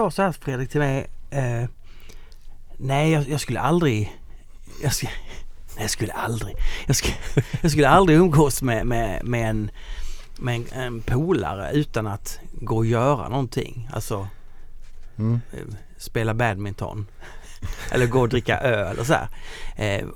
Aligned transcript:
sa 0.00 0.10
så 0.10 0.22
här 0.22 0.32
Fredrik 0.32 0.70
till 0.70 0.80
mig. 0.80 1.06
Eh, 1.30 1.64
nej, 2.76 3.10
jag, 3.12 3.28
jag, 3.28 3.40
skulle 3.40 3.60
aldrig... 3.60 4.16
Jag, 4.82 4.92
nej, 5.02 5.12
jag 5.78 5.90
skulle 5.90 6.12
aldrig... 6.12 6.56
Jag 6.86 6.96
skulle, 6.96 7.14
jag 7.62 7.70
skulle 7.70 7.88
aldrig 7.88 8.18
umgås 8.18 8.62
med, 8.62 8.86
med, 8.86 9.24
med 9.24 9.50
en 9.50 9.70
med 10.42 10.54
en, 10.54 10.66
en 10.72 11.02
polare 11.02 11.70
utan 11.72 12.06
att 12.06 12.38
gå 12.52 12.76
och 12.76 12.86
göra 12.86 13.28
någonting. 13.28 13.88
Alltså 13.92 14.28
Mm. 15.18 15.40
eh, 15.52 15.74
spela 15.96 16.34
badminton. 16.34 17.06
Eller 17.90 18.06
gå 18.06 18.20
och 18.20 18.28
dricka 18.28 18.60
öl 18.60 18.98
och 18.98 19.06
så 19.06 19.14
här. 19.14 19.28
Eh, 19.76 20.06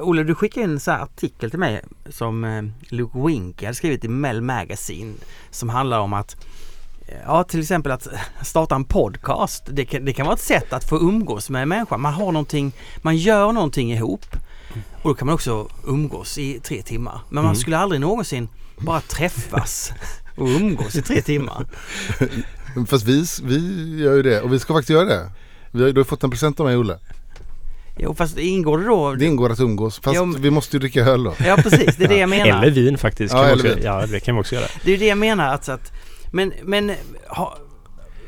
Olle 0.00 0.22
du 0.22 0.34
skickade 0.34 0.66
en 0.66 0.80
så 0.80 0.90
här 0.90 1.02
artikel 1.02 1.50
till 1.50 1.58
mig 1.58 1.80
som 2.08 2.44
eh, 2.44 2.64
Luke 2.80 3.18
Winke 3.18 3.66
hade 3.66 3.74
skrivit 3.74 4.04
i 4.04 4.08
Mel 4.08 4.42
Magazine 4.42 5.14
som 5.50 5.68
handlar 5.68 5.98
om 5.98 6.12
att 6.12 6.36
Ja 7.26 7.44
till 7.44 7.60
exempel 7.60 7.92
att 7.92 8.06
starta 8.42 8.74
en 8.74 8.84
podcast. 8.84 9.62
Det 9.70 9.84
kan, 9.84 10.04
det 10.04 10.12
kan 10.12 10.26
vara 10.26 10.34
ett 10.34 10.40
sätt 10.40 10.72
att 10.72 10.88
få 10.88 10.96
umgås 10.98 11.50
med 11.50 11.62
en 11.62 11.68
människa. 11.68 11.96
Man 11.96 12.14
har 12.14 12.32
någonting, 12.32 12.72
man 13.02 13.16
gör 13.16 13.52
någonting 13.52 13.92
ihop. 13.92 14.26
Och 15.02 15.10
då 15.10 15.14
kan 15.14 15.26
man 15.26 15.34
också 15.34 15.68
umgås 15.86 16.38
i 16.38 16.60
tre 16.60 16.82
timmar. 16.82 17.20
Men 17.28 17.34
man 17.34 17.44
Mm. 17.44 17.56
skulle 17.56 17.78
aldrig 17.78 18.00
någonsin 18.00 18.48
bara 18.78 19.00
träffas 19.00 19.92
och 20.36 20.46
umgås 20.46 20.96
i 20.96 21.02
tre 21.02 21.22
timmar. 21.22 21.66
Fast 22.88 23.04
vi, 23.04 23.24
vi 23.42 23.58
gör 24.02 24.14
ju 24.14 24.22
det 24.22 24.40
och 24.40 24.52
vi 24.52 24.58
ska 24.58 24.72
faktiskt 24.74 24.90
göra 24.90 25.04
det. 25.04 25.30
Vi 25.70 25.82
har, 25.82 25.90
du 25.92 26.00
har 26.00 26.04
fått 26.04 26.24
en 26.24 26.30
present 26.30 26.60
av 26.60 26.66
mig 26.66 26.76
Olle. 26.76 26.98
Jo 27.98 28.14
fast 28.14 28.38
ingår 28.38 28.78
det 28.78 28.84
då? 28.86 29.14
Det 29.14 29.24
ingår 29.24 29.52
att 29.52 29.60
umgås. 29.60 30.00
Fast 30.00 30.16
Jo, 30.16 30.34
vi 30.38 30.50
måste 30.50 30.76
ju 30.76 30.80
dricka 30.80 31.00
öl 31.04 31.24
då. 31.24 31.34
Ja 31.46 31.56
precis, 31.56 31.96
det 31.96 32.04
är 32.04 32.08
det 32.08 32.16
jag 32.16 32.28
menar. 32.28 32.62
Eller 32.62 32.70
vin 32.70 32.98
faktiskt. 32.98 33.34
Ja, 33.34 33.38
Kan 33.40 33.46
vi 33.46 33.52
eller 33.52 33.64
också, 33.64 33.74
vin. 33.76 33.84
ja, 33.84 34.06
det 34.06 34.20
kan 34.20 34.34
vi 34.34 34.40
också 34.40 34.54
göra. 34.54 34.64
Det 34.84 34.92
är 34.94 34.98
det 34.98 35.06
jag 35.06 35.18
menar 35.18 35.48
alltså 35.48 35.72
att 35.72 35.92
Men, 36.34 36.52
men 36.62 36.92
ha, 37.28 37.58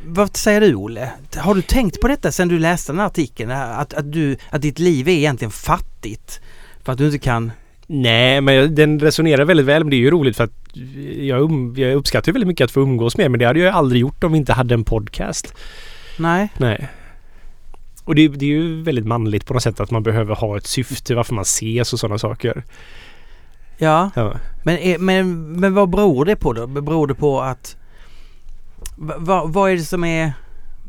vad 0.07 0.37
säger 0.37 0.61
du 0.61 0.75
Olle? 0.75 1.11
Har 1.37 1.55
du 1.55 1.63
tänkt 1.63 2.01
på 2.01 2.09
detta 2.09 2.33
sen 2.33 2.49
du 2.49 2.59
läste 2.59 2.93
den 2.93 2.99
här 2.99 3.07
artikeln? 3.07 3.51
Att, 3.51 3.95
att, 3.95 4.13
du, 4.13 4.37
att 4.51 4.63
ditt 4.63 4.79
liv 4.79 5.09
är 5.09 5.13
egentligen 5.13 5.51
fattigt? 5.53 6.41
För 6.85 6.93
att 6.93 6.99
du 6.99 7.07
inte 7.07 7.19
kan 7.19 7.53
Nej, 7.87 8.41
men 8.41 8.55
jag- 8.55 8.71
den 8.75 9.01
resonerar 9.01 9.45
väldigt 9.45 9.67
väl. 9.67 9.85
Men 9.85 9.91
det 9.91 9.97
är 9.97 9.99
ju 10.01 10.11
roligt 10.11 10.37
för 10.37 10.45
att 10.45 10.53
jag, 11.21 11.41
um, 11.43 11.75
jag 11.77 11.95
uppskattar 11.95 12.33
väldigt 12.33 12.49
mycket 12.49 12.65
att 12.65 12.71
få 12.71 12.81
umgås 12.81 13.17
med. 13.17 13.31
Men 13.31 13.41
det 13.41 13.47
hade 13.47 13.61
jag 13.61 13.75
aldrig 13.75 14.01
gjort 14.01 14.25
om 14.25 14.33
vi 14.33 14.39
inte 14.39 14.53
hade 14.53 14.75
en 14.75 14.85
podcast. 14.85 15.55
Nej, 16.19 16.49
Nej. 16.59 16.89
Och 18.05 18.15
det, 18.15 18.29
det 18.29 18.45
är 18.45 18.49
ju 18.49 18.83
väldigt 18.83 19.07
manligt 19.07 19.47
på 19.47 19.55
något 19.55 19.63
sätt 19.63 19.81
att 19.81 19.91
man 19.91 20.03
behöver 20.03 20.35
ha 20.35 20.57
ett 20.57 20.67
syfte 20.67 21.15
varför 21.15 21.35
man 21.35 21.43
ses 21.43 21.93
och 21.93 21.99
sådana 22.01 22.19
saker. 22.19 22.63
ja 23.79 24.11
Ja. 24.15 24.35
men, 24.65 24.79
är- 24.79 24.99
men, 24.99 25.53
men 25.53 25.75
vad 25.75 25.91
beror 25.91 26.25
det 26.25 26.37
på 26.37 26.53
då? 26.53 26.67
Beror 26.67 27.07
det 27.07 27.15
på 27.15 27.41
att 27.41 27.77
va, 28.97 29.15
va, 29.19 29.45
Vad 29.45 29.71
är 29.71 29.77
det 29.77 29.85
som 29.85 30.05
är 30.05 30.33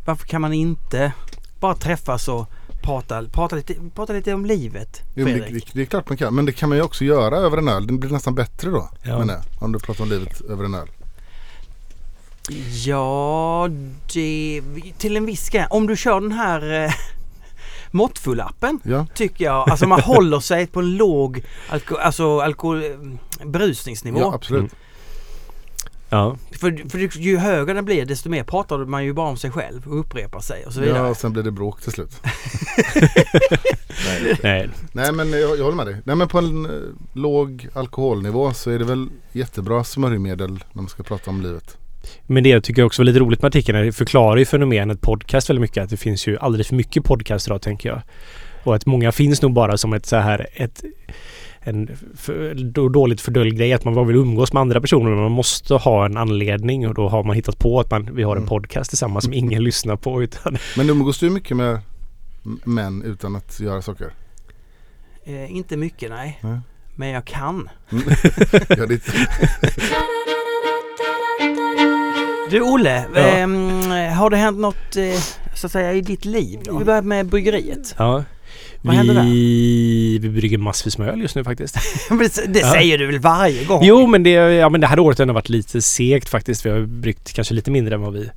Varför 0.06 0.28
kan 0.28 0.42
man 0.42 0.54
inte 0.54 1.12
bara 1.60 1.76
träffas 1.76 2.28
och 2.28 2.50
prata, 2.84 3.24
prata, 3.32 3.56
lite, 3.56 3.76
prata 3.96 4.14
lite 4.14 4.34
om 4.34 4.46
livet? 4.46 5.02
Jo, 5.16 5.26
det, 5.26 5.34
det, 5.34 5.62
det 5.74 5.82
är 5.82 5.86
klart 5.86 6.10
man 6.10 6.18
kan. 6.18 6.36
Men 6.36 6.46
det 6.46 6.52
kan 6.52 6.70
man 6.70 6.78
ju 6.78 6.84
också 6.84 7.06
göra 7.06 7.38
över 7.38 7.58
en 7.58 7.68
öl. 7.68 7.88
Det 7.88 7.94
blir 7.94 8.12
nästan 8.12 8.36
bättre 8.36 8.70
då. 8.70 8.90
Ja. 9.04 9.20
menar 9.20 9.42
om 9.60 9.72
du 9.72 9.80
pratar 9.80 10.04
om 10.04 10.10
livet 10.10 10.42
över 10.42 10.64
en 10.66 10.76
öl. 10.76 10.88
Ja, 12.86 13.70
det... 14.14 14.62
Till 14.98 15.18
en 15.18 15.26
viss 15.26 15.50
gräns. 15.50 15.68
Om 15.70 15.88
du 15.88 15.96
kör 15.96 16.22
den 16.22 16.32
här 16.32 16.84
eh, 16.84 16.92
måttfullappen 17.92 18.80
Ja. 18.84 19.06
tycker 19.14 19.46
jag. 19.46 19.70
Alltså 19.70 19.88
man 19.88 20.02
håller 20.14 20.40
sig 20.40 20.68
på 20.68 20.80
en 20.80 20.98
låg 20.98 21.44
alko, 21.70 21.96
alltså 21.96 22.40
alkohol, 22.40 22.84
eh, 22.84 22.92
berusningsnivå. 23.46 24.20
ja, 24.20 24.34
absolut. 24.34 24.60
Mm. 24.62 24.72
Ja. 26.10 26.38
För, 26.52 26.90
för 26.90 27.20
ju 27.20 27.38
högre 27.38 27.74
den 27.74 27.86
blir 27.86 28.06
desto 28.06 28.30
mer 28.30 28.44
pratar 28.44 28.78
man 28.78 29.06
ju 29.06 29.14
bara 29.14 29.30
om 29.30 29.38
sig 29.38 29.52
själv 29.52 29.88
och 29.88 30.00
upprepar 30.00 30.40
sig 30.40 30.66
och 30.66 30.74
så 30.74 30.80
vidare. 30.80 30.98
Ja, 30.98 31.08
och 31.08 31.18
sen 31.18 31.34
blir 31.34 31.44
det 31.44 31.52
bråk 31.52 31.82
till 31.82 31.92
slut. 31.92 32.22
Nej. 34.44 34.70
Nej 34.92 35.12
men 35.12 35.32
jag, 35.32 35.58
jag 35.58 35.64
håller 35.64 35.76
med 35.76 35.88
dig. 35.88 35.98
Nej 36.04 36.16
men 36.16 36.28
på 36.28 36.38
en 36.38 36.66
eh, 36.66 36.72
låg 37.14 37.68
alkoholnivå 37.74 38.54
så 38.54 38.72
är 38.72 38.80
det 38.80 38.86
väl 38.86 39.10
jättebra 39.32 39.84
smörjmedel 39.84 40.52
när 40.52 40.82
man 40.82 40.90
ska 40.90 41.04
prata 41.04 41.30
om 41.32 41.42
livet. 41.42 41.78
Men 42.26 42.44
det 42.44 42.50
jag 42.50 42.64
tycker 42.64 42.84
också 42.84 43.02
var 43.02 43.06
lite 43.06 43.20
roligt 43.20 43.42
med 43.42 43.50
artikeln 43.50 43.78
är 43.78 43.84
det 43.84 43.92
förklarar 43.92 44.38
ju 44.38 44.46
fenomenet 44.46 45.02
podcast 45.02 45.50
väldigt 45.50 45.62
mycket. 45.62 45.84
Att 45.84 45.90
det 45.90 45.98
finns 45.98 46.28
ju 46.28 46.38
alldeles 46.38 46.68
för 46.68 46.76
mycket 46.76 47.04
podcast 47.04 47.48
idag 47.48 47.62
tänker 47.62 47.90
jag. 47.90 48.02
Och 48.64 48.76
att 48.76 48.86
många 48.86 49.12
finns 49.12 49.42
nog 49.42 49.54
bara 49.54 49.78
som 49.78 49.94
ett 49.94 50.06
så 50.06 50.16
här 50.16 50.48
ett 50.54 50.84
en 51.60 51.90
för, 52.16 52.54
då- 52.54 52.90
dåligt 52.90 53.22
fördöljd 53.22 53.58
grej 53.58 53.74
att 53.74 53.86
man 53.86 53.96
bara 53.96 54.06
vill 54.06 54.16
umgås 54.16 54.54
med 54.54 54.62
andra 54.62 54.82
personer 54.82 55.10
men 55.10 55.20
man 55.20 55.32
måste 55.32 55.74
ha 55.74 56.06
en 56.06 56.18
anledning 56.18 56.88
och 56.88 56.94
då 56.94 57.10
har 57.10 57.24
man 57.24 57.36
hittat 57.36 57.60
på 57.60 57.80
att 57.80 57.92
man, 57.92 58.10
vi 58.16 58.24
har 58.24 58.32
en 58.32 58.38
Mm. 58.38 58.50
podcast 58.50 58.90
tillsammans 58.92 59.24
som 59.24 59.34
ingen 59.34 59.64
lyssnar 59.70 59.96
på 59.96 60.24
utan 60.24 60.58
Men 60.78 60.90
umgås 60.90 61.20
du 61.20 61.30
mycket 61.30 61.58
med 61.58 61.80
män 62.64 63.04
utan 63.06 63.36
att 63.36 63.60
göra 63.60 63.82
saker? 63.82 64.08
Eh, 65.26 65.56
inte 65.56 65.78
mycket 65.78 66.10
nej. 66.10 66.40
Nej. 66.42 66.60
Men 66.96 67.10
jag 67.10 67.26
kan. 67.26 67.70
Ja, 68.70 68.86
det, 68.86 69.02
Du 72.50 72.62
Olle, 72.62 73.06
Ja. 73.16 73.20
ehm, 73.22 73.82
har 74.12 74.30
det 74.30 74.38
hänt 74.38 74.60
något 74.60 74.96
eh, 74.96 75.20
så 75.56 75.66
att 75.68 75.72
säga 75.72 75.94
i 75.94 76.02
ditt 76.02 76.26
liv? 76.26 76.60
då? 76.66 76.78
Vi 76.78 76.86
börjar 76.86 77.02
med 77.02 77.26
bryggeriet. 77.26 77.96
ja. 77.98 78.24
Vad 78.82 78.96
händer 78.96 79.14
där? 79.14 79.24
Vi, 79.24 80.18
vi 80.22 80.30
brygger 80.30 80.58
massvis 80.58 80.98
med 80.98 81.10
öl 81.10 81.22
just 81.22 81.36
nu 81.36 81.44
faktiskt. 81.44 81.76
Det 82.48 82.60
säger 82.66 82.98
du 82.98 83.06
väl 83.08 83.20
varje 83.20 83.66
gång? 83.66 83.84
Jo 83.84 84.08
men 84.08 84.24
det, 84.24 84.30
ja, 84.32 84.70
men 84.70 84.82
det 84.82 84.88
här 84.88 85.00
året 85.00 85.18
har 85.20 85.26
varit 85.26 85.50
lite 85.50 85.82
segt 85.82 86.30
faktiskt. 86.30 86.66
Vi 86.66 86.70
har 86.70 86.80
bryggt 86.82 87.34
kanske 87.34 87.54
lite 87.54 87.72
mindre 87.72 87.96
än 87.96 88.02
vad 88.02 88.14
vi 88.14 88.30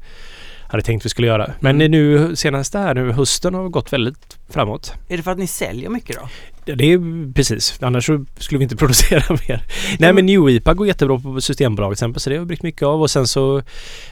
hade 0.68 0.82
tänkt 0.82 1.04
vi 1.04 1.08
skulle 1.10 1.26
göra. 1.26 1.52
Men 1.60 1.76
Mm. 1.80 1.90
nu 1.90 2.36
senaste 2.36 2.78
här 2.78 2.94
nu 2.94 3.12
hösten 3.12 3.54
har 3.54 3.68
gått 3.68 3.92
väldigt 3.92 4.38
framåt. 4.48 4.92
Är 5.08 5.16
det 5.16 5.22
för 5.22 5.30
att 5.30 5.38
ni 5.38 5.46
säljer 5.46 5.88
mycket 5.90 6.16
då? 6.16 6.28
Ja, 6.64 6.74
det 6.74 6.92
är 6.92 7.32
precis. 7.32 7.78
Annars 7.82 8.06
så 8.06 8.24
skulle 8.38 8.58
vi 8.58 8.62
inte 8.62 8.76
producera 8.84 9.36
mer. 9.48 9.62
Nej 9.98 10.12
men 10.12 10.26
New 10.26 10.48
IPA 10.50 10.74
går 10.74 10.86
jättebra 10.86 11.18
på 11.18 11.40
Systembolaget 11.40 11.98
till 11.98 12.04
exempel 12.04 12.20
så 12.20 12.30
det 12.30 12.36
har 12.36 12.40
vi 12.40 12.46
bryggt 12.46 12.62
mycket 12.62 12.82
av 12.82 13.02
och 13.02 13.10
sen 13.10 13.26
så 13.26 13.62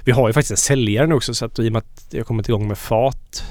Vi 0.04 0.12
har 0.12 0.28
ju 0.28 0.32
faktiskt 0.32 0.50
en 0.50 0.56
säljare 0.56 1.06
nu 1.06 1.14
också 1.14 1.34
så 1.34 1.44
att 1.44 1.58
i 1.58 1.68
och 1.68 1.72
med 1.72 1.78
att 1.78 2.06
jag 2.10 2.26
kommit 2.26 2.48
igång 2.48 2.68
med 2.68 2.78
fat 2.78 3.44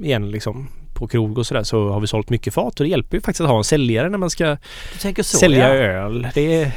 igen 0.00 0.30
liksom 0.30 0.68
på 0.98 1.08
krog 1.08 1.38
och 1.38 1.46
sådär 1.46 1.62
så 1.62 1.88
har 1.88 2.00
vi 2.00 2.06
sålt 2.06 2.30
mycket 2.30 2.54
fat 2.54 2.80
och 2.80 2.84
det 2.84 2.90
hjälper 2.90 3.16
ju 3.16 3.20
faktiskt 3.20 3.40
att 3.40 3.48
ha 3.48 3.58
en 3.58 3.64
säljare 3.64 4.08
när 4.08 4.18
man 4.18 4.30
ska 4.30 4.56
så 4.98 5.22
sälja 5.22 5.68
ja. 5.68 5.74
öl. 5.74 6.28
Det 6.34 6.62
är, 6.62 6.72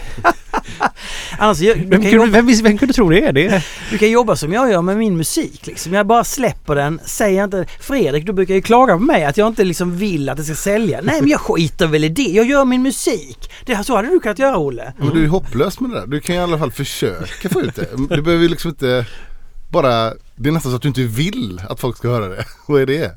Annars, 1.37 1.59
jag, 1.59 1.77
du, 1.77 1.83
vem, 1.83 1.91
kan 1.91 2.01
kunde, 2.01 2.25
jobba, 2.25 2.41
vem, 2.41 2.47
vem 2.63 2.77
kunde 2.77 2.93
tro 2.93 3.09
det? 3.09 3.31
det 3.31 3.45
är, 3.45 3.65
du 3.91 3.97
kan 3.97 4.11
jobba 4.11 4.35
som 4.35 4.53
jag 4.53 4.71
gör 4.71 4.81
med 4.81 4.97
min 4.97 5.17
musik 5.17 5.67
liksom. 5.67 5.93
Jag 5.93 6.07
bara 6.07 6.23
släpper 6.23 6.75
den, 6.75 6.99
säger 7.05 7.43
inte 7.43 7.65
Fredrik, 7.79 8.25
du 8.25 8.33
brukar 8.33 8.53
ju 8.55 8.61
klaga 8.61 8.93
på 8.93 9.03
mig 9.03 9.25
att 9.25 9.37
jag 9.37 9.47
inte 9.47 9.63
liksom 9.63 9.97
vill 9.97 10.29
att 10.29 10.37
det 10.37 10.43
ska 10.43 10.55
sälja. 10.55 10.99
Nej 11.03 11.21
men 11.21 11.29
jag 11.29 11.39
skiter 11.39 11.87
väl 11.87 12.03
i 12.03 12.09
det. 12.09 12.21
Jag 12.21 12.45
gör 12.45 12.65
min 12.65 12.81
musik. 12.81 13.51
Det, 13.65 13.83
så 13.83 13.95
hade 13.95 14.09
du 14.09 14.19
kunnat 14.19 14.39
göra 14.39 14.57
Olle. 14.57 14.93
men 14.97 15.09
du 15.09 15.23
är 15.23 15.27
hopplös 15.27 15.79
med 15.79 15.91
det 15.91 15.99
där. 15.99 16.07
Du 16.07 16.19
kan 16.19 16.35
ju 16.35 16.41
i 16.41 16.43
alla 16.43 16.57
fall 16.57 16.71
försöka 16.71 17.49
få 17.49 17.61
ut 17.61 17.75
det. 17.75 18.15
Du 18.15 18.21
behöver 18.21 18.43
ju 18.43 18.49
liksom 18.49 18.69
inte 18.69 19.05
bara 19.71 20.13
Det 20.35 20.49
är 20.49 20.51
nästan 20.51 20.71
så 20.71 20.75
att 20.75 20.81
du 20.81 20.87
inte 20.87 21.03
vill 21.03 21.61
att 21.69 21.79
folk 21.79 21.97
ska 21.97 22.09
höra 22.09 22.27
det. 22.27 22.45
Vad 22.67 22.81
är 22.81 22.85
det? 22.85 23.11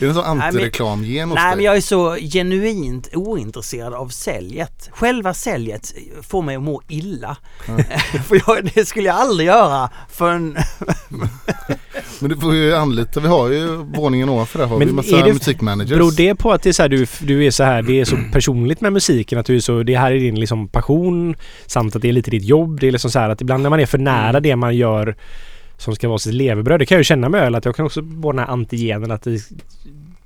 Är 0.00 0.06
det 0.06 0.12
men- 0.14 0.24
antireklamgen 0.24 1.28
hos 1.28 1.36
Nej 1.36 1.56
men 1.56 1.64
jag 1.64 1.76
är 1.76 1.80
så 1.80 2.14
genuint 2.16 3.08
ointresserad 3.14 3.94
av 3.94 4.08
säljet. 4.08 4.88
Själva 4.92 5.34
säljet 5.34 5.94
får 6.22 6.42
mig 6.42 6.56
att 6.56 6.62
må 6.62 6.82
illa. 6.88 7.36
för 8.28 8.42
jag, 8.46 8.70
det 8.74 8.84
skulle 8.88 9.06
jag 9.08 9.16
aldrig 9.16 9.46
göra 9.46 9.90
för 10.10 10.30
en... 10.30 10.56
Men 12.20 12.30
du 12.30 12.36
får 12.36 12.54
ju 12.54 12.74
anlita, 12.74 13.20
vi 13.20 13.28
har 13.28 13.50
ju 13.50 13.66
våningen 13.76 14.28
ovanför 14.28 14.58
där 14.58 14.66
har 14.66 14.78
vi 14.78 14.86
Men 14.86 14.94
massa 14.94 15.18
är 15.18 15.22
det- 15.24 15.32
musikmanagers. 15.32 15.90
beror 15.90 16.12
det 16.12 16.34
på 16.34 16.52
att 16.52 16.62
det 16.62 16.68
är 16.68 16.72
så 16.72 16.82
här, 16.82 16.88
du, 16.88 17.06
du 17.20 17.44
är 17.46 17.50
så 17.50 17.64
här, 17.64 17.82
det 17.82 18.00
är 18.00 18.04
så 18.04 18.16
personligt 18.32 18.80
med 18.80 18.92
musiken 18.92 19.38
att 19.38 19.46
du 19.46 19.56
är 19.56 19.60
så, 19.60 19.82
det 19.82 19.96
här 19.96 20.12
är 20.12 20.18
din 20.20 20.40
liksom 20.40 20.68
passion 20.68 21.36
samt 21.66 21.96
att 21.96 22.02
det 22.02 22.08
är 22.08 22.12
lite 22.12 22.30
ditt 22.30 22.44
jobb. 22.44 22.80
Det 22.80 22.86
är 22.88 22.92
liksom 22.92 23.10
så 23.10 23.18
här 23.18 23.30
att 23.30 23.40
ibland 23.40 23.62
när 23.62 23.70
man 23.70 23.80
är 23.80 23.86
för 23.86 23.98
nära 23.98 24.40
det 24.40 24.56
man 24.56 24.76
gör 24.76 25.16
som 25.84 25.94
ska 25.94 26.08
vara 26.08 26.18
sitt 26.18 26.34
levebröd. 26.34 26.80
Det 26.80 26.86
kan 26.86 26.96
jag 26.96 27.00
ju 27.00 27.04
känna 27.04 27.28
med 27.28 27.42
öl 27.42 27.54
att 27.54 27.64
jag 27.64 27.76
kan 27.76 27.86
också 27.86 28.02
få 28.22 28.32
den 28.32 28.38
här 28.38 28.46
antigenen 28.46 29.10
att 29.10 29.22
det 29.22 29.40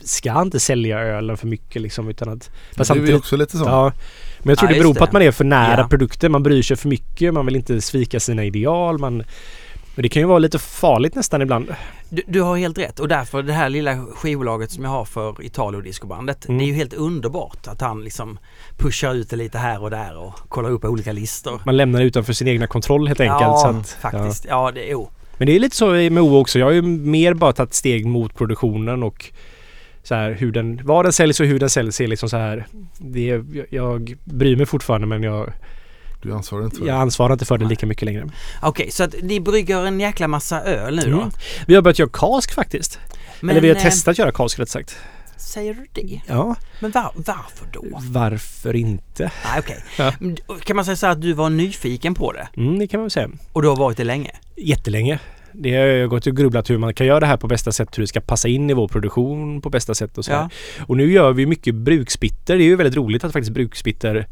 ska 0.00 0.42
inte 0.42 0.60
sälja 0.60 0.98
ölen 1.00 1.36
för 1.36 1.46
mycket 1.46 1.82
liksom 1.82 2.08
utan 2.08 2.28
att... 2.28 2.50
Men 2.76 2.86
du 2.96 3.02
är 3.02 3.06
ju 3.06 3.16
också 3.16 3.36
lite 3.36 3.56
så. 3.56 3.64
Ja. 3.64 3.92
Men 4.38 4.48
jag 4.48 4.58
tror 4.58 4.70
Ja, 4.70 4.74
det 4.74 4.80
beror 4.80 4.94
på 4.94 4.98
det. 4.98 5.04
att 5.04 5.12
man 5.12 5.22
är 5.22 5.30
för 5.30 5.44
nära 5.44 5.80
Ja. 5.80 5.88
produkten. 5.88 6.32
Man 6.32 6.42
bryr 6.42 6.62
sig 6.62 6.76
för 6.76 6.88
mycket. 6.88 7.34
Man 7.34 7.46
vill 7.46 7.56
inte 7.56 7.80
svika 7.80 8.20
sina 8.20 8.44
ideal. 8.44 8.98
Man, 8.98 9.16
men 9.94 10.02
det 10.02 10.08
kan 10.08 10.22
ju 10.22 10.26
vara 10.28 10.38
lite 10.38 10.58
farligt 10.58 11.14
nästan 11.14 11.42
ibland. 11.42 11.74
Du, 12.08 12.22
du 12.26 12.40
har 12.42 12.56
helt 12.56 12.78
rätt 12.78 13.00
och 13.00 13.08
därför 13.08 13.42
det 13.42 13.52
här 13.52 13.68
lilla 13.68 14.04
skivbolaget 14.16 14.70
som 14.70 14.84
jag 14.84 14.90
har 14.90 15.04
för 15.04 15.42
Italio 15.44 15.80
discobandet. 15.80 16.48
Mm. 16.48 16.58
Det 16.58 16.64
är 16.64 16.66
ju 16.66 16.74
helt 16.74 16.94
underbart 16.94 17.66
att 17.68 17.80
han 17.80 18.04
liksom 18.04 18.38
pushar 18.76 19.14
ut 19.14 19.30
det 19.30 19.36
lite 19.36 19.58
här 19.58 19.82
och 19.82 19.90
där 19.90 20.16
och 20.18 20.34
kollar 20.48 20.70
upp 20.70 20.84
olika 20.84 21.12
listor. 21.12 21.60
Man 21.66 21.76
lämnar 21.76 21.98
det 22.00 22.04
utanför 22.06 22.32
sin 22.32 22.48
egna 22.48 22.66
kontroll 22.66 23.06
helt 23.08 23.20
enkelt. 23.20 23.40
ja, 23.40 23.58
så 23.58 23.78
att, 23.78 23.88
faktiskt. 23.90 24.46
Ja, 24.48 24.70
det 24.74 24.88
är 24.88 24.92
jo. 24.92 25.10
Men 25.38 25.46
det 25.46 25.56
är 25.56 25.58
lite 25.58 25.76
så 25.76 25.90
med 25.90 26.18
O 26.20 26.36
också. 26.36 26.58
Jag 26.58 26.66
har 26.66 26.72
ju 26.72 26.82
mer 26.82 27.34
bara 27.34 27.52
tagit 27.52 27.74
steg 27.74 28.06
mot 28.06 28.34
produktionen 28.34 29.02
och 29.02 29.32
så 30.02 30.14
här 30.14 30.30
hur 30.32 30.52
den, 30.52 30.80
vad 30.84 31.04
den 31.04 31.12
säljs 31.12 31.40
och 31.40 31.46
hur 31.46 31.58
den 31.58 31.70
säljs 31.70 32.00
är 32.00 32.06
liksom 32.06 32.28
så 32.28 32.36
här. 32.36 32.66
Det 32.98 33.30
är, 33.30 33.44
jag, 33.54 33.66
jag 33.70 34.16
bryr 34.24 34.56
mig 34.56 34.66
fortfarande 34.66 35.06
men 35.06 35.22
jag 35.22 35.52
Du 36.22 36.32
ansvarar 36.32 36.64
inte 36.64 36.76
för 36.76 36.86
Jag 36.86 36.96
det. 36.96 37.00
ansvarar 37.00 37.32
inte 37.32 37.44
för 37.44 37.58
det 37.58 37.64
lika 37.64 37.86
mycket 37.86 38.02
längre. 38.04 38.28
Okej, 38.62 38.90
så 38.90 39.04
att 39.04 39.14
ni 39.22 39.40
brygger 39.40 39.86
en 39.86 40.00
jäkla 40.00 40.28
massa 40.28 40.60
öl 40.62 40.96
nu 40.96 41.02
då? 41.10 41.18
Mm. 41.18 41.30
Vi 41.66 41.74
har 41.74 41.82
börjat 41.82 41.98
göra 41.98 42.10
kask 42.12 42.54
faktiskt. 42.54 42.98
Men, 43.40 43.50
Eller 43.50 43.60
vi 43.60 43.68
har 43.68 43.76
eh, 43.76 43.82
testat 43.82 44.12
att 44.12 44.18
göra 44.18 44.32
kask 44.32 44.58
rätt 44.58 44.68
sagt. 44.68 44.96
Säger 45.38 45.74
du 45.74 45.86
det? 45.92 46.20
Ja, 46.26 46.56
Men 46.80 46.90
var, 46.90 47.12
varför 47.14 47.66
då? 47.72 47.84
varför 48.10 48.76
inte? 48.76 49.30
Nej, 49.44 49.58
okej. 49.58 49.84
Ja. 49.98 50.12
Kan 50.64 50.76
man 50.76 50.84
säga 50.84 50.96
så 50.96 51.06
att 51.06 51.22
du 51.22 51.32
var 51.32 51.50
nyfiken 51.50 52.14
på 52.14 52.32
det? 52.32 52.48
Mm, 52.56 52.78
det 52.78 52.86
kan 52.86 53.00
man 53.00 53.04
väl 53.04 53.10
säga. 53.10 53.30
Och 53.52 53.62
du 53.62 53.68
har 53.68 53.76
varit 53.76 53.96
det 53.96 54.04
länge? 54.04 54.30
Jättelänge. 54.56 55.18
Det 55.52 55.76
har 55.76 55.84
jag 55.86 56.10
gått 56.10 56.26
och 56.26 56.36
grubblat 56.36 56.70
hur 56.70 56.78
man 56.78 56.94
kan 56.94 57.06
göra 57.06 57.20
det 57.20 57.26
här 57.26 57.36
på 57.36 57.46
bästa 57.46 57.72
sätt, 57.72 57.98
hur 57.98 58.02
det 58.02 58.06
ska 58.06 58.20
passa 58.20 58.48
in 58.48 58.70
i 58.70 58.74
vår 58.74 58.88
produktion 58.88 59.60
på 59.60 59.70
bästa 59.70 59.94
sätt 59.94 60.18
och 60.18 60.24
så. 60.24 60.32
Ja. 60.32 60.50
Och 60.80 60.96
nu 60.96 61.12
gör 61.12 61.32
vi 61.32 61.46
mycket 61.46 61.74
bruksbitter. 61.74 62.56
Det 62.56 62.62
är 62.62 62.66
ju 62.66 62.76
väldigt 62.76 62.96
roligt 62.96 63.24
att 63.24 63.32
faktiskt 63.32 63.52
bruksbitter 63.52 64.26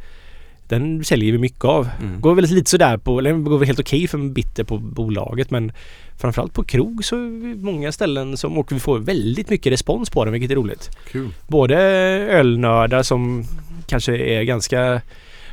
den 0.68 1.04
säljer 1.04 1.32
vi 1.32 1.38
mycket 1.38 1.64
av. 1.64 1.88
Mm. 2.00 2.20
Går 2.20 2.34
väl 2.34 2.44
lite 2.44 2.70
sådär 2.70 2.96
på, 2.96 3.18
eller 3.18 3.32
det 3.32 3.38
går 3.38 3.58
väl 3.58 3.66
helt 3.66 3.80
okej 3.80 4.08
för 4.08 4.18
en 4.18 4.32
bitter 4.32 4.64
på 4.64 4.78
bolaget 4.78 5.50
men 5.50 5.72
framförallt 6.18 6.52
på 6.52 6.64
krog 6.64 7.04
så 7.04 7.16
är 7.16 7.54
det 7.54 7.62
många 7.62 7.92
ställen 7.92 8.36
som, 8.36 8.58
och 8.58 8.72
vi 8.72 8.80
får 8.80 8.98
väldigt 8.98 9.50
mycket 9.50 9.72
respons 9.72 10.10
på 10.10 10.24
den 10.24 10.32
vilket 10.32 10.50
är 10.50 10.54
roligt. 10.54 10.90
Kul. 11.12 11.28
Både 11.48 11.76
ölnördar 12.30 13.02
som 13.02 13.44
kanske 13.86 14.16
är 14.16 14.42
ganska 14.42 15.00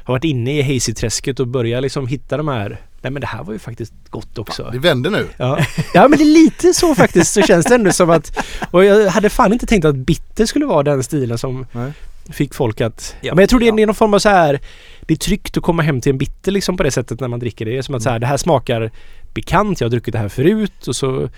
har 0.04 0.14
varit 0.14 0.24
inne 0.24 0.60
i 0.60 0.62
hazy-träsket 0.62 1.40
och 1.40 1.48
börjar 1.48 1.82
liksom 1.82 2.08
hitta 2.08 2.38
de 2.38 2.48
här 2.48 2.80
Nej 3.02 3.12
men 3.12 3.22
det 3.22 3.28
här 3.28 3.44
var 3.44 3.54
ju 3.54 3.60
faktiskt 3.60 3.94
gott 4.10 4.38
också. 4.38 4.70
Det 4.72 4.80
vänder 4.80 5.10
nu. 5.10 5.28
Ja. 5.38 5.66
ja 5.94 6.08
men 6.08 6.18
det 6.18 6.24
är 6.24 6.34
lite 6.44 6.74
så 6.74 6.96
faktiskt 6.96 7.34
så 7.34 7.42
känns 7.42 7.66
det 7.66 7.76
ändå 7.76 7.92
som 7.92 8.10
att 8.10 8.46
Och 8.72 8.86
jag 8.86 9.10
hade 9.10 9.30
fan 9.30 9.54
inte 9.54 9.66
tänkt 9.66 9.86
att 9.86 9.96
bitter 9.96 10.46
skulle 10.46 10.66
vara 10.66 10.84
den 10.84 11.04
stilen 11.04 11.38
som 11.38 11.66
Nej. 11.72 11.92
Fick 12.32 12.54
folk 12.54 12.82
att 12.82 13.16
Ja. 13.22 13.36
Men 13.36 13.42
jag 13.42 13.50
tror 13.50 13.60
det 13.60 13.68
är 13.68 13.80
Ja. 13.80 13.86
någon 13.86 13.96
form 13.96 14.14
av 14.14 14.20
så 14.20 14.30
här 14.30 14.60
Det 15.08 15.14
är 15.14 15.18
tryggt 15.18 15.58
att 15.58 15.64
komma 15.64 15.84
hem 15.84 16.02
till 16.02 16.10
en 16.10 16.18
bitter 16.18 16.52
liksom 16.52 16.78
på 16.78 16.84
det 16.84 16.92
sättet 16.92 17.20
när 17.20 17.28
man 17.28 17.40
dricker 17.40 17.66
det. 17.66 17.72
Det 17.72 17.78
är 17.78 17.82
som 17.82 17.96
att 17.96 18.04
så 18.04 18.10
här, 18.10 18.20
det 18.20 18.26
här 18.28 18.38
smakar 18.38 18.92
bekant, 19.34 19.82
jag 19.82 19.86
har 19.86 19.90
druckit 19.92 20.12
det 20.12 20.20
här 20.20 20.30
förut 20.30 20.88
och 20.88 20.96
så 20.96 21.30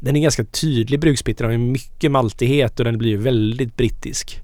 Den 0.00 0.16
är 0.16 0.20
ganska 0.20 0.44
tydlig 0.44 1.00
bruksbitter, 1.00 1.44
den 1.48 1.60
har 1.60 1.66
mycket 1.68 2.10
maltighet 2.10 2.78
och 2.78 2.84
den 2.84 2.98
blir 2.98 3.16
väldigt 3.16 3.76
brittisk. 3.76 4.40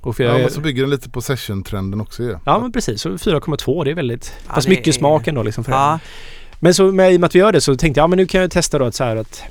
Och 0.00 0.16
för 0.16 0.24
Ja, 0.24 0.30
jag, 0.32 0.40
men 0.40 0.50
så 0.50 0.60
bygger 0.60 0.82
den 0.82 0.90
lite 0.90 1.10
på 1.10 1.20
session-trenden 1.20 2.00
också 2.00 2.22
ju. 2.22 2.36
Ja 2.46 2.58
men 2.58 2.72
precis, 2.72 3.00
så 3.00 3.08
4,2 3.10 3.84
det 3.84 3.90
är 3.90 3.94
väldigt 3.94 4.32
Ja, 4.46 4.54
Fast 4.54 4.68
mycket 4.68 4.86
är- 4.88 4.92
smak 4.92 5.26
ändå 5.28 5.42
liksom 5.42 5.64
för 5.64 5.72
den. 5.72 5.80
Ja, 5.80 5.98
Men 6.60 6.74
så 6.74 6.92
med, 6.92 7.12
i 7.12 7.16
och 7.16 7.20
med 7.20 7.26
att 7.28 7.34
vi 7.34 7.38
gör 7.38 7.52
det 7.52 7.60
så 7.60 7.76
tänkte 7.76 7.98
jag, 8.00 8.02
ja 8.02 8.06
men 8.08 8.16
nu 8.16 8.26
kan 8.26 8.40
jag 8.40 8.50
testa 8.50 8.78
då 8.78 8.84
att 8.84 8.94
så 8.94 9.04
här 9.04 9.16
att 9.16 9.42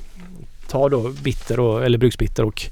ta 0.68 0.88
då 0.88 1.08
bitter 1.22 1.60
och, 1.60 1.84
eller 1.84 1.98
bruksbitter 1.98 2.44
och, 2.44 2.62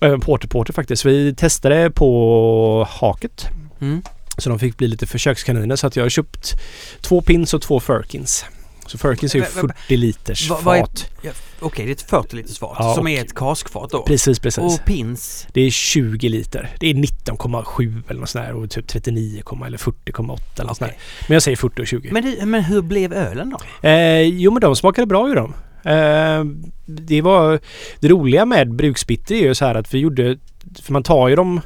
och 0.00 0.06
även 0.06 0.20
porter 0.20 0.48
porter 0.48 0.72
faktiskt. 0.72 1.04
Vi 1.04 1.34
testade 1.34 1.90
på 1.90 2.86
haket. 2.90 3.46
mm. 3.80 4.02
Så 4.38 4.48
de 4.50 4.58
fick 4.58 4.76
bli 4.76 4.88
lite 4.88 5.06
försökskaniner 5.06 5.76
så 5.76 5.86
att 5.86 5.96
jag 5.96 6.04
har 6.04 6.08
köpt 6.10 6.52
två 7.00 7.20
pins 7.22 7.54
och 7.54 7.62
två 7.62 7.80
Firkins. 7.80 8.44
Så 8.86 8.98
Firkins 8.98 9.34
är 9.34 9.38
ju 9.38 9.44
Va- 9.44 9.48
va- 9.62 9.74
40 9.86 9.96
liters 9.96 10.50
Va- 10.50 10.58
är- 10.58 10.62
fat. 10.80 11.06
ja, 11.22 11.30
okej 11.60 11.84
det 11.84 11.90
är 11.90 11.94
ett 11.94 12.02
40 12.02 12.36
liters 12.36 12.58
fat 12.58 12.76
Ja, 12.78 12.94
som 12.94 13.04
och- 13.04 13.10
är 13.10 13.20
ett 13.20 13.34
kaskfat 13.34 13.90
då. 13.90 14.02
Precis, 14.02 14.38
precis. 14.38 14.64
Och 14.80 14.84
pins. 14.86 15.46
Det 15.52 15.60
är 15.60 15.70
20 15.70 16.28
liter. 16.28 16.70
Det 16.80 16.90
är 16.90 16.94
19,7 16.94 18.02
eller 18.08 18.20
något 18.20 18.28
sånt 18.28 18.44
där 18.46 18.54
och 18.54 18.70
typ 18.70 18.86
39, 18.88 19.42
eller 19.66 19.78
40,8 19.78 20.38
eller 20.60 20.64
något 20.68 20.76
sånt 20.76 20.90
där. 20.90 20.96
Men 21.28 21.34
jag 21.34 21.42
säger 21.42 21.56
40 21.56 21.82
och 21.82 21.86
20. 21.86 22.08
Men, 22.12 22.22
det, 22.24 22.46
men 22.46 22.64
hur 22.64 22.82
blev 22.82 23.12
ölen 23.12 23.50
då? 23.82 23.88
Eh, 23.88 24.20
jo 24.20 24.50
men 24.52 24.60
de 24.60 24.76
smakade 24.76 25.06
bra 25.06 25.28
ju 25.28 25.34
de. 25.34 25.54
Eh, 25.84 26.44
det 26.86 27.22
var 27.22 27.60
det 28.00 28.08
roliga 28.08 28.44
med 28.44 28.74
bruksbitter 28.74 29.34
är 29.34 29.42
ju 29.42 29.54
så 29.54 29.64
här 29.64 29.74
att 29.74 29.94
vi 29.94 29.98
gjorde 29.98 30.38
för 30.82 30.92
man 30.92 31.02
tar 31.02 31.28
ju 31.28 31.36
dem 31.36 31.60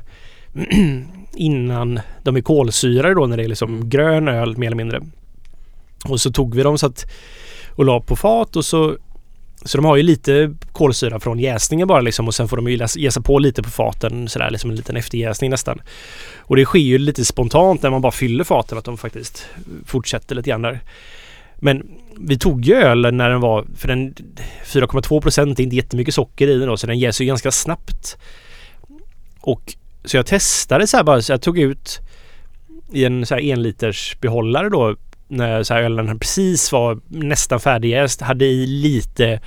innan 1.34 2.00
de 2.22 2.36
är 2.36 2.40
kolsyrade 2.40 3.14
då 3.14 3.26
när 3.26 3.36
det 3.36 3.44
är 3.44 3.48
liksom 3.48 3.88
grön 3.88 4.28
öl 4.28 4.56
mer 4.56 4.66
eller 4.66 4.76
mindre. 4.76 5.02
Och 6.04 6.20
så 6.20 6.32
tog 6.32 6.54
vi 6.54 6.62
dem 6.62 6.78
så 6.78 6.86
att 6.86 7.06
och 7.76 7.84
la 7.84 8.00
på 8.00 8.16
fat 8.16 8.56
och 8.56 8.64
så 8.64 8.96
så 9.64 9.78
de 9.78 9.84
har 9.84 9.96
ju 9.96 10.02
lite 10.02 10.54
kolsyra 10.72 11.20
från 11.20 11.38
jäsningen 11.38 11.88
bara 11.88 12.00
liksom 12.00 12.28
och 12.28 12.34
sen 12.34 12.48
får 12.48 12.56
de 12.56 12.68
ju 12.68 12.86
jäsa 12.96 13.20
på 13.20 13.38
lite 13.38 13.62
på 13.62 13.70
faten 13.70 14.28
sådär 14.28 14.50
liksom 14.50 14.70
en 14.70 14.76
liten 14.76 14.96
efterjäsning 14.96 15.50
nästan. 15.50 15.80
Och 16.36 16.56
det 16.56 16.64
sker 16.64 16.78
ju 16.78 16.98
lite 16.98 17.24
spontant 17.24 17.82
när 17.82 17.90
man 17.90 18.00
bara 18.00 18.12
fyller 18.12 18.44
faten 18.44 18.78
att 18.78 18.84
de 18.84 18.98
faktiskt 18.98 19.46
fortsätter 19.84 20.34
lite 20.34 20.50
grann 20.50 20.62
där. 20.62 20.80
Men 21.56 21.90
vi 22.20 22.38
tog 22.38 22.64
ju 22.64 22.74
ölen 22.74 23.16
när 23.16 23.30
den 23.30 23.40
var, 23.40 23.66
för 23.76 23.88
den 23.88 24.14
4,2 24.64 25.20
procent 25.20 25.58
är 25.58 25.64
inte 25.64 25.76
jättemycket 25.76 26.14
socker 26.14 26.48
i 26.48 26.54
den 26.54 26.68
då 26.68 26.76
så 26.76 26.86
den 26.86 26.98
jäser 26.98 27.24
ju 27.24 27.28
ganska 27.28 27.50
snabbt. 27.50 28.18
Och 29.40 29.74
så 30.04 30.16
jag 30.16 30.26
testade 30.26 30.86
så 30.86 30.96
här 30.96 31.04
bara, 31.04 31.22
så 31.22 31.32
jag 31.32 31.42
tog 31.42 31.58
ut 31.58 32.00
i 32.92 33.04
en 33.04 33.26
så 33.26 33.34
här 33.34 33.42
en 33.42 33.62
liters 33.62 34.16
behållare 34.20 34.68
då 34.68 34.96
när 35.28 35.62
så 35.62 35.74
här 35.74 35.82
ölen 35.82 36.18
precis 36.18 36.72
var 36.72 37.00
nästan 37.08 37.60
färdigjäst, 37.60 38.20
hade 38.20 38.44
i 38.44 38.66
lite 38.66 39.40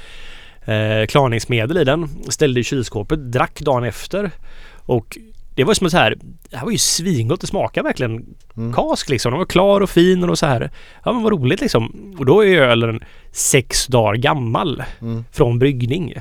eh, 0.66 1.06
klarningsmedel 1.08 1.78
i 1.78 1.84
den, 1.84 2.10
ställde 2.30 2.60
i 2.60 2.64
kylskåpet, 2.64 3.32
drack 3.32 3.62
dagen 3.62 3.84
efter 3.84 4.32
och 4.86 5.18
det 5.62 5.66
var 5.66 5.74
som 5.74 5.86
att 5.88 5.92
så 5.92 5.98
här, 5.98 6.16
det 6.50 6.58
här 6.58 6.66
var 6.66 6.72
ju 6.72 6.78
svingott, 6.78 7.42
det 7.42 7.48
smakar 7.48 7.84
verkligen 7.84 8.26
Mm. 8.58 8.74
kask 8.74 9.10
liksom. 9.10 9.32
Den 9.32 9.40
var 9.40 9.46
klar 9.46 9.82
och 9.82 9.90
fin 9.90 10.30
och 10.30 10.40
så 10.40 10.46
här. 10.46 10.72
Ja 11.06 11.14
men 11.14 11.24
vad 11.24 11.32
roligt 11.32 11.62
liksom. 11.62 12.16
Och 12.20 12.26
då 12.26 12.46
är 12.46 12.62
ölen 12.62 13.00
sex 13.32 13.88
dagar 13.88 14.16
gammal 14.16 14.84
Mm. 15.02 15.26
från 15.32 15.60
bryggning. 15.60 16.14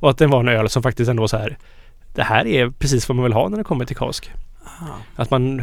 Och 0.00 0.10
att 0.10 0.18
den 0.18 0.30
var 0.30 0.40
en 0.40 0.48
öl 0.48 0.68
som 0.68 0.82
faktiskt 0.82 1.10
ändå 1.10 1.28
så 1.28 1.36
här. 1.36 1.58
Det 2.14 2.22
här 2.22 2.46
är 2.46 2.70
precis 2.70 3.08
vad 3.08 3.16
man 3.16 3.22
vill 3.22 3.32
ha 3.32 3.48
när 3.48 3.56
det 3.58 3.64
kommer 3.64 3.84
till 3.84 3.96
kask. 3.96 4.30
Ah. 4.64 5.22
Att 5.22 5.30
man 5.30 5.62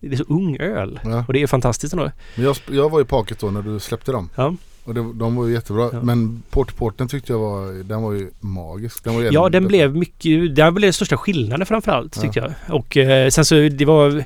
det 0.00 0.12
är 0.12 0.16
så 0.16 0.24
ung 0.28 0.56
öl. 0.60 1.00
Ja. 1.04 1.24
Och 1.28 1.32
det 1.32 1.42
är 1.42 1.46
fantastiskt 1.46 1.92
ändå. 1.94 2.10
Men 2.36 2.44
jag, 2.44 2.56
jag 2.70 2.90
var 2.90 3.00
i 3.00 3.04
paket 3.04 3.38
då 3.38 3.50
när 3.50 3.62
du 3.62 3.80
släppte 3.80 4.12
dem. 4.12 4.30
Ja. 4.34 4.54
Och 4.84 4.94
det, 4.94 5.12
de 5.14 5.36
var 5.36 5.46
ju 5.46 5.52
jättebra. 5.52 5.90
Ja. 5.92 6.02
Men 6.02 6.42
Porterporten 6.50 7.08
tyckte 7.08 7.32
jag 7.32 7.38
var, 7.38 7.84
den 7.84 8.02
var 8.02 8.12
ju 8.12 8.30
magisk. 8.40 9.04
Den 9.04 9.14
var 9.14 9.22
ju 9.22 9.28
Ja 9.32 9.48
den 9.48 9.66
blev 9.66 9.96
mycket, 9.96 10.56
det 10.56 10.72
blev 10.72 10.80
den 10.86 10.92
största 10.92 11.16
skillnaden 11.16 11.66
framförallt 11.66 12.16
Ja. 12.16 12.22
tyckte 12.22 12.38
jag. 12.38 12.76
Och 12.76 12.96
eh, 12.96 13.28
sen 13.28 13.44
så 13.44 13.54
det 13.54 13.84
var 13.84 14.24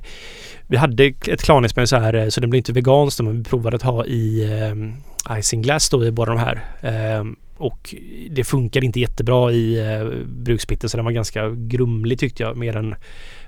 Vi 0.66 0.76
hade 0.76 1.04
ett 1.04 1.42
klarningsmedel 1.42 1.88
så 1.88 1.96
här 1.96 2.14
eh, 2.14 2.28
så 2.28 2.40
den 2.40 2.50
blev 2.50 2.58
inte 2.58 2.72
veganskt 2.72 3.20
men 3.20 3.38
vi 3.38 3.44
provade 3.44 3.76
att 3.76 3.82
ha 3.82 4.04
i 4.04 4.44
eh, 5.30 5.38
isinglass 5.38 5.90
då 5.90 6.04
i 6.04 6.10
båda 6.10 6.32
de 6.32 6.38
här. 6.40 6.64
Eh, 6.80 7.24
och 7.56 7.94
det 8.30 8.44
funkar 8.44 8.84
inte 8.84 9.00
jättebra 9.00 9.52
i 9.52 9.78
eh, 9.78 10.08
bruksbitter 10.26 10.88
så 10.88 10.96
den 10.96 11.04
var 11.04 11.12
ganska 11.12 11.50
grumlig 11.50 12.18
tyckte 12.18 12.42
jag 12.42 12.56
mer 12.56 12.76
än 12.76 12.94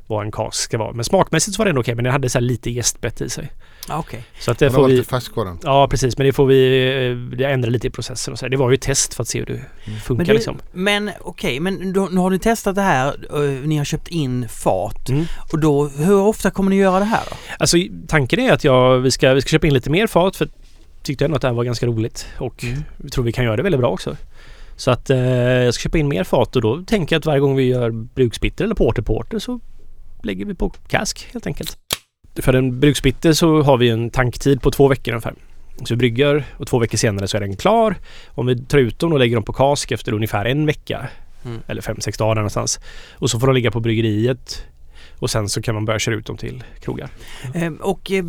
vad 0.06 0.24
en 0.24 0.32
kask 0.32 0.62
ska 0.62 0.78
vara. 0.78 0.92
Men 0.92 1.04
smakmässigt 1.04 1.56
så 1.56 1.62
var 1.62 1.68
ändå 1.68 1.80
okej 1.80 1.94
men 1.94 2.04
den 2.04 2.12
hade 2.12 2.28
så 2.28 2.38
här 2.38 2.44
lite 2.44 2.70
jästbett 2.70 3.20
i 3.20 3.30
sig. 3.30 3.50
Okej. 3.98 4.24
Så 4.40 4.50
att 4.50 4.58
det 4.58 4.64
Den 4.66 4.74
får 4.74 4.86
vi 4.88 4.92
lite 4.96 5.08
färsk 5.08 5.36
var 5.36 5.44
den. 5.44 5.58
Ja 5.62 5.88
precis 5.90 6.18
men 6.18 6.26
det 6.26 6.32
får 6.32 6.46
vi 6.46 6.86
eh, 7.10 7.36
det 7.38 7.44
ändra 7.44 7.70
lite 7.70 7.86
i 7.86 7.90
processen 7.90 8.32
och 8.32 8.38
så 8.38 8.44
här. 8.44 8.50
Det 8.50 8.56
var 8.56 8.70
ju 8.70 8.74
ett 8.74 8.80
test 8.82 9.14
för 9.14 9.22
att 9.22 9.28
se 9.28 9.38
hur 9.38 9.46
det 9.46 9.60
funkar 10.00 10.14
Men, 10.14 10.26
du, 10.26 10.32
liksom. 10.32 10.58
men 10.72 11.10
okej, 11.20 11.60
men 11.60 11.92
då, 11.92 12.08
nu 12.12 12.20
har 12.20 12.30
ni 12.30 12.38
testat 12.38 12.74
det 12.74 12.82
här, 12.82 13.14
eh, 13.34 13.66
ni 13.68 13.76
har 13.76 13.84
köpt 13.84 14.08
in 14.08 14.48
fat 14.48 15.08
Mm. 15.08 15.24
och 15.52 15.58
då, 15.58 15.88
hur 15.88 16.20
ofta 16.20 16.50
kommer 16.50 16.70
ni 16.70 16.76
göra 16.76 16.98
det 16.98 17.04
här 17.04 17.22
då? 17.30 17.36
Alltså 17.58 17.76
tanken 18.08 18.40
är 18.40 18.52
att 18.52 18.64
jag, 18.64 18.98
vi, 18.98 19.10
ska, 19.10 19.34
vi 19.34 19.40
ska 19.40 19.48
köpa 19.48 19.66
in 19.66 19.74
lite 19.74 19.90
mer 19.90 20.06
fat 20.06 20.36
för 20.36 20.44
jag 20.46 21.04
tyckte 21.04 21.24
ändå 21.24 21.36
att 21.36 21.42
det 21.42 21.48
här 21.48 21.54
var 21.54 21.64
ganska 21.64 21.86
roligt 21.86 22.26
och 22.38 22.64
Mm. 22.64 22.82
vi 22.96 23.10
tror 23.10 23.24
vi 23.24 23.32
kan 23.32 23.44
göra 23.44 23.56
det 23.56 23.62
väldigt 23.62 23.80
bra 23.80 23.90
också. 23.90 24.16
Så 24.76 24.90
att 24.90 25.10
eh, 25.10 25.18
jag 25.18 25.74
ska 25.74 25.82
köpa 25.82 25.98
in 25.98 26.08
mer 26.08 26.24
fat 26.24 26.56
och 26.56 26.62
då 26.62 26.82
tänker 26.86 27.14
jag 27.14 27.18
att 27.20 27.26
varje 27.26 27.40
gång 27.40 27.56
vi 27.56 27.64
gör 27.64 27.90
bruksbitter 27.90 28.64
eller 28.64 28.74
porter 28.74 29.02
porter 29.02 29.38
så 29.38 29.60
lägger 30.22 30.44
vi 30.44 30.54
på 30.54 30.70
kask 30.88 31.28
helt 31.32 31.46
enkelt. 31.46 31.78
För 32.36 32.52
en 32.54 32.80
bruksbitter 32.80 33.32
så 33.32 33.62
har 33.62 33.76
vi 33.76 33.88
en 33.88 34.10
tanktid 34.10 34.62
på 34.62 34.70
två 34.70 34.88
veckor 34.88 35.12
ungefär. 35.12 35.34
Så 35.84 35.94
vi 35.94 35.96
brygger 35.96 36.44
och 36.56 36.66
två 36.66 36.78
veckor 36.78 36.98
senare 36.98 37.28
så 37.28 37.36
är 37.36 37.40
den 37.40 37.56
klar. 37.56 37.94
Om 38.28 38.46
vi 38.46 38.58
tar 38.64 38.78
ut 38.78 38.98
dem 38.98 39.12
och 39.12 39.18
lägger 39.18 39.36
dem 39.36 39.44
på 39.44 39.52
kask 39.52 39.92
efter 39.92 40.12
ungefär 40.12 40.44
en 40.44 40.66
vecka 40.66 41.08
Mm. 41.44 41.60
eller 41.66 41.82
fem, 41.82 41.96
sex 42.00 42.18
dagar 42.18 42.34
någonstans. 42.34 42.80
Och 43.12 43.30
så 43.30 43.40
får 43.40 43.46
de 43.46 43.54
ligga 43.54 43.70
på 43.70 43.80
bryggeriet 43.80 44.64
och 45.18 45.30
sen 45.30 45.48
så 45.48 45.62
kan 45.62 45.74
man 45.74 45.84
börja 45.84 45.98
köra 45.98 46.14
ut 46.14 46.26
dem 46.26 46.36
till 46.36 46.64
krogar. 46.80 47.08
Eh, 47.54 47.72
Och 47.80 48.10
eh, 48.12 48.24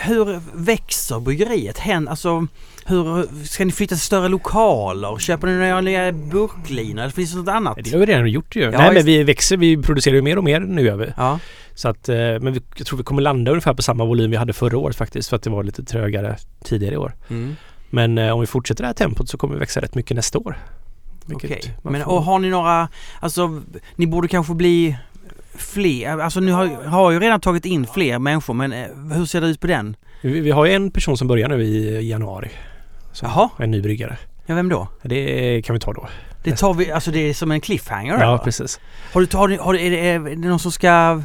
hur 0.00 0.40
växer 0.54 1.20
bryggeriet? 1.20 1.78
Hen, 1.78 2.08
alltså, 2.08 2.46
hur, 2.86 3.26
ska 3.46 3.64
ni 3.64 3.72
flytta 3.72 3.94
till 3.94 4.00
större 4.04 4.28
lokaler? 4.28 5.18
Köper 5.18 5.46
ni 5.46 5.52
några 5.68 5.80
nya 5.80 6.12
burklinor? 6.12 7.02
Eller 7.02 7.12
finns 7.12 7.32
det 7.32 7.38
något 7.38 7.48
annat? 7.48 7.78
Det 7.84 7.90
har 7.92 7.98
vi 7.98 8.06
redan 8.06 8.30
gjort 8.30 8.56
ju. 8.56 8.62
Ja, 8.62 8.70
Nej 8.70 8.94
men 8.94 9.04
vi 9.04 9.22
växer, 9.22 9.56
vi 9.56 9.76
producerar 9.76 10.14
ju 10.14 10.22
mer 10.22 10.38
och 10.38 10.44
mer 10.44 10.60
nu. 10.60 11.12
Ja. 11.16 11.38
Så 11.74 11.88
att, 11.88 12.08
eh, 12.08 12.16
men 12.16 12.52
vi, 12.52 12.60
jag 12.76 12.86
tror 12.86 12.96
vi 12.96 13.04
kommer 13.04 13.22
landa 13.22 13.50
ungefär 13.50 13.74
på 13.74 13.82
samma 13.82 14.04
volym 14.04 14.30
vi 14.30 14.36
hade 14.36 14.52
förra 14.52 14.78
året 14.78 14.96
faktiskt 14.96 15.28
för 15.28 15.36
att 15.36 15.42
det 15.42 15.50
var 15.50 15.62
lite 15.62 15.84
trögare 15.84 16.36
tidigare 16.64 16.94
i 16.94 16.98
år. 16.98 17.14
Mm. 17.30 17.56
Men 17.90 18.18
eh, 18.18 18.34
om 18.34 18.40
vi 18.40 18.46
fortsätter 18.46 18.82
det 18.82 18.86
här 18.86 18.94
tempot 18.94 19.28
så 19.28 19.38
kommer 19.38 19.54
vi 19.54 19.60
växa 19.60 19.80
rätt 19.80 19.94
mycket 19.94 20.16
nästa 20.16 20.38
år. 20.38 20.58
Okej. 21.32 21.76
man 21.82 21.92
Men 21.92 22.02
och 22.02 22.22
har 22.22 22.38
ni 22.38 22.50
några, 22.50 22.88
alltså 23.20 23.62
ni 23.96 24.06
borde 24.06 24.28
kanske 24.28 24.54
bli 24.54 24.96
fler, 25.54 26.18
alltså 26.18 26.40
ni 26.40 26.52
har, 26.52 26.66
har 26.66 27.10
ju 27.10 27.20
redan 27.20 27.40
tagit 27.40 27.64
in 27.64 27.86
fler 27.86 28.18
människor 28.18 28.54
men 28.54 28.72
eh, 28.72 28.86
hur 29.16 29.26
ser 29.26 29.40
det 29.40 29.46
ut 29.46 29.60
på 29.60 29.66
den? 29.66 29.96
vi, 30.20 30.40
vi 30.40 30.50
har 30.50 30.64
ju 30.64 30.72
en 30.72 30.90
person 30.90 31.16
som 31.16 31.28
börjar 31.28 31.48
nu 31.48 31.62
i 31.62 32.08
januari. 32.08 32.50
Som 33.12 33.28
Jaha. 33.28 33.50
En 33.58 33.70
ny 33.70 33.82
bryggare. 33.82 34.16
Ja 34.46 34.54
vem 34.54 34.68
då? 34.68 34.88
Det 35.02 35.62
kan 35.62 35.74
vi 35.74 35.80
ta 35.80 35.92
då. 35.92 36.08
Det 36.44 36.56
tar 36.56 36.74
vi, 36.74 36.90
alltså 36.90 37.10
det 37.10 37.18
är 37.30 37.34
som 37.34 37.50
en 37.50 37.60
cliffhanger 37.60 38.12
Ja 38.12 38.22
eller? 38.22 38.38
precis. 38.38 38.80
Har 39.12 39.20
du, 39.20 39.36
har 39.36 39.58
har 39.58 39.74
är, 39.74 39.90
det, 39.90 40.08
är 40.08 40.18
det 40.18 40.48
någon 40.48 40.58
som 40.58 40.72
ska 40.72 41.22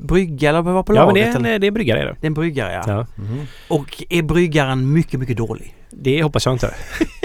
brygga 0.00 0.48
eller 0.48 0.62
vad 0.62 0.74
var 0.74 0.82
på 0.82 0.94
Ja 0.94 1.04
men 1.06 1.14
det 1.14 1.22
är 1.22 1.36
en, 1.36 1.42
det 1.42 1.50
är 1.50 1.64
en 1.64 1.74
bryggare 1.74 2.00
är 2.00 2.06
det. 2.06 2.16
det 2.20 2.24
är 2.24 2.26
en 2.26 2.34
bryggare 2.34 2.72
ja. 2.72 2.82
Ja. 2.86 3.06
Mhm. 3.22 3.46
Och 3.68 4.02
är 4.10 4.22
bryggaren 4.22 4.92
mycket, 4.92 5.20
mycket 5.20 5.36
dålig? 5.36 5.74
Det 5.92 6.22
hoppas 6.22 6.46
jag 6.46 6.54
inte. 6.54 6.74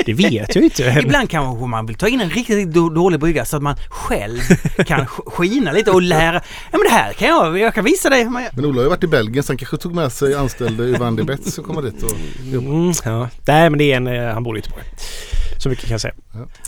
Det 0.06 0.14
vet 0.14 0.56
jag 0.56 0.64
inte. 0.64 0.96
Ibland 1.04 1.30
kanske 1.30 1.66
man 1.66 1.86
vill 1.86 1.96
ta 1.96 2.08
in 2.08 2.22
en 2.22 2.30
riktigt, 2.30 2.56
riktigt 2.56 2.74
då- 2.76 2.90
dålig 2.90 3.20
bryggare 3.20 3.46
så 3.46 3.58
att 3.58 3.64
man 3.64 3.76
själv 3.90 4.40
kan 4.86 5.00
sk- 5.06 5.30
skina 5.32 5.72
lite 5.72 5.92
och 5.92 6.02
lära. 6.02 6.36
Ja 6.72 6.78
men 6.78 6.82
det 6.84 6.90
här 6.94 7.14
kan 7.14 7.28
jag, 7.28 7.60
jag 7.60 7.74
kan 7.74 7.84
visa 7.84 8.10
dig. 8.10 8.26
Men- 8.30 8.66
Ola 8.66 8.76
har 8.78 8.84
ju 8.84 8.90
varit 8.90 9.04
i 9.04 9.08
Belgien 9.08 9.44
så 9.44 9.52
han 9.52 9.58
kanske 9.58 9.78
tog 9.78 9.96
med 9.96 10.12
sig 10.12 10.36
anställde 10.36 10.84
Yvan 10.84 11.16
Debets 11.16 11.54
som 11.54 11.64
kommer 11.64 11.82
dit 11.82 12.04
och 12.04 12.12
Mm, 12.54 12.94
ja. 13.06 13.30
Nej 13.48 13.70
men 13.70 13.78
det 13.80 13.92
är 13.92 13.98
en, 13.98 14.08
eh, 14.08 14.34
han 14.34 14.44
bor 14.44 14.56
i 14.58 14.60
Göteborg. 14.60 14.84
Så 15.60 15.70
mycket 15.70 15.86
kan 15.86 15.92
jag 15.94 16.02
säga. 16.02 16.14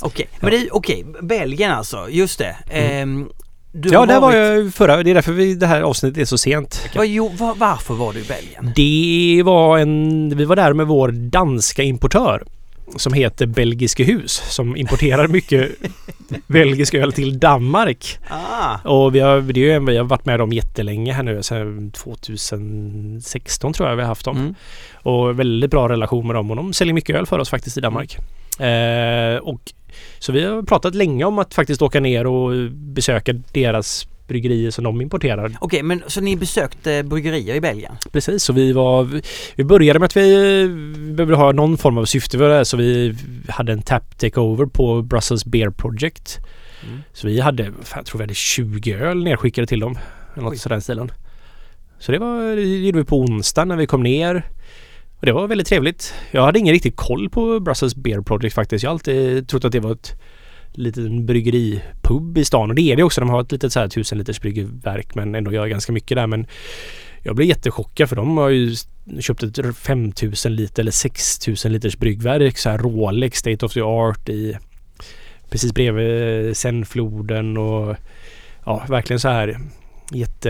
Okej, 0.02 0.28
men 0.40 0.52
det, 0.52 0.70
okej, 0.72 1.06
Belgien 1.22 1.72
alltså, 1.72 2.08
just 2.10 2.40
det. 2.40 2.56
Ehm, 2.70 3.30
du 3.72 3.90
Mm. 3.90 3.94
ja, 4.00 4.06
där 4.06 4.20
var 4.20 4.34
jag 4.34 4.74
förra. 4.74 5.04
Det 5.04 5.10
är 5.10 5.16
därför 5.16 5.32
vi, 5.32 5.56
det 5.56 5.68
här 5.68 5.82
avsnittet 5.82 6.18
är 6.22 6.26
så 6.26 6.38
sent. 6.38 6.90
Vad, 6.96 7.08
jo, 7.08 7.32
var, 7.38 7.56
varför 7.56 7.94
var 7.94 8.14
du 8.14 8.20
i 8.20 8.24
Belgien? 8.24 8.72
Det 8.76 9.42
var 9.46 9.78
en... 9.78 10.34
Vi 10.38 10.46
var 10.46 10.56
där 10.56 10.74
med 10.74 10.88
vår 10.88 11.12
danska 11.12 11.84
importör. 11.84 12.44
Som 12.96 13.14
heter 13.14 13.46
Belgiske 13.46 14.04
hus. 14.04 14.32
Som 14.50 14.76
importerar 14.78 15.28
mycket 15.28 15.72
belgisk 16.48 16.94
öl 16.94 17.14
till 17.14 17.40
Danmark. 17.40 18.18
Ah, 18.30 18.78
Och 18.90 19.16
vi 19.16 19.20
har, 19.20 19.42
det 19.42 19.72
är 19.72 19.80
vi 19.80 19.98
har 19.98 20.04
varit 20.06 20.26
med 20.26 20.40
dem 20.40 20.54
jättelänge 20.54 21.14
här 21.14 21.24
nu. 21.24 21.44
Sedan 21.44 21.92
2016 21.92 23.74
tror 23.74 23.90
jag 23.90 23.96
vi 23.96 24.02
har 24.02 24.08
haft 24.08 24.26
dem. 24.26 24.38
mm. 24.38 24.56
Och 24.94 25.40
väldigt 25.40 25.72
bra 25.72 25.90
relation 25.90 26.28
med 26.28 26.36
dem 26.36 26.50
och 26.52 26.56
de 26.58 26.74
säljer 26.74 26.94
mycket 26.94 27.16
öl 27.16 27.26
för 27.26 27.40
oss 27.40 27.50
faktiskt 27.50 27.78
i 27.78 27.82
Danmark. 27.82 28.18
Eh, 28.60 29.38
och, 29.38 29.60
så 30.20 30.32
vi 30.32 30.44
har 30.44 30.64
pratat 30.64 30.96
länge 30.96 31.26
om 31.26 31.40
att 31.40 31.54
faktiskt 31.54 31.82
åka 31.82 32.00
ner 32.00 32.28
och 32.28 32.72
besöka 32.72 33.34
deras 33.52 34.08
bryggerier 34.28 34.72
som 34.72 34.84
de 34.84 35.02
importerar. 35.02 35.58
Okej, 35.60 35.84
men 35.84 36.04
så 36.08 36.22
ni 36.22 36.36
besökte 36.36 37.04
bryggerier 37.04 37.56
i 37.56 37.62
Belgien? 37.62 37.96
Precis, 38.12 38.44
så 38.44 38.54
vi 38.54 38.74
var... 38.74 39.22
Vi 39.56 39.64
började 39.64 40.00
med 40.00 40.06
att 40.06 40.18
vi 40.18 40.68
behövde 41.16 41.36
ha 41.36 41.52
någon 41.52 41.78
form 41.78 41.98
av 41.98 42.06
syfte 42.06 42.38
för 42.38 42.50
det 42.50 42.56
här, 42.56 42.64
så 42.64 42.78
vi 42.78 43.16
hade 43.50 43.72
en 43.72 43.82
tap 43.82 44.18
takeover 44.18 44.66
på 44.66 45.02
Brussels 45.02 45.46
Beer 45.46 45.70
Project. 45.70 46.38
Mm. 46.84 47.00
Så 47.14 47.28
vi 47.28 47.40
hade, 47.40 47.72
jag 47.96 48.06
tror 48.06 48.18
vi 48.18 48.24
hade 48.24 48.34
20 48.34 48.94
öl 48.94 49.24
nedskickade 49.24 49.68
till 49.68 49.80
dem. 49.80 49.98
Eller 50.34 50.44
något 50.44 50.54
Oj. 50.54 50.58
sådär 50.60 50.80
stilen. 50.80 51.12
Så 52.00 52.12
det 52.12 52.20
var, 52.20 52.56
det 52.56 52.62
gjorde 52.62 52.98
vi 52.98 53.06
på 53.06 53.20
onsdagen 53.20 53.68
när 53.68 53.76
vi 53.76 53.86
kom 53.86 54.04
ner. 54.04 54.44
Och 55.20 55.26
det 55.26 55.32
var 55.32 55.48
väldigt 55.48 55.68
trevligt. 55.68 56.14
Jag 56.32 56.44
hade 56.44 56.60
ingen 56.60 56.74
riktig 56.74 56.96
koll 56.96 57.30
på 57.30 57.60
Brussels 57.60 57.96
Beer 57.96 58.22
Project 58.22 58.56
faktiskt. 58.56 58.84
Jag 58.84 58.90
har 58.90 58.94
alltid 58.94 59.48
trott 59.48 59.66
att 59.66 59.72
det 59.72 59.80
var 59.80 59.92
ett 59.92 60.16
liten 60.72 61.26
bryggeripub 61.26 62.38
i 62.38 62.46
stan 62.46 62.70
och 62.70 62.76
det 62.76 62.82
är 62.82 62.96
det 62.96 63.04
också. 63.04 63.22
De 63.22 63.30
har 63.30 63.42
ett 63.42 63.52
litet 63.52 63.74
så 63.74 63.80
här 63.80 63.88
tusen 63.88 64.18
liters 64.18 64.42
bryggverk 64.42 65.16
men 65.16 65.36
ändå 65.36 65.52
gör 65.52 65.68
ganska 65.68 65.92
mycket 65.92 66.18
där. 66.18 66.28
Men 66.28 66.48
jag 67.24 67.36
blev 67.36 67.48
jättechockad 67.48 68.10
för 68.10 68.16
de 68.16 68.38
har 68.38 68.50
ju 68.50 68.76
köpt 69.20 69.44
ett 69.44 69.78
5000 69.78 70.56
liter 70.56 70.84
eller 70.84 70.92
6000 70.92 71.74
liters 71.74 71.98
bryggverk. 71.98 72.58
Så 72.58 72.70
här 72.70 72.78
Rolex 72.78 73.40
State 73.40 73.66
of 73.66 73.74
the 73.74 73.82
Art 73.82 74.30
i 74.30 74.58
precis 75.50 75.74
bredvid 75.74 76.58
Senfloden 76.58 77.58
och 77.58 77.96
ja, 78.66 78.86
verkligen 78.90 79.20
så 79.20 79.28
här 79.28 79.60
jätte, 80.12 80.50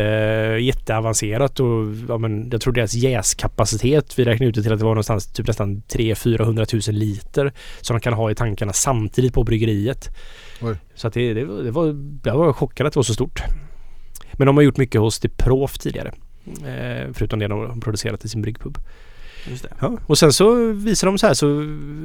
jätteavancerat 0.62 1.60
och 1.60 1.86
ja, 2.10 2.18
men 2.18 2.50
jag 2.52 2.62
tror 2.62 2.74
deras 2.74 2.94
jäskapacitet, 2.94 4.20
vi 4.20 4.26
räknade 4.26 4.50
ut 4.50 4.56
det 4.56 4.64
till 4.64 4.74
att 4.74 4.80
det 4.80 4.86
var 4.86 4.92
någonstans 4.92 5.34
typ 5.34 5.48
nästan 5.48 5.82
300-400 5.90 6.90
000 6.92 7.00
liter 7.00 7.54
som 7.82 7.96
de 7.98 8.00
kan 8.02 8.14
ha 8.14 8.32
i 8.32 8.36
tankarna 8.36 8.74
samtidigt 8.74 9.34
på 9.34 9.44
bryggeriet. 9.44 10.10
Oj. 10.62 10.76
Så 10.96 11.08
att 11.08 11.14
det, 11.14 11.34
det, 11.34 11.46
var- 11.46 11.64
det 11.64 11.72
var, 11.72 11.86
jag 12.24 12.38
var 12.38 12.54
chockad 12.54 12.88
att 12.88 12.94
det 12.94 12.98
var 12.98 13.04
så 13.04 13.14
stort. 13.14 13.42
Men 14.34 14.46
de 14.48 14.58
har 14.58 14.64
gjort 14.64 14.78
mycket 14.78 15.02
hos 15.02 15.22
Prof 15.38 15.78
tidigare. 15.78 16.12
Eh, 16.48 17.08
förutom 17.14 17.40
det 17.40 17.48
de 17.48 17.60
har 17.60 17.82
producerat 17.82 18.26
i 18.26 18.30
sin 18.30 18.42
bryggpub. 18.42 18.78
Just 19.50 19.64
det. 19.64 19.70
Ja, 19.82 19.98
och 20.08 20.18
sen 20.18 20.34
så 20.34 20.72
visar 20.72 21.08
de 21.08 21.18
så 21.18 21.28
här 21.28 21.34
så 21.34 21.48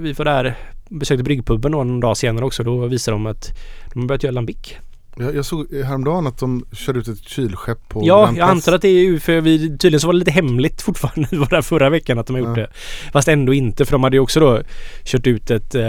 vi 0.03 0.13
var 0.13 0.25
där 0.25 0.55
besökte 0.89 1.23
bryggpuben 1.25 1.73
någon 1.73 2.01
dag 2.01 2.17
senare 2.17 2.45
också. 2.45 2.63
Då 2.63 2.87
visar 2.87 3.13
de 3.13 3.27
att 3.27 3.59
de 3.93 4.01
har 4.01 4.07
börjat 4.09 4.23
göra 4.23 4.33
lambic. 4.33 4.75
Jag, 5.17 5.37
jag 5.37 5.45
såg 5.45 5.75
häromdagen 5.75 6.27
att 6.27 6.39
de 6.39 6.65
körde 6.73 6.99
ut 6.99 7.09
ett 7.09 7.29
kylskepp 7.29 7.89
på 7.89 8.01
Ja, 8.05 8.25
Grand 8.25 8.37
jag 8.39 8.49
antar 8.49 8.73
att 8.73 8.83
det 8.83 8.89
är 8.89 9.19
för 9.19 9.41
vi, 9.41 9.59
tydligen 9.59 10.01
så 10.01 10.07
var 10.07 10.13
det 10.15 10.19
lite 10.19 10.31
hemligt 10.31 10.83
fortfarande. 10.83 11.29
Det 11.31 11.37
var 11.37 11.47
där 11.47 11.63
förra 11.63 11.91
veckan 11.91 12.19
att 12.19 12.27
de 12.27 12.33
har 12.33 12.41
gjort 12.41 12.59
Ja. 12.59 12.63
det. 12.63 12.71
Fast 13.13 13.29
ändå 13.29 13.55
inte 13.55 13.85
för 13.85 13.93
de 13.93 14.03
hade 14.05 14.17
ju 14.17 14.21
också 14.21 14.41
då 14.41 14.63
kört 15.05 15.27
ut 15.27 15.51
ett 15.51 15.75
eh, 15.75 15.85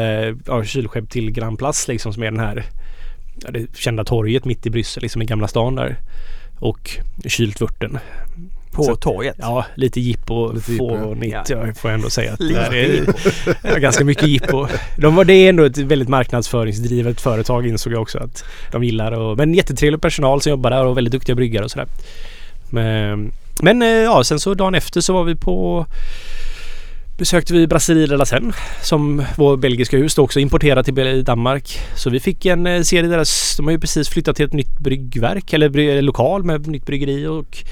ja, 0.45 0.63
kylskepp 0.63 1.09
till 1.09 1.31
Grand 1.31 1.57
Place 1.57 1.91
liksom 1.91 2.13
som 2.13 2.23
är 2.23 2.31
den 2.31 2.39
här 2.39 2.65
ja, 3.35 3.51
det 3.51 3.77
kända 3.77 4.03
torget 4.03 4.45
mitt 4.45 4.65
i 4.65 4.69
Bryssel 4.69 5.03
liksom 5.03 5.21
i 5.21 5.25
Gamla 5.25 5.47
stan 5.47 5.75
där. 5.75 5.97
Och 6.59 6.97
kylt 7.25 7.61
vörten. 7.61 7.99
På 8.73 8.83
Så- 8.83 8.95
torget? 8.95 9.35
Ja, 9.39 9.65
lite 9.75 9.99
jippo 9.99 10.59
fånigt. 10.77 11.49
Ja. 11.49 11.73
Får 11.75 11.91
jag 11.91 11.93
ändå 11.93 12.09
säga. 12.09 12.33
Att 12.33 12.39
det 12.39 12.55
är, 12.55 13.05
ja, 13.73 13.77
ganska 13.77 14.05
mycket 14.05 14.27
jippo. 14.27 14.67
De 14.97 15.15
var, 15.15 15.25
det 15.25 15.33
är 15.33 15.49
ändå 15.49 15.63
ett 15.63 15.77
väldigt 15.77 16.09
marknadsföringsdrivet 16.09 17.21
företag 17.21 17.67
insåg 17.67 17.93
jag 17.93 18.01
också 18.01 18.17
att 18.19 18.43
de 18.71 18.83
gillar. 18.83 19.11
Och, 19.11 19.37
men 19.37 19.53
jättetrevlig 19.53 20.01
personal 20.01 20.41
som 20.41 20.49
jobbar 20.49 20.69
där 20.69 20.85
och 20.85 20.97
väldigt 20.97 21.11
duktiga 21.11 21.35
bryggare 21.35 21.63
och 21.63 21.71
sådär. 21.71 21.87
Men, 22.69 23.31
men 23.61 23.81
eh, 23.81 23.87
ja, 23.87 24.23
sen 24.23 24.39
så 24.39 24.53
dagen 24.53 24.75
efter 24.75 25.01
så 25.01 25.13
var 25.13 25.23
vi 25.23 25.35
på 25.35 25.85
besökte 27.17 27.53
vi 27.53 27.67
Brasserie 27.67 28.07
de 28.07 28.15
la 28.17 28.25
Seine 28.25 28.53
som 28.81 29.23
vår 29.37 29.57
belgiska 29.57 29.97
hus 29.97 30.15
då 30.15 30.21
också 30.21 30.39
importerat 30.39 30.85
till 30.85 31.23
Danmark. 31.23 31.79
Så 31.95 32.09
vi 32.09 32.19
fick 32.19 32.45
en 32.45 32.67
eh, 32.67 32.81
serie 32.81 33.09
deras, 33.09 33.57
de 33.57 33.65
har 33.65 33.71
ju 33.71 33.79
precis 33.79 34.09
flyttat 34.09 34.35
till 34.35 34.45
ett 34.45 34.53
nytt 34.53 34.79
bryggverk 34.79 35.53
eller 35.53 35.69
bry, 35.69 36.01
lokal 36.01 36.43
med 36.43 36.67
nytt 36.67 36.85
bryggeri 36.85 37.27
och 37.27 37.63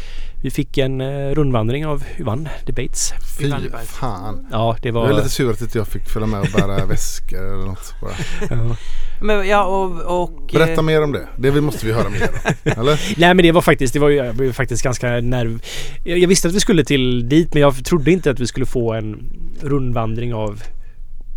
vi 0.41 0.51
fick 0.51 0.77
en 0.77 1.01
eh, 1.01 1.35
rundvandring 1.35 1.85
av 1.85 2.03
Yvan 2.19 2.49
Debates. 2.65 3.13
Fy 3.37 3.45
Yvan 3.45 3.63
Debates. 3.63 3.89
fan. 3.89 4.47
Ja, 4.51 4.77
det 4.81 4.87
Jag 4.87 4.93
var... 4.93 5.09
är 5.09 5.13
lite 5.13 5.29
sur 5.29 5.51
att 5.51 5.61
inte 5.61 5.77
jag 5.77 5.87
fick 5.87 6.09
följa 6.09 6.27
med 6.27 6.39
och 6.39 6.47
bära 6.53 6.85
väskor 6.89 7.53
eller 7.53 7.65
något. 7.65 7.93
Bara. 8.01 8.11
ja. 8.49 8.75
Men 9.21 9.47
ja, 9.47 9.63
och... 9.63 10.21
och 10.21 10.49
Berätta 10.53 10.73
eh, 10.73 10.81
mer 10.81 11.03
om 11.03 11.11
det. 11.11 11.27
Det 11.37 11.61
måste 11.61 11.85
vi 11.85 11.91
höra 11.91 12.09
mer 12.09 12.29
om. 12.33 12.61
Eller? 12.81 13.19
Nej 13.19 13.33
men 13.33 13.37
det 13.37 13.51
var 13.51 13.61
faktiskt, 13.61 13.93
det 13.93 13.99
var 13.99 14.09
ju, 14.09 14.15
jag 14.15 14.35
blev 14.35 14.53
faktiskt 14.53 14.83
ganska 14.83 15.07
nerv... 15.07 15.61
Jag, 16.03 16.17
jag 16.17 16.27
visste 16.27 16.47
att 16.47 16.53
vi 16.53 16.59
skulle 16.59 16.85
till 16.85 17.29
dit 17.29 17.53
men 17.53 17.61
jag 17.61 17.85
trodde 17.85 18.11
inte 18.11 18.31
att 18.31 18.39
vi 18.39 18.47
skulle 18.47 18.65
få 18.65 18.93
en 18.93 19.29
rundvandring 19.61 20.33
av 20.33 20.63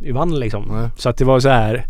Yvan 0.02 0.40
liksom. 0.40 0.68
Nej. 0.70 0.88
Så 0.96 1.08
att 1.08 1.16
det 1.16 1.24
var 1.24 1.40
så 1.40 1.48
här. 1.48 1.86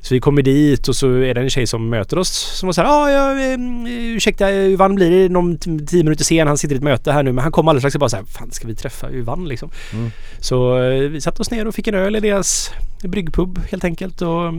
Så 0.00 0.14
vi 0.14 0.20
kommer 0.20 0.42
dit 0.42 0.88
och 0.88 0.96
så 0.96 1.10
är 1.10 1.34
det 1.34 1.40
en 1.40 1.50
tjej 1.50 1.66
som 1.66 1.88
möter 1.88 2.18
oss 2.18 2.30
som 2.30 2.66
var 2.66 2.72
så 2.72 2.82
här, 2.82 2.88
ah, 2.88 3.10
ja, 3.10 3.40
eh, 3.40 3.58
ursäkta 3.88 4.52
Yvan 4.52 4.94
blir 4.94 5.10
det 5.10 5.28
någon 5.28 5.58
tio 5.58 6.04
minuter 6.04 6.24
sen. 6.24 6.46
Han 6.46 6.58
sitter 6.58 6.74
i 6.74 6.78
ett 6.78 6.84
möte 6.84 7.12
här 7.12 7.22
nu 7.22 7.32
men 7.32 7.42
han 7.42 7.52
kom 7.52 7.68
alldeles 7.68 7.82
strax 7.82 7.94
och 7.94 8.00
bara 8.00 8.10
så 8.10 8.16
här, 8.16 8.24
fan 8.24 8.50
ska 8.50 8.68
vi 8.68 8.74
träffa 8.74 9.10
Yvan 9.10 9.48
liksom? 9.48 9.70
Mm. 9.92 10.10
Så 10.40 10.82
eh, 10.82 11.08
vi 11.08 11.20
satte 11.20 11.42
oss 11.42 11.50
ner 11.50 11.66
och 11.66 11.74
fick 11.74 11.86
en 11.86 11.94
öl 11.94 12.16
i 12.16 12.20
deras 12.20 12.70
bryggpub 13.02 13.60
helt 13.70 13.84
enkelt. 13.84 14.22
Och, 14.22 14.52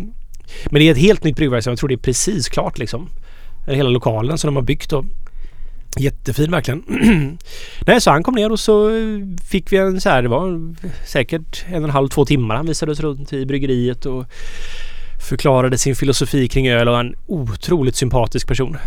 men 0.66 0.80
det 0.80 0.82
är 0.82 0.92
ett 0.92 0.98
helt 0.98 1.24
nytt 1.24 1.36
bryggverk 1.36 1.64
så 1.64 1.70
jag 1.70 1.78
tror 1.78 1.88
det 1.88 1.96
är 1.96 1.98
precis 1.98 2.50
klart 2.50 2.78
liksom. 2.78 3.10
Hela 3.68 3.90
lokalen 3.90 4.38
som 4.38 4.48
de 4.48 4.56
har 4.56 4.64
byggt 4.64 4.94
och 4.94 5.06
Jättefin 5.98 6.52
verkligen. 6.52 6.84
Nej, 7.86 8.02
så 8.02 8.12
han 8.12 8.24
kom 8.24 8.36
ner 8.36 8.52
och 8.52 8.60
så 8.60 8.92
fick 9.50 9.72
vi 9.72 9.78
en 9.78 10.02
så 10.02 10.10
här, 10.10 10.22
det 10.22 10.30
var 10.30 10.76
säkert 11.08 11.66
en 11.68 11.84
och 11.84 11.84
en 11.84 11.90
halv, 11.90 12.08
två 12.08 12.26
timmar. 12.26 12.56
Han 12.56 12.66
visade 12.66 12.92
oss 12.92 13.00
runt 13.00 13.34
i 13.34 13.46
bryggeriet 13.46 14.06
och 14.06 14.26
förklarade 15.20 15.78
sin 15.78 15.96
filosofi 15.96 16.48
kring 16.48 16.70
öl 16.70 16.88
och 16.88 17.00
en 17.00 17.16
otroligt 17.28 17.96
sympatisk 17.96 18.48
person. 18.48 18.78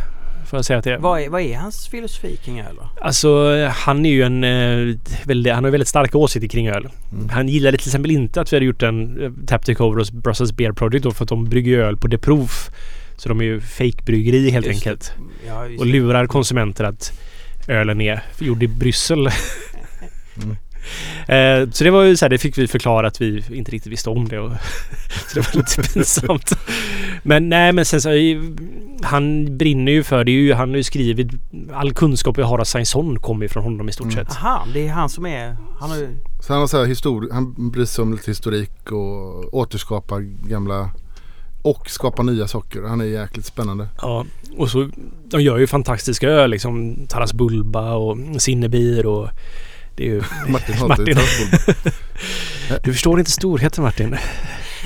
Får 0.47 0.59
jag 0.59 0.65
säga 0.65 0.79
att 0.79 0.85
det 0.85 0.93
är. 0.93 0.99
Vad 0.99 1.21
är, 1.21 1.29
vad 1.29 1.41
är 1.41 1.57
hans 1.57 1.89
filosofi 1.89 2.37
kring 2.45 2.61
öl 2.61 2.77
då? 2.77 2.89
Alltså 3.01 3.57
han 3.67 4.07
är 4.07 4.11
ju 4.11 4.23
en 4.23 4.45
eh, 4.45 4.97
väldigt, 5.25 5.55
han 5.55 5.65
har 5.65 5.71
väldigt 5.71 5.89
starka 5.89 6.19
åsikter 6.19 6.49
kring 6.49 6.69
öl. 6.69 6.89
Mm. 7.13 7.29
Han 7.29 7.49
gillade 7.49 7.79
till 7.79 7.89
exempel 7.89 8.11
inte 8.11 8.41
att 8.41 8.53
vi 8.53 8.57
hade 8.57 8.67
gjort 8.67 8.83
en 8.83 9.23
eh, 9.23 9.31
Tap 9.47 9.65
Takeover 9.65 9.99
hos 9.99 10.11
Brussels 10.11 10.53
Beer 10.53 10.73
Project 10.73 11.05
då 11.05 11.11
för 11.11 11.25
att 11.25 11.29
de 11.29 11.45
brygger 11.45 11.79
öl 11.79 11.97
på 11.97 12.09
De 12.09 12.19
Proof. 12.19 12.71
Så 13.17 13.29
de 13.29 13.41
är 13.41 13.45
ju 13.45 13.61
fake-bryggeri 13.61 14.51
helt 14.51 14.67
Just 14.67 14.87
enkelt. 14.87 15.13
Ja, 15.47 15.65
Och 15.79 15.87
lurar 15.87 16.27
konsumenter 16.27 16.85
att 16.85 17.21
ölen 17.69 18.01
är 18.01 18.23
gjord 18.39 18.63
i 18.63 18.69
Bryssel. 18.69 19.29
Mm. 20.43 20.57
Eh, 21.29 21.71
så 21.71 21.85
det 21.85 21.91
var 21.91 22.03
ju 22.03 22.17
så 22.17 22.25
här, 22.25 22.31
det 22.31 22.39
fick 22.39 22.59
vi 22.59 22.69
förklara 22.69 23.07
att 23.07 23.21
vi 23.21 23.45
inte 23.53 23.71
riktigt 23.71 23.93
visste 23.93 24.11
om 24.11 24.29
det. 24.29 24.39
Och 24.39 24.51
så 25.29 25.41
det 25.41 25.55
var 25.55 25.57
lite 25.57 25.93
pinsamt. 25.93 26.53
Men 27.23 27.49
nej 27.49 27.73
men 27.73 27.85
sen 27.85 28.01
så 28.01 28.11
han 29.03 29.57
brinner 29.59 29.93
ju 29.93 30.03
för 30.03 30.25
det. 30.25 30.31
Är 30.33 30.35
ju, 30.35 30.53
han 30.55 30.69
har 30.71 30.77
ju 30.77 30.83
skrivit 30.83 31.29
all 31.73 31.93
kunskap 31.93 32.39
vi 32.39 32.43
har 32.43 32.59
av 32.59 32.65
Sainzon 32.65 33.19
kommer 33.19 33.43
ju 33.45 33.49
från 33.49 33.63
honom 33.63 33.89
i 33.89 33.93
stort 33.93 34.13
Mm. 34.13 34.17
sett. 34.27 34.37
Aha, 34.37 34.67
det 34.75 34.87
är 34.89 34.93
han 34.93 35.09
som 35.09 35.27
är... 35.27 35.57
Han 35.81 35.91
har 35.91 35.97
ju... 35.97 36.09
Så 36.41 36.53
han, 36.53 36.61
har 36.61 36.67
så 36.67 36.79
här 36.79 36.87
histori- 36.87 37.33
han 37.33 37.71
bryr 37.71 37.85
sig 37.85 38.03
om 38.03 38.13
lite 38.13 38.31
historik 38.31 38.93
och 38.93 39.55
återskapa 39.55 40.21
gamla 40.21 40.91
och 41.63 41.91
skapa 41.91 42.23
nya 42.23 42.49
saker. 42.49 42.83
Han 42.83 43.01
är 43.01 43.05
jäkligt 43.05 43.47
spännande. 43.47 43.89
Ja, 44.03 44.27
och 44.57 44.71
så 44.71 44.89
de 45.31 45.41
gör 45.43 45.59
ju 45.59 45.67
fantastiska 45.67 46.29
öl 46.29 46.51
liksom. 46.51 46.97
Taras 47.09 47.33
Bulba 47.35 47.95
och 47.95 48.19
Sinnebir 48.39 49.07
och 49.07 49.29
det 49.97 50.03
är 50.05 50.09
ju... 50.09 50.23
Martin 50.49 50.89
Martin. 50.89 51.17
Du 52.85 52.93
förstår 52.93 53.19
inte 53.19 53.31
storheten 53.31 53.85
Martin. 53.85 54.17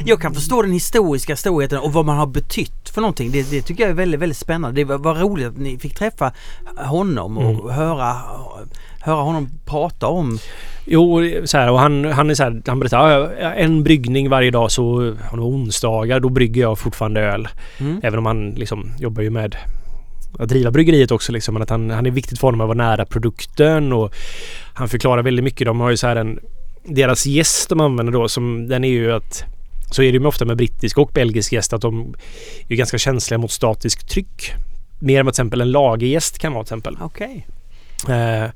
jag 0.04 0.20
kan 0.20 0.34
förstå 0.34 0.62
den 0.62 0.72
historiska 0.72 1.36
storheten 1.36 1.78
och 1.78 1.92
vad 1.92 2.04
man 2.06 2.16
har 2.16 2.26
betytt 2.26 2.88
för 2.88 3.00
någonting. 3.00 3.30
Det, 3.30 3.50
det 3.50 3.62
tycker 3.62 3.82
jag 3.82 3.90
är 3.90 3.94
väldigt, 3.94 4.20
väldigt 4.20 4.38
spännande. 4.38 4.80
Det 4.80 4.84
var, 4.84 4.98
var 4.98 5.14
roligt 5.14 5.46
att 5.46 5.58
ni 5.58 5.78
fick 5.78 5.94
träffa 5.98 6.32
honom 6.76 7.38
och 7.38 7.50
Mm. 7.50 7.70
höra, 7.76 8.16
höra 9.00 9.22
honom 9.22 9.48
prata 9.64 10.06
om 10.06 10.38
Jo, 10.88 11.20
så 11.44 11.58
här, 11.58 11.70
och 11.70 11.78
han, 11.80 12.04
han 12.04 12.30
är 12.30 12.34
så 12.34 12.42
här, 12.42 12.62
han 12.66 12.78
berättar 12.80 13.08
"Ja, 13.08 13.52
en 13.52 13.82
bryggning 13.84 14.28
varje 14.30 14.50
dag 14.50 14.70
så 14.70 14.84
on 15.32 15.40
onsdagar 15.40 16.20
då 16.20 16.28
brygger 16.28 16.62
jag 16.62 16.78
fortfarande 16.78 17.20
öl. 17.20 17.48
Mm. 17.78 18.00
Även 18.02 18.18
om 18.18 18.26
han 18.26 18.50
liksom 18.50 18.92
jobbar 18.98 19.22
ju 19.22 19.30
med 19.30 19.56
att 20.38 20.48
driva 20.48 20.70
bryggeriet 20.70 21.10
också 21.10 21.32
liksom. 21.32 21.54
Men 21.54 21.62
att 21.62 21.70
han, 21.70 21.90
han 21.90 22.06
är 22.06 22.10
viktigt 22.10 22.38
för 22.38 22.46
honom 22.46 22.60
att 22.60 22.66
vara 22.66 22.78
nära 22.78 23.06
produkten 23.06 23.92
och 23.92 24.14
han 24.74 24.88
förklarar 24.88 25.22
väldigt 25.22 25.44
mycket. 25.44 25.66
De 25.66 25.80
har 25.80 25.90
ju 25.90 25.96
så 25.96 26.06
här 26.06 26.16
en 26.16 26.40
deras 26.88 27.26
gäst 27.26 27.68
de 27.68 27.80
använder 27.80 28.12
då 28.12 28.28
som 28.28 28.68
den 28.68 28.84
är 28.84 28.88
ju 28.88 29.12
att 29.12 29.44
så 29.90 30.02
är 30.02 30.12
det 30.12 30.18
ju 30.18 30.26
ofta 30.26 30.44
med 30.44 30.56
brittisk 30.56 30.98
och 30.98 31.10
belgisk 31.14 31.52
gäst 31.52 31.72
att 31.72 31.80
de 31.80 32.14
är 32.68 32.76
ganska 32.76 32.98
känsliga 32.98 33.38
mot 33.38 33.50
statisk 33.50 34.08
tryck. 34.08 34.52
Mer 34.98 35.20
än 35.20 35.26
vad 35.26 35.34
till 35.34 35.40
exempel 35.40 35.60
en 35.60 35.70
lagergäst 35.70 36.38
kan 36.38 36.52
vara 36.52 36.64
till 36.64 36.68
exempel. 36.68 36.96
Okej. 37.00 37.46
Eh, 38.08 38.50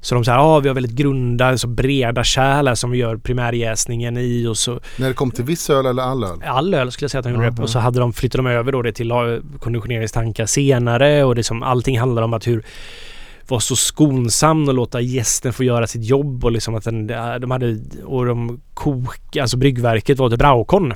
så 0.00 0.14
de 0.14 0.24
säger 0.24 0.58
att 0.58 0.64
vi 0.64 0.68
har 0.68 0.74
väldigt 0.74 0.96
grunda, 0.96 1.58
så 1.58 1.68
breda 1.68 2.24
kärl 2.24 2.74
som 2.74 2.90
vi 2.90 2.98
gör 2.98 3.16
primärjäsningen 3.16 4.16
i 4.16 4.46
och 4.46 4.56
så 4.56 4.80
När 4.96 5.08
det 5.08 5.14
kom 5.14 5.30
till 5.30 5.44
viss 5.44 5.70
öl 5.70 5.86
eller 5.86 6.02
all 6.02 6.24
öl? 6.24 6.42
all 6.44 6.74
öl 6.74 6.92
skulle 6.92 7.04
jag 7.04 7.10
säga 7.10 7.18
att 7.18 7.24
de 7.24 7.34
gjorde 7.34 7.52
på. 7.52 7.62
Och 7.62 7.70
så 7.70 7.78
hade 7.78 8.00
de, 8.00 8.12
flyttade 8.12 8.42
de 8.42 8.50
över 8.50 8.72
då 8.72 8.82
det 8.82 8.92
till 8.92 9.12
konditioneringstankar 9.60 10.46
senare 10.46 11.24
och 11.24 11.34
det 11.34 11.42
som 11.42 11.62
allting 11.62 11.98
handlar 11.98 12.22
om 12.22 12.34
att 12.34 12.46
hur 12.46 12.64
vara 13.48 13.60
så 13.60 13.76
skonsam 13.76 14.68
och 14.68 14.74
låta 14.74 15.00
gästen 15.00 15.52
få 15.52 15.64
göra 15.64 15.86
sitt 15.86 16.04
jobb 16.04 16.44
och 16.44 16.52
liksom 16.52 16.74
att 16.74 16.84
den, 16.84 17.06
de 17.40 17.50
hade 17.50 17.78
och 18.04 18.26
de 18.26 18.60
kok, 18.74 19.36
alltså 19.36 19.56
bryggverket 19.56 20.18
var 20.18 20.32
ett 20.32 20.38
Braukon. 20.38 20.94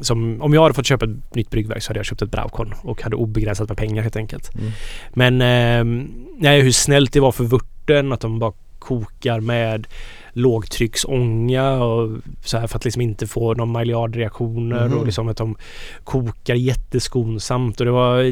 Som, 0.00 0.42
om 0.42 0.54
jag 0.54 0.62
hade 0.62 0.74
fått 0.74 0.86
köpa 0.86 1.04
ett 1.04 1.34
nytt 1.34 1.50
bryggverk 1.50 1.82
så 1.82 1.90
hade 1.90 1.98
jag 1.98 2.06
köpt 2.06 2.22
ett 2.22 2.30
Braukon 2.30 2.74
och 2.82 3.02
hade 3.02 3.16
obegränsat 3.16 3.68
med 3.68 3.78
pengar 3.78 4.02
helt 4.02 4.16
enkelt. 4.16 4.50
Mm. 4.54 4.72
Men 5.14 5.40
eh, 5.40 6.04
nej, 6.38 6.60
hur 6.62 6.72
snällt 6.72 7.12
det 7.12 7.20
var 7.20 7.32
för 7.32 7.44
vörten 7.44 8.12
att 8.12 8.20
de 8.20 8.38
bara 8.38 8.52
kokar 8.78 9.40
med 9.40 9.86
lågtrycksånga 10.32 11.72
och 11.72 12.10
så 12.44 12.58
här 12.58 12.66
för 12.66 12.76
att 12.76 12.84
liksom 12.84 13.02
inte 13.02 13.26
få 13.26 13.54
någon 13.54 13.72
miljardreaktioner 13.72 14.88
Mhm. 14.88 14.98
och 14.98 15.04
liksom 15.06 15.28
att 15.28 15.36
de 15.36 15.56
kokar 16.04 16.54
jätteskonsamt 16.54 17.80
och 17.80 17.86
det 17.86 17.92
var 17.92 18.22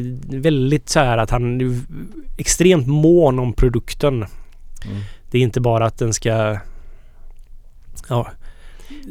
väldigt 0.41 0.89
så 0.89 0.99
här 0.99 1.17
att 1.17 1.29
han 1.29 1.61
är 1.61 1.79
extremt 2.37 2.87
mån 2.87 3.39
om 3.39 3.53
produkten. 3.53 4.13
Mm. 4.13 4.27
Det 5.31 5.37
är 5.37 5.41
inte 5.41 5.61
bara 5.61 5.85
att 5.85 5.97
den 5.97 6.13
ska 6.13 6.57
ja, 8.09 8.27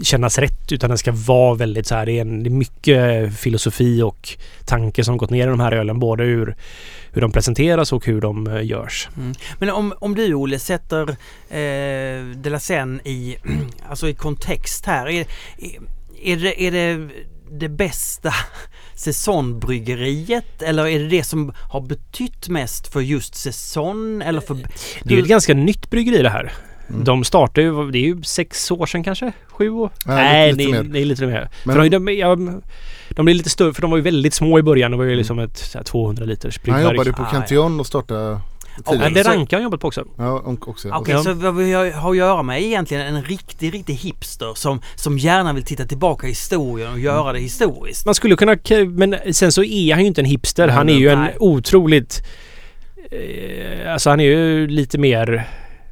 kännas 0.02 0.38
rätt 0.38 0.72
utan 0.72 0.90
den 0.90 0.98
ska 0.98 1.12
vara 1.12 1.54
väldigt 1.54 1.86
så 1.86 1.94
här. 1.94 2.06
Det 2.06 2.12
är, 2.12 2.20
en, 2.20 2.42
det 2.42 2.48
är 2.48 2.52
mycket 2.52 3.36
filosofi 3.36 4.02
och 4.02 4.28
tanke 4.64 5.04
som 5.04 5.16
gått 5.16 5.30
ner 5.30 5.46
i 5.46 5.50
de 5.50 5.60
här 5.60 5.72
ölen. 5.72 5.98
Både 5.98 6.24
ur 6.24 6.56
hur 7.12 7.20
de 7.20 7.32
presenteras 7.32 7.92
och 7.92 8.06
hur 8.06 8.20
de 8.20 8.46
eh, 8.46 8.66
görs. 8.66 9.08
Men 9.58 9.70
om, 9.70 9.94
om 9.98 10.14
du 10.14 10.34
Olle 10.34 10.58
sätter 10.58 11.08
eh, 11.50 12.36
De 12.36 12.50
La 12.50 12.60
Seine 12.60 13.00
i, 13.04 13.36
alltså 13.88 14.08
i 14.08 14.14
kontext 14.14 14.86
här. 14.86 15.08
Är, 15.08 15.26
är, 16.22 16.36
det, 16.36 16.62
är 16.62 16.70
det 16.70 17.08
det 17.50 17.68
bästa 17.68 18.34
säsongbryggeriet 18.94 20.62
eller 20.62 20.86
är 20.86 20.98
det 20.98 21.08
det 21.08 21.24
som 21.24 21.52
har 21.70 21.80
betytt 21.80 22.48
mest 22.48 22.92
för 22.92 23.00
just 23.00 23.34
säsong 23.34 24.22
eller 24.22 24.40
för... 24.40 24.58
Det 25.02 25.14
är 25.14 25.18
ett 25.18 25.28
ganska 25.28 25.54
nytt 25.54 25.90
bryggeri 25.90 26.22
det 26.22 26.30
här. 26.30 26.52
Mm. 26.90 27.04
De 27.04 27.24
startade 27.24 27.62
ju, 27.66 27.90
det 27.90 27.98
är 27.98 28.02
ju 28.02 28.22
sex 28.22 28.70
år 28.70 28.86
sedan 28.86 29.04
kanske? 29.04 29.32
Sju 29.48 29.70
år? 29.70 29.90
Ja, 30.06 30.14
Nej, 30.14 30.52
lite- 30.52 30.64
lite 30.64 30.76
det, 30.78 30.82
mer. 30.84 30.92
det 30.92 31.00
är 31.00 31.04
lite 31.04 31.26
mer. 31.26 31.48
Men- 31.64 31.76
för 31.76 31.82
de, 31.82 31.88
de, 32.04 32.14
ja, 32.14 32.36
de 33.08 33.24
blir 33.24 33.34
lite 33.34 33.50
större, 33.50 33.74
för 33.74 33.82
de 33.82 33.90
var 33.90 33.98
ju 33.98 34.02
väldigt 34.02 34.34
små 34.34 34.58
i 34.58 34.62
början. 34.62 34.90
Det 34.90 34.96
var 34.96 35.04
ju 35.04 35.16
liksom 35.16 35.38
ett 35.38 35.58
så 35.58 35.78
här, 35.78 35.84
200 35.84 36.24
liters 36.24 36.56
Han 36.58 36.62
bryggverk. 36.74 36.92
jobbade 36.96 37.12
på 37.12 37.22
Ah, 37.22 37.30
Cantillon 37.30 37.80
och 37.80 37.86
startade 37.86 38.40
Ja, 38.76 38.82
Ja, 38.86 38.92
tidigare. 38.92 39.14
det 39.14 39.24
så- 39.24 39.30
Ranka 39.30 39.56
har 39.56 39.62
jobbat 39.62 39.80
på 39.80 39.86
också. 39.88 40.04
Ja, 40.18 40.30
och 40.32 40.68
också. 40.68 40.88
Okej, 40.92 41.14
Ja. 41.14 41.22
så 41.22 41.32
vad 41.32 41.56
vi 41.56 41.72
har 41.72 42.10
att 42.10 42.16
göra 42.16 42.42
med 42.42 42.56
är 42.58 42.64
egentligen 42.64 43.16
en 43.16 43.24
riktig, 43.24 43.74
riktig 43.74 43.94
hipster 43.94 44.52
som, 44.54 44.80
som 44.94 45.18
gärna 45.18 45.52
vill 45.52 45.64
titta 45.64 45.84
tillbaka 45.84 46.26
i 46.26 46.30
historien 46.30 46.92
och 46.92 46.98
göra 46.98 47.32
det 47.32 47.38
historiskt. 47.38 48.06
Man 48.06 48.14
skulle 48.14 48.36
kunna... 48.36 48.56
Men 48.88 49.16
sen 49.32 49.52
så 49.52 49.64
är 49.64 49.92
han 49.94 50.00
ju 50.02 50.06
inte 50.06 50.20
en 50.20 50.24
hipster. 50.24 50.66
Nej, 50.66 50.76
han 50.76 50.88
är 50.88 50.92
nej, 50.92 51.02
ju 51.02 51.08
en 51.08 51.18
nej. 51.20 51.36
otroligt... 51.40 52.22
Eh, 53.10 53.92
alltså 53.92 54.10
han 54.10 54.20
är 54.20 54.24
ju 54.24 54.66
lite 54.68 54.98
mer... 54.98 55.48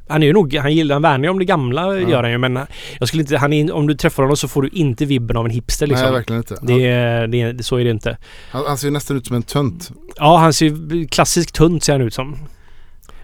Han 0.09 0.23
är 0.23 0.27
ju 0.27 0.33
nog... 0.33 0.55
Han 0.55 0.73
gillar... 0.73 0.95
Han 0.95 1.01
värnar 1.01 1.23
ju 1.23 1.29
om 1.29 1.39
det 1.39 1.45
gamla 1.45 1.81
Ja. 1.95 2.09
gör 2.09 2.23
han 2.23 2.31
ju 2.31 2.37
men 2.37 2.59
jag 2.99 3.07
skulle 3.07 3.23
inte... 3.23 3.37
Han 3.37 3.53
är, 3.53 3.71
om 3.73 3.87
du 3.87 3.95
träffar 3.95 4.23
honom 4.23 4.37
så 4.37 4.47
får 4.47 4.61
du 4.61 4.69
inte 4.69 5.05
vibben 5.05 5.37
av 5.37 5.45
en 5.45 5.51
hipster 5.51 5.87
liksom. 5.87 6.03
Nej, 6.05 6.13
verkligen 6.13 6.39
inte. 6.41 6.57
det, 6.61 6.85
är- 6.87 7.27
det, 7.27 7.41
är- 7.41 7.63
så 7.63 7.77
är 7.77 7.83
det 7.83 7.89
inte. 7.91 8.17
Han, 8.51 8.63
han 8.67 8.77
ser 8.77 8.87
ju 8.87 8.91
nästan 8.91 9.17
ut 9.17 9.27
som 9.27 9.35
en 9.35 9.43
tönt. 9.43 9.91
Ja, 10.15 10.37
han 10.37 10.53
ser 10.53 10.65
ju 10.95 11.07
klassiskt 11.07 11.55
tunt 11.55 11.83
ser 11.83 11.93
han 11.93 12.01
ut 12.01 12.13
som. 12.13 12.35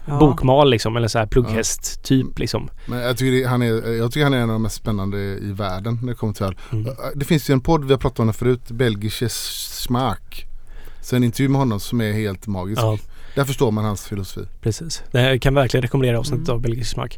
Ja. 0.08 0.18
Bokmal 0.18 0.70
liksom 0.70 0.96
eller 0.96 1.08
så 1.08 1.18
här 1.18 1.26
plugghäst 1.26 2.02
typ 2.04 2.38
liksom. 2.38 2.68
Men 2.86 2.98
jag 2.98 3.16
tycker, 3.16 3.32
det, 3.42 3.48
han 3.48 3.62
är, 3.62 3.92
jag 3.96 4.12
tycker 4.12 4.24
han 4.24 4.34
är 4.34 4.38
en 4.38 4.42
av 4.42 4.48
de 4.54 4.62
mest 4.62 4.76
spännande 4.76 5.18
i 5.18 5.52
världen 5.52 5.98
när 6.02 6.08
det 6.08 6.14
kommer 6.14 6.32
till 6.32 6.44
öl. 6.46 6.56
Mm. 6.72 6.92
Det 7.14 7.24
finns 7.24 7.50
ju 7.50 7.52
en 7.52 7.60
podd 7.60 7.84
vi 7.84 7.92
har 7.92 7.98
pratat 7.98 8.18
om 8.18 8.26
det 8.26 8.32
förut, 8.32 8.70
Belgische 8.70 9.28
Smaak. 9.28 10.46
Så 11.02 11.16
en 11.16 11.24
intervju 11.24 11.48
med 11.48 11.58
honom 11.58 11.80
som 11.80 12.00
är 12.00 12.12
helt 12.12 12.46
magisk. 12.46 12.82
Där 13.36 13.44
förstår 13.44 13.70
man 13.70 13.84
hans 13.84 14.06
filosofi. 14.06 14.46
precis. 14.60 15.02
Det 15.12 15.18
här 15.18 15.38
kan 15.38 15.54
verkligen 15.54 15.82
rekommendera 15.82 16.18
avsnittet 16.18 16.48
Mm. 16.48 16.54
av 16.56 16.62
Belgisk 16.62 16.90
smak. 16.90 17.16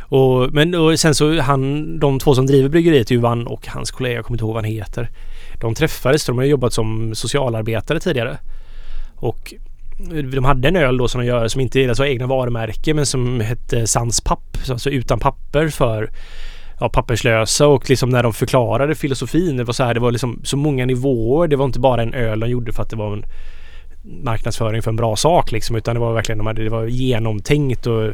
Och, 0.00 0.52
men 0.52 0.74
och 0.74 1.00
sen 1.00 1.14
så 1.14 1.40
han, 1.40 1.98
de 1.98 2.18
två 2.18 2.34
som 2.34 2.46
driver 2.46 2.68
bryggeriet 2.68 3.10
är 3.10 3.14
ju 3.14 3.20
Van 3.20 3.46
och 3.46 3.66
hans 3.68 3.90
kollega, 3.90 4.14
jag 4.14 4.24
kommer 4.24 4.34
inte 4.36 4.44
ihåg 4.44 4.54
vad 4.54 4.64
han 4.64 4.72
heter. 4.72 5.10
De 5.60 5.74
träffades, 5.74 6.26
de 6.26 6.38
har 6.38 6.44
jobbat 6.44 6.72
som 6.72 7.14
socialarbetare 7.14 8.00
tidigare. 8.00 8.38
Och 9.16 9.54
de 10.32 10.44
hade 10.44 10.68
en 10.68 10.76
öl 10.76 10.96
då 10.96 11.08
som 11.08 11.20
de 11.20 11.26
gör 11.26 11.48
som 11.48 11.60
inte 11.60 11.80
är 11.80 11.84
deras 11.84 12.00
egna 12.00 12.26
varumärke 12.26 12.94
men 12.94 13.06
som 13.06 13.40
hette 13.40 13.86
Sans 13.86 14.20
Papp. 14.20 14.58
Alltså 14.70 14.90
utan 14.90 15.18
papper 15.18 15.68
för 15.68 16.10
ja, 16.80 16.88
papperslösa 16.88 17.66
och 17.66 17.90
liksom 17.90 18.08
när 18.10 18.22
de 18.22 18.32
förklarade 18.32 18.94
filosofin. 18.94 19.56
Det 19.56 19.64
var 19.64 19.72
så 19.72 19.84
här, 19.84 19.94
det 19.94 20.00
var 20.00 20.10
liksom 20.10 20.40
så 20.44 20.56
många 20.56 20.86
nivåer. 20.86 21.48
Det 21.48 21.56
var 21.56 21.64
inte 21.64 21.80
bara 21.80 22.02
en 22.02 22.14
öl 22.14 22.40
de 22.40 22.50
gjorde 22.50 22.72
för 22.72 22.82
att 22.82 22.90
det 22.90 22.96
var 22.96 23.12
en 23.12 23.24
marknadsföring 24.02 24.82
för 24.82 24.90
en 24.90 24.96
bra 24.96 25.16
sak 25.16 25.52
liksom 25.52 25.76
utan 25.76 25.94
det 25.94 26.00
var 26.00 26.12
verkligen 26.14 26.38
de 26.38 26.46
hade, 26.46 26.64
det 26.64 26.70
var 26.70 26.84
genomtänkt 26.86 27.86
och 27.86 28.10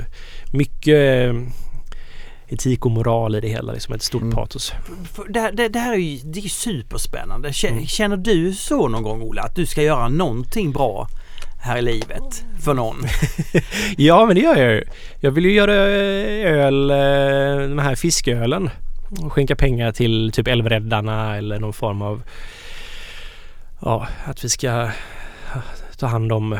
mycket 0.52 1.28
eh, 1.28 1.34
etik 2.48 2.84
och 2.86 2.90
moral 2.92 3.34
i 3.34 3.40
det 3.40 3.48
hela. 3.48 3.72
Liksom 3.72 3.94
ett 3.94 4.02
stort 4.02 4.22
Mm. 4.22 4.34
patos. 4.34 4.72
Det, 5.28 5.40
här- 5.40 5.52
det, 5.52 5.68
det 5.68 5.78
här 5.78 5.92
är 5.92 5.96
ju 5.96 6.18
det 6.24 6.40
är 6.44 6.48
superspännande. 6.48 7.52
Mm. 7.68 7.86
Känner 7.86 8.16
du 8.16 8.52
så 8.54 8.88
någon 8.88 9.02
gång 9.02 9.22
Ola? 9.22 9.42
Att 9.42 9.54
du 9.54 9.66
ska 9.66 9.82
göra 9.82 10.08
någonting 10.08 10.72
bra 10.72 11.08
här 11.62 11.78
i 11.78 11.82
livet 11.82 12.44
för 12.64 12.74
någon? 12.74 12.96
Ja 13.96 14.26
men 14.26 14.34
det 14.36 14.42
gör 14.42 14.56
jag 14.56 14.72
ju. 14.72 14.84
Jag 15.20 15.30
vill 15.30 15.44
ju 15.44 15.52
göra 15.52 15.72
öl, 15.74 16.90
eh, 16.90 17.68
den 17.68 17.78
här 17.78 17.94
fiskölen. 17.94 18.70
Och 19.22 19.32
skänka 19.32 19.56
pengar 19.56 19.92
till 19.92 20.32
typ 20.32 20.48
Älvräddarna 20.48 21.36
eller 21.36 21.58
någon 21.58 21.72
form 21.72 22.02
av 22.02 22.22
Ja, 23.80 24.06
att 24.24 24.44
vi 24.44 24.48
ska 24.48 24.90
ta 25.98 26.06
hand 26.06 26.32
om 26.32 26.56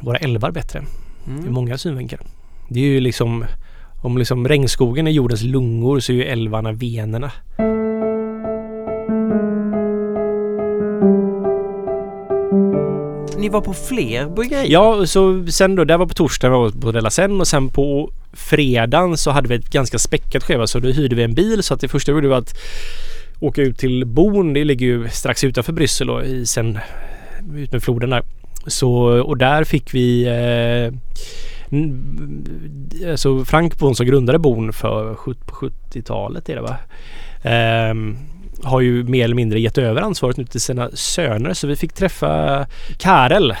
våra 0.00 0.16
älvar 0.16 0.50
bättre. 0.50 0.78
Ur 1.26 1.32
Mm. 1.40 1.52
många 1.52 1.78
synvinklar. 1.78 2.20
Det 2.68 2.80
är 2.80 2.84
ju 2.84 3.00
liksom 3.00 3.44
om 4.02 4.18
liksom 4.18 4.48
regnskogen 4.48 5.06
är 5.06 5.10
jordens 5.10 5.42
lungor 5.42 6.00
så 6.00 6.12
är 6.12 6.16
ju 6.16 6.24
älvarna 6.24 6.72
venerna. 6.72 7.30
Ni 13.38 13.48
var 13.48 13.60
på 13.60 13.74
fler 13.74 14.26
bryggerier? 14.28 14.66
Ja, 14.72 15.06
så 15.06 15.46
sen 15.46 15.74
då, 15.74 15.84
det 15.84 15.96
var 15.96 16.06
på 16.06 16.14
torsdagen 16.14 16.52
var 16.52 16.70
vi 16.70 16.80
på 16.80 16.92
Della 16.92 17.10
Sen 17.10 17.40
och 17.40 17.48
sen 17.48 17.68
på 17.68 18.12
fredagen 18.32 19.16
så 19.16 19.30
hade 19.30 19.48
vi 19.48 19.54
ett 19.54 19.70
ganska 19.70 19.98
späckat 19.98 20.44
schema 20.44 20.66
så 20.66 20.78
då 20.78 20.88
hyrde 20.88 21.16
vi 21.16 21.22
en 21.22 21.34
bil 21.34 21.62
så 21.62 21.74
att 21.74 21.80
det 21.80 21.88
första 21.88 22.12
vi 22.12 22.16
gjorde 22.16 22.28
var 22.28 22.36
att 22.38 22.54
åka 23.40 23.62
ut 23.62 23.78
till 23.78 24.06
Bon. 24.06 24.52
Det 24.52 24.64
ligger 24.64 24.86
ju 24.86 25.08
strax 25.08 25.44
utanför 25.44 25.72
Bryssel 25.72 26.10
och 26.10 26.24
i 26.24 26.46
sen 26.46 26.78
ut 27.56 27.72
med 27.72 27.82
floden 27.82 28.10
där. 28.10 28.22
Så, 28.66 28.92
och 29.22 29.36
där 29.36 29.64
fick 29.64 29.94
vi 29.94 30.26
eh, 30.26 30.94
alltså 33.10 33.44
Frank 33.44 33.78
Bon 33.78 33.94
som 33.94 34.06
grundade 34.06 34.38
Bon 34.38 34.72
för 34.72 35.14
sjut- 35.14 35.46
på 35.46 35.54
70-talet 35.54 36.48
är 36.48 36.54
det 36.54 36.62
va? 36.62 36.76
Ehm, 37.42 38.16
har 38.62 38.80
ju 38.80 39.04
mer 39.04 39.24
eller 39.24 39.34
mindre 39.34 39.60
gett 39.60 39.78
över 39.78 40.02
ansvaret 40.02 40.36
nu 40.36 40.44
till 40.44 40.60
sina 40.60 40.90
söner 40.90 41.54
så 41.54 41.66
vi 41.66 41.76
fick 41.76 41.92
träffa 41.92 42.66
Karel. 42.98 43.54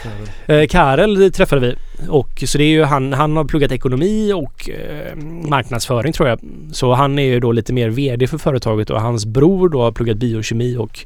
Eh, 0.46 0.66
Karel 0.66 1.32
träffade 1.32 1.60
vi 1.60 1.74
och 2.08 2.42
så 2.46 2.58
det 2.58 2.64
är 2.64 2.68
ju 2.68 2.84
han, 2.84 3.12
han 3.12 3.36
har 3.36 3.44
pluggat 3.44 3.72
ekonomi 3.72 4.32
och 4.32 4.70
eh, 4.70 5.16
marknadsföring 5.48 6.12
tror 6.12 6.28
jag. 6.28 6.40
Så 6.72 6.94
han 6.94 7.18
är 7.18 7.22
ju 7.22 7.40
då 7.40 7.52
lite 7.52 7.72
mer 7.72 7.88
VD 7.88 8.26
för 8.26 8.38
företaget 8.38 8.90
och 8.90 9.00
hans 9.00 9.26
bror 9.26 9.68
då 9.68 9.82
har 9.82 9.92
pluggat 9.92 10.16
biokemi 10.16 10.76
och 10.76 10.98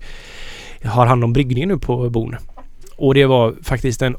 har 0.85 1.07
hand 1.07 1.25
om 1.25 1.33
bryggningen 1.33 1.69
nu 1.69 1.79
på 1.79 2.11
Bon. 2.11 2.37
Och 2.97 3.15
det 3.15 3.27
var 3.27 3.55
faktiskt 3.63 4.03
en 4.03 4.17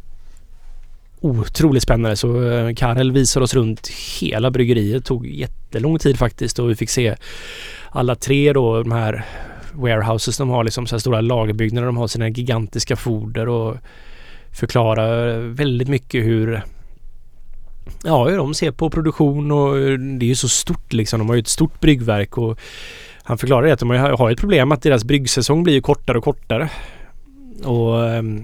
otroligt 1.21 1.83
spännande 1.83 2.15
så 2.15 2.51
eh, 2.51 2.73
Karel 2.73 3.11
visade 3.11 3.43
oss 3.43 3.53
runt 3.53 3.87
hela 4.19 4.51
bryggeriet. 4.51 5.03
Det 5.03 5.07
tog 5.07 5.27
jättelång 5.27 5.99
tid 5.99 6.17
faktiskt 6.17 6.59
och 6.59 6.69
vi 6.69 6.75
fick 6.75 6.89
se 6.89 7.15
alla 7.89 8.15
tre 8.15 8.53
då 8.53 8.83
de 8.83 8.91
här 8.91 9.25
warehouses 9.73 10.37
de 10.37 10.49
har 10.49 10.63
liksom 10.63 10.87
så 10.87 10.95
här 10.95 10.99
stora 10.99 11.21
lagerbyggnader. 11.21 11.85
De 11.85 11.97
har 11.97 12.07
sina 12.07 12.29
gigantiska 12.29 12.95
foder 12.95 13.49
och 13.49 13.77
förklarar 14.51 15.27
eh, 15.27 15.39
väldigt 15.39 15.87
mycket 15.87 16.25
hur 16.25 16.61
Ja, 18.03 18.27
hur 18.27 18.37
de 18.37 18.53
ser 18.53 18.71
på 18.71 18.89
produktion 18.89 19.51
och 19.51 19.77
eh, 19.77 19.97
det 19.97 20.25
är 20.25 20.27
ju 20.27 20.35
så 20.35 20.49
stort 20.49 20.93
liksom. 20.93 21.19
De 21.19 21.29
har 21.29 21.35
ju 21.35 21.39
ett 21.39 21.47
stort 21.47 21.79
bryggverk 21.79 22.37
och 22.37 22.59
han 23.23 23.37
förklarar 23.37 23.67
att 23.67 23.79
de 23.79 23.89
har 23.89 24.31
ett 24.31 24.39
problem 24.39 24.71
att 24.71 24.81
deras 24.81 25.03
bryggsäsong 25.03 25.63
blir 25.63 25.73
ju 25.73 25.81
kortare 25.81 26.17
och 26.17 26.23
kortare. 26.23 26.69
Och, 27.63 28.09
ehm, 28.09 28.43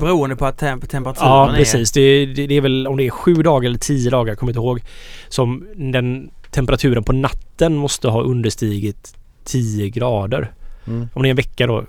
Beroende 0.00 0.36
på 0.36 0.46
att 0.46 0.60
tem- 0.62 0.86
temperaturen 0.86 1.30
ja, 1.30 1.52
är... 1.52 1.56
precis. 1.56 1.92
Det, 1.92 2.26
det, 2.26 2.46
det 2.46 2.54
är 2.54 2.60
väl 2.60 2.86
om 2.86 2.96
det 2.96 3.06
är 3.06 3.10
sju 3.10 3.34
dagar 3.34 3.68
eller 3.68 3.78
tio 3.78 4.10
dagar, 4.10 4.30
jag 4.30 4.38
kommer 4.38 4.52
inte 4.52 4.58
ihåg. 4.60 4.80
Som 5.28 5.66
den 5.76 6.30
temperaturen 6.50 7.04
på 7.04 7.12
natten 7.12 7.76
måste 7.76 8.08
ha 8.08 8.22
understigit 8.22 9.14
10 9.44 9.88
grader. 9.88 10.52
Mm. 10.86 11.08
Om 11.14 11.22
det 11.22 11.28
är 11.28 11.30
en 11.30 11.36
vecka 11.36 11.66
då. 11.66 11.84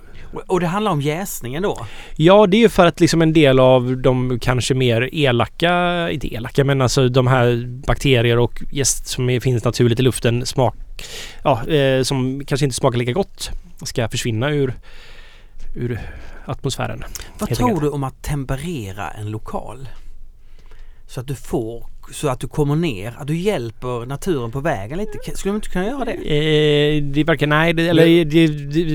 Och- 0.46 0.60
det 0.60 0.66
handlar 0.66 0.92
om 0.92 1.00
jäsningen 1.00 1.62
då? 1.62 1.86
Ja, 2.16 2.46
det 2.46 2.56
är 2.56 2.58
ju 2.60 2.68
för 2.68 2.86
att 2.86 3.00
liksom 3.00 3.22
en 3.22 3.32
del 3.32 3.60
av 3.60 3.96
de 3.96 4.38
kanske 4.40 4.74
mer 4.74 5.08
elaka, 5.12 6.10
inte 6.10 6.34
elaka, 6.34 6.64
men 6.64 6.80
alltså 6.80 7.08
de 7.08 7.26
här 7.26 7.66
bakterier 7.86 8.38
och 8.38 8.62
gäst 8.72 9.06
som 9.06 9.30
är, 9.30 9.40
finns 9.40 9.64
naturligt 9.64 10.00
i 10.00 10.02
luften 10.02 10.46
smak, 10.46 10.76
ja, 11.44 11.66
eh, 11.66 12.02
som 12.02 12.44
kanske 12.44 12.64
inte 12.64 12.76
smakar 12.76 12.98
lika 12.98 13.12
gott 13.12 13.50
ska 13.82 14.08
försvinna 14.08 14.50
ur, 14.50 14.74
ur 15.74 16.00
atmosfären. 16.48 17.04
Vad 17.38 17.48
tror 17.54 17.68
enkelt. 17.68 17.82
du 17.82 17.88
om 17.90 18.04
att 18.04 18.22
temperera 18.22 19.10
en 19.10 19.30
lokal? 19.30 19.88
Så 21.06 21.20
att 21.20 21.26
du 21.26 21.34
får, 21.34 21.86
så 22.12 22.28
att 22.28 22.40
du 22.40 22.48
kommer 22.48 22.76
ner, 22.76 23.14
att 23.18 23.26
du 23.26 23.36
hjälper 23.36 24.06
naturen 24.06 24.50
på 24.50 24.60
vägen 24.60 24.98
lite. 24.98 25.36
Skulle 25.36 25.52
du 25.52 25.56
inte 25.56 25.68
kunna 25.68 25.86
göra 25.86 26.04
det? 26.04 26.12
Eh, 26.12 27.02
det 27.02 27.24
verkar, 27.24 27.46
nej, 27.46 27.72
det, 27.72 27.88
eller 27.88 28.06
Det- 28.06 28.24
det, 28.24 28.46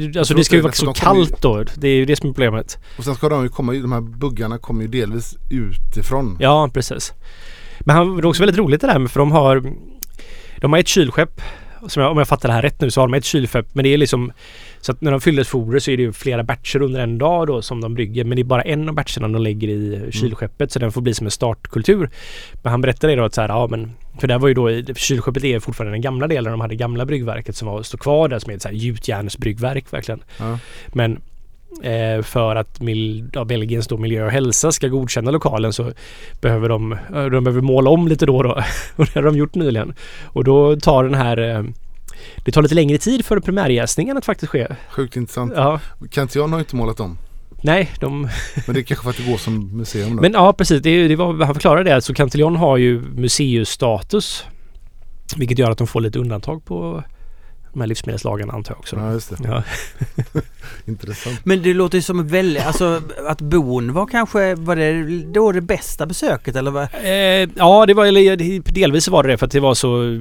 det, 0.08 0.20
alltså 0.20 0.34
det 0.34 0.44
ska 0.44 0.56
ju 0.56 0.62
vara 0.62 0.74
så 0.74 0.94
kallt 0.94 1.42
då. 1.42 1.63
Det 1.76 1.88
är 1.88 1.96
ju 1.96 2.06
det 2.06 2.16
som 2.16 2.30
är 2.30 2.34
problemet. 2.34 2.78
Och 2.98 3.04
sen 3.04 3.16
ska 3.16 3.30
de 3.30 3.44
ju 3.44 3.50
komma, 3.50 3.72
de 3.74 3.92
här 3.92 4.02
buggarna 4.02 4.58
kommer 4.58 4.82
ju 4.82 4.88
delvis 4.88 5.36
utifrån. 5.50 6.38
Ja, 6.39 6.70
precis. 6.74 7.13
Men 7.80 7.96
han, 7.96 8.16
det 8.16 8.22
är 8.22 8.26
också 8.26 8.42
väldigt 8.44 8.58
roligt 8.60 8.82
det 8.82 8.88
där 8.88 9.00
med 9.00 9.12
för 9.12 9.20
de 9.20 9.32
har 9.32 9.63
De 10.62 10.74
har 10.74 10.80
ett 10.80 10.88
kylskepp 10.88 11.42
som 11.88 12.02
jag, 12.04 12.12
om 12.12 12.18
jag 12.18 12.28
fattar 12.28 12.50
det 12.50 12.56
här 12.56 12.62
rätt 12.62 12.82
nu 12.82 12.92
så 12.92 13.02
har 13.02 13.08
de 13.08 13.13
ett 13.13 13.26
kylskepp 13.26 13.76
men 13.76 13.84
det 13.84 13.89
är 13.94 13.98
liksom 13.98 14.32
Så 14.84 14.91
att 14.91 15.02
när 15.02 15.12
de 15.12 15.22
fyller 15.22 15.43
foder 15.43 15.80
så 15.80 15.91
är 15.91 15.98
det 15.98 16.04
ju 16.04 16.13
flera 16.13 16.43
batcher 16.43 16.82
under 16.82 17.00
en 17.00 17.17
dag 17.17 17.48
då 17.48 17.62
som 17.62 17.82
de 17.82 17.93
brygger 17.93 18.24
men 18.24 18.36
det 18.36 18.41
är 18.41 18.43
bara 18.43 18.62
en 18.62 18.89
av 18.89 18.96
batcherna 18.96 19.28
de 19.28 19.41
lägger 19.41 19.67
i 19.67 20.12
kylskeppet 20.12 20.72
så 20.72 20.80
den 20.80 20.91
får 20.91 21.02
bli 21.02 21.13
som 21.13 21.28
en 21.28 21.32
startkultur. 21.32 22.10
Men 22.54 22.72
han 22.72 22.82
berättade 22.82 23.15
då 23.15 23.24
att 23.24 23.34
så 23.34 23.41
här, 23.41 23.50
ja 23.50 23.67
men 23.67 23.91
För 24.19 24.28
det 24.28 24.38
var 24.38 24.48
ju 24.48 24.54
då 24.54 24.93
kylskeppet 24.96 25.43
är 25.43 25.60
fortfarande 25.60 25.93
den 25.93 26.02
gamla 26.02 26.28
delen 26.28 26.52
de 26.52 26.62
hade 26.62 26.76
gamla 26.76 27.06
bryggverket 27.06 27.56
som 27.56 27.67
var, 27.67 27.84
står 27.84 27.98
kvar 27.98 28.28
där 28.28 28.39
som 28.39 28.52
är 28.52 28.56
ett 28.56 28.62
så 28.62 28.67
här 28.67 28.76
gjutjärnsbryggverk 28.76 29.93
verkligen. 29.93 30.24
Ja. 30.39 30.60
Men 30.88 31.22
eh, 31.84 32.22
för 32.22 32.56
att 32.56 32.82
mil, 32.82 33.30
ja, 33.34 33.46
Belgiens 33.46 33.88
då 33.88 33.98
miljö 33.98 34.26
och 34.26 34.32
hälsa 34.32 34.72
ska 34.72 34.88
godkänna 34.88 35.32
lokalen 35.32 35.74
så 35.74 35.91
behöver 36.41 36.69
de, 36.69 36.91
eh, 36.91 37.26
de 37.26 37.43
behöver 37.43 37.62
måla 37.62 37.89
om 37.89 38.08
lite 38.08 38.26
då 38.26 38.38
och 38.38 38.43
då. 38.43 38.63
Och 38.96 39.06
det 39.06 39.15
har 39.15 39.24
de 39.24 39.38
gjort 39.38 39.56
nyligen. 39.56 39.93
Och 40.24 40.43
då 40.43 40.76
tar 40.76 41.04
den 41.04 41.15
här 41.15 41.38
eh, 41.38 41.63
det 42.45 42.52
tar 42.52 42.62
lite 42.62 42.76
längre 42.76 42.97
tid 42.97 43.26
för 43.26 43.39
primärjäsningen 43.39 44.17
att 44.17 44.26
faktiskt 44.26 44.52
ske. 44.52 44.67
Sjukt 44.89 45.15
intressant. 45.15 45.54
Ja, 45.56 45.80
Cantillon 46.12 46.52
har 46.52 46.60
ju 46.60 46.63
inte 46.63 46.76
målat 46.76 46.99
om. 46.99 47.17
nej, 47.62 47.91
de... 47.99 48.21
Men 48.65 48.73
det 48.76 48.82
är 48.82 48.84
kanske 48.84 49.04
för 49.04 49.10
att 49.10 49.17
det 49.17 49.32
går 49.32 49.38
som 49.38 49.78
museum 49.78 50.15
då. 50.15 50.21
Men 50.21 50.34
ja, 50.34 50.54
precis. 50.54 50.82
Det, 50.82 51.08
det 51.08 51.15
var, 51.15 51.45
han 51.45 51.56
förklarade 51.56 51.84
det. 51.84 51.95
Alltså 51.95 52.13
Cantillon 52.13 52.56
har 52.56 52.78
ju 52.78 53.02
museistatus. 53.02 54.43
Vilket 55.38 55.60
gör 55.60 55.71
att 55.71 55.78
de 55.78 55.88
får 55.88 56.02
lite 56.02 56.19
undantag 56.19 56.65
på 56.65 57.04
de 57.74 57.80
här 57.82 57.88
livsmedelslagarna 57.88 58.54
antar 58.54 58.72
jag 58.74 58.80
också. 58.80 58.96
Ja 58.96 59.12
just 59.12 59.30
det. 59.30 59.38
Ja. 59.44 59.64
Intressant. 60.86 61.46
Men 61.46 61.64
det 61.64 61.74
låter 61.74 61.98
ju 61.98 62.02
som 62.02 62.28
väldigt, 62.28 62.66
alltså 62.66 63.02
att 63.28 63.42
bon 63.42 63.94
var 63.94 64.06
kanske, 64.06 64.56
var 64.56 64.76
det 64.76 65.24
då 65.34 65.52
det 65.52 65.62
bästa 65.62 66.06
besöket 66.06 66.56
eller 66.56 66.72
vad? 66.72 66.84
Eh, 67.04 67.50
ja, 67.56 67.86
det 67.86 67.94
var, 67.94 68.74
delvis 68.74 69.08
var 69.08 69.24
det 69.24 69.30
det 69.34 69.38
för 69.38 69.46
att 69.46 69.52
det 69.52 69.60
var 69.60 69.74
så 69.74 70.20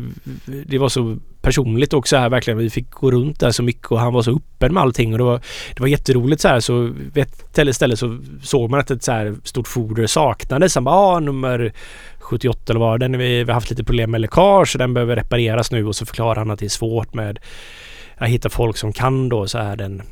Det 0.66 0.78
var 0.78 0.88
så 0.88 1.16
personligt 1.42 1.92
också 1.92 2.16
här 2.16 2.28
verkligen. 2.28 2.58
Vi 2.58 2.70
fick 2.70 2.90
gå 2.90 3.10
runt 3.10 3.40
där 3.40 3.50
så 3.50 3.62
mycket 3.62 3.86
och 3.86 4.00
han 4.00 4.12
var 4.12 4.22
så 4.22 4.30
öppen 4.36 4.74
med 4.74 4.82
allting 4.82 5.12
och 5.12 5.18
det 5.18 5.24
var 5.24 5.40
Det 5.74 5.80
var 5.80 5.88
jätteroligt 5.88 6.40
så 6.42 6.48
här 6.48 6.60
så 6.60 6.80
vid 7.12 7.18
ett 7.18 7.74
ställe 7.74 7.96
så 7.96 8.18
såg 8.42 8.70
man 8.70 8.80
att 8.80 8.90
ett 8.90 9.02
så 9.02 9.12
här 9.12 9.34
stort 9.44 9.68
foder 9.68 10.06
saknades. 10.06 10.74
Han 10.74 10.84
bara 10.84 10.94
ah, 10.94 11.20
nummer 11.20 11.72
78 12.32 12.72
eller 12.72 12.80
vad 12.80 13.00
den 13.00 13.18
vi, 13.18 13.44
vi 13.44 13.50
har 13.50 13.54
haft 13.54 13.70
lite 13.70 13.84
problem 13.84 14.10
med 14.10 14.20
läckage 14.20 14.68
så 14.68 14.78
den 14.78 14.94
behöver 14.94 15.16
repareras 15.16 15.72
nu 15.72 15.86
och 15.86 15.96
så 15.96 16.06
förklarar 16.06 16.36
han 16.36 16.50
att 16.50 16.58
det 16.58 16.64
är 16.64 16.68
svårt 16.68 17.14
med 17.14 17.38
att 18.16 18.28
hitta 18.28 18.48
folk 18.48 18.76
som 18.76 18.92
kan 18.92 19.28
då 19.28 19.46
så 19.46 19.58
här 19.58 19.76
den 19.76 20.02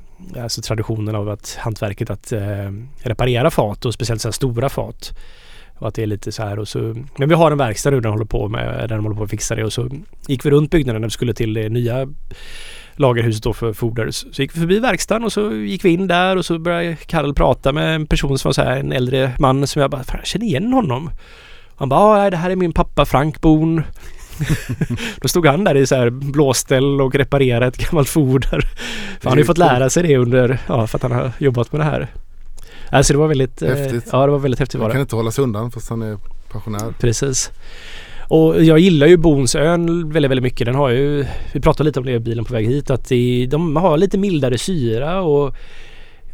Alltså 0.42 0.62
traditionen 0.62 1.14
av 1.14 1.28
att 1.28 1.58
hantverket 1.60 2.10
att 2.10 2.32
eh, 2.32 2.70
reparera 3.02 3.50
fat 3.50 3.84
och 3.84 3.94
speciellt 3.94 4.20
så 4.20 4.28
här 4.28 4.32
stora 4.32 4.68
fat. 4.68 5.12
Och 5.78 5.88
att 5.88 5.94
det 5.94 6.02
är 6.02 6.06
lite 6.06 6.32
så 6.32 6.42
här 6.42 6.58
och 6.58 6.68
så 6.68 6.78
Men 7.16 7.28
vi 7.28 7.34
har 7.34 7.50
en 7.50 7.58
verkstad 7.58 7.90
nu 7.90 8.00
den 8.00 8.12
håller 8.12 8.24
på 8.24 8.48
med 8.48 8.88
där 8.88 8.96
de 8.96 9.04
håller 9.04 9.16
på 9.16 9.22
att 9.22 9.30
fixa 9.30 9.54
det 9.54 9.64
och 9.64 9.72
så 9.72 9.88
gick 10.26 10.44
vi 10.46 10.50
runt 10.50 10.70
byggnaden 10.70 11.00
när 11.00 11.08
vi 11.08 11.12
skulle 11.12 11.34
till 11.34 11.54
det 11.54 11.68
nya 11.68 12.08
lagerhuset 12.94 13.42
då 13.42 13.52
för 13.52 13.72
foder. 13.72 14.10
Så 14.10 14.26
så 14.32 14.42
gick 14.42 14.56
vi 14.56 14.60
förbi 14.60 14.78
verkstaden 14.78 15.24
och 15.24 15.32
så 15.32 15.52
gick 15.52 15.84
vi 15.84 15.88
in 15.90 16.06
där 16.06 16.36
och 16.36 16.44
så 16.44 16.58
började 16.58 16.96
Karl 16.96 17.34
prata 17.34 17.72
med 17.72 17.94
en 17.94 18.06
person 18.06 18.38
som 18.38 18.48
var 18.48 18.52
så 18.52 18.62
här 18.62 18.76
en 18.76 18.92
äldre 18.92 19.32
man 19.38 19.66
som 19.66 19.82
jag 19.82 19.90
bara 19.90 20.04
"Fan, 20.04 20.16
jag 20.18 20.26
känner 20.26 20.46
igen 20.46 20.72
honom. 20.72 21.10
Han 21.80 21.88
bara 21.88 22.30
det 22.30 22.36
här 22.36 22.50
är 22.50 22.56
min 22.56 22.72
pappa 22.72 23.04
Frank 23.04 23.40
Born. 23.40 23.82
Då 25.20 25.28
stod 25.28 25.46
han 25.46 25.64
där 25.64 25.76
i 25.76 25.86
så 25.86 25.94
här 25.94 26.10
blåställ 26.10 27.00
och 27.00 27.14
reparerade 27.14 27.66
ett 27.66 27.90
gammalt 27.90 28.08
foder. 28.08 28.60
För 29.20 29.28
han 29.28 29.32
har 29.32 29.38
ju 29.38 29.44
fått 29.44 29.58
lära 29.58 29.90
sig 29.90 30.02
det 30.02 30.16
under, 30.16 30.58
ja 30.66 30.86
för 30.86 30.98
att 30.98 31.02
han 31.02 31.12
har 31.12 31.32
jobbat 31.38 31.72
med 31.72 31.80
det 31.80 31.84
här. 31.84 32.08
Alltså 32.90 33.12
det 33.12 33.18
var 33.18 33.28
väldigt, 33.28 33.62
eh, 33.62 33.68
Häftigt. 33.68 34.08
ja 34.12 34.26
det 34.26 34.32
var 34.32 34.38
väldigt 34.38 34.60
häftigt 34.60 34.80
var 34.80 34.86
Han 34.86 34.92
kan 34.92 35.00
inte 35.00 35.16
hålla 35.16 35.30
sig 35.30 35.44
undan 35.44 35.70
fast 35.70 35.90
han 35.90 36.02
är 36.02 36.18
pensionär. 36.52 36.94
Precis. 36.98 37.50
Och 38.28 38.64
jag 38.64 38.78
gillar 38.78 39.06
ju 39.06 39.16
Bonsön 39.16 40.10
väldigt, 40.10 40.30
väldigt 40.30 40.42
mycket. 40.42 40.66
Den 40.66 40.74
har 40.74 40.88
ju, 40.88 41.26
vi 41.52 41.60
pratade 41.60 41.84
lite 41.84 42.00
om 42.00 42.06
det 42.06 42.12
i 42.12 42.18
bilen 42.18 42.44
på 42.44 42.52
väg 42.52 42.66
hit, 42.66 42.90
att 42.90 43.08
de 43.48 43.76
har 43.76 43.96
lite 43.96 44.18
mildare 44.18 44.58
syra 44.58 45.20
och 45.20 45.54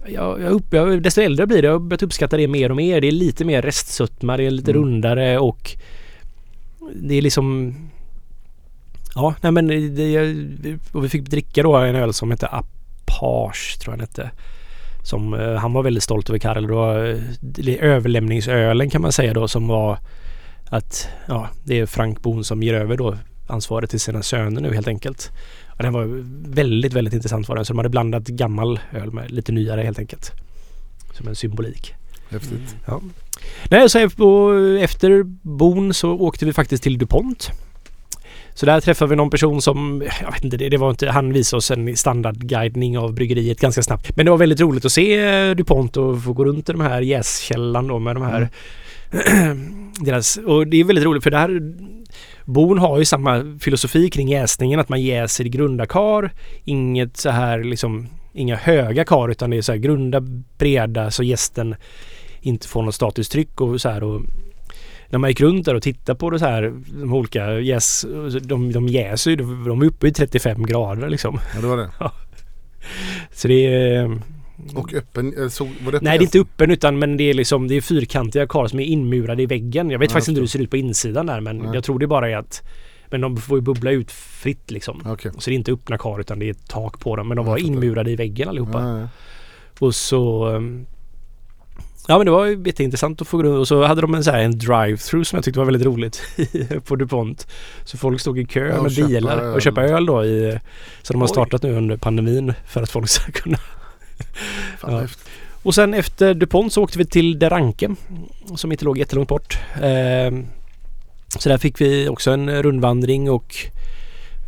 jag, 0.09 0.40
jag, 0.40 0.53
upp, 0.53 0.66
jag, 0.71 1.03
desto 1.03 1.21
äldre 1.21 1.42
jag 1.42 1.49
blir 1.49 1.64
jag 1.64 1.73
har 1.73 1.79
börjat 1.79 2.03
uppskatta 2.03 2.37
det 2.37 2.49
mer 2.49 2.71
och 2.71 2.77
mer. 2.77 3.01
Det 3.01 3.07
är 3.07 3.12
lite 3.12 3.45
mer 3.45 3.62
restsötma, 3.62 4.37
det 4.37 4.45
är 4.45 4.51
lite 4.51 4.71
Mm. 4.71 4.83
rundare 4.83 5.38
och 5.38 5.77
det 6.95 7.14
är 7.14 7.23
liksom 7.23 7.75
Ja, 9.14 9.35
nej 9.40 9.53
men 9.53 9.66
det, 9.95 10.79
och 10.92 11.05
vi 11.05 11.09
fick 11.09 11.23
dricka 11.23 11.62
då 11.62 11.77
en 11.77 11.97
öl 11.97 12.12
som 12.12 12.31
hette 12.31 12.47
Apage 12.47 13.79
tror 13.81 13.92
jag 13.92 13.99
den 13.99 14.09
hette. 14.09 14.31
Som 15.03 15.35
eh, 15.35 15.55
han 15.55 15.73
var 15.73 15.83
väldigt 15.83 16.03
stolt 16.03 16.29
över 16.29 16.38
Karel. 16.38 16.66
Det 16.66 16.73
var 16.73 17.07
eh, 17.07 17.16
det 17.40 17.79
är 17.79 17.83
överlämningsölen 17.83 18.90
kan 18.90 19.03
man 19.03 19.12
säga 19.12 19.35
då 19.35 19.49
som 19.49 19.69
var 19.69 19.99
att 20.69 21.09
ja, 21.29 21.49
det 21.64 21.81
är 21.81 21.87
Frank 21.87 22.23
Boon 22.23 22.45
som 22.45 22.62
ger 22.62 22.75
över 22.75 22.97
då 22.97 23.16
ansvaret 23.47 23.90
till 23.90 24.01
sina 24.01 24.23
söner 24.23 24.61
nu 24.61 24.75
helt 24.75 24.88
enkelt. 24.88 25.31
Och 25.77 25.83
den 25.83 25.93
var 25.93 26.25
väldigt, 26.55 26.93
väldigt 26.93 27.15
intressant 27.15 27.49
var 27.49 27.57
den. 27.57 27.65
Så 27.65 27.73
de 27.73 27.79
hade 27.79 27.89
blandat 27.89 28.27
gammal 28.27 28.81
öl 28.93 29.12
med 29.12 29.31
lite 29.31 29.53
nyare 29.53 29.83
helt 29.83 29.99
enkelt. 29.99 30.33
Som 31.12 31.29
en 31.29 31.37
symbolik. 31.37 31.95
Häftigt. 32.31 32.77
Ja. 32.87 33.01
Nej, 33.71 33.91
så 33.91 33.99
efter, 34.79 35.23
Bon 35.43 35.95
så 35.95 36.11
åkte 36.11 36.45
vi 36.45 36.53
faktiskt 36.53 36.83
till 36.83 36.99
DuPont. 36.99 37.51
Så 38.55 38.67
där 38.67 38.81
träffade 38.81 39.11
vi 39.11 39.17
någon 39.17 39.31
person 39.31 39.62
som, 39.62 40.03
jag 40.23 40.33
vet 40.33 40.45
inte, 40.45 40.57
det, 40.57 40.77
var 40.77 40.91
inte, 40.91 41.11
han 41.11 41.33
visade 41.33 41.59
oss 41.59 41.71
en 41.71 41.97
standardguidning 41.97 42.99
av 42.99 43.15
bryggeriet 43.15 43.61
ganska 43.61 43.83
snabbt. 43.83 44.17
Men 44.17 44.27
det 44.27 44.31
var 44.31 44.39
väldigt 44.39 44.61
roligt 44.61 44.85
att 44.85 44.93
se 44.93 45.19
eh, 45.19 45.55
DuPont 45.55 45.97
och 45.97 46.23
få 46.23 46.33
gå 46.33 46.45
runt 46.45 46.69
i 46.69 46.73
de 46.73 46.81
här 46.81 47.01
jäskällan 47.01 47.87
då 47.87 47.99
med 47.99 48.17
de 48.17 48.23
här 48.23 48.49
deras, 50.05 50.37
och 50.37 50.67
det 50.67 50.81
är 50.81 50.85
väldigt 50.85 51.05
roligt 51.05 51.23
för 51.23 51.31
det 51.31 51.39
här 51.39 51.61
Bon 52.46 52.78
har 52.78 52.98
ju 52.98 53.04
samma 53.04 53.59
filosofi 53.61 54.11
kring 54.11 54.28
jäsningen 54.28 54.80
att 54.80 54.88
man 54.88 55.02
jäser 55.02 55.46
i 55.46 55.48
grunda 55.48 55.87
kar. 55.87 56.32
Inget 56.64 57.16
så 57.16 57.30
här 57.30 57.64
liksom 57.64 58.09
Inga 58.37 58.56
höga 58.56 59.04
kar 59.04 59.28
utan 59.28 59.50
det 59.50 59.56
är 59.56 59.62
så 59.62 59.72
här 59.72 59.78
grunda 59.78 60.20
breda 60.59 61.11
så 61.11 61.22
gästen 61.22 61.74
inte 62.40 62.68
får 62.68 62.82
något 62.82 62.94
statiskt 62.94 63.32
tryck 63.32 63.61
och 63.61 63.80
så 63.80 63.88
här 63.88 64.04
och 64.04 64.22
när 65.09 65.18
man 65.18 65.30
gick 65.30 65.40
runt 65.40 65.64
där 65.64 65.74
och 65.74 65.82
tittade 65.82 66.18
på 66.18 66.30
det 66.30 66.38
så 66.38 66.44
här 66.44 66.62
de 67.00 67.14
olika 67.14 67.61
jäs, 67.61 68.06
de, 68.42 68.72
de 68.72 68.88
jäser 68.88 69.30
ju, 69.30 69.37
de 69.37 69.64
de 69.68 69.82
är 69.82 69.87
uppe 69.87 70.09
i 70.09 70.12
35 70.12 70.66
grader 70.66 71.09
liksom. 71.09 71.40
Ja 71.54 71.61
det 71.61 71.66
var 71.66 71.76
det. 71.76 71.90
Så 73.32 73.48
det 73.48 73.66
är 73.66 74.18
Och 74.75 74.95
öppen, 74.95 75.35
eh, 75.42 75.49
så, 75.49 75.64
var 75.64 75.73
det 75.73 75.88
öppen 75.88 76.01
Nej 76.03 76.19
det 76.19 76.23
är 76.23 76.27
inte 76.27 76.38
öppen 76.40 76.71
utan 76.71 76.99
men 76.99 77.16
det 77.16 77.25
är 77.31 77.35
liksom 77.35 77.69
det 77.69 77.75
är 77.77 77.81
fyrkantiga 77.81 78.47
kar 78.47 78.66
som 78.66 78.81
är 78.81 78.85
inmurade 78.85 79.42
i 79.42 79.47
väggen. 79.47 79.90
Jag 79.90 79.99
vet 79.99 80.11
Ja, 80.11 80.12
faktiskt 80.14 80.29
inte 80.29 80.38
hur 80.40 80.47
det 80.47 80.51
ser 80.51 80.59
ut 80.61 80.71
på 80.71 80.77
insidan 80.77 81.27
där 81.27 81.40
men 81.40 81.59
Nej. 81.59 81.71
jag 81.75 81.85
tror 81.85 81.99
det 81.99 82.07
bara 82.07 82.31
är 82.31 82.37
att 82.37 82.62
Men 83.11 83.21
de 83.21 83.37
får 83.37 83.59
ju 83.59 83.62
bubbla 83.62 83.90
ut 83.90 84.11
fritt 84.12 84.71
liksom. 84.71 85.03
Okej. 85.07 85.33
Så 85.38 85.51
det 85.51 85.55
är 85.55 85.57
inte 85.57 85.73
öppna 85.73 85.99
kar 85.99 86.21
utan 86.21 86.38
det 86.38 86.47
är 86.47 86.51
ett 86.51 86.69
tak 86.69 87.01
på 87.01 87.16
dem. 87.16 87.29
Men 87.29 87.37
de 87.37 87.47
Ja, 87.47 87.51
var 87.53 87.59
inmurade 87.59 88.11
i 88.11 88.16
väggen 88.16 88.49
allihopa. 88.49 88.81
Ja, 88.83 88.99
ja. 89.01 89.09
Och 89.79 89.95
så 89.95 90.47
ehm, 90.47 90.87
Ja 92.09 92.16
men 92.19 92.25
det 92.25 92.31
var 92.31 92.45
ju 92.47 92.62
jätteintressant 92.66 93.21
att 93.23 93.29
få 93.29 93.37
gå 93.37 93.42
runt 93.42 93.59
och 93.59 93.69
så 93.69 93.85
hade 93.85 94.01
de 94.01 94.14
en, 94.14 94.25
så 94.25 94.31
här, 94.31 94.40
en 94.40 94.53
drive-through 94.53 95.23
som 95.23 95.37
jag 95.37 95.45
tyckte 95.45 95.59
var 95.59 95.64
väldigt 95.66 95.87
roligt 95.87 96.23
på 96.85 96.97
DuPont. 96.97 97.47
Så 97.85 97.99
folk 97.99 98.21
stod 98.21 98.38
i 98.38 98.45
kö 98.45 98.69
Ja, 98.69 98.83
med 98.83 98.95
bilar 98.95 99.38
öl. 99.38 99.55
och 99.55 99.62
köpa 99.62 99.83
öl 99.83 100.07
då 100.07 100.25
i, 100.25 100.59
så 101.03 101.12
de 101.12 101.21
har 101.21 101.29
startat 101.29 101.62
nu 101.62 101.77
under 101.77 101.97
pandemin 101.97 102.53
för 102.66 102.83
att 102.83 102.90
folk 102.90 103.09
ska 103.09 103.33
kunna. 103.33 103.59
Ja. 104.83 105.07
Och 105.62 105.74
sen 105.74 105.94
efter 105.94 106.35
DuPont 106.35 106.72
så 106.72 106.83
åkte 106.83 106.98
vi 106.98 107.07
till 107.07 107.38
Deranke 107.38 107.94
som 108.57 108.72
inte 108.72 108.85
låg 108.85 108.98
jättelångt 108.98 109.29
bort. 109.29 109.59
Eh, 109.74 110.31
så 111.38 111.48
där 111.48 111.59
fick 111.59 111.81
vi 111.81 112.09
också 112.09 112.31
en 112.31 112.62
rundvandring 112.62 113.31
och 113.31 113.57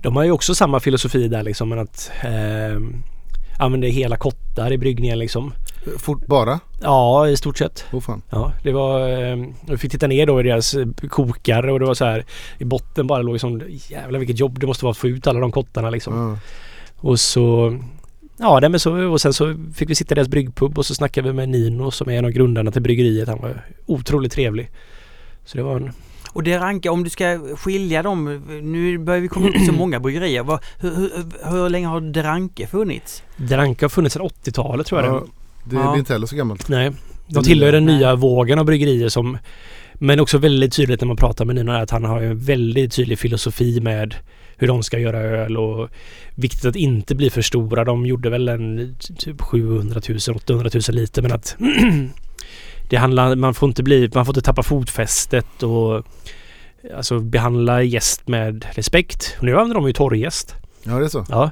de 0.03 0.17
har 0.17 0.25
ju 0.25 0.31
också 0.31 0.55
samma 0.55 0.81
filosofi 0.81 1.29
där 1.29 1.43
liksom 1.43 1.69
men 1.69 1.79
att 1.79 2.11
eh, 2.25 2.81
använda 3.59 3.87
hela 3.87 4.17
kottar 4.17 4.73
i 4.73 4.79
bryggningen 4.79 5.19
liksom. 5.19 5.53
Fort 5.99 6.27
bara? 6.27 6.61
Ja, 6.81 7.29
i 7.29 7.37
stort 7.37 7.59
sett. 7.59 7.85
Åh 7.93 8.01
fan. 8.01 8.23
Ja, 8.31 8.53
det 8.63 8.73
var... 8.73 9.09
Eh, 9.09 9.37
vi 9.69 9.79
fick 9.79 9.93
titta 9.93 10.07
ner 10.07 10.27
då 10.27 10.41
i 10.41 10.43
deras 10.43 10.75
eh, 10.75 10.87
kokare 11.09 11.73
och 11.73 11.81
det 11.81 11.87
var 11.87 11.95
så 11.95 12.05
här 12.05 12.25
i 12.59 12.65
botten 12.65 13.07
bara 13.07 13.23
låg 13.23 13.41
sån 13.41 13.63
jävlar 13.69 14.19
vilket 14.19 14.41
jobb 14.41 14.61
det 14.61 14.67
måste 14.67 14.85
vara 14.85 14.91
att 14.91 14.99
få 14.99 15.09
ut 15.09 15.27
alla 15.27 15.41
de 15.41 15.53
kottarna 15.53 15.91
liksom. 15.91 16.15
Ja. 16.15 16.39
Och 16.97 17.21
så... 17.21 17.79
Ja, 18.39 18.59
nej, 18.61 18.71
men 18.71 18.81
så, 18.81 19.05
och 19.11 19.21
sen 19.21 19.33
så 19.33 19.55
fick 19.75 19.91
vi 19.91 19.95
sitta 19.95 20.15
i 20.15 20.17
deras 20.17 20.29
bryggpub 20.29 20.79
och 20.79 20.87
så 20.87 20.95
snackade 20.95 21.29
vi 21.29 21.35
med 21.35 21.49
Nino 21.49 21.91
som 21.91 22.09
är 22.09 22.13
en 22.19 22.25
av 22.25 22.31
grundarna 22.31 22.71
till 22.71 22.83
bryggeriet. 22.83 23.29
Han 23.29 23.39
var 23.41 23.65
otroligt 23.87 24.33
trevlig. 24.33 24.71
Så 25.45 25.57
det 25.57 25.63
var 25.63 25.77
en... 25.77 25.93
Och 26.33 26.43
det 26.43 26.59
ranka, 26.59 26.93
om 26.93 27.05
du 27.05 27.11
ska 27.11 27.41
skilja 27.57 28.03
dem, 28.03 28.43
nu 28.63 28.99
börjar 28.99 29.21
vi 29.21 29.29
komma 29.29 29.49
upp 29.49 29.55
så 29.67 29.73
många 29.73 30.01
bryggerier. 30.01 30.45
Hur, 30.79 30.91
hur, 30.97 31.11
hur 31.51 31.69
länge 31.69 31.87
har 31.87 32.01
Deranke 32.01 32.67
funnits? 32.67 33.23
Dranka 33.37 33.85
har 33.85 33.91
funnits 33.91 34.13
sedan 34.15 34.23
80-talet 34.23 34.87
tror 34.87 35.01
jag 35.01 35.11
Ja, 35.15 35.25
det. 35.65 35.77
det, 35.77 35.77
Ja. 35.77 35.91
det 35.91 35.97
är 35.97 35.99
inte 35.99 36.13
heller 36.13 36.27
så 36.27 36.37
gammalt. 36.37 36.69
Nej. 36.69 36.91
Det 37.27 37.35
De 37.35 37.45
tillhör 37.45 37.73
den 37.73 37.85
Nej. 37.87 37.97
nya 37.97 38.15
vågen 38.15 38.59
av 38.59 38.65
bryggerier 38.65 39.09
som 39.09 39.39
Men 39.95 40.21
också 40.21 40.39
väldigt 40.39 40.73
tydligt 40.73 41.01
när 41.01 41.07
man 41.09 41.17
pratar 41.17 41.45
med 41.45 41.55
Nino 41.57 41.73
är 41.73 41.83
att 41.83 41.91
han 41.91 42.05
har 42.05 42.23
en 42.23 42.39
väldigt 42.39 42.93
tydlig 42.93 43.19
filosofi 43.19 43.81
med 43.81 44.15
hur 44.59 44.69
de 44.69 44.83
ska 44.83 44.99
göra 44.99 45.19
öl 45.19 45.57
och 45.57 45.89
viktigt 46.35 46.65
att 46.65 46.77
inte 46.77 47.15
bli 47.15 47.31
för 47.31 47.43
stora. 47.43 47.85
De 47.85 48.07
gjorde 48.07 48.31
väl 48.31 48.49
en 48.49 48.97
typ 49.19 49.41
700 49.41 50.01
000, 50.09 50.37
800 50.37 50.71
000 50.75 50.83
liter 50.97 51.23
men 51.23 51.33
att 51.33 51.57
det 52.91 52.97
handlar, 52.97 53.37
man 53.37 53.55
får 53.55 53.69
inte 53.69 53.83
bli, 53.83 54.11
man 54.15 54.25
får 54.27 54.33
inte 54.33 54.47
tappa 54.47 54.63
fotfästet 54.63 55.63
och 55.63 56.03
alltså 56.97 57.19
behandla 57.21 57.83
gäst 57.83 58.29
med 58.29 58.67
respekt. 58.75 59.37
Nu 59.41 59.53
använder 59.53 59.75
de 59.75 59.87
ju 59.87 59.93
torrgäst. 59.93 60.55
Ja 60.85 60.93
det 60.99 61.05
är 61.05 61.09
så. 61.09 61.27
Ja. 61.29 61.51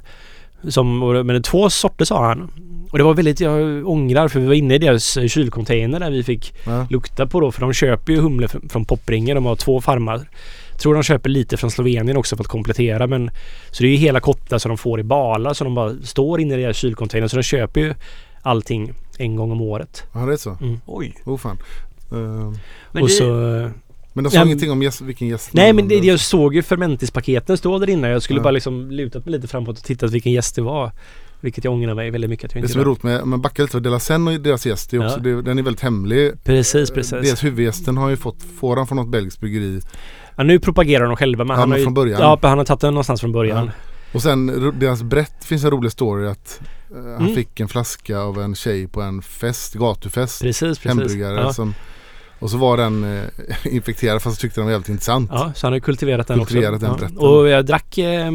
Som, 0.68 0.98
men 1.26 1.42
två 1.42 1.70
sorter 1.70 2.04
sa 2.04 2.26
han. 2.26 2.50
Och 2.90 2.98
det 2.98 3.04
var 3.04 3.14
väldigt, 3.14 3.40
jag 3.40 3.88
ångrar 3.88 4.28
för 4.28 4.40
vi 4.40 4.46
var 4.46 4.54
inne 4.54 4.74
i 4.74 4.78
deras 4.78 5.18
kylcontainer 5.28 6.00
där 6.00 6.10
vi 6.10 6.22
fick 6.22 6.54
Ja. 6.66 6.86
lukta 6.90 7.26
på 7.26 7.40
då. 7.40 7.52
För 7.52 7.60
de 7.60 7.72
köper 7.72 8.12
ju 8.12 8.20
humle 8.20 8.46
fr- 8.46 8.68
från 8.68 8.84
Poppringer. 8.84 9.34
De 9.34 9.46
har 9.46 9.56
två 9.56 9.80
farmar. 9.80 10.28
Tror 10.78 10.94
de 10.94 11.02
köper 11.02 11.30
lite 11.30 11.56
från 11.56 11.70
Slovenien 11.70 12.16
också 12.16 12.36
för 12.36 12.44
att 12.44 12.48
komplettera. 12.48 13.06
Men, 13.06 13.30
så 13.70 13.82
det 13.82 13.88
är 13.88 13.90
ju 13.90 13.96
hela 13.96 14.20
kottar 14.20 14.58
som 14.58 14.68
de 14.68 14.78
får 14.78 15.00
i 15.00 15.02
balar. 15.02 15.54
Så 15.54 15.64
de 15.64 15.74
bara 15.74 15.94
står 16.02 16.40
inne 16.40 16.54
i 16.58 16.62
deras 16.62 16.76
kylcontainer. 16.76 17.28
Så 17.28 17.36
de 17.36 17.42
köper 17.42 17.80
ju 17.80 17.94
allting 18.42 18.92
en 19.18 19.36
gång 19.36 19.50
om 19.52 19.60
året. 19.60 20.02
ja 20.14 20.20
det 20.20 20.32
är 20.32 20.36
så. 20.36 20.58
Oj. 20.86 21.14
Åh 21.24 21.36
fan. 21.38 21.58
Eh, 22.12 22.16
Men 22.92 23.02
och 23.02 23.08
det, 23.08 23.14
så... 23.14 23.24
men 24.12 24.24
de 24.24 24.30
sa 24.30 24.36
Ja, 24.38 24.44
ingenting 24.44 24.70
om 24.70 24.82
gäst, 24.82 25.00
vilken 25.00 25.28
gäst 25.28 25.50
Nej 25.52 25.72
men 25.72 25.88
det, 25.88 25.94
jag 25.94 26.20
såg 26.20 26.54
ju 26.54 26.62
fermentispaketen 26.62 27.56
stå 27.58 27.78
där 27.78 27.90
inne. 27.90 28.08
Jag 28.08 28.22
skulle 28.22 28.38
Ja. 28.38 28.42
bara 28.44 28.50
liksom 28.50 28.90
lutat 28.90 29.24
mig 29.24 29.32
lite 29.32 29.48
framåt 29.48 29.78
och 29.78 29.84
tittat 29.84 30.10
vilken 30.10 30.32
gäst 30.32 30.54
det 30.56 30.62
var. 30.62 30.92
Vilket 31.40 31.64
jag 31.64 31.74
ångrar 31.74 31.94
mig 31.94 32.10
väldigt 32.10 32.30
mycket 32.30 32.44
att 32.44 32.54
jag 32.54 32.62
Det 32.62 32.64
inte 32.64 32.72
som 32.72 32.80
är 32.80 32.84
roligt 32.84 33.02
med, 33.02 33.20
om 33.22 33.30
man 33.30 33.40
backar 33.40 33.62
lite 33.62 33.72
för 33.72 33.80
Delasen 33.80 34.28
och 34.28 34.40
deras 34.40 34.66
gäst, 34.66 34.90
det 34.90 34.96
är 34.96 35.04
också, 35.06 35.16
Ja. 35.16 35.22
det, 35.22 35.42
den 35.42 35.58
är 35.58 35.62
väldigt 35.62 35.82
hemlig. 35.82 36.32
Precis, 36.44 36.90
precis. 36.90 37.10
Deras 37.10 37.44
huvudgästen 37.44 37.96
har 37.96 38.08
ju 38.08 38.16
fått, 38.16 38.42
får 38.60 38.76
han 38.76 38.86
från 38.86 38.96
något 38.96 39.08
belgiskt 39.08 39.40
bryggeri. 39.40 39.80
Ja, 40.36 40.42
nu 40.44 40.58
propagerar 40.60 41.04
de 41.06 41.16
själva 41.16 41.44
men 41.44 41.54
Ja, 41.54 41.60
han 41.60 41.70
har 41.70 41.78
ju, 41.78 41.84
från 41.84 41.94
början. 41.94 42.20
Ja, 42.20 42.38
han 42.42 42.58
har 42.58 42.64
tagit 42.64 42.80
den 42.80 42.94
någonstans 42.94 43.20
från 43.20 43.32
början. 43.32 43.70
Och 44.12 44.22
sen 44.22 44.72
deras 44.78 45.02
brett 45.02 45.44
finns 45.44 45.64
en 45.64 45.70
rolig 45.70 45.92
story 45.92 46.26
att 46.28 46.60
eh, 46.90 46.96
han 46.96 47.14
Mm. 47.16 47.34
fick 47.34 47.60
en 47.60 47.68
flaska 47.68 48.18
av 48.18 48.40
en 48.42 48.54
tjej 48.54 48.88
på 48.88 49.02
en 49.02 49.22
fest, 49.22 49.74
gatufest. 49.74 50.42
Precis, 50.42 50.60
precis. 50.60 50.84
Hembryggare 50.86 51.40
Ja. 51.40 51.52
som 51.52 51.74
Och 52.38 52.50
så 52.50 52.56
var 52.56 52.76
den 52.76 53.04
eh, 53.16 53.22
infekterad 53.74 54.22
fast 54.22 54.36
jag 54.36 54.40
tyckte 54.40 54.60
den 54.60 54.64
var 54.64 54.72
jävligt 54.72 54.88
intressant. 54.88 55.30
ja, 55.32 55.52
så 55.54 55.66
han 55.66 55.72
har 55.72 55.80
kultiverat 55.80 56.26
den 56.26 56.38
Kultiverat 56.38 56.82
också. 56.82 57.04
den 57.04 57.16
ja. 57.20 57.28
Och 57.28 57.48
jag 57.48 57.66
drack 57.66 57.98
eh, 57.98 58.30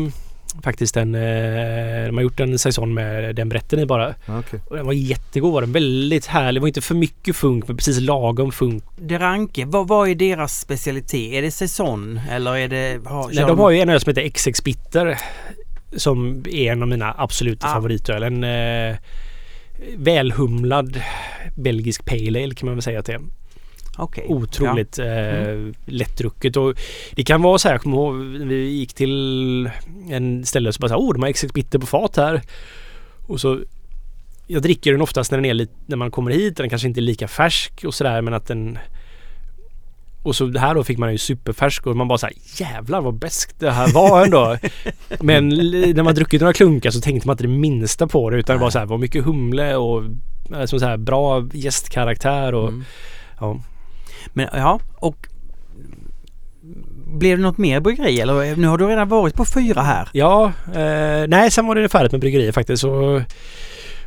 faktiskt 0.64 0.98
en, 0.98 1.16
eh, 1.16 2.06
de 2.06 2.12
har 2.16 2.22
gjort 2.22 2.40
en 2.40 2.60
säsong 2.60 2.94
med 2.94 3.36
den 3.36 3.50
brätten 3.50 3.80
i 3.80 3.86
bara. 3.86 4.16
Okej. 4.28 4.60
Och 4.70 4.76
den 4.76 4.86
var 4.86 4.94
jättegod 4.94 5.54
var 5.54 5.62
den. 5.62 5.72
Väldigt 5.72 6.26
härlig. 6.26 6.60
Det 6.60 6.62
var 6.62 6.68
inte 6.68 6.82
för 6.82 6.96
mycket 6.96 7.36
funk 7.36 7.68
men 7.68 7.78
precis 7.78 8.00
lagom 8.00 8.52
funk. 8.52 8.84
Deranke, 8.98 9.66
vad, 9.66 9.88
vad 9.88 10.10
är 10.10 10.16
deras 10.16 10.60
specialitet? 10.60 11.34
Är 11.34 11.42
det 11.42 11.52
säsong 11.52 12.22
eller 12.32 12.58
är 12.58 12.68
det... 12.68 13.00
Har, 13.06 13.30
Nej, 13.34 13.46
de 13.48 13.60
har 13.60 13.70
ju 13.72 13.80
en 13.80 13.90
öl 13.90 14.00
som 14.02 14.10
heter 14.10 14.30
XX 14.30 14.64
Bitter. 14.64 15.18
Som 15.96 16.46
är 16.50 16.72
en 16.72 16.82
av 16.82 16.88
mina 16.88 17.16
absoluta 17.18 17.68
Ah. 17.68 17.74
favoritöl. 17.74 18.24
En 18.24 18.44
eh, 18.44 18.96
välhumlad 19.98 21.02
belgisk 21.56 22.06
pale 22.06 22.44
ale 22.44 22.56
kan 22.56 22.66
man 22.68 22.76
väl 22.76 22.82
säga 22.82 23.00
att 23.00 23.06
det 23.06 23.14
är. 23.14 23.22
Okej. 23.98 24.26
Otroligt 24.28 25.00
eh, 25.00 25.74
lättdrucket 25.86 26.58
och 26.58 26.74
det 27.16 27.24
kan 27.24 27.42
vara 27.42 27.58
så 27.58 27.68
här, 27.68 27.76
jag 27.76 27.82
kommer 27.82 27.98
ihåg 27.98 28.16
vi 28.48 28.70
gick 28.70 28.94
till 28.94 29.70
en 30.10 30.46
ställe 30.46 30.70
och 30.70 30.76
så 30.76 30.80
bara 30.80 30.88
så 30.88 30.94
här, 30.94 31.02
oh 31.02 31.14
de 31.14 31.24
har 31.24 31.32
XX 31.32 31.54
Bitter 31.54 31.80
på 31.80 31.86
fat 31.86 32.18
här. 32.18 32.42
Och 33.28 33.42
så 33.42 33.60
jag 34.48 34.62
dricker 34.62 34.92
den 34.92 35.02
oftast 35.02 35.32
när 35.32 35.38
den 35.38 35.46
är 35.46 35.54
lite, 35.54 35.74
när 35.86 35.98
man 35.98 36.12
kommer 36.12 36.32
hit, 36.32 36.58
den 36.58 36.70
kanske 36.70 36.88
inte 36.88 37.00
är 37.00 37.02
lika 37.02 37.28
färsk 37.28 37.84
och 37.86 37.94
sådär 37.94 38.22
men 38.22 38.34
att 38.34 38.48
den 38.48 38.80
och 40.24 40.36
så 40.36 40.58
här 40.58 40.76
då 40.76 40.84
fick 40.84 40.98
man 40.98 41.12
ju 41.12 41.18
superfärsk 41.18 41.88
och 41.88 41.96
man 41.96 42.08
bara 42.08 42.18
såhär 42.18 42.36
jävlar 42.58 43.02
vad 43.02 43.14
bäst 43.14 43.60
det 43.60 43.72
här 43.72 43.94
var 43.94 44.24
ändå. 44.26 44.58
men 45.20 45.50
när 45.50 46.04
man 46.04 46.16
druckit 46.16 46.42
några 46.42 46.54
klunkar 46.54 46.92
så 46.92 47.02
tänkte 47.02 47.28
man 47.28 47.34
inte 47.34 47.44
det 47.44 47.48
minsta 47.48 48.08
på 48.08 48.30
det 48.30 48.38
utan 48.38 48.56
det 48.56 48.62
var 48.62 48.70
så 48.70 48.80
här, 48.80 48.86
var 48.86 48.98
mycket 48.98 49.26
humle 49.26 49.76
och 49.76 50.04
alltså 50.54 50.80
så 50.80 50.86
här, 50.86 50.98
bra 50.98 51.48
gästkaraktär 51.54 52.54
och 52.54 52.68
Mm. 52.70 52.84
ja. 53.40 53.62
Men 54.28 54.48
ja, 54.54 54.80
och 54.96 55.28
blev 57.06 57.38
det 57.38 57.44
något 57.44 57.58
mer 57.58 57.80
bryggeri 57.80 58.22
eller 58.22 58.56
nu 58.56 58.68
har 58.68 58.78
du 58.78 58.88
redan 58.88 59.10
varit 59.10 59.36
på 59.36 59.46
fyra 59.46 59.82
här? 59.82 60.10
Ja, 60.12 60.52
eh, 60.76 61.28
nej 61.28 61.52
sen 61.52 61.68
var 61.68 61.76
det 61.76 61.90
färdigt 61.90 62.12
med 62.12 62.22
bryggeriet 62.22 62.56
faktiskt. 62.56 62.82
Så 62.82 63.22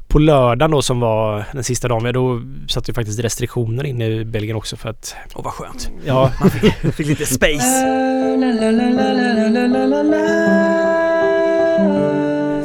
på 0.09 0.18
lördagen 0.18 0.70
då 0.70 0.83
som 0.83 1.00
var 1.00 1.44
den 1.53 1.64
sista 1.64 1.88
dagen, 1.88 2.12
då 2.14 2.42
satt 2.68 2.88
ju 2.88 2.92
faktiskt 2.92 3.20
restriktioner 3.20 3.85
inne 3.87 4.07
i 4.07 4.24
Belgien 4.24 4.57
också 4.57 4.77
för 4.77 4.88
att 4.88 5.14
Åh 5.35 5.44
vad 5.44 5.53
skönt. 5.53 5.90
ja, 6.05 6.31
Fick 6.92 7.07
lite 7.07 7.27
space. 7.27 7.85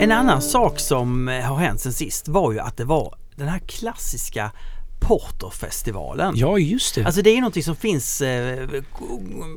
En 0.02 0.12
annan 0.12 0.42
sak 0.42 0.80
som 0.80 1.28
har 1.28 1.56
hänt 1.56 1.80
sen 1.80 1.94
sist 1.94 2.28
var 2.28 2.52
ju 2.52 2.60
att 2.60 2.78
det 2.78 2.86
var 2.86 3.16
den 3.36 3.48
här 3.48 3.60
klassiska 3.60 4.52
Porterfestivalen. 5.10 6.34
ja 6.38 6.58
just 6.58 6.96
det. 6.96 7.04
Alltså 7.06 7.22
det 7.22 7.30
är 7.30 7.36
någonting 7.42 7.64
som 7.64 7.76
finns, 7.76 8.22
eh, 8.22 8.68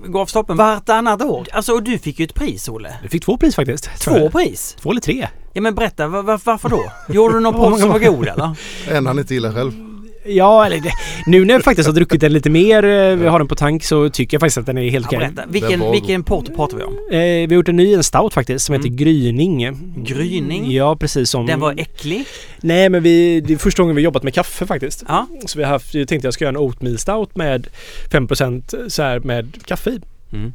går 0.06 0.20
av 0.20 0.26
stapeln 0.26 0.56
vartannat 0.56 1.22
år. 1.22 1.46
Alltså 1.52 1.72
och 1.72 1.82
du 1.82 1.98
fick 1.98 2.18
ju 2.18 2.24
ett 2.24 2.34
pris 2.34 2.68
Olle. 2.68 2.94
Du 3.02 3.08
fick 3.08 3.24
två 3.24 3.36
pris 3.36 3.56
faktiskt. 3.56 3.90
Två 4.00 4.18
jag. 4.18 4.32
pris? 4.32 4.76
Två 4.80 4.90
eller 4.90 5.00
tre. 5.00 5.28
Ja 5.52 5.60
men 5.60 5.74
berätta, 5.74 6.08
var, 6.08 6.22
var, 6.22 6.40
varför 6.44 6.68
då? 6.68 6.92
Gjorde 7.08 7.34
du 7.34 7.40
någon 7.40 7.54
port 7.70 7.80
som 7.80 7.88
var 7.88 7.98
god 7.98 8.28
eller? 8.28 8.56
En 8.90 9.06
han 9.06 9.18
inte 9.18 9.34
gillar 9.34 9.52
själv. 9.52 9.91
Ja, 10.24 10.66
eller 10.66 10.80
det, 10.80 10.92
nu 11.26 11.44
när 11.44 11.54
jag 11.54 11.64
faktiskt 11.64 11.87
har 11.87 11.94
druckit 11.94 12.20
den 12.20 12.32
lite 12.32 12.50
mer, 12.50 12.85
eh, 12.85 13.16
vi 13.16 13.26
har 13.26 13.38
den 13.38 13.48
på 13.48 13.54
tank, 13.54 13.85
så 13.85 14.08
tycker 14.11 14.35
jag 14.35 14.40
faktiskt 14.40 14.58
att 14.58 14.66
den 14.66 14.78
är 14.78 14.90
helt 14.90 15.12
Ja, 15.12 15.18
okej. 15.18 15.30
Den 15.37 15.52
vilken, 15.52 15.90
vilken 15.92 16.22
porter 16.24 16.54
pratar 16.54 16.76
vi 16.76 16.82
om? 16.85 16.92
Eh, 17.11 17.18
vi 17.18 17.46
har 17.48 17.54
gjort 17.54 17.68
en 17.68 17.76
ny, 17.76 17.94
en 17.94 18.02
stout 18.04 18.35
faktiskt, 18.35 18.64
som 18.66 18.74
Mm. 18.74 18.85
heter 18.85 18.96
Gryning. 19.04 19.78
Gryning? 19.96 20.70
Ja, 20.72 20.96
precis 20.96 21.30
som... 21.30 21.46
Den 21.46 21.61
var 21.61 21.74
äcklig? 21.78 22.24
Nej, 22.61 22.88
men 22.88 23.02
vi, 23.02 23.40
det 23.40 23.52
är 23.52 23.58
första 23.58 23.82
gången 23.82 23.96
vi 23.96 24.02
jobbat 24.02 24.22
med 24.22 24.35
kaffe 24.35 24.66
faktiskt. 24.66 25.04
Ja. 25.08 25.26
Så 25.46 25.58
vi 25.58 25.64
har 25.64 25.70
haft, 25.70 25.94
jag 25.94 26.08
tänkte 26.08 26.26
jag 26.26 26.35
ska 26.35 26.44
göra 26.44 26.54
en 26.54 26.56
oatmeal 26.56 26.98
stout 26.98 27.37
med 27.37 27.66
5% 28.11 28.88
så 28.88 29.02
här 29.02 29.20
med 29.20 29.64
kaffe 29.64 29.90
i. 29.90 30.00
Mm. 30.32 30.52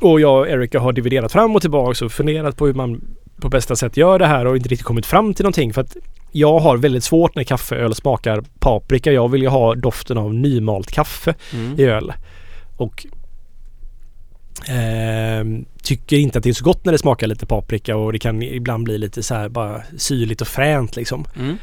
Och 0.00 0.20
jag 0.20 0.38
och 0.40 0.48
Erika 0.48 0.80
har 0.80 0.92
dividerat 0.92 1.32
fram 1.32 1.56
och 1.56 1.60
tillbaka 1.62 2.04
och 2.04 2.12
funderat 2.12 2.56
på 2.56 2.66
hur 2.66 2.74
man 2.74 3.00
på 3.42 3.48
bästa 3.48 3.76
sätt 3.76 3.96
gör 3.96 4.18
det 4.18 4.26
här 4.26 4.46
och 4.46 4.56
inte 4.56 4.68
riktigt 4.68 4.86
kommit 4.86 5.06
fram 5.06 5.34
till 5.34 5.42
någonting. 5.42 5.72
För 5.72 5.80
att 5.80 5.96
jag 6.32 6.58
har 6.58 6.76
väldigt 6.76 7.04
svårt 7.04 7.34
när 7.36 7.44
kaffeöl 7.44 7.94
smakar 7.94 8.42
paprika. 8.58 9.12
Jag 9.12 9.28
vill 9.28 9.42
ju 9.42 9.48
ha 9.48 9.74
doften 9.74 10.18
av 10.18 10.34
nymalt 10.34 10.90
kaffe 10.90 11.34
Mm. 11.52 11.80
i 11.80 11.84
öl. 11.84 12.12
Och 12.76 13.06
ehm, 14.68 15.64
tycker 15.82 16.16
inte 16.16 16.38
att 16.38 16.44
det 16.44 16.50
är 16.50 16.54
så 16.54 16.64
gott 16.64 16.84
när 16.84 16.92
det 16.92 16.98
smakar 16.98 17.26
lite 17.26 17.46
paprika 17.46 17.96
och 17.96 18.12
det 18.12 18.18
kan 18.18 18.42
ibland 18.42 18.84
bli 18.84 18.98
lite 18.98 19.22
så 19.22 19.34
här 19.34 19.48
bara 19.48 19.82
syrligt 19.98 20.40
och 20.40 20.48
fränt 20.48 20.96
liksom. 20.96 21.24
Mm. 21.36 21.56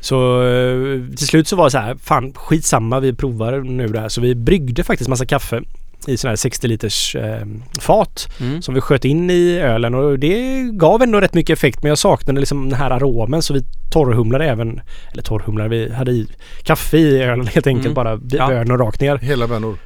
Så 0.00 0.46
eh, 0.46 1.08
till 1.16 1.26
slut 1.26 1.48
så 1.48 1.56
var 1.56 1.64
det 1.64 1.70
så 1.70 1.78
här, 1.78 1.94
fan 1.94 2.32
skitsamma 2.34 3.00
vi 3.00 3.12
provar 3.12 3.58
nu 3.60 3.88
det 3.88 4.00
här. 4.00 4.08
Så 4.08 4.20
vi 4.20 4.34
bryggde 4.34 4.84
faktiskt 4.84 5.10
massa 5.10 5.26
kaffe. 5.26 5.62
I 6.06 6.16
sådana 6.16 6.30
här 6.30 6.36
60 6.36 6.66
liters 6.68 7.16
eh, 7.16 7.46
fat 7.80 8.28
Mm. 8.40 8.62
som 8.62 8.74
vi 8.74 8.80
sköt 8.80 9.04
in 9.04 9.30
i 9.30 9.58
ölen 9.58 9.94
och 9.94 10.18
det 10.18 10.62
gav 10.72 11.02
ändå 11.02 11.20
rätt 11.20 11.34
mycket 11.34 11.58
effekt 11.58 11.82
men 11.82 11.88
jag 11.88 11.98
saknade 11.98 12.40
liksom 12.40 12.68
den 12.68 12.78
här 12.78 12.90
aromen 12.90 13.42
så 13.42 13.54
vi 13.54 13.64
torrhumlade 13.92 14.44
även, 14.44 14.80
eller 15.12 15.22
torrhumlade, 15.22 15.68
vi 15.70 15.92
hade 15.92 16.10
i 16.12 16.26
kaffe 16.62 16.98
i 16.98 17.22
ölen 17.22 17.46
helt 17.46 17.66
enkelt 17.66 17.86
Mm. 17.86 17.94
bara 17.94 18.20
Ja. 18.30 18.48
bönor 18.48 18.78
rakt 18.78 19.00
ner. 19.00 19.16
Hela 19.18 19.46
bönor. 19.48 19.76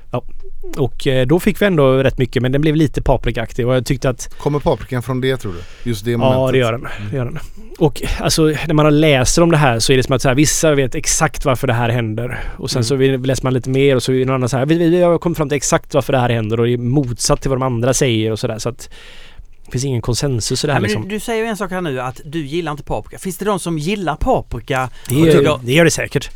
Och 0.77 1.07
eh, 1.07 1.27
då 1.27 1.41
fick 1.41 1.63
vi 1.63 1.67
ändå 1.67 1.93
rätt 1.93 2.19
mycket 2.19 2.43
men 2.43 2.53
den 2.53 2.61
blev 2.61 2.77
lite 2.77 3.03
paprikaaktig 3.03 3.67
och 3.69 3.75
jag 3.77 3.87
tyckte 3.87 4.09
att 4.11 4.35
Kommer 4.39 4.59
paprikan 4.61 5.03
från 5.03 5.21
det 5.21 5.37
tror 5.37 5.53
du? 5.53 5.91
Just 5.91 6.05
det 6.05 6.17
momentet? 6.17 6.39
Ja, 6.39 6.53
det 6.53 6.59
gör 6.59 6.73
den. 6.73 6.87
Det 7.11 7.17
gör 7.17 7.25
den. 7.25 7.39
Och 7.79 8.03
alltså 8.21 8.43
när 8.43 8.75
man 8.75 9.01
läser 9.01 9.43
om 9.43 9.51
det 9.51 9.57
här 9.57 9.79
så 9.79 9.93
är 9.93 9.97
det 9.97 10.03
som 10.03 10.15
att 10.17 10.23
så 10.23 10.29
här, 10.29 10.35
vissa 10.35 10.75
vet 10.75 10.95
exakt 10.95 11.45
varför 11.45 11.67
det 11.67 11.73
här 11.73 11.89
händer. 11.89 12.39
Och 12.59 12.71
sen 12.71 12.83
Mm. 12.83 13.19
så 13.21 13.27
läser 13.27 13.45
man 13.45 13.55
lite 13.55 13.71
mer 13.71 13.97
och 13.97 14.03
så 14.03 14.13
är 14.13 14.19
det 14.19 14.25
någon 14.25 14.35
annan 14.35 14.49
så 14.49 14.57
här. 14.57 14.67
Vi, 14.67 14.79
vi, 14.79 14.89
vi 14.89 15.03
har 15.03 15.19
kommit 15.19 15.39
fram 15.39 15.49
till 15.49 15.57
exakt 15.57 15.95
varför 15.95 16.13
det 16.13 16.19
här 16.19 16.29
händer 16.31 16.61
och 16.61 16.67
det 16.67 16.73
är 16.73 16.79
motsatt 16.79 17.41
till 17.41 17.49
vad 17.51 17.59
de 17.59 17.63
andra 17.67 17.95
säger 17.95 18.33
och 18.33 18.39
sådär. 18.39 18.59
Så 18.59 18.69
att 18.69 18.91
det 19.67 19.73
finns 19.73 19.85
ingen 19.85 20.03
konsensus 20.03 20.65
i 20.65 20.67
det 20.67 20.71
Ja, 20.71 20.75
här 20.75 20.81
men 20.81 20.91
liksom. 20.91 21.03
du, 21.03 21.09
du 21.09 21.21
säger 21.21 21.43
ju 21.43 21.49
en 21.49 21.57
sak 21.57 21.71
här 21.71 21.81
nu 21.81 22.01
att 22.01 22.21
du 22.25 22.47
gillar 22.47 22.73
inte 22.73 22.85
paprika. 22.85 23.19
Finns 23.19 23.39
det 23.39 23.45
de 23.45 23.59
som 23.59 23.79
gillar 23.79 24.17
paprika? 24.17 24.91
Det 25.09 25.15
gör, 25.15 25.61
det 25.63 25.73
gör 25.73 25.85
det 25.85 25.91
säkert. 25.91 26.31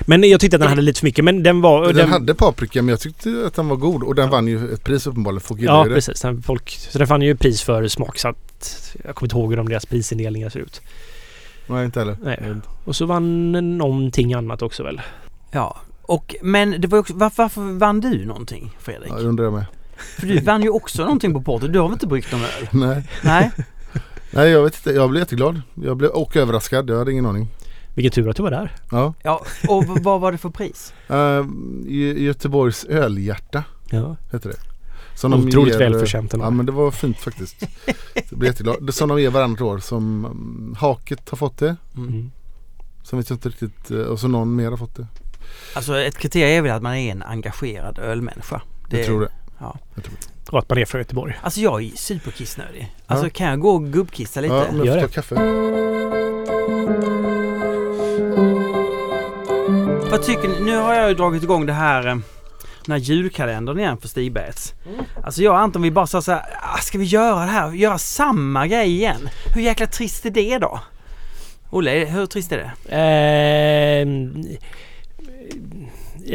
Men 0.00 0.30
jag 0.30 0.40
tyckte 0.40 0.56
att 0.56 0.60
den 0.60 0.68
hade 0.68 0.82
lite 0.82 1.00
för 1.00 1.06
mycket. 1.06 1.24
Men 1.24 1.42
den 1.42 1.60
var... 1.60 1.86
Den, 1.86 1.96
Den, 1.96 2.08
hade 2.08 2.34
paprika 2.34 2.82
men 2.82 2.88
jag 2.88 3.00
tyckte 3.00 3.44
att 3.46 3.54
den 3.54 3.68
var 3.68 3.76
god 3.76 4.02
och 4.02 4.14
den 4.14 4.30
vann 4.30 4.48
ju 4.48 4.72
ett 4.72 4.84
pris 4.84 5.06
uppenbarligen. 5.06 5.40
Folk 5.40 5.60
gillar 5.60 5.74
ja, 5.74 5.84
ju 5.84 5.88
det. 5.88 5.94
precis. 5.94 6.20
Den, 6.20 6.42
folk, 6.42 6.70
så 6.70 6.98
den 6.98 7.06
fann 7.06 7.22
ju 7.22 7.36
pris 7.36 7.62
för 7.62 7.88
smak. 7.88 8.18
Så 8.18 8.28
att 8.28 8.96
jag 9.04 9.14
kommer 9.14 9.26
inte 9.26 9.36
ihåg 9.36 9.50
hur 9.50 9.56
de 9.56 9.68
deras 9.68 9.86
prisindelningar 9.86 10.48
ser 10.48 10.60
ut. 10.60 10.80
Nej, 11.66 11.84
inte 11.84 11.98
heller. 11.98 12.16
Nej. 12.22 12.54
Och 12.84 12.96
så 12.96 13.06
vann 13.06 13.52
någonting 13.78 14.34
annat 14.34 14.62
också 14.62 14.82
väl. 14.82 15.00
Ja. 15.50 15.76
Och, 16.02 16.34
men 16.42 16.80
det 16.80 16.88
var 16.88 16.98
ju 16.98 17.00
också, 17.00 17.14
varför, 17.14 17.42
varför 17.42 17.60
vann 17.60 18.00
du 18.00 18.24
någonting 18.26 18.76
Fredrik? 18.78 19.10
Ja, 19.10 19.16
det 19.16 19.28
undrar 19.28 19.44
jag 19.44 19.52
med. 19.52 19.64
För 19.96 20.26
du 20.26 20.40
vann 20.40 20.62
ju 20.62 20.68
också 20.70 21.02
någonting 21.02 21.32
på 21.34 21.42
porten. 21.42 21.72
Du 21.72 21.78
har 21.78 21.86
väl 21.88 21.92
inte 21.92 22.06
bryggt 22.06 22.32
någon 22.32 22.40
öl? 22.42 22.68
Nej. 22.70 23.04
Nej? 23.24 23.50
Nej, 24.30 24.50
jag 24.50 24.62
vet 24.62 24.76
inte. 24.76 24.90
Jag 24.90 25.10
blev 25.10 25.20
jätteglad. 25.20 25.62
Jag 25.74 25.96
blev 25.96 26.10
och 26.10 26.36
överraskad. 26.36 26.90
Jag 26.90 26.98
hade 26.98 27.12
ingen 27.12 27.26
aning. 27.26 27.48
Vilken 27.94 28.12
tur 28.12 28.28
att 28.30 28.36
du 28.36 28.42
var 28.42 28.50
där. 28.50 28.72
Ja. 28.90 29.14
Ja, 29.22 29.44
och 29.68 29.84
vad 29.86 30.20
var 30.20 30.32
det 30.32 30.38
för 30.38 30.50
pris? 30.50 30.94
Uh, 31.10 31.46
Göteborgs 32.22 32.84
ölhjärta 32.84 33.64
Ja. 33.90 34.16
heter 34.32 34.48
det. 34.50 34.56
Som 35.18 35.34
Otroligt 35.34 35.72
ger- 35.72 35.78
välförtjänt. 35.78 36.32
Ja 36.32 36.50
men 36.50 36.66
det 36.66 36.72
var 36.72 36.90
fint 36.90 37.16
faktiskt. 37.18 37.56
Jag 38.30 38.38
blev 38.38 38.50
jätteglad. 38.52 38.76
Det 38.80 38.90
är 38.90 38.92
som 38.92 39.08
de 39.08 39.20
ger 39.20 39.30
varannat 39.30 39.60
år. 39.60 39.78
Som 39.78 40.24
mm, 40.24 40.74
Haket 40.78 41.28
har 41.30 41.36
fått 41.36 41.58
det. 41.58 41.76
Mm. 41.96 42.30
Sen 43.04 43.18
vet 43.18 43.30
jag 43.30 43.36
inte 43.36 43.48
riktigt. 43.48 43.90
eh, 43.90 43.98
Och 43.98 44.20
så 44.20 44.28
någon 44.28 44.56
mer 44.56 44.70
har 44.70 44.76
fått 44.76 44.96
det. 44.96 45.06
Alltså 45.74 45.98
ett 46.00 46.18
kriterium 46.18 46.58
är 46.58 46.62
väl 46.68 46.76
att 46.76 46.82
man 46.82 46.94
är 46.94 47.12
en 47.12 47.22
engagerad 47.22 47.98
ölmänniska. 47.98 48.62
Jag 48.90 49.04
tror 49.06 49.20
det. 49.20 49.28
Ja. 49.58 49.78
Jag 49.94 50.04
tror 50.04 50.14
det. 50.20 50.52
Och 50.52 50.58
att 50.58 50.68
man 50.68 50.78
är 50.78 50.84
från 50.84 51.00
Göteborg. 51.00 51.34
Alltså 51.42 51.60
jag 51.60 51.82
är 51.82 51.90
superkissnödig. 51.96 52.92
Alltså 53.06 53.26
Ja. 53.26 53.30
kan 53.30 53.46
jag 53.46 53.60
gå 53.60 53.70
och 53.70 53.84
gubbkissa 53.86 54.40
lite? 54.40 54.54
Ja, 54.54 54.64
men 54.72 54.84
jag 54.86 55.00
får 55.00 55.08
ta 55.08 55.14
kaffe. 55.14 55.34
Vad 60.10 60.22
tycker 60.22 60.48
ni? 60.48 60.60
Nu 60.60 60.76
har 60.76 60.94
jag 60.94 61.08
ju 61.08 61.14
dragit 61.14 61.42
igång 61.42 61.66
det 61.66 61.72
här 61.72 62.06
eh, 62.06 62.16
den 62.84 62.92
här 62.92 62.98
julkalendern 62.98 63.78
igen 63.78 63.98
för 63.98 64.08
Stigbergs. 64.08 64.74
Alltså 65.24 65.42
jag 65.42 65.52
och 65.54 65.60
Anton 65.60 65.82
vi 65.82 65.90
bara 65.90 66.06
sa 66.06 66.22
så 66.22 66.32
här, 66.32 66.42
"Ah, 66.62 66.76
ska 66.78 66.98
vi 66.98 67.04
göra 67.04 67.40
det 67.40 67.50
här? 67.50 67.72
Göra 67.72 67.98
samma 67.98 68.66
grej 68.66 68.90
igen? 68.92 69.28
Hur 69.54 69.62
jäkla 69.62 69.86
trist 69.86 70.26
är 70.26 70.30
det 70.30 70.58
då? 70.58 70.80
Olle, 71.70 71.90
hur 72.04 72.26
trist 72.26 72.52
är 72.52 72.56
det? 72.58 72.94
Ehm, 72.96 74.44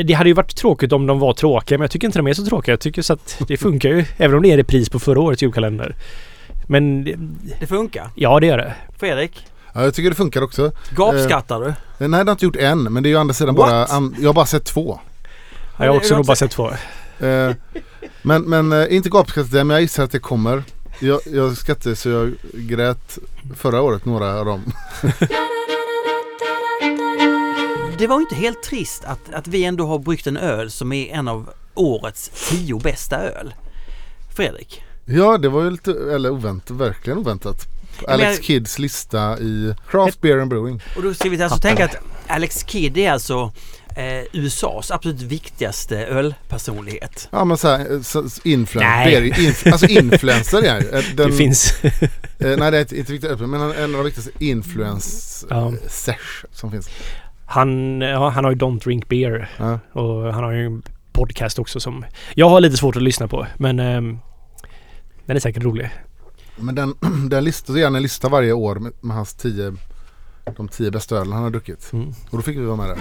det 0.06 0.14
hade 0.14 0.30
ju 0.30 0.34
varit 0.34 0.56
tråkigt 0.56 0.92
om 0.92 1.08
de 1.08 1.20
var 1.20 1.34
tråkiga 1.34 1.78
men 1.78 1.84
jag 1.84 1.92
tycker 1.92 2.08
inte 2.08 2.20
de 2.20 2.28
är 2.28 2.34
så 2.34 2.46
tråkiga. 2.46 2.74
Jag 2.74 2.80
tycker 2.80 3.02
så 3.02 3.14
att 3.14 3.42
det 3.48 3.58
funkar 3.58 3.90
ju. 3.90 4.06
även 4.18 4.38
om 4.38 4.44
det 4.44 4.52
är 4.52 4.58
repris 4.58 4.90
på 4.90 5.00
förra 5.00 5.20
årets 5.22 5.42
julkalender. 5.44 5.96
Men 6.68 7.04
det- 7.04 7.16
Det 7.60 7.68
funkar. 7.68 8.10
ja 8.16 8.40
det 8.40 8.46
gör 8.48 8.58
det. 8.58 8.74
Fredrik, 9.00 9.46
Ja, 9.74 9.84
jag 9.84 9.94
tycker 9.94 10.10
det 10.10 10.16
funkar 10.16 10.42
också. 10.42 10.72
gapskattar 10.96 11.60
du? 11.60 11.68
Eh, 11.68 11.74
Nej 12.00 12.10
det 12.10 12.16
har 12.18 12.26
jag 12.26 12.34
inte 12.34 12.46
gjort 12.46 12.56
än. 12.56 12.84
Men 12.84 13.04
det 13.04 13.10
är 13.10 13.12
ju 13.12 13.18
andra 13.18 13.34
sidan 13.34 13.56
What? 13.56 13.68
bara. 13.70 13.86
An, 13.86 14.16
jag 14.20 14.30
har 14.30 14.34
bara 14.34 14.46
sett 14.46 14.66
två. 14.66 15.00
Jag 15.78 15.88
har 15.88 15.98
också 15.98 16.16
nog 16.16 16.26
bara 16.26 16.36
sett 16.36 16.52
två. 16.52 16.70
Eh, 17.20 17.52
men 18.22 18.42
men 18.42 18.72
eh, 18.72 18.96
inte 18.96 19.10
gapskattet 19.10 19.54
än 19.54 19.68
men 19.68 19.74
jag 19.76 19.82
gissar 19.82 20.04
att 20.04 20.12
det 20.12 20.20
kommer. 20.20 20.64
Jag, 21.00 21.20
jag 21.34 21.58
skrattade 21.58 21.96
så 21.96 22.10
jag 22.10 22.34
grät 22.54 23.18
förra 23.56 23.82
året 23.82 24.06
några 24.06 24.40
av 24.40 24.46
dem. 24.46 24.62
Det 28.02 28.08
var 28.08 28.16
ju 28.18 28.22
inte 28.22 28.36
helt 28.36 28.64
trist 28.64 29.04
att, 29.06 29.34
att 29.34 29.48
vi 29.48 29.64
ändå 29.64 29.86
har 29.88 30.00
bryggt 30.00 30.28
en 30.28 30.38
öl 30.38 30.72
som 30.72 30.92
är 30.92 31.08
en 31.14 31.28
av 31.28 31.50
årets 31.74 32.32
tio 32.50 32.80
bästa 32.80 33.18
öl. 33.18 33.54
Fredrik? 34.36 34.84
Ja 35.06 35.38
det 35.38 35.50
var 35.50 35.64
ju 35.64 35.72
lite, 35.72 35.92
eller 35.92 36.30
oväntat, 36.30 36.78
verkligen 36.78 37.18
oväntat. 37.20 37.68
Alex 38.08 38.36
jag- 38.36 38.44
Kidds 38.44 38.80
lista 38.80 39.40
i 39.40 39.76
Craft 39.90 40.22
Beer 40.22 40.38
and 40.38 40.50
Brewing. 40.50 40.82
Och 40.96 41.04
då 41.04 41.14
ska 41.14 41.30
vi 41.30 41.44
alltså 41.44 41.60
tänka 41.60 41.86
att 41.86 41.96
Alex 42.28 42.64
Kidd 42.68 42.98
är 42.98 43.12
alltså 43.12 43.52
eh, 43.96 44.24
USAs 44.34 44.92
absolut 44.92 45.22
viktigaste 45.22 46.06
ölpersonlighet. 46.06 47.28
Ja 47.32 47.46
men 47.46 47.58
såhär, 47.58 48.04
så, 48.04 48.22
influen- 48.44 48.84
Nej. 48.90 49.16
beer- 49.16 49.34
inf- 49.34 49.72
alltså 49.72 49.86
influencer 49.88 50.62
är 50.64 50.82
ju. 50.82 50.90
Eh, 50.90 51.04
den- 51.16 51.30
Det 51.32 51.36
finns... 51.38 51.74
eh, 51.84 51.92
Nej 52.40 52.72
det 52.72 52.78
är 52.78 52.82
inte, 52.82 52.98
inte 52.98 53.12
viktigt 53.12 53.40
men 53.40 53.60
han 53.62 53.72
är 53.72 53.76
en 53.76 53.84
av 53.84 53.92
de 53.92 54.04
viktigaste 54.04 54.32
influencers 54.46 55.46
Ja. 55.50 55.74
som 56.54 56.72
finns. 56.72 56.90
Han, 57.52 58.02
ja, 58.02 58.30
han 58.30 58.44
har 58.44 58.52
ju 58.52 58.58
Don't 58.58 58.84
Drink 58.84 59.08
Beer 59.10 59.50
Ja. 59.58 59.80
och 60.02 60.34
han 60.34 60.44
har 60.44 60.52
ju 60.52 60.66
en 60.66 60.84
podcast 61.12 61.60
också 61.60 61.80
som 61.80 62.06
jag 62.36 62.50
har 62.50 62.62
lite 62.62 62.78
svårt 62.78 62.96
att 62.96 63.02
lyssna 63.04 63.28
på 63.28 63.48
men 63.58 63.80
ehm, 63.80 64.20
den 65.26 65.36
är 65.36 65.40
säkert 65.40 65.64
rolig. 65.64 65.90
Men 66.56 66.76
den, 66.76 66.94
den 67.30 67.44
lista, 67.44 67.74
så 67.74 67.80
gör 67.80 67.86
han 67.86 67.96
en 67.96 68.02
lista 68.02 68.30
varje 68.30 68.54
år 68.54 68.76
med, 68.76 68.92
med 69.02 69.16
hans 69.16 69.34
tio 69.34 69.74
de 70.58 70.68
tio 70.68 70.92
bästa 70.92 71.16
ölen 71.16 71.34
han 71.34 71.44
har 71.44 71.50
druckit. 71.50 71.94
Mm. 71.94 72.10
Och 72.30 72.38
då 72.38 72.42
fick 72.42 72.58
vi 72.58 72.62
vara 72.62 72.78
med 72.78 72.90
där. 72.90 72.98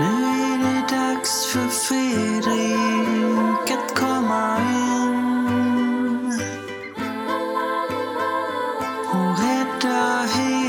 Nu 0.00 0.24
är 0.24 0.58
det 0.58 0.96
dags 0.96 1.46
för 1.46 1.68
Fredrik 1.68 3.70
att 3.70 3.98
komma 3.98 4.58
in 4.58 6.40
och 9.12 9.38
rädda 9.38 10.26
hela 10.34 10.61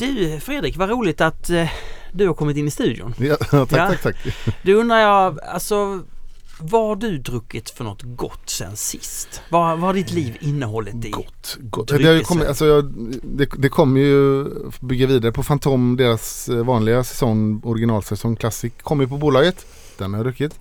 Du 0.00 0.40
Fredrik, 0.40 0.76
vad 0.76 0.88
roligt 0.90 1.20
att 1.20 1.50
eh, 1.50 1.68
du 2.12 2.26
har 2.26 2.34
kommit 2.34 2.56
in 2.56 2.66
i 2.68 2.70
studion. 2.70 3.14
Ja, 3.18 3.36
tack, 3.50 3.52
Ja. 3.52 3.66
tack, 3.88 4.02
tack. 4.02 4.16
Du 4.62 4.74
undrar 4.74 4.96
jag, 4.98 5.40
alltså 5.40 6.02
vad 6.62 6.88
har 6.88 6.96
du 6.96 7.18
druckit 7.18 7.70
för 7.70 7.84
något 7.84 8.02
gott 8.02 8.50
sen 8.50 8.76
sist? 8.76 9.42
Vad, 9.48 9.70
vad 9.78 9.80
har 9.88 9.94
ditt 9.94 10.12
liv 10.12 10.36
innehållit 10.40 11.04
i? 11.04 11.10
Gott, 11.10 11.56
gott. 11.60 11.88
Det, 11.88 12.26
kommit, 12.26 12.48
alltså 12.48 12.66
jag, 12.66 12.84
det, 13.22 13.48
det 13.58 13.68
kommer 13.68 14.00
ju 14.00 14.44
bygga 14.80 15.06
vidare 15.06 15.32
på 15.32 15.42
Fantom, 15.42 15.96
deras 15.96 16.48
eh, 16.48 16.64
vanliga 16.64 17.04
säsong, 17.04 17.60
originalsäsong, 17.64 18.36
Classic, 18.36 18.72
kommer 18.82 19.04
ju 19.04 19.08
på 19.08 19.16
bolaget. 19.16 19.66
Den 19.98 20.10
har 20.12 20.18
jag 20.18 20.26
druckit. 20.26 20.58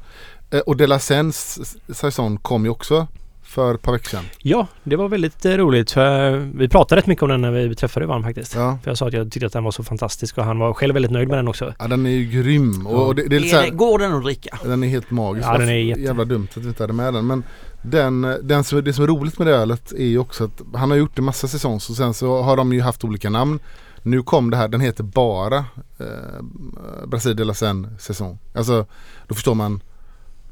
Eh, 0.49 0.59
Och 0.59 0.77
Delasens 0.77 1.59
säsong 1.97 2.37
kom 2.37 2.63
ju 2.65 2.69
också 2.71 3.07
för 3.49 3.73
ett 3.75 3.81
par 3.81 3.91
veckor 3.91 4.09
sedan. 4.09 4.23
Ja, 4.37 4.67
det 4.83 4.95
var 4.95 5.07
väldigt 5.09 5.45
eh, 5.45 5.51
roligt. 5.51 5.91
För 5.91 6.31
vi 6.55 6.69
pratade 6.69 7.01
rätt 7.01 7.07
mycket 7.07 7.23
om 7.23 7.29
den 7.29 7.41
när 7.41 7.51
vi 7.51 7.75
träffade 7.75 8.05
varandra 8.05 8.27
faktiskt. 8.29 8.55
Ja. 8.55 8.77
För 8.83 8.91
jag 8.91 8.97
sa 8.97 9.07
att 9.07 9.13
jag 9.13 9.31
tyckte 9.31 9.45
att 9.47 9.53
den 9.53 9.63
var 9.63 9.71
så 9.71 9.83
fantastisk 9.83 10.37
och 10.37 10.43
han 10.43 10.59
var 10.59 10.73
själv 10.73 10.93
väldigt 10.93 11.11
nöjd 11.11 11.27
med 11.29 11.37
den 11.37 11.47
också. 11.47 11.73
ja, 11.79 11.87
den 11.87 12.05
är 12.05 12.09
ju 12.09 12.25
grym. 12.43 12.87
Och, 12.87 13.09
Ja. 13.09 13.13
det, 13.13 13.27
det 13.27 13.35
är 13.35 13.39
lite 13.39 13.51
så 13.51 13.57
Är 13.57 13.61
det, 13.61 13.67
här, 13.67 13.75
går 13.75 13.99
den 13.99 14.13
att 14.13 14.23
dricka? 14.23 14.59
den 14.63 14.83
är 14.83 14.87
helt 14.87 15.11
magisk. 15.11 15.47
Ja, 15.47 15.57
den 15.57 15.69
är 15.69 15.73
jätte- 15.73 16.01
Jävla 16.01 16.25
dumt 16.25 16.47
att 16.51 16.57
vi 16.63 16.67
inte 16.67 16.83
hade 16.83 16.93
med 16.93 17.13
den. 17.13 17.27
Men 17.27 17.43
den, 17.81 18.21
den 18.43 18.63
som, 18.63 18.83
det 18.83 18.93
som 18.93 19.03
är 19.03 19.07
roligt 19.07 19.37
med 19.39 19.47
det 19.47 19.55
ölet 19.55 19.91
är 19.91 20.05
ju 20.05 20.17
också 20.19 20.43
att 20.43 20.61
han 20.73 20.89
har 20.91 20.97
gjort 20.97 21.17
en 21.19 21.23
massa 21.25 21.47
säsonger 21.47 21.75
och 21.75 21.81
sen 21.81 22.13
så 22.13 22.41
har 22.41 22.57
de 22.57 22.73
ju 22.73 22.81
haft 22.81 23.03
olika 23.03 23.29
namn. 23.29 23.59
Nu 24.03 24.23
kom 24.23 24.49
det 24.49 24.57
här, 24.57 24.67
den 24.67 24.81
heter 24.81 25.03
bara 25.03 25.57
eh, 25.99 27.05
Brasil 27.07 27.35
de 27.35 27.43
la 27.43 27.53
Seine 27.53 27.87
säsong. 27.99 28.39
Alltså 28.55 28.85
då 29.27 29.35
förstår 29.35 29.55
man, 29.55 29.81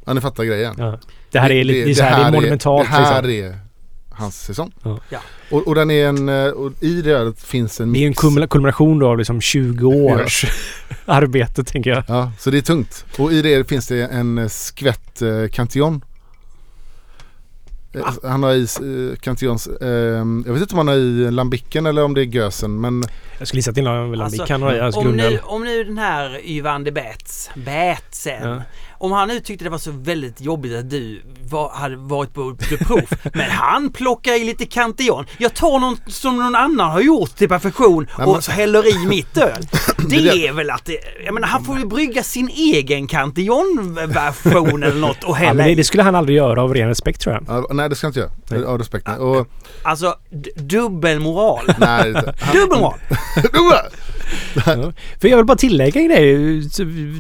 ja 0.08 0.14
ni 0.14 0.22
fattar 0.22 0.44
grejen. 0.44 0.76
Ja. 0.78 1.00
Det 1.32 1.40
här 1.40 1.52
är, 1.52 1.64
lite, 1.64 1.86
det, 1.86 1.92
är, 1.92 1.96
så 1.96 2.04
här, 2.04 2.20
det 2.20 2.26
är 2.28 2.32
monumentalt. 2.32 2.90
Det 2.90 2.96
här 2.96 3.22
liksom. 3.22 3.52
är 3.52 3.60
hans 4.10 4.42
säsong. 4.46 4.72
Ja. 4.84 5.00
Ja. 5.10 5.20
Och, 5.52 5.68
och 5.68 5.76
den 5.76 5.92
är 5.92 6.08
en, 6.08 6.30
eh, 6.30 6.48
och 6.48 6.72
i 6.84 7.02
det 7.02 7.40
finns 7.40 7.80
en 7.82 7.94
Det 7.94 8.00
är 8.00 8.04
en 8.04 8.10
mix. 8.10 8.22
kumula- 8.22 8.48
kulmination 8.48 9.00
då 9.00 9.08
av 9.08 9.18
liksom 9.18 9.42
20 9.42 9.88
års 9.88 10.46
arbete 11.06 11.64
tänker 11.64 11.90
jag. 11.90 12.04
Ja, 12.08 12.32
så 12.40 12.50
det 12.52 12.58
är 12.58 12.62
tungt. 12.62 13.06
Och 13.18 13.32
i 13.34 13.42
det 13.42 13.70
finns 13.70 13.88
det 13.88 14.06
en 14.06 14.38
eh, 14.38 14.48
skvätt 14.48 15.22
eh, 15.22 15.48
Cantillon. 15.52 16.02
Eh, 17.94 18.14
Han 18.24 18.44
har 18.44 18.54
i 18.54 18.62
eh, 19.12 19.16
Cantillons, 19.20 19.68
eh, 19.68 19.88
jag 20.46 20.54
vet 20.54 20.62
inte 20.62 20.74
om 20.74 20.78
han 20.78 20.88
har 20.88 20.96
i 20.96 21.32
lambicken 21.32 21.86
eller 21.86 22.04
om 22.04 22.14
det 22.14 22.22
är 22.22 22.26
gösen 22.26 22.82
men 22.82 23.04
Jag 23.40 23.48
skulle 23.48 23.58
gissa 23.60 23.74
till 23.74 23.88
en 23.88 24.22
Alltså, 24.22 24.46
kan 24.46 24.62
ha 24.62 24.76
i 24.76 24.80
hans 24.80 24.98
Om 24.98 25.04
grundöl. 25.04 25.34
nu, 25.34 25.40
om 25.44 25.64
nu 25.64 25.84
den 25.84 25.98
här 25.98 26.40
Yvan 26.46 26.84
de 26.84 26.92
Betz, 26.92 27.50
Betsen, 27.56 28.50
Ja. 28.50 28.62
Om 29.00 29.12
han 29.12 29.28
nu 29.28 29.40
tyckte 29.40 29.64
det 29.66 29.70
var 29.70 29.78
så 29.78 29.92
väldigt 29.92 30.42
jobbigt 30.42 30.76
att 30.78 30.90
du 30.90 31.22
var, 31.50 31.70
hade 31.70 31.96
varit 31.96 32.34
på 32.34 32.56
prov. 32.80 33.02
men 33.34 33.50
han 33.52 33.92
plockar 33.92 34.34
i 34.42 34.44
lite 34.44 34.66
Cantillon. 34.66 35.26
Jag 35.38 35.54
tar 35.54 35.80
någon 35.80 35.98
som 36.08 36.38
någon 36.38 36.56
annan 36.56 36.92
har 36.92 37.02
gjort 37.02 37.36
till 37.36 37.50
perfektion 37.50 38.08
Nej, 38.18 38.26
och 38.28 38.34
men- 38.34 38.42
så 38.42 38.52
häller 38.52 39.04
i 39.04 39.08
mitt 39.08 39.38
öl. 39.38 39.68
Det 40.10 40.16
det- 40.20 40.48
är 40.48 40.54
väl 40.54 40.70
att 40.70 40.86
det, 40.86 40.98
jag 41.26 41.34
menar 41.34 41.48
han 41.48 41.64
får 41.64 41.78
ju 41.80 41.86
brygga 41.86 42.24
sin 42.24 42.48
egen 42.50 43.08
Cantillon-version 43.08 44.84
eller 44.84 45.00
något 45.00 45.24
och 45.24 45.30
Ja, 45.30 45.34
hälla 45.34 45.54
men 45.54 45.66
det, 45.66 45.72
i. 45.72 45.76
det 45.76 45.84
skulle 45.84 46.04
han 46.04 46.16
aldrig 46.16 46.38
göra 46.38 46.64
av 46.64 46.74
ren 46.74 46.88
respekt 46.88 47.22
tror 47.22 47.36
jag. 47.36 47.44
Ja, 47.48 47.68
nej 47.74 47.90
det 47.90 47.96
ska 47.96 48.08
jag 48.08 48.10
inte 48.10 48.32
Nej. 48.50 48.60
göra. 48.60 48.72
Av 48.72 48.78
respekt. 48.78 49.08
nej. 49.08 49.18
Och, 49.18 49.48
Alltså 49.84 50.16
dubbelmoral. 50.56 51.66
nej, 51.80 52.08
inte. 52.10 52.34
Dubbelmoral. 52.54 53.00
Ja. 54.56 54.94
För 55.22 55.28
jag 55.28 55.38
vill 55.38 55.46
bara 55.46 55.58
tillägga 55.58 56.02
en 56.02 56.08
grej. 56.08 56.62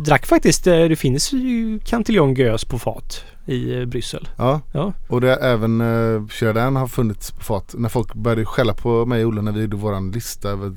Drack 0.06 0.26
faktiskt, 0.26 0.68
eh, 0.68 0.80
det 0.84 0.96
finns 0.96 1.34
ju 1.34 1.80
Cantillon 1.86 2.34
Gös 2.34 2.66
på 2.66 2.80
fat 2.80 3.24
i 3.46 3.80
eh, 3.80 3.86
Bryssel. 3.86 4.28
Ja, 4.38 4.62
Ja. 4.74 4.94
och 5.08 5.22
det 5.22 5.32
är 5.34 5.54
även 5.54 5.82
uh, 5.82 6.28
Sheridan 6.28 6.76
har 6.76 6.88
funnits 6.88 7.32
på 7.32 7.44
fat. 7.44 7.76
När 7.78 7.90
folk 7.90 8.14
började 8.14 8.46
skälla 8.46 8.74
på 8.74 9.06
mig 9.06 9.26
och 9.26 9.30
Olle 9.30 9.42
när 9.42 9.52
vi 9.52 9.62
gjorde 9.62 9.76
våran 9.78 10.12
lista 10.12 10.50
över 10.50 10.76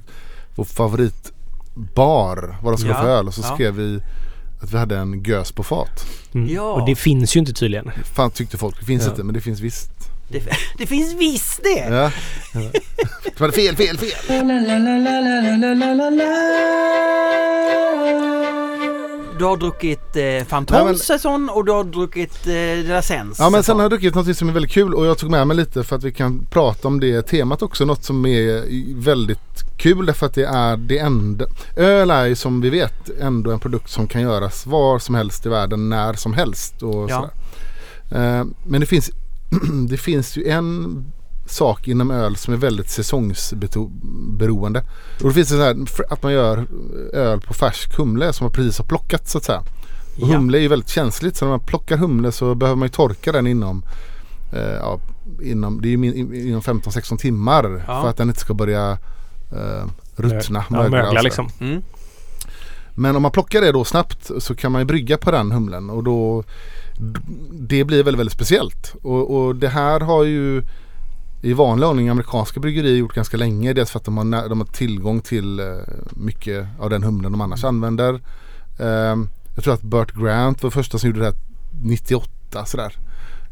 vår 0.55 0.65
favoritbar, 0.65 2.57
vad 2.63 2.73
de 2.73 2.79
skulle 2.79 2.93
Ja, 2.95 3.03
för 3.03 3.09
öl. 3.09 3.27
Och 3.27 3.35
så 3.35 3.41
ja. 3.45 3.55
skrev 3.55 3.75
vi 3.75 4.01
att 4.63 4.73
vi 4.73 4.79
hade 4.79 4.97
en 4.97 5.23
gös 5.23 5.53
på 5.53 5.63
fat. 5.63 6.07
Mm. 6.35 6.49
Ja. 6.55 6.73
Och 6.73 6.87
det 6.87 6.95
finns 6.95 7.37
ju 7.37 7.41
inte 7.41 7.53
tydligen. 7.53 7.91
Fan 8.15 8.31
tyckte 8.31 8.59
folk, 8.59 8.81
det 8.81 8.87
finns 8.87 9.05
Ja. 9.05 9.11
inte 9.11 9.25
men 9.25 9.35
det 9.35 9.41
finns 9.41 9.61
visst. 9.61 9.91
Det, 10.33 10.43
det 10.79 10.87
finns 10.87 11.15
visst 11.15 11.61
det. 11.63 11.89
Ja. 11.95 12.11
det 13.25 13.41
var 13.41 13.51
fel, 13.51 13.77
fel, 13.77 13.99
fel. 13.99 14.11
Du 19.39 19.45
har 19.45 19.57
druckit 19.57 20.17
eh, 20.17 20.23
Nej, 20.23 20.45
Fantoms 20.45 21.03
säsong 21.03 21.49
och 21.49 21.65
du 21.65 21.73
har 21.73 21.85
druckit 21.85 22.47
eh, 22.47 22.53
De 22.53 22.83
La 22.83 23.03
Sens 23.03 23.39
Ja 23.39 23.51
men 23.51 23.63
sen 23.63 23.77
har 23.77 23.83
jag 23.83 23.91
druckit 23.91 24.15
något 24.15 24.37
som 24.37 24.49
är 24.49 24.53
väldigt 24.53 24.73
kul 24.73 24.95
och 24.95 25.07
jag 25.07 25.19
tog 25.19 25.31
med 25.31 25.47
mig 25.47 25.57
lite 25.57 25.85
för 25.85 25.97
att 25.97 26.05
vi 26.05 26.13
kan 26.13 26.47
prata 26.51 26.89
om 26.89 27.01
det 27.01 27.23
temat 27.23 27.63
också. 27.63 27.85
Något 27.85 28.05
som 28.05 28.27
är 28.27 28.65
väldigt 29.03 29.77
kul 29.77 30.07
därför 30.07 30.27
att 30.27 30.35
det 30.35 30.45
är 30.45 30.77
det 30.77 30.99
enda. 30.99 31.45
Öl 31.77 32.11
är 32.11 32.25
ju 32.27 32.35
som 32.35 32.61
vi 32.61 32.71
vet 32.71 33.11
ändå 33.21 33.51
en 33.51 33.61
produkt 33.61 33.91
som 33.91 34.07
kan 34.09 34.23
göras 34.23 34.67
var 34.67 34.99
som 34.99 35.15
helst 35.15 35.47
i 35.47 35.49
världen 35.49 35.89
när 35.89 36.13
som 36.15 36.33
helst. 36.35 36.83
Och 36.83 37.11
Ja. 37.11 37.17
sådär. 37.17 37.31
Eh, 38.39 38.45
Men 38.67 38.81
det 38.81 38.87
finns, 38.87 39.11
det 39.89 39.97
finns 39.97 40.37
ju 40.37 40.49
en 40.49 41.05
sak 41.47 41.89
inom 41.89 42.11
öl 42.11 42.37
som 42.37 42.55
är 42.55 42.59
väldigt 42.59 42.91
säsongsberoende. 42.91 44.85
Och 45.23 45.29
det 45.29 45.35
finns 45.35 45.49
det 45.49 45.55
så 45.55 45.63
här 45.63 45.77
att 46.13 46.23
man 46.23 46.33
gör 46.33 46.67
öl 47.13 47.41
på 47.41 47.55
färsk 47.55 47.97
humle 47.97 48.33
som 48.33 48.45
man 48.45 48.53
precis 48.53 48.79
har 48.79 48.85
plockat 48.85 49.29
så 49.29 49.39
att 49.39 49.45
säga. 49.45 49.59
Och 50.23 50.29
Ja. 50.29 50.37
humle 50.37 50.59
är 50.59 50.63
ju 50.63 50.69
väldigt 50.69 50.89
känsligt 50.89 51.37
så 51.37 51.45
när 51.45 51.51
man 51.51 51.61
plockar 51.61 51.97
humle 51.97 52.33
så 52.33 52.55
behöver 52.55 52.77
man 52.77 52.87
ju 52.87 52.93
torka 52.93 53.33
den 53.33 53.47
inom 53.47 53.83
eh, 54.53 54.61
ja, 54.61 55.01
inom, 55.43 55.81
det 55.83 55.93
är 55.93 55.97
min, 55.97 56.35
inom 56.35 56.61
15-16 56.61 57.17
timmar 57.19 57.85
Ja. 57.89 58.03
för 58.03 58.09
att 58.11 58.17
den 58.17 58.29
inte 58.29 58.41
ska 58.41 58.55
börja 58.55 58.99
eh, 59.53 59.87
ruttna. 60.17 60.65
Ja, 60.71 60.77
mögla 60.77 60.91
mögla 60.91 61.09
sådär. 61.09 61.23
liksom. 61.23 61.49
Mm. 61.61 61.83
Men 62.95 63.17
om 63.17 63.23
man 63.23 63.31
plockar 63.31 63.61
det 63.61 63.73
då 63.73 63.85
snabbt 63.85 64.31
så 64.39 64.55
kan 64.55 64.73
man 64.73 64.81
ju 64.81 64.85
brygga 64.85 65.19
på 65.19 65.31
den 65.31 65.53
humlen 65.53 65.91
och 65.91 66.05
då 66.05 66.45
det 67.53 67.85
blir 67.85 68.05
väldigt, 68.05 68.19
väldigt 68.19 68.35
speciellt. 68.35 68.95
Och, 69.03 69.37
och 69.37 69.57
det 69.57 69.69
här 69.69 70.01
har 70.01 70.25
ju 70.25 70.63
i 71.43 71.53
vanlig 71.53 71.89
ordning 71.89 72.09
amerikanska 72.09 72.61
bryggerier 72.61 72.97
gjort 72.97 73.15
ganska 73.15 73.37
länge. 73.37 73.73
Dels 73.73 73.91
för 73.91 73.99
att 73.99 74.05
de 74.05 74.17
har, 74.17 74.49
de 74.49 74.61
har 74.61 74.67
tillgång 74.67 75.21
till 75.21 75.61
eh, 75.61 75.67
mycket 76.11 76.67
av 76.79 76.91
den 76.91 77.03
humlen 77.03 77.33
de 77.33 77.41
annars 77.41 77.65
använder. 77.65 78.21
Ehm, 78.81 79.29
jag 79.55 79.65
tror 79.65 79.75
att 79.75 79.83
Burt 79.83 80.13
Grant 80.15 80.63
var 80.63 80.71
första 80.71 80.99
som 80.99 81.09
gjorde 81.09 81.21
det 81.21 81.27
här 81.27 81.35
98 81.83 82.65
sådär. 82.67 82.97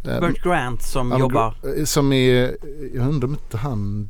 Ehm, 0.04 0.20
Burt 0.20 0.42
Grant 0.42 0.82
som 0.82 1.18
jobbar. 1.18 1.54
eh, 1.78 1.84
Som 1.84 2.12
är, 2.12 2.56
jag 2.94 3.08
undrar 3.08 3.28
om 3.28 3.34
inte 3.34 3.56
han 3.56 4.08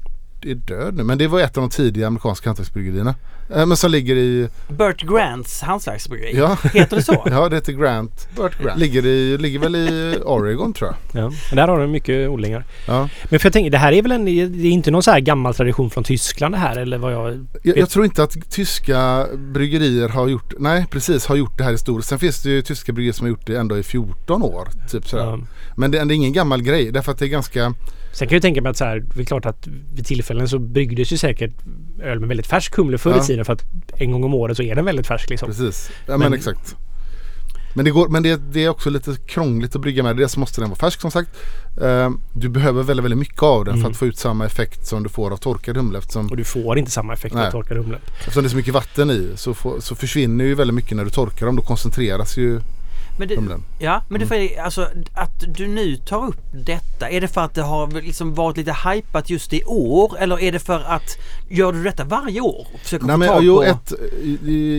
är 0.51 0.55
död 0.55 0.94
nu. 0.96 1.03
Men 1.05 1.18
det 1.18 1.26
var 1.26 1.40
ett 1.40 1.57
av 1.57 1.61
de 1.62 1.70
tidiga 1.70 2.07
amerikanska 2.07 2.49
hantverksbryggerierna. 2.49 3.14
Eh, 3.55 3.66
Men 3.66 3.76
som 3.76 3.90
ligger 3.90 4.16
i, 4.16 4.49
Burt 4.68 5.03
Grants 5.03 5.62
hantverksbryggeri. 5.62 6.36
ja, 6.36 6.57
Heter 6.74 6.96
det 6.96 7.03
så? 7.03 7.22
ja 7.26 7.49
det 7.49 7.57
heter 7.57 7.72
Grant. 7.72 8.28
Burt 8.36 8.62
Grant. 8.62 8.80
Ligger, 8.80 9.07
i, 9.07 9.38
ligger 9.38 9.59
väl 9.59 9.76
i 9.76 10.18
Oregon 10.24 10.72
tror 10.72 10.94
jag. 11.12 11.24
Ja. 11.24 11.32
Där 11.53 11.68
har 11.68 11.80
de 11.80 11.90
mycket 11.90 12.28
odlingar. 12.28 12.64
Ja. 12.86 13.09
Men 13.30 13.40
för 13.40 13.46
jag 13.46 13.53
tänker, 13.53 13.70
det 13.70 13.78
här 13.78 13.92
är 13.92 14.03
väl 14.03 14.12
en, 14.12 14.24
det 14.24 14.30
är 14.30 14.70
inte 14.70 14.90
någon 14.90 15.03
så 15.03 15.11
här 15.11 15.20
gammal 15.20 15.55
tradition 15.55 15.90
från 15.90 16.05
Tyskland 16.05 16.55
det 16.55 16.59
här 16.59 16.76
eller 16.76 16.99
vad 16.99 17.12
jag... 17.12 17.46
Jag, 17.62 17.78
jag 17.78 17.90
tror 17.90 18.05
inte 18.05 18.22
att 18.22 18.51
tyska 18.51 19.26
bryggerier 19.36 20.09
har 20.09 20.28
gjort, 20.28 20.53
nej 20.59 20.86
precis, 20.90 21.26
har 21.26 21.36
gjort 21.36 21.59
det 21.59 21.64
här 21.64 21.72
historiskt. 21.72 22.09
Sen 22.09 22.18
finns 22.18 22.42
det 22.42 22.51
ju 22.51 22.62
tyska 22.62 22.92
bryggerier 22.92 23.12
som 23.12 23.24
har 23.24 23.30
gjort 23.30 23.46
det 23.46 23.57
ändå 23.57 23.78
i 23.78 23.82
14 23.82 24.42
år. 24.42 24.68
Typ 24.90 25.09
sådär. 25.09 25.24
Ja. 25.24 25.38
Men 25.76 25.90
det, 25.90 26.05
det 26.05 26.14
är 26.14 26.16
ingen 26.16 26.32
gammal 26.32 26.62
grej 26.62 26.92
därför 26.92 27.12
att 27.12 27.18
det 27.18 27.24
är 27.24 27.28
ganska, 27.28 27.74
Sen 28.19 28.29
kan 28.29 28.37
jag 28.37 28.43
tänka 28.43 28.62
mig 28.62 28.71
att 28.71 28.77
så 28.77 28.85
här, 28.85 29.05
det 29.14 29.21
är 29.21 29.25
klart 29.25 29.47
att 29.47 29.66
vid 29.95 30.07
tillfällen 30.07 30.49
så 30.49 30.59
bryggdes 30.59 31.12
ju 31.12 31.16
säkert 31.16 31.53
öl 32.03 32.21
med 32.21 32.29
väldigt 32.29 32.47
färsk 32.47 32.77
humle 32.77 32.99
förr 32.99 33.11
i 33.11 33.16
Ja. 33.16 33.23
tiden 33.25 33.45
för 33.45 33.53
att 33.53 33.64
en 33.97 34.12
gång 34.12 34.25
om 34.25 34.35
året 34.35 34.57
så 34.57 34.62
är 34.62 34.75
den 34.75 34.85
väldigt 34.85 35.07
färsk 35.07 35.31
liksom. 35.31 35.49
precis. 35.49 35.91
Ja 36.07 36.12
men, 36.16 36.21
Men- 36.21 36.33
exakt. 36.35 36.77
Men, 37.75 37.85
det, 37.85 37.91
går, 37.91 38.09
men 38.09 38.23
det, 38.23 38.41
det 38.53 38.64
är 38.64 38.69
också 38.69 38.91
lite 38.91 39.16
krångligt 39.27 39.77
att 39.77 39.83
brygga 39.83 40.03
med. 40.03 40.16
Dels 40.16 40.37
måste 40.37 40.61
den 40.61 40.71
vara 40.71 40.79
färsk 40.79 41.01
som 41.01 41.11
sagt. 41.11 41.31
Ehm, 41.83 42.21
du 42.35 42.49
behöver 42.49 42.83
väldigt, 42.83 43.05
väldigt 43.05 43.19
mycket 43.19 43.43
av 43.43 43.64
den 43.64 43.75
för 43.75 43.79
Mm. 43.81 43.91
att 43.91 43.97
få 43.97 44.07
ut 44.07 44.19
samma 44.19 44.47
effekt 44.47 44.87
som 44.87 45.03
du 45.03 45.09
får 45.09 45.31
av 45.33 45.37
torkad 45.37 45.77
humle. 45.77 45.99
Eftersom, 45.99 46.27
Och 46.31 46.37
du 46.37 46.45
får 46.45 46.79
inte 46.79 46.91
samma 46.91 47.12
effekt 47.12 47.35
Nej. 47.35 47.47
av 47.47 47.51
torkad 47.51 47.77
humle. 47.77 47.99
eftersom 48.19 48.43
det 48.43 48.47
är 48.47 48.51
så 48.51 48.57
mycket 48.57 48.75
vatten 48.75 49.11
i 49.11 49.31
så, 49.37 49.55
får, 49.55 49.81
så 49.81 49.95
försvinner 49.95 50.45
ju 50.45 50.55
väldigt 50.55 50.75
mycket 50.75 50.97
när 50.97 51.05
du 51.05 51.11
torkar 51.11 51.47
dem. 51.47 51.57
Då 51.57 51.62
koncentreras 51.62 52.37
ju 52.37 52.61
Men, 53.19 53.29
det, 53.29 53.37
humlen. 53.37 53.64
ja, 53.79 54.03
men 54.09 54.21
det 54.21 54.27
Mm. 54.35 54.49
för, 54.49 54.61
alltså, 54.62 54.89
att 55.14 55.45
du 55.49 55.66
nu 55.66 55.97
tar 55.97 56.27
upp 56.27 56.41
detta, 56.53 57.11
är 57.11 57.21
det 57.21 57.29
för 57.29 57.41
att 57.41 57.55
det 57.55 57.62
har 57.62 57.91
liksom 58.03 58.35
varit 58.35 58.57
lite 58.57 58.77
hypat 58.89 59.31
just 59.31 59.53
i 59.53 59.64
år 59.66 60.16
eller 60.19 60.41
är 60.41 60.53
det 60.53 60.59
för 60.59 60.81
att 60.81 61.19
gör 61.49 61.73
du 61.73 61.83
detta 61.83 62.05
varje 62.05 62.41
år? 62.41 62.66
Försöker 62.83 63.07
Nej 63.07 63.16
men 63.16 63.29
jo, 63.43 63.57
på... 63.57 63.62
ett, 63.62 63.93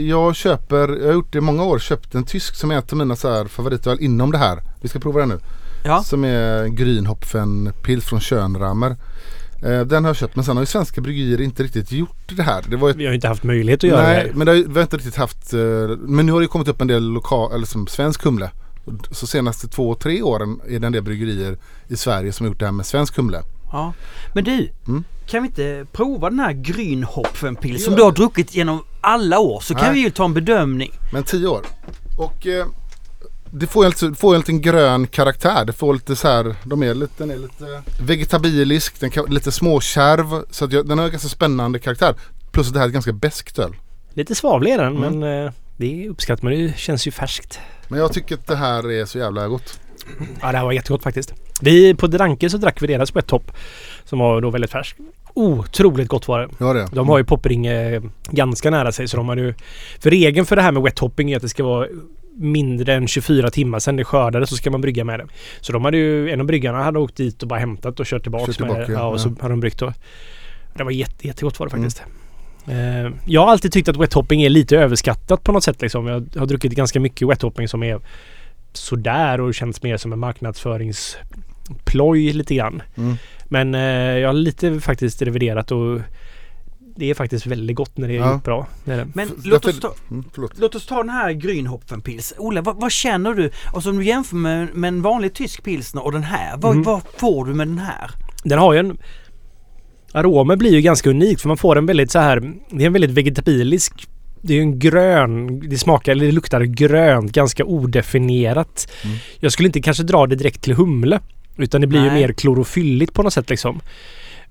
jag 0.08 0.36
köper, 0.36 0.88
jag 1.00 1.06
har 1.06 1.14
gjort 1.14 1.32
det 1.32 1.38
i 1.38 1.42
många 1.42 1.64
år, 1.64 1.80
köpt 1.80 2.16
en 2.16 2.24
tysk 2.26 2.56
som 2.56 2.72
är 2.72 2.78
ett 2.78 2.92
av 2.92 2.98
mina 2.98 3.16
så 3.16 3.30
här 3.30 3.46
favoritöl 3.46 3.98
inom 4.02 4.32
det 4.32 4.38
här. 4.38 4.62
Vi 4.82 4.88
ska 4.90 5.00
prova 5.00 5.20
den 5.20 5.30
nu. 5.30 5.40
ja. 5.86 6.04
Som 6.04 6.24
är 6.26 6.66
Grünhopfen 6.66 7.72
Pils 7.84 8.06
från 8.06 8.20
Schönrammer. 8.22 8.96
Eh, 9.64 9.82
den 9.82 10.03
har 10.03 10.10
jag 10.10 10.16
köpt 10.18 10.36
men 10.36 10.45
sen 10.45 10.57
har 10.57 10.62
ju 10.64 10.66
svenska 10.68 11.01
bryggerier 11.01 11.41
inte 11.41 11.64
riktigt 11.64 11.91
gjort 11.91 12.32
det 12.36 12.43
här. 12.43 12.64
Det 12.70 12.76
var 12.78 12.89
ett, 12.89 12.95
Vi 12.95 13.03
har 13.05 13.12
ju 13.12 13.16
inte 13.16 13.28
haft 13.28 13.43
möjlighet 13.43 13.84
att 13.84 13.89
göra 13.89 14.01
nej, 14.01 14.26
det. 14.28 14.36
men 14.38 14.45
det 14.45 14.51
har, 14.51 14.57
vi 14.68 14.74
har 14.74 14.82
inte 14.82 14.97
riktigt 14.97 15.16
haft, 15.16 15.53
eh, 15.53 15.60
men 15.99 16.26
nu 16.26 16.32
har 16.32 16.41
det 16.41 16.47
kommit 16.47 16.68
upp 16.68 16.82
en 16.82 16.88
del 16.88 17.10
lokal, 17.12 17.51
eller 17.53 17.66
som 17.66 17.88
svensk 17.88 18.24
humle. 18.24 18.51
Så 19.12 19.28
senaste 19.28 19.68
två, 19.68 19.95
tre 19.95 20.22
åren 20.22 20.62
är 20.70 20.80
det 20.80 20.88
en 20.88 20.93
del 20.93 21.03
bryggerier 21.03 21.57
i 21.88 21.97
Sverige 21.97 22.32
som 22.34 22.45
har 22.45 22.51
gjort 22.51 22.60
det 22.60 22.66
här 22.66 22.72
med 22.72 22.86
svensk 22.86 23.18
humle. 23.18 23.41
ja. 23.72 23.93
Men 24.34 24.43
du, 24.43 24.70
Mm. 24.88 25.03
kan 25.28 25.43
vi 25.43 25.47
inte 25.47 25.86
prova 25.91 26.30
den 26.30 26.39
här 26.39 26.53
Grünhopfenpils 26.53 27.86
som 27.86 27.95
du 27.95 28.03
har 28.03 28.12
druckit 28.12 28.55
genom 28.55 28.84
alla 29.01 29.39
år 29.39 29.60
så 29.60 29.74
kan 29.76 29.86
Nej. 29.86 29.93
vi 29.93 29.99
ju 29.99 30.10
ta 30.10 30.26
en 30.26 30.34
bedömning. 30.34 30.91
Men 31.14 31.24
10 31.24 31.47
år. 31.47 31.62
Och 32.18 32.47
eh, 32.47 32.66
det 33.52 33.68
får 33.68 33.84
en, 33.86 33.89
lite- 33.89 34.14
får 34.20 34.34
en 34.34 34.39
liten 34.39 34.62
grön 34.62 35.08
karaktär. 35.08 35.66
Det 35.66 35.74
får 35.74 35.93
lite 35.93 36.16
så 36.16 36.28
här, 36.28 36.56
de 36.64 36.84
är 36.84 36.93
lite, 36.93 37.14
den 37.18 37.32
är 37.32 37.38
lite 37.38 37.82
vegetabilisk, 38.02 39.00
den 39.00 39.10
kan, 39.12 39.26
lite 39.26 39.52
småkärv. 39.52 40.43
Så 40.52 40.66
att 40.66 40.72
jag, 40.74 40.88
den 40.88 40.97
har 40.97 41.06
en 41.06 41.12
ganska 41.12 41.30
spännande 41.30 41.80
karaktär. 41.80 42.16
Plus 42.52 42.68
att 42.68 42.74
det 42.74 42.80
här 42.80 42.86
är 42.86 42.89
ett 42.89 42.93
ganska 42.93 43.12
beskt 43.14 43.60
öl. 43.60 43.76
Lite 44.14 44.36
svavlig 44.36 44.72
är 44.72 44.78
den 44.78 44.97
Mm. 44.97 45.20
men 45.20 45.45
eh, 45.45 45.52
det 45.78 46.06
är 46.06 46.10
uppskattat 46.10 46.43
men 46.43 46.54
det 46.54 46.78
känns 46.78 47.08
ju 47.08 47.12
färskt. 47.12 47.60
Men 47.88 48.00
jag 48.00 48.14
tycker 48.14 48.36
att 48.36 48.47
det 48.47 48.56
här 48.56 48.91
är 48.91 49.06
så 49.06 49.18
jävla 49.18 49.47
gott. 49.47 49.80
Ja 50.41 50.52
det 50.52 50.58
här 50.58 50.66
var 50.66 50.72
jättegott 50.72 51.04
faktiskt. 51.04 51.34
Vi 51.62 51.93
på 51.95 52.08
Dranke 52.08 52.50
så 52.50 52.58
drack 52.58 52.82
vi 52.82 52.88
deras 52.88 53.16
Wet 53.16 53.28
Top. 53.28 53.52
Som 54.06 54.20
var 54.20 54.41
då 54.41 54.50
väldigt 54.50 54.72
färsk. 54.72 54.97
Otroligt 55.34 56.08
gott 56.08 56.28
var 56.28 56.39
det. 56.39 56.47
Ja 56.60 56.74
det. 56.74 56.88
De 56.91 57.10
har 57.10 57.18
ju 57.18 57.24
Poppring 57.24 57.66
eh, 57.66 58.02
ganska 58.30 58.70
nära 58.70 58.91
sig 58.91 59.08
så 59.08 59.18
de 59.18 59.28
har 59.30 59.38
ju... 59.38 59.54
För 60.00 60.10
regeln 60.10 60.45
för 60.45 60.56
det 60.56 60.62
här 60.62 60.72
med 60.72 60.84
wet 60.84 61.00
hopping 61.00 61.32
är 61.32 61.36
att 61.36 61.41
det 61.41 61.50
ska 61.50 61.64
vara 61.64 61.88
mindre 62.40 62.94
än 62.94 63.08
24 63.08 63.50
timmar 63.50 63.80
sedan 63.80 63.96
det 63.96 64.04
skördades 64.04 64.50
så 64.50 64.56
ska 64.56 64.72
man 64.72 64.82
brygga 64.82 65.04
med 65.04 65.20
det. 65.20 65.26
Så 65.62 65.74
de 65.74 65.86
hade 65.86 65.98
ju, 65.98 66.30
en 66.30 66.40
av 66.40 66.46
bryggarna 66.46 66.84
hade 66.84 67.00
åkt 67.00 67.16
dit 67.16 67.42
och 67.42 67.48
bara 67.48 67.60
hämtat 67.60 68.00
och 68.00 68.06
kört 68.06 68.22
tillbaks 68.24 68.46
Kört 68.46 68.56
tillbaka, 68.56 68.80
med 68.80 68.88
det. 68.90 68.94
ja. 68.94 69.08
Och 69.08 69.22
så 69.22 69.30
Ja. 69.30 69.36
hade 69.42 69.52
de 69.54 69.60
bryggt 69.60 69.80
då. 69.80 69.94
Det 70.74 70.84
var 70.84 70.92
jätte, 70.92 71.28
jättegott 71.28 71.60
var 71.60 71.68
det 71.68 71.74
Mm. 71.78 71.90
faktiskt. 71.90 72.04
Eh, 72.68 73.10
jag 73.26 73.42
har 73.42 73.52
alltid 73.52 73.72
tyckt 73.72 73.90
att 73.90 73.98
wet 73.98 74.14
hopping 74.14 74.42
är 74.42 74.50
lite 74.50 74.78
överskattat 74.78 75.44
på 75.44 75.52
något 75.52 75.64
sätt 75.64 75.82
liksom. 75.82 76.08
Jag 76.08 76.26
har 76.38 76.46
druckit 76.46 76.72
ganska 76.76 77.00
mycket 77.00 77.28
wet 77.30 77.42
hopping 77.42 77.68
som 77.68 77.84
är 77.84 78.00
sådär 78.74 79.42
och 79.42 79.54
känns 79.54 79.84
mer 79.84 79.98
som 79.98 80.14
en 80.14 80.20
marknadsföringsploj 80.20 82.34
lite 82.34 82.56
grann. 82.56 82.82
Mm. 82.98 83.16
Men 83.46 83.76
eh, 83.76 83.82
jag 84.18 84.30
har 84.30 84.34
lite 84.34 84.80
faktiskt 84.80 85.22
reviderat 85.22 85.72
och 85.72 86.00
det 87.00 87.10
är 87.10 87.14
faktiskt 87.14 87.45
väldigt 87.45 87.76
gott 87.76 87.97
när 87.97 88.08
det 88.08 88.14
är 88.14 88.18
Ja. 88.20 88.41
bra. 88.43 88.68
Det 88.86 88.91
är 88.93 88.97
det. 88.97 89.08
Men 89.14 89.30
låt 89.43 89.66
oss, 89.66 89.80
ta, 89.80 89.93
Mm, 90.12 90.24
låt 90.58 90.76
oss 90.76 90.86
ta 90.86 90.97
den 90.97 91.10
här 91.10 91.32
Grünhopfenpils. 91.32 92.34
Olle, 92.38 92.62
vad, 92.62 92.76
vad 92.82 92.91
känner 92.91 93.34
du? 93.34 93.52
Och 93.74 93.84
som 93.84 93.97
du 93.97 94.04
jämför 94.06 94.36
med, 94.36 94.76
med 94.76 94.88
en 94.88 95.02
vanlig 95.02 95.34
tysk 95.34 95.64
pilsner 95.64 96.04
och 96.06 96.12
den 96.12 96.24
här. 96.24 96.58
Vad, 96.58 96.76
Mhm. 96.76 96.84
vad 96.84 97.02
får 97.18 97.45
du 97.45 97.54
med 97.54 97.68
den 97.68 97.80
här? 97.80 98.12
Den 98.43 98.60
har 98.60 98.74
ju 98.74 98.80
en... 98.80 98.97
Aromen 100.12 100.58
blir 100.58 100.72
ju 100.72 100.82
ganska 100.82 101.10
unik 101.10 101.39
för 101.39 101.47
man 101.47 101.58
får 101.58 101.78
en 101.78 101.86
väldigt 101.86 102.12
så 102.12 102.20
här... 102.20 102.54
Det 102.72 102.84
är 102.84 102.88
en 102.88 102.93
väldigt 102.93 103.12
vegetabilisk 103.12 104.08
det 104.41 104.54
är 104.54 104.56
ju 104.56 104.62
en 104.62 104.80
grön, 104.80 105.60
det 105.70 105.78
smakar, 105.78 106.12
eller 106.12 106.26
det 106.26 106.32
luktar 106.32 106.62
grönt, 106.62 107.32
ganska 107.32 107.66
odefinierat. 107.66 108.91
Mm. 109.04 109.18
Jag 109.39 109.52
skulle 109.52 109.68
inte 109.68 109.82
kanske 109.82 110.04
dra 110.04 110.28
det 110.28 110.36
direkt 110.36 110.62
till 110.62 110.74
humle. 110.74 111.20
Utan 111.58 111.82
det 111.82 111.88
blir 111.88 112.00
ju 112.00 112.08
Nej. 112.08 112.22
mer 112.22 112.34
klorofylligt 112.34 113.14
på 113.14 113.24
något 113.24 113.34
sätt 113.34 113.50
liksom. 113.50 113.82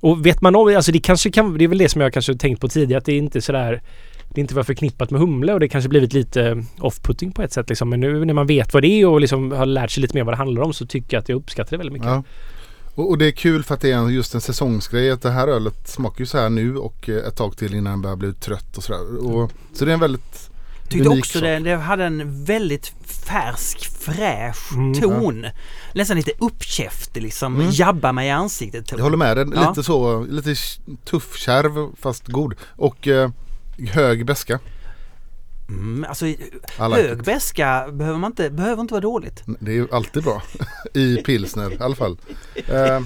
Och 0.01 0.27
vet 0.27 0.41
man 0.41 0.57
om, 0.57 0.77
alltså 0.77 0.93
det 0.93 1.01
kanske 1.01 1.31
kan, 1.31 1.59
det 1.59 1.65
är 1.65 1.69
väl 1.69 1.79
det 1.79 1.89
som 1.89 2.01
jag 2.01 2.13
kanske 2.13 2.35
tänkt 2.35 2.61
på 2.61 2.69
tidigare 2.69 2.99
att 2.99 3.05
det 3.05 3.13
är 3.13 3.19
inte 3.19 3.41
sådär 3.41 3.83
det 4.35 4.41
inte 4.41 4.55
var 4.55 4.63
förknippat 4.63 5.11
med 5.11 5.21
humle 5.21 5.53
och 5.53 5.61
det 5.61 5.69
kanske 5.69 5.89
blivit 5.89 6.13
lite 6.13 6.65
off-putting 6.79 7.33
på 7.33 7.43
ett 7.43 7.53
sätt 7.53 7.69
liksom. 7.69 7.89
Men 7.89 8.01
nu 8.01 8.25
när 8.25 8.35
man 8.35 8.47
vet 8.47 8.75
vad 8.75 8.83
det 8.83 8.89
är 8.89 9.07
och 9.07 9.21
liksom 9.21 9.53
har 9.53 9.67
lärt 9.67 9.91
sig 9.91 10.01
lite 10.01 10.17
mer 10.17 10.25
vad 10.25 10.33
det 10.33 10.39
handlar 10.39 10.63
om 10.63 10.73
så 10.73 10.87
tycker 10.87 11.17
jag 11.17 11.23
att 11.23 11.29
jag 11.29 11.37
uppskattar 11.37 11.71
det 11.71 11.77
väldigt 11.77 11.93
mycket. 11.93 12.09
Ja. 12.09 12.23
Och, 12.95 13.11
och 13.11 13.19
det 13.19 13.27
är 13.27 13.31
kul 13.31 13.65
för 13.65 13.75
att 13.75 13.81
det 13.81 13.93
är 13.93 14.09
just 14.09 14.35
en 14.35 14.41
säsongsgrej 14.41 15.11
att 15.11 15.23
det 15.23 15.31
här 15.31 15.49
ölet 15.49 15.89
smakar 15.89 16.21
ju 16.21 16.27
så 16.27 16.39
här 16.39 16.49
nu 16.49 16.77
och 16.77 17.09
ett 17.09 17.37
tag 17.37 17.57
till 17.57 17.75
innan 17.75 17.93
den 17.93 18.03
börjar 18.03 18.17
bli 18.17 18.33
trött 18.33 18.77
och 18.77 18.83
sådär. 18.83 19.27
Och, 19.27 19.53
så 19.73 19.85
det 19.85 19.91
är 19.91 19.95
en 19.95 20.01
väldigt 20.01 20.48
Tyckte 20.89 21.09
unik 21.09 21.25
också 21.25 21.41
det, 21.41 21.59
det 21.59 21.77
hade 21.77 22.05
en 22.05 22.45
väldigt 22.45 22.93
färsk, 23.27 23.91
fräsch 24.01 24.73
Mm, 24.73 25.01
ton. 25.01 25.47
Nästan 25.95 26.17
lite 26.17 26.33
uppkäftig 26.39 27.23
liksom. 27.23 27.55
Mm. 27.55 27.69
Jabba 27.73 28.13
mig 28.13 28.29
i 28.29 28.31
ansiktet. 28.31 28.91
Jag 28.91 28.99
håller 28.99 29.17
med 29.17 29.37
dig. 29.37 29.47
Ja. 29.55 29.69
Lite 29.69 29.83
så, 29.83 30.25
lite 30.25 30.55
tuff 31.05 31.37
kärv 31.37 31.97
fast 32.01 32.27
god. 32.27 32.55
Och 32.77 33.09
eh, 33.09 33.31
hög 33.91 34.27
beska. 34.27 34.59
Mm, 35.69 36.07
alltså 36.09 36.25
like 36.25 36.43
hög 36.79 37.25
beska 37.25 37.89
behöver, 37.93 38.19
man 38.19 38.31
inte, 38.31 38.51
behöver 38.51 38.81
inte 38.83 38.95
vara 38.95 39.01
dåligt. 39.01 39.43
Det 39.61 39.71
är 39.71 39.75
ju 39.75 39.89
alltid 39.93 40.23
bra. 40.23 40.43
I 40.95 41.17
pilsner 41.17 41.73
i 41.73 41.79
alla 41.81 41.95
fall. 41.95 42.19
Eh, 42.55 43.01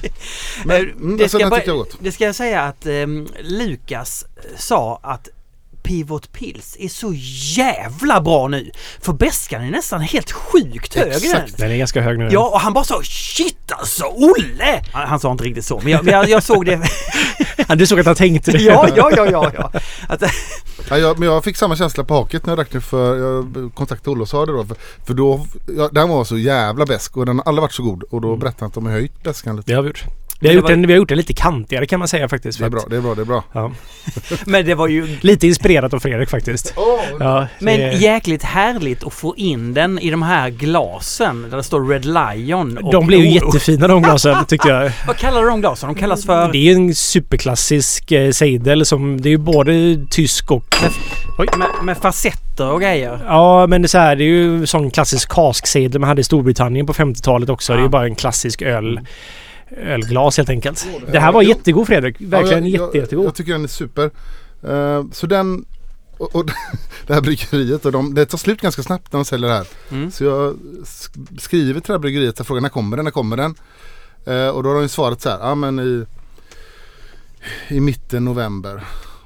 men, 0.64 0.76
Eh, 0.76 0.76
mm, 0.80 1.16
det, 1.16 1.22
alltså, 1.22 1.38
ska 1.38 1.48
bara, 1.50 1.64
jag 1.64 1.76
gott. 1.76 1.96
det 2.00 2.12
ska 2.12 2.24
jag 2.24 2.34
säga 2.34 2.62
att 2.62 2.86
ehm, 2.86 3.28
Lukas 3.42 4.26
sa 4.56 5.00
att 5.02 5.28
Pivot 5.82 6.32
Pils 6.32 6.76
är 6.80 6.88
så 6.88 7.12
jävla 7.56 8.20
bra 8.20 8.48
nu. 8.48 8.70
För 9.00 9.12
beskan 9.12 9.62
är 9.62 9.70
nästan 9.70 10.00
helt 10.00 10.32
sjukt 10.32 10.94
hög. 10.94 11.08
Exakt. 11.08 11.56
Den 11.58 11.70
är 11.70 11.76
ganska 11.76 12.02
hög 12.02 12.18
nu. 12.18 12.28
Ja, 12.32 12.48
och 12.48 12.60
han 12.60 12.72
bara 12.72 12.84
sa 12.84 13.02
shit 13.02 13.72
alltså 13.72 14.04
Olle! 14.04 14.82
Han, 14.92 15.08
han 15.08 15.20
sa 15.20 15.32
inte 15.32 15.44
riktigt 15.44 15.64
så, 15.64 15.80
men 15.82 15.92
jag, 15.92 16.04
men 16.04 16.14
jag, 16.14 16.28
jag 16.28 16.42
såg 16.42 16.66
det. 16.66 16.80
Du 17.76 17.86
såg 17.86 18.00
att 18.00 18.06
han 18.06 18.14
tänkte 18.14 18.52
det. 18.52 18.58
ja, 18.58 18.88
ja, 18.96 19.10
ja, 19.16 19.26
ja, 19.30 19.50
ja. 19.54 19.80
Att, 20.08 20.22
Ja, 20.90 20.98
jag, 20.98 21.18
men 21.18 21.28
jag 21.28 21.44
fick 21.44 21.56
samma 21.56 21.76
känsla 21.76 22.04
på 22.04 22.14
haket 22.14 22.46
när 22.46 22.50
jag 22.50 22.58
drack 22.58 22.82
för 22.82 23.18
jag 23.18 23.70
kontaktade 23.74 24.10
Olle 24.10 24.22
och 24.22 24.28
sa 24.28 24.46
det 24.46 24.52
då. 24.52 24.64
För, 24.64 24.76
för 25.06 25.14
då, 25.14 25.46
ja, 25.76 25.88
den 25.92 26.08
var 26.08 26.24
så 26.24 26.38
jävla 26.38 26.86
besk 26.86 27.16
och 27.16 27.26
den 27.26 27.38
har 27.38 27.44
aldrig 27.46 27.62
varit 27.62 27.72
så 27.72 27.82
god. 27.82 28.02
Och 28.02 28.20
då 28.20 28.36
berättade 28.36 28.60
han 28.60 28.68
att 28.68 28.74
de 28.74 28.86
har 28.86 28.92
höjt 28.92 29.22
beskan 29.22 29.56
lite. 29.56 29.70
Det 29.70 29.74
har 29.74 29.82
vi 29.82 29.88
gjort. 29.88 30.04
Vi 30.42 30.48
har, 30.48 30.54
gjort 30.54 30.62
var- 30.62 30.70
den, 30.70 30.86
vi 30.86 30.92
har 30.92 30.98
gjort 30.98 31.08
den 31.08 31.18
lite 31.18 31.32
kantigare 31.34 31.86
kan 31.86 31.98
man 31.98 32.08
säga 32.08 32.28
faktiskt. 32.28 32.58
Det 32.58 32.64
är 32.64 32.70
bra, 32.70 32.82
det 32.90 32.96
är 32.96 33.00
bra, 33.00 33.14
det 33.14 33.20
är 33.20 33.24
bra. 33.24 33.44
Ja. 33.52 33.72
men 34.46 34.66
det 34.66 34.74
var 34.74 34.88
ju 34.88 35.16
Lite 35.20 35.46
inspirerat 35.46 35.94
av 35.94 35.98
Fredrik 36.00 36.30
faktiskt. 36.30 36.72
Ja, 37.20 37.46
men 37.58 37.78
det- 37.80 37.92
jäkligt 37.92 38.42
härligt 38.42 39.04
att 39.06 39.14
få 39.14 39.36
in 39.36 39.74
den 39.74 39.98
i 39.98 40.10
de 40.10 40.22
här 40.22 40.50
glasen 40.50 41.46
där 41.50 41.56
det 41.56 41.62
står 41.62 41.88
Red 41.88 42.04
Lion. 42.04 42.78
och- 42.78 42.92
de 42.92 43.06
blev 43.06 43.20
ju 43.20 43.26
och- 43.40 43.46
jättefina 43.46 43.88
de 43.88 44.02
glasen 44.02 44.44
tyckte 44.48 44.68
jag. 44.68 44.92
Vad 45.06 45.16
kallar 45.16 45.42
du 45.42 45.48
de 45.48 45.60
glasen? 45.60 45.88
De 45.88 45.94
kallas 46.00 46.26
för... 46.26 46.52
Det 46.52 46.58
är 46.70 46.74
en 46.74 46.94
superklassisk 46.94 48.12
eh, 48.12 48.30
sejdel 48.30 48.86
som 48.86 49.20
det 49.20 49.28
är 49.28 49.30
ju 49.30 49.38
både 49.38 49.72
tysk 50.10 50.50
och... 50.50 50.76
Oj. 51.38 51.46
Med, 51.58 51.68
med 51.82 51.96
facetter 51.96 52.70
och 52.72 52.80
grejer. 52.80 53.18
Ja 53.26 53.66
men 53.66 53.82
det 53.82 53.86
är, 53.86 53.88
så 53.88 53.98
här, 53.98 54.16
det 54.16 54.24
är 54.24 54.26
ju 54.26 54.56
en 54.58 54.66
sån 54.66 54.90
klassisk 54.90 55.28
kasksejdel 55.28 56.00
man 56.00 56.08
hade 56.08 56.20
i 56.20 56.24
Storbritannien 56.24 56.86
på 56.86 56.92
50-talet 56.92 57.48
också. 57.48 57.72
Det 57.72 57.76
är 57.76 57.80
ju 57.80 57.84
Ja. 57.84 57.88
bara 57.90 58.04
en 58.04 58.14
klassisk 58.14 58.62
öl. 58.62 59.00
Ölglas 59.76 60.36
helt 60.36 60.48
enkelt. 60.48 60.86
Det 61.12 61.20
här 61.20 61.32
var 61.32 61.42
jättegod 61.42 61.86
Fredrik. 61.86 62.16
Verkligen 62.20 62.66
Ja, 62.66 62.70
jag, 62.78 62.86
jätte, 62.86 62.98
jättegod. 62.98 63.26
Jag, 63.26 63.34
tycker 63.34 63.52
den 63.52 63.64
är 63.64 63.68
super. 63.68 64.10
Eh, 64.68 65.04
så 65.12 65.26
den 65.26 65.64
och, 66.18 66.36
och 66.36 66.46
det 67.06 67.14
här 67.14 67.20
bryggeriet 67.20 67.84
och 67.86 67.92
de, 67.92 68.14
det 68.14 68.26
tar 68.26 68.38
slut 68.38 68.60
ganska 68.60 68.82
snabbt 68.82 69.12
när 69.12 69.18
de 69.18 69.24
säljer 69.24 69.48
det 69.48 69.54
här. 69.56 69.66
Mm. 69.90 70.10
Så 70.10 70.24
jag 70.24 70.56
sk- 70.84 71.38
skriver 71.40 71.80
till 71.80 71.86
det 71.86 71.92
här 71.92 71.98
bryggeriet 71.98 72.40
och 72.40 72.46
frågar 72.46 72.60
när 72.60 72.68
kommer 72.68 72.96
den, 72.96 73.04
när 73.04 73.12
kommer 73.12 73.36
den? 73.36 73.54
Eh, 74.26 74.48
och 74.48 74.62
då 74.62 74.68
har 74.68 74.74
de 74.74 74.82
ju 74.82 74.88
svarat 74.88 75.20
så 75.22 75.28
här, 75.28 75.38
ja 75.40 75.54
men 75.54 75.80
i, 75.80 76.04
i 77.68 77.80
mitten 77.80 78.24
november. 78.24 78.84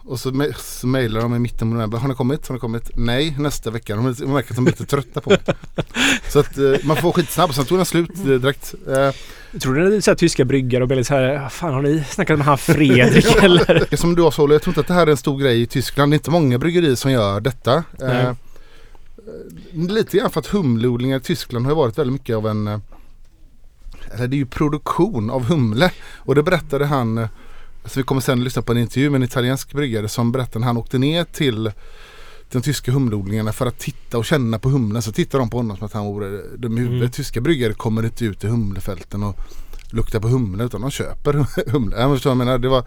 Och 0.09 0.21
så, 0.21 0.31
me- 0.31 0.55
så 0.59 0.87
mejlar 0.87 1.21
de 1.21 1.35
i 1.35 1.39
mitten 1.39 1.69
av 1.69 1.75
november, 1.75 1.99
har 1.99 2.09
den 2.09 2.17
kommit? 2.17 2.49
Har 2.49 2.55
den 2.55 2.61
kommit? 2.61 2.91
Nej, 2.95 3.37
nästa 3.39 3.71
vecka. 3.71 3.97
De, 3.97 4.15
de 4.15 4.27
märker 4.33 4.51
att 4.53 4.57
de 4.57 4.67
är 4.67 4.71
lite 4.71 4.87
trötta 4.87 5.21
på 5.21 5.31
mig. 5.31 5.41
Så 6.29 6.39
att 6.39 6.59
eh, 6.59 6.73
man 6.85 6.97
får 6.97 7.13
skitsnabb, 7.13 7.55
sen 7.55 7.65
tog 7.65 7.79
den 7.79 7.87
slut 7.87 8.11
eh, 8.19 8.25
direkt. 8.25 8.75
Eh, 8.89 9.11
Tror 9.61 9.75
du 9.75 9.91
det 9.91 10.07
här 10.07 10.15
tyska 10.15 10.45
bryggare 10.45 10.83
och 10.83 10.89
lite 10.89 11.05
så 11.05 11.15
här, 11.15 11.47
"Ah, 11.47 11.49
fan 11.49 11.75
har 11.75 11.83
ni 11.83 12.05
snackat 12.11 12.39
med 12.39 12.47
han 12.47 12.59
Fredrik 12.59 13.37
eller? 13.43 13.97
Som 13.97 14.15
du 14.15 14.23
har 14.23 14.31
jag 14.55 14.63
tror 14.63 14.71
inte 14.71 14.81
att 14.81 14.87
det 14.87 14.95
här 14.95 15.07
är 15.07 15.11
en 15.11 15.17
stor 15.17 15.39
grej 15.39 15.63
i 15.63 15.67
Tyskland. 15.67 16.13
Det 16.13 16.15
är 16.15 16.19
inte 16.19 16.31
många 16.31 16.59
bryggerier 16.59 16.95
som 16.95 17.11
gör 17.13 17.41
detta. 17.41 17.85
Eh, 18.01 18.33
lite 19.73 20.17
grann 20.19 20.31
för 20.31 20.41
att 20.41 20.47
humleodlingar 20.47 21.17
i 21.17 21.21
Tyskland 21.21 21.65
har 21.65 21.73
ju 21.73 21.77
varit 21.77 21.99
väldigt 21.99 22.13
mycket 22.13 22.37
av 22.37 22.47
en 22.47 22.69
eh, 22.69 22.79
eller 24.15 24.29
det 24.29 24.37
är 24.37 24.39
ju 24.39 24.47
produktion 24.47 25.31
av 25.31 25.45
humle. 25.45 25.91
Och 26.17 26.35
det 26.35 26.43
berättade 26.43 26.87
han, 26.87 27.19
eh, 27.19 27.29
så 27.85 28.01
vi 28.01 28.05
kommer 28.05 28.21
sen 28.21 28.45
lyssna 28.45 28.63
på 28.63 28.73
en 28.73 28.79
intervju 28.79 29.11
med 29.11 29.19
en 29.19 29.23
italiensk 29.23 29.73
bryggare 29.73 30.09
som 30.09 30.33
berättade 30.33 30.59
när 30.59 30.67
han 30.67 30.77
åkte 30.77 30.99
ner 30.99 31.25
till 31.25 31.73
de 32.53 32.63
tyska 32.63 32.93
humleodlingarna 32.93 33.53
för 33.53 33.67
att 33.67 33.79
titta 33.79 34.19
och 34.19 34.25
känna 34.25 34.59
på 34.59 34.69
humlen. 34.69 35.03
Så 35.03 35.13
tittade 35.13 35.43
de 35.43 35.51
på 35.51 35.57
honom 35.57 35.77
som 35.77 35.87
att 35.87 35.93
han 35.93 36.07
vore 36.07 36.57
dum 36.57 36.79
i 36.79 36.81
huvudet. 36.81 37.01
Mm. 37.01 37.11
Tyska 37.11 37.41
bryggare 37.41 37.75
kommer 37.75 38.03
inte 38.03 38.25
ut 38.25 38.45
i 38.45 38.47
humlefälten 38.47 39.23
och 39.23 39.37
luktar 39.91 40.21
på 40.21 40.29
humle 40.29 40.65
utan 40.65 40.81
de 40.81 40.91
köper 40.91 41.47
humle. 41.71 42.01
Jag 42.01 42.15
förstår 42.15 42.31
vad 42.31 42.41
jag 42.41 42.47
menar. 42.47 42.59
Det 42.59 42.69
var, 42.69 42.85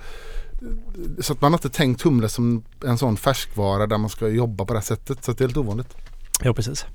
så 1.19 1.33
att 1.33 1.41
man 1.41 1.51
har 1.51 1.57
inte 1.57 1.69
tänkt 1.69 2.01
humle 2.01 2.29
som 2.29 2.63
en 2.85 2.97
sån 2.97 3.17
färskvara 3.17 3.87
där 3.87 3.97
man 3.97 4.09
ska 4.09 4.27
jobba 4.27 4.65
på 4.65 4.73
det 4.73 4.79
här 4.79 4.85
sättet. 4.85 5.23
Så 5.23 5.31
det 5.31 5.43
är 5.43 5.47
lite 5.47 5.59
ovanligt. 5.59 5.95
Ja 6.43 6.53
precis. 6.53 6.85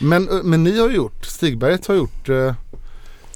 Men, 0.00 0.24
men 0.24 0.64
ni 0.64 0.78
har 0.78 0.90
gjort, 0.90 1.24
Stigberget 1.24 1.86
har 1.86 1.94
gjort 1.94 2.28
eh, 2.28 2.54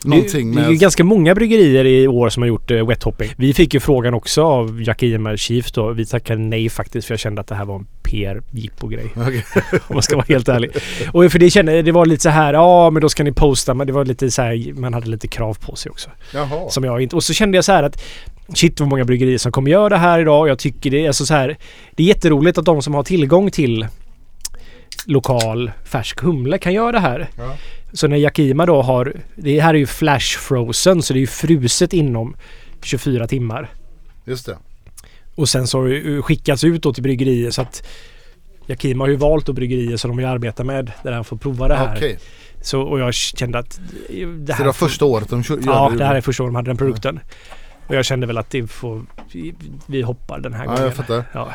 någonting 0.05 0.55
det, 0.55 0.61
det 0.61 0.67
är 0.67 0.71
ju 0.71 0.77
ganska 0.77 1.05
många 1.05 1.35
bryggerier 1.35 1.85
i 1.85 2.09
år 2.09 2.29
som 2.29 2.43
har 2.43 2.49
gjort 2.49 2.71
uh, 2.71 2.87
wet 2.87 3.03
hopping. 3.03 3.31
Vi 3.37 3.55
fick 3.55 3.75
ju 3.75 3.81
frågan 3.81 4.15
också 4.15 4.43
av 4.43 4.83
Jack 4.83 5.03
Iemar 5.03 5.37
Chief 5.37 5.73
då. 5.73 5.93
Vi 5.93 6.07
tackade 6.07 6.41
nej 6.41 6.69
faktiskt 6.69 7.07
för 7.07 7.15
jag 7.15 7.21
kände 7.21 7.41
att 7.41 7.47
det 7.47 7.55
här 7.55 7.65
var 7.65 7.77
en 7.77 7.87
PR-jippo-grej. 8.03 9.07
Okej. 9.17 9.45
om 9.73 9.95
man 9.95 10.03
ska 10.03 10.17
vara 10.17 10.27
helt 10.29 10.49
ärlig. 10.49 10.71
Och 11.13 11.33
för 11.33 11.39
det 11.39 11.51
kände 11.51 11.83
det 11.83 11.93
var 11.93 12.07
lite 12.07 12.23
så 12.23 12.29
här, 12.29 12.55
ja 12.55 12.91
men 12.91 13.03
då 13.03 13.09
ska 13.09 13.25
ni 13.25 13.33
posta. 13.33 13.75
Men 13.75 13.87
det 13.87 13.93
var 13.93 14.05
lite 14.05 14.31
så 14.31 14.43
här, 14.43 14.73
man 14.75 14.95
hade 14.95 15.09
lite 15.09 15.29
krav 15.29 15.59
på 15.61 15.77
sig 15.77 15.91
också. 15.91 16.11
Jaha. 16.35 16.71
Som 16.71 16.85
jag 16.85 17.03
inte... 17.03 17.17
Och 17.17 17.25
så 17.25 17.33
kände 17.35 17.59
jag 17.59 17.65
så 17.65 17.73
här 17.73 17.83
att 17.83 18.03
shit 18.55 18.81
vad 18.81 18.89
många 18.89 19.05
bryggerier 19.05 19.39
som 19.39 19.53
kommer 19.53 19.71
göra 19.71 19.89
det 19.89 19.97
här 19.97 20.21
idag. 20.21 20.49
Jag 20.49 20.59
tycker 20.59 20.91
det 20.91 21.05
är 21.05 21.07
alltså 21.07 21.27
så 21.27 21.35
här. 21.35 21.59
Det 21.97 22.03
är 22.03 22.07
jätteroligt 22.07 22.59
att 22.59 22.65
de 22.65 22.83
som 22.83 22.95
har 22.95 23.03
tillgång 23.03 23.51
till 23.51 23.87
lokal 25.07 25.71
färsk 25.85 26.21
humle 26.21 26.59
kan 26.59 26.73
göra 26.73 26.93
det 26.93 27.01
här. 27.01 27.29
Ja. 27.37 27.57
Så 27.93 28.09
när 28.09 28.17
Yakima 28.17 28.67
då 28.67 28.83
har... 28.83 29.13
Det 29.37 29.61
här 29.61 29.75
är 29.75 29.79
ju 29.79 29.87
flash 29.87 30.39
frozen 30.39 31.03
så 31.03 31.13
det 31.13 31.19
är 31.19 31.21
ju 31.21 31.27
fruset 31.27 31.93
inom 31.93 32.37
24 32.83 33.27
timmar. 33.27 33.71
Just 34.25 34.47
det. 34.47 34.57
Och 35.35 35.49
sen 35.49 35.67
så 35.67 35.79
har 35.81 35.89
det 35.89 36.23
skickats 36.23 36.65
ut 36.65 36.83
då 36.83 36.93
till 36.93 37.03
bryggerier 37.03 37.51
så 37.51 37.63
att 37.63 37.87
Yakima 38.67 39.05
har 39.05 39.09
ju 39.09 39.17
valt 39.17 39.47
då 39.47 39.53
bryggerier 39.53 39.97
som 39.97 40.09
de 40.11 40.17
vill 40.17 40.27
arbeta 40.27 40.65
med 40.65 40.93
där 41.03 41.13
han 41.13 41.25
får 41.25 41.37
prova 41.37 41.69
det 41.69 41.75
här. 41.75 41.97
Okej. 41.97 42.19
Så, 42.63 42.81
och 42.83 43.01
jag 43.01 43.15
kände 43.15 43.59
att 43.59 43.81
det 44.11 44.47
Så 44.47 44.53
här 44.53 44.59
det 44.59 44.65
var 44.65 44.73
första 44.73 45.05
året 45.05 45.29
de 45.29 45.43
kör, 45.43 45.59
Ja, 45.67 45.93
det 45.99 46.05
här 46.05 46.15
är 46.15 46.21
första 46.21 46.43
gången 46.43 46.53
de 46.53 46.57
hade 46.57 46.71
den 46.71 46.77
produkten. 46.77 47.21
Och 47.87 47.95
jag 47.95 48.05
kände 48.05 48.27
väl 48.27 48.39
att 48.39 48.51
det 48.51 48.67
får, 48.67 49.03
vi, 49.87 50.03
hoppar 50.03 50.41
den 50.41 50.53
här 50.55 50.65
Ja, 50.65 50.71
gången. 50.71 50.85
jag 50.85 50.95
fattar. 50.95 51.25
Ja. 51.33 51.49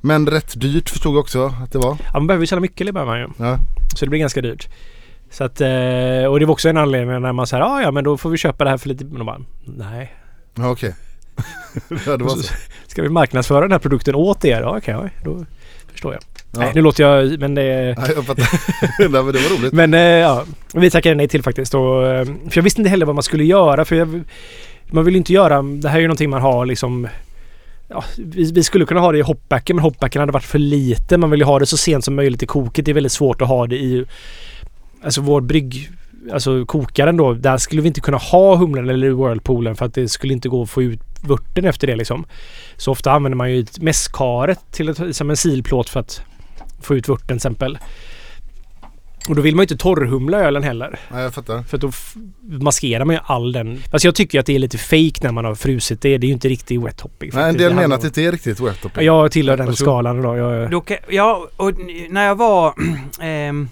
Men 0.00 0.26
rätt 0.30 0.60
dyrt 0.60 0.88
förstod 0.90 1.12
jag 1.14 1.20
också 1.20 1.46
att 1.62 1.72
det 1.72 1.78
var. 1.78 1.96
ja, 2.04 2.10
man 2.18 2.26
behöver 2.26 2.42
ju 2.42 2.46
sälja 2.46 2.60
mycket 2.60 2.86
i 2.88 2.92
början 2.92 3.08
man 3.08 3.18
ju. 3.20 3.28
Ja. 3.38 3.58
Så 3.96 4.04
det 4.04 4.08
blir 4.10 4.20
ganska 4.20 4.40
dyrt. 4.40 4.68
Så 5.36 5.44
att, 5.44 5.60
eh, 5.60 6.24
och 6.30 6.40
det 6.40 6.46
var 6.46 6.50
också 6.50 6.68
en 6.68 6.76
anledning 6.76 7.20
när 7.20 7.32
man 7.32 7.46
säger 7.46 7.62
ah, 7.62 7.82
ja 7.82 7.90
men 7.90 8.04
då 8.04 8.16
får 8.16 8.30
vi 8.30 8.36
köpa 8.36 8.64
det 8.64 8.70
här 8.70 8.76
för 8.76 8.88
lite... 8.88 9.04
Men 9.04 9.18
de 9.18 9.26
bara, 9.26 9.40
nej. 9.64 10.14
Ja, 10.54 10.70
okej. 10.70 10.94
ja, 12.06 12.16
det 12.16 12.24
var 12.24 12.30
så. 12.30 12.54
Ska 12.86 13.02
vi 13.02 13.08
marknadsföra 13.08 13.60
den 13.60 13.72
här 13.72 13.78
produkten 13.78 14.14
åt 14.14 14.44
er? 14.44 14.60
Ja, 14.60 14.78
okej, 14.78 14.94
ja, 14.94 15.08
då 15.24 15.44
förstår 15.92 16.12
jag. 16.12 16.22
Ja. 16.52 16.60
Nej, 16.60 16.72
nu 16.74 16.80
låter 16.80 17.04
jag... 17.04 17.40
Men 17.40 17.54
det... 17.54 17.62
Nej, 17.98 18.10
jag 18.14 18.26
fattar. 18.26 18.48
Nej, 18.98 19.08
men 19.08 19.12
det 19.12 19.22
var 19.22 19.58
roligt. 19.58 19.72
Men 19.72 19.94
eh, 19.94 20.00
ja, 20.00 20.44
vi 20.74 20.90
tackade 20.90 21.14
nej 21.14 21.28
till 21.28 21.42
faktiskt. 21.42 21.74
Och, 21.74 22.06
eh, 22.06 22.24
för 22.24 22.56
jag 22.56 22.62
visste 22.62 22.80
inte 22.80 22.90
heller 22.90 23.06
vad 23.06 23.14
man 23.14 23.22
skulle 23.22 23.44
göra. 23.44 23.84
För 23.84 23.96
jag, 23.96 24.22
man 24.86 25.04
vill 25.04 25.14
ju 25.14 25.18
inte 25.18 25.32
göra... 25.32 25.62
Det 25.62 25.88
här 25.88 25.96
är 25.96 26.00
ju 26.00 26.06
någonting 26.06 26.30
man 26.30 26.42
har 26.42 26.66
liksom... 26.66 27.08
Ja, 27.88 28.04
vi, 28.18 28.52
vi 28.52 28.62
skulle 28.62 28.86
kunna 28.86 29.00
ha 29.00 29.12
det 29.12 29.18
i 29.18 29.22
hopbacken 29.22 29.76
men 29.76 29.82
hopbacken 29.82 30.20
hade 30.20 30.32
varit 30.32 30.44
för 30.44 30.58
lite. 30.58 31.16
Man 31.16 31.30
vill 31.30 31.40
ju 31.40 31.46
ha 31.46 31.58
det 31.58 31.66
så 31.66 31.76
sent 31.76 32.04
som 32.04 32.14
möjligt 32.14 32.42
i 32.42 32.46
koket. 32.46 32.84
Det 32.84 32.92
är 32.92 32.94
väldigt 32.94 33.12
svårt 33.12 33.42
att 33.42 33.48
ha 33.48 33.66
det 33.66 33.76
i... 33.76 34.06
Alltså 35.06 35.20
vår 35.20 35.40
brygg... 35.40 35.90
Alltså 36.32 36.66
kokaren 36.66 37.16
då. 37.16 37.34
Där 37.34 37.58
skulle 37.58 37.82
vi 37.82 37.88
inte 37.88 38.00
kunna 38.00 38.16
ha 38.16 38.56
humlen 38.56 38.88
eller 38.88 39.10
whirlpoolen 39.10 39.76
för 39.76 39.86
att 39.86 39.94
det 39.94 40.08
skulle 40.08 40.32
inte 40.32 40.48
gå 40.48 40.62
att 40.62 40.70
få 40.70 40.82
ut 40.82 41.00
vörten 41.22 41.64
efter 41.64 41.86
det 41.86 41.96
liksom. 41.96 42.26
Så 42.76 42.92
ofta 42.92 43.12
använder 43.12 43.36
man 43.36 43.52
ju 43.52 43.60
ett 43.60 43.78
mässkaret 43.80 44.58
till 44.70 44.88
ett, 44.88 45.16
som 45.16 45.30
en 45.30 45.36
silplåt 45.36 45.88
för 45.88 46.00
att 46.00 46.22
få 46.82 46.96
ut 46.96 47.08
vörten 47.08 47.26
till 47.26 47.36
exempel. 47.36 47.78
Och 49.28 49.36
då 49.36 49.42
vill 49.42 49.54
man 49.56 49.60
ju 49.60 49.64
inte 49.64 49.76
torrhumla 49.76 50.38
ölen 50.38 50.62
heller. 50.62 50.98
Nej, 51.12 51.22
jag 51.22 51.34
fattar. 51.34 51.62
För 51.62 51.78
då 51.78 51.90
maskerar 52.64 53.04
man 53.04 53.16
ju 53.16 53.20
all 53.24 53.52
den. 53.52 53.82
Fast 53.90 54.04
jag 54.04 54.14
tycker 54.14 54.40
att 54.40 54.46
det 54.46 54.54
är 54.54 54.58
lite 54.58 54.78
fake 54.78 55.20
när 55.22 55.32
man 55.32 55.44
har 55.44 55.54
frusit 55.54 56.00
det. 56.00 56.18
Det 56.18 56.24
är 56.24 56.28
ju 56.28 56.34
inte 56.34 56.48
riktigt 56.48 56.82
wet 56.82 57.00
hopping. 57.00 57.30
Nej, 57.34 57.48
en 57.48 57.56
del 57.56 57.70
Det 57.70 57.76
menar 57.76 57.96
att 57.96 58.02
det 58.02 58.06
inte 58.06 58.22
är 58.22 58.32
riktigt 58.32 58.60
wet 58.60 58.82
hopping. 58.82 59.04
Jag 59.04 59.32
tillhör 59.32 59.56
den 59.56 59.66
Varsågod. 59.66 59.86
skalan 59.86 60.22
då. 60.22 60.36
Jag, 60.36 61.00
ja, 61.08 61.48
och 61.56 61.72
när 62.10 62.26
jag 62.26 62.34
var 62.34 62.74
ehm, 63.20 63.68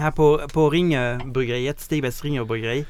här 0.00 0.10
på, 0.10 0.40
på 0.52 0.70
Ringöbryggeriet, 0.70 1.80
Stigbäcks 1.80 2.24
Ringöbryggeri, 2.24 2.84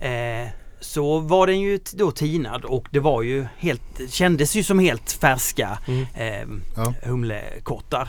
eh, 0.00 0.48
så 0.80 1.18
var 1.18 1.46
den 1.46 1.60
ju 1.60 1.78
då 1.92 2.10
tinad 2.10 2.64
och 2.64 2.88
det 2.90 3.00
var 3.00 3.22
ju 3.22 3.46
helt, 3.58 3.82
kändes 4.08 4.54
ju 4.54 4.62
som 4.62 4.78
helt 4.78 5.12
färska 5.12 5.78
Mm. 5.88 6.06
eh, 6.14 6.48
Ja. 6.76 6.94
humlekottar. 7.02 8.08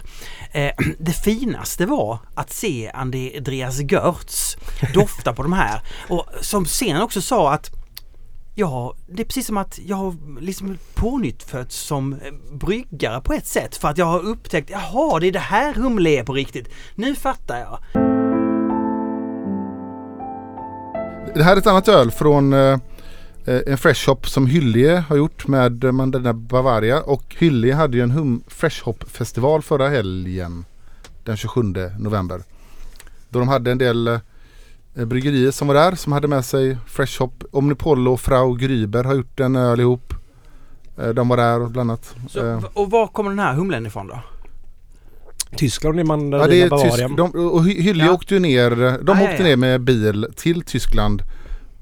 Eh, 0.51 0.71
det 0.99 1.13
finaste 1.13 1.85
var 1.85 2.19
att 2.35 2.51
se 2.53 2.91
Andreas 2.93 3.79
Görtz 3.79 4.57
dofta 4.93 5.33
på 5.33 5.43
de 5.43 5.53
här 5.53 5.81
och 6.09 6.25
som 6.41 6.65
sen 6.65 7.01
också 7.01 7.21
sa 7.21 7.53
att 7.53 7.69
Ja, 8.55 8.95
det 9.07 9.21
är 9.21 9.25
precis 9.25 9.47
som 9.47 9.57
att 9.57 9.79
jag 9.85 9.95
har 9.97 10.15
liksom 10.41 10.77
pånyttfötts 10.95 11.75
som 11.75 12.13
eh, 12.13 12.19
bryggare 12.53 13.21
på 13.21 13.33
ett 13.33 13.47
sätt 13.47 13.75
för 13.75 13.87
att 13.87 13.97
jag 13.97 14.05
har 14.05 14.19
upptäckt, 14.19 14.69
jaha 14.69 15.19
det 15.19 15.27
är 15.27 15.31
det 15.31 15.39
här 15.39 15.73
humle 15.73 16.09
är 16.09 16.23
på 16.23 16.33
riktigt. 16.33 16.69
Nu 16.95 17.15
fattar 17.15 17.59
jag. 17.59 18.10
Det 21.33 21.43
här 21.43 21.53
är 21.53 21.57
ett 21.57 21.67
annat 21.67 21.87
öl 21.87 22.11
från 22.11 22.53
eh, 22.53 22.79
eh, 23.45 23.61
en 23.67 23.77
fresh 23.77 24.09
hop 24.09 24.29
som 24.29 24.47
Hyllie 24.47 24.95
har 25.09 25.15
gjort 25.15 25.47
med 25.47 25.93
Mandarina 25.93 26.33
Bavaria. 26.33 27.01
Och 27.01 27.35
Hyllie 27.39 27.73
hade 27.73 27.97
ju 27.97 28.03
en 28.03 28.11
hum 28.11 28.43
fresh 28.47 28.83
hop 28.83 29.03
festival 29.09 29.61
förra 29.61 29.89
helgen. 29.89 30.65
Den 31.23 31.37
27 31.37 31.61
november. 31.99 32.43
Då 33.29 33.39
de 33.39 33.47
hade 33.47 33.71
en 33.71 33.77
del 33.77 34.07
eh, 34.07 35.05
bryggerier 35.05 35.51
som 35.51 35.67
var 35.67 35.75
där 35.75 35.95
som 35.95 36.13
hade 36.13 36.27
med 36.27 36.45
sig 36.45 36.77
fresh 36.87 37.21
hop. 37.21 37.43
Omnipollo 37.51 38.13
och 38.13 38.21
Frau 38.21 38.53
Gryber 38.55 39.03
har 39.03 39.15
gjort 39.15 39.39
en 39.39 39.55
öl 39.55 39.79
ihop. 39.79 40.13
De 41.13 41.27
var 41.27 41.37
där 41.37 41.69
bland 41.69 41.91
annat. 41.91 42.15
Så, 42.29 42.61
och 42.73 42.91
var 42.91 43.07
kommer 43.07 43.29
den 43.29 43.39
här 43.39 43.53
humlen 43.53 43.85
ifrån 43.85 44.07
då? 44.07 44.19
Tyskland 45.57 45.99
är 45.99 46.03
man 46.03 46.31
Ja, 46.31 46.47
det 46.47 46.61
är 46.61 46.69
Bavaria. 46.69 46.91
tysk, 47.07 47.17
de, 47.17 47.31
och 47.31 47.61
Hy- 47.63 47.81
Hyllie 47.81 48.05
Ja. 48.05 48.11
åkte 48.13 48.33
ju 48.33 48.39
ner, 48.39 48.69
de 48.71 48.81
Ja, 48.81 48.97
ja, 49.05 49.13
åkte 49.23 49.35
ja. 49.37 49.43
ner 49.43 49.55
med 49.55 49.81
bil 49.81 50.27
till 50.35 50.61
Tyskland 50.61 51.21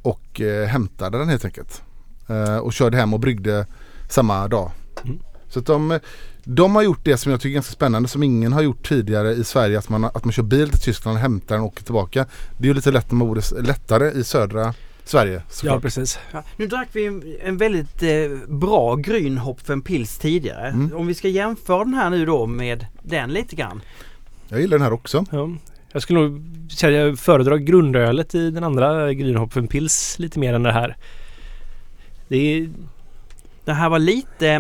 och 0.02 0.42
eh, 0.42 0.68
hämtade 0.68 1.18
den 1.18 1.30
helt 1.30 1.46
enkelt. 1.46 1.82
Eh, 2.28 2.58
och 2.58 2.74
körde 2.74 2.98
hem 2.98 3.14
och 3.14 3.20
bryggde 3.20 3.66
samma 4.10 4.48
dag. 4.48 4.72
Mm. 5.06 5.20
Så 5.50 5.60
att 5.60 5.66
de, 5.66 6.00
de 6.44 6.76
har 6.76 6.82
gjort 6.82 7.06
det 7.06 7.18
som 7.18 7.32
jag 7.32 7.42
tycker 7.42 7.50
är 7.50 7.54
ganska 7.54 7.74
spännande 7.74 8.10
som 8.10 8.24
ingen 8.24 8.54
har 8.54 8.62
gjort 8.62 8.88
tidigare 8.88 9.32
i 9.34 9.44
Sverige. 9.44 9.78
Att 9.80 9.90
man, 9.90 10.04
att 10.06 10.26
man 10.26 10.32
kör 10.32 10.44
bil 10.44 10.70
till 10.70 10.80
Tyskland, 10.80 11.18
hämtar 11.18 11.56
den 11.56 11.64
och 11.64 11.68
åker 11.72 11.84
tillbaka. 11.84 12.26
Det 12.58 12.64
är 12.64 12.68
ju 12.68 12.74
lite 12.74 12.92
lätt, 12.92 13.12
lättare 13.62 14.12
i 14.12 14.24
södra 14.24 14.74
Sverige. 15.10 15.34
Ja, 15.34 15.42
såklart. 15.50 15.82
precis. 15.82 16.20
Ja, 16.32 16.44
nu 16.58 16.68
drack 16.68 16.88
vi 16.92 17.06
en- 17.06 17.24
en 17.44 17.58
väldigt 17.58 18.04
eh, 18.04 18.10
bra 18.48 18.96
Grünhopfen 18.96 19.82
Pils 19.82 20.18
tidigare. 20.18 20.68
Mm. 20.68 20.96
Om 20.98 21.08
vi 21.08 21.14
ska 21.14 21.28
jämföra 21.28 21.84
den 21.84 21.94
här 21.94 22.10
nu 22.10 22.26
då 22.26 22.46
med 22.46 22.86
den 23.04 23.30
lite 23.30 23.56
grann. 23.56 23.82
Jag 24.50 24.62
gillar 24.62 24.78
den 24.78 24.86
här 24.86 24.94
också. 24.94 25.26
Ja. 25.32 25.50
Jag 25.92 26.02
skulle 26.02 26.20
nog 26.20 26.42
säga 26.72 27.02
att 27.02 27.08
jag 27.08 27.20
föredrar 27.20 27.58
grundölet 27.58 28.36
i 28.36 28.52
den 28.52 28.64
andra 28.64 29.14
Grünhopfen 29.14 29.68
Pils 29.68 30.20
lite 30.20 30.40
mer 30.40 30.54
än 30.54 30.64
det 30.64 30.72
här. 30.72 30.98
Det 32.28 32.38
är... 32.38 32.70
Den 33.66 33.76
här 33.76 33.90
var 33.90 34.00
lite 34.00 34.50
eh, 34.50 34.60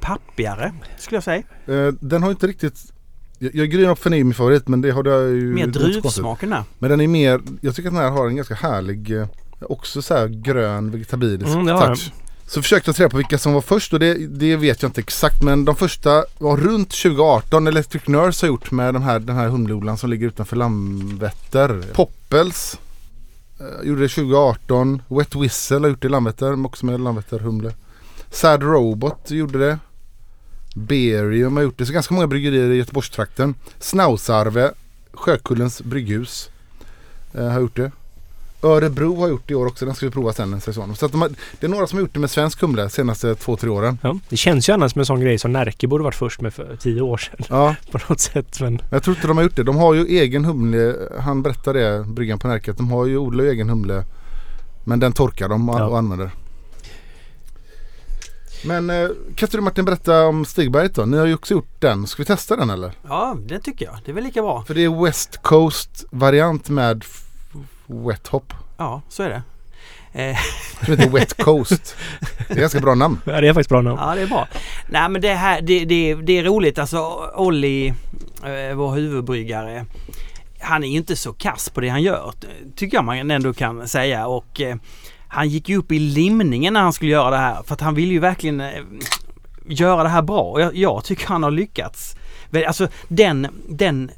pappigare 0.00 0.72
skulle 0.98 1.16
jag 1.16 1.24
säga. 1.24 1.42
Eh, 1.66 1.94
den 2.00 2.22
har 2.22 2.30
inte 2.30 2.46
riktigt 2.46 2.92
jag, 3.38 3.54
jag 3.54 3.68
Grünhopfen 3.70 4.12
är 4.12 4.16
ju 4.16 4.24
min 4.24 4.34
favorit 4.34 4.68
men 4.68 4.80
det 4.80 4.90
har 4.90 5.02
det 5.02 5.10
ju 5.36 5.54
Mer 5.54 5.66
det 5.66 5.72
druvsmaken 5.72 6.50
där. 6.50 6.62
Men 6.78 6.90
den 6.90 7.00
är 7.00 7.08
mer, 7.08 7.40
jag 7.60 7.74
tycker 7.74 7.88
att 7.88 7.94
den 7.94 8.02
här 8.04 8.10
har 8.10 8.26
en 8.28 8.36
ganska 8.36 8.54
härlig, 8.54 9.10
eh, 9.20 9.26
också 9.64 10.02
så 10.02 10.14
här 10.14 10.28
grön 10.28 10.90
vegetabilisk 10.90 11.54
Mm, 11.54 11.66
touch. 11.66 12.12
Så 12.46 12.62
försökte 12.62 12.88
jag 12.88 12.96
ta 12.96 13.02
reda 13.02 13.10
på 13.10 13.16
vilka 13.16 13.38
som 13.38 13.52
var 13.52 13.60
först 13.60 13.92
och 13.92 13.98
det, 14.00 14.14
det 14.26 14.56
vet 14.56 14.82
jag 14.82 14.88
inte 14.88 15.00
exakt 15.00 15.42
men 15.42 15.64
de 15.64 15.76
första 15.76 16.24
var 16.38 16.56
runt 16.56 16.90
2018 16.90 17.66
Electric 17.66 18.06
Nurse 18.08 18.46
har 18.46 18.48
gjort 18.48 18.70
med 18.70 18.94
de 18.94 19.02
här, 19.02 19.18
den 19.18 19.36
här 19.36 19.48
humleodlaren 19.48 19.98
som 19.98 20.10
ligger 20.10 20.26
utanför 20.26 20.56
Landvetter. 20.56 21.82
Poppels 21.92 22.78
eh, 23.60 23.88
gjorde 23.88 24.00
det 24.00 24.08
2018. 24.08 25.02
Wet 25.08 25.34
Whistle 25.34 25.78
har 25.78 25.88
gjort 25.88 26.02
det 26.02 26.06
i 26.06 26.10
Landvetter, 26.10 26.66
också 26.66 26.86
med 26.86 27.00
Landvetter 27.00 27.38
humle. 27.38 27.72
Sad 28.30 28.62
Robot 28.62 29.30
gjorde 29.30 29.58
det. 29.58 29.78
Berium 30.74 31.56
har 31.56 31.62
gjort 31.62 31.78
det. 31.78 31.86
Så 31.86 31.92
ganska 31.92 32.14
många 32.14 32.26
bryggerier 32.26 32.70
i 32.70 32.76
Göteborgstrakten. 32.76 33.54
Snausarve, 33.78 34.72
Sjökullens 35.12 35.82
brygghus 35.82 36.50
eh, 37.34 37.48
har 37.48 37.60
gjort 37.60 37.76
det. 37.76 37.92
Örebro 38.64 39.20
har 39.20 39.28
gjort 39.28 39.42
det 39.46 39.52
i 39.52 39.54
år 39.54 39.66
också. 39.66 39.86
Den 39.86 39.94
ska 39.94 40.06
vi 40.06 40.12
prova 40.12 40.32
sen 40.32 40.52
en 40.54 40.60
säsong. 40.60 40.96
Så 40.96 41.06
att 41.06 41.12
de 41.12 41.20
har, 41.22 41.30
det 41.60 41.66
är 41.66 41.70
några 41.70 41.86
som 41.86 41.96
har 41.98 42.00
gjort 42.00 42.14
det 42.14 42.20
med 42.20 42.30
svensk 42.30 42.60
humle 42.60 42.82
de 42.82 42.90
senaste 42.90 43.34
två, 43.34 43.56
tre 43.56 43.70
åren. 43.70 43.98
Ja, 44.02 44.18
det 44.28 44.36
känns 44.36 44.68
ju 44.68 44.72
annars 44.72 44.92
som 44.92 44.98
en 45.00 45.06
sån 45.06 45.20
grej 45.20 45.38
som 45.38 45.52
Närke 45.52 45.86
borde 45.88 46.04
varit 46.04 46.14
först 46.14 46.40
med 46.40 46.54
för 46.54 46.76
tio 46.76 47.00
år 47.00 47.16
sedan 47.16 47.36
Ja, 47.48 47.74
på 47.90 47.98
något 48.08 48.20
sätt. 48.20 48.60
Men 48.60 48.78
jag 48.90 49.02
tror 49.02 49.16
inte 49.16 49.28
de 49.28 49.36
har 49.36 49.44
gjort 49.44 49.56
det. 49.56 49.62
De 49.62 49.76
har 49.76 49.94
ju 49.94 50.06
egen 50.06 50.44
humle. 50.44 50.96
Han 51.20 51.42
berättade 51.42 51.80
det, 51.98 52.04
bryggan 52.04 52.38
på 52.38 52.48
Närke, 52.48 52.70
att 52.70 52.76
de 52.76 52.90
har 52.90 53.06
ju 53.06 53.16
odlar 53.18 53.44
ju 53.44 53.50
egen 53.50 53.68
humle. 53.68 54.04
Men 54.84 55.00
den 55.00 55.12
torkar 55.12 55.48
de 55.48 55.68
och, 55.68 55.80
Ja. 55.80 55.84
och 55.86 55.98
använder. 55.98 56.30
Men 58.66 58.90
eh, 58.90 59.08
kan 59.36 59.46
inte 59.46 59.56
du 59.56 59.60
Martin 59.60 59.84
berätta 59.84 60.26
om 60.26 60.44
Stigberget 60.44 60.94
då? 60.94 61.04
Ni 61.04 61.16
har 61.16 61.26
ju 61.26 61.34
också 61.34 61.54
gjort 61.54 61.80
den. 61.80 62.06
Ska 62.06 62.22
vi 62.22 62.26
testa 62.26 62.56
den 62.56 62.70
eller? 62.70 62.92
Ja, 63.08 63.36
det 63.46 63.58
tycker 63.60 63.84
jag. 63.84 63.94
Det 64.04 64.10
är 64.10 64.14
väl 64.14 64.24
lika 64.24 64.42
bra. 64.42 64.64
För 64.66 64.74
det 64.74 64.84
är 64.84 65.04
West 65.04 65.38
Coast 65.42 66.04
variant 66.10 66.68
med 66.68 67.04
Wet 67.86 68.28
Hop. 68.28 68.52
Ja, 68.76 69.02
så 69.08 69.22
är 69.22 69.28
det. 69.28 69.42
Eh, 70.22 70.36
Som 70.84 70.96
heter 70.96 71.10
Wet 71.10 71.36
Coast. 71.42 71.96
Det 72.48 72.54
är 72.54 72.60
ganska 72.60 72.80
bra 72.80 72.94
namn. 72.94 73.20
ja, 73.24 73.40
det 73.40 73.48
är 73.48 73.52
faktiskt 73.52 73.68
bra 73.70 73.82
namn. 73.82 73.98
ja, 74.00 74.14
det 74.14 74.20
är 74.22 74.26
bra. 74.26 74.48
Nej, 74.88 75.08
men 75.08 75.20
det 75.20 75.34
här, 75.34 75.60
det, 75.60 75.84
det, 75.84 76.14
det 76.14 76.38
är 76.38 76.44
roligt. 76.44 76.78
Alltså 76.78 77.30
Olli, 77.36 77.88
eh, 78.44 78.74
vår 78.76 78.94
huvudbryggare, 78.94 79.86
han 80.60 80.84
är 80.84 80.88
ju 80.88 80.96
inte 80.96 81.16
så 81.16 81.32
kass 81.32 81.68
på 81.70 81.80
det 81.80 81.88
han 81.88 82.02
gör. 82.02 82.32
Tycker 82.76 82.96
jag 82.96 83.04
man 83.04 83.30
ändå 83.30 83.52
kan 83.54 83.88
säga. 83.88 84.26
Och 84.26 84.60
eh, 84.60 84.76
han 85.28 85.48
gick 85.48 85.68
ju 85.68 85.76
upp 85.76 85.92
i 85.92 85.98
limningen 85.98 86.72
när 86.74 86.80
han 86.80 86.92
skulle 86.92 87.10
göra 87.10 87.30
det 87.30 87.36
här. 87.36 87.62
För 87.62 87.74
att 87.74 87.80
han 87.80 87.94
vill 87.94 88.12
ju 88.12 88.18
verkligen 88.18 88.60
eh, 88.60 88.72
göra 89.66 90.02
det 90.02 90.08
här 90.08 90.22
bra. 90.22 90.42
Och 90.42 90.60
jag, 90.60 90.76
jag 90.76 91.04
tycker 91.04 91.26
han 91.28 91.42
har 91.42 91.50
lyckats. 91.50 92.16
Alltså 92.66 92.88
den, 93.08 93.46
den 93.68 94.10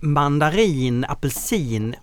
mandarin, 0.00 1.04
apelsin 1.08 1.94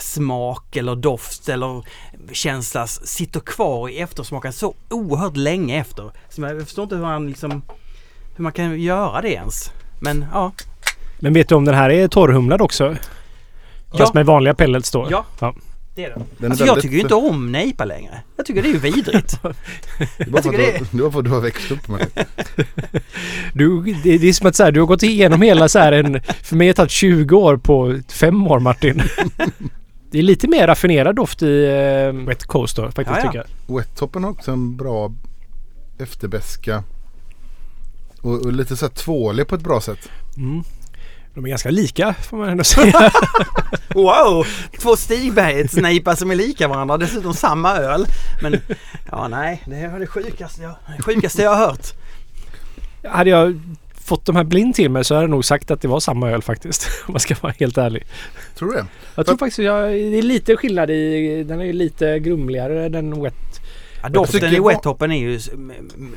smak 0.00 0.76
eller 0.76 0.96
doft 0.96 1.48
eller 1.48 1.84
känsla 2.32 2.86
sitter 2.86 3.40
kvar 3.40 3.88
i 3.88 3.98
eftersmaken 3.98 4.52
så 4.52 4.74
oerhört 4.90 5.36
länge 5.36 5.80
efter. 5.80 6.10
Så 6.28 6.42
jag 6.42 6.62
förstår 6.62 6.82
inte 6.82 6.96
hur 6.96 7.02
man 7.02 7.28
liksom 7.28 7.62
hur 8.36 8.42
man 8.42 8.52
kan 8.52 8.80
göra 8.80 9.20
det 9.20 9.32
ens. 9.32 9.70
Men 10.00 10.26
ja. 10.32 10.52
Men 11.18 11.32
vet 11.32 11.48
du 11.48 11.54
om 11.54 11.64
den 11.64 11.74
här 11.74 11.90
är 11.90 12.08
torrhumlad 12.08 12.60
också? 12.60 12.96
Ja. 13.92 13.98
Fast 13.98 14.14
med 14.14 14.26
vanliga 14.26 14.54
pellets 14.54 14.90
då? 14.90 15.06
Ja. 15.10 15.24
ja. 15.40 15.54
Det 15.94 16.04
är 16.04 16.08
det. 16.08 16.14
Den 16.14 16.46
är 16.46 16.50
Alltså 16.50 16.66
jag 16.66 16.80
tycker 16.80 16.94
ju 16.94 17.00
inte 17.00 17.14
om 17.14 17.52
nejpa 17.52 17.84
längre. 17.84 18.20
Jag 18.36 18.46
tycker 18.46 18.62
det 18.62 18.68
är 18.68 18.72
ju 18.72 18.78
vidrigt. 18.78 19.42
Det 19.42 19.52
Jag 20.18 20.42
för 20.42 20.50
tycker 20.50 20.68
att 20.68 20.90
du, 20.90 20.96
det 20.98 21.02
var 21.02 21.10
för 21.10 21.18
att 21.18 21.24
du 21.24 21.30
har 21.30 21.40
växt 21.40 21.70
upp 21.70 21.88
med 21.88 22.06
det. 22.14 22.26
Du, 23.54 23.82
det, 23.82 24.18
det 24.18 24.28
är 24.28 24.32
som 24.32 24.46
att 24.46 24.56
så 24.56 24.64
här, 24.64 24.72
du 24.72 24.80
har 24.80 24.86
gått 24.86 25.02
igenom 25.02 25.42
hela 25.42 25.68
så 25.68 25.78
här 25.78 25.92
en... 25.92 26.20
För 26.42 26.56
mig 26.56 26.66
har 26.66 26.72
det 26.72 26.76
tagit 26.76 26.90
20 26.90 27.36
år 27.36 27.56
på 27.56 28.00
fem 28.08 28.46
år 28.46 28.60
Martin. 28.60 29.02
Det 30.10 30.18
är 30.18 30.22
lite 30.22 30.48
mer 30.48 30.66
raffinerad 30.66 31.16
doft 31.16 31.42
i 31.42 31.64
eh, 31.64 32.26
Wet 32.26 32.44
Coast 32.44 32.76
då 32.76 32.82
faktiskt 32.82 33.08
Ja, 33.08 33.16
ja. 33.16 33.22
tycker 33.22 33.38
jag. 33.66 33.76
Wet-toppen 33.76 34.24
har 34.24 34.30
också 34.30 34.50
en 34.50 34.76
bra 34.76 35.12
efterbeska. 35.98 36.82
Och, 38.22 38.32
och 38.46 38.52
lite 38.52 38.76
så 38.76 38.86
här 38.86 38.92
tvålig 38.94 39.48
på 39.48 39.54
ett 39.54 39.60
bra 39.60 39.80
sätt. 39.80 40.08
Mm. 40.36 40.62
De 41.34 41.44
är 41.44 41.48
ganska 41.48 41.70
lika 41.70 42.14
får 42.14 42.36
man 42.36 42.48
ändå 42.48 42.64
säga. 42.64 43.12
Wow! 43.94 44.46
Två 44.80 44.96
Stigbergets-nejpar 44.96 46.14
som 46.14 46.30
är 46.30 46.34
lika 46.34 46.68
varandra. 46.68 46.96
Dessutom 46.96 47.34
samma 47.34 47.76
öl. 47.76 48.06
Men 48.42 48.60
ja, 49.10 49.28
nej. 49.28 49.62
Det 49.66 49.88
var 49.88 49.98
det 49.98 50.06
sjukaste 50.06 50.62
jag, 50.62 50.74
det 50.96 51.02
sjukaste 51.02 51.42
jag 51.42 51.50
har 51.50 51.66
hört. 51.66 51.86
Hade 53.04 53.30
jag 53.30 53.60
fått 54.08 54.24
de 54.24 54.36
här 54.36 54.44
blind 54.44 54.74
till 54.74 54.90
mig 54.90 55.04
så 55.04 55.14
hade 55.14 55.22
jag 55.22 55.30
nog 55.30 55.44
sagt 55.44 55.70
att 55.70 55.80
det 55.80 55.88
var 55.88 56.00
samma 56.00 56.30
öl 56.30 56.42
faktiskt. 56.42 56.88
Om 57.06 57.12
man 57.12 57.20
ska 57.20 57.34
vara 57.40 57.54
helt 57.58 57.78
ärlig. 57.78 58.06
Tror 58.54 58.68
du 58.68 58.76
det? 58.76 58.86
Jag 59.14 59.26
tror 59.26 59.36
faktiskt 59.36 59.58
jag, 59.58 59.90
det 59.90 60.18
är 60.18 60.22
lite 60.22 60.56
skillnad 60.56 60.90
i... 60.90 61.44
Den 61.48 61.60
är 61.60 61.64
ju 61.64 61.72
lite 61.72 62.18
grumligare 62.18 62.88
den 62.88 63.22
Wet. 63.22 63.34
Ja, 64.02 64.08
doften 64.08 64.54
i 64.54 64.60
wettoppen 64.60 65.12
är 65.12 65.18
ju 65.18 65.40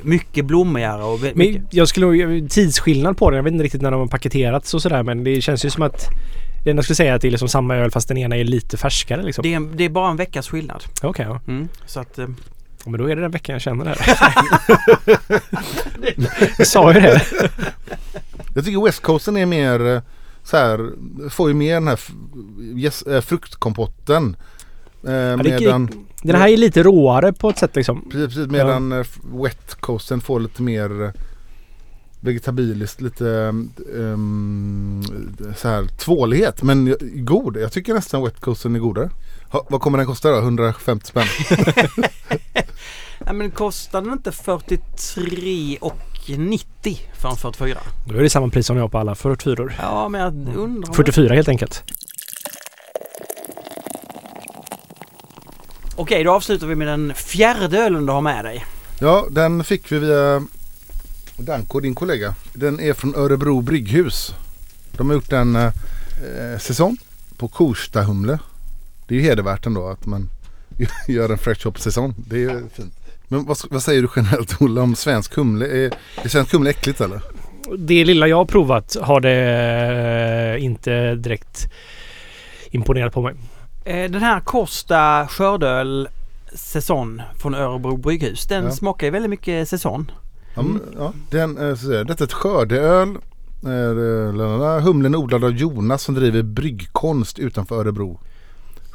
mycket 0.02 0.46
blommigare 0.46 1.04
och 1.04 1.22
mycket... 1.22 1.38
Men 1.38 1.68
jag 1.72 1.88
skulle 1.88 2.06
nog... 2.06 2.50
Tidsskillnad 2.52 3.18
på 3.18 3.30
den. 3.30 3.38
Jag 3.38 3.44
vet 3.44 3.54
inte 3.54 3.64
riktigt 3.64 3.82
när 3.82 3.92
de 3.92 4.00
har 4.00 4.08
paketerats 4.08 4.74
och 4.74 4.82
sådär 4.82 5.04
men 5.04 5.24
det 5.24 5.42
känns 5.42 5.66
ju 5.66 5.70
som 5.70 5.84
att... 5.84 6.08
Det 6.64 6.70
enda 6.70 6.80
jag 6.80 6.84
skulle 6.84 6.96
säga 6.96 7.12
är 7.12 7.16
att 7.16 7.22
det 7.22 7.28
är 7.28 7.32
liksom 7.32 7.50
samma 7.50 7.76
öl 7.76 7.92
fast 7.92 8.08
den 8.08 8.18
ena 8.18 8.38
är 8.38 8.44
lite 8.44 8.78
färskare 8.78 9.24
liksom. 9.24 9.42
Det 9.42 9.54
är, 9.54 9.60
det 9.76 9.84
är 9.84 9.90
bara 9.90 10.12
en 10.12 10.18
veckas 10.18 10.50
skillnad. 10.50 10.84
Okej, 11.02 11.26
ja. 11.30 11.40
Mm. 11.48 11.70
Så 11.86 12.00
att... 12.00 12.20
eh, 12.86 12.86
Ja, 12.86 12.92
Men 12.92 13.00
då 13.00 13.10
är 13.10 13.16
det 13.16 13.22
den 13.22 13.32
veckan 13.32 13.54
jag 13.54 13.62
känner 13.62 13.86
det 13.86 13.96
här. 14.00 14.34
jag 16.58 16.68
sa 16.68 16.94
ju 16.94 17.00
det. 17.00 17.22
Jag 18.56 18.66
tycker 18.66 18.86
West 18.86 19.02
Coasten 19.02 19.38
är 19.38 19.46
mer, 19.46 19.88
eh, 19.96 20.02
så 20.44 20.58
här, 20.58 20.90
får 21.30 21.50
ju 21.50 21.54
mer 21.56 21.74
den 21.74 21.88
här 21.88 22.00
yes, 22.76 23.02
eh, 23.02 23.22
fruktkompotten. 23.22 24.36
Eh, 25.04 25.10
det- 25.10 25.38
medan, 25.44 26.06
Den 26.24 26.36
här 26.36 26.48
är 26.48 26.58
lite 26.58 26.84
råare 26.84 27.34
på 27.34 27.50
ett 27.50 27.58
sätt 27.58 27.76
liksom. 27.76 28.02
precis, 28.12 28.28
precis, 28.36 28.52
medan 28.52 28.92
eh, 28.92 29.06
wet 29.34 29.76
coasten 29.76 30.22
får 30.22 30.40
lite 30.40 30.62
mer 30.62 31.04
eh, 31.04 31.12
vegetabiliskt, 32.20 33.02
lite 33.02 33.26
um, 33.96 35.04
så 35.58 35.68
här 35.68 35.88
tvålighet. 35.88 36.64
Men 36.64 36.96
god. 37.16 37.58
Jag 37.58 37.72
tycker 37.72 37.94
nästan 37.94 38.24
wet 38.24 38.40
coasten 38.40 38.76
är 38.76 38.80
godare. 38.80 39.10
Ha, 39.50 39.66
vad 39.70 39.82
kommer 39.82 39.98
den 39.98 40.08
kosta 40.08 40.32
då? 40.32 40.38
150 40.38 41.08
spänn? 41.08 41.28
Nej 43.26 43.34
men 43.34 43.52
kostar 43.52 44.02
den 44.02 44.14
inte 44.14 44.32
43 44.32 45.78
och 45.82 45.98
90 46.38 47.00
för 47.14 47.30
en 47.30 47.36
44? 47.36 47.78
Då 48.08 48.16
är 48.16 48.22
det 48.22 48.30
samma 48.30 48.50
pris 48.50 48.68
som 48.68 48.78
jag 48.78 48.84
har 48.84 48.90
på 48.90 48.98
alla 48.98 49.16
44 49.16 49.74
Ja 49.80 50.10
men 50.10 50.22
jag 50.22 50.58
undrar 50.58 50.90
om 50.90 50.96
44 50.96 51.34
helt 51.34 51.50
enkelt. 51.50 51.84
Okej 55.96 56.24
då 56.24 56.32
avslutar 56.32 56.68
vi 56.68 56.76
med 56.76 56.88
den 56.88 57.14
fjärde 57.14 57.78
ölen 57.78 58.06
du 58.06 58.12
har 58.12 58.22
med 58.22 58.46
dig. 58.46 58.66
Ja, 59.00 59.28
den 59.32 59.64
fick 59.64 59.92
vi 59.92 60.00
via 60.00 60.42
Danko, 61.38 61.80
din 61.80 61.96
kollega. 61.96 62.36
Den 62.54 62.80
är 62.80 62.94
från 62.94 63.16
Örebro 63.16 63.62
brygghus. 63.62 64.36
De 64.92 65.10
har 65.10 65.16
gjort 65.16 65.32
en 65.32 65.56
eh, 65.56 65.72
säsong 66.60 66.98
på 67.38 67.48
Korstahumle. 67.48 68.40
Det 69.08 69.16
är 69.16 69.20
ju 69.20 69.26
hedervärt 69.26 69.66
ändå 69.66 69.88
att 69.88 70.06
man 70.06 70.30
gör 71.08 71.30
en 71.30 71.38
fresh 71.38 71.66
hop 71.66 71.80
säsong. 71.80 72.16
Det 72.18 72.36
är 72.36 72.40
ju 72.40 72.70
fint. 72.74 72.94
Men 73.32 73.46
vad, 73.46 73.58
vad 73.70 73.84
säger 73.84 74.02
du 74.02 74.08
generellt 74.16 74.62
Olle 74.62 74.82
om 74.82 74.96
svensk 74.96 75.36
humle? 75.36 75.66
Är, 75.68 75.92
är 76.24 76.30
svensk 76.30 76.54
humle 76.54 76.70
äckligt 76.70 77.02
eller? 77.02 77.22
Det 77.78 78.06
lilla 78.06 78.28
jag 78.28 78.38
har 78.38 78.46
provat 78.46 78.98
har 79.02 79.20
det 79.20 80.56
eh, 80.58 80.64
inte 80.64 81.16
direkt 81.16 81.72
imponerat 82.72 83.14
på 83.14 83.22
mig. 83.22 83.34
Eh, 83.86 84.12
Den 84.12 84.22
här 84.22 84.40
Costa 84.40 85.28
skördeöl 85.28 86.10
säsong 86.54 87.22
från 87.38 87.56
Örebro 87.56 87.98
brygghus. 87.98 88.48
Den 88.48 88.64
Ja. 88.64 88.72
smakar 88.72 89.08
ju 89.08 89.12
väldigt 89.12 89.30
mycket 89.30 89.70
säsong. 89.70 90.12
Ja, 90.56 90.62
men, 90.62 90.82
ja, 90.98 91.14
den, 91.30 91.58
eh, 91.58 91.76
så 91.76 91.86
säger 91.86 91.98
jag, 91.98 92.08
detta 92.08 92.24
är 92.24 92.28
ett 92.28 92.34
skördeöl. 92.34 93.18
Humlen 94.84 95.14
är 95.14 95.18
odlad 95.18 95.44
av 95.44 95.52
Jonas 95.52 96.04
som 96.04 96.16
driver 96.16 96.42
bryggkonst 96.44 97.40
utanför 97.40 97.76
Örebro. 97.80 98.20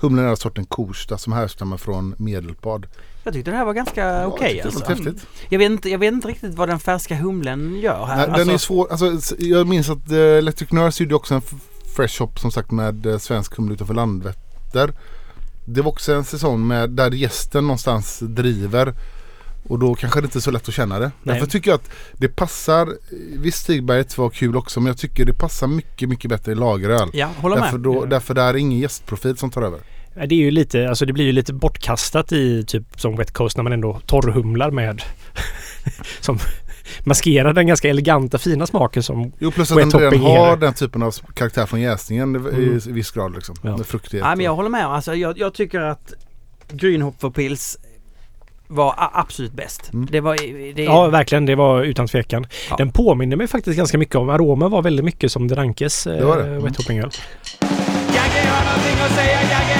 Humlen 0.01 0.25
är 0.25 0.29
av 0.29 0.37
sorten 0.37 0.65
Korsta 0.65 1.19
som 1.19 1.33
härstammar 1.33 1.77
från 1.77 2.15
Medelpad. 2.19 2.87
Jag 3.27 3.35
tyckte 3.35 3.51
det 3.51 3.57
här 3.57 3.65
var 3.65 3.73
ganska 3.73 4.27
okej 4.27 4.57
jag 4.57 4.65
tyckte 4.65 4.79
det 4.79 4.93
alltså. 4.93 5.11
häftigt. 5.11 5.27
Jag 5.49 5.59
vet, 5.59 5.71
inte, 5.71 5.91
jag 5.91 5.99
vet 5.99 6.13
inte 6.13 6.29
riktigt 6.29 6.55
vad 6.55 6.69
den 6.69 6.79
färska 6.79 7.17
humlen 7.17 7.81
gör 7.81 8.05
här. 8.05 8.17
Nej, 8.17 8.27
den 8.27 8.35
alltså, 8.35 8.55
är 8.55 8.59
svår. 8.59 8.91
Alltså, 8.91 9.37
jag 9.39 9.67
minns 9.67 9.91
att 9.91 10.13
uh, 10.13 10.19
Electric 10.19 10.73
Nurse 10.73 11.03
gjorde 11.03 11.15
också 11.15 11.35
en 11.35 11.43
fresh 11.97 12.23
hop 12.23 12.39
som 12.39 12.51
sagt 12.51 12.71
med 12.71 13.07
uh, 13.07 13.19
svensk 13.19 13.57
humle 13.57 13.75
utanför 13.75 13.95
Landvetter. 13.95 14.93
Det 15.65 15.83
var 15.83 15.89
också 15.89 16.15
en 16.15 16.25
säsong 16.25 16.67
med 16.67 16.91
där 16.91 17.11
gästen 17.11 17.65
någonstans 17.65 18.19
driver. 18.19 18.95
Och 19.69 19.79
då 19.79 19.95
kanske 19.95 20.21
det 20.21 20.25
inte 20.25 20.39
är 20.39 20.41
så 20.41 20.51
lätt 20.51 20.69
att 20.69 20.75
känna 20.75 20.99
det. 20.99 21.11
Nej. 21.23 21.35
Därför 21.35 21.51
tycker 21.51 21.71
jag 21.71 21.79
att 21.79 21.91
det 22.13 22.29
passar. 22.29 22.89
Visst 23.39 23.59
Stigberget 23.59 24.19
var 24.19 24.31
kul 24.31 24.57
också 24.57 24.81
men 24.81 24.87
jag 24.87 24.99
tycker 24.99 25.25
det 25.25 25.35
passar 25.35 25.67
mycket 25.67 26.09
mycket 26.09 26.31
bättre 26.31 26.53
i 26.53 26.55
lageröl. 26.55 27.11
Ja, 27.13 27.31
håller 27.41 27.57
med. 27.57 27.65
Därför, 27.65 27.79
då, 27.79 28.05
därför 28.05 28.35
där 28.35 28.49
är 28.49 28.57
ingen 28.57 28.79
gästprofil 28.79 29.37
som 29.37 29.51
tar 29.51 29.63
över. 29.63 29.81
Ja, 30.19 30.27
Det 30.27 30.35
är 30.35 30.39
ju 30.39 30.51
lite, 30.51 30.89
alltså 30.89 31.07
det 31.07 31.13
blir 31.13 31.25
ju 31.25 31.33
lite 31.33 31.53
bortkastat 31.53 32.33
i 32.33 32.65
typ 32.65 32.85
som 32.97 33.17
Wet 33.17 33.33
Coast 33.33 33.57
när 33.57 33.65
man 33.65 33.73
ändå 33.73 34.01
torrhumlar 34.07 34.71
med 34.71 35.03
som 36.21 36.39
maskerar 37.05 37.53
den 37.53 37.67
ganska 37.67 37.89
eleganta 37.89 38.39
fina 38.39 38.67
smaken 38.67 39.03
som 39.03 39.33
Jo 39.39 39.51
plus 39.51 39.71
att 39.73 39.77
den 39.77 39.91
redan 39.91 40.21
har 40.21 40.57
den 40.57 40.75
typen 40.75 41.03
av 41.03 41.15
karaktär 41.35 41.67
från 41.67 41.81
jäsningen 41.81 42.37
i, 42.37 42.39
Mm. 42.39 42.81
i 42.89 42.93
viss 42.93 43.11
grad 43.11 43.35
liksom. 43.35 43.55
Ja. 43.63 43.77
Med 43.77 43.87
fruktighet. 43.87 44.27
Nej, 44.27 44.37
men 44.37 44.45
jag 44.45 44.55
håller 44.55 44.71
med. 44.71 44.87
Alltså, 44.87 45.15
jag, 45.15 45.39
jag 45.39 45.55
tycker 45.55 45.81
att 45.81 46.13
Grünhopferpils 46.73 47.77
var 48.69 48.95
absolut 49.13 49.53
bäst. 49.53 49.93
Mm. 49.93 50.09
Det 50.11 50.21
var... 50.21 50.37
Det, 50.75 50.83
Ja, 50.83 51.09
verkligen. 51.09 51.47
Det 51.47 51.55
var 51.55 51.83
utan 51.83 52.09
tvekan. 52.09 52.47
Ja. 52.71 52.77
Den 52.77 52.91
påminner 52.93 53.37
mig 53.37 53.47
faktiskt 53.47 53.77
ganska 53.77 53.99
mycket 53.99 54.15
om. 54.15 54.29
Aromen 54.31 54.71
var 54.71 54.83
väldigt 54.83 55.05
mycket 55.05 55.33
som 55.33 55.49
Drankes 55.49 56.05
Det 56.05 56.11
det. 56.11 56.47
Mm. 56.47 56.63
Wet 56.65 56.77
Hopping 56.77 56.99
Öl. 56.99 57.11
Jagge 58.15 58.49
har 58.49 58.65
någonting 58.65 59.05
att 59.05 59.13
säga, 59.13 59.43
Jagge 59.43 59.76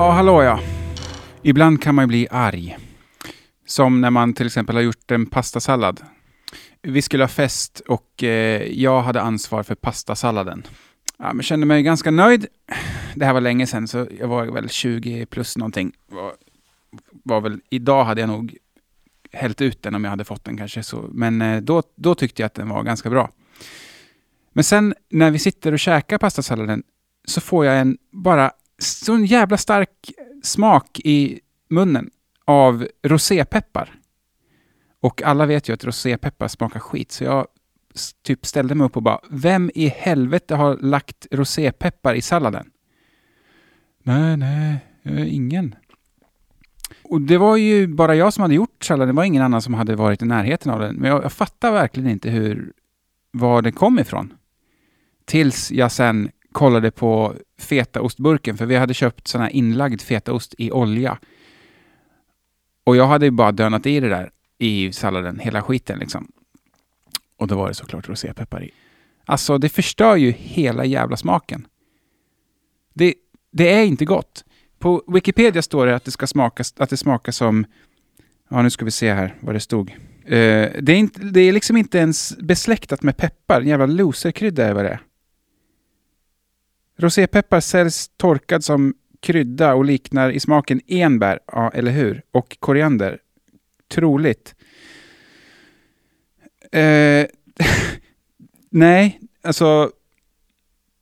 Ja, 0.00 0.10
hallå 0.10 0.42
ja. 0.42 0.60
Ibland 1.42 1.82
kan 1.82 1.94
man 1.94 2.02
ju 2.02 2.06
bli 2.06 2.28
arg. 2.30 2.76
Som 3.66 4.00
när 4.00 4.10
man 4.10 4.32
till 4.32 4.46
exempel 4.46 4.76
har 4.76 4.82
gjort 4.82 5.10
en 5.10 5.26
pastasallad. 5.26 6.00
Vi 6.82 7.02
skulle 7.02 7.22
ha 7.22 7.28
fest 7.28 7.82
och 7.88 8.22
eh, 8.22 8.62
jag 8.62 9.02
hade 9.02 9.20
ansvar 9.20 9.62
för 9.62 9.74
pastasalladen. 9.74 10.66
Ja, 11.18 11.32
men 11.32 11.42
kände 11.42 11.66
mig 11.66 11.82
ganska 11.82 12.10
nöjd. 12.10 12.46
Det 13.14 13.24
här 13.24 13.32
var 13.32 13.40
länge 13.40 13.66
sedan, 13.66 13.88
så 13.88 14.06
jag 14.18 14.28
var 14.28 14.46
väl 14.46 14.68
20 14.68 15.26
plus 15.26 15.56
någonting. 15.56 15.92
Var, 16.06 16.32
var 17.24 17.40
väl, 17.40 17.60
idag 17.70 18.04
hade 18.04 18.20
jag 18.20 18.28
nog 18.28 18.56
hällt 19.32 19.60
ut 19.60 19.82
den 19.82 19.94
om 19.94 20.04
jag 20.04 20.10
hade 20.10 20.24
fått 20.24 20.44
den 20.44 20.56
kanske. 20.56 20.82
Så, 20.82 21.08
men 21.12 21.42
eh, 21.42 21.60
då, 21.60 21.82
då 21.96 22.14
tyckte 22.14 22.42
jag 22.42 22.46
att 22.46 22.54
den 22.54 22.68
var 22.68 22.82
ganska 22.82 23.10
bra. 23.10 23.30
Men 24.52 24.64
sen 24.64 24.94
när 25.10 25.30
vi 25.30 25.38
sitter 25.38 25.72
och 25.72 25.78
käkar 25.78 26.18
pastasalladen 26.18 26.82
så 27.24 27.40
får 27.40 27.66
jag 27.66 27.78
en 27.78 27.98
bara 28.12 28.52
sån 28.82 29.24
jävla 29.24 29.56
stark 29.56 30.10
smak 30.42 31.00
i 31.04 31.40
munnen 31.68 32.10
av 32.44 32.86
rosépeppar. 33.02 33.94
Och 35.00 35.22
alla 35.22 35.46
vet 35.46 35.68
ju 35.68 35.72
att 35.72 35.84
rosépeppar 35.84 36.48
smakar 36.48 36.80
skit, 36.80 37.12
så 37.12 37.24
jag 37.24 37.46
typ 38.22 38.46
ställde 38.46 38.74
mig 38.74 38.84
upp 38.84 38.96
och 38.96 39.02
bara, 39.02 39.20
vem 39.30 39.70
i 39.74 39.88
helvete 39.88 40.54
har 40.54 40.76
lagt 40.76 41.26
rosépeppar 41.30 42.14
i 42.14 42.22
salladen? 42.22 42.70
Nej, 44.02 44.36
nej, 44.36 44.78
eh, 45.02 45.34
ingen. 45.34 45.74
Och 47.02 47.20
det 47.20 47.38
var 47.38 47.56
ju 47.56 47.86
bara 47.86 48.14
jag 48.14 48.32
som 48.32 48.42
hade 48.42 48.54
gjort 48.54 48.84
salladen, 48.84 49.14
det 49.14 49.16
var 49.16 49.24
ingen 49.24 49.42
annan 49.42 49.62
som 49.62 49.74
hade 49.74 49.96
varit 49.96 50.22
i 50.22 50.24
närheten 50.24 50.72
av 50.72 50.80
den. 50.80 50.96
Men 50.96 51.10
jag, 51.10 51.24
jag 51.24 51.32
fattar 51.32 51.72
verkligen 51.72 52.10
inte 52.10 52.30
hur, 52.30 52.72
var 53.30 53.62
den 53.62 53.72
kom 53.72 53.98
ifrån. 53.98 54.32
Tills 55.24 55.70
jag 55.70 55.92
sen 55.92 56.30
kollade 56.52 56.90
på 56.90 57.34
fetaostburken, 57.58 58.56
för 58.56 58.66
vi 58.66 58.76
hade 58.76 58.94
köpt 58.94 59.28
sån 59.28 59.40
här 59.40 59.50
inlagd 59.50 60.00
fetaost 60.00 60.54
i 60.58 60.70
olja. 60.70 61.18
Och 62.84 62.96
jag 62.96 63.06
hade 63.06 63.24
ju 63.24 63.30
bara 63.30 63.52
dönat 63.52 63.86
i 63.86 64.00
det 64.00 64.08
där 64.08 64.30
i 64.58 64.92
salladen, 64.92 65.38
hela 65.38 65.62
skiten 65.62 65.98
liksom. 65.98 66.32
Och 67.36 67.46
då 67.46 67.56
var 67.56 67.68
det 67.68 67.74
såklart 67.74 68.08
rosépeppar 68.08 68.64
i. 68.64 68.70
Alltså, 69.24 69.58
det 69.58 69.68
förstör 69.68 70.16
ju 70.16 70.30
hela 70.30 70.84
jävla 70.84 71.16
smaken. 71.16 71.66
Det, 72.94 73.14
det 73.52 73.72
är 73.72 73.84
inte 73.84 74.04
gott. 74.04 74.44
På 74.78 75.02
Wikipedia 75.06 75.62
står 75.62 75.86
det 75.86 75.96
att 75.96 76.04
det 76.04 76.10
ska 76.10 76.26
smaka, 76.26 76.64
att 76.76 76.90
det 76.90 76.96
smakar 76.96 77.32
som... 77.32 77.66
Ja, 78.50 78.62
nu 78.62 78.70
ska 78.70 78.84
vi 78.84 78.90
se 78.90 79.12
här 79.12 79.34
vad 79.40 79.54
det 79.54 79.60
stod. 79.60 79.90
Uh, 79.90 80.68
det, 80.80 80.92
är 80.92 80.96
inte, 80.96 81.20
det 81.20 81.40
är 81.40 81.52
liksom 81.52 81.76
inte 81.76 81.98
ens 81.98 82.38
besläktat 82.38 83.02
med 83.02 83.16
peppar. 83.16 83.60
En 83.60 83.68
jävla 83.68 83.86
loserkrydda 83.86 84.66
är 84.66 84.72
vad 84.72 84.84
det 84.84 84.88
är. 84.88 85.00
Rosépeppar 87.00 87.60
säljs 87.60 88.10
torkad 88.16 88.64
som 88.64 88.94
krydda 89.20 89.74
och 89.74 89.84
liknar 89.84 90.30
i 90.30 90.40
smaken 90.40 90.80
enbär, 90.86 91.38
ja, 91.46 91.70
eller 91.74 91.92
hur? 91.92 92.22
Och 92.30 92.56
koriander. 92.60 93.18
Troligt. 93.88 94.54
Eh, 96.72 97.26
nej, 98.70 99.20
alltså 99.42 99.90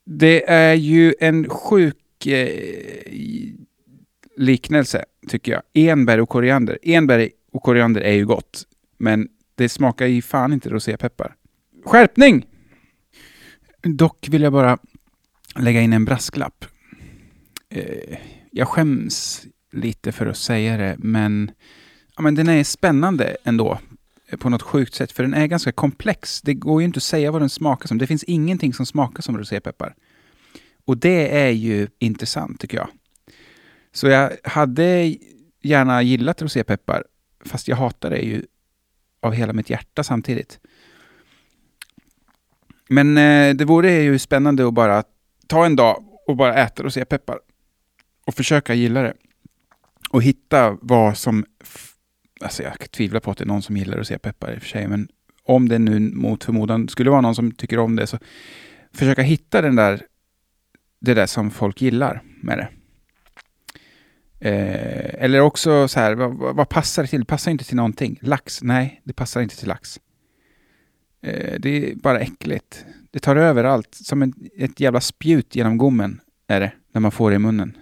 det 0.05 0.49
är 0.49 0.73
ju 0.73 1.13
en 1.19 1.49
sjuk 1.49 2.25
eh, 2.25 3.53
liknelse, 4.35 5.05
tycker 5.27 5.51
jag. 5.51 5.61
Enbär 5.73 6.19
och 6.19 6.29
koriander. 6.29 6.79
Enbär 6.81 7.29
och 7.51 7.63
koriander 7.63 8.01
är 8.01 8.13
ju 8.13 8.25
gott, 8.25 8.67
men 8.97 9.29
det 9.55 9.69
smakar 9.69 10.05
ju 10.05 10.21
fan 10.21 10.53
inte 10.53 10.69
rosépeppar. 10.69 11.35
Skärpning! 11.85 12.45
Dock 13.81 14.27
vill 14.29 14.41
jag 14.41 14.53
bara 14.53 14.77
lägga 15.61 15.81
in 15.81 15.93
en 15.93 16.05
brasklapp. 16.05 16.65
Eh, 17.69 18.17
jag 18.51 18.67
skäms 18.67 19.45
lite 19.71 20.11
för 20.11 20.25
att 20.25 20.37
säga 20.37 20.77
det, 20.77 20.95
men, 20.99 21.51
ja, 22.15 22.21
men 22.21 22.35
den 22.35 22.49
är 22.49 22.63
spännande 22.63 23.37
ändå 23.43 23.79
eh, 24.27 24.37
på 24.37 24.49
något 24.49 24.61
sjukt 24.61 24.93
sätt, 24.93 25.11
för 25.11 25.23
den 25.23 25.33
är 25.33 25.47
ganska 25.47 25.71
komplex. 25.71 26.41
Det 26.41 26.53
går 26.53 26.81
ju 26.81 26.85
inte 26.85 26.97
att 26.97 27.03
säga 27.03 27.31
vad 27.31 27.41
den 27.41 27.49
smakar 27.49 27.87
som. 27.87 27.97
Det 27.97 28.07
finns 28.07 28.23
ingenting 28.23 28.73
som 28.73 28.85
smakar 28.85 29.21
som 29.21 29.37
rosépeppar. 29.37 29.95
Och 30.85 30.97
det 30.97 31.39
är 31.39 31.49
ju 31.49 31.87
intressant, 31.99 32.59
tycker 32.59 32.77
jag. 32.77 32.89
Så 33.91 34.07
jag 34.07 34.31
hade 34.43 35.15
gärna 35.61 36.01
gillat 36.01 36.41
rosépeppar, 36.41 37.03
fast 37.45 37.67
jag 37.67 37.75
hatar 37.75 38.09
det 38.09 38.19
ju 38.19 38.45
av 39.21 39.33
hela 39.33 39.53
mitt 39.53 39.69
hjärta 39.69 40.03
samtidigt. 40.03 40.59
Men 42.89 43.17
eh, 43.17 43.55
det 43.55 43.65
vore 43.65 43.91
ju 43.91 44.19
spännande 44.19 44.67
att 44.67 44.73
bara 44.73 45.03
ta 45.49 45.65
en 45.65 45.75
dag 45.75 46.03
och 46.27 46.35
bara 46.35 46.55
äta 46.55 46.83
rosépeppar 46.83 47.39
och 48.25 48.33
försöka 48.35 48.73
gilla 48.73 49.01
det. 49.01 49.13
Och 50.09 50.23
hitta 50.23 50.77
vad 50.81 51.17
som 51.17 51.45
Alltså 52.41 52.63
jag 52.63 52.91
tvivlar 52.91 53.19
på 53.19 53.31
att 53.31 53.37
det 53.37 53.43
är 53.43 53.47
någon 53.47 53.61
som 53.61 53.77
gillar 53.77 53.97
rosépeppar 53.97 54.53
i 54.53 54.57
och 54.57 54.61
för 54.61 54.69
sig, 54.69 54.87
men 54.87 55.07
om 55.43 55.69
det 55.69 55.79
nu 55.79 55.99
mot 55.99 56.43
förmodan 56.43 56.87
skulle 56.87 57.09
vara 57.09 57.21
någon 57.21 57.35
som 57.35 57.51
tycker 57.51 57.79
om 57.79 57.95
det, 57.95 58.07
så 58.07 58.19
försöka 58.93 59.21
hitta 59.21 59.61
den 59.61 59.75
där, 59.75 60.05
det 60.99 61.13
där 61.13 61.25
som 61.25 61.51
folk 61.51 61.81
gillar 61.81 62.21
med 62.41 62.57
det. 62.57 62.67
Eh, 64.49 65.23
eller 65.23 65.39
också 65.39 65.87
så 65.87 65.99
här, 65.99 66.15
vad, 66.15 66.33
vad- 66.33 66.55
vad 66.55 66.69
passar 66.69 67.03
det 67.03 67.09
till? 67.09 67.19
Det 67.19 67.25
passar 67.25 67.51
inte 67.51 67.63
till 67.65 67.75
någonting. 67.75 68.19
Lax? 68.21 68.63
Nej, 68.63 69.01
det 69.03 69.13
passar 69.13 69.41
inte 69.41 69.57
till 69.57 69.67
lax. 69.67 69.99
Eh, 71.21 71.59
det 71.59 71.69
är 71.91 71.95
bara 71.95 72.19
äckligt. 72.19 72.85
Det 73.11 73.19
tar 73.19 73.35
över 73.35 73.63
allt. 73.63 73.95
Som 73.95 74.21
en, 74.21 74.33
ett 74.57 74.79
jävla 74.79 75.01
spjut 75.01 75.55
genom 75.55 75.77
gommen 75.77 76.21
är 76.47 76.59
det, 76.59 76.71
när 76.93 77.01
man 77.01 77.11
får 77.11 77.29
det 77.29 77.35
i 77.35 77.39
munnen. 77.39 77.77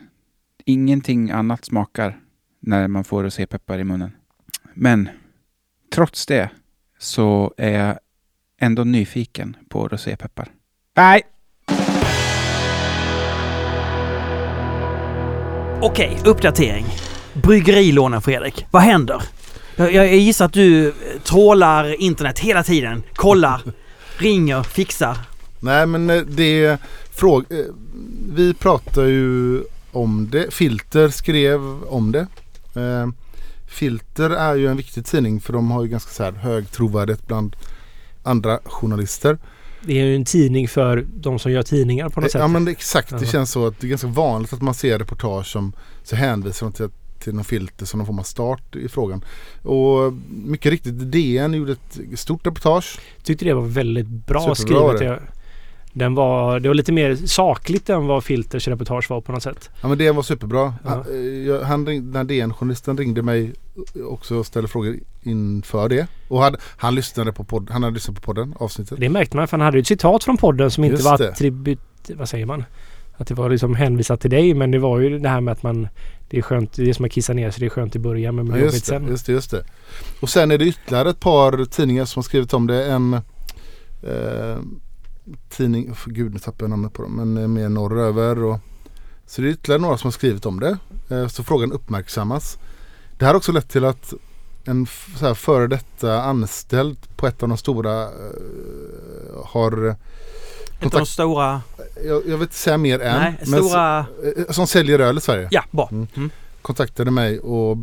Ingenting 0.65 1.31
annat 1.31 1.65
smakar 1.65 2.19
när 2.59 2.87
man 2.87 3.03
får 3.03 3.23
rosépeppar 3.23 3.79
i 3.79 3.83
munnen. 3.83 4.11
Men 4.73 5.09
trots 5.93 6.25
det 6.25 6.49
så 6.99 7.53
är 7.57 7.69
jag 7.69 7.99
ändå 8.59 8.83
nyfiken 8.83 9.57
på 9.69 9.87
rosépeppar. 9.87 10.51
Nej, 10.95 11.23
Okej, 15.81 16.17
uppdatering. 16.25 16.85
Bryggerilånen 17.33 18.21
Fredrik. 18.21 18.65
Vad 18.71 18.81
händer? 18.81 19.21
Jag, 19.75 19.93
jag 19.93 20.15
gissar 20.15 20.45
att 20.45 20.53
du 20.53 20.93
trålar 21.23 22.01
internet 22.01 22.39
hela 22.39 22.63
tiden. 22.63 23.03
Kollar, 23.13 23.61
ringer, 24.17 24.63
fixar. 24.63 25.17
Nej 25.59 25.85
men 25.85 26.09
eh, 26.09 26.21
det 26.21 26.77
fråg, 27.11 27.51
eh, 27.51 27.57
Vi 28.29 28.53
pratar 28.53 29.05
ju 29.05 29.61
om 29.91 30.29
det. 30.31 30.53
Filter 30.53 31.09
skrev 31.09 31.59
om 31.83 32.11
det. 32.11 32.27
Eh, 32.81 33.07
Filter 33.67 34.29
är 34.29 34.55
ju 34.55 34.67
en 34.67 34.77
viktig 34.77 35.05
tidning 35.05 35.41
för 35.41 35.53
de 35.53 35.71
har 35.71 35.83
ju 35.83 35.89
ganska 35.89 36.11
så 36.11 36.23
här 36.23 36.31
hög 36.31 36.71
trovärdighet 36.71 37.27
bland 37.27 37.55
andra 38.23 38.59
journalister. 38.65 39.37
Det 39.81 39.99
är 39.99 40.05
ju 40.05 40.15
en 40.15 40.25
tidning 40.25 40.67
för 40.67 41.05
de 41.13 41.39
som 41.39 41.51
gör 41.51 41.63
tidningar 41.63 42.09
på 42.09 42.21
något 42.21 42.31
sätt. 42.31 42.41
Ja 42.41 42.47
men 42.47 42.65
det, 42.65 42.71
exakt, 42.71 43.19
det 43.19 43.25
känns 43.25 43.51
så 43.51 43.67
att 43.67 43.79
det 43.79 43.87
är 43.87 43.89
ganska 43.89 44.07
vanligt 44.07 44.53
att 44.53 44.61
man 44.61 44.73
ser 44.73 44.99
reportage 44.99 45.47
som 45.47 45.73
så 46.03 46.15
hänvisar 46.15 46.65
de 46.65 46.73
till, 46.73 46.89
till 47.19 47.33
någon 47.35 47.43
filter 47.43 47.85
som 47.85 47.97
någon 47.97 48.07
form 48.07 48.19
av 48.19 48.23
start 48.23 48.75
i 48.75 48.87
frågan. 48.87 49.25
Och 49.63 50.13
mycket 50.29 50.71
riktigt, 50.71 51.11
DN 51.11 51.53
gjorde 51.53 51.71
ett 51.71 52.19
stort 52.19 52.47
reportage. 52.47 52.99
tyckte 53.23 53.45
det 53.45 53.53
var 53.53 53.61
väldigt 53.65 54.07
bra 54.07 54.55
Superbra 54.55 54.95
skrivet. 54.97 55.19
Den 55.93 56.15
var, 56.15 56.59
det 56.59 56.69
var 56.69 56.73
lite 56.75 56.91
mer 56.91 57.15
sakligt 57.15 57.89
än 57.89 58.07
vad 58.07 58.23
Filters 58.23 58.67
reportage 58.67 59.09
var 59.09 59.21
på 59.21 59.31
något 59.31 59.43
sätt. 59.43 59.69
Ja 59.81 59.87
men 59.87 59.97
DN 59.97 60.15
var 60.15 60.23
superbra. 60.23 60.73
Ja. 60.83 60.89
Han, 60.89 60.99
eh, 61.09 61.15
jag- 61.47 61.61
han 61.61 61.85
ring, 61.87 62.11
den 62.11 62.27
DN-journalisten 62.27 62.97
ringde 62.97 63.21
mig 63.21 63.53
också 64.09 64.35
och 64.35 64.45
ställde 64.45 64.67
frågor 64.69 64.95
inför 65.23 65.89
det. 65.89 66.07
Och 66.27 66.41
hade, 66.41 66.57
han 66.77 66.95
lyssnade 66.95 67.33
på 67.33 67.43
podd, 67.43 67.69
han 67.71 67.83
hade 67.83 67.93
lyssnat 67.93 68.15
på 68.15 68.21
podden, 68.21 68.53
avsnittet. 68.59 68.99
Det 68.99 69.09
märkte 69.09 69.37
man 69.37 69.47
för 69.47 69.57
han 69.57 69.65
hade 69.65 69.77
ju 69.77 69.81
ett 69.81 69.87
citat 69.87 70.23
från 70.23 70.37
podden 70.37 70.71
som 70.71 70.83
inte 70.83 70.93
Just 70.95 71.05
var 71.05 71.17
det. 71.17 71.29
attribut... 71.29 71.79
Vad 72.15 72.29
säger 72.29 72.45
man? 72.45 72.63
Att 73.17 73.27
det 73.27 73.33
var 73.33 73.49
liksom 73.49 73.75
hänvisat 73.75 74.21
till 74.21 74.29
dig 74.29 74.53
men 74.53 74.71
det 74.71 74.79
var 74.79 74.99
ju 74.99 75.19
det 75.19 75.29
här 75.29 75.41
med 75.41 75.51
att 75.51 75.63
man... 75.63 75.87
Det 76.29 76.37
är 76.37 76.41
skönt, 76.41 76.73
det 76.73 76.89
är 76.89 76.93
som 76.93 77.05
att 77.05 77.11
kissa 77.11 77.33
ner 77.33 77.51
sig. 77.51 77.59
Det 77.59 77.65
är 77.65 77.69
skönt 77.69 77.95
i 77.95 77.99
början 77.99 78.35
men 78.35 78.47
Ja, 78.47 78.57
jobbigt 78.57 78.85
sen. 78.85 79.07
just 79.07 79.25
det, 79.25 79.31
just 79.31 79.51
det. 79.51 79.63
Och 80.19 80.29
sen 80.29 80.51
är 80.51 80.57
det 80.57 80.65
ytterligare 80.65 81.09
ett 81.09 81.19
par 81.19 81.65
tidningar 81.65 82.05
som 82.05 82.19
har 82.19 82.23
skrivit 82.23 82.53
om 82.53 82.67
det. 82.67 82.85
En 82.85 83.13
eh, 83.13 84.57
tidning, 85.49 85.95
för 85.95 86.11
gud 86.11 86.33
nu 86.33 86.39
tappar 86.39 86.63
jag 86.63 86.69
namnet 86.69 86.93
på 86.93 87.01
dem, 87.01 87.15
men 87.15 87.37
eh, 87.37 87.47
mer 87.47 87.69
norröver. 87.69 88.43
Och, 88.43 88.59
så 89.25 89.41
det 89.41 89.47
är 89.47 89.51
ytterligare 89.51 89.81
några 89.81 89.97
som 89.97 90.07
har 90.07 90.11
skrivit 90.11 90.45
om 90.45 90.59
det. 90.59 90.77
Eh, 91.09 91.27
så 91.27 91.43
frågan 91.43 91.71
uppmärksammas. 91.71 92.57
Det 93.17 93.25
här 93.25 93.33
har 93.33 93.37
också 93.37 93.51
lett 93.51 93.69
till 93.69 93.85
att 93.85 94.13
en 94.65 94.87
så 95.17 95.25
här, 95.25 95.33
före 95.33 95.67
detta 95.67 96.21
anställd 96.21 96.97
på 97.15 97.27
ett 97.27 97.43
av 97.43 97.49
de 97.49 97.57
stora 97.57 98.01
eh, 98.03 98.09
har 99.45 99.95
Ett 100.79 100.85
av 100.85 100.91
de 100.91 101.05
stora... 101.05 101.61
jag, 102.05 102.15
jag 102.27 102.37
vill 102.37 102.41
inte 102.41 102.55
säga 102.55 102.77
mer 102.77 102.99
än. 102.99 103.21
Nej, 103.21 103.37
men 103.47 103.63
stora... 103.63 103.99
s- 103.99 104.37
eh, 104.47 104.51
som 104.53 104.67
säljer 104.67 104.99
öl 104.99 105.17
i 105.17 105.21
Sverige 105.21 105.47
Ja, 105.51 105.63
bra. 105.71 105.89
Mm. 105.91 106.07
Mm. 106.15 106.29
kontaktade 106.61 107.11
mig 107.11 107.39
och 107.39 107.77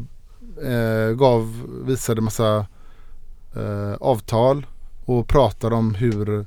eh, 0.65 1.11
gav, 1.15 1.62
visade 1.87 2.21
massa 2.21 2.67
eh, 3.57 3.95
avtal 4.01 4.67
och 5.05 5.29
pratade 5.29 5.75
om 5.75 5.95
hur 5.95 6.47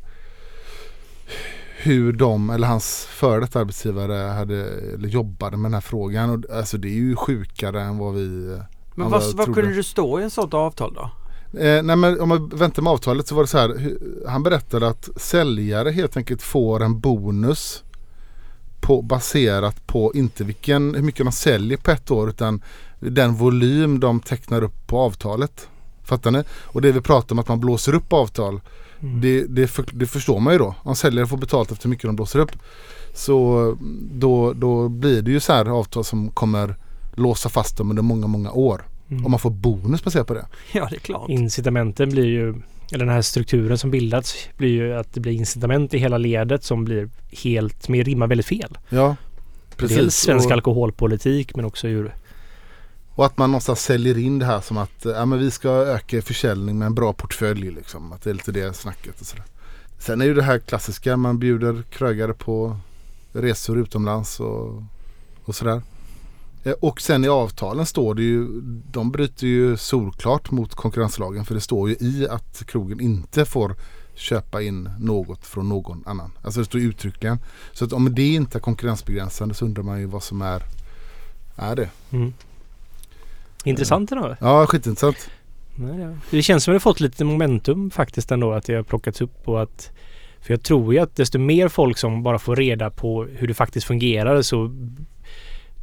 hur 1.79 2.13
de 2.13 2.49
eller 2.49 2.67
hans 2.67 3.05
före 3.09 3.39
detta 3.39 3.59
arbetsgivare 3.59 4.13
hade, 4.13 4.55
eller 4.93 5.07
jobbade 5.09 5.57
med 5.57 5.65
den 5.65 5.73
här 5.73 5.81
frågan. 5.81 6.29
Och, 6.29 6.55
alltså 6.57 6.77
det 6.77 6.87
är 6.87 6.93
ju 6.93 7.15
sjukare 7.15 7.81
än 7.81 7.97
vad 7.97 8.13
vi 8.13 8.57
Men 8.95 9.09
vad, 9.09 9.23
vad 9.35 9.45
kunde 9.53 9.73
du 9.73 9.83
stå 9.83 10.19
i 10.19 10.23
en 10.23 10.29
sånt 10.29 10.53
avtal 10.53 10.93
då? 10.93 11.11
Eh, 11.53 11.83
nej 11.83 11.95
men 11.95 12.19
om 12.19 12.29
man 12.29 12.49
väntar 12.49 12.81
med 12.81 12.93
avtalet 12.93 13.27
så 13.27 13.35
var 13.35 13.43
det 13.43 13.47
så 13.47 13.57
här. 13.57 13.97
Han 14.27 14.43
berättade 14.43 14.87
att 14.87 15.09
säljare 15.15 15.91
helt 15.91 16.17
enkelt 16.17 16.41
får 16.41 16.83
en 16.83 16.99
bonus 16.99 17.83
på, 18.81 19.01
baserat 19.01 19.87
på 19.87 20.11
inte 20.13 20.43
vilken, 20.43 20.95
hur 20.95 21.01
mycket 21.01 21.25
de 21.25 21.31
säljer 21.31 21.77
på 21.77 21.91
ett 21.91 22.11
år 22.11 22.29
utan 22.29 22.61
den 22.99 23.33
volym 23.33 23.99
de 23.99 24.19
tecknar 24.19 24.63
upp 24.63 24.87
på 24.87 24.99
avtalet. 24.99 25.67
Fattar 26.03 26.31
ni? 26.31 26.43
Och 26.63 26.81
det 26.81 26.91
vi 26.91 27.01
pratar 27.01 27.35
om 27.35 27.39
att 27.39 27.47
man 27.47 27.59
blåser 27.59 27.93
upp 27.93 28.13
avtal. 28.13 28.61
Mm. 28.99 29.21
Det, 29.21 29.43
det, 29.43 29.67
för, 29.67 29.85
det 29.91 30.07
förstår 30.07 30.39
man 30.39 30.53
ju 30.53 30.59
då. 30.59 30.75
Om 30.83 30.95
säljare 30.95 31.27
får 31.27 31.37
betalt 31.37 31.71
efter 31.71 31.83
hur 31.83 31.89
mycket 31.89 32.05
de 32.05 32.15
blåser 32.15 32.39
upp. 32.39 32.51
Så 33.13 33.77
då, 34.11 34.53
då 34.53 34.89
blir 34.89 35.21
det 35.21 35.31
ju 35.31 35.39
så 35.39 35.53
här 35.53 35.65
avtal 35.65 36.03
som 36.03 36.29
kommer 36.29 36.75
låsa 37.15 37.49
fast 37.49 37.77
dem 37.77 37.89
under 37.89 38.03
många, 38.03 38.27
många 38.27 38.51
år. 38.51 38.85
Mm. 39.09 39.25
Om 39.25 39.31
man 39.31 39.39
får 39.39 39.49
bonus 39.49 40.03
baserat 40.03 40.27
på 40.27 40.33
det. 40.33 40.45
Ja, 40.71 40.87
det 40.89 40.95
är 40.95 40.99
klart. 40.99 41.29
Incitamenten 41.29 42.09
blir 42.09 42.25
ju, 42.25 42.49
eller 42.91 43.05
den 43.05 43.13
här 43.13 43.21
strukturen 43.21 43.77
som 43.77 43.91
bildats 43.91 44.49
blir 44.57 44.69
ju 44.69 44.93
att 44.93 45.13
det 45.13 45.19
blir 45.19 45.31
incitament 45.31 45.93
i 45.93 45.97
hela 45.97 46.17
ledet 46.17 46.63
som 46.63 46.85
blir 46.85 47.09
helt, 47.31 47.83
som 47.83 47.95
rimmar 47.95 48.27
väldigt 48.27 48.45
fel. 48.45 48.77
Ja, 48.89 49.15
Dels 49.79 50.15
svensk 50.15 50.45
och, 50.45 50.51
alkoholpolitik 50.51 51.55
men 51.55 51.65
också 51.65 51.87
ur 51.87 52.13
och 53.17 53.25
att 53.25 53.37
man 53.37 53.51
någonstans 53.51 53.81
säljer 53.81 54.17
in 54.17 54.39
det 54.39 54.45
här 54.45 54.61
som 54.61 54.77
att 54.77 55.05
ja, 55.05 55.25
men 55.25 55.39
vi 55.39 55.51
ska 55.51 55.69
öka 55.69 56.21
försäljning 56.21 56.77
med 56.79 56.85
en 56.85 56.95
bra 56.95 57.13
portfölj. 57.13 57.71
Liksom. 57.71 58.13
Att 58.13 58.21
det 58.21 58.29
är 58.29 58.33
lite 58.33 58.51
det 58.51 58.73
snacket. 58.73 59.21
Och 59.21 59.27
sådär. 59.27 59.45
Sen 59.99 60.21
är 60.21 60.25
ju 60.25 60.33
det 60.33 60.43
här 60.43 60.59
klassiska. 60.59 61.17
Man 61.17 61.39
bjuder 61.39 61.81
krögare 61.81 62.33
på 62.33 62.77
resor 63.33 63.77
utomlands 63.77 64.39
och, 64.39 64.83
och 65.45 65.55
sådär. 65.55 65.81
Eh, 66.63 66.73
Och 66.81 67.01
sen 67.01 67.25
i 67.25 67.27
avtalen 67.27 67.85
står 67.85 68.15
det 68.15 68.23
ju, 68.23 68.47
de 68.91 69.11
bryter 69.11 69.47
ju 69.47 69.77
solklart 69.77 70.51
mot 70.51 70.75
konkurrenslagen 70.75 71.45
för 71.45 71.55
det 71.55 71.61
står 71.61 71.89
ju 71.89 71.95
i 71.99 72.27
att 72.29 72.63
krogen 72.67 72.99
inte 72.99 73.45
får 73.45 73.75
köpa 74.15 74.61
in 74.61 74.89
något 74.99 75.45
från 75.45 75.69
någon 75.69 76.03
annan. 76.05 76.31
Alltså 76.41 76.59
det 76.59 76.65
står 76.65 76.81
uttryckligen. 76.81 77.39
Så 77.73 77.85
att 77.85 77.93
om 77.93 78.15
det 78.15 78.33
inte 78.33 78.57
är 78.57 78.59
konkurrensbegränsande 78.59 79.55
så 79.55 79.65
undrar 79.65 79.83
man 79.83 79.99
ju 79.99 80.05
vad 80.05 80.23
som 80.23 80.41
är, 80.41 80.63
är 81.55 81.75
det. 81.75 81.89
Mm. 82.11 82.33
Intressant 83.63 84.11
ändå. 84.11 84.35
Ja, 84.39 84.67
skitintressant. 84.67 85.29
Det 86.29 86.41
känns 86.41 86.63
som 86.63 86.73
att 86.73 86.75
det 86.75 86.79
fått 86.79 86.99
lite 86.99 87.23
momentum 87.23 87.91
faktiskt 87.91 88.31
ändå 88.31 88.53
att 88.53 88.65
det 88.65 88.75
har 88.75 88.83
plockats 88.83 89.21
upp 89.21 89.47
och 89.47 89.61
att 89.61 89.91
för 90.41 90.53
jag 90.53 90.63
tror 90.63 90.93
ju 90.93 90.99
att 90.99 91.15
desto 91.15 91.39
mer 91.39 91.67
folk 91.67 91.97
som 91.97 92.23
bara 92.23 92.39
får 92.39 92.55
reda 92.55 92.89
på 92.89 93.23
hur 93.23 93.47
det 93.47 93.53
faktiskt 93.53 93.87
fungerar 93.87 94.41
så 94.41 94.71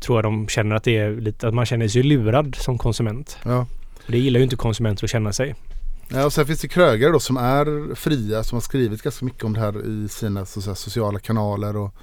tror 0.05 0.19
jag 0.19 0.25
de 0.25 0.49
känner 0.49 0.77
att 0.77 0.85
det 0.85 0.99
är 0.99 1.17
lite 1.21 1.49
att 1.49 1.55
man 1.55 1.67
känner 1.67 1.89
sig 1.89 2.03
lurad 2.03 2.55
som 2.55 2.79
konsument. 2.79 3.39
Ja. 3.43 3.67
Och 4.07 4.13
det 4.13 4.19
gillar 4.19 4.39
ju 4.39 4.45
inte 4.45 4.57
konsumenter 4.57 5.05
att 5.05 5.11
känna 5.11 5.33
sig. 5.33 5.55
Ja, 6.09 6.25
och 6.25 6.33
sen 6.33 6.47
finns 6.47 6.61
det 6.61 6.69
krögare 6.69 7.13
då 7.13 7.21
som 7.21 7.37
är 7.37 7.95
fria 7.95 8.45
som 8.45 8.57
har 8.57 8.61
skrivit 8.61 9.03
ganska 9.03 9.25
mycket 9.25 9.45
om 9.45 9.53
det 9.53 9.61
här 9.61 9.87
i 9.87 10.09
sina 10.09 10.47
så 10.47 10.61
att 10.61 10.65
säga, 10.65 10.75
sociala 10.75 11.19
kanaler. 11.19 11.77
Och 11.77 11.95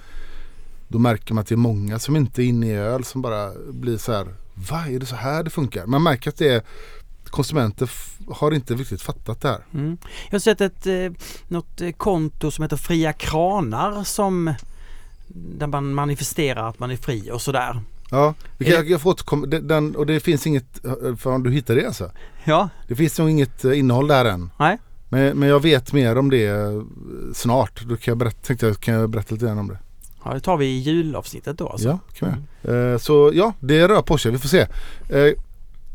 då 0.88 1.00
märker 1.00 1.34
man 1.34 1.42
att 1.42 1.48
det 1.48 1.56
är 1.56 1.58
många 1.58 2.00
som 2.00 2.16
inte 2.16 2.44
är 2.44 2.46
inne 2.46 2.68
i 2.68 2.76
öl 2.76 3.04
som 3.04 3.22
bara 3.22 3.52
blir 3.72 3.98
så 3.98 4.12
här. 4.12 4.28
Vad 4.54 4.88
är 4.88 5.00
det 5.00 5.06
så 5.06 5.16
här 5.16 5.44
det 5.44 5.50
funkar? 5.50 5.86
Man 5.86 6.04
märker 6.04 6.30
att 6.30 6.38
det 6.38 6.48
är 6.48 6.62
konsumenter 7.26 7.90
har 8.30 8.52
inte 8.52 8.74
riktigt 8.74 9.02
fattat 9.02 9.42
det 9.42 9.48
här. 9.48 9.66
Mm. 9.74 9.98
Jag 10.26 10.34
har 10.34 10.40
sett 10.40 10.62
ett, 10.62 10.88
eh, 10.88 11.12
något 11.48 11.82
eh, 11.82 11.92
konto 11.92 12.52
som 12.52 12.64
heter 12.64 12.78
Fria 12.78 13.14
Kranar 13.14 14.04
som 14.04 14.54
där 15.34 15.68
man 15.68 15.94
manifesterar 15.94 16.70
att 16.70 16.80
man 16.80 16.92
är 16.92 16.98
fri 16.98 17.32
och 17.32 17.42
sådär. 17.42 17.82
Ja, 18.12 18.34
vi 18.58 18.66
kan, 18.66 18.88
jag, 18.88 19.02
får 19.02 19.10
återkomma. 19.10 19.46
Den, 19.46 19.96
och 19.96 20.06
det 20.06 20.20
finns 20.20 20.48
inget, 20.48 20.86
eh, 20.86 21.16
för 21.16 21.30
om 21.32 21.44
du 21.44 21.52
hittar 21.52 21.76
det 21.76 21.86
alltså. 21.86 22.12
Ja, 22.44 22.70
Det 22.88 22.96
finns 22.96 23.20
nog 23.20 23.30
inget 23.30 23.66
eh, 23.66 23.80
innehåll 23.80 24.08
där 24.08 24.26
än. 24.26 24.50
Nej. 24.60 24.78
Men, 25.10 25.38
men 25.40 25.50
jag 25.50 25.60
vet 25.60 25.94
mer 25.94 26.18
om 26.18 26.30
det 26.30 26.46
eh, 26.48 26.82
snart. 27.34 27.82
Då 27.82 27.96
kan 27.98 28.12
jag 28.12 28.18
berätta, 28.18 28.38
tänkte 28.48 28.66
jag 28.68 28.80
kan 28.80 28.94
jag 28.94 29.10
berätta 29.10 29.34
lite 29.36 29.46
grann 29.46 29.58
om 29.60 29.68
det. 29.68 29.78
ja 30.26 30.34
det 30.34 30.40
tar 30.40 30.58
vi 30.58 30.66
i 30.66 30.80
julavsnittet 30.80 31.58
då 31.58 31.68
alltså. 31.70 31.88
Ja, 31.88 32.00
kan 32.14 32.36
vi. 32.62 32.72
Eh, 32.72 32.98
Så 32.98 33.32
ja, 33.34 33.54
det 33.60 33.88
rör 33.88 34.02
på 34.02 34.18
sig. 34.18 34.32
Vi 34.32 34.38
får 34.38 34.50
se. 34.50 34.68
Eh, 35.10 35.34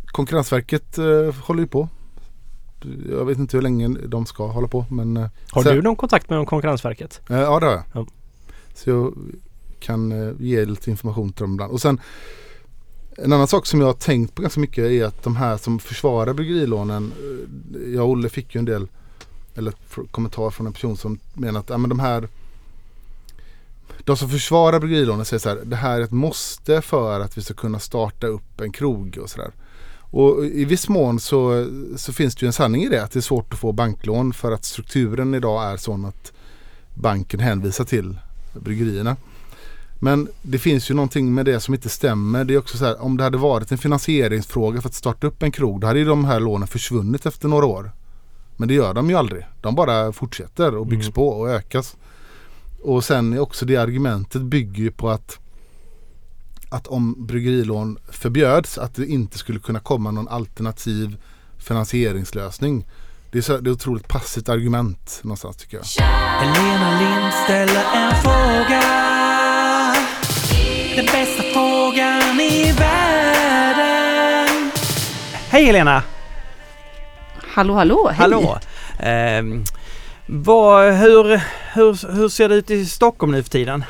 Konkurrensverket 0.06 0.98
eh, 0.98 1.34
håller 1.42 1.60
ju 1.60 1.66
på. 1.66 1.88
Jag 3.10 3.24
vet 3.24 3.38
inte 3.38 3.56
hur 3.56 3.62
länge 3.62 3.88
de 3.88 4.26
ska 4.26 4.46
hålla 4.46 4.68
på 4.68 4.84
men 4.90 5.16
Har 5.50 5.62
Sen- 5.62 5.76
du 5.76 5.82
någon 5.82 5.96
kontakt 5.96 6.30
med 6.30 6.46
Konkurrensverket? 6.46 7.20
ja 7.28 7.60
det 7.60 7.66
har 7.66 7.72
jag. 7.72 7.82
Ja. 7.94 8.06
Så 8.74 8.90
jag 8.90 9.14
kan 9.87 10.12
eh, 10.12 10.32
ge 10.39 10.64
lite 10.64 10.91
information 10.91 11.32
till 11.32 11.43
dem 11.43 11.53
ibland. 11.53 11.72
Och 11.72 11.80
sen 11.80 12.01
En 13.18 13.32
annan 13.32 13.49
sak 13.49 13.66
som 13.66 13.80
jag 13.80 13.87
har 13.87 13.95
tänkt 13.95 14.34
på 14.34 14.43
ganska 14.43 14.61
mycket 14.61 14.84
är 14.84 15.05
att 15.05 15.22
de 15.22 15.37
här 15.37 15.57
som 15.57 15.78
försvarar 15.78 16.34
bryggerilånen, 16.34 17.12
eh, 17.74 17.95
jag 17.95 18.05
och 18.05 18.11
Olle 18.11 18.28
fick 18.28 18.55
ju 18.55 18.59
en 18.59 18.64
del 18.64 18.89
eller 19.55 19.74
kommentar 20.11 20.51
från 20.51 20.66
en 20.66 20.72
person 20.72 20.97
som 20.97 21.18
menar 21.34 21.61
att 21.61 21.70
ja, 21.70 21.78
men 21.78 21.89
de 21.89 21.99
här 22.01 22.28
de 24.05 24.16
som 24.16 24.28
försvarar 24.28 24.80
bryggerilånen 24.80 25.24
säger 25.24 25.41
så 25.41 25.49
här, 25.49 25.59
det 25.64 25.76
här 25.76 26.01
är 26.01 26.05
ett 26.05 26.11
måste 26.11 26.82
för 26.82 27.20
att 27.20 27.39
vi 27.39 27.43
ska 27.43 27.55
kunna 27.55 27.78
starta 27.78 28.26
upp 28.26 28.61
en 28.61 28.72
krog 28.72 29.18
och 29.22 29.30
sådär. 29.30 29.51
Och 30.11 30.45
i 30.45 30.64
viss 30.64 30.89
mån 30.89 31.20
så, 31.20 31.68
så 31.97 32.12
finns 32.12 32.34
det 32.37 32.43
ju 32.43 32.47
en 32.47 32.53
sanning 32.53 32.82
i 32.82 32.89
det 32.89 33.03
att 33.03 33.11
det 33.11 33.18
är 33.18 33.20
svårt 33.20 33.53
att 33.53 33.59
få 33.59 33.72
banklån 33.72 34.32
för 34.32 34.53
att 34.53 34.64
strukturen 34.64 35.34
idag 35.34 35.64
är 35.64 35.76
sån 35.76 36.05
att 36.05 36.32
banken 36.95 37.41
hänvisar 37.41 37.84
till 37.84 38.18
bryggerierna. 38.53 39.16
Men 39.99 40.28
det 40.42 40.59
finns 40.59 40.90
ju 40.90 40.94
någonting 40.94 41.34
med 41.34 41.44
det 41.44 41.61
som 41.61 41.74
inte 41.74 41.88
stämmer. 41.88 42.44
Det 42.44 42.55
är 42.55 42.59
också 42.59 42.78
så 42.78 42.84
här, 42.84 43.03
om 43.03 43.16
det 43.16 43.24
hade 43.24 43.38
varit 43.38 43.72
en 43.72 43.78
finansieringsfråga 43.78 44.80
för 44.80 44.88
att 44.88 44.94
starta 44.94 45.26
upp 45.26 45.42
en 45.42 45.53
krog, 45.53 45.80
då 45.80 45.86
hade 45.86 45.99
ju 45.99 46.05
de 46.05 46.24
här 46.24 46.40
lånen 46.40 46.68
försvunnit 46.68 47.26
efter 47.26 47.49
några 47.49 47.66
år. 47.66 47.90
Men 48.57 48.68
det 48.68 48.74
gör 48.74 48.94
de 48.94 49.11
ju 49.11 49.16
aldrig. 49.16 49.47
De 49.61 49.74
bara 49.74 50.12
fortsätter 50.12 50.76
och 50.76 50.86
byggs 50.86 51.07
Mm. 51.07 51.12
på 51.12 51.28
och 51.28 51.51
ökas. 51.51 51.97
Och 52.82 53.05
sen 53.05 53.32
är 53.32 53.38
också 53.38 53.66
det 53.66 53.76
argumentet 53.76 54.42
bygger 54.42 54.82
ju 54.82 54.90
på 54.90 55.11
att 55.11 55.38
att 56.68 56.86
om 56.86 57.26
bryggerilån 57.26 57.99
förbjöds 58.11 58.78
att 58.78 58.94
det 58.94 59.07
inte 59.07 59.38
skulle 59.38 59.59
kunna 59.59 59.80
komma 59.80 60.11
någon 60.11 60.28
alternativ 60.28 61.16
finansieringslösning. 61.59 62.86
Det 63.32 63.38
är, 63.38 63.42
så, 63.42 63.53
det 63.59 63.70
är 63.70 63.72
ett 63.72 63.78
otroligt 63.78 64.09
passivt 64.09 64.49
argument 64.49 65.20
någonstans 65.22 65.57
tycker 65.57 65.76
jag. 65.76 65.84
Helena 66.05 67.01
Lind 67.01 67.32
ställer 67.44 67.84
en 67.94 68.14
fråga 68.22 69.15
Den 70.97 71.07
bästa 71.07 71.42
frågan 71.42 72.40
i 72.40 72.72
världen 72.72 74.70
Hej 75.51 75.64
Helena! 75.64 76.03
Hallå, 77.55 77.74
hallå, 77.74 78.09
hej. 78.09 78.16
Hallå! 78.18 78.59
Ehm, 79.01 79.64
vad, 80.26 80.94
hur, 80.94 81.40
hur, 81.74 82.12
hur 82.16 82.28
ser 82.28 82.49
det 82.49 82.55
ut 82.55 82.70
i 82.70 82.86
Stockholm 82.86 83.32
nu 83.32 83.42
för 83.42 83.51
tiden? 83.51 83.84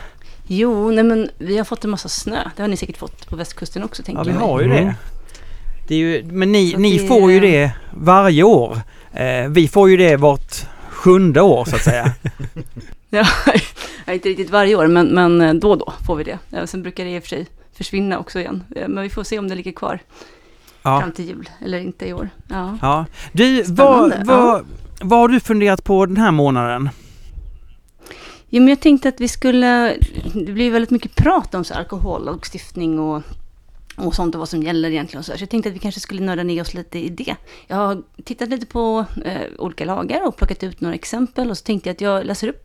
Jo, 0.46 0.90
nej 0.90 1.04
men 1.04 1.30
vi 1.38 1.58
har 1.58 1.64
fått 1.64 1.84
en 1.84 1.90
massa 1.90 2.08
snö. 2.08 2.38
Det 2.56 2.62
har 2.62 2.68
ni 2.68 2.76
säkert 2.76 2.96
fått 2.96 3.26
på 3.28 3.36
västkusten 3.36 3.84
också 3.84 4.02
tänker 4.02 4.20
Ja, 4.20 4.24
vi 4.24 4.30
jag 4.32 4.38
har 4.40 4.60
ju 4.60 4.66
Mm. 4.66 4.84
det. 4.86 4.94
det 5.88 5.94
är 5.94 5.98
ju, 5.98 6.24
men 6.24 6.52
ni, 6.52 6.70
Så 6.72 6.78
ni 6.78 6.98
det- 6.98 7.08
får 7.08 7.32
ju 7.32 7.40
det 7.40 7.70
varje 7.90 8.42
år. 8.42 8.78
Eh, 9.12 9.48
vi 9.48 9.68
får 9.68 9.90
ju 9.90 9.96
det 9.96 10.16
vart 10.16 10.54
sjunde 10.90 11.40
år 11.40 11.64
så 11.64 11.76
att 11.76 11.84
säga. 11.84 12.12
Ja, 13.16 13.26
inte 14.12 14.28
riktigt 14.28 14.50
varje 14.50 14.76
år, 14.76 14.86
men, 14.86 15.06
men 15.06 15.60
då 15.60 15.70
och 15.70 15.78
då 15.78 15.92
får 16.06 16.16
vi 16.16 16.24
det. 16.24 16.66
Sen 16.66 16.82
brukar 16.82 17.04
det 17.04 17.10
i 17.10 17.18
och 17.18 17.22
för 17.22 17.28
sig 17.28 17.46
försvinna 17.72 18.18
också 18.18 18.40
igen. 18.40 18.64
Eh, 18.76 18.88
Men 18.88 19.02
vi 19.02 19.10
får 19.10 19.24
se 19.24 19.38
om 19.38 19.48
det 19.48 19.54
ligger 19.54 19.72
kvar 19.72 19.98
Ja. 20.82 21.00
fram 21.00 21.12
till 21.12 21.24
jul 21.28 21.48
eller 21.64 21.78
inte 21.78 22.06
i 22.06 22.12
år. 22.12 22.28
Ja. 22.48 22.78
ja. 22.82 23.06
Du, 23.32 23.62
vad, 23.62 24.26
vad, 24.26 24.66
vad 25.00 25.18
har 25.18 25.28
du 25.28 25.40
funderat 25.40 25.84
på 25.84 26.06
den 26.06 26.16
här 26.16 26.30
månaden? 26.30 26.88
Jo, 28.48 28.60
men 28.60 28.68
jag 28.68 28.80
tänkte 28.80 29.08
att 29.08 29.20
vi 29.20 29.28
skulle... 29.28 29.96
Det 30.34 30.52
blir 30.52 30.70
väldigt 30.70 30.90
mycket 30.90 31.14
prat 31.14 31.54
om 31.54 31.64
så 31.64 31.74
alkohollagstiftning 31.74 32.98
och, 32.98 33.22
och 33.96 34.14
sånt 34.14 34.34
och 34.34 34.38
vad 34.38 34.48
som 34.48 34.62
gäller 34.62 34.90
egentligen. 34.90 35.24
Så, 35.24 35.32
så 35.36 35.42
jag 35.42 35.50
tänkte 35.50 35.68
att 35.68 35.74
vi 35.74 35.78
kanske 35.78 36.00
skulle 36.00 36.22
nörda 36.22 36.42
ner 36.42 36.60
oss 36.60 36.74
lite 36.74 36.98
i 36.98 37.08
det. 37.08 37.36
Jag 37.66 37.76
har 37.76 38.02
tittat 38.24 38.48
lite 38.48 38.66
på 38.66 39.04
eh, 39.24 39.40
olika 39.58 39.84
lagar 39.84 40.26
och 40.26 40.36
plockat 40.36 40.62
ut 40.62 40.80
några 40.80 40.94
exempel 40.94 41.50
och 41.50 41.58
så 41.58 41.64
tänkte 41.64 41.88
jag 41.88 41.94
att 41.94 42.00
jag 42.00 42.26
läser 42.26 42.48
upp 42.48 42.62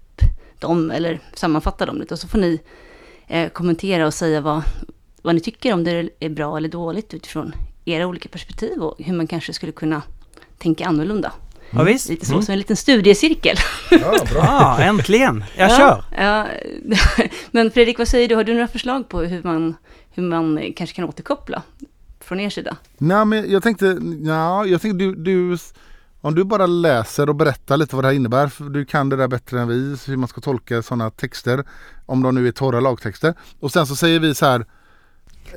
dem 0.61 0.91
eller 0.91 1.19
sammanfattar 1.33 1.87
dem 1.87 1.97
lite 1.97 2.13
och 2.13 2.19
så 2.19 2.27
får 2.27 2.37
ni 2.37 2.59
eh, 3.27 3.49
kommentera 3.49 4.07
och 4.07 4.13
säga 4.13 4.41
vad, 4.41 4.61
vad 5.21 5.35
ni 5.35 5.41
tycker 5.41 5.73
om 5.73 5.83
det 5.83 6.09
är 6.19 6.29
bra 6.29 6.57
eller 6.57 6.69
dåligt 6.69 7.13
utifrån 7.13 7.53
era 7.85 8.07
olika 8.07 8.29
perspektiv 8.29 8.81
och 8.81 8.95
hur 8.99 9.13
man 9.13 9.27
kanske 9.27 9.53
skulle 9.53 9.71
kunna 9.71 10.01
tänka 10.57 10.85
annorlunda. 10.85 11.31
Ja, 11.71 11.83
visst? 11.83 12.09
Lite 12.09 12.25
så, 12.25 12.41
som 12.41 12.51
en 12.51 12.57
liten 12.57 12.75
studiecirkel. 12.75 13.55
Ja, 13.91 13.97
bra. 14.31 14.43
Ja, 14.43 14.79
äntligen! 14.81 15.43
Jag 15.55 15.71
ja, 15.71 15.77
kör! 15.77 16.03
Ja. 16.17 16.47
Men 17.51 17.71
Fredrik, 17.71 17.97
vad 17.97 18.07
säger 18.07 18.27
du? 18.27 18.35
Har 18.35 18.43
du 18.43 18.53
några 18.53 18.67
förslag 18.67 19.09
på 19.09 19.21
hur 19.21 19.43
man, 19.43 19.75
hur 20.11 20.23
man 20.23 20.73
kanske 20.75 20.95
kan 20.95 21.05
återkoppla 21.05 21.61
från 22.19 22.39
er 22.39 22.49
sida? 22.49 22.77
Nej 22.97 23.25
men 23.25 23.51
jag 23.51 23.63
tänkte, 23.63 23.99
ja, 24.23 24.65
jag 24.65 24.81
tänkte 24.81 25.05
du, 25.05 25.15
du, 25.15 25.57
om 26.21 26.35
du 26.35 26.43
bara 26.43 26.65
läser 26.65 27.29
och 27.29 27.35
berättar 27.35 27.77
lite 27.77 27.95
vad 27.95 28.03
det 28.05 28.07
här 28.07 28.15
innebär. 28.15 28.47
För 28.47 28.63
du 28.63 28.85
kan 28.85 29.09
det 29.09 29.15
där 29.15 29.27
bättre 29.27 29.61
än 29.61 29.67
vi, 29.67 29.97
hur 30.07 30.17
man 30.17 30.27
ska 30.27 30.41
tolka 30.41 30.81
sådana 30.81 31.09
texter. 31.09 31.63
Om 32.05 32.23
de 32.23 32.35
nu 32.35 32.47
är 32.47 32.51
torra 32.51 32.79
lagtexter. 32.79 33.33
Och 33.59 33.71
sen 33.71 33.87
så 33.87 33.95
säger 33.95 34.19
vi 34.19 34.35
så 34.35 34.45
här 34.45 34.65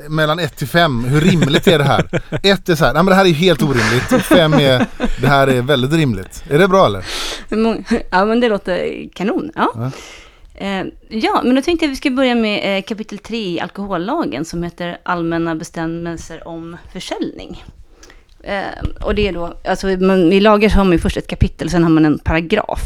mellan 0.09 0.39
1 0.39 0.57
till 0.57 0.69
5, 0.69 1.05
hur 1.05 1.21
rimligt 1.21 1.67
är 1.67 1.79
det 1.79 1.85
här? 1.85 2.23
1 2.43 2.69
är 2.69 2.75
så 2.75 2.85
här, 2.85 2.95
nej 2.95 3.03
men 3.03 3.11
det 3.11 3.15
här 3.15 3.25
är 3.25 3.33
helt 3.33 3.63
orimligt. 3.63 4.23
5 4.23 4.55
är, 4.55 4.87
det 5.21 5.27
här 5.27 5.47
är 5.47 5.63
väldigt 5.63 5.93
rimligt. 5.93 6.45
Är 6.51 6.59
det 6.59 6.69
bra 6.69 6.87
eller? 6.87 7.07
Ja, 8.11 8.25
men 8.25 8.41
det 8.41 8.49
låter 8.49 9.09
kanon. 9.15 9.51
Ja. 9.55 9.73
Ja. 9.75 9.91
Eh, 10.55 10.87
ja, 11.09 11.41
men 11.45 11.55
då 11.55 11.63
tänkte 11.63 11.85
jag 11.85 11.91
att 11.91 11.93
vi 11.93 11.97
ska 11.97 12.11
börja 12.11 12.35
med 12.35 12.77
eh, 12.77 12.83
kapitel 12.83 13.19
3 13.19 13.39
i 13.39 13.61
alkohollagen 13.61 14.45
som 14.45 14.63
heter 14.63 14.99
Allmänna 15.03 15.55
bestämmelser 15.55 16.49
om 16.49 16.77
försäljning. 16.93 17.65
Eh, 18.47 19.05
och 19.05 19.15
det 19.15 19.29
är 19.29 19.33
då, 19.33 19.55
alltså 19.65 19.87
man, 19.87 20.33
i 20.33 20.41
lagar 20.41 20.69
så 20.69 20.77
har 20.77 20.85
man 20.85 20.93
ju 20.93 20.99
först 20.99 21.17
ett 21.17 21.27
kapitel, 21.27 21.71
sen 21.71 21.83
har 21.83 21.91
man 21.91 22.05
en 22.05 22.19
paragraf. 22.19 22.81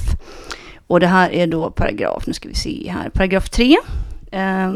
Och 0.87 1.01
det 1.01 1.07
här 1.07 1.31
är 1.31 1.47
då 1.47 1.71
paragraf, 1.71 2.27
nu 2.27 2.33
ska 2.33 2.49
vi 2.49 2.55
se 2.55 2.91
här, 2.91 3.09
paragraf 3.11 3.51
3. 3.51 3.77
Eh, 4.31 4.73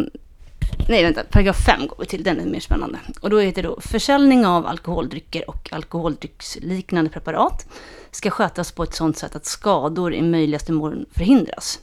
nej, 0.89 1.05
vänta, 1.05 1.22
paragraf 1.30 1.57
5 1.66 1.87
går 1.87 1.97
vi 2.01 2.07
till, 2.07 2.22
den 2.22 2.41
är 2.41 2.45
mer 2.47 2.61
spännande. 2.61 2.99
Och 3.20 3.30
då 3.30 3.39
heter 3.39 3.62
det 3.62 3.68
då 3.68 3.80
försäljning 3.80 4.47
av 4.47 4.66
alkoholdrycker 4.66 5.51
och 5.51 5.68
alkoholdrycksliknande 5.72 7.11
preparat 7.11 7.66
ska 8.11 8.30
skötas 8.30 8.72
på 8.72 8.83
ett 8.83 8.95
sådant 8.95 9.16
sätt 9.16 9.37
att 9.37 9.47
skador 9.47 10.14
i 10.14 10.22
möjligaste 10.22 10.72
mån 10.72 11.07
förhindras. 11.12 11.80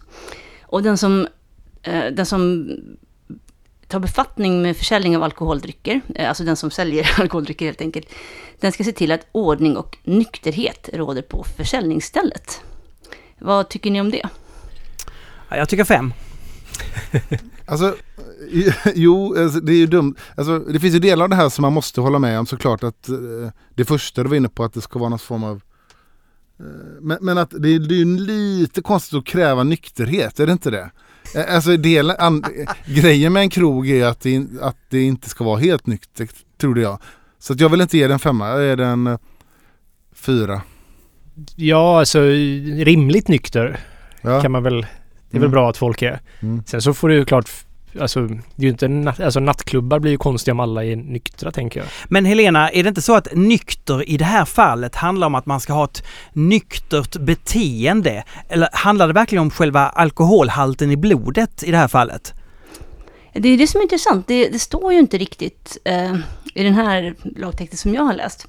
Och 0.62 0.84
den 0.84 0.98
som, 0.98 1.28
eh, 1.84 2.06
den 2.12 2.26
som 2.26 2.72
tar 3.90 4.00
befattning 4.00 4.62
med 4.62 4.78
försäljning 4.78 5.18
av 5.18 5.24
alkoholdrycker, 5.24 6.02
eh, 6.16 6.30
alltså 6.30 6.44
den 6.44 6.56
som 6.56 6.72
säljer 6.72 7.10
alkoholdrycker 7.20 7.66
helt 7.66 7.82
enkelt, 7.82 8.08
den 8.60 8.72
ska 8.72 8.84
se 8.84 8.92
till 8.92 9.12
att 9.12 9.28
ordning 9.32 9.78
och 9.78 9.98
nykterhet 10.04 10.90
råder 10.94 11.22
på 11.22 11.46
försäljningsstället. 11.58 12.62
Vad 13.40 13.70
tycker 13.70 13.92
ni 13.92 14.02
om 14.02 14.12
det? 14.12 14.30
Ja, 15.50 15.58
jag 15.58 15.70
tycker 15.70 15.84
fem. 15.84 16.14
Alltså, 17.66 17.96
jo, 18.96 19.36
alltså, 19.38 19.60
det 19.60 19.72
är 19.72 19.78
ju 19.78 19.88
dumt. 19.88 20.16
Alltså, 20.38 20.60
det 20.60 20.80
finns 20.80 20.96
ju 20.96 21.00
delar 21.00 21.24
av 21.24 21.30
det 21.30 21.36
här 21.36 21.50
som 21.50 21.62
man 21.62 21.74
måste 21.74 22.02
hålla 22.02 22.20
med 22.20 22.40
om 22.40 22.46
såklart. 22.46 22.84
Att, 22.84 23.10
eh, 23.10 23.16
det 23.76 23.86
första 23.86 24.24
du 24.24 24.30
var 24.30 24.36
inne 24.36 24.50
på 24.50 24.64
att 24.64 24.74
det 24.74 24.82
ska 24.82 25.00
vara 25.00 25.10
någon 25.10 25.20
form 25.20 25.44
av 25.44 25.62
eh, 26.60 26.66
men, 27.02 27.18
men 27.22 27.38
att 27.38 27.50
det, 27.58 27.70
är- 27.70 27.80
det 27.80 27.96
är 27.96 27.98
ju 28.00 28.18
lite 28.18 28.82
konstigt 28.82 29.18
att 29.20 29.26
kräva 29.26 29.64
nykterhet, 29.64 30.40
är 30.40 30.46
det 30.46 30.52
inte 30.52 30.72
det? 30.72 30.92
Eh, 31.36 31.56
Alltså 31.56 31.78
del, 31.78 32.12
an, 32.12 32.44
grejen 32.86 33.34
med 33.34 33.42
en 33.42 33.50
krog 33.50 33.90
är 33.90 34.06
att 34.06 34.22
det, 34.22 34.46
att 34.62 34.78
det 34.90 35.02
inte 35.04 35.30
ska 35.30 35.44
vara 35.44 35.60
helt 35.60 35.88
nyktert, 35.88 36.34
trodde 36.62 36.82
jag. 36.82 37.00
Så 37.40 37.54
att 37.54 37.60
jag 37.60 37.70
vill 37.70 37.82
inte 37.82 37.98
ge 37.98 38.08
den 38.08 38.20
femma, 38.20 38.50
jag 38.50 38.64
ger 38.64 38.76
den 38.76 39.08
eh, 39.08 39.18
fyra. 40.16 40.62
Ja, 41.56 42.00
alltså 42.00 42.20
rimligt 42.84 43.28
nykter 43.28 43.80
Ja. 44.22 44.42
kan 44.42 44.52
man 44.52 44.64
väl... 44.64 44.82
Det 45.32 45.38
är 45.38 45.40
väl 45.40 45.48
Mm. 45.48 45.52
bra 45.52 45.70
att 45.70 45.78
folk 45.78 46.02
är. 46.02 46.20
Mm. 46.40 46.64
Sen 46.68 46.82
så 46.82 46.94
får 46.94 47.10
du 47.10 47.16
ju 47.16 47.26
klart... 47.26 47.50
Alltså, 48.02 48.22
det 48.28 48.36
är 48.58 48.64
ju 48.64 48.70
inte 48.70 48.88
natt, 48.88 49.20
alltså 49.20 49.40
nattklubbar 49.40 50.00
blir 50.00 50.12
ju 50.12 50.18
konstiga 50.18 50.54
om 50.54 50.60
alla 50.60 50.86
är 50.86 50.96
nyktra 50.96 51.52
tänker 51.52 51.80
jag. 51.80 51.90
Men 52.10 52.26
Helena, 52.26 52.70
är 52.72 52.84
det 52.84 52.90
inte 52.90 53.02
så 53.02 53.16
att 53.16 53.28
nykter 53.36 54.10
i 54.10 54.18
det 54.18 54.26
här 54.26 54.46
fallet 54.46 54.96
handlar 54.96 55.28
om 55.28 55.36
att 55.36 55.46
man 55.46 55.60
ska 55.60 55.74
ha 55.74 55.86
ett 55.86 56.04
nyktert 56.34 57.18
beteende? 57.18 58.24
Eller 58.50 58.70
handlar 58.72 59.08
det 59.08 59.14
verkligen 59.14 59.42
om 59.42 59.52
själva 59.52 59.90
alkoholhalten 59.90 60.92
i 60.92 60.98
blodet 60.98 61.64
i 61.64 61.72
det 61.72 61.78
här 61.78 61.88
fallet? 61.88 62.34
Det 63.34 63.50
är 63.50 63.58
det 63.58 63.68
som 63.68 63.80
är 63.80 63.84
intressant. 63.84 64.28
Det, 64.28 64.50
det 64.50 64.60
står 64.60 64.94
ju 64.94 65.00
inte 65.00 65.18
riktigt 65.18 65.78
eh, 65.86 66.16
i 66.54 66.64
den 66.64 66.74
här 66.74 67.16
lagtexten 67.38 67.78
som 67.78 67.94
jag 67.94 68.04
har 68.04 68.14
läst. 68.14 68.48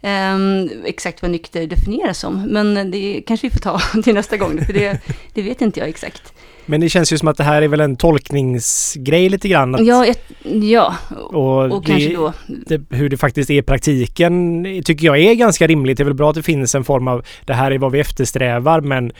eh, 0.00 0.36
exakt 0.84 1.22
vad 1.22 1.30
nykter 1.30 1.66
definieras 1.66 2.18
som. 2.18 2.42
Men 2.42 2.90
det 2.90 3.22
kanske 3.26 3.46
vi 3.48 3.52
får 3.52 3.60
ta 3.60 3.78
till 4.02 4.14
nästa 4.14 4.36
gång, 4.36 4.64
för 4.64 4.72
det, 4.72 5.00
det 5.34 5.42
vet 5.42 5.60
inte 5.60 5.80
jag 5.80 5.88
exakt. 5.88 6.32
Men 6.66 6.80
det 6.80 6.88
känns 6.88 7.12
ju 7.12 7.18
som 7.18 7.28
att 7.28 7.36
det 7.36 7.44
här 7.44 7.62
är 7.62 7.68
väl 7.68 7.80
en 7.80 7.96
tolkningsgrej 7.96 9.28
lite 9.28 9.48
grann. 9.48 9.74
Att, 9.74 9.86
Ja, 9.86 10.06
jag, 10.06 10.16
ja 10.62 10.96
och 11.14 11.72
och 11.72 11.80
det, 11.82 11.86
kanske 11.86 12.14
då... 12.14 12.32
det, 12.66 12.82
hur 12.90 13.08
det 13.08 13.16
faktiskt 13.16 13.50
är 13.50 13.54
i 13.54 13.62
praktiken 13.62 14.64
tycker 14.84 15.06
jag 15.06 15.18
är 15.18 15.34
ganska 15.34 15.66
rimligt. 15.66 15.96
Det 15.96 16.02
är 16.02 16.04
väl 16.04 16.14
bra 16.14 16.30
att 16.30 16.36
det 16.36 16.42
finns 16.42 16.74
en 16.74 16.84
form 16.84 17.08
av 17.08 17.24
det 17.44 17.54
här 17.54 17.70
är 17.70 17.78
vad 17.78 17.92
vi 17.92 18.00
eftersträvar 18.00 18.80
men 18.80 19.12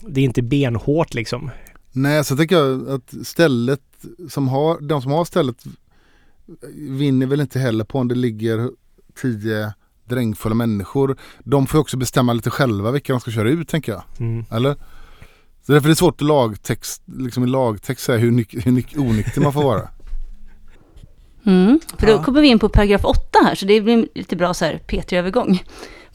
det 0.00 0.20
är 0.20 0.24
inte 0.24 0.42
benhårt 0.42 1.14
liksom. 1.14 1.50
Nej, 1.92 2.24
så 2.24 2.36
tänker 2.36 2.56
jag 2.56 2.88
att 2.88 3.26
stället 3.26 3.80
som 4.28 4.48
har, 4.48 4.80
de 4.80 5.02
som 5.02 5.12
har 5.12 5.24
stället 5.24 5.64
vinner 6.74 7.26
väl 7.26 7.40
inte 7.40 7.58
heller 7.58 7.84
på 7.84 7.98
om 7.98 8.08
det 8.08 8.14
ligger 8.14 8.70
tio 9.20 9.72
drängfulla 10.04 10.54
människor. 10.54 11.16
De 11.44 11.66
får 11.66 11.78
också 11.78 11.96
bestämma 11.96 12.32
lite 12.32 12.50
själva 12.50 12.90
vilka 12.90 13.12
de 13.12 13.20
ska 13.20 13.30
köra 13.30 13.50
ut 13.50 13.68
tänker 13.68 13.92
jag. 13.92 14.02
Mm. 14.18 14.44
Eller? 14.50 14.76
Så 15.66 15.72
därför 15.72 15.86
är 15.88 15.90
det 15.90 15.96
svårt 15.96 16.20
att 16.22 16.26
lagtext, 16.26 17.02
liksom 17.18 17.44
i 17.44 17.46
lagtext 17.46 18.04
säga 18.04 18.18
hur, 18.18 18.30
nyk, 18.30 18.66
hur 18.66 18.72
nyk, 18.72 18.94
onykter 18.98 19.40
man 19.40 19.52
får 19.52 19.62
vara. 19.62 19.88
Mm. 21.46 21.80
För 21.98 22.06
då 22.06 22.12
Ja. 22.12 22.22
kommer 22.24 22.40
vi 22.40 22.48
in 22.48 22.58
på 22.58 22.68
paragraf 22.68 23.04
8 23.04 23.38
här, 23.44 23.54
så 23.54 23.66
det 23.66 23.80
blir 23.80 24.08
lite 24.14 24.36
bra 24.36 24.54
så 24.54 24.64
här 24.64 24.80
P3-övergång. 24.88 25.62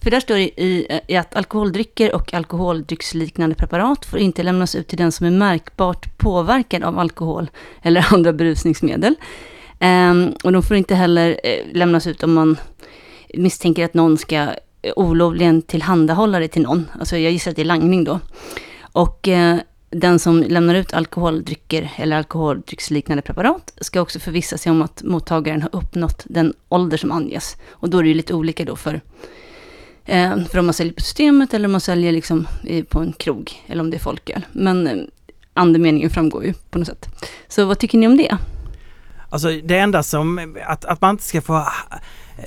För 0.04 0.12
där 0.12 0.20
står 0.20 0.36
det 0.36 0.62
i, 0.62 1.00
i 1.08 1.16
att 1.16 1.36
alkoholdrycker 1.36 2.16
och 2.16 2.34
alkoholdrycksliknande 2.34 3.56
preparat 3.56 4.06
får 4.06 4.20
inte 4.20 4.43
lämnas 4.43 4.76
ut 4.76 4.88
till 4.88 4.97
den 4.97 5.12
som 5.12 5.26
är 5.26 5.32
märkbart 5.32 6.18
påverkad 6.18 6.84
av 6.84 7.00
alkohol 7.00 7.50
eller 7.82 8.06
andra 8.14 8.34
berusningsmedel. 8.34 9.16
Ehm, 9.80 10.30
och 10.43 10.52
de 10.52 10.64
får 10.64 10.78
inte 10.78 10.95
heller 10.95 11.39
eh, 11.43 11.66
lämnas 11.74 12.08
ut 12.08 12.24
om 12.24 12.34
man 12.34 12.58
misstänker 13.34 13.86
att 13.86 13.93
någon 13.93 14.18
ska 14.18 14.36
eh, 14.36 14.93
olovligen 14.95 15.62
tillhandahålla 15.62 16.39
det 16.39 16.47
till 16.47 16.62
någon. 16.62 16.86
Alltså 17.00 17.18
jag 17.18 17.32
gissar 17.32 17.52
att 17.52 17.56
det 17.56 17.62
är 17.64 17.66
langning 17.66 18.04
då. 18.04 18.20
Och 19.00 19.28
eh, 19.28 19.60
den 19.89 20.20
som 20.20 20.43
lämnar 20.43 20.76
ut 20.76 20.93
alkoholdrycker 20.93 21.91
eller 21.95 22.18
alkoholdrycksliknande 22.18 23.22
preparat 23.22 23.74
ska 23.82 24.02
också 24.02 24.20
förvissa 24.20 24.58
sig 24.58 24.72
om 24.72 24.82
att 24.82 25.04
mottagaren 25.04 25.62
har 25.62 25.76
uppnått 25.76 26.24
den 26.26 26.54
ålder 26.70 26.97
som 26.97 27.12
anges. 27.12 27.58
Och 27.70 27.89
då 27.89 27.97
är 27.97 28.04
det 28.04 28.10
ju 28.10 28.16
lite 28.16 28.34
olika 28.34 28.66
då 28.66 28.76
för, 28.76 29.02
eh, 30.06 30.43
för 30.45 30.60
om 30.60 30.66
man 30.66 30.74
säljer 30.74 30.93
på 30.93 31.02
systemet 31.02 31.54
eller 31.54 31.66
om 31.66 31.72
man 31.72 31.82
säljer 31.82 32.12
liksom 32.12 32.47
eh, 32.68 32.84
på 32.84 33.00
en 33.00 33.14
krog 33.14 33.52
eller 33.68 33.82
om 33.82 33.89
det 33.89 33.97
är 33.97 34.00
folköl. 34.00 34.45
Men 34.52 34.88
eh, 34.88 34.95
andemeningen 35.54 36.10
framgår 36.10 36.45
ju 36.45 36.54
på 36.54 36.80
något 36.80 36.88
sätt. 36.88 37.10
Så 37.47 37.66
vad 37.66 37.80
tycker 37.80 37.97
ni 37.97 38.08
om 38.08 38.18
det? 38.18 38.38
Alltså 39.30 39.50
det 39.64 39.78
enda 39.78 40.04
som, 40.04 40.58
att, 40.66 40.86
att 40.86 41.02
man 41.02 41.10
inte 41.10 41.24
ska 41.24 41.41
få 41.41 41.68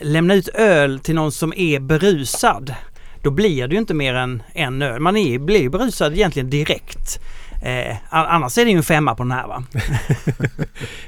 lämna 0.01 0.35
ut 0.35 0.49
öl 0.49 0.99
till 0.99 1.15
någon 1.15 1.33
som 1.33 1.53
är 1.57 1.81
berusad. 1.81 2.75
Då 3.23 3.31
blir 3.31 3.69
det 3.69 3.75
ju 3.75 3.79
inte 3.79 3.95
mer 3.95 4.15
än 4.15 4.43
en 4.55 4.83
öl. 4.83 5.01
Man 5.01 5.17
är, 5.17 5.39
blir 5.39 5.61
ju 5.61 5.71
berusad 5.71 6.13
egentligen 6.13 6.51
direkt. 6.51 7.21
Eh, 7.63 7.97
annars 8.11 8.59
är 8.59 8.65
det 8.65 8.71
ju 8.71 8.77
en 8.77 8.83
femma 8.83 9.15
på 9.15 9.23
den 9.23 9.33
här 9.33 9.47
va? 9.47 9.65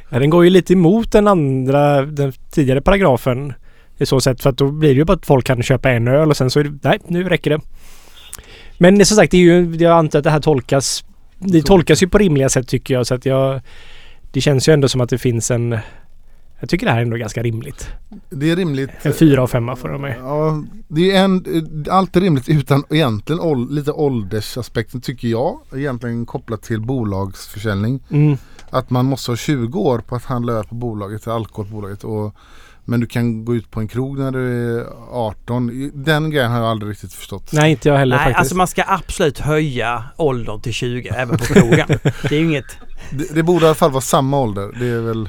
Ja, 0.08 0.18
den 0.18 0.30
går 0.30 0.44
ju 0.44 0.50
lite 0.50 0.72
emot 0.72 1.12
den 1.12 1.28
andra, 1.28 2.02
den 2.02 2.32
tidigare 2.50 2.80
paragrafen. 2.80 3.52
I 3.98 4.06
så 4.06 4.20
sätt 4.20 4.42
för 4.42 4.50
att 4.50 4.58
då 4.58 4.70
blir 4.70 4.90
det 4.90 4.96
ju 4.96 5.04
bara 5.04 5.12
att 5.12 5.26
folk 5.26 5.46
kan 5.46 5.62
köpa 5.62 5.90
en 5.90 6.08
öl 6.08 6.30
och 6.30 6.36
sen 6.36 6.50
så 6.50 6.60
är 6.60 6.64
det, 6.64 6.78
nej 6.82 6.98
nu 7.06 7.28
räcker 7.28 7.50
det. 7.50 7.60
Men 8.78 9.06
som 9.06 9.16
sagt, 9.16 9.30
det 9.30 9.36
är 9.36 9.40
ju, 9.40 9.76
jag 9.76 9.98
antar 9.98 10.18
att 10.18 10.24
det 10.24 10.30
här 10.30 10.40
tolkas, 10.40 11.04
det 11.38 11.62
tolkas 11.62 12.02
ju 12.02 12.08
på 12.08 12.18
rimliga 12.18 12.48
sätt 12.48 12.68
tycker 12.68 12.94
jag 12.94 13.06
så 13.06 13.14
att 13.14 13.26
jag, 13.26 13.60
det 14.32 14.40
känns 14.40 14.68
ju 14.68 14.72
ändå 14.72 14.88
som 14.88 15.00
att 15.00 15.10
det 15.10 15.18
finns 15.18 15.50
en, 15.50 15.78
jag 16.64 16.68
tycker 16.68 16.86
det 16.86 16.92
här 16.92 16.98
är 16.98 17.02
ändå 17.02 17.16
ganska 17.16 17.42
rimligt. 17.42 17.88
Det 18.30 18.50
är 18.50 18.56
rimligt. 18.56 18.90
En 19.02 19.12
fyra 19.12 19.42
och 19.42 19.50
femma 19.50 19.76
får 19.76 19.88
de 19.88 20.00
med. 20.00 20.16
Ja, 20.18 20.62
det 20.88 21.16
är 21.16 21.24
en, 21.24 21.44
allt 21.90 22.16
är 22.16 22.20
rimligt 22.20 22.48
utan 22.48 22.84
egentligen 22.90 23.40
ål, 23.40 23.74
lite 23.74 23.92
åldersaspekten 23.92 25.00
tycker 25.00 25.28
jag. 25.28 25.60
Egentligen 25.74 26.26
kopplat 26.26 26.62
till 26.62 26.80
bolagsförsäljning. 26.80 28.02
Mm. 28.10 28.36
Att 28.70 28.90
man 28.90 29.04
måste 29.04 29.30
ha 29.30 29.36
20 29.36 29.80
år 29.80 29.98
på 29.98 30.14
att 30.14 30.24
handla 30.24 30.52
öl 30.52 30.64
på 30.64 30.74
bolaget, 30.74 31.28
alkohol 31.28 31.66
på 31.66 31.74
bolaget. 31.74 32.04
Och, 32.04 32.34
men 32.84 33.00
du 33.00 33.06
kan 33.06 33.44
gå 33.44 33.54
ut 33.54 33.70
på 33.70 33.80
en 33.80 33.88
krog 33.88 34.18
när 34.18 34.32
du 34.32 34.78
är 34.78 34.86
18. 35.10 35.90
Den 35.94 36.30
grejen 36.30 36.50
har 36.50 36.58
jag 36.58 36.68
aldrig 36.68 36.90
riktigt 36.90 37.12
förstått. 37.12 37.52
Nej, 37.52 37.70
inte 37.70 37.88
jag 37.88 37.98
heller 37.98 38.16
Nej, 38.16 38.24
faktiskt. 38.24 38.38
alltså 38.38 38.56
man 38.56 38.66
ska 38.66 38.84
absolut 38.86 39.38
höja 39.38 40.04
åldern 40.16 40.60
till 40.60 40.72
20 40.72 41.08
även 41.08 41.38
på 41.38 41.44
krogen. 41.44 41.88
det 42.02 42.36
är 42.36 42.40
ju 42.40 42.44
inget... 42.44 42.78
Det, 43.10 43.34
det 43.34 43.42
borde 43.42 43.64
i 43.64 43.68
alla 43.68 43.74
fall 43.74 43.90
vara 43.90 44.00
samma 44.00 44.40
ålder. 44.40 44.76
Det 44.78 44.86
är 44.86 45.00
väl, 45.00 45.28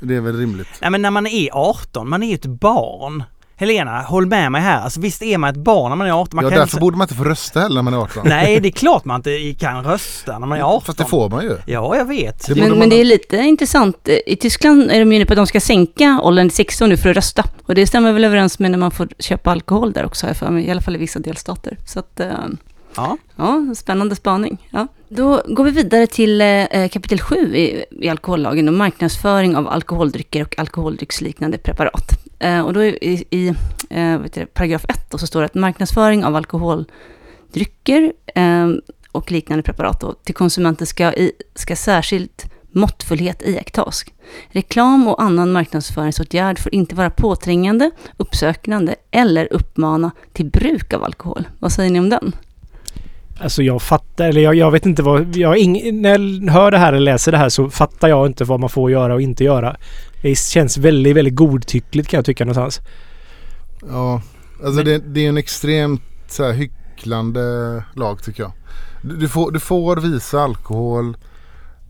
det 0.00 0.16
är 0.16 0.20
väl 0.20 0.36
rimligt. 0.38 0.68
Nej 0.80 0.90
men 0.90 1.02
när 1.02 1.10
man 1.10 1.26
är 1.26 1.48
18, 1.52 2.08
man 2.08 2.22
är 2.22 2.28
ju 2.28 2.34
ett 2.34 2.46
barn. 2.46 3.24
Helena, 3.60 4.02
håll 4.02 4.26
med 4.26 4.52
mig 4.52 4.60
här. 4.60 4.80
Alltså 4.80 5.00
visst 5.00 5.22
är 5.22 5.38
man 5.38 5.50
ett 5.50 5.56
barn 5.56 5.88
när 5.90 5.96
man 5.96 6.06
är 6.06 6.10
18. 6.10 6.36
Man 6.36 6.44
ja, 6.44 6.50
kan 6.50 6.58
därför 6.58 6.76
inte... 6.76 6.80
borde 6.80 6.96
man 6.96 7.04
inte 7.04 7.14
få 7.14 7.24
rösta 7.24 7.60
heller 7.60 7.74
när 7.74 7.82
man 7.82 7.94
är 7.94 7.98
18. 7.98 8.22
Nej, 8.28 8.60
det 8.60 8.68
är 8.68 8.72
klart 8.72 9.04
man 9.04 9.16
inte 9.16 9.54
kan 9.58 9.84
rösta 9.84 10.38
när 10.38 10.46
man 10.46 10.58
är 10.58 10.62
18. 10.62 10.82
Fast 10.86 10.98
det 10.98 11.04
får 11.04 11.28
man 11.30 11.44
ju. 11.44 11.56
Ja, 11.66 11.96
jag 11.96 12.04
vet. 12.04 12.46
Det 12.46 12.54
Men, 12.54 12.68
man- 12.68 12.78
men 12.78 12.88
det 12.88 13.00
är 13.00 13.04
lite 13.04 13.36
intressant. 13.36 14.08
I 14.26 14.36
Tyskland 14.36 14.90
är 14.90 14.98
de 14.98 15.12
ju 15.12 15.16
inne 15.16 15.26
på 15.26 15.32
att 15.32 15.36
de 15.36 15.46
ska 15.46 15.60
sänka 15.60 16.20
åldern 16.22 16.48
till 16.48 16.56
16 16.56 16.88
nu 16.88 16.96
för 16.96 17.10
att 17.10 17.16
rösta. 17.16 17.44
Och 17.66 17.74
det 17.74 17.86
stämmer 17.86 18.12
väl 18.12 18.24
överens 18.24 18.58
med 18.58 18.70
när 18.70 18.78
man 18.78 18.90
får 18.90 19.08
köpa 19.18 19.50
alkohol 19.50 19.92
där 19.92 20.04
också, 20.06 20.34
för 20.34 20.50
mig. 20.50 20.66
I 20.66 20.70
alla 20.70 20.80
fall 20.80 20.96
i 20.96 20.98
vissa 20.98 21.18
delstater. 21.18 21.76
Så 21.86 21.98
att, 21.98 22.20
eh, 22.20 22.28
Ja. 22.96 23.16
ja, 23.36 23.74
spännande 23.74 24.16
spaning. 24.16 24.68
Ja. 24.70 24.86
Då 25.08 25.42
går 25.46 25.64
vi 25.64 25.70
vidare 25.70 26.06
till 26.06 26.40
eh, 26.40 26.64
eh 26.64 26.88
kapitel 26.88 27.20
7 27.20 27.56
i, 27.56 27.84
i 27.90 28.08
alkohollagen, 28.08 28.68
och 28.68 28.74
marknadsföring 28.74 29.56
av 29.56 29.68
alkoholdrycker 29.68 30.42
och 30.42 30.58
alkoholdrycksliknande 30.58 31.58
preparat. 31.58 32.24
Eh, 32.38 32.60
och 32.60 32.72
då 32.72 32.84
i, 32.84 33.24
i, 33.30 33.48
eh, 33.90 34.18
vet 34.18 34.32
du, 34.32 34.46
paragraf 34.46 34.84
1 34.84 35.10
då, 35.10 35.18
så 35.18 35.26
står 35.26 35.40
det 35.40 35.46
att 35.46 35.54
marknadsföring 35.54 36.24
av 36.24 36.36
alkoholdrycker 36.36 38.12
eh, 38.34 38.68
och 39.12 39.32
liknande 39.32 39.62
preparat 39.62 40.00
då, 40.00 40.12
till 40.12 40.34
konsumenter 40.34 40.84
ska, 40.84 41.12
i, 41.12 41.32
ska 41.54 41.76
särskilt 41.76 42.50
måttfullhet 42.70 43.42
iakttas. 43.42 44.04
Reklam 44.48 45.08
och 45.08 45.22
annan 45.22 45.52
marknadsföringsåtgärd 45.52 46.58
får 46.58 46.74
inte 46.74 46.94
vara 46.94 47.10
påträngande, 47.10 47.90
uppsökande 48.16 48.94
eller 49.10 49.52
uppmana 49.52 50.10
till 50.32 50.46
bruk 50.46 50.92
av 50.92 51.04
alkohol. 51.04 51.48
Vad 51.58 51.72
säger 51.72 51.90
ni 51.90 51.98
om 51.98 52.08
den? 52.08 52.32
Alltså 53.40 53.62
jag 53.62 53.82
fattar, 53.82 54.28
eller 54.28 54.40
jag, 54.40 54.54
jag 54.54 54.70
vet 54.70 54.86
inte 54.86 55.02
vad... 55.02 55.36
Jag 55.36 55.58
ing, 55.58 56.02
när 56.02 56.10
jag 56.10 56.52
hör 56.52 56.70
det 56.70 56.78
här 56.78 56.92
eller 56.92 57.12
läser 57.12 57.32
det 57.32 57.38
här 57.38 57.48
så 57.48 57.70
fattar 57.70 58.08
jag 58.08 58.26
inte 58.26 58.44
vad 58.44 58.60
man 58.60 58.70
får 58.70 58.90
göra 58.90 59.14
och 59.14 59.22
inte 59.22 59.44
göra. 59.44 59.76
Det 60.22 60.38
känns 60.38 60.78
väldigt, 60.78 61.16
väldigt 61.16 61.34
godtyckligt 61.34 62.08
kan 62.08 62.18
jag 62.18 62.24
tycka 62.24 62.44
någonstans. 62.44 62.80
Ja, 63.88 64.22
alltså 64.64 64.82
det, 64.82 64.98
det 64.98 65.24
är 65.24 65.28
en 65.28 65.38
extremt 65.38 66.02
så 66.28 66.44
här, 66.44 66.52
hycklande 66.52 67.84
lag 67.94 68.22
tycker 68.22 68.42
jag. 68.42 68.52
Du, 69.02 69.16
du, 69.16 69.28
får, 69.28 69.50
du 69.50 69.60
får 69.60 69.96
visa 69.96 70.40
alkohol. 70.40 71.16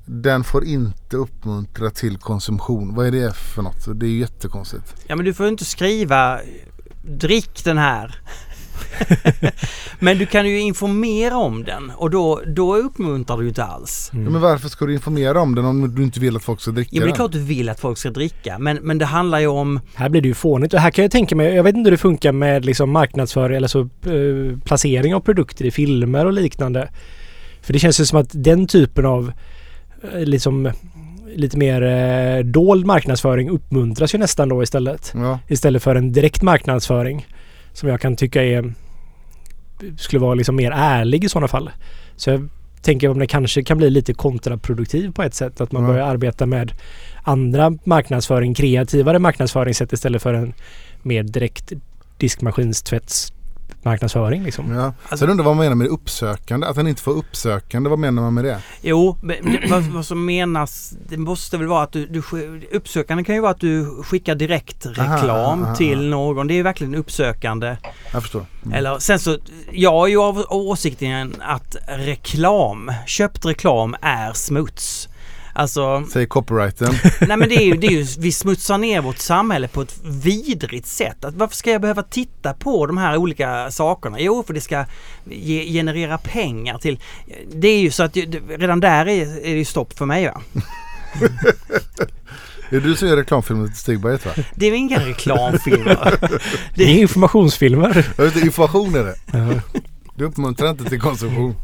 Den 0.07 0.44
får 0.44 0.64
inte 0.64 1.16
uppmuntra 1.16 1.90
till 1.90 2.18
konsumtion. 2.18 2.94
Vad 2.94 3.07
är 3.07 3.11
det 3.11 3.36
för 3.36 3.62
något? 3.62 4.01
Det 4.01 4.07
är 4.07 4.11
ju 4.11 4.18
jättekonstigt. 4.18 4.94
Ja 5.07 5.16
men 5.16 5.24
du 5.24 5.34
får 5.34 5.46
ju 5.46 5.53
inte 5.53 5.64
skriva 5.64 6.40
drick 7.03 7.64
den 7.64 7.78
här. 7.78 8.20
men 9.99 10.18
du 10.18 10.26
kan 10.26 10.47
ju 10.47 10.61
informera 10.61 11.37
om 11.37 11.64
den 11.64 11.93
och 11.97 12.11
då, 12.11 12.43
då 12.47 12.76
uppmuntrar 12.76 13.37
du 13.37 13.43
ju 13.43 13.49
inte 13.49 13.64
alls. 13.64 14.11
Ja, 14.12 14.18
men 14.18 14.41
varför 14.41 14.68
ska 14.68 14.87
du 14.87 14.95
informera 14.95 15.41
om 15.41 15.55
den 15.55 15.64
om 15.64 15.95
du 15.95 16.03
inte 16.03 16.20
vill 16.20 16.37
att 16.37 16.45
folk 16.45 16.61
ska 16.61 16.70
dricka 16.70 16.91
Ja 16.93 17.01
men 17.01 17.09
det 17.09 17.12
är 17.12 17.16
klart 17.16 17.33
du 17.33 17.43
vill 17.43 17.68
att 17.68 17.81
folk 17.81 17.99
ska 17.99 18.11
dricka 18.11 18.59
men, 18.59 18.76
men 18.76 18.99
det 18.99 19.05
handlar 19.05 19.39
ju 19.39 19.47
om 19.47 19.81
Här 19.95 20.09
blir 20.09 20.22
det 20.22 20.29
ju 20.29 20.35
fånigt 20.35 20.74
och 20.74 20.81
här 20.81 20.91
kan 20.91 21.03
jag 21.03 21.12
tänka 21.12 21.37
mig, 21.37 21.55
jag 21.55 21.62
vet 21.62 21.76
inte 21.76 21.89
hur 21.89 21.97
det 21.97 21.99
funkar 21.99 22.33
med 22.33 22.64
liksom 22.64 22.91
marknadsföring 22.91 23.57
eller 23.57 23.68
så 23.68 23.81
eh, 23.81 24.59
placering 24.64 25.14
av 25.14 25.20
produkter 25.20 25.64
i 25.64 25.70
filmer 25.70 26.26
och 26.26 26.33
liknande. 26.33 26.89
För 27.62 27.72
det 27.72 27.79
känns 27.79 28.01
ju 28.01 28.07
som 28.07 28.18
att 28.18 28.29
den 28.33 28.66
typen 28.66 29.07
av 29.07 29.33
eh, 30.12 30.20
liksom 30.20 30.72
lite 31.35 31.59
mer 31.59 31.83
eh, 31.83 32.45
dold 32.45 32.87
marknadsföring 32.87 33.51
uppmuntras 33.51 34.14
ju 34.14 34.18
nästan 34.18 34.49
då 34.49 34.62
istället. 34.62 35.12
Ja, 35.14 35.39
Istället 35.49 35.83
för 35.83 35.95
en 35.97 36.12
direkt 36.12 36.43
marknadsföring 36.43 37.26
som 37.79 37.89
jag 37.89 38.01
kan 38.01 38.16
tycka 38.16 38.45
är 38.45 38.72
skulle 39.97 40.20
vara 40.20 40.35
liksom 40.35 40.57
mer 40.57 40.70
ärlig 40.70 41.24
i 41.24 41.29
sådana 41.29 41.49
fall. 41.49 41.70
Så 42.16 42.31
jag 42.31 42.49
tänker 42.83 43.09
om 43.09 43.18
det 43.18 43.26
kanske 43.26 43.62
kan 43.62 43.79
bli 43.79 43.91
lite 43.91 44.14
kontraproduktiv 44.14 45.12
på 45.12 45.22
ett 45.22 45.35
sätt. 45.35 45.61
Att 45.61 45.72
man 45.72 45.83
Ja. 45.83 45.89
börjar 45.89 46.07
arbeta 46.07 46.47
med 46.47 46.72
andra 47.22 47.72
marknadsföring, 47.85 48.55
kreativare 48.55 49.18
marknadsföringssätt 49.18 49.93
istället 49.93 50.22
för 50.22 50.35
en 50.35 50.53
mer 51.03 51.22
direkt 51.22 51.72
diskmaskinstvätts 52.16 53.33
marknadsföring 53.83 54.43
liksom. 54.45 54.73
ja. 54.73 54.85
Alltså- 55.03 55.16
Sen 55.16 55.31
undrar 55.31 55.45
vad 55.45 55.57
man 55.57 55.64
menar 55.64 55.77
med 55.77 55.87
uppsökande. 55.87 56.66
Att 56.66 56.77
den 56.77 56.89
inte 56.89 57.03
får 57.03 57.12
uppsökande. 57.12 57.90
Vad 57.90 57.99
menar 57.99 58.23
man 58.23 58.35
med 58.35 58.45
det? 58.45 58.59
Jo, 58.82 59.16
vad, 59.70 59.82
vad 59.82 60.07
som 60.07 60.24
menas, 60.24 60.95
det 61.09 61.16
måste 61.16 61.57
väl 61.59 61.66
vara 61.66 61.82
att 61.82 61.93
du, 61.93 62.07
du 62.07 62.23
uppsökande 62.73 63.24
kan 63.24 63.35
ju 63.35 63.40
vara 63.40 63.51
att 63.51 63.61
du 63.61 64.03
skickar 64.03 64.35
direkt 64.35 64.86
reklam 64.86 65.28
aha, 65.31 65.66
aha. 65.66 65.74
till 65.74 66.09
någon. 66.09 66.47
Det 66.47 66.55
är 66.55 66.57
ju 66.57 66.62
verkligen 66.62 66.95
uppsökande. 66.95 67.77
Jag 68.12 68.23
förstår. 68.23 68.47
Mm. 68.65 68.78
Eller 68.78 68.99
sen 68.99 69.19
så, 69.19 69.39
jag 69.73 70.07
är 70.07 70.11
ju 70.11 70.19
av 70.19 70.45
åsikten 70.49 71.35
att 71.40 71.77
reklam, 71.89 72.93
köpt 73.07 73.47
reklam 73.47 73.97
är 74.03 74.32
smuts. 74.32 75.09
Alltså, 75.59 76.05
Säg 76.12 76.26
copyrighten. 76.26 76.94
nej 77.28 77.36
men 77.36 77.48
det 77.48 77.55
är 77.55 77.64
ju, 77.64 77.76
det 77.76 77.86
är 77.86 77.90
ju, 77.90 78.06
vi 78.18 78.32
smutsar 78.32 78.78
ner 78.78 79.01
vårt 79.01 79.18
samhälle 79.18 79.68
på 79.68 79.82
ett 79.82 80.01
vidrigt 80.05 80.86
sätt. 80.86 81.24
Att 81.24 81.35
varför 81.35 81.56
ska 81.56 81.70
jag 81.70 81.80
behöva 81.80 82.02
titta 82.02 82.55
på 82.55 82.86
de 82.86 82.98
här 82.98 83.16
olika 83.16 83.70
sakerna? 83.70 84.20
Jo, 84.20 84.44
för 84.47 84.55
det 84.55 84.60
ska 84.60 84.85
ge, 85.24 85.72
generera 85.72 86.18
pengar 86.18 86.78
till... 86.78 87.01
Det 87.52 87.68
är 87.68 87.80
ju 87.80 87.90
så 87.90 88.02
att 88.02 88.16
redan 88.48 88.80
där 88.80 89.09
är, 89.09 89.22
är 89.39 89.52
det 89.52 89.59
ju 89.59 89.64
stopp 89.64 89.98
för 89.98 90.06
mig 90.06 90.26
va? 90.26 90.40
Är 92.70 92.80
du 92.80 92.97
som 92.97 93.09
gör 93.09 93.16
reklamfilmen 93.16 93.66
till 93.66 93.76
Stigberget 93.76 94.26
va? 94.26 94.32
Det 94.55 94.66
är 94.66 94.72
inga 94.72 95.06
reklamfilmer? 95.06 96.18
Det 96.74 96.85
är 96.85 96.98
informationsfilmer. 96.98 98.06
Inte, 98.20 98.40
information 98.40 98.94
är 98.94 99.05
det. 99.05 99.14
Du 100.14 100.24
uppmuntrar 100.24 100.70
inte 100.70 100.85
till 100.85 101.01
konsumtion. 101.01 101.55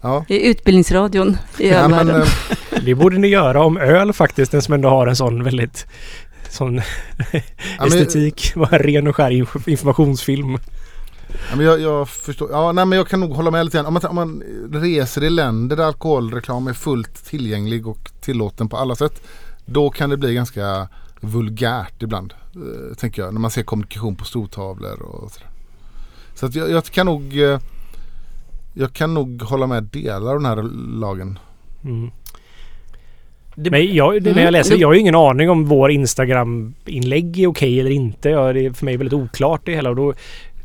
Ja. 0.00 0.24
Det 0.28 0.46
är 0.46 0.50
Utbildningsradion 0.50 1.36
i 1.58 1.68
Ja, 1.68 1.88
men, 1.88 2.10
eh, 2.10 2.28
Det 2.84 2.94
borde 2.94 3.18
ni 3.18 3.28
göra 3.28 3.62
om 3.64 3.76
öl 3.76 4.12
faktiskt. 4.12 4.52
Den 4.52 4.62
som 4.62 4.74
ändå 4.74 4.88
har 4.88 5.06
en 5.06 5.16
sån 5.16 5.44
väldigt 5.44 5.86
sån 6.48 6.76
ja, 7.32 7.40
men- 7.78 7.88
estetik. 7.88 8.52
Bara 8.56 8.76
en 8.76 8.82
ren 8.82 9.06
och 9.06 9.16
skär 9.16 9.30
inf- 9.30 9.68
informationsfilm. 9.68 10.58
Ja, 11.50 11.56
men 11.56 11.66
jag, 11.66 11.80
jag 11.80 12.08
förstår. 12.08 12.50
Ja, 12.50 12.72
nej, 12.72 12.86
men 12.86 12.98
jag 12.98 13.08
kan 13.08 13.20
nog 13.20 13.32
hålla 13.32 13.50
med 13.50 13.64
lite 13.64 13.76
grann. 13.76 13.86
Om 13.86 13.94
man, 13.94 14.04
om 14.06 14.14
man 14.14 14.42
reser 14.82 15.24
i 15.24 15.30
länder 15.30 15.76
där 15.76 15.84
alkoholreklam 15.84 16.66
är 16.68 16.72
fullt 16.72 17.24
tillgänglig 17.24 17.86
och 17.86 18.10
tillåten 18.20 18.68
på 18.68 18.76
alla 18.76 18.94
sätt. 18.96 19.22
Då 19.66 19.90
kan 19.90 20.10
det 20.10 20.16
bli 20.16 20.34
ganska 20.34 20.88
vulgärt 21.20 22.02
ibland. 22.02 22.34
Eh, 22.54 22.96
tänker 22.96 23.22
jag. 23.22 23.34
När 23.34 23.40
man 23.40 23.50
ser 23.50 23.62
kommunikation 23.62 24.16
på 24.16 24.24
stortavlor 24.24 25.02
och 25.02 25.30
sådär. 25.30 25.48
Så 26.34 26.46
att 26.46 26.54
jag, 26.54 26.70
jag 26.70 26.84
kan 26.84 27.06
nog 27.06 27.40
eh, 27.42 27.60
Jag 28.74 28.92
kan 28.92 29.14
nog 29.14 29.42
hålla 29.42 29.66
med 29.66 29.82
delar 29.82 30.30
av 30.34 30.40
den 30.40 30.46
här 30.46 30.62
lagen. 31.00 31.38
Mm. 31.84 32.10
Det- 33.54 33.70
Men 33.70 33.94
jag, 33.94 34.22
det, 34.22 34.34
när 34.34 34.42
jag 34.44 34.52
läser, 34.52 34.76
jag 34.76 34.88
har 34.88 34.94
ju 34.94 35.00
ingen 35.00 35.14
aning 35.14 35.50
om 35.50 35.64
vår 35.66 35.90
Instagram-inlägg 35.90 37.38
är 37.40 37.46
okej 37.46 37.80
eller 37.80 37.90
inte. 37.90 38.28
Ja, 38.28 38.52
det 38.52 38.66
är 38.66 38.72
för 38.72 38.84
mig 38.84 38.96
väldigt 38.96 39.12
oklart 39.14 39.60
det 39.64 39.74
hela 39.74 39.90
och 39.90 39.96
då, 39.96 40.14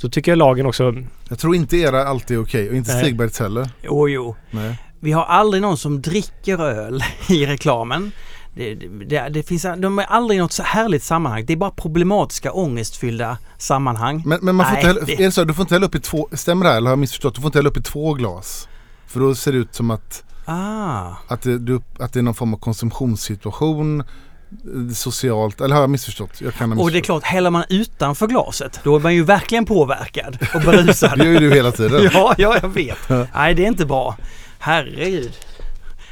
då 0.02 0.10
tycker 0.10 0.32
jag 0.32 0.38
lagen 0.38 0.66
också... 0.66 0.94
Jag 1.30 1.40
tror 1.40 1.56
inte 1.56 1.78
era 1.78 2.04
alltid 2.04 2.38
är 2.38 2.42
okej 2.44 2.70
och 2.70 2.76
inte 2.76 2.94
Nej. 2.94 3.04
Stigbergs 3.04 3.40
heller. 3.40 3.70
Jo, 3.84 4.10
jo. 4.10 4.36
Nej. 4.52 4.80
Vi 5.00 5.12
har 5.12 5.24
aldrig 5.26 5.62
någon 5.62 5.78
som 5.78 6.02
dricker 6.02 6.62
öl 6.64 7.02
i 7.30 7.46
reklamen. 7.46 8.12
Det, 8.56 8.76
det, 9.10 9.30
det 9.30 9.44
finns, 9.44 9.66
de 9.78 10.00
är 10.00 10.04
aldrig 10.04 10.38
i 10.38 10.42
något 10.42 10.52
så 10.52 10.64
härligt 10.64 11.04
sammanhang. 11.04 11.46
Det 11.46 11.54
är 11.54 11.58
bara 11.58 11.72
problematiska 11.72 12.52
ångestfyllda 12.52 13.38
sammanhang. 13.58 14.24
Men, 14.26 14.40
men 14.42 14.56
man 14.56 14.66
får 14.66 14.74
Nej, 14.74 14.80
inte 14.82 14.88
hälla, 14.88 15.06
det- 15.06 15.14
är 15.14 15.26
det 15.26 15.32
så, 15.32 15.44
du 15.44 15.54
får 15.54 15.62
inte 15.64 15.76
hälla 15.76 15.86
upp 15.86 15.96
i 15.96 16.00
två, 16.00 16.30
stämmer 16.32 16.66
det 16.66 16.70
här 16.72 16.78
eller 16.78 16.88
har 16.88 16.92
jag 16.92 17.00
missförstått? 17.00 17.36
Du 17.36 17.42
får 17.42 17.48
inte 17.48 17.58
hälla 17.58 17.70
upp 17.70 17.78
i 17.78 17.82
två 17.82 18.14
glas. 18.14 18.68
För 19.08 19.20
då 19.20 19.36
ser 19.36 19.52
det 19.52 19.58
ut 19.58 19.76
som 19.76 19.92
att, 19.92 20.24
Ah, 20.46 21.12
att, 21.28 21.42
det, 21.42 21.58
du, 21.60 21.82
att 22.00 22.14
det 22.14 22.20
är 22.20 22.24
någon 22.24 22.34
form 22.34 22.54
av 22.54 22.58
konsumtionssituation 22.58 24.00
eh, 24.02 24.94
socialt, 24.94 25.62
eller 25.62 25.76
har 25.76 25.82
jag 25.82 25.90
missförstått? 25.90 26.42
Jag 26.42 26.54
kan 26.54 26.72
ha 26.72 26.82
och 26.84 26.92
det 26.92 26.98
är 26.98 27.00
missförstått. 27.00 27.06
klart, 27.24 27.24
häller 27.34 27.50
man 27.50 27.64
utanför 27.70 28.28
glaset, 28.28 28.80
då 28.84 28.96
är 28.96 29.00
man 29.00 29.16
ju 29.16 29.24
verkligen 29.24 29.66
påverkad 29.66 30.38
och 30.56 30.62
berusad. 30.62 31.12
Det 31.20 31.26
gör 31.26 31.32
ju 31.42 31.50
du 31.50 31.56
hela 31.56 31.72
tiden. 31.72 32.10
ja, 32.14 32.36
ja, 32.38 32.58
jag 32.62 32.70
vet. 32.70 33.10
Nej, 33.34 33.54
det 33.56 33.64
är 33.64 33.68
inte 33.68 33.86
bra. 33.86 34.18
Herregud. 34.60 35.32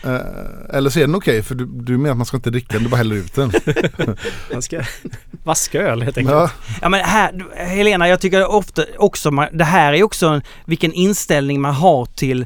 Eh, 0.03 0.75
eller 0.77 0.89
så 0.89 0.99
är 0.99 1.03
den 1.03 1.15
okej 1.15 1.43
för 1.43 1.55
du, 1.55 1.65
du 1.65 1.97
menar 1.97 2.11
att 2.11 2.17
man 2.17 2.25
ska 2.25 2.37
inte 2.37 2.49
dricka 2.49 2.73
den, 2.73 2.83
du 2.83 2.89
bara 2.89 2.97
häller 2.97 3.15
ut 3.15 3.35
den. 3.35 3.51
Man 4.51 4.61
ska 4.61 4.81
vaska 5.43 5.81
öl 5.81 6.01
helt 6.01 6.17
enkelt. 6.17 6.35
ja, 6.35 6.49
Ja 6.81 6.89
men 6.89 6.99
här, 6.99 7.45
Helena, 7.55 8.07
jag 8.07 8.21
tycker 8.21 8.47
ofta 8.47 8.85
också, 8.97 9.31
man, 9.31 9.47
det 9.53 9.63
här 9.63 9.93
är 9.93 10.03
också 10.03 10.27
en, 10.27 10.41
vilken 10.65 10.93
inställning 10.93 11.61
man 11.61 11.73
har 11.73 12.05
till 12.05 12.45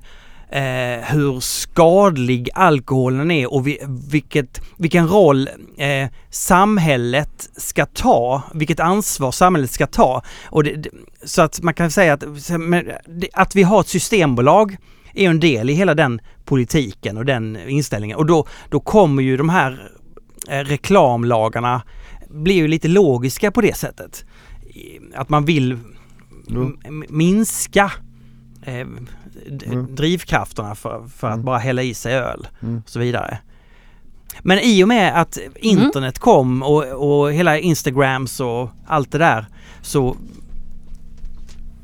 eh, 0.49 1.05
hur 1.05 1.39
skadlig 1.39 2.49
alkoholen 2.53 3.31
är 3.31 3.53
och 3.53 3.67
vi, 3.67 3.79
vilket, 4.11 4.61
vilken 4.77 5.07
roll 5.07 5.49
eh, 5.77 6.09
samhället 6.29 7.49
ska 7.57 7.85
ta, 7.85 8.41
vilket 8.53 8.79
ansvar 8.79 9.31
samhället 9.31 9.71
ska 9.71 9.87
ta. 9.87 10.23
Och 10.45 10.63
det, 10.63 10.75
det, 10.75 10.89
så 11.23 11.41
att 11.41 11.61
man 11.61 11.73
kan 11.73 11.91
säga 11.91 12.13
att, 12.13 12.23
att 13.33 13.55
vi 13.55 13.63
har 13.63 13.79
ett 13.81 13.87
systembolag 13.87 14.77
är 15.13 15.29
en 15.29 15.39
del 15.39 15.69
i 15.69 15.73
hela 15.73 15.93
den 15.93 16.21
politiken 16.47 17.17
och 17.17 17.25
den 17.25 17.57
inställningen. 17.69 18.17
Och 18.17 18.25
då, 18.25 18.45
då 18.69 18.79
kommer 18.79 19.23
ju 19.23 19.37
de 19.37 19.49
här 19.49 19.91
eh, 20.49 20.59
reklamlagarna 20.59 21.81
blir 22.29 22.55
ju 22.55 22.67
lite 22.67 22.87
logiska 22.87 23.51
på 23.51 23.61
det 23.61 23.77
sättet. 23.77 24.25
Att 25.15 25.29
man 25.29 25.45
vill 25.45 25.77
Jo. 26.47 26.71
m- 26.85 27.03
minska 27.09 27.91
eh, 28.65 28.87
Mm. 29.65 29.95
drivkrafterna 29.95 30.75
för, 30.75 31.07
för 31.17 31.27
att 31.27 31.33
Mm. 31.33 31.45
bara 31.45 31.57
hälla 31.57 31.81
i 31.83 31.93
sig 31.93 32.13
öl 32.15 32.47
Mm. 32.61 32.77
och 32.85 32.89
så 32.89 32.99
vidare. 32.99 33.37
Men 34.41 34.59
i 34.59 34.83
och 34.83 34.87
med 34.87 35.21
att 35.21 35.37
internet 35.55 36.19
kom 36.19 36.63
och, 36.63 36.83
och 36.83 37.33
hela 37.33 37.59
Instagrams 37.59 38.39
och 38.39 38.69
allt 38.87 39.11
det 39.11 39.17
där 39.17 39.45
så 39.81 40.17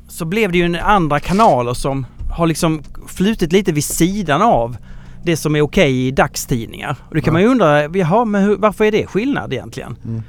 så 0.07 0.25
blev 0.25 0.51
det 0.51 0.57
ju 0.57 0.63
en 0.63 0.75
andra 0.75 1.19
kanaler 1.19 1.73
som 1.73 2.05
har 2.33 2.47
liksom 2.47 2.83
flutit 3.07 3.51
lite 3.53 3.71
vid 3.71 3.83
sidan 3.83 4.41
av 4.41 4.77
det 5.25 5.37
som 5.37 5.55
är 5.55 5.61
okej 5.61 6.07
i 6.07 6.11
dagstidningar. 6.11 6.95
Och 7.09 7.15
då 7.15 7.21
kan 7.21 7.25
Ja. 7.25 7.33
man 7.33 7.41
ju 7.41 7.47
undra, 7.47 7.97
jaha, 7.97 8.25
men 8.25 8.43
hur, 8.43 8.55
varför 8.55 8.85
är 8.85 8.91
det 8.91 9.07
skillnad 9.07 9.53
egentligen? 9.53 10.23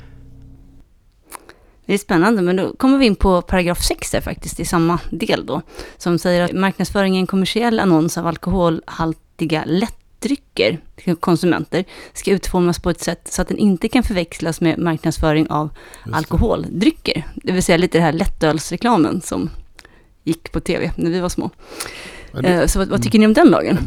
Det 1.86 1.94
är 1.94 1.98
spännande, 1.98 2.42
men 2.42 2.56
då 2.56 2.72
kommer 2.76 2.98
vi 2.98 3.06
in 3.06 3.16
på 3.16 3.42
paragraf 3.42 3.82
6 3.82 4.10
där 4.10 4.20
faktiskt, 4.20 4.60
i 4.60 4.64
samma 4.64 4.98
del 5.10 5.46
då, 5.46 5.62
som 5.96 6.18
säger 6.18 6.44
att 6.44 6.52
marknadsföring 6.52 7.16
i 7.16 7.18
en 7.20 7.26
kommersiell 7.26 7.80
annons 7.80 8.18
av 8.18 8.26
alkoholhaltiga 8.26 9.64
lättdrycker 9.66 10.78
till 10.96 11.16
konsumenter 11.16 11.84
ska 12.12 12.30
utformas 12.30 12.78
på 12.80 12.90
ett 12.90 13.00
sätt 13.00 13.28
så 13.32 13.42
att 13.42 13.48
den 13.48 13.58
inte 13.58 13.88
kan 13.88 14.02
förväxlas 14.02 14.60
med 14.60 14.78
marknadsföring 14.78 15.46
av 15.50 15.68
det. 16.04 16.14
alkoholdrycker. 16.14 17.26
Det 17.34 17.52
vill 17.52 17.62
säga 17.62 17.78
lite 17.78 17.98
det 17.98 18.04
här 18.04 18.12
lättölsreklamen 18.12 19.20
som 19.20 19.50
gick 20.24 20.52
på 20.52 20.60
tv 20.60 20.92
när 20.96 21.10
vi 21.10 21.20
var 21.20 21.28
små. 21.28 21.50
Det- 22.32 22.48
Eh, 22.48 22.66
Så 22.66 22.78
vad, 22.78 22.88
vad 22.88 23.02
tycker 23.02 23.18
ni 23.18 23.26
om 23.26 23.32
den 23.34 23.48
lagen? 23.50 23.78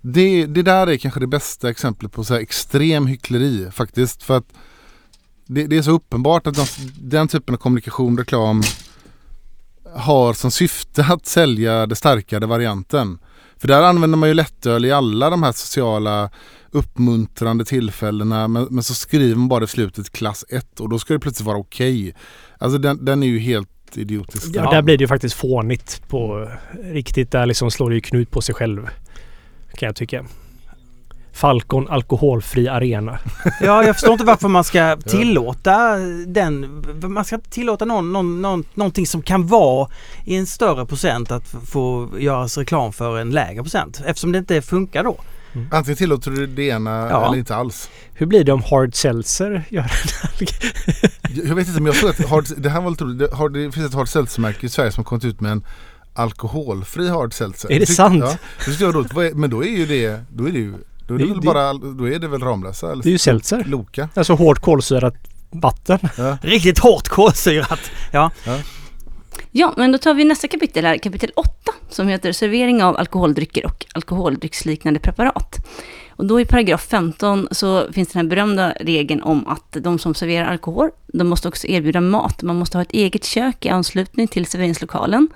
Det, 0.00 0.46
det, 0.46 0.62
där 0.62 0.86
är 0.86 0.96
kanske 0.96 1.20
det 1.20 1.26
bästa 1.26 1.70
exemplet 1.70 2.12
på 2.12 2.24
så 2.24 2.34
här 2.34 2.40
extrem 2.40 3.06
hyckleri 3.06 3.68
faktiskt. 3.72 4.22
För 4.22 4.36
att 4.36 4.46
det, 5.46 5.66
det 5.66 5.76
är 5.76 5.82
så 5.82 5.90
uppenbart 5.90 6.46
att 6.46 6.54
de, 6.54 6.66
den 7.00 7.28
typen 7.28 7.54
av 7.54 7.58
kommunikation, 7.58 8.18
reklam 8.18 8.62
har 9.96 10.32
som 10.32 10.50
syfte 10.50 11.04
att 11.10 11.26
sälja 11.26 11.86
det 11.86 11.96
starkare 11.96 12.46
varianten. 12.46 13.18
För 13.56 13.68
där 13.68 13.82
använder 13.82 14.18
man 14.18 14.28
ju 14.28 14.34
lättöl 14.34 14.84
i 14.84 14.92
alla 14.92 15.30
de 15.30 15.42
här 15.42 15.52
sociala 15.52 16.30
uppmuntrande 16.70 17.64
tillfällena 17.64 18.48
men, 18.48 18.64
men 18.70 18.84
så 18.84 18.94
skriver 18.94 19.36
man 19.36 19.48
bara 19.48 19.64
i 19.64 19.66
slutet 19.66 20.10
klass 20.12 20.44
1 20.48 20.80
och 20.80 20.88
då 20.88 20.98
ska 20.98 21.14
det 21.14 21.20
plötsligt 21.20 21.46
vara 21.46 21.58
okej. 21.58 22.14
Alltså 22.58 22.78
den, 22.78 23.04
den 23.04 23.22
är 23.22 23.26
ju 23.26 23.38
helt 23.38 23.68
idiotisk. 23.96 24.46
Ja, 24.54 24.70
där 24.70 24.82
blir 24.82 24.98
det 24.98 25.02
ju 25.02 25.08
faktiskt 25.08 25.34
fånigt 25.34 26.02
på 26.08 26.50
riktigt. 26.82 27.30
Där 27.30 27.46
liksom 27.46 27.70
slår 27.70 27.88
det 27.88 27.94
ju 27.94 28.00
knut 28.00 28.30
på 28.30 28.40
sig 28.40 28.54
själv. 28.54 28.88
Kan 29.74 29.86
jag 29.86 29.96
tycka. 29.96 30.24
Falcon 31.32 31.88
alkoholfri 31.88 32.68
arena. 32.68 33.18
Ja, 33.60 33.84
jag 33.84 33.96
förstår 33.96 34.12
inte 34.12 34.24
varför 34.24 34.48
man 34.48 34.64
ska 34.64 34.96
tillåta 34.96 35.96
den. 36.26 36.84
Man 37.02 37.24
ska 37.24 37.38
tillåta 37.38 37.84
någon, 37.84 38.12
någon, 38.12 38.42
någon, 38.42 38.64
någonting 38.74 39.06
som 39.06 39.22
kan 39.22 39.46
vara 39.46 39.88
i 40.24 40.36
en 40.36 40.46
större 40.46 40.86
procent 40.86 41.30
att 41.30 41.54
få 41.66 42.08
göras 42.18 42.58
reklam 42.58 42.92
för 42.92 43.18
en 43.18 43.30
lägre 43.30 43.62
procent. 43.62 44.02
Eftersom 44.06 44.32
det 44.32 44.38
inte 44.38 44.62
funkar 44.62 45.04
då. 45.04 45.16
Antingen 45.70 45.96
tillåter 45.96 46.30
du 46.30 46.46
det 46.46 46.62
ena 46.62 46.90
Ja. 47.10 47.26
eller 47.26 47.38
inte 47.38 47.56
alls. 47.56 47.90
Hur 48.14 48.26
blir 48.26 48.44
det 48.44 48.52
om 48.52 48.62
Hard 48.62 48.94
Seltzer 48.94 49.64
gör 49.68 49.82
det? 50.38 50.46
Jag 51.48 51.54
vet 51.54 51.68
inte 51.68 51.80
men 51.80 51.86
jag 51.86 51.94
tror 51.96 52.10
att 52.10 52.28
hard, 52.28 52.44
det 52.56 52.70
här 52.70 52.80
var 52.80 52.90
lite 52.90 53.04
roligt. 53.04 53.18
Det, 53.18 53.64
det 53.66 53.72
finns 53.72 53.86
ett 53.86 53.94
hard 53.94 54.08
seltzer-märke 54.08 54.66
i 54.66 54.68
Sverige 54.68 54.92
som 54.92 55.00
har 55.04 55.08
kommit 55.08 55.24
ut 55.24 55.40
med 55.40 55.52
en 55.52 55.64
alkoholfri 56.14 57.08
hard 57.08 57.34
seltzer. 57.34 57.72
Är 57.72 57.78
det 57.80 57.84
Tyck- 57.84 57.94
sant? 57.94 58.18
Ja, 58.24 58.36
det 58.58 58.64
tyckte 58.64 58.84
jag 58.84 58.92
var 58.92 59.00
roligt. 59.22 59.36
Men 59.36 59.50
då 59.50 59.64
är 59.64 59.68
ju 59.76 59.86
det, 59.86 60.20
då 60.34 60.48
är 60.48 60.52
det 60.52 60.58
ju, 60.58 60.74
då 61.06 61.14
är 61.14 61.18
det, 61.18 61.24
Det- 61.24 61.30
väl 61.32 61.40
bara, 61.42 61.72
då 61.72 62.08
är 62.08 62.18
det 62.18 62.28
väl 62.28 62.40
Ramlösa 62.42 62.92
eller 62.92 63.02
Det 63.02 63.08
är 63.08 63.12
ju 63.12 63.18
seltzer. 63.18 63.64
Loka. 63.66 64.08
Alltså 64.14 64.34
hårt 64.34 64.58
kolsyrat 64.58 65.14
vatten. 65.50 65.98
Ja. 66.16 66.38
Riktigt 66.42 66.78
hårt 66.78 67.08
kolsyrat. 67.08 67.80
Ja. 68.12 68.30
Ja, 68.44 68.58
Ja, 69.50 69.74
men 69.76 69.92
då 69.92 69.98
tar 69.98 70.14
vi 70.14 70.24
nästa 70.24 70.48
kapitel 70.48 70.84
här, 70.84 70.98
kapitel 70.98 71.30
8, 71.36 71.50
som 71.88 72.08
heter 72.08 72.32
servering 72.32 72.82
av 72.82 72.96
alkoholdrycker 72.96 73.66
och 73.66 73.86
alkoholdrycksliknande 73.94 75.00
preparat. 75.00 75.56
Och 76.18 76.26
då 76.26 76.40
i 76.40 76.44
paragraf 76.44 76.86
15 76.88 77.48
så 77.50 77.92
finns 77.92 78.08
den 78.08 78.22
här 78.22 78.30
berömda 78.30 78.72
regeln 78.80 79.22
om 79.22 79.46
att 79.46 79.76
de 79.80 79.98
som 79.98 80.14
serverar 80.14 80.46
alkohol, 80.50 80.90
de 81.06 81.28
måste 81.28 81.48
också 81.48 81.66
erbjuda 81.66 82.00
mat. 82.00 82.42
Man 82.42 82.56
måste 82.56 82.78
ha 82.78 82.82
ett 82.82 82.92
eget 82.92 83.24
kök 83.24 83.66
i 83.66 83.68
anslutning 83.68 84.28
till 84.28 84.46
serveringslokalen 84.46 85.28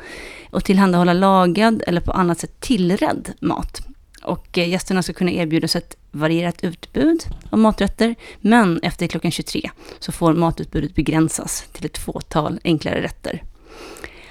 och 0.50 0.64
tillhandahålla 0.64 1.12
lagad 1.12 1.82
eller 1.86 2.00
på 2.00 2.12
annat 2.12 2.38
sätt 2.38 2.60
tillredd 2.60 3.32
mat. 3.40 3.80
Och 4.22 4.58
eh, 4.58 4.68
gästerna 4.68 5.02
ska 5.02 5.12
kunna 5.12 5.30
erbjudas 5.30 5.76
ett 5.76 5.96
varierat 6.10 6.64
utbud 6.64 7.24
av 7.50 7.58
maträtter, 7.58 8.14
men 8.40 8.80
efter 8.82 9.06
klockan 9.06 9.30
23 9.30 9.70
så 9.98 10.12
får 10.12 10.32
matutbudet 10.32 10.94
begränsas 10.94 11.64
till 11.72 11.86
ett 11.86 11.98
fåtal 11.98 12.60
enklare 12.64 13.02
rätter. 13.02 13.42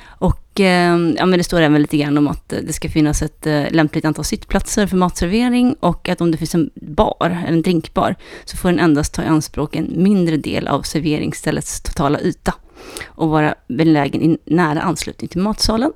Och 0.03 0.59
eh, 0.59 0.97
ja, 1.17 1.25
men 1.25 1.31
det 1.31 1.43
står 1.43 1.61
även 1.61 1.81
lite 1.81 1.97
grann 1.97 2.17
om 2.17 2.27
att 2.27 2.49
det 2.49 2.73
ska 2.73 2.89
finnas 2.89 3.21
ett 3.21 3.47
eh, 3.47 3.71
lämpligt 3.71 4.05
antal 4.05 4.25
sittplatser 4.25 4.87
för 4.87 4.97
matservering 4.97 5.75
och 5.79 6.09
att 6.09 6.21
om 6.21 6.31
det 6.31 6.37
finns 6.37 6.55
en 6.55 6.69
bar, 6.75 7.43
en 7.47 7.61
drinkbar, 7.61 8.15
så 8.45 8.57
får 8.57 8.69
den 8.69 8.79
endast 8.79 9.13
ta 9.13 9.23
i 9.23 9.25
anspråk 9.25 9.75
en 9.75 9.93
mindre 9.95 10.37
del 10.37 10.67
av 10.67 10.81
serveringsställets 10.81 11.81
totala 11.81 12.19
yta 12.19 12.53
och 13.05 13.29
vara 13.29 13.55
belägen 13.67 14.21
i 14.21 14.37
nära 14.45 14.81
anslutning 14.81 15.27
till 15.27 15.41
matsalen. 15.41 15.93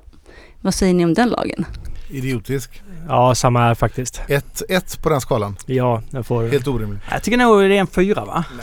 Vad 0.60 0.74
säger 0.74 0.94
ni 0.94 1.04
om 1.04 1.14
den 1.14 1.28
lagen? 1.28 1.64
Idiotisk. 2.10 2.82
Ja, 3.08 3.34
samma 3.34 3.60
här 3.60 3.74
faktiskt. 3.74 4.20
Ett, 4.28 4.62
ett 4.68 5.02
på 5.02 5.08
den 5.08 5.20
skalan. 5.20 5.56
Ja, 5.66 6.02
jag 6.10 6.26
får... 6.26 6.48
Helt 6.48 6.66
orimligt. 6.66 7.02
Jag 7.10 7.22
tycker 7.22 7.38
nog 7.38 7.60
det 7.60 7.76
är 7.76 7.80
en 7.80 7.86
fyra 7.86 8.24
va? 8.24 8.44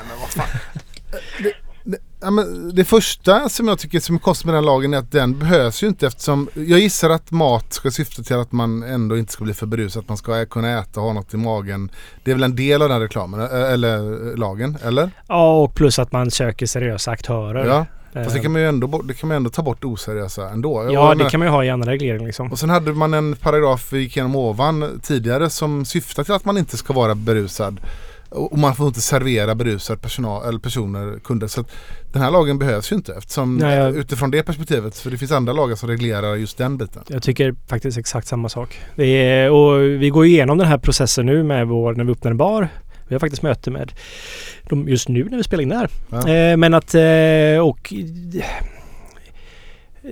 Det, 1.43 1.53
ja, 2.23 2.31
men 2.31 2.71
det 2.75 2.83
första 2.85 3.49
som 3.49 3.67
jag 3.67 3.79
tycker 3.79 3.99
som 3.99 4.15
är 4.15 4.19
konstigt 4.19 4.45
med 4.45 4.55
den 4.55 4.65
lagen 4.65 4.93
är 4.93 4.97
att 4.97 5.11
den 5.11 5.39
behövs 5.39 5.83
ju 5.83 5.87
inte 5.87 6.07
eftersom 6.07 6.49
jag 6.53 6.79
gissar 6.79 7.09
att 7.09 7.31
mat 7.31 7.73
ska 7.73 7.91
syfta 7.91 8.23
till 8.23 8.35
att 8.35 8.51
man 8.51 8.83
ändå 8.83 9.17
inte 9.17 9.33
ska 9.33 9.43
bli 9.43 9.53
för 9.53 9.65
berusad. 9.65 10.03
Att 10.03 10.07
man 10.09 10.17
ska 10.17 10.45
kunna 10.45 10.79
äta 10.79 10.99
och 10.99 11.05
ha 11.05 11.13
något 11.13 11.33
i 11.33 11.37
magen. 11.37 11.91
Det 12.23 12.31
är 12.31 12.35
väl 12.35 12.43
en 12.43 12.55
del 12.55 12.81
av 12.81 12.89
den 12.89 12.99
reklamen 13.01 13.39
eller 13.39 14.35
lagen, 14.37 14.77
eller? 14.83 15.11
Ja, 15.27 15.61
och 15.63 15.75
plus 15.75 15.99
att 15.99 16.11
man 16.11 16.31
söker 16.31 16.65
seriösa 16.65 17.11
aktörer. 17.11 17.65
Ja, 17.65 17.85
Eh, 18.15 18.23
fast 18.23 18.35
det 18.35 18.41
kan 18.41 18.51
man 18.51 18.61
ju 18.61 18.67
ändå, 18.67 19.01
det 19.01 19.13
kan 19.13 19.27
man 19.27 19.35
ju 19.35 19.37
ändå 19.37 19.49
ta 19.49 19.61
bort 19.61 19.83
oseriösa 19.85 20.49
ändå. 20.49 20.83
Ja, 20.91 21.09
det 21.09 21.15
menar- 21.15 21.29
kan 21.29 21.39
man 21.39 21.47
ju 21.47 21.51
ha 21.51 21.63
i 21.63 21.69
andra 21.69 21.91
regleringar 21.91 22.25
liksom. 22.25 22.51
Och 22.51 22.59
sen 22.59 22.69
hade 22.69 22.93
man 22.93 23.13
en 23.13 23.35
paragraf 23.35 23.93
vi 23.93 23.99
gick 23.99 24.17
igenom 24.17 24.35
ovan 24.35 24.99
tidigare 25.03 25.49
som 25.49 25.85
syftar 25.85 26.23
till 26.23 26.33
att 26.33 26.45
man 26.45 26.57
inte 26.57 26.77
ska 26.77 26.93
vara 26.93 27.15
berusad. 27.15 27.79
Och 28.33 28.57
man 28.59 28.75
får 28.75 28.87
inte 28.87 29.01
servera 29.01 29.55
berusad 29.55 30.01
personal, 30.01 30.49
eller 30.49 30.59
personer, 30.59 31.19
kunder. 31.23 31.47
Så 31.47 31.61
att 31.61 31.71
den 32.11 32.21
här 32.21 32.31
lagen 32.31 32.59
behövs 32.59 32.91
ju 32.91 32.95
inte 32.95 33.13
eftersom 33.13 33.57
Nej, 33.57 33.77
jag- 33.77 33.95
utifrån 33.95 34.31
det 34.31 34.43
perspektivet. 34.43 34.97
För 34.97 35.11
det 35.11 35.17
finns 35.17 35.31
andra 35.31 35.53
lagar 35.53 35.75
som 35.75 35.89
reglerar 35.89 36.35
just 36.35 36.57
den 36.57 36.77
biten. 36.77 37.03
Jag 37.07 37.23
tycker 37.23 37.55
faktiskt 37.67 37.97
exakt 37.97 38.27
samma 38.27 38.49
sak. 38.49 38.79
Är, 38.95 39.51
och 39.51 39.81
vi 39.83 40.09
går 40.09 40.25
igenom 40.25 40.57
den 40.57 40.67
här 40.67 40.77
processen 40.77 41.25
nu 41.25 41.43
med 41.43 41.67
vår, 41.67 41.93
när 41.93 42.03
vi 42.03 42.11
öppnar 42.11 42.31
en 42.31 42.37
bar. 42.37 42.69
Vi 43.07 43.15
har 43.15 43.19
faktiskt 43.19 43.41
möte 43.43 43.71
med 43.71 43.91
dem 44.69 44.87
just 44.89 45.09
nu 45.09 45.23
när 45.29 45.37
vi 45.37 45.43
spelar 45.43 45.63
in 45.63 45.69
det 45.69 45.75
här. 45.77 45.89
Ja. 46.09 46.29
Eh, 46.29 46.57
men 46.57 46.73
att 46.73 46.95
eh, 46.95 47.59
och 47.67 47.93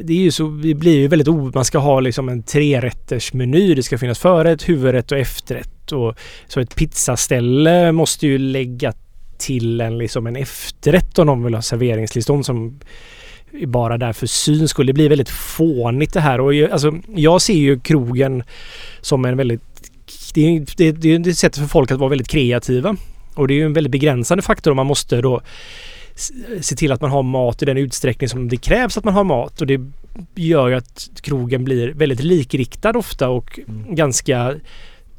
det 0.04 0.14
är 0.14 0.18
ju 0.18 0.32
så, 0.32 0.48
det 0.64 0.74
blir 0.74 0.98
ju 0.98 1.08
väldigt 1.08 1.28
o, 1.28 1.52
man 1.56 1.66
ska 1.66 1.78
ha 1.80 2.00
liksom 2.00 2.30
en 2.30 2.44
trerättersmeny. 2.44 3.76
Det 3.76 3.84
ska 3.84 3.98
finnas 3.98 4.20
förrätt, 4.20 4.70
huvudrätt 4.70 5.12
och 5.12 5.18
efterrätt. 5.18 5.70
Och 5.92 6.16
så 6.48 6.60
ett 6.60 6.76
pizzaställe 6.76 7.92
måste 7.92 8.28
ju 8.28 8.38
lägga 8.38 8.94
till 9.38 9.82
en 9.82 9.98
liksom 9.98 10.28
en 10.28 10.36
efterrätt 10.36 11.20
om 11.20 11.28
de 11.28 11.44
vill 11.44 11.54
ha 11.54 11.62
serveringstillstånd 11.62 12.46
som 12.46 12.80
bara 13.66 13.98
där 13.98 14.14
för 14.14 14.28
syns 14.28 14.72
skull. 14.72 14.86
Det 14.86 14.94
blir 14.94 15.10
väldigt 15.10 15.30
fånigt 15.30 16.14
det 16.14 16.20
här 16.22 16.42
och 16.42 16.54
jag, 16.54 16.72
alltså, 16.72 16.94
jag 17.16 17.42
ser 17.42 17.54
ju 17.54 17.80
krogen 17.80 18.44
som 19.02 19.26
en 19.26 19.38
väldigt 19.38 19.62
det 20.34 20.42
är, 20.42 20.66
det, 20.78 20.92
det 20.92 21.14
är 21.14 21.30
ett 21.30 21.38
sätt 21.38 21.58
för 21.58 21.66
folk 21.66 21.92
att 21.92 22.00
vara 22.00 22.10
väldigt 22.10 22.28
kreativa. 22.28 22.96
Och 23.36 23.48
det 23.48 23.54
är 23.54 23.56
ju 23.56 23.66
en 23.66 23.74
väldigt 23.74 23.92
begränsande 23.92 24.42
faktor 24.42 24.72
om 24.72 24.78
man 24.78 24.86
måste 24.86 25.22
då 25.22 25.42
se 26.62 26.76
till 26.76 26.92
att 26.92 27.02
man 27.02 27.12
har 27.12 27.24
mat 27.24 27.62
i 27.62 27.66
den 27.66 27.78
utsträckning 27.78 28.30
som 28.30 28.50
det 28.50 28.58
krävs 28.58 28.98
att 28.98 29.04
man 29.04 29.14
har 29.14 29.24
mat. 29.24 29.62
Och 29.62 29.68
det 29.68 29.80
gör 30.36 30.68
ju 30.68 30.76
att 30.76 31.10
krogen 31.22 31.64
blir 31.64 31.94
väldigt 31.94 32.24
likriktad 32.24 32.98
ofta 32.98 33.30
och 33.30 33.60
ganska 33.90 34.56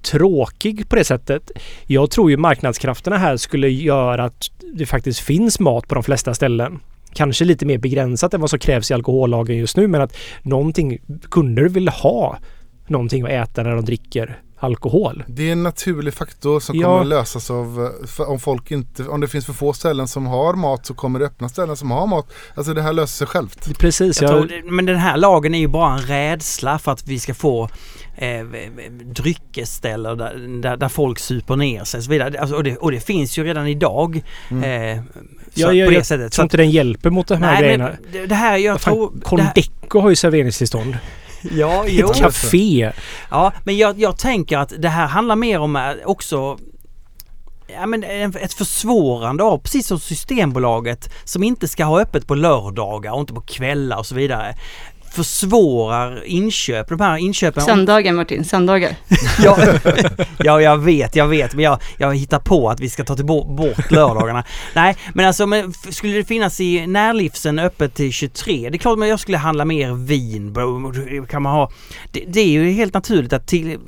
tråkig 0.03 0.89
på 0.89 0.97
det 0.97 1.05
sättet. 1.05 1.51
Jag 1.87 2.11
tror 2.11 2.31
ju 2.31 2.37
marknadskrafterna 2.37 3.19
här 3.19 3.37
skulle 3.37 3.69
göra 3.69 4.25
att 4.25 4.51
det 4.75 4.87
faktiskt 4.87 5.21
finns 5.21 5.61
mat 5.61 5.89
på 5.89 5.95
de 5.95 6.05
flesta 6.05 6.35
ställen. 6.35 6.81
Kanske 7.15 7.45
lite 7.45 7.67
mer 7.67 7.79
begränsat 7.79 8.35
än 8.35 8.41
vad 8.41 8.51
som 8.51 8.59
krävs 8.59 8.91
i 8.91 8.95
alkohollagen 8.95 9.57
just 9.57 9.77
nu 9.77 9.89
men 9.89 10.01
att 10.01 10.17
någonting 10.43 10.99
kunder 11.31 11.69
vill 11.69 11.89
ha 11.89 12.39
någonting 12.87 13.23
att 13.23 13.31
äta 13.31 13.63
när 13.63 13.71
de 13.77 13.85
dricker 13.85 14.41
alkohol. 14.59 15.25
Det 15.27 15.49
är 15.49 15.53
en 15.53 15.63
naturlig 15.63 16.15
faktor 16.15 16.61
som 16.61 16.79
Ja. 16.79 16.89
kommer 16.89 17.05
lösas 17.05 17.51
av 17.51 17.91
om 18.19 18.41
folk 18.41 18.71
inte, 18.71 19.03
om 19.05 19.21
det 19.21 19.29
finns 19.29 19.47
för 19.47 19.53
få 19.53 19.73
ställen 19.73 20.09
som 20.09 20.27
har 20.27 20.55
mat 20.55 20.87
så 20.87 20.95
kommer 20.95 21.19
det 21.19 21.25
öppna 21.27 21.49
ställen 21.49 21.77
som 21.77 21.91
har 21.91 22.07
mat. 22.07 22.27
Alltså 22.55 22.75
det 22.75 22.83
här 22.83 22.93
löser 22.93 23.17
sig 23.17 23.27
självt. 23.27 23.79
Precis. 23.79 24.23
Jag 24.23 24.31
Jag, 24.39 24.49
tror, 24.49 24.71
men 24.71 24.87
den 24.87 24.97
här 24.97 25.17
lagen 25.17 25.55
är 25.55 25.59
ju 25.59 25.69
bara 25.69 25.93
en 25.93 26.03
rädsla 26.03 26.79
för 26.79 26.93
att 26.93 27.07
vi 27.09 27.19
ska 27.19 27.35
få 27.35 27.69
eh, 28.17 28.45
dryckesställen 29.05 30.19
där, 30.19 30.35
där, 30.63 30.77
där 30.77 30.89
folk 30.89 31.19
super 31.19 31.57
ner 31.57 31.85
sig 31.85 31.99
och 31.99 32.05
så 32.05 32.11
vidare. 32.11 32.41
Alltså, 32.41 32.57
och, 32.57 32.65
det, 32.65 32.77
och 32.77 32.93
det 32.93 33.01
finns 33.01 33.39
ju 33.39 33.45
redan 33.45 33.67
idag. 33.67 34.17
Eh, 34.17 34.23
så 34.53 34.55
Mm. 34.55 35.03
jag, 35.55 35.87
på 35.87 35.91
det 35.91 35.97
jag 35.97 36.07
sättet. 36.07 36.33
Tror 36.33 36.43
inte 36.45 36.57
den 36.57 36.71
hjälper 36.71 37.11
mot 37.11 37.27
de 37.29 37.43
här 37.43 37.53
nej, 37.53 37.63
grejerna. 37.63 37.91
men 38.13 38.29
det, 38.29 38.35
här, 38.35 38.57
jag 38.57 38.81
fan, 38.81 38.95
tror... 38.95 39.21
Condeco 39.23 40.01
har 40.01 40.11
ju 40.11 40.17
serveringstillstånd. 40.17 40.99
ja, 41.51 41.85
Ett 41.87 41.93
jo. 41.93 42.09
café. 42.09 42.93
Ja, 43.31 43.53
men 43.65 43.77
jag, 43.77 43.99
jag 44.01 44.19
tänker 44.19 44.59
att 44.59 44.73
det 44.79 44.89
här 44.89 45.07
handlar 45.07 45.37
mer 45.37 45.59
om 45.59 45.77
eh, 45.77 45.83
också 46.05 46.59
Ja, 47.75 47.87
men 47.87 48.05
en- 48.05 48.37
ett 48.41 48.53
försvårande 48.53 49.43
av, 49.45 49.59
precis 49.59 49.87
som 49.87 50.01
Systembolaget 50.01 51.13
som 51.25 51.43
inte 51.43 51.69
ska 51.69 51.85
ha 51.85 52.01
öppet 52.01 52.27
på 52.27 52.35
lördagar 52.35 53.13
och 53.13 53.21
inte 53.21 53.35
på 53.35 53.41
kvällar 53.41 53.97
och 53.99 54.07
så 54.07 54.15
vidare 54.15 54.55
försvårar 55.13 56.25
inköp. 56.25 56.89
De 56.89 57.01
här 57.01 57.17
inköpen... 57.17 57.63
Söndagar 57.63 58.13
Martin, 58.13 58.45
söndagar. 58.45 58.97
Ja, 59.45 59.59
ja, 60.39 60.61
jag 60.63 60.79
vet, 60.79 61.17
jag 61.17 61.29
vet. 61.29 61.55
Men 61.55 61.65
jag, 61.65 61.79
jag 61.99 62.17
hittar 62.17 62.39
på 62.39 62.71
att 62.71 62.81
vi 62.81 62.91
ska 62.91 63.05
ta 63.05 63.17
till 63.17 63.25
bo- 63.25 63.55
bort 63.55 63.91
lördagarna. 63.91 64.45
Nej, 64.75 64.97
men 65.15 65.27
alltså 65.27 65.47
men 65.47 65.73
skulle 65.91 66.13
det 66.17 66.25
finnas 66.25 66.61
i 66.61 66.87
närlivsen 66.87 67.59
öppet 67.59 67.95
till 67.95 68.13
23? 68.13 68.71
Det 68.71 68.77
är 68.77 68.79
klart 68.79 68.99
att 68.99 69.09
jag 69.09 69.21
skulle 69.21 69.39
handla 69.39 69.65
mer 69.65 69.93
vin. 69.93 70.55
Kan 71.31 71.43
man 71.43 71.53
ha, 71.53 71.71
det, 72.13 72.25
det 72.29 72.41
är 72.41 72.49
ju 72.49 72.71
helt 72.71 72.95
naturligt 72.95 73.33
att 73.33 73.47
till 73.47 73.79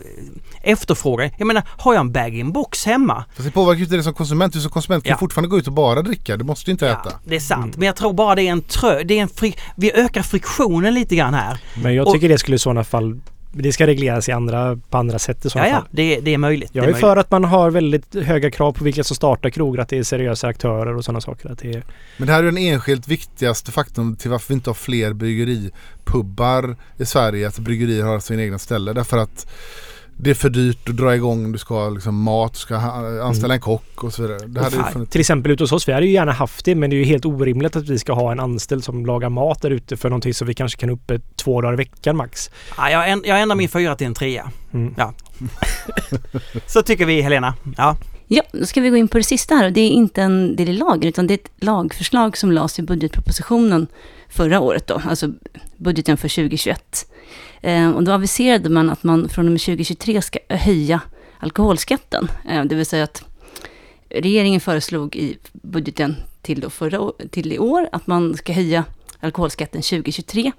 efterfrågan. 0.64 1.30
Jag 1.38 1.46
menar, 1.46 1.62
har 1.66 1.94
jag 1.94 2.00
en 2.00 2.12
bag-in-box 2.12 2.84
hemma? 2.86 3.24
Fast 3.36 3.44
det 3.48 3.50
påverkar 3.50 3.78
ju 3.78 3.84
inte 3.84 3.96
det 3.96 4.02
som 4.02 4.14
konsument. 4.14 4.52
Du 4.52 4.60
som 4.60 4.70
konsument 4.70 5.04
kan 5.04 5.10
Ja. 5.10 5.18
fortfarande 5.18 5.48
gå 5.48 5.58
ut 5.58 5.66
och 5.66 5.72
bara 5.72 6.02
dricka. 6.02 6.36
Du 6.36 6.44
måste 6.44 6.70
ju 6.70 6.72
inte 6.72 6.88
äta. 6.88 7.00
Ja, 7.04 7.10
det 7.24 7.36
är 7.36 7.40
sant. 7.40 7.76
Men 7.76 7.86
jag 7.86 7.96
tror 7.96 8.12
bara 8.12 8.34
det 8.34 8.42
är 8.42 8.52
en 8.52 8.62
trö... 8.62 9.02
Det 9.04 9.18
är 9.18 9.22
en 9.22 9.28
fri, 9.28 9.54
vi 9.76 9.92
ökar 9.92 10.22
friktionen 10.22 10.94
lite 10.94 11.16
grann 11.16 11.34
här. 11.34 11.58
Men 11.82 11.94
jag 11.94 12.06
Och- 12.06 12.14
tycker 12.14 12.28
det 12.28 12.38
skulle 12.38 12.54
i 12.54 12.58
sådana 12.58 12.84
fall 12.84 13.20
det 13.56 13.72
ska 13.72 13.86
regleras 13.86 14.28
i 14.28 14.32
andra, 14.32 14.76
på 14.90 14.98
andra 14.98 15.18
sätt 15.18 15.44
i 15.44 15.50
sådana 15.50 15.68
Ja, 15.68 15.74
ja, 15.74 15.80
fall. 15.80 15.88
det, 15.90 16.20
det 16.20 16.34
är 16.34 16.38
möjligt. 16.38 16.70
Jag 16.72 16.82
det 16.82 16.84
är 16.84 16.92
möjligt. 16.92 17.00
för 17.00 17.16
att 17.16 17.30
man 17.30 17.44
har 17.44 17.70
väldigt 17.70 18.14
höga 18.14 18.50
krav 18.50 18.72
på 18.72 18.84
vilka 18.84 19.04
som 19.04 19.16
startar 19.16 19.50
krogar, 19.50 19.82
att 19.82 19.88
det 19.88 19.98
är 19.98 20.02
seriösa 20.02 20.46
aktörer 20.48 20.96
och 20.96 21.04
sådana 21.04 21.20
saker. 21.20 21.52
Att 21.52 21.58
det 21.58 21.68
är, 21.74 21.82
Men 22.16 22.26
det 22.26 22.32
här 22.32 22.40
är 22.40 22.44
den 22.46 22.58
enskilt 22.58 23.08
viktigaste 23.08 23.72
faktorn 23.72 24.16
till 24.16 24.30
varför 24.30 24.48
vi 24.48 24.54
inte 24.54 24.70
har 24.70 24.74
fler 24.74 25.12
bryggeripubbar 25.12 26.76
i 26.98 27.06
Sverige. 27.06 27.48
Att 27.48 27.58
bryggerier 27.58 28.04
har 28.04 28.20
sin 28.20 28.40
egna 28.40 28.58
ställe. 28.58 28.92
Därför 28.92 29.18
att 29.18 29.46
det 30.16 30.30
är 30.30 30.34
för 30.34 30.50
dyrt 30.50 30.88
att 30.88 30.96
dra 30.96 31.14
igång. 31.14 31.52
Du 31.52 31.58
ska 31.58 31.74
ha 31.74 31.88
liksom 31.90 32.22
mat, 32.22 32.52
du 32.52 32.58
ska 32.58 32.76
anställa 32.76 33.54
en 33.54 33.60
kock 33.60 34.04
och 34.04 34.12
så 34.14 34.22
vidare. 34.22 34.38
Det 34.46 34.60
hade 34.62 34.84
funnits. 34.92 35.10
till 35.12 35.20
exempel 35.20 35.52
ute 35.52 35.62
hos 35.62 35.72
oss, 35.72 35.88
vi 35.88 35.92
hade 35.92 36.06
ju 36.06 36.12
gärna 36.12 36.32
haft 36.32 36.64
det 36.64 36.74
men 36.74 36.90
det 36.90 36.96
är 36.96 36.98
ju 36.98 37.04
helt 37.04 37.24
orimligt 37.24 37.76
att 37.76 37.88
vi 37.88 37.98
ska 37.98 38.12
ha 38.12 38.32
en 38.32 38.40
anställd 38.40 38.84
som 38.84 39.06
lagar 39.06 39.28
mat 39.28 39.62
där 39.62 39.70
ute 39.70 39.96
för 39.96 40.08
någonting 40.10 40.34
som 40.34 40.46
vi 40.46 40.54
kanske 40.54 40.80
kan 40.80 40.90
uppe 40.90 41.20
två 41.36 41.60
dagar 41.60 41.72
i 41.72 41.76
veckan 41.76 42.16
max. 42.16 42.50
Ja, 42.76 42.90
jag, 42.90 43.08
änd- 43.08 43.22
jag 43.26 43.40
ändrar 43.40 43.56
min 43.56 43.68
fyra 43.68 43.96
till 43.96 44.06
en 44.06 44.14
trea. 44.14 44.50
Mm. 44.72 44.94
Ja. 44.98 45.14
Så 46.66 46.82
tycker 46.82 47.06
vi 47.06 47.20
Helena. 47.20 47.54
Ja. 47.76 47.96
Ja, 48.26 48.42
då 48.52 48.66
ska 48.66 48.80
vi 48.80 48.90
gå 48.90 48.96
in 48.96 49.08
på 49.08 49.18
det 49.18 49.24
sista 49.24 49.54
här 49.54 49.66
och 49.66 49.72
det 49.72 49.80
är 49.80 49.90
inte 49.90 50.22
en 50.22 50.56
del 50.56 50.68
i 50.68 50.72
lagen 50.72 51.08
utan 51.08 51.26
det 51.26 51.34
är 51.34 51.38
ett 51.38 51.50
lagförslag 51.64 52.36
som 52.36 52.52
lades 52.52 52.78
i 52.78 52.82
budgetpropositionen 52.82 53.86
förra 54.28 54.60
året 54.60 54.86
då, 54.86 55.02
alltså 55.08 55.28
budgeten 55.76 56.16
för 56.16 56.28
2021. 56.28 57.06
Eh, 57.64 57.90
och 57.90 58.04
då 58.04 58.12
aviserade 58.12 58.68
man 58.68 58.90
att 58.90 59.02
man 59.02 59.28
från 59.28 59.46
och 59.46 59.52
med 59.52 59.60
2023 59.60 60.22
ska 60.22 60.38
höja 60.48 61.00
alkoholskatten, 61.38 62.28
eh, 62.48 62.64
det 62.64 62.74
vill 62.74 62.86
säga 62.86 63.04
att 63.04 63.24
regeringen 64.08 64.60
föreslog 64.60 65.16
i 65.16 65.38
budgeten 65.52 66.16
till, 66.42 66.60
då 66.60 66.70
förra, 66.70 67.12
till 67.30 67.52
i 67.52 67.58
år 67.58 67.88
att 67.92 68.06
man 68.06 68.36
ska 68.36 68.52
höja 68.52 68.84
alkoholskatten 69.20 69.82
2023 69.82 70.52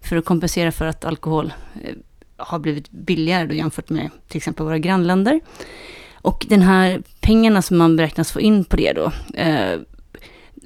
för 0.00 0.16
att 0.16 0.24
kompensera 0.24 0.72
för 0.72 0.86
att 0.86 1.04
alkohol 1.04 1.52
eh, 1.82 1.94
har 2.36 2.58
blivit 2.58 2.90
billigare 2.90 3.46
då 3.46 3.54
jämfört 3.54 3.90
med 3.90 4.10
till 4.28 4.36
exempel 4.36 4.64
våra 4.66 4.78
grannländer. 4.78 5.40
Och 6.14 6.46
den 6.48 6.62
här 6.62 7.02
pengarna 7.20 7.62
som 7.62 7.78
man 7.78 7.96
beräknas 7.96 8.32
få 8.32 8.40
in 8.40 8.64
på 8.64 8.76
det 8.76 8.92
då, 8.92 9.12
eh, 9.34 9.80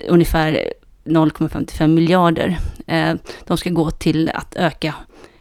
ungefär 0.08 0.72
0,55 1.04 1.86
miljarder, 1.94 2.58
eh, 2.86 3.14
de 3.46 3.58
ska 3.58 3.70
gå 3.70 3.90
till 3.90 4.28
att 4.28 4.56
öka 4.56 4.94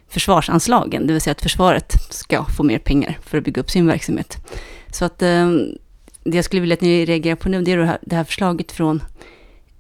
försvarsanslagen, 0.10 1.08
det 1.08 1.14
vill 1.14 1.22
säga 1.22 1.32
att 1.32 1.42
försvaret 1.42 1.94
ska 2.10 2.46
få 2.46 2.64
mer 2.64 2.80
pengar 2.80 3.18
för 3.26 3.38
att 3.38 3.44
bygga 3.44 3.62
upp 3.62 3.70
sin 3.70 3.88
verksamhet. 3.88 4.38
Så 4.92 5.06
att 5.06 5.22
eh, 5.22 5.50
det 6.24 6.36
jag 6.36 6.46
skulle 6.46 6.62
vilja 6.62 6.74
att 6.74 6.82
ni 6.82 7.06
reagerar 7.06 7.36
på 7.36 7.50
nu, 7.50 7.62
det 7.62 7.72
är 7.72 7.78
det 7.78 7.86
här, 7.86 7.98
det 8.02 8.16
här 8.16 8.24
förslaget 8.24 8.72
från 8.72 9.04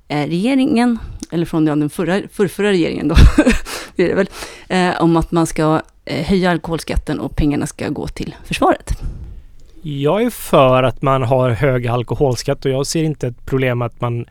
eh, 0.07 0.27
regeringen, 0.27 0.99
eller 1.31 1.45
från 1.45 1.67
ja, 1.67 1.75
den 1.75 1.89
förra, 1.89 2.21
förrförra 2.31 2.69
regeringen 2.69 3.07
då, 3.07 3.15
det 3.95 4.03
är 4.03 4.07
det 4.07 4.15
väl, 4.15 4.29
eh, 4.67 5.01
om 5.03 5.17
att 5.17 5.31
man 5.31 5.47
ska 5.47 5.81
eh, 6.05 6.25
höja 6.25 6.51
alkoholskatten 6.51 7.19
och 7.19 7.35
pengarna 7.35 7.67
ska 7.67 7.89
gå 7.89 8.07
till 8.07 8.35
försvaret. 8.45 8.91
Jag 9.81 10.23
är 10.23 10.29
för 10.29 10.83
att 10.83 11.01
man 11.01 11.23
har 11.23 11.49
hög 11.49 11.87
alkoholskatt 11.87 12.65
och 12.65 12.71
jag 12.71 12.87
ser 12.87 13.03
inte 13.03 13.27
ett 13.27 13.45
problem 13.45 13.81
att 13.81 14.01
man 14.01 14.25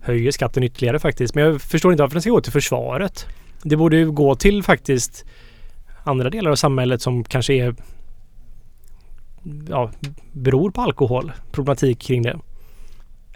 höjer 0.00 0.30
skatten 0.30 0.62
ytterligare 0.62 0.98
faktiskt. 0.98 1.34
Men 1.34 1.44
jag 1.44 1.62
förstår 1.62 1.92
inte 1.92 2.02
varför 2.02 2.14
den 2.14 2.22
ska 2.22 2.30
gå 2.30 2.40
till 2.40 2.52
försvaret. 2.52 3.26
Det 3.62 3.76
borde 3.76 3.96
ju 3.96 4.10
gå 4.10 4.34
till 4.34 4.62
faktiskt 4.62 5.24
andra 6.04 6.30
delar 6.30 6.50
av 6.50 6.56
samhället 6.56 7.02
som 7.02 7.24
kanske 7.24 7.54
är 7.54 7.74
ja, 9.68 9.90
beror 10.32 10.70
på 10.70 10.80
alkohol. 10.80 11.32
Problematik 11.52 11.98
kring 12.00 12.22
det. 12.22 12.38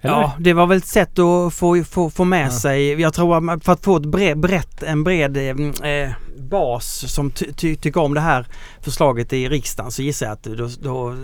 Eller? 0.02 0.14
ja, 0.14 0.32
det 0.38 0.52
var 0.52 0.66
väl 0.66 0.78
ett 0.78 0.86
sätt 0.86 1.18
att 1.18 1.54
få, 1.54 1.84
få, 1.84 2.10
få 2.10 2.24
med 2.24 2.46
Ja. 2.46 2.50
sig, 2.50 3.00
jag 3.00 3.14
tror 3.14 3.52
att 3.54 3.64
för 3.64 3.72
att 3.72 3.84
få 3.84 3.96
ett 3.96 4.06
bred, 4.06 4.38
brett, 4.38 4.82
en 4.82 5.04
bred 5.04 5.36
eh, 5.36 6.10
bas 6.38 7.12
som 7.12 7.30
ty, 7.30 7.52
ty, 7.52 7.76
tycker 7.76 8.00
om 8.00 8.14
det 8.14 8.20
här 8.20 8.46
förslaget 8.80 9.32
i 9.32 9.48
riksdagen 9.48 9.92
så 9.92 10.02
gissar 10.02 10.26
jag 10.26 10.32
att 10.32 10.42
då, 10.42 10.68
då 10.82 11.16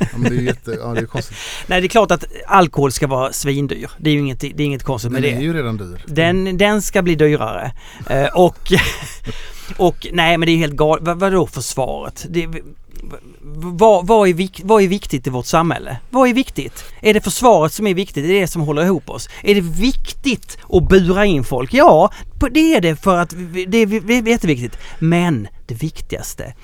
Ja, 0.00 0.06
men 0.18 0.30
det 0.30 0.36
är 0.36 0.42
jätte, 0.42 0.70
ja, 0.70 0.86
det 0.94 1.00
är 1.00 1.06
konstigt. 1.06 1.36
Nej 1.66 1.80
det 1.80 1.86
är 1.86 1.88
klart 1.88 2.10
att 2.10 2.24
alkohol 2.46 2.92
ska 2.92 3.06
vara 3.06 3.32
svindyr. 3.32 3.90
Det 3.98 4.10
är 4.10 4.14
ju 4.14 4.20
inget, 4.20 4.40
det 4.40 4.46
är 4.46 4.60
inget 4.60 4.84
konstigt 4.84 5.12
med 5.12 5.22
Den 5.22 5.30
det. 5.30 5.36
är 5.36 5.42
ju 5.42 5.52
redan 5.52 5.76
dyr. 5.76 6.04
Den, 6.06 6.58
den 6.58 6.82
ska 6.82 7.02
bli 7.02 7.14
dyrare. 7.14 7.72
Eh, 8.10 8.26
och, 8.26 8.72
och 9.76 10.06
nej 10.12 10.38
men 10.38 10.46
det 10.46 10.52
är 10.52 10.56
helt 10.56 10.76
galet. 10.76 11.04
Vad, 11.04 11.18
vadå 11.18 11.46
försvaret? 11.46 12.26
Det, 12.28 12.48
vad, 13.52 14.06
vad, 14.06 14.28
är 14.28 14.34
vik, 14.34 14.60
vad 14.64 14.82
är 14.82 14.88
viktigt 14.88 15.26
i 15.26 15.30
vårt 15.30 15.46
samhälle? 15.46 15.98
Vad 16.10 16.28
är 16.28 16.34
viktigt? 16.34 16.84
Är 17.00 17.14
det 17.14 17.20
försvaret 17.20 17.72
som 17.72 17.86
är 17.86 17.94
viktigt? 17.94 18.24
Är 18.24 18.28
det 18.28 18.40
det 18.40 18.48
som 18.48 18.62
håller 18.62 18.84
ihop 18.84 19.10
oss? 19.10 19.28
Är 19.42 19.54
det 19.54 19.60
viktigt 19.60 20.58
att 20.68 20.88
bura 20.88 21.24
in 21.24 21.44
folk? 21.44 21.74
Ja, 21.74 22.10
det 22.50 22.74
är 22.74 22.80
det 22.80 22.96
för 22.96 23.18
att 23.18 23.30
det 23.66 23.78
är, 23.78 24.00
det 24.00 24.14
är 24.14 24.28
jätteviktigt. 24.28 24.78
Men 24.98 25.48
det 25.66 25.74
viktigaste 25.74 26.54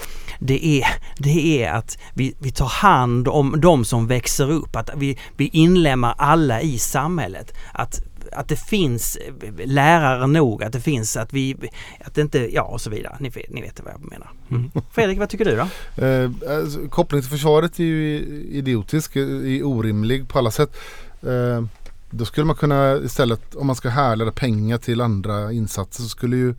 det 0.47 0.66
är, 0.66 0.87
det 1.19 1.62
är 1.62 1.73
att 1.73 1.99
vi, 2.15 2.35
vi 2.39 2.51
tar 2.51 2.66
hand 2.66 3.29
om 3.29 3.61
de 3.61 3.85
som 3.85 4.07
växer 4.07 4.51
upp, 4.51 4.77
att 4.77 4.91
vi, 4.97 5.19
vi 5.37 5.51
inlämnar 5.53 6.15
alla 6.19 6.61
i 6.61 6.79
samhället. 6.79 7.55
Att, 7.73 8.01
att 8.35 8.49
det 8.49 8.57
finns 8.57 9.19
lärare 9.65 10.27
nog, 10.27 10.65
att 10.65 10.73
det 10.73 10.81
finns 10.81 11.17
att 11.17 11.33
vi, 11.33 11.57
att 12.05 12.15
det 12.15 12.21
inte, 12.21 12.55
ja 12.55 12.63
och 12.63 12.81
så 12.81 12.91
vidare. 12.91 13.17
Ni, 13.21 13.29
vet- 13.29 13.51
ni 13.51 13.61
vet 13.63 13.81
vad 13.81 13.93
jag 13.93 14.11
menar. 14.11 14.31
Mm. 14.51 14.71
Fredrik, 14.91 15.19
vad 15.19 15.29
tycker 15.29 15.45
du 15.45 15.57
då? 15.57 15.69
Eh, 16.07 16.31
alltså, 16.59 16.89
kopplingen 16.89 17.23
till 17.23 17.31
försvaret 17.31 17.79
är 17.79 17.85
ju 17.85 18.19
idiotisk, 18.51 19.17
eh, 19.17 19.23
är 19.23 19.67
orimlig 19.67 20.29
på 20.29 20.39
alla 20.39 20.51
sätt. 20.51 20.77
Eh, 21.23 21.65
då 22.11 22.25
skulle 22.25 22.47
man 22.47 22.57
kunna 22.57 22.97
istället, 22.97 23.55
om 23.55 23.67
man 23.67 23.77
ska 23.77 23.89
härleda 23.89 24.33
pengar 24.33 24.79
till 24.79 25.01
andra 25.01 25.53
insatser 25.53 26.03
så 26.03 26.09
skulle 26.09 26.37
ju 26.37 26.55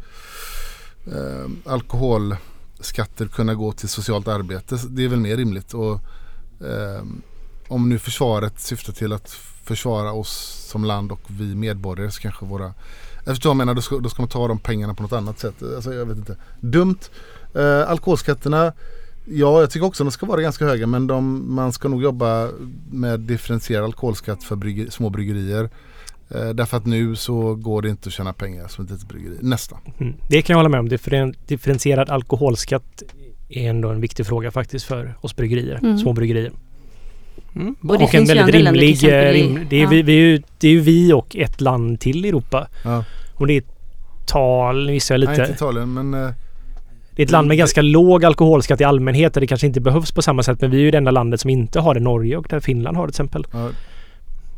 eh, 1.08 1.50
alkoholskatter 1.66 3.28
kunna 3.28 3.54
gå 3.54 3.72
till 3.72 3.90
socialt 3.90 4.28
arbete. 4.28 4.78
Det 4.90 5.04
är 5.04 5.08
väl 5.08 5.20
mer 5.20 5.38
rimligt. 5.38 5.74
Och, 5.74 5.94
eh, 6.68 7.04
om 7.68 7.90
nu 7.90 8.00
försvaret 8.00 8.60
syftar 8.60 8.94
till 8.94 9.14
att 9.14 9.30
försvara 9.64 10.12
oss 10.12 10.63
som 10.74 10.84
land 10.84 11.12
och 11.12 11.22
vi 11.28 11.56
medborgare 11.56 12.12
så 12.12 12.22
kanske 12.22 12.46
våra 12.46 12.74
jag 13.26 13.36
förstår 13.36 13.50
vad 13.50 13.54
jag 13.54 13.58
menar, 13.58 13.74
då 13.74 13.82
ska, 13.82 13.98
då 14.00 14.10
ska 14.10 14.22
man 14.22 14.30
ta 14.30 14.48
de 14.48 14.60
pengarna 14.60 14.94
på 14.94 15.04
något 15.04 15.14
annat 15.14 15.40
sätt. 15.40 15.64
Alltså, 15.76 15.94
jag 15.94 16.06
vet 16.06 16.18
inte. 16.18 16.36
Dumt. 16.60 16.98
Eh, 17.56 17.90
alkoholskatterna, 17.90 18.74
ja 19.26 19.60
jag 19.60 19.70
tycker 19.72 19.86
också 19.86 20.04
de 20.04 20.12
ska 20.12 20.26
vara 20.26 20.42
ganska 20.42 20.66
höga 20.66 20.88
men 20.88 21.08
de, 21.08 21.56
man 21.56 21.74
ska 21.74 21.88
nog 21.88 22.04
jobba 22.04 22.50
med 22.92 23.20
differentierad 23.20 23.84
alkoholskatt 23.84 24.44
för 24.44 24.56
brygger, 24.56 24.90
små 24.90 25.10
bryggerier. 25.10 25.70
Eh, 26.30 26.50
därför 26.50 26.78
att 26.78 26.86
nu 26.86 27.16
så 27.16 27.56
går 27.56 27.82
det 27.82 27.90
inte 27.90 28.10
att 28.10 28.14
tjäna 28.14 28.34
pengar 28.34 28.68
som 28.68 28.86
ett 28.86 28.92
litet 28.92 29.08
bryggeri. 29.08 29.38
Nästan. 29.42 29.80
Mm. 30.00 30.14
Det 30.30 30.42
kan 30.42 30.54
jag 30.54 30.58
hålla 30.58 30.70
med 30.70 30.80
om. 30.80 30.90
Differen- 30.90 31.36
differentierad 31.48 32.10
alkoholskatt 32.10 33.04
är 33.50 33.70
ändå 33.70 33.90
en 33.90 34.02
viktig 34.02 34.26
fråga 34.26 34.52
faktiskt 34.52 34.86
för 34.86 35.16
oss 35.22 35.36
bryggerier, 35.36 35.80
Mm. 35.84 35.98
små 35.98 36.14
bryggerier. 36.14 36.52
Mm. 37.56 37.76
Och 37.82 37.98
det 37.98 38.04
och 38.04 38.16
en 38.16 38.26
ju 38.26 38.34
väldigt 38.34 38.56
länder, 38.56 38.72
rimlig... 38.72 38.90
exempel 38.92 39.36
i- 39.36 39.42
eh, 39.42 39.48
rim, 39.48 39.66
det, 39.70 39.76
är 39.76 39.82
ja. 39.84 39.90
vi, 39.90 40.02
vi 40.02 40.14
är 40.14 40.18
ju, 40.18 40.42
det 40.60 40.68
är 40.68 40.72
ju 40.72 40.80
vi 40.80 41.14
och 41.14 41.36
ett 41.36 41.62
land 41.62 42.00
till 42.00 42.26
i 42.26 42.30
Europa. 42.30 42.68
Ja. 42.84 43.04
Och 43.36 43.48
det 43.48 43.54
är 43.58 43.64
tal, 44.26 44.90
gissar 44.90 45.16
jag 45.18 45.20
Nej, 45.26 45.30
inte 45.34 45.42
lite. 45.42 45.54
Italien 45.54 45.94
men 45.94 46.14
eh, 46.14 46.30
Det 47.16 47.22
är 47.22 47.26
ett 47.26 47.32
land 47.32 47.48
med 47.48 47.58
ganska 47.58 47.82
låg 47.82 48.26
alkoholskatt 48.26 48.82
i 48.82 48.84
allmänhet 48.84 49.34
där 49.34 49.42
det 49.42 49.48
kanske 49.48 49.68
inte 49.68 49.82
behövs 49.82 50.12
på 50.12 50.22
samma 50.22 50.44
sätt. 50.44 50.62
Men 50.62 50.72
vi 50.72 50.78
är 50.78 50.82
ju 50.82 50.92
det 50.92 50.98
enda 50.98 51.12
landet 51.12 51.40
som 51.42 51.50
inte 51.50 51.80
har 51.80 51.94
det. 51.94 52.00
Norge 52.00 52.38
och 52.38 52.46
där 52.50 52.60
Finland 52.60 52.98
har 52.98 53.08
det 53.08 53.14
till 53.14 53.22
exempel. 53.26 53.46
ja, 53.54 53.70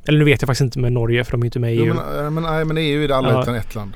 Eller 0.08 0.20
nu 0.20 0.26
vet 0.26 0.42
jag 0.42 0.48
faktiskt 0.48 0.62
inte 0.62 0.80
med 0.80 0.92
Norge 0.94 1.24
för 1.24 1.32
de 1.32 1.42
är 1.42 1.46
inte 1.46 1.60
med 1.60 1.74
i 1.74 1.78
jo, 1.78 1.86
EU. 1.86 1.94
men, 1.94 2.26
eh, 2.26 2.32
men, 2.32 2.44
nej, 2.44 2.66
men 2.66 2.78
EU 2.78 3.04
är 3.04 3.08
det 3.08 3.16
alla 3.16 3.32
Ja. 3.32 3.42
utan 3.42 3.56
ett 3.56 3.76
land. 3.76 3.94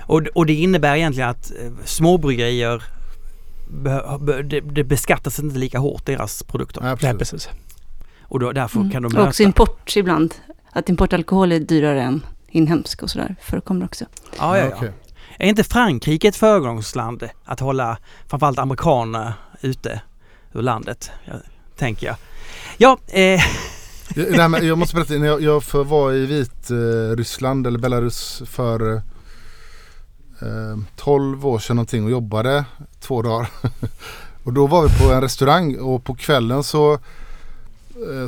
Och, 0.00 0.22
och 0.34 0.46
det 0.46 0.54
innebär 0.54 0.96
egentligen 0.96 1.28
att 1.30 1.52
småbryggerier 1.84 2.82
be, 3.70 4.02
be, 4.20 4.42
det, 4.42 4.84
beskattas 4.84 5.38
inte 5.38 5.58
lika 5.58 5.78
hårt 5.78 6.06
deras 6.06 6.42
produkter. 6.42 6.80
Nej, 6.80 6.86
Nej, 6.86 6.92
absolut. 6.92 7.18
precis. 7.18 7.48
Och 8.30 8.40
då, 8.40 8.52
därför 8.52 8.80
Mm. 8.80 8.90
kan 8.90 9.02
de 9.02 9.16
Och 9.16 9.26
också 9.26 9.42
import 9.42 9.96
ibland. 9.96 10.34
Att 10.72 10.88
importalkohol 10.88 11.52
är 11.52 11.60
dyrare 11.60 12.02
än 12.02 12.26
inhemsk 12.48 13.02
och 13.02 13.10
sådär. 13.10 13.36
Förekommer 13.42 13.84
också. 13.84 14.04
Ja, 14.38 14.58
ja, 14.58 14.64
ja. 14.64 14.76
okej. 14.76 14.92
Är 15.38 15.48
inte 15.48 15.64
Frankrike 15.64 16.28
ett 16.28 16.36
föregångsland 16.36 17.28
att 17.44 17.60
hålla 17.60 17.98
framförallt 18.26 18.58
amerikaner 18.58 19.32
ute 19.60 20.00
ur 20.52 20.62
landet? 20.62 21.10
Jag, 21.24 21.36
tänker 21.76 22.06
jag. 22.06 22.16
Ja, 22.78 22.98
eh, 23.08 23.20
Jag, 24.14 24.36
nej, 24.36 24.48
men 24.48 24.66
jag 24.66 24.78
måste 24.78 24.94
berätta, 24.94 25.14
när 25.14 25.26
jag, 25.26 25.42
jag 25.42 25.62
för, 25.62 25.84
var 25.84 26.12
i 26.12 26.26
Vitryssland 26.26 27.18
Ryssland 27.18 27.66
eller 27.66 27.78
Belarus 27.78 28.42
för 28.46 28.94
eh, 30.42 30.78
12 30.96 31.46
år 31.46 31.58
sedan 31.58 31.76
någonting 31.76 32.04
och 32.04 32.10
jobbade 32.10 32.64
två 33.00 33.22
dagar. 33.22 33.48
och 34.44 34.52
då 34.52 34.66
var 34.66 34.82
vi 34.88 34.98
på 34.98 35.12
en 35.12 35.20
restaurang 35.20 35.78
och 35.78 36.04
på 36.04 36.14
kvällen 36.14 36.64
så 36.64 36.92
eh, 36.92 37.00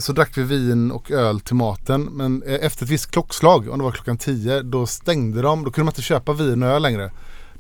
så 0.00 0.12
drack 0.12 0.38
vi 0.38 0.42
vin 0.42 0.90
och 0.90 1.10
öl 1.10 1.40
till 1.40 1.54
maten 1.54 2.02
men 2.02 2.42
eh, 2.42 2.54
efter 2.66 2.84
ett 2.84 2.90
visst 2.90 3.10
klockslag, 3.10 3.68
om 3.68 3.78
det 3.78 3.84
var 3.84 3.92
klockan 3.92 4.18
10, 4.18 4.62
då 4.62 4.86
stängde 4.86 5.42
de. 5.42 5.64
Då 5.64 5.70
kunde 5.70 5.84
man 5.84 5.90
inte 5.90 6.02
köpa 6.02 6.32
vin 6.32 6.62
och 6.62 6.68
öl 6.68 6.82
längre. 6.82 7.10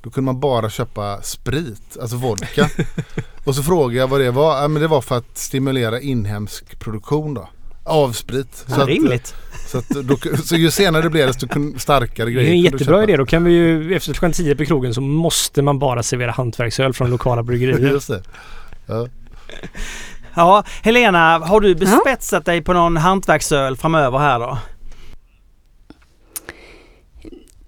Då 0.02 0.10
kunde 0.10 0.26
man 0.26 0.40
bara 0.40 0.70
köpa 0.70 1.22
sprit, 1.22 1.96
alltså 2.00 2.16
vodka. 2.16 2.68
och 3.44 3.54
så 3.54 3.62
frågade 3.62 3.98
jag 3.98 4.08
vad 4.08 4.20
det 4.20 4.30
var. 4.30 4.62
Ja, 4.62 4.68
men 4.68 4.82
det 4.82 4.88
var 4.88 5.00
för 5.00 5.18
att 5.18 5.38
stimulera 5.38 6.00
inhemsk 6.00 6.78
produktion 6.78 7.34
då. 7.34 7.48
Av 7.84 8.12
sprit. 8.12 8.64
ja, 8.68 8.74
att, 8.74 8.80
eh, 8.80 8.86
rimligt. 8.86 9.34
så, 9.68 9.78
att 9.78 9.88
då, 9.88 10.16
så 10.44 10.56
ju 10.56 10.70
senare 10.70 11.02
det 11.02 11.10
blev 11.10 11.26
desto 11.26 11.46
starkare 11.78 12.26
Det 12.26 12.32
grejer. 12.32 12.48
är 12.48 12.52
en 12.52 12.60
jättebra 12.60 13.02
idé. 13.02 13.16
Då 13.16 13.26
kan 13.26 13.44
vi 13.44 13.52
ju 13.52 13.94
efter 13.96 14.12
klockan 14.12 14.32
10 14.32 14.56
på 14.56 14.64
krogen 14.64 14.94
så 14.94 15.00
måste 15.00 15.62
man 15.62 15.78
bara 15.78 16.02
servera 16.02 16.30
hantverksöl 16.30 16.92
från 16.92 17.10
lokala 17.10 17.42
bryggerier. 17.42 17.78
Just 17.92 18.08
det. 18.08 18.22
Ja. 18.86 19.08
Ja, 20.34 20.64
Helena, 20.82 21.38
har 21.38 21.60
du 21.60 21.74
bespetsat 21.74 22.44
dig 22.44 22.62
på 22.62 22.72
någon 22.72 22.96
hantverksöl 22.96 23.76
framöver 23.76 24.18
här 24.18 24.38
då? 24.40 24.58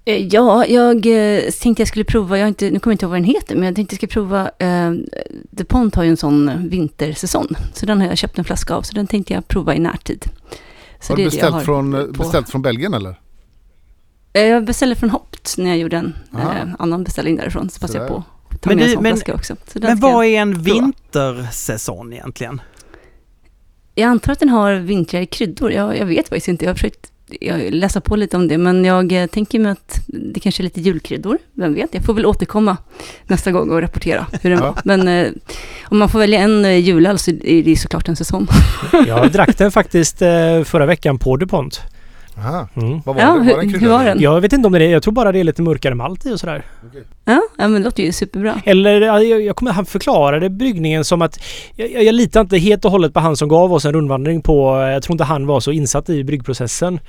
Eh, 0.05 0.27
Ja, 0.27 0.67
jag 0.67 0.97
eh, 1.07 1.51
tänkte 1.63 1.81
jag 1.81 1.89
skulle 1.89 2.05
prova, 2.05 2.39
jag 2.39 2.45
har 2.45 2.49
inte, 2.49 2.71
nu 2.71 2.79
kommer 2.79 2.93
jag 2.93 2.95
inte 2.95 3.05
ihåg 3.05 3.11
vad 3.11 3.19
den 3.21 3.25
heter, 3.25 3.55
men 3.57 3.65
jag 3.65 3.75
tänkte 3.75 3.95
jag 3.95 3.99
ska 3.99 4.07
prova, 4.21 4.51
eh, 4.59 4.93
DuPont 5.51 5.95
har 5.95 6.03
ju 6.05 6.11
en 6.11 6.17
sån 6.17 6.69
vintersäsong, 6.69 7.49
så 7.75 7.87
den 7.87 8.01
har 8.01 8.09
jag 8.09 8.19
köpt 8.19 8.39
en 8.39 8.45
flaska 8.45 8.75
av, 8.75 8.83
så 8.83 8.95
den 8.95 9.07
tänkte 9.07 9.33
jag 9.35 9.49
prova 9.49 9.75
i 9.75 9.79
närtid. 9.79 10.25
Så 11.01 11.13
Har 11.13 11.17
det 11.17 11.23
du 11.23 11.27
är 11.27 11.31
det 11.31 11.37
jag 11.37 11.53
beställt, 11.53 11.65
från, 11.65 11.95
eh, 11.95 12.01
på. 12.05 12.13
beställt 12.13 12.51
från 12.51 12.63
Belgien 12.63 12.95
eller? 12.95 13.21
Jag 14.33 14.65
beställde 14.65 14.97
från 14.97 15.11
Hopt 15.11 15.55
när 15.59 15.71
jag 15.71 15.79
gjorde 15.79 15.97
en 15.97 16.15
eh, 16.35 16.75
annan 16.79 17.05
beställning 17.05 17.37
därifrån, 17.37 17.71
så 17.71 17.81
passade 17.81 17.99
jag 17.99 18.09
på 18.09 18.23
ta 18.65 18.71
Men 18.71 18.77
med 18.79 18.85
en 18.85 18.89
du- 18.91 18.95
sån 18.95 19.03
men- 19.03 19.35
också. 19.35 19.57
Men 19.75 20.01
vad 20.01 20.25
är 20.25 20.29
en 20.41 20.63
vintersäsong 20.63 22.13
egentligen? 22.13 22.61
jag 23.97 24.09
antar 24.09 24.33
att 24.33 24.41
den 24.41 24.49
har 24.49 24.75
vintrigare 24.75 25.27
kryddor, 25.27 25.73
jag, 25.73 25.99
jag 25.99 26.07
vet 26.07 26.29
faktiskt 26.29 26.49
inte, 26.49 26.65
jag 26.65 26.71
har 26.71 26.75
försökt 26.75 27.11
jag 27.41 27.75
läsa 27.75 28.01
på 28.01 28.17
lite 28.17 28.37
om 28.37 28.49
det, 28.49 28.59
men 28.59 28.85
jag 28.85 29.13
eh, 29.13 29.27
tänker 29.27 29.59
mig 29.59 29.73
att 29.73 29.99
det 30.07 30.41
kanske 30.41 30.63
är 30.63 30.65
lite 30.65 30.81
julkryddor, 30.81 31.39
vem 31.53 31.75
vet, 31.75 31.95
jag 31.95 32.05
får 32.05 32.15
väl 32.15 32.27
återkomma 32.27 32.77
nästa 33.27 33.53
gång 33.53 33.71
och 33.71 33.81
rapportera 33.81 34.27
hur 34.43 34.51
den 34.51 34.61
var. 34.61 34.79
Men 34.85 35.09
eh, 35.09 35.29
om 35.85 35.99
man 35.99 36.09
får 36.09 36.19
välja 36.19 36.41
en 36.41 36.65
eh, 36.65 36.77
julöl 36.79 37.19
så 37.19 37.31
är 37.31 37.63
det 37.63 37.77
såklart 37.77 38.09
en 38.09 38.17
säsong. 38.17 38.47
Jag 39.07 39.33
drack 39.33 39.59
den 39.59 39.73
faktiskt 39.73 40.23
eh, 40.23 40.63
förra 40.65 40.87
veckan 40.87 41.19
på 41.19 41.37
DuPont. 41.37 41.81
Aha. 42.39 42.69
Mm. 42.75 43.01
Vad 43.05 43.15
var 43.17 43.23
Ja, 43.23 43.29
det? 43.33 43.39
Var 43.39 43.45
hur- 43.45 43.55
det 43.57 43.61
en 43.77 43.81
hur 43.81 43.89
var 43.89 44.05
den? 44.05 44.21
Jag 44.21 44.41
vet 44.41 44.53
inte 44.53 44.67
om 44.67 44.73
det 44.73 44.85
är 44.85 44.89
Jag 44.91 45.03
tror 45.03 45.13
bara 45.15 45.33
det 45.33 45.39
är 45.41 45.45
lite 45.45 45.63
mörkare 45.63 45.95
malt 45.95 46.27
i 46.27 46.33
och 46.33 46.41
sådär. 46.41 46.65
Ja, 47.25 47.43
ja 47.59 47.69
men 47.69 47.73
det 47.73 47.79
låter 47.79 48.03
ju 48.03 48.13
superbra. 48.13 48.61
Eller 48.65 49.01
ja, 49.01 49.21
jag, 49.23 49.43
jag 49.43 49.57
kommer 49.57 49.73
han 49.73 49.87
förklarade 49.87 50.51
bryggningen 50.51 51.05
som 51.05 51.23
att 51.23 51.41
jag, 51.77 51.91
jag, 51.91 52.05
jag 52.05 52.15
litar 52.15 52.41
inte 52.41 52.59
helt 52.59 52.85
och 52.85 52.91
hållet 52.91 53.15
på 53.15 53.21
han 53.21 53.37
som 53.37 53.49
gav 53.49 53.73
oss 53.73 53.85
en 53.85 53.93
rundvandring 53.93 54.43
på... 54.43 54.77
Jag 54.81 55.03
tror 55.03 55.15
inte 55.15 55.25
han 55.25 55.47
var 55.47 55.61
så 55.61 55.73
insatt 55.73 56.09
i 56.11 56.25
bryggprocessen. 56.25 57.01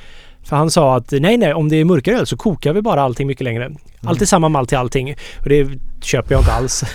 För 0.43 0.55
han 0.55 0.71
sa 0.71 0.95
att 0.97 1.11
nej, 1.11 1.37
nej, 1.37 1.53
om 1.53 1.69
det 1.69 1.75
är 1.75 1.85
mörkare 1.85 2.15
öl 2.17 2.27
så 2.27 2.37
kokar 2.37 2.73
vi 2.73 2.81
bara 2.81 3.01
allting 3.01 3.27
mycket 3.27 3.43
längre. 3.43 3.71
Alltid 4.03 4.29
samma 4.29 4.49
malt 4.49 4.69
till 4.69 4.77
allting. 4.77 5.15
Och 5.43 5.49
det 5.49 5.67
köper 6.01 6.35
jag 6.35 6.41
inte 6.41 6.51
alls. 6.53 6.83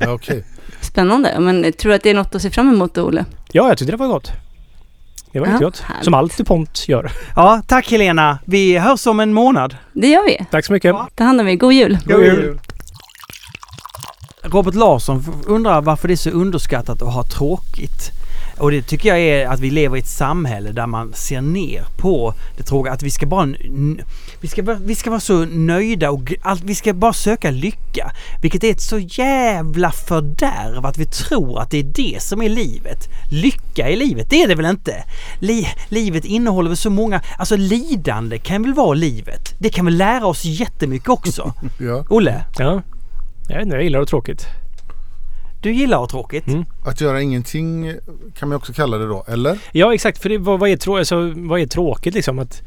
Ja, 0.00 0.12
okej. 0.12 0.44
Spännande, 0.80 1.36
men 1.40 1.64
jag 1.64 1.76
tror 1.76 1.92
att 1.92 2.02
det 2.02 2.10
är 2.10 2.14
något 2.14 2.34
att 2.34 2.42
se 2.42 2.50
fram 2.50 2.68
emot 2.68 2.94
då, 2.94 3.02
Olle? 3.02 3.24
Ja, 3.52 3.68
jag 3.68 3.78
tyckte 3.78 3.92
det 3.92 3.96
var 3.96 4.06
gott. 4.08 4.32
Det 5.32 5.40
var 5.40 5.46
Ja, 5.46 5.52
jättegott. 5.52 5.80
härligt. 5.80 6.04
Som 6.04 6.14
allt 6.14 6.36
DuPont 6.36 6.88
gör. 6.88 7.12
Ja, 7.36 7.62
tack 7.66 7.90
Helena. 7.90 8.38
Vi 8.44 8.78
hörs 8.78 9.06
om 9.06 9.20
en 9.20 9.32
månad. 9.32 9.76
Det 9.92 10.06
gör 10.08 10.26
vi. 10.26 10.46
Tack 10.50 10.64
så 10.64 10.72
mycket. 10.72 10.96
Ta 11.14 11.24
hand 11.24 11.40
om 11.40 11.48
er, 11.48 11.54
god 11.54 11.72
jul! 11.72 11.98
God 12.04 12.20
jul. 12.24 12.58
Robert 14.42 14.74
Larsson 14.74 15.24
undrar 15.46 15.80
varför 15.80 16.08
det 16.08 16.14
är 16.14 16.16
så 16.16 16.30
underskattat 16.30 17.02
att 17.02 17.14
ha 17.14 17.22
tråkigt. 17.24 18.10
Och 18.58 18.70
det 18.70 18.82
tycker 18.82 19.08
jag 19.08 19.18
är 19.20 19.48
att 19.48 19.60
vi 19.60 19.70
lever 19.70 19.96
i 19.96 20.00
ett 20.00 20.08
samhälle 20.08 20.72
där 20.72 20.86
man 20.86 21.12
ser 21.14 21.40
ner 21.40 21.84
på 21.98 22.34
det 22.56 22.62
tråkiga. 22.62 22.92
Att 22.92 23.02
vi 23.02 23.10
ska 23.10 23.26
bara... 23.26 23.48
Vi 24.42 24.48
ska, 24.48 24.62
bara- 24.62 24.78
vi 24.84 24.94
ska 24.94 25.10
vara 25.10 25.20
så 25.20 25.44
nöjda 25.44 26.10
och 26.10 26.32
allt, 26.42 26.62
vi 26.64 26.74
ska 26.74 26.92
bara 26.94 27.12
söka 27.12 27.50
lycka. 27.50 28.10
Vilket 28.42 28.64
är 28.64 28.70
ett 28.70 28.80
så 28.80 28.98
jävla 28.98 29.90
fördärv 29.90 30.86
att 30.86 30.98
vi 30.98 31.06
tror 31.06 31.60
att 31.60 31.70
det 31.70 31.78
är 31.78 31.82
det 31.84 32.22
som 32.22 32.42
är 32.42 32.48
livet. 32.48 33.08
Lycka 33.30 33.88
i 33.90 33.96
livet, 33.96 34.30
det 34.30 34.42
är 34.42 34.48
det 34.48 34.54
väl 34.54 34.66
inte? 34.66 35.04
Li, 35.38 35.68
livet 35.88 36.24
innehåller 36.24 36.68
väl 36.70 36.76
så 36.76 36.90
många... 36.90 37.20
Alltså 37.38 37.56
lidande 37.56 38.38
kan 38.38 38.62
väl 38.62 38.74
vara 38.74 38.94
livet? 38.94 39.54
Det 39.58 39.68
kan 39.68 39.84
väl 39.84 39.96
lära 39.96 40.26
oss 40.26 40.44
jättemycket 40.44 41.08
också? 41.08 41.52
Ja. 41.80 42.04
Olle, 42.08 42.44
Ja. 42.58 42.82
Jag 43.48 43.56
vet 43.56 43.64
inte, 43.64 43.76
jag 43.76 43.84
gillar 43.84 44.00
det 44.00 44.06
tråkigt. 44.06 44.46
du 45.62 45.72
gillar 45.74 45.96
att 45.96 46.00
ha 46.12 46.20
tråkigt. 46.20 46.46
Mm. 46.46 46.64
Att 46.86 47.00
göra 47.00 47.20
ingenting 47.22 47.94
kan 48.38 48.48
man 48.48 48.56
också 48.56 48.72
kalla 48.72 48.98
det 48.98 49.06
då, 49.06 49.24
eller? 49.28 49.58
Ja 49.72 49.94
exakt, 49.94 50.18
för 50.22 50.28
det, 50.28 50.38
vad, 50.38 50.60
vad, 50.60 50.70
är 50.70 50.76
trå- 50.76 50.98
alltså, 50.98 51.32
vad 51.36 51.60
är 51.60 51.66
tråkigt 51.66 52.14
liksom? 52.14 52.38
Att 52.38 52.62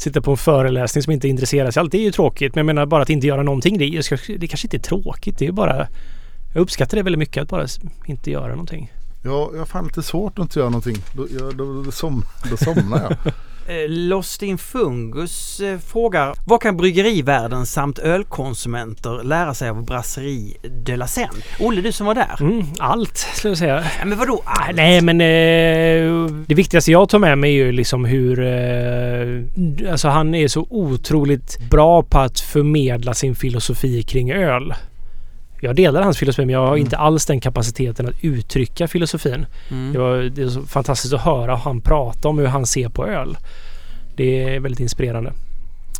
sitta 0.00 0.20
på 0.20 0.30
en 0.30 0.36
föreläsning 0.36 1.02
som 1.02 1.12
inte 1.12 1.28
intresserar 1.28 1.70
sig. 1.70 1.80
Allt 1.80 1.94
är 1.94 1.98
ju 1.98 2.12
tråkigt. 2.12 2.54
Men 2.54 2.60
jag 2.60 2.66
menar 2.66 2.86
bara 2.86 3.02
att 3.02 3.10
inte 3.10 3.26
göra 3.26 3.42
någonting. 3.42 3.78
Det, 3.78 3.84
är, 3.84 4.38
det 4.38 4.46
kanske 4.48 4.66
inte 4.66 4.76
är 4.76 4.78
tråkigt. 4.78 5.38
Det 5.38 5.46
är 5.46 5.52
bara... 5.52 5.86
Jag 6.54 6.60
uppskattar 6.62 6.96
det 6.96 7.02
väldigt 7.02 7.18
mycket 7.18 7.42
att 7.42 7.48
bara 7.48 7.66
inte 8.06 8.30
göra 8.30 8.48
någonting. 8.48 8.92
Ja, 9.22 9.50
jag 9.52 9.58
har 9.58 9.66
fan 9.66 9.84
lite 9.86 10.02
svårt 10.02 10.38
att 10.38 10.42
inte 10.42 10.58
göra 10.58 10.70
någonting. 10.70 10.96
Då, 11.12 11.26
jag, 11.38 11.56
då, 11.56 11.82
då, 11.82 11.90
som, 11.90 12.24
då 12.50 12.56
somnar 12.56 13.02
jag. 13.02 13.32
Eh, 13.70 13.88
Lost 13.88 14.42
in 14.42 14.58
Fungus 14.58 15.60
eh, 15.60 15.78
frågar 15.78 16.34
Vad 16.46 16.62
kan 16.62 16.76
bryggerivärlden 16.76 17.66
samt 17.66 17.98
ölkonsumenter 17.98 19.24
lära 19.24 19.54
sig 19.54 19.68
av 19.68 19.84
Brasserie 19.84 20.56
de 20.84 20.96
la 20.96 21.06
Seine? 21.06 21.30
Olle, 21.60 21.80
du 21.80 21.92
som 21.92 22.06
var 22.06 22.14
där. 22.14 22.36
Mm, 22.40 22.62
allt 22.78 23.16
skulle 23.16 23.50
jag 23.50 23.58
säga. 23.58 23.84
Ja, 23.98 24.04
men 24.04 24.18
vadå 24.18 24.42
allt? 24.44 24.76
Nej 24.76 25.00
men 25.00 25.20
eh, 25.20 26.36
det 26.46 26.54
viktigaste 26.54 26.92
jag 26.92 27.08
tar 27.08 27.18
med 27.18 27.38
mig 27.38 27.50
är 27.50 27.64
ju 27.64 27.72
liksom 27.72 28.04
hur... 28.04 28.40
Eh, 28.40 29.90
alltså 29.92 30.08
han 30.08 30.34
är 30.34 30.48
så 30.48 30.66
otroligt 30.70 31.58
bra 31.70 32.02
på 32.02 32.18
att 32.18 32.40
förmedla 32.40 33.14
sin 33.14 33.34
filosofi 33.34 34.02
kring 34.02 34.32
öl. 34.32 34.74
Jag 35.60 35.76
delar 35.76 36.02
hans 36.02 36.18
filosofi 36.18 36.46
men 36.46 36.52
jag 36.52 36.66
har 36.66 36.76
inte 36.76 36.96
alls 36.96 37.26
den 37.26 37.40
kapaciteten 37.40 38.08
att 38.08 38.14
uttrycka 38.24 38.88
filosofin. 38.88 39.46
Mm. 39.70 39.92
Det, 39.92 39.98
var, 39.98 40.16
det 40.16 40.42
är 40.42 40.48
så 40.48 40.62
fantastiskt 40.62 41.14
att 41.14 41.20
höra 41.20 41.56
han 41.56 41.80
prata 41.80 42.28
om 42.28 42.38
hur 42.38 42.46
han 42.46 42.66
ser 42.66 42.88
på 42.88 43.06
öl. 43.06 43.36
Det 44.16 44.42
är 44.54 44.60
väldigt 44.60 44.80
inspirerande. 44.80 45.32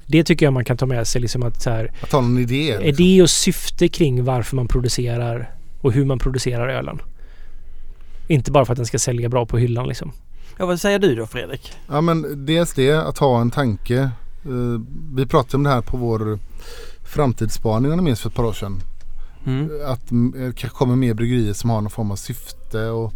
Det 0.07 0.25
tycker 0.25 0.47
jag 0.47 0.53
man 0.53 0.65
kan 0.65 0.77
ta 0.77 0.87
med 0.87 1.07
sig 1.07 1.21
liksom 1.21 1.43
att 1.43 1.63
så 1.63 1.71
här, 1.71 1.93
Att 2.03 2.13
ha 2.13 2.21
någon 2.21 2.39
idé. 2.39 2.67
liksom. 2.67 3.05
idé 3.05 3.23
och 3.23 3.31
syfte 3.31 3.89
kring 3.89 4.25
varför 4.25 4.57
man 4.57 4.69
producerar 4.69 5.51
och 5.81 5.93
hur 5.93 6.05
man 6.05 6.19
producerar 6.19 6.69
ölen. 6.69 6.99
Inte 8.29 8.51
bara 8.51 8.65
för 8.65 8.73
att 8.73 8.77
den 8.77 8.87
ska 8.87 8.99
sälja 8.99 9.29
bra 9.29 9.47
på 9.47 9.59
hyllan 9.59 9.89
liksom. 9.89 10.13
Ja, 10.59 10.67
vad 10.67 10.81
säger 10.81 10.99
du 10.99 11.15
då 11.15 11.27
Fredrik? 11.27 11.73
Ja 11.89 12.01
men 12.01 12.47
dels 12.47 12.73
det 12.75 12.93
att 12.93 13.19
ha 13.19 13.41
en 13.41 13.51
tanke. 13.51 13.99
Eh, 14.45 14.81
vi 15.15 15.27
pratade 15.27 15.57
om 15.57 15.63
det 15.63 15.71
här 15.71 15.81
på 15.81 15.97
vår 15.97 16.39
framtidsspaning 17.05 17.91
om 17.93 17.97
ni 17.99 18.03
minns 18.05 18.21
för 18.21 18.29
ett 18.29 18.35
par 18.35 18.45
år 18.45 18.53
sedan. 18.53 18.81
Mm. 19.47 19.71
Att 19.87 20.01
det 20.09 20.57
kanske 20.57 20.79
kommer 20.79 20.97
mer 20.97 21.15
bryggerier 21.15 21.53
som 21.53 21.71
har 21.71 21.81
någon 21.81 21.91
form 21.91 22.11
av 22.11 22.17
syfte 22.17 22.89
och 22.89 23.13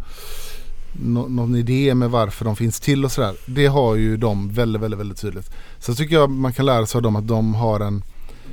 nå- 0.93 1.27
någon 1.27 1.55
idé 1.55 1.95
med 1.95 2.09
varför 2.09 2.45
de 2.45 2.55
finns 2.55 2.79
till 2.79 3.05
och 3.05 3.11
sådär. 3.11 3.35
Det 3.45 3.65
har 3.65 3.95
ju 3.95 4.17
de 4.17 4.49
väldigt, 4.49 4.81
väldigt, 4.81 4.99
väldigt 4.99 5.21
tydligt. 5.21 5.51
Så 5.79 5.95
tycker 5.95 6.15
jag 6.15 6.29
man 6.29 6.53
kan 6.53 6.65
lära 6.65 6.85
sig 6.85 6.99
av 6.99 7.01
dem 7.01 7.15
att 7.15 7.27
de 7.27 7.53
har 7.55 7.79
en 7.79 8.03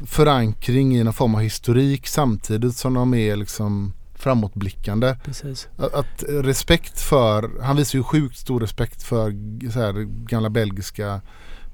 förankring 0.06 0.96
i 0.96 1.04
någon 1.04 1.12
form 1.12 1.34
av 1.34 1.40
historik 1.40 2.06
samtidigt 2.06 2.76
som 2.76 2.94
de 2.94 3.14
är 3.14 3.36
liksom 3.36 3.92
framåtblickande. 4.14 5.16
Precis. 5.24 5.68
Att, 5.76 5.94
att 5.94 6.24
respekt 6.28 7.00
för, 7.00 7.50
han 7.62 7.76
visar 7.76 7.98
ju 7.98 8.02
sjukt 8.02 8.38
stor 8.38 8.60
respekt 8.60 9.02
för 9.02 9.30
så 9.70 9.80
här, 9.80 9.92
gamla 10.26 10.50
belgiska 10.50 11.20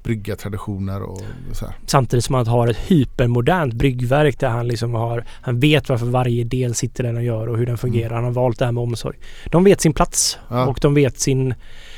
bryggartraditioner 0.03 1.01
och 1.01 1.21
så 1.53 1.65
här. 1.65 1.75
Samtidigt 1.85 2.25
som 2.25 2.35
han 2.35 2.47
har 2.47 2.67
ett 2.67 2.77
hypermodernt 2.77 3.73
bryggverk 3.73 4.39
där 4.39 4.49
han 4.49 4.67
liksom 4.67 4.93
har... 4.93 5.25
Han 5.41 5.59
vet 5.59 5.89
varför 5.89 6.05
varje 6.05 6.43
del 6.43 6.75
sitter 6.75 7.03
där 7.03 7.13
den 7.13 7.23
gör 7.23 7.47
och 7.47 7.57
hur 7.57 7.65
den 7.65 7.77
fungerar. 7.77 8.15
Han 8.15 8.23
har 8.23 8.31
valt 8.31 8.59
det 8.59 8.65
här 8.65 8.71
med 8.71 8.83
omsorg. 8.83 9.17
De 9.45 9.63
vet 9.63 9.81
sin 9.81 9.93
plats 9.93 10.37
Ja. 10.49 10.65
och 10.65 10.79
de 10.81 10.93
vet 10.93 11.19
sin 11.19 11.53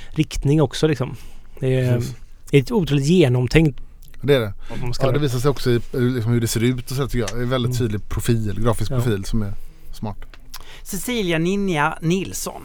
riktning 0.10 0.62
också 0.62 0.88
liksom. 0.88 1.16
Det 1.60 1.76
är, 1.80 1.96
Precis. 1.98 2.16
det 2.52 2.58
är 2.58 2.62
ett 2.62 2.72
otroligt 2.72 3.06
genomtänkt 3.06 3.80
Det 4.22 4.36
är 4.36 4.40
det. 4.40 4.54
Ja, 5.02 5.12
det 5.12 5.20
visar 5.20 5.40
sig 5.40 5.50
också 5.50 5.72
i 5.72 5.80
liksom, 5.92 6.32
hur 6.32 6.42
det 6.42 6.48
ser 6.48 6.64
ut 6.64 6.92
och 6.92 6.98
så 6.98 7.08
tycker 7.08 7.20
jag. 7.20 7.30
Det 7.30 7.38
är 7.40 7.44
en 7.44 7.50
väldigt 7.50 7.70
Mm. 7.80 7.80
tydlig 7.80 8.10
profil, 8.10 8.60
grafisk 8.64 8.92
Ja. 8.92 8.96
profil 8.96 9.26
som 9.26 9.42
är 9.42 9.54
smart. 9.94 10.18
Cecilia 10.84 11.38
Ninja 11.38 11.98
Nilsson. 12.02 12.62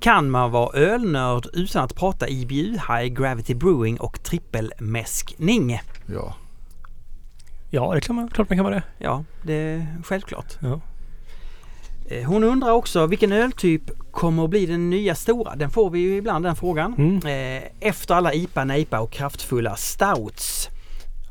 Kan 0.00 0.30
man 0.30 0.50
vara 0.50 0.78
ölnörd 0.78 1.46
utan 1.52 1.84
att 1.84 1.94
prata 1.94 2.28
IBU, 2.28 2.72
High 2.72 3.06
Gravity 3.06 3.54
Brewing 3.54 4.00
och 4.00 4.22
trippelmäskning? 4.22 5.80
Ja. 6.06 6.34
Ja, 7.70 7.92
det 7.92 7.98
är 7.98 8.00
klart 8.00 8.16
man, 8.16 8.28
klart 8.28 8.48
man 8.50 8.58
kan 8.58 8.64
vara 8.64 8.74
det. 8.74 8.82
Ja, 8.98 9.24
det 9.42 9.54
är 9.54 9.86
självklart. 10.04 10.56
Ja. 10.60 10.80
Eh, 12.10 12.24
Hon 12.24 12.44
undrar 12.44 12.70
också 12.72 13.06
vilken 13.06 13.32
öltyp 13.32 13.82
kommer 14.10 14.44
att 14.44 14.50
bli 14.50 14.66
den 14.66 14.90
nya 14.90 15.14
stora? 15.14 15.56
Den 15.56 15.70
får 15.70 15.90
vi 15.90 15.98
ju 15.98 16.16
ibland 16.16 16.44
den 16.44 16.56
frågan. 16.56 16.94
Mm. 16.98 17.16
Eh, 17.56 17.62
Efter 17.80 18.14
alla 18.14 18.34
IPA, 18.34 18.64
NEIPA 18.64 19.00
och 19.00 19.10
kraftfulla 19.10 19.76
stouts. 19.76 20.68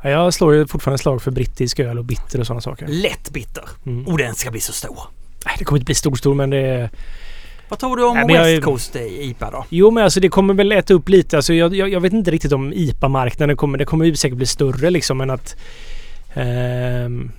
Ja, 0.04 0.10
jag 0.10 0.34
slår 0.34 0.54
ju 0.54 0.68
fortfarande 0.68 0.98
slag 0.98 1.22
för 1.22 1.32
brittisk 1.32 1.80
öl 1.80 1.98
och 1.98 2.06
bitter 2.06 2.40
och 2.40 2.48
sådana 2.48 2.62
saker. 2.62 2.88
Lätt 2.88 3.32
bitter. 3.34 3.64
Mm. 3.86 4.08
Och 4.08 4.18
den 4.18 4.36
ska 4.36 4.52
bli 4.52 4.60
så 4.60 4.74
stor. 4.74 5.00
Nej, 5.46 5.56
det 5.60 5.66
kommer 5.66 5.78
inte 5.80 5.86
bli 5.86 5.96
stor, 5.96 6.16
stor 6.16 6.34
men 6.36 6.50
det 6.50 6.58
är... 6.58 6.90
Vad 7.70 7.80
tror 7.80 7.98
du 7.98 8.04
om 8.06 8.16
Nej, 8.18 8.36
jag 8.36 8.44
West 8.44 8.58
är- 8.58 8.62
Coast 8.62 8.96
IPA 8.96 9.52
då? 9.52 9.66
Jo 9.70 9.92
men 9.92 10.04
alltså 10.04 10.20
det 10.20 10.30
kommer 10.30 10.54
väl 10.54 10.72
äta 10.72 10.94
upp 10.94 11.10
lite. 11.10 11.36
Alltså 11.36 11.54
jag, 11.54 11.76
jag, 11.76 11.90
jag 11.90 12.00
vet 12.02 12.14
inte 12.14 12.32
riktigt 12.32 12.52
om 12.54 12.74
IPA-marknaden 12.74 13.58
kommer... 13.58 13.78
Det 13.78 13.86
kommer 13.86 14.06
ju 14.06 14.16
säkert 14.16 14.38
bli 14.38 14.46
större 14.46 14.90
liksom 14.90 15.18
men 15.18 15.30
att... 15.30 15.56
ehm, 16.34 17.32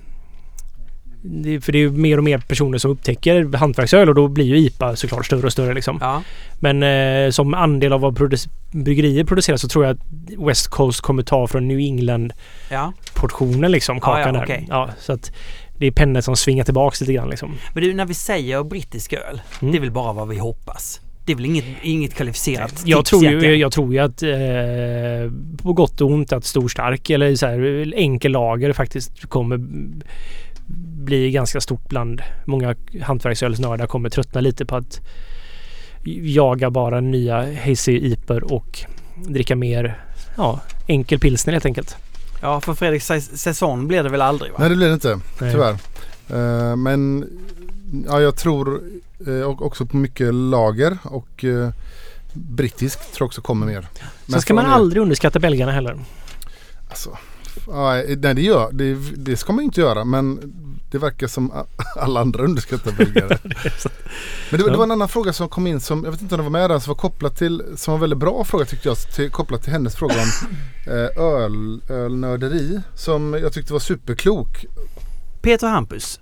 det, 1.21 1.61
för 1.61 1.71
det 1.71 1.77
är 1.77 1.79
ju 1.79 1.91
mer 1.91 2.17
och 2.17 2.23
mer 2.23 2.37
personer 2.37 2.77
som 2.77 2.91
upptäcker 2.91 3.57
hantverksöl 3.57 4.09
och 4.09 4.15
då 4.15 4.27
blir 4.27 4.45
ju 4.45 4.57
IPA 4.57 4.95
såklart 4.95 5.25
större 5.25 5.45
och 5.45 5.51
större 5.51 5.73
liksom. 5.73 5.97
Ja. 6.01 6.21
Men 6.59 6.83
eh, 6.83 7.29
som 7.31 7.53
andel 7.53 7.93
av 7.93 8.01
vad 8.01 8.17
produc- 8.17 8.49
bryggerier 8.71 9.23
producerar 9.23 9.57
så 9.57 9.67
tror 9.67 9.85
jag 9.85 9.93
att 9.95 10.03
West 10.47 10.67
Coast 10.67 11.01
kommer 11.01 11.23
ta 11.23 11.47
från 11.47 11.67
New 11.67 11.77
England-portionen 11.79 13.61
ja. 13.61 13.67
liksom, 13.67 13.99
kakan 13.99 14.19
Ja, 14.21 14.25
ja, 14.27 14.31
där. 14.31 14.43
okej. 14.43 14.65
Ja, 14.69 14.89
så 14.99 15.13
att 15.13 15.31
det 15.79 15.87
är 15.87 15.91
pennor 15.91 16.21
som 16.21 16.35
svingar 16.35 16.63
tillbaks 16.63 17.01
lite 17.01 17.13
grann 17.13 17.29
liksom. 17.29 17.55
Men 17.73 17.83
du, 17.83 17.93
när 17.93 18.05
vi 18.05 18.13
säger 18.13 18.63
brittisk 18.63 19.13
öl, 19.13 19.41
Mm. 19.61 19.71
det 19.71 19.77
är 19.77 19.79
väl 19.81 19.91
bara 19.91 20.13
vad 20.13 20.27
vi 20.27 20.37
hoppas. 20.37 21.01
Det 21.25 21.31
är 21.31 21.35
väl 21.35 21.45
inget, 21.45 21.65
inget 21.81 22.13
kvalificerat 22.13 22.81
Jag 22.85 22.99
tips 22.99 23.09
tror, 23.09 23.23
ju, 23.23 23.27
egentligen. 23.29 23.59
jag 23.59 23.71
tror 23.71 23.93
ju 23.93 23.99
att 23.99 24.23
eh, 24.23 25.61
på 25.63 25.73
gott 25.73 26.01
och 26.01 26.11
ont 26.11 26.33
att 26.33 26.45
stor 26.45 26.67
stark 26.67 27.09
eller 27.09 27.35
så 27.35 27.45
här, 27.45 27.93
enkel 27.95 28.31
lager 28.31 28.73
faktiskt 28.73 29.25
kommer 29.29 29.57
bli 31.05 31.31
ganska 31.31 31.61
stort 31.61 31.89
bland 31.89 32.21
många 32.45 32.75
hantverksölsnördar 33.01 33.87
kommer 33.87 34.09
tröttna 34.09 34.41
lite 34.41 34.65
på 34.65 34.75
att 34.75 34.99
jaga 36.23 36.69
bara 36.69 37.01
nya 37.01 37.35
hazy 37.65 37.91
iper 37.97 38.53
och 38.53 38.79
dricka 39.27 39.55
mer 39.55 40.03
ja, 40.37 40.59
enkel 40.87 41.19
pilsner 41.19 41.53
helt 41.53 41.65
enkelt. 41.65 41.95
Ja, 42.41 42.61
för 42.61 42.73
Fredriks 42.73 43.09
säs- 43.11 43.37
säsong 43.37 43.87
blir 43.87 44.03
det 44.03 44.09
väl 44.09 44.21
aldrig 44.21 44.51
va? 44.51 44.57
Nej 44.59 44.69
det 44.69 44.75
blir 44.75 44.87
det 44.87 44.93
inte, 44.93 45.19
Nej. 45.39 45.51
tyvärr. 45.51 45.77
Eh, 46.29 46.75
men 46.75 47.29
ja, 48.07 48.21
jag 48.21 48.35
tror 48.35 48.81
och 49.45 49.65
också 49.65 49.85
på 49.85 49.97
mycket 49.97 50.33
lager 50.33 50.97
och 51.03 51.43
eh, 51.43 51.69
brittisk 52.33 52.99
tror 52.99 53.25
jag 53.25 53.27
också 53.27 53.41
kommer 53.41 53.65
mer. 53.65 53.87
Sen 54.27 54.41
ska 54.41 54.53
man 54.53 54.65
aldrig 54.65 55.01
underskatta 55.01 55.39
belgarna 55.39 55.71
heller. 55.71 55.99
Alltså, 56.89 57.17
ja, 57.67 57.93
nej 57.93 58.33
det 58.35 58.41
gör 58.41 58.69
det, 58.71 58.93
det 59.15 59.37
ska 59.37 59.53
man 59.53 59.63
inte 59.63 59.81
göra 59.81 60.03
men 60.05 60.53
det 60.91 60.97
verkar 60.97 61.27
som 61.27 61.51
alla 61.95 62.19
andra 62.19 62.43
underskattar 62.43 62.91
belgare. 62.91 63.37
men 63.43 64.57
det, 64.59 64.63
var- 64.63 64.71
det 64.71 64.77
var 64.77 64.83
en 64.83 64.91
annan 64.91 65.09
fråga 65.09 65.33
som 65.33 65.49
kom 65.49 65.67
in 65.67 65.79
som, 65.79 66.03
jag 66.03 66.11
vet 66.11 66.21
inte 66.21 66.35
om 66.35 66.39
det 66.39 66.43
var 66.43 66.49
med 66.59 66.69
där, 66.69 66.79
som 66.79 66.91
var 66.91 66.95
kopplat 66.95 67.37
till, 67.37 67.63
som 67.75 67.91
var 67.91 67.95
en 67.97 68.01
väldigt 68.01 68.19
bra 68.19 68.43
fråga 68.43 68.65
tyckte 68.65 68.87
jag, 68.87 68.97
till, 68.97 69.29
kopplat 69.31 69.63
till 69.63 69.71
hennes 69.73 69.95
fråga 69.95 70.15
om 70.15 70.29
eh, 70.93 71.23
öl, 71.23 71.81
ölnörderi. 71.89 72.79
Som 72.95 73.33
jag 73.33 73.53
tyckte 73.53 73.73
var 73.73 73.79
superklok. 73.79 74.65
Peter 75.41 75.67
Hampus, 75.67 76.19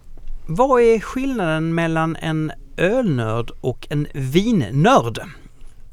vad 0.47 0.81
är 0.81 0.99
skillnaden 0.99 1.75
mellan 1.75 2.15
en 2.15 2.51
ölnörd 2.77 3.51
och 3.61 3.87
en 3.89 4.07
vinnörd? 4.13 5.19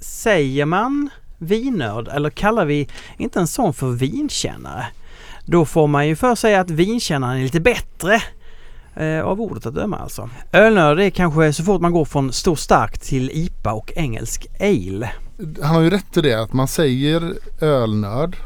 Säger 0.01 0.65
man 0.67 1.11
vinnörd 1.39 2.09
eller 2.09 2.31
kallar 2.31 2.65
vi 2.65 2.89
inte 3.19 3.41
en 3.41 3.47
sån 3.47 3.75
för 3.75 3.91
vinkännare? 3.91 4.87
Då 5.47 5.65
får 5.65 5.87
man 5.87 6.09
ju 6.09 6.17
för 6.17 6.35
sig 6.35 6.55
att 6.55 6.71
vinkännaren 6.71 7.39
är 7.39 7.43
lite 7.43 7.61
bättre. 7.61 8.23
Eh, 8.97 9.21
av 9.21 9.41
ordet 9.41 9.67
att 9.67 9.75
döma 9.75 9.99
alltså. 9.99 10.31
Ölnörd 10.53 11.01
är 11.01 11.11
kanske 11.11 11.53
så 11.53 11.65
fort 11.65 11.81
man 11.81 11.93
går 11.93 12.05
från 12.05 12.33
stor 12.33 12.57
stark 12.57 12.99
till 12.99 13.31
IPA 13.31 13.73
och 13.73 13.93
engelsk 13.97 14.47
ale. 14.61 15.13
Han 15.63 15.75
har 15.75 15.83
ju 15.83 15.91
rätt 15.91 16.17
i 16.17 16.21
det 16.21 16.35
att 16.35 16.53
man 16.53 16.69
säger 16.69 17.35
ölnörd. 17.61 18.37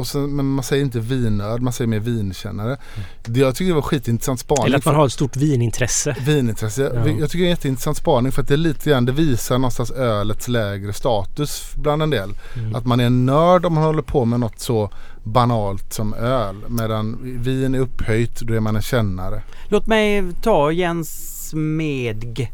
Och 0.00 0.06
sen, 0.06 0.36
men 0.36 0.46
man 0.46 0.64
säger 0.64 0.84
inte 0.84 1.00
vinnörd, 1.00 1.62
man 1.62 1.72
säger 1.72 1.88
mer 1.88 2.00
vinkännare. 2.00 2.76
Det, 3.24 3.40
jag 3.40 3.54
tycker 3.54 3.68
det 3.68 3.74
var 3.74 3.82
skitintressant 3.82 4.40
spaning. 4.40 4.66
Eller 4.66 4.78
att 4.78 4.84
man 4.84 4.94
har 4.94 5.06
ett 5.06 5.12
stort 5.12 5.36
vinintresse. 5.36 6.16
Vinintresse. 6.26 6.82
Ja. 6.94 7.08
Jag 7.08 7.30
tycker 7.30 7.38
det 7.38 7.44
är 7.44 7.44
en 7.44 7.50
jätteintressant 7.50 7.96
spaning 7.96 8.32
för 8.32 8.42
att 8.42 8.48
det 8.48 8.54
är 8.54 8.58
lite 8.58 8.90
grann, 8.90 9.04
det 9.04 9.12
visar 9.12 9.58
någonstans 9.58 9.90
ölets 9.90 10.48
lägre 10.48 10.92
status 10.92 11.72
bland 11.74 12.02
en 12.02 12.10
del. 12.10 12.30
Mm. 12.56 12.74
Att 12.74 12.86
man 12.86 13.00
är 13.00 13.06
en 13.06 13.26
nörd 13.26 13.66
om 13.66 13.74
man 13.74 13.84
håller 13.84 14.02
på 14.02 14.24
med 14.24 14.40
något 14.40 14.60
så 14.60 14.90
banalt 15.22 15.92
som 15.92 16.14
öl. 16.14 16.56
Medan 16.68 17.18
vin 17.42 17.74
är 17.74 17.78
upphöjt, 17.78 18.40
då 18.40 18.54
är 18.54 18.60
man 18.60 18.76
en 18.76 18.82
kännare. 18.82 19.42
Låt 19.68 19.86
mig 19.86 20.24
ta 20.42 20.72
Jens 20.72 21.52
Medg 21.54 22.50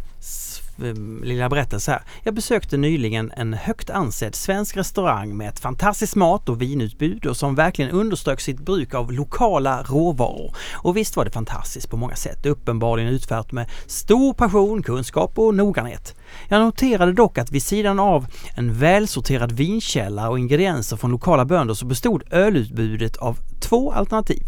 Eh, 0.82 0.94
lilla 1.23 1.48
berättelse 1.48 1.90
här. 1.90 2.03
Jag 2.23 2.35
besökte 2.35 2.77
nyligen 2.77 3.32
en 3.36 3.55
högt 3.55 3.90
ansedd 3.90 4.35
svensk 4.35 4.77
restaurang 4.77 5.36
med 5.36 5.48
ett 5.48 5.59
fantastiskt 5.59 6.15
mat 6.15 6.48
och 6.48 6.62
vinutbud 6.62 7.27
och 7.27 7.36
som 7.36 7.55
verkligen 7.55 7.90
underströk 7.90 8.40
sitt 8.40 8.61
bruk 8.61 8.94
av 8.94 9.12
lokala 9.12 9.82
råvaror. 9.82 10.55
Och 10.73 10.97
visst 10.97 11.16
var 11.16 11.24
det 11.24 11.31
fantastiskt 11.31 11.90
på 11.90 11.97
många 11.97 12.16
sätt. 12.16 12.47
Uppenbarligen 12.47 13.11
utfört 13.12 13.53
med 13.53 13.70
stor 13.86 14.35
passion, 14.35 14.82
kunskap 14.82 15.39
och 15.39 15.55
noggrannhet. 15.55 16.15
Jag 16.48 16.61
noterade 16.61 17.12
dock 17.12 17.39
att 17.39 17.51
vid 17.51 17.62
sidan 17.62 18.01
av 18.01 18.27
en 18.57 18.74
välsorterad 18.78 19.53
vinkälla 19.53 20.31
och 20.31 20.39
ingredienser 20.39 20.97
från 20.97 21.11
lokala 21.11 21.44
bönder 21.44 21.74
så 21.74 21.86
bestod 21.86 22.23
ölutbudet 22.31 23.16
av 23.16 23.39
två 23.61 23.93
alternativ. 23.93 24.43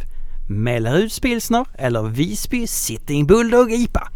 Melleruds 0.48 1.20
pilsner 1.20 1.66
eller 1.74 2.02
Visby 2.02 2.66
Sitting 2.66 3.26
Bulldog 3.26 3.72
IPA. 3.72 4.08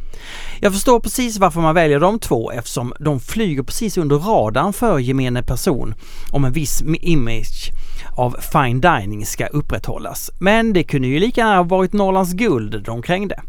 Jag 0.61 0.73
förstår 0.73 1.01
precis 1.01 1.39
varför 1.39 1.61
man 1.61 1.75
väljer 1.75 2.01
de 2.01 2.19
två 2.19 2.51
eftersom 2.51 2.95
de 2.99 3.21
flyger 3.21 3.63
precis 3.63 3.99
under 3.99 4.17
radarn 4.17 4.73
för 4.73 4.99
gemene 4.99 5.43
person 5.43 5.95
om 6.31 6.45
en 6.45 6.53
viss 6.53 6.83
image 7.01 7.71
av 8.17 8.37
fine 8.53 8.81
dining 8.81 9.27
ska 9.27 9.47
upprätthållas. 9.47 10.31
Men 10.39 10.73
det 10.73 10.85
kunde 10.85 11.09
ju 11.09 11.19
lika 11.19 11.41
gärna 11.41 11.57
ha 11.57 11.63
varit 11.63 11.93
Norrlands 11.93 12.33
guld 12.33 12.83
de 12.85 13.03
krängde. 13.03 13.43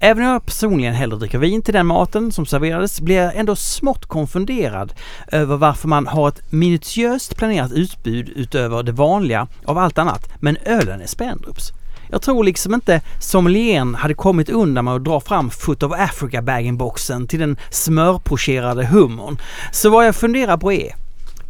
Även 0.00 0.24
om 0.24 0.32
jag 0.32 0.46
personligen 0.46 0.94
hellre 0.94 1.18
dricker 1.18 1.38
vin 1.38 1.62
till 1.62 1.74
den 1.74 1.86
maten 1.86 2.32
som 2.32 2.46
serverades 2.46 3.00
blir 3.00 3.16
jag 3.16 3.36
ändå 3.36 3.56
smått 3.56 4.06
konfunderad 4.06 4.92
över 5.32 5.56
varför 5.56 5.88
man 5.88 6.06
har 6.06 6.28
ett 6.28 6.52
minutiöst 6.52 7.36
planerat 7.36 7.72
utbud 7.72 8.28
utöver 8.28 8.82
det 8.82 8.92
vanliga 8.92 9.46
av 9.64 9.78
allt 9.78 9.98
annat, 9.98 10.30
men 10.40 10.56
ölen 10.56 11.00
är 11.00 11.06
Spendrups. 11.06 11.72
Jag 12.10 12.22
tror 12.22 12.44
liksom 12.44 12.74
inte 12.74 13.00
sommelieren 13.20 13.94
hade 13.94 14.14
kommit 14.14 14.48
undan 14.48 14.84
med 14.84 14.94
att 14.94 15.04
dra 15.04 15.20
fram 15.20 15.50
Foot 15.50 15.82
of 15.82 15.92
Africa 15.92 16.42
bag-in-boxen 16.42 17.26
till 17.26 17.40
den 17.40 17.56
smörpocherade 17.70 18.86
hummern. 18.86 19.38
Så 19.72 19.90
vad 19.90 20.06
jag 20.06 20.16
funderar 20.16 20.56
på 20.56 20.72
är, 20.72 20.94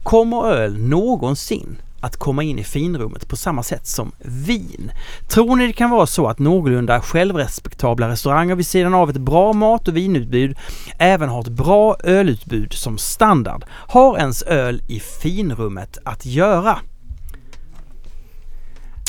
kommer 0.02 0.46
öl 0.46 0.78
någonsin 0.78 1.76
att 2.00 2.16
komma 2.16 2.42
in 2.42 2.58
i 2.58 2.64
finrummet 2.64 3.28
på 3.28 3.36
samma 3.36 3.62
sätt 3.62 3.86
som 3.86 4.12
vin. 4.18 4.90
Tror 5.28 5.56
ni 5.56 5.66
det 5.66 5.72
kan 5.72 5.90
vara 5.90 6.06
så 6.06 6.26
att 6.26 6.38
någorlunda 6.38 7.00
självrespektabla 7.00 8.08
restauranger 8.08 8.54
vid 8.54 8.66
sidan 8.66 8.94
av 8.94 9.10
ett 9.10 9.16
bra 9.16 9.52
mat 9.52 9.88
och 9.88 9.96
vinutbud 9.96 10.56
även 10.98 11.28
har 11.28 11.40
ett 11.40 11.48
bra 11.48 11.96
ölutbud 12.04 12.72
som 12.72 12.98
standard? 12.98 13.64
Har 13.70 14.18
ens 14.18 14.42
öl 14.42 14.82
i 14.88 15.00
finrummet 15.00 15.98
att 16.04 16.26
göra? 16.26 16.78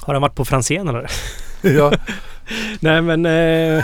Har 0.09 0.13
den 0.13 0.21
varit 0.21 0.35
på 0.35 0.45
Franzén 0.45 0.87
eller? 0.87 1.11
Ja, 1.61 1.91
Nej 2.79 3.01
men... 3.01 3.25
Eh, 3.25 3.83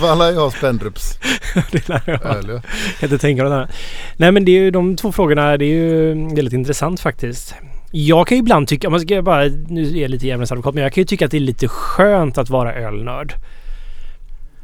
för 0.00 0.08
alla 0.08 0.30
jag 0.30 0.40
har 0.40 0.50
Spendrups 0.50 1.18
det 1.70 1.88
lär 1.88 2.02
jag 2.06 2.18
ha. 2.18 2.62
inte 3.02 3.18
tänka 3.18 3.42
mig 3.42 3.50
det. 3.50 3.56
här. 3.56 3.68
Nej 4.16 4.32
men 4.32 4.44
det 4.44 4.52
är 4.52 4.60
ju 4.60 4.70
de 4.70 4.96
två 4.96 5.12
frågorna. 5.12 5.56
Det 5.56 5.64
är 5.64 5.74
ju 5.74 6.14
väldigt 6.34 6.54
intressant 6.54 7.00
faktiskt. 7.00 7.54
Jag 7.90 8.26
kan 8.26 8.36
ju 8.36 8.40
ibland 8.40 8.68
tycka, 8.68 8.88
om 8.88 8.92
man 8.92 9.00
ska 9.00 9.22
bara, 9.22 9.44
nu 9.68 9.82
är 9.82 10.02
jag 10.02 10.10
lite 10.10 10.26
djävulens 10.26 10.52
advokat, 10.52 10.74
men 10.74 10.82
jag 10.82 10.92
kan 10.92 11.00
ju 11.00 11.06
tycka 11.06 11.24
att 11.24 11.30
det 11.30 11.38
är 11.38 11.40
lite 11.40 11.68
skönt 11.68 12.38
att 12.38 12.50
vara 12.50 12.74
ölnörd. 12.74 13.34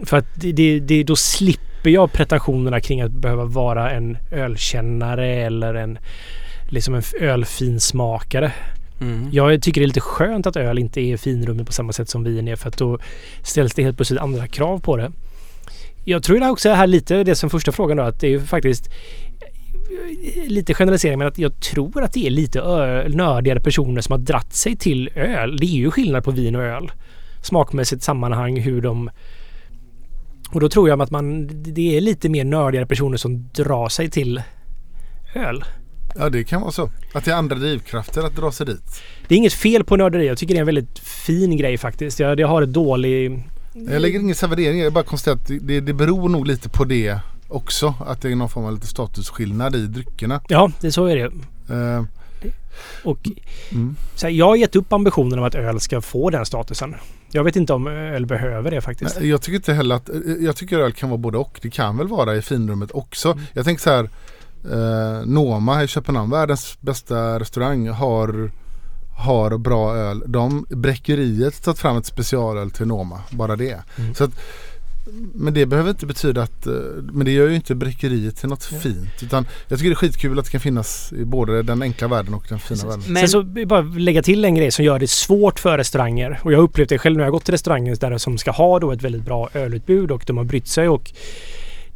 För 0.04 0.16
att 0.16 0.26
det, 0.34 0.52
det, 0.52 0.80
det, 0.80 1.02
då 1.02 1.16
slipper 1.16 1.90
jag 1.90 2.12
pretensionerna 2.12 2.80
kring 2.80 3.00
att 3.00 3.12
behöva 3.12 3.44
vara 3.44 3.90
en 3.90 4.18
ölkännare 4.30 5.26
eller 5.26 5.74
en 5.74 5.98
liksom 6.68 6.94
en 6.94 7.02
ölfinsmakare. 7.20 8.52
Mm. 9.00 9.28
Jag 9.32 9.62
tycker 9.62 9.80
det 9.80 9.84
är 9.84 9.88
lite 9.88 10.00
skönt 10.00 10.46
att 10.46 10.56
öl 10.56 10.78
inte 10.78 11.00
är 11.00 11.16
finrummet 11.16 11.66
på 11.66 11.72
samma 11.72 11.92
sätt 11.92 12.08
som 12.08 12.24
vin 12.24 12.48
är 12.48 12.56
för 12.56 12.68
att 12.68 12.78
då 12.78 12.98
ställs 13.42 13.74
det 13.74 13.82
helt 13.82 13.96
plötsligt 13.96 14.20
andra 14.20 14.46
krav 14.46 14.78
på 14.78 14.96
det. 14.96 15.12
Jag 16.04 16.22
tror 16.22 16.40
det 16.40 16.50
också 16.50 16.68
är 16.68 16.74
här 16.74 16.86
lite 16.86 17.24
det 17.24 17.34
som 17.34 17.50
första 17.50 17.72
frågan 17.72 17.96
då 17.96 18.02
att 18.02 18.20
det 18.20 18.26
är 18.26 18.30
ju 18.30 18.40
faktiskt 18.40 18.90
eh, 18.90 20.48
lite 20.48 20.74
generalisering 20.74 21.18
men 21.18 21.28
att 21.28 21.38
jag 21.38 21.60
tror 21.60 22.02
att 22.02 22.12
det 22.12 22.26
är 22.26 22.30
lite 22.30 22.60
nördigare 23.08 23.60
personer 23.60 24.00
som 24.00 24.12
har 24.12 24.18
dratt 24.18 24.52
sig 24.52 24.76
till 24.76 25.10
öl. 25.14 25.56
Det 25.56 25.66
är 25.66 25.76
ju 25.76 25.90
skillnad 25.90 26.24
på 26.24 26.30
vin 26.30 26.56
och 26.56 26.62
öl. 26.62 26.90
Smakmässigt 27.42 28.02
sammanhang, 28.02 28.60
hur 28.60 28.80
de... 28.80 29.10
Och 30.52 30.60
då 30.60 30.68
tror 30.68 30.88
jag 30.88 31.02
att 31.02 31.10
man... 31.10 31.48
Det 31.62 31.96
är 31.96 32.00
lite 32.00 32.28
mer 32.28 32.44
nördigare 32.44 32.86
personer 32.86 33.16
som 33.16 33.48
drar 33.52 33.88
sig 33.88 34.10
till 34.10 34.42
öl 35.34 35.64
ja, 36.18 36.30
det 36.30 36.44
kan 36.44 36.60
vara 36.60 36.72
så. 36.72 36.90
Att 37.12 37.24
det 37.24 37.30
är 37.30 37.34
andra 37.34 37.56
drivkrafter 37.56 38.22
att 38.22 38.36
dra 38.36 38.52
sig 38.52 38.66
dit. 38.66 39.02
Det 39.28 39.34
är 39.34 39.36
inget 39.36 39.52
fel 39.52 39.84
på 39.84 39.96
nörderi. 39.96 40.26
Jag 40.26 40.38
tycker 40.38 40.54
det 40.54 40.58
är 40.58 40.60
en 40.60 40.66
väldigt 40.66 40.98
fin 40.98 41.56
grej 41.56 41.78
faktiskt. 41.78 42.20
Jag, 42.20 42.40
jag 42.40 42.48
har 42.48 42.62
ett 42.62 42.72
dålig... 42.72 43.42
Jag 43.74 44.02
lägger 44.02 44.20
ingen 44.20 44.36
värdering 44.48 44.80
jag 44.80 44.92
bara 44.92 45.04
konstaterar 45.04 45.56
att 45.56 45.66
det, 45.66 45.80
det 45.80 45.92
beror 45.92 46.28
nog 46.28 46.46
lite 46.46 46.68
på 46.68 46.84
det 46.84 47.18
också. 47.48 47.94
Att 48.06 48.22
det 48.22 48.30
är 48.30 48.36
någon 48.36 48.48
form 48.48 48.64
av 48.64 48.74
lite 48.74 48.86
statusskillnad 48.86 49.76
i 49.76 49.86
dryckerna. 49.86 50.40
Ja, 50.48 50.70
det 50.80 50.92
så 50.92 51.06
är 51.06 51.16
det. 51.16 51.24
Eh, 51.74 52.04
Och 53.04 53.18
mm. 53.72 53.96
så 54.14 54.26
här, 54.26 54.34
jag 54.34 54.46
har 54.46 54.56
gett 54.56 54.76
upp 54.76 54.92
ambitionen 54.92 55.38
om 55.38 55.44
att 55.44 55.54
öl 55.54 55.80
ska 55.80 56.00
få 56.00 56.30
den 56.30 56.46
statusen. 56.46 56.94
Jag 57.30 57.44
vet 57.44 57.56
inte 57.56 57.72
om 57.72 57.86
öl 57.86 58.26
behöver 58.26 58.70
det 58.70 58.80
faktiskt. 58.80 59.20
Nej, 59.20 59.28
Jag 59.28 59.42
tycker 59.42 59.56
inte 59.56 59.72
heller 59.72 59.94
att, 59.94 60.08
eh, 60.08 60.16
jag 60.40 60.56
tycker 60.56 60.78
öl 60.78 60.92
kan 60.92 61.10
vara 61.10 61.18
både 61.18 61.38
och. 61.38 61.58
Det 61.62 61.70
kan 61.70 61.96
väl 61.96 62.08
vara 62.08 62.36
i 62.36 62.42
finrummet 62.42 62.90
också. 62.90 63.38
Jag 63.52 63.64
tänker 63.64 63.82
så 63.82 63.90
här, 63.90 64.08
eh, 64.72 65.26
Noma 65.26 65.84
i 65.84 65.88
Köpenhamn, 65.88 66.30
världens 66.30 66.78
bästa 66.80 67.40
restaurang, 67.40 67.88
har, 67.88 68.50
har 69.16 69.58
bra 69.58 69.96
öl. 69.96 70.22
De, 70.26 70.66
bräckeriet 70.68 71.62
tagit 71.62 71.78
fram 71.78 71.96
ett 71.96 72.06
specialöl 72.06 72.70
till 72.70 72.86
Noma, 72.86 73.20
bara 73.30 73.56
det. 73.56 73.82
Mm. 73.98 74.14
Så 74.14 74.24
att, 74.24 74.30
men 75.34 75.54
det 75.54 75.66
behöver 75.66 75.90
inte 75.90 76.06
betyda 76.06 76.42
att, 76.42 76.66
eh, 76.66 76.72
men 77.12 77.24
det 77.24 77.30
gör 77.30 77.48
ju 77.48 77.54
inte 77.54 77.74
bräckeriet 77.74 78.36
till 78.36 78.48
något 78.48 78.64
fint. 78.64 79.22
Utan 79.22 79.46
jag 79.68 79.78
tycker 79.78 79.90
det 79.90 79.94
är 79.94 79.96
skitkul 79.96 80.38
att 80.38 80.44
det 80.44 80.50
kan 80.50 80.60
finnas 80.60 81.12
i 81.12 81.24
både 81.24 81.62
den 81.62 81.82
enkla 81.82 82.08
världen 82.08 82.34
och 82.34 82.46
den 82.48 82.58
fina 82.58 82.84
världen. 82.84 83.04
Men, 83.08 83.16
Sen 83.16 83.28
så 83.28 83.42
bara 83.66 83.80
lägga 83.80 84.22
till 84.22 84.44
en 84.44 84.54
grej 84.54 84.70
som 84.70 84.84
gör 84.84 84.98
det 84.98 85.10
svårt 85.10 85.58
för 85.58 85.78
restauranger. 85.78 86.40
Och 86.42 86.52
jag 86.52 86.58
har 86.58 86.64
upplevt 86.64 86.88
det 86.88 86.98
själv 86.98 87.16
när 87.16 87.24
jag 87.24 87.26
har 87.26 87.32
gått 87.32 87.44
till 87.44 87.54
restauranger 87.54 87.96
där 87.96 88.18
som 88.18 88.38
ska 88.38 88.50
ha 88.50 88.78
då 88.78 88.92
ett 88.92 89.02
väldigt 89.02 89.22
bra 89.22 89.48
ölutbud 89.54 90.10
och 90.10 90.24
de 90.26 90.36
har 90.36 90.44
brytt 90.44 90.68
sig 90.68 90.88
och 90.88 91.12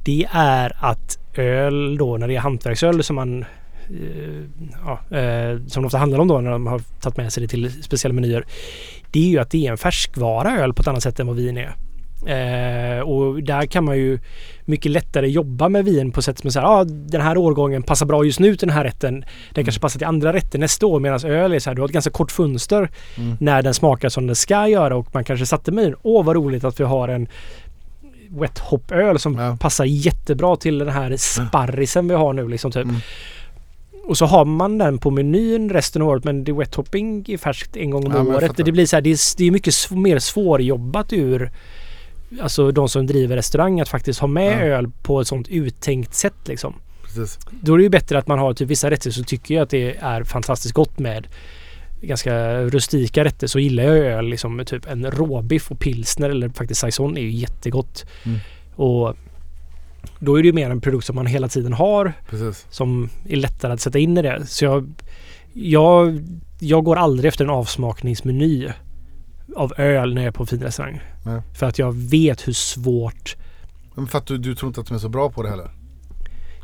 det 0.04 0.26
är 0.32 0.72
att 0.80 1.18
öl 1.34 1.96
då 1.98 2.16
när 2.16 2.28
det 2.28 2.36
är 2.36 2.40
hantverksöl 2.40 3.02
som 3.02 3.16
man 3.16 3.44
eh, 3.90 4.44
ja, 4.84 5.16
eh, 5.18 5.58
som 5.66 5.82
det 5.82 5.86
ofta 5.86 5.98
handlar 5.98 6.18
om 6.18 6.28
då 6.28 6.40
när 6.40 6.50
de 6.50 6.66
har 6.66 6.78
tagit 7.00 7.16
med 7.16 7.32
sig 7.32 7.42
det 7.42 7.48
till 7.48 7.82
speciella 7.82 8.14
menyer. 8.14 8.44
Det 9.10 9.20
är 9.20 9.28
ju 9.30 9.38
att 9.38 9.50
det 9.50 9.66
är 9.66 9.70
en 9.70 9.78
färskvara 9.78 10.58
öl 10.58 10.74
på 10.74 10.80
ett 10.82 10.88
annat 10.88 11.02
sätt 11.02 11.20
än 11.20 11.26
vad 11.26 11.36
vin 11.36 11.56
är. 11.56 11.74
Eh, 12.26 13.00
och 13.00 13.42
där 13.42 13.66
kan 13.66 13.84
man 13.84 13.96
ju 13.96 14.18
mycket 14.64 14.92
lättare 14.92 15.28
jobba 15.28 15.68
med 15.68 15.84
vin 15.84 16.12
på 16.12 16.22
sätt 16.22 16.38
som 16.38 16.48
är 16.48 16.50
så 16.50 16.60
här, 16.60 16.66
ah, 16.66 16.84
den 16.84 17.20
här 17.20 17.36
årgången 17.36 17.82
passar 17.82 18.06
bra 18.06 18.24
just 18.24 18.40
nu 18.40 18.56
till 18.56 18.68
den 18.68 18.76
här 18.76 18.84
rätten. 18.84 19.24
Den 19.54 19.64
kanske 19.64 19.80
passar 19.80 19.98
till 19.98 20.06
andra 20.06 20.32
rätter 20.32 20.58
nästa 20.58 20.86
år 20.86 21.00
medan 21.00 21.24
öl 21.24 21.52
är 21.52 21.58
så 21.58 21.70
här, 21.70 21.74
du 21.74 21.82
har 21.82 21.88
ett 21.88 21.92
ganska 21.92 22.10
kort 22.10 22.32
fönster 22.32 22.90
Mm. 23.16 23.36
när 23.40 23.62
den 23.62 23.74
smakar 23.74 24.08
som 24.08 24.26
den 24.26 24.36
ska 24.36 24.68
göra 24.68 24.96
och 24.96 25.14
man 25.14 25.24
kanske 25.24 25.46
satte 25.46 25.72
menyn. 25.72 25.94
Åh 26.02 26.24
vad 26.24 26.36
roligt 26.36 26.64
att 26.64 26.80
vi 26.80 26.84
har 26.84 27.08
en 27.08 27.28
wet 28.30 28.58
hop 28.58 28.92
öl 28.92 29.18
som 29.18 29.34
Ja. 29.38 29.56
passar 29.60 29.84
jättebra 29.84 30.56
till 30.56 30.78
den 30.78 30.88
här 30.88 31.16
sparrisen 31.16 32.08
vi 32.08 32.14
har 32.14 32.32
nu 32.32 32.48
liksom 32.48 32.70
typ. 32.72 32.84
Mm. 32.84 32.96
Och 34.06 34.18
så 34.18 34.26
har 34.26 34.44
man 34.44 34.78
den 34.78 34.98
på 34.98 35.10
menyn 35.10 35.70
resten 35.70 36.02
av 36.02 36.08
året 36.08 36.24
men 36.24 36.44
det 36.44 36.52
wet 36.52 36.74
hopping 36.74 37.24
är 37.28 37.36
färskt 37.38 37.76
en 37.76 37.90
gång 37.90 38.06
om 38.06 38.12
Ja, 38.28 38.36
året. 38.36 38.52
Det 38.56 38.72
blir 38.72 38.86
så 38.86 38.96
här, 38.96 39.00
det 39.00 39.10
är, 39.10 39.36
det 39.38 39.44
är 39.46 39.50
mycket 39.50 39.74
sv- 39.74 39.96
mer 39.96 40.18
svårjobbat 40.18 41.12
ur 41.12 41.50
Alltså 42.42 42.70
de 42.72 42.88
som 42.88 43.06
driver 43.06 43.36
restaurang 43.36 43.80
att 43.80 43.88
faktiskt 43.88 44.20
ha 44.20 44.26
med 44.28 44.62
öl 44.62 44.90
på 45.02 45.20
ett 45.20 45.26
sånt 45.26 45.48
uttänkt 45.48 46.14
sätt 46.14 46.34
liksom. 46.44 46.74
Precis. 47.02 47.38
Då 47.60 47.72
är 47.74 47.76
det 47.76 47.82
ju 47.82 47.88
bättre 47.90 48.18
att 48.18 48.26
man 48.26 48.38
har 48.38 48.54
typ 48.54 48.68
vissa 48.68 48.90
rätter 48.90 49.10
så 49.10 49.24
tycker 49.24 49.54
jag 49.54 49.62
att 49.62 49.70
det 49.70 49.96
är 50.00 50.24
fantastiskt 50.24 50.74
gott 50.74 50.98
med 50.98 51.26
ganska 52.00 52.60
rustika 52.60 53.24
rätter 53.24 53.46
så 53.46 53.58
gillar 53.58 53.82
jag 53.82 53.96
öl 53.96 54.26
liksom 54.26 54.62
typ 54.66 54.86
en 54.86 55.10
råbiff 55.10 55.70
och 55.70 55.78
pilsner 55.78 56.30
eller 56.30 56.48
faktiskt 56.48 56.80
saison 56.80 57.16
är 57.16 57.20
ju 57.20 57.30
jättegott. 57.30 58.04
Mm. 58.24 58.38
Och 58.76 59.16
då 60.18 60.38
är 60.38 60.42
det 60.42 60.46
ju 60.46 60.52
mer 60.52 60.70
en 60.70 60.80
produkt 60.80 61.06
som 61.06 61.16
man 61.16 61.26
hela 61.26 61.48
tiden 61.48 61.72
har 61.72 62.12
Precis. 62.30 62.66
som 62.70 63.08
är 63.28 63.36
lättare 63.36 63.72
att 63.72 63.80
sätta 63.80 63.98
in 63.98 64.18
i 64.18 64.22
det. 64.22 64.46
Så 64.46 64.64
jag, 64.64 64.92
jag, 65.52 66.24
jag 66.58 66.84
går 66.84 66.96
aldrig 66.96 67.28
efter 67.28 67.44
en 67.44 67.50
avsmakningsmeny 67.50 68.68
av 69.56 69.72
öl 69.76 70.14
när 70.14 70.22
jag 70.22 70.28
är 70.28 70.32
på 70.32 70.42
en 70.42 70.46
fin 70.46 70.62
restaurang. 70.62 71.00
För 71.58 71.66
att 71.66 71.78
jag 71.78 71.92
vet 71.94 72.48
hur 72.48 72.52
svårt 72.52 73.36
Men 73.94 74.06
för 74.06 74.18
att 74.18 74.26
du, 74.26 74.38
du 74.38 74.54
tror 74.54 74.68
inte 74.68 74.80
att 74.80 74.86
de 74.86 74.94
är 74.94 74.98
så 74.98 75.08
bra 75.08 75.30
på 75.30 75.42
det 75.42 75.50
heller? 75.50 75.70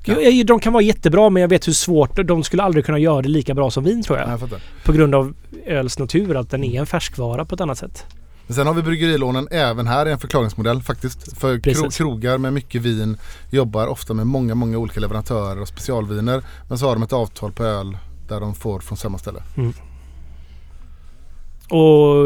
Ja. 0.09 0.21
Jag, 0.21 0.47
de 0.47 0.61
kan 0.61 0.73
vara 0.73 0.83
jättebra 0.83 1.31
men 1.31 1.41
jag 1.41 1.49
vet 1.49 1.69
hur 1.69 1.73
svårt 1.73 2.27
de 2.27 2.43
skulle 2.45 2.63
aldrig 2.63 2.85
kunna 2.87 2.99
göra 2.99 3.23
det 3.23 3.29
lika 3.29 3.55
bra 3.55 3.71
som 3.71 3.85
vin 3.85 4.03
tror 4.03 4.19
jag. 4.19 4.29
Jag 4.29 4.41
fattar. 4.41 4.61
På 4.85 4.93
grund 4.93 5.15
av 5.15 5.35
öls 5.67 5.99
natur 5.99 6.37
att 6.37 6.51
den 6.51 6.65
är 6.65 6.81
en 6.81 6.87
färskvara 6.87 7.45
på 7.45 7.55
ett 7.55 7.61
annat 7.61 7.79
sätt. 7.79 8.05
Men 8.47 8.55
sen 8.55 8.67
har 8.67 8.75
vi 8.75 8.83
bryggerilånen 8.83 9.49
även 9.51 9.87
här 9.87 10.07
är 10.07 10.11
en 10.11 10.19
förklaringsmodell 10.19 10.83
faktiskt. 10.83 11.39
För 11.39 11.59
kro- 11.59 11.91
krogar 11.91 12.39
med 12.39 12.53
mycket 12.53 12.83
vin 12.83 13.17
jobbar 13.51 13.87
ofta 13.87 14.15
med 14.15 14.27
många, 14.27 14.55
många 14.55 14.79
olika 14.79 15.01
leverantörer 15.01 15.61
och 15.61 15.69
specialviner. 15.69 16.43
Men 16.69 16.79
så 16.79 16.87
har 16.87 16.95
de 16.95 17.03
ett 17.03 17.13
avtal 17.13 17.53
på 17.53 17.65
öl 17.65 17.99
där 18.29 18.41
de 18.41 18.55
får 18.55 18.81
från 18.81 18.99
samma 18.99 19.19
ställe. 19.19 19.43
Och 21.69 22.25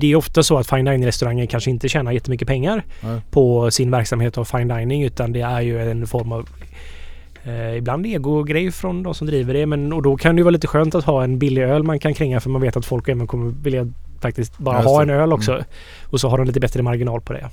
det 0.00 0.12
är 0.12 0.14
ofta 0.16 0.42
så 0.42 0.58
att 0.58 0.70
fine 0.70 0.84
dining 0.84 1.06
restauranger 1.06 1.46
kanske 1.46 1.70
inte 1.70 1.88
tjänar 1.88 2.12
jättemycket 2.12 2.48
pengar 2.48 2.84
Nej. 3.00 3.20
på 3.30 3.70
sin 3.70 3.90
verksamhet 3.90 4.38
av 4.38 4.44
fine 4.44 4.68
dining 4.68 5.02
utan 5.02 5.32
det 5.32 5.40
är 5.40 5.60
ju 5.60 5.90
en 5.90 6.06
form 6.06 6.32
av 6.32 6.48
eh, 7.44 7.76
ibland 7.76 8.06
ego-grej 8.06 8.72
från 8.72 9.02
de 9.02 9.14
som 9.14 9.26
driver 9.26 9.54
det. 9.54 9.66
Men, 9.66 9.92
och 9.92 10.02
då 10.02 10.16
kan 10.16 10.36
det 10.36 10.40
ju 10.40 10.44
vara 10.44 10.52
lite 10.52 10.66
skönt 10.66 10.94
att 10.94 11.04
ha 11.04 11.24
en 11.24 11.38
billig 11.38 11.62
öl 11.62 11.82
man 11.82 11.98
kan 11.98 12.14
kränga 12.14 12.40
för 12.40 12.50
man 12.50 12.62
vet 12.62 12.76
att 12.76 12.86
folk 12.86 13.08
även 13.08 13.26
kommer 13.26 13.54
vilja 13.62 13.86
faktiskt 14.20 14.58
bara 14.58 14.78
ha 14.78 15.02
en 15.02 15.10
öl 15.10 15.32
också. 15.32 15.64
Och 16.04 16.20
så 16.20 16.28
har 16.28 16.38
de 16.38 16.46
lite 16.46 16.60
bättre 16.60 16.82
marginal 16.82 17.20
på 17.20 17.32
det. 17.32 17.50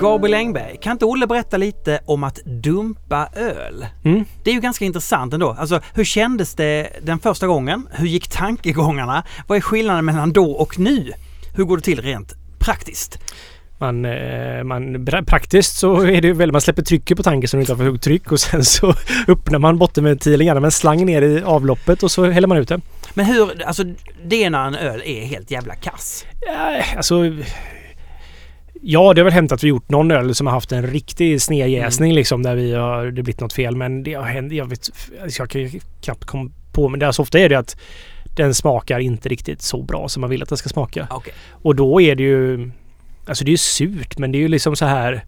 Gabriel 0.00 0.34
Engberg, 0.34 0.76
kan 0.80 0.92
inte 0.92 1.04
Olle 1.04 1.26
berätta 1.26 1.56
lite 1.56 2.00
om 2.06 2.24
att 2.24 2.36
dumpa 2.44 3.28
öl? 3.36 3.86
Mm. 4.04 4.24
Det 4.42 4.50
är 4.50 4.54
ju 4.54 4.60
ganska 4.60 4.84
intressant 4.84 5.34
ändå. 5.34 5.56
Alltså 5.58 5.80
hur 5.94 6.04
kändes 6.04 6.54
det 6.54 6.88
den 7.02 7.18
första 7.18 7.46
gången? 7.46 7.88
Hur 7.92 8.06
gick 8.06 8.28
tankegångarna? 8.28 9.24
Vad 9.46 9.56
är 9.56 9.62
skillnaden 9.62 10.04
mellan 10.04 10.32
då 10.32 10.50
och 10.50 10.78
nu? 10.78 11.12
Hur 11.54 11.64
går 11.64 11.76
det 11.76 11.82
till 11.82 12.02
rent 12.02 12.34
praktiskt? 12.58 13.18
Man, 13.84 14.04
eh, 14.04 14.64
man, 14.64 14.96
pra- 15.06 15.24
praktiskt 15.24 15.76
så 15.78 16.02
är 16.06 16.20
det 16.20 16.32
väl 16.32 16.52
man 16.52 16.60
släpper 16.60 16.82
trycket 16.82 17.16
på 17.16 17.22
tanken 17.22 17.48
så 17.48 17.56
den 17.56 17.62
inte 17.62 17.72
har 17.72 17.76
för 17.76 17.84
högt 17.84 18.04
tryck 18.04 18.32
och 18.32 18.40
sen 18.40 18.64
så 18.64 18.94
öppnar 19.28 19.58
man 19.58 19.78
bottenventilen 19.78 20.46
gärna 20.46 20.60
med 20.60 20.68
en 20.68 20.72
slang 20.72 21.06
ner 21.06 21.22
i 21.22 21.42
avloppet 21.42 22.02
och 22.02 22.10
så 22.10 22.24
häller 22.30 22.48
man 22.48 22.58
ut 22.58 22.68
det. 22.68 22.80
Men 23.14 23.26
hur, 23.26 23.62
alltså 23.66 23.84
det 24.26 24.44
är 24.44 24.50
när 24.50 24.66
en 24.66 24.74
öl 24.74 25.02
är 25.04 25.24
helt 25.26 25.50
jävla 25.50 25.74
kass. 25.74 26.26
Eh, 26.46 26.96
Alltså... 26.96 27.14
Ja, 28.86 29.12
det 29.14 29.20
har 29.20 29.24
väl 29.24 29.32
hänt 29.32 29.52
att 29.52 29.64
vi 29.64 29.68
gjort 29.68 29.88
någon 29.88 30.10
öl 30.10 30.34
som 30.34 30.46
har 30.46 30.54
haft 30.54 30.72
en 30.72 30.86
riktig 30.86 31.42
snedjäsning 31.42 32.12
liksom 32.14 32.42
där 32.42 32.54
vi 32.54 32.74
har, 32.74 33.04
det 33.06 33.12
blivit 33.22 33.40
något 33.40 33.52
fel. 33.52 33.76
Men 33.76 34.02
det 34.02 34.14
har 34.14 34.24
hänt, 34.24 34.52
jag 34.52 34.66
vet, 34.68 34.88
alltså, 35.22 35.42
jag 35.42 35.50
kan 35.50 35.70
knappt 36.00 36.24
komma 36.24 36.50
på 36.72 36.88
men 36.88 37.00
det, 37.00 37.06
alltså, 37.06 37.22
ofta 37.22 37.38
är 37.38 37.48
det 37.48 37.54
att 37.58 37.76
den 38.36 38.54
smakar 38.54 38.98
inte 38.98 39.28
riktigt 39.28 39.62
så 39.62 39.82
bra 39.82 40.08
som 40.08 40.20
man 40.20 40.30
vill 40.30 40.42
att 40.42 40.48
den 40.48 40.58
ska 40.58 40.68
smaka. 40.68 41.06
Okej. 41.10 41.34
Och 41.50 41.74
då 41.76 42.00
är 42.00 42.14
det 42.16 42.22
ju... 42.22 42.70
Alltså 43.26 43.44
det 43.44 43.48
är 43.48 43.52
ju 43.52 43.56
surt 43.58 44.18
men 44.18 44.32
det 44.32 44.38
är 44.38 44.40
ju 44.40 44.48
liksom 44.48 44.76
så 44.76 44.84
här... 44.84 45.24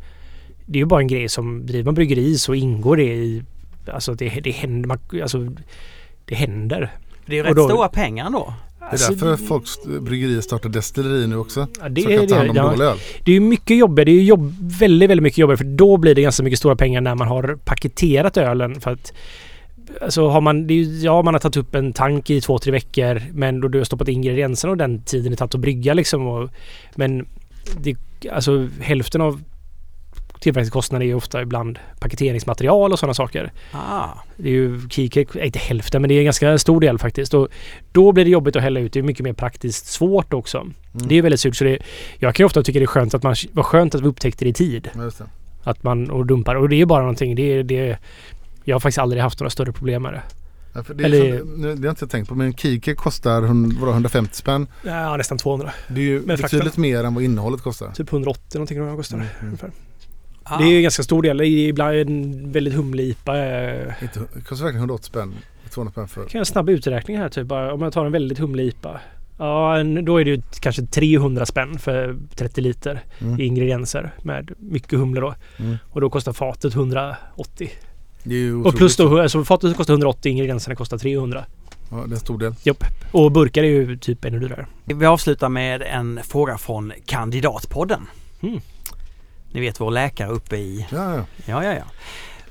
Det 0.67 0.79
är 0.79 0.81
ju 0.81 0.87
bara 0.87 1.01
en 1.01 1.07
grej 1.09 1.29
som 1.29 1.67
driver 1.67 1.85
man 1.85 1.95
bryggeri 1.95 2.39
så 2.39 2.55
ingår 2.55 2.97
det 2.97 3.03
i... 3.15 3.43
Alltså 3.93 4.15
det, 4.15 4.29
det 4.45 4.51
händer... 4.51 4.89
Man, 4.89 4.99
alltså, 5.23 5.47
det 6.25 6.35
händer. 6.35 6.93
Det 7.27 7.33
är 7.33 7.37
ju 7.37 7.43
rätt 7.43 7.57
då- 7.57 7.69
stora 7.69 7.89
pengar 7.89 8.27
ändå. 8.27 8.55
Det 8.79 8.85
är 8.85 8.91
Alltså, 8.91 9.13
därför 9.13 9.37
folks 9.37 9.71
bryggerier 10.01 10.41
startar 10.41 10.69
destilleri 10.69 11.27
nu 11.27 11.37
också. 11.37 11.67
ja, 11.81 11.89
det 11.89 12.03
så 12.03 12.09
är 12.11 12.19
kan 12.19 12.27
ta 12.29 12.37
hand 12.37 12.51
om 12.51 12.57
Ja, 12.57 12.71
dålig 12.71 12.85
öl. 12.85 12.99
det 13.25 13.31
är 13.31 13.35
ju 13.35 13.41
mycket 13.41 13.77
jobbigare. 13.77 14.05
Det 14.05 14.11
är 14.11 14.15
ju 14.21 14.23
jobb, 14.25 14.55
väldigt, 14.61 15.11
väldigt 15.11 15.23
mycket 15.23 15.39
jobbigare 15.39 15.57
för 15.57 15.65
då 15.65 15.97
blir 15.97 16.15
det 16.15 16.23
ganska 16.23 16.43
mycket 16.43 16.59
stora 16.59 16.77
pengar 16.77 17.01
när 17.01 17.15
man 17.15 17.29
har 17.29 17.59
paketerat 17.65 18.37
ölen. 18.37 18.81
För 18.81 18.91
att 18.91 19.13
Alltså 20.03 20.29
har 20.29 20.41
man, 20.41 20.67
det 20.67 20.75
är 20.75 20.77
ju, 20.77 20.99
ja 20.99 21.23
man 21.23 21.35
har 21.35 21.39
tagit 21.39 21.57
upp 21.57 21.75
en 21.75 21.93
tank 21.93 22.31
i 22.31 22.41
två, 22.41 22.59
tre 22.59 22.73
veckor 22.73 23.23
men 23.33 23.61
då 23.61 23.69
du 23.69 23.79
har 23.79 23.85
stoppat 23.85 24.09
ingredienserna 24.09 24.71
och 24.71 24.77
den 24.77 25.03
tiden 25.03 25.31
det 25.31 25.37
tagit 25.37 25.55
att 25.55 25.61
brygga 25.61 25.95
liksom. 25.95 26.27
Och, 26.27 26.51
men 26.95 27.27
det, 27.77 27.97
alltså 28.33 28.69
hälften 28.81 29.21
av 29.21 29.43
tillverkningskostnaden 30.41 31.03
är 31.03 31.07
ju 31.07 31.15
ofta 31.15 31.43
ibland 31.43 31.79
paketeringsmaterial 31.99 32.93
och 32.93 32.99
sådana 32.99 33.15
saker. 33.15 33.53
Ah. 33.73 34.09
Det 34.37 34.49
är 34.49 34.53
ju 34.53 34.81
keycake, 34.91 35.45
inte 35.45 35.59
hälften 35.59 36.03
men 36.03 36.09
det 36.09 36.15
är 36.15 36.19
en 36.19 36.25
ganska 36.25 36.59
stor 36.59 36.81
del 36.81 36.99
faktiskt. 36.99 37.35
Och 37.35 37.49
då 37.93 38.13
blir 38.13 38.25
det 38.25 38.31
jobbigt 38.31 38.57
att 38.57 38.63
hälla 38.63 38.81
ut. 38.81 38.93
Det 38.93 38.99
är 38.99 39.03
mycket 39.03 39.25
mer 39.25 39.33
praktiskt 39.33 39.87
svårt 39.87 40.35
också. 40.35 40.67
Det 40.93 41.15
är 41.15 41.23
väldigt 41.23 41.41
surt. 41.41 41.57
Så 41.57 41.65
det, 41.65 41.79
jag 42.19 42.35
kan 42.35 42.45
ju 42.45 42.47
ofta 42.47 42.63
tycka 42.63 42.79
det 42.79 42.85
är 42.85 42.87
skönt 42.87 43.15
att 43.15 43.23
man 43.23 43.35
var 43.53 43.63
skönt 43.63 43.95
att 43.95 44.01
vi 44.01 44.07
upptäckte 44.07 44.45
det 44.45 44.49
i 44.49 44.53
tid. 44.53 44.91
Att 45.63 45.83
man 45.83 46.11
och 46.11 46.27
dumpar. 46.27 46.55
Och 46.55 46.69
det 46.69 46.81
är 46.81 46.87
bara 46.87 47.01
någonting. 47.01 47.35
Det, 47.35 47.63
det, 47.63 47.99
jag 48.65 48.75
har 48.75 48.81
faktiskt 48.81 48.99
aldrig 48.99 49.23
haft 49.23 49.41
några 49.41 49.51
större 49.51 49.73
problem 49.73 50.03
med 50.03 50.13
det. 50.13 50.23
Ja, 50.77 50.83
för 50.83 50.95
det, 50.95 51.05
är 51.05 51.07
Eller- 51.07 51.39
som, 51.39 51.49
nu, 51.49 51.63
det 51.75 51.79
har 51.81 51.85
jag 51.85 51.93
inte 51.93 52.07
tänkt 52.07 52.29
på 52.29 52.35
men 52.35 52.55
Kike 52.55 52.95
kostar 52.95 53.43
hund- 53.43 53.77
vadå, 53.81 53.93
150 53.93 54.35
spänn. 54.37 54.67
Ja, 54.83 55.17
nästan 55.17 55.39
200. 55.39 55.73
Det 55.89 56.01
är 56.01 56.05
ju 56.05 56.21
Med 56.21 56.39
frakten. 56.39 56.59
betydligt 56.59 56.77
mer 56.77 57.05
än 57.05 57.15
vad 57.15 57.25
innehållet 57.25 57.63
kostar. 57.63 57.91
Typ 57.93 58.13
180 58.13 58.43
någonting 58.59 58.79
jag 58.79 58.97
kostar 58.97 59.19
det. 59.19 59.27
Ungefär. 59.47 59.71
Ah. 60.43 60.59
Det 60.59 60.65
är 60.65 60.69
ju 60.69 60.77
en 60.77 60.83
ganska 60.83 61.03
stor 61.03 61.23
del. 61.23 61.37
Det 61.39 61.47
är 61.47 61.69
Ibland 61.69 61.97
en 61.97 62.53
väldigt 62.53 62.75
humlig 62.75 63.05
IPA. 63.09 63.37
eh, 63.39 63.93
Inte, 64.03 64.21
det 64.35 64.41
kostar 64.41 64.65
verkligen 64.65 64.77
180 64.83 65.07
spänn. 65.07 65.35
200 65.71 65.93
spänn 65.93 66.09
för. 66.09 66.21
kan 66.21 66.29
jag 66.33 66.39
en 66.41 66.47
snabb 66.47 66.69
uträkning 66.71 67.17
här 67.19 67.29
typ. 67.29 67.47
Bara, 67.47 67.73
Om 67.75 67.83
jag 67.83 67.93
tar 67.93 68.07
en 68.07 68.13
väldigt 68.13 68.39
humlig 68.39 68.65
IPA. 68.67 69.01
Ja, 69.39 69.83
då 70.03 70.21
är 70.21 70.25
det 70.25 70.31
ju 70.31 70.43
kanske 70.61 70.83
300 70.87 71.47
spänn 71.47 71.79
för 71.79 72.17
30 72.37 72.61
liter 72.61 73.01
Mm. 73.19 73.41
i 73.41 73.45
ingredienser 73.45 74.15
med 74.23 74.51
mycket 74.59 74.99
humle 74.99 75.21
då. 75.21 75.35
Mm. 75.59 75.77
Och 75.91 76.01
då 76.01 76.11
kostar 76.11 76.33
fatet 76.33 76.75
180. 76.75 77.71
Det 78.27 78.35
är 78.35 78.39
ju 78.39 78.65
Och 78.65 78.75
plus 78.75 78.97
då, 78.97 79.21
alltså 79.21 79.45
fatet 79.45 79.77
kostar 79.77 79.95
180, 79.95 80.33
ingredienserna 80.33 80.77
kostar 80.77 80.99
300. 80.99 81.45
Ja, 81.91 81.97
det 81.97 82.03
är 82.03 82.09
en 82.09 82.21
stor 82.21 82.39
del. 82.39 82.55
Och 83.13 83.33
burkar 83.33 83.63
är 83.63 83.69
ju 83.69 83.97
typ 83.97 84.25
ännu 84.25 84.39
dyrare. 84.39 84.67
Vi 84.85 85.07
avslutar 85.07 85.49
med 85.49 85.83
en 85.83 86.21
fråga 86.25 86.59
från 86.59 86.93
Kandidatpodden. 87.07 88.07
Mm. 88.41 88.61
Ni 89.53 89.61
vet 89.61 89.81
vår 89.81 89.91
läkare 89.91 90.31
uppe 90.31 90.57
i... 90.57 90.87
Ja, 90.91 91.15
ja. 91.15 91.25
Ja, 91.47 91.65
ja, 91.65 91.75
ja. 91.75 91.85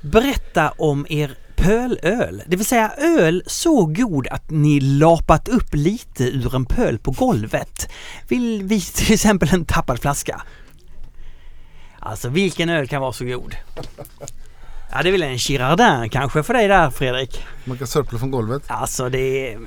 Berätta 0.00 0.72
om 0.78 1.06
er 1.08 1.38
pölöl. 1.56 2.42
Det 2.46 2.56
vill 2.56 2.66
säga 2.66 2.92
öl 2.98 3.42
så 3.46 3.86
god 3.86 4.26
att 4.26 4.50
ni 4.50 4.80
lapat 4.80 5.48
upp 5.48 5.74
lite 5.74 6.24
ur 6.24 6.54
en 6.54 6.64
pöl 6.64 6.98
på 6.98 7.10
golvet. 7.10 7.88
Vill 8.28 8.62
vi 8.62 8.80
till 8.94 9.12
exempel 9.12 9.48
en 9.52 9.64
tappad 9.64 9.98
flaska? 9.98 10.42
Alltså 11.98 12.28
vilken 12.28 12.68
öl 12.68 12.88
kan 12.88 13.02
vara 13.02 13.12
så 13.12 13.24
god? 13.24 13.54
Ja 14.92 15.02
det 15.02 15.08
är 15.08 15.12
väl 15.12 15.22
en 15.22 15.38
Girardin 15.38 16.10
kanske 16.10 16.42
för 16.42 16.54
dig 16.54 16.68
där 16.68 16.90
Fredrik? 16.90 17.44
Man 17.64 17.78
kan 17.78 17.86
sörpla 17.86 18.18
från 18.18 18.30
golvet. 18.30 18.62
Alltså 18.66 19.08
det 19.08 19.52
är... 19.52 19.58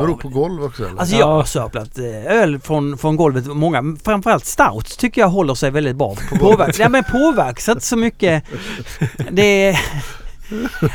Beror 0.00 0.16
på 0.16 0.28
golv 0.28 0.64
också 0.64 0.86
eller? 0.88 1.00
Alltså 1.00 1.16
jag 1.16 1.26
har 1.26 1.44
sörplat 1.44 1.98
eh, 1.98 2.26
öl 2.26 2.58
från, 2.58 2.98
från 2.98 3.16
golvet. 3.16 3.46
Många, 3.46 3.96
framförallt 4.04 4.44
stout 4.44 4.98
tycker 4.98 5.20
jag 5.20 5.28
håller 5.28 5.54
sig 5.54 5.70
väldigt 5.70 5.96
bra. 5.96 6.14
På 6.30 6.36
påverks, 6.36 6.78
ja, 6.78 6.88
men 6.88 7.04
påverkas 7.04 7.68
inte 7.68 7.86
så 7.86 7.96
mycket. 7.96 8.44
Det 9.30 9.76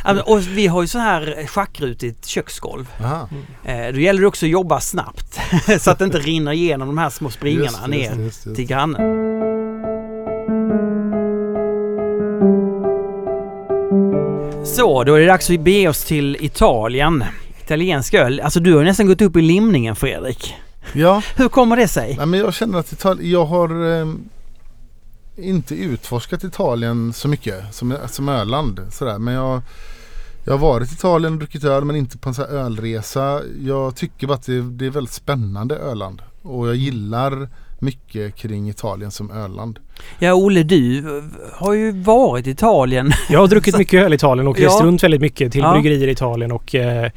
är, 0.05 0.29
och 0.29 0.47
vi 0.47 0.67
har 0.67 0.81
ju 0.81 0.87
så 0.87 0.99
här 0.99 1.47
schackrutigt 1.47 2.25
köksgolv. 2.25 2.89
Aha. 3.03 3.29
Eh, 3.63 3.93
då 3.93 3.99
gäller 3.99 4.21
det 4.21 4.27
också 4.27 4.45
att 4.45 4.49
jobba 4.49 4.79
snabbt 4.79 5.39
så 5.79 5.91
att 5.91 5.99
det 5.99 6.05
inte 6.05 6.19
rinner 6.19 6.51
igenom 6.51 6.87
de 6.87 6.97
här 6.97 7.09
små 7.09 7.29
springarna 7.29 7.65
Just 7.65 7.87
ner 7.87 8.15
just 8.15 8.45
just 8.45 8.55
till 8.55 8.65
grannen. 8.65 9.56
Så, 14.75 15.03
då 15.03 15.13
är 15.13 15.19
det 15.19 15.25
dags 15.25 15.49
att 15.49 15.59
bege 15.59 15.87
oss 15.89 16.05
till 16.05 16.37
Italien. 16.39 17.23
Italiensk 17.63 18.13
öl. 18.13 18.39
Alltså 18.39 18.59
du 18.59 18.75
har 18.75 18.83
nästan 18.83 19.07
gått 19.07 19.21
upp 19.21 19.35
i 19.35 19.41
limningen 19.41 19.95
Fredrik. 19.95 20.55
Ja, 20.93 21.21
Hur 21.35 21.49
kommer 21.49 21.77
det 21.77 21.87
sig? 21.87 22.15
nej, 22.17 22.25
men 22.25 22.39
jag 22.39 22.53
känner 22.53 22.79
att 22.79 22.91
Italien, 22.91 23.31
jag 23.31 23.45
har 23.45 23.99
eh, 24.01 24.07
inte 25.37 25.75
utforskat 25.75 26.43
Italien 26.43 27.13
så 27.13 27.27
mycket 27.27 27.75
som, 27.75 27.97
som 28.07 28.29
Öland. 28.29 28.81
Sådär. 28.91 29.17
Men 29.17 29.33
jag, 29.33 29.61
jag 30.45 30.53
har 30.53 30.59
varit 30.59 30.91
i 30.91 30.93
Italien 30.93 31.33
och 31.33 31.39
druckit 31.39 31.63
öl 31.63 31.85
men 31.85 31.95
inte 31.95 32.17
på 32.17 32.29
en 32.29 32.35
sån 32.35 32.45
ölresa. 32.45 33.41
Jag 33.61 33.95
tycker 33.95 34.27
bara 34.27 34.33
att 34.33 34.45
det, 34.45 34.61
det 34.61 34.85
är 34.85 34.89
väldigt 34.89 35.13
spännande 35.13 35.75
Öland. 35.75 36.21
Och 36.41 36.67
jag 36.67 36.75
gillar 36.75 37.49
mycket 37.81 38.35
kring 38.35 38.69
Italien 38.69 39.11
som 39.11 39.31
Öland. 39.31 39.79
Ja 40.19 40.33
Olle, 40.33 40.63
du 40.63 41.03
har 41.53 41.73
ju 41.73 41.91
varit 41.91 42.47
i 42.47 42.49
Italien. 42.49 43.11
Jag 43.29 43.39
har 43.39 43.47
druckit 43.47 43.77
mycket 43.77 44.03
öl 44.03 44.13
i 44.13 44.15
Italien 44.15 44.47
och 44.47 44.59
Ja. 44.59 44.65
rest 44.67 44.81
runt 44.81 45.03
väldigt 45.03 45.21
mycket 45.21 45.51
till 45.51 45.61
Ja. 45.61 45.73
bryggerier 45.73 46.07
i 46.07 46.11
Italien 46.11 46.51
och 46.51 46.75
eh, 46.75 47.11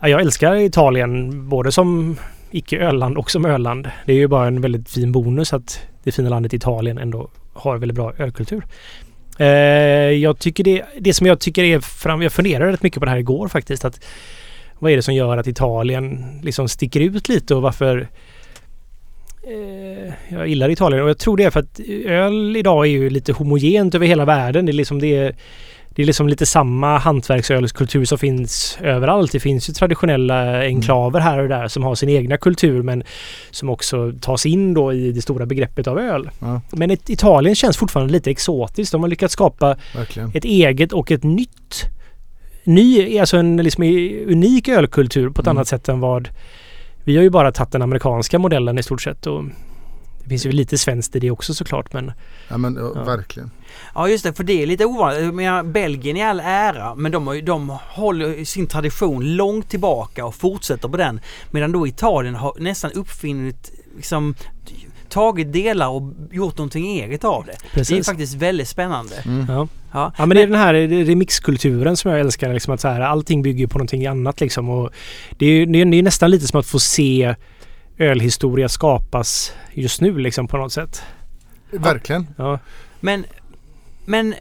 ja, 0.00 0.08
jag 0.08 0.20
älskar 0.20 0.54
Italien 0.56 1.48
både 1.48 1.72
som 1.72 2.16
icke-ölland 2.50 3.18
och 3.18 3.30
som 3.30 3.44
ölland. 3.44 3.90
Det 4.06 4.12
är 4.12 4.16
ju 4.16 4.28
bara 4.28 4.46
en 4.46 4.60
väldigt 4.60 4.90
fin 4.90 5.12
bonus 5.12 5.52
att 5.52 5.80
det 6.04 6.12
fina 6.12 6.28
landet 6.28 6.54
Italien 6.54 6.98
ändå 6.98 7.28
har 7.52 7.76
väldigt 7.78 7.96
bra 7.96 8.12
ölkultur. 8.18 8.64
Eh, 9.38 9.46
jag 10.10 10.38
tycker 10.38 10.64
det, 10.64 10.82
det 11.00 11.14
som 11.14 11.26
jag 11.26 11.40
tycker 11.40 11.64
är 11.64 11.80
fram... 11.80 12.22
Jag 12.22 12.32
funderade 12.32 12.72
rätt 12.72 12.82
mycket 12.82 12.98
på 12.98 13.04
det 13.04 13.10
här 13.10 13.18
igår 13.18 13.48
faktiskt. 13.48 13.84
Att 13.84 14.04
vad 14.78 14.92
är 14.92 14.96
det 14.96 15.02
som 15.02 15.14
gör 15.14 15.36
att 15.36 15.46
Italien 15.46 16.24
liksom 16.42 16.68
sticker 16.68 17.00
ut 17.00 17.28
lite 17.28 17.54
och 17.54 17.62
varför 17.62 18.08
jag 20.28 20.48
gillar 20.48 20.68
Italien 20.68 21.02
och 21.02 21.08
jag 21.08 21.18
tror 21.18 21.36
det 21.36 21.44
är 21.44 21.50
för 21.50 21.60
att 21.60 21.80
öl 22.06 22.56
idag 22.56 22.86
är 22.86 22.90
ju 22.90 23.10
lite 23.10 23.32
homogent 23.32 23.94
över 23.94 24.06
hela 24.06 24.24
världen. 24.24 24.66
Det 24.66 24.72
är 24.72 24.74
liksom 24.74 24.98
det 25.00 25.16
är, 25.16 25.34
det 25.88 26.02
är 26.02 26.06
liksom 26.06 26.28
lite 26.28 26.46
samma 26.46 26.98
hantverksölskultur 26.98 28.04
som 28.04 28.18
finns 28.18 28.78
överallt. 28.82 29.32
Det 29.32 29.40
finns 29.40 29.68
ju 29.68 29.72
traditionella 29.72 30.60
enklaver 30.60 31.20
här 31.20 31.38
och 31.38 31.48
där 31.48 31.68
som 31.68 31.82
har 31.82 31.94
sin 31.94 32.08
egna 32.08 32.36
kultur 32.36 32.82
men 32.82 33.02
som 33.50 33.70
också 33.70 34.12
tas 34.20 34.46
in 34.46 34.74
då 34.74 34.92
i 34.92 35.12
det 35.12 35.22
stora 35.22 35.46
begreppet 35.46 35.86
av 35.86 35.98
öl. 35.98 36.30
Ja. 36.38 36.60
Men 36.70 36.90
ett, 36.90 37.10
Italien 37.10 37.54
känns 37.54 37.76
fortfarande 37.76 38.12
lite 38.12 38.30
exotiskt. 38.30 38.92
De 38.92 39.02
har 39.02 39.08
lyckats 39.08 39.32
skapa 39.32 39.76
Verkligen. 39.96 40.30
ett 40.34 40.44
eget 40.44 40.92
och 40.92 41.10
ett 41.10 41.22
nytt 41.24 41.84
ny, 42.64 43.18
alltså 43.18 43.36
en 43.36 43.56
liksom 43.56 43.84
unik 44.28 44.68
ölkultur 44.68 45.30
på 45.30 45.40
ett 45.40 45.46
Mm. 45.46 45.56
annat 45.56 45.68
sätt 45.68 45.88
än 45.88 46.00
vad 46.00 46.28
vi 47.04 47.16
har 47.16 47.22
ju 47.22 47.30
bara 47.30 47.52
tagit 47.52 47.72
den 47.72 47.82
amerikanska 47.82 48.38
modellen 48.38 48.78
i 48.78 48.82
stort 48.82 49.02
sett 49.02 49.26
och 49.26 49.44
det 50.22 50.28
finns 50.28 50.46
ju 50.46 50.52
lite 50.52 50.78
svenskt 50.78 51.16
i 51.16 51.18
det 51.18 51.30
också 51.30 51.54
såklart 51.54 51.92
men 51.92 52.12
Ja, 52.48 52.58
men, 52.58 52.76
ja, 52.76 52.92
Ja. 52.94 53.04
Verkligen. 53.04 53.50
Ja 53.94 54.08
just 54.08 54.24
det, 54.24 54.32
för 54.32 54.44
det 54.44 54.62
är 54.62 54.66
lite 54.66 54.84
ovanligt. 54.84 55.22
Jag 55.24 55.34
menar, 55.34 55.62
Belgien 55.62 56.16
i 56.16 56.22
all 56.22 56.40
ära, 56.40 56.94
men 56.94 57.12
de, 57.12 57.26
har 57.26 57.42
de 57.42 57.78
håller 57.88 58.28
ju 58.28 58.44
sin 58.44 58.66
tradition 58.66 59.36
långt 59.36 59.68
tillbaka 59.68 60.24
och 60.24 60.34
fortsätter 60.34 60.88
på 60.88 60.96
den. 60.96 61.20
Medan 61.50 61.72
då 61.72 61.86
Italien 61.86 62.34
har 62.34 62.54
nästan 62.58 62.92
uppfinnit, 62.92 63.72
liksom 63.96 64.34
tagit 65.10 65.52
delar 65.52 65.88
och 65.88 66.12
gjort 66.32 66.58
någonting 66.58 66.86
eget 66.86 67.24
av 67.24 67.44
det. 67.44 67.52
Det 67.52 67.66
är 67.66 67.74
precis. 67.74 68.06
faktiskt 68.06 68.34
väldigt 68.34 68.68
spännande. 68.68 69.14
Mm. 69.16 69.46
Ja. 69.48 69.68
Ja. 69.92 70.12
ja 70.18 70.26
men 70.26 70.36
det 70.36 70.42
är 70.42 70.46
den 70.46 70.58
här 70.58 70.74
remixkulturen 71.04 71.96
som 71.96 72.10
jag 72.10 72.20
älskar 72.20 72.54
liksom 72.54 72.74
att 72.74 72.80
så 72.80 72.88
här, 72.88 73.00
allting 73.00 73.42
bygger 73.42 73.66
på 73.66 73.78
någonting 73.78 74.06
annat 74.06 74.40
liksom 74.40 74.70
och 74.70 74.90
det 75.30 75.46
är, 75.46 75.66
det 75.66 75.80
är, 75.80 75.84
det 75.84 75.96
är 75.96 76.02
nästan 76.02 76.30
lite 76.30 76.46
som 76.46 76.60
att 76.60 76.66
få 76.66 76.78
se 76.78 77.34
ölhistoria 77.98 78.68
skapas 78.68 79.52
just 79.72 80.00
nu 80.00 80.18
liksom 80.18 80.48
på 80.48 80.56
något 80.56 80.72
sätt. 80.72 81.02
Verkligen. 81.70 82.26
Ja, 82.36 82.58
Men, 83.00 83.24
men 84.04 84.34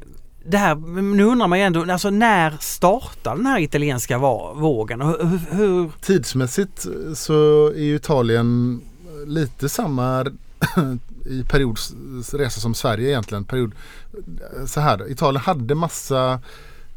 det 0.45 0.57
här, 0.57 0.75
nu 1.13 1.23
undrar 1.23 1.47
man 1.47 1.59
ju 1.59 1.65
ändå, 1.65 1.91
alltså 1.91 2.09
när 2.09 2.57
startar 2.59 3.35
den 3.35 3.45
här 3.45 3.59
italienska 3.59 4.17
vågen? 4.17 5.01
Och 5.01 5.07
hur, 5.07 5.39
hur, 5.51 5.91
Tidsmässigt 6.01 6.85
så 7.13 7.67
är 7.67 7.83
ju 7.83 7.95
Italien 7.95 8.81
lite 9.27 9.69
samma 9.69 10.25
i 11.25 11.43
periodresa 11.43 12.61
som 12.61 12.73
Sverige 12.73 13.09
egentligen. 13.09 13.45
Period, 13.45 13.71
så 14.65 14.79
här, 14.79 15.11
Italien 15.11 15.41
hade 15.41 15.75
massa 15.75 16.41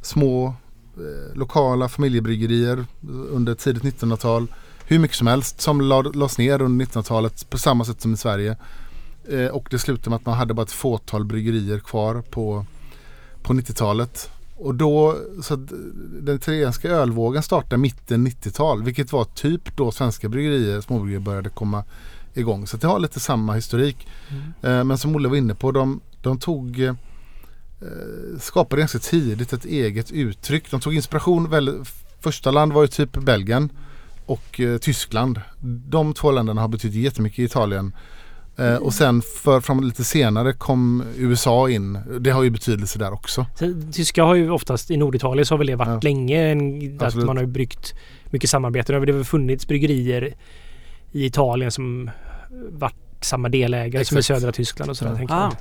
små 0.02 0.47
eh, 0.97 1.36
lokala 1.36 1.89
familjebryggerier 1.89 2.86
under 3.30 3.55
tidigt 3.55 3.82
1900-tal. 3.82 4.47
Hur 4.86 4.98
mycket 4.98 5.16
som 5.16 5.26
helst 5.26 5.60
som 5.60 5.80
lades 5.80 6.39
ner 6.39 6.62
under 6.62 6.86
1900-talet 6.86 7.51
på 7.51 7.59
samma 7.59 7.84
sätt 7.84 8.01
som 8.01 8.14
i 8.14 8.16
Sverige. 8.16 8.56
Eh, 9.28 9.47
och 9.47 9.68
det 9.70 9.78
slutade 9.78 10.10
med 10.10 10.16
att 10.16 10.26
man 10.26 10.39
hade 10.39 10.55
bara 10.55 10.62
ett 10.62 10.72
fåtal 10.72 11.24
bryggerier 11.24 11.78
kvar 11.78 12.22
på, 12.30 12.66
på 13.43 13.52
90-talet. 13.52 14.30
Och 14.56 14.74
då, 14.74 15.16
så 15.43 15.55
att 15.55 15.72
den 16.20 16.36
italienska 16.36 16.89
ölvågen 16.89 17.43
startade 17.43 17.76
mitten 17.76 18.26
90-tal 18.26 18.82
vilket 18.82 19.12
var 19.12 19.24
typ 19.24 19.76
då 19.76 19.90
svenska 19.90 20.28
bryggerier, 20.28 20.80
småbryggerier 20.80 21.24
började 21.24 21.51
komma 21.51 21.84
igång. 22.35 22.67
Så 22.67 22.77
det 22.77 22.87
har 22.87 22.99
lite 22.99 23.21
samma 23.21 23.55
historik. 23.55 24.07
Eh, 24.63 24.85
men 24.85 24.99
som 24.99 25.17
Olle 25.17 25.29
var 25.29 25.37
inne 25.37 25.55
på, 25.55 25.73
de, 25.73 26.01
de 26.21 26.39
tog 26.39 26.81
eh, 26.81 26.95
skapade 28.41 28.83
ganska 28.83 28.99
tidigt 28.99 29.53
ett 29.53 29.65
eget 29.65 30.13
uttryck. 30.13 30.71
De 30.71 30.81
tog 30.81 30.95
inspiration, 30.95 31.51
väldigt, 31.51 31.75
första 32.21 32.51
land 32.51 32.73
var 32.73 32.83
ju 32.83 32.89
typ 32.89 33.13
Belgien 33.13 33.71
och 34.27 34.61
eh, 34.61 34.79
Tyskland. 34.79 35.41
De 35.89 36.15
två 36.15 36.31
länderna 36.31 36.61
har 36.61 36.69
betytt 36.69 36.95
jättemycket 36.95 37.39
i 37.39 37.45
Italien. 37.45 37.93
Eh, 38.57 38.75
och 38.75 38.95
sen 38.95 39.23
för 39.23 39.61
fram 39.61 39.85
lite 39.85 40.05
senare 40.05 40.53
kom 40.53 41.03
USA 41.17 41.69
in. 41.71 41.99
Det 42.21 42.31
har 42.31 42.43
ju 42.43 42.51
betydelse 42.51 42.99
där 42.99 43.13
också. 43.13 43.47
Så, 43.59 43.75
tyska 43.93 44.25
har 44.25 44.35
ju 44.35 44.51
oftast 44.51 44.91
i 44.91 44.97
Norditalien 44.97 45.47
så 45.47 45.55
har 45.55 45.59
väl 45.59 45.67
det 45.67 45.77
varit 45.77 45.89
Ja. 45.89 46.01
länge 46.03 46.51
en, 46.51 46.99
att 47.01 47.15
man 47.15 47.37
har 47.37 47.45
ju 47.45 47.51
bryggt 47.51 47.95
mycket 48.31 48.51
samarbete. 48.51 48.93
Det 48.93 48.99
har 48.99 49.07
väl 49.07 49.25
funnits 49.25 49.69
bryggerier 49.69 50.35
i 51.12 51.24
Italien 51.26 51.70
som 51.70 52.10
varit 52.70 52.94
samma 53.20 53.48
delägare 53.48 54.05
som 54.05 54.16
i 54.16 54.18
Exakt. 54.18 54.40
södra 54.40 54.52
Tyskland 54.52 54.90
och 54.90 54.97
sådär. 54.97 55.12
Ja. 55.12 55.16
tänker 55.16 55.34
ah, 55.34 55.43
jag. 55.43 55.55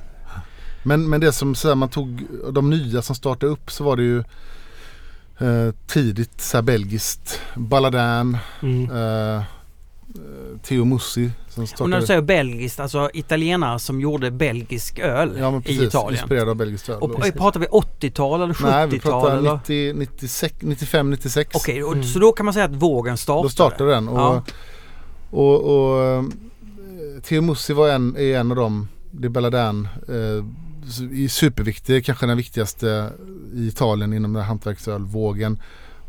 Men, 0.82 1.08
men 1.10 1.20
det 1.20 1.32
som 1.32 1.54
så 1.54 1.68
här, 1.68 1.74
man 1.74 1.88
tog, 1.88 2.26
de 2.52 2.70
nya 2.70 3.02
som 3.02 3.16
startade 3.16 3.52
upp 3.52 3.70
så 3.70 3.84
var 3.84 3.96
det 3.96 4.02
ju 4.02 4.18
eh, 5.38 5.74
tidigt 5.86 6.40
så 6.40 6.56
här 6.56 6.62
belgiskt. 6.62 7.40
Balladin, 7.54 8.38
Mm. 8.62 8.90
eh, 9.36 9.42
Theo 10.62 10.84
Mussi 10.84 11.30
som 11.48 11.66
och 11.80 11.90
när 11.90 12.00
du 12.00 12.06
säger 12.06 12.22
belgiskt, 12.22 12.80
alltså 12.80 13.10
italienare 13.14 13.78
som 13.78 14.00
gjorde 14.00 14.30
belgisk 14.30 14.98
öl 14.98 15.32
ja, 15.38 15.50
men 15.50 15.60
i 15.60 15.64
precis, 15.64 15.82
Italien. 15.82 16.20
Inspirerad 16.20 16.48
av 16.48 16.54
belgiskt 16.56 16.88
öl. 16.88 16.98
Och 17.00 17.22
pratar 17.36 17.60
vi 17.60 17.66
80-tal 17.66 18.42
eller 18.42 18.54
70-tal? 18.54 18.70
Nej, 18.70 18.86
vi 18.88 19.00
pratar 19.00 19.36
eller? 19.36 19.54
90, 19.54 19.92
96, 19.94 20.54
95, 20.60 21.10
96. 21.10 21.50
Okej, 21.54 21.84
och 21.84 21.92
Mm. 21.92 22.04
så 22.04 22.18
då 22.18 22.32
kan 22.32 22.46
man 22.46 22.54
säga 22.54 22.64
att 22.64 22.74
vågen 22.74 23.16
startade? 23.16 23.44
Då 23.44 23.50
startade 23.50 23.90
den. 23.90 24.08
Och, 24.08 24.18
Ja. 24.20 24.44
Och, 25.32 25.62
och, 25.62 26.04
eh, 26.04 26.24
Theo 27.22 27.42
Mussi 27.42 27.72
var 27.72 27.88
en, 27.88 28.16
är 28.16 28.38
en 28.38 28.50
av 28.50 28.56
dem. 28.56 28.88
Det 29.10 29.26
är 29.26 29.30
Balladin. 29.30 29.88
Eh, 30.08 30.44
superviktig, 31.28 32.04
kanske 32.04 32.26
den 32.26 32.36
viktigaste 32.36 33.10
i 33.54 33.66
Italien 33.68 34.12
inom 34.12 34.32
den 34.32 34.42
här 34.42 34.48
hantverksölvågen. 34.48 35.60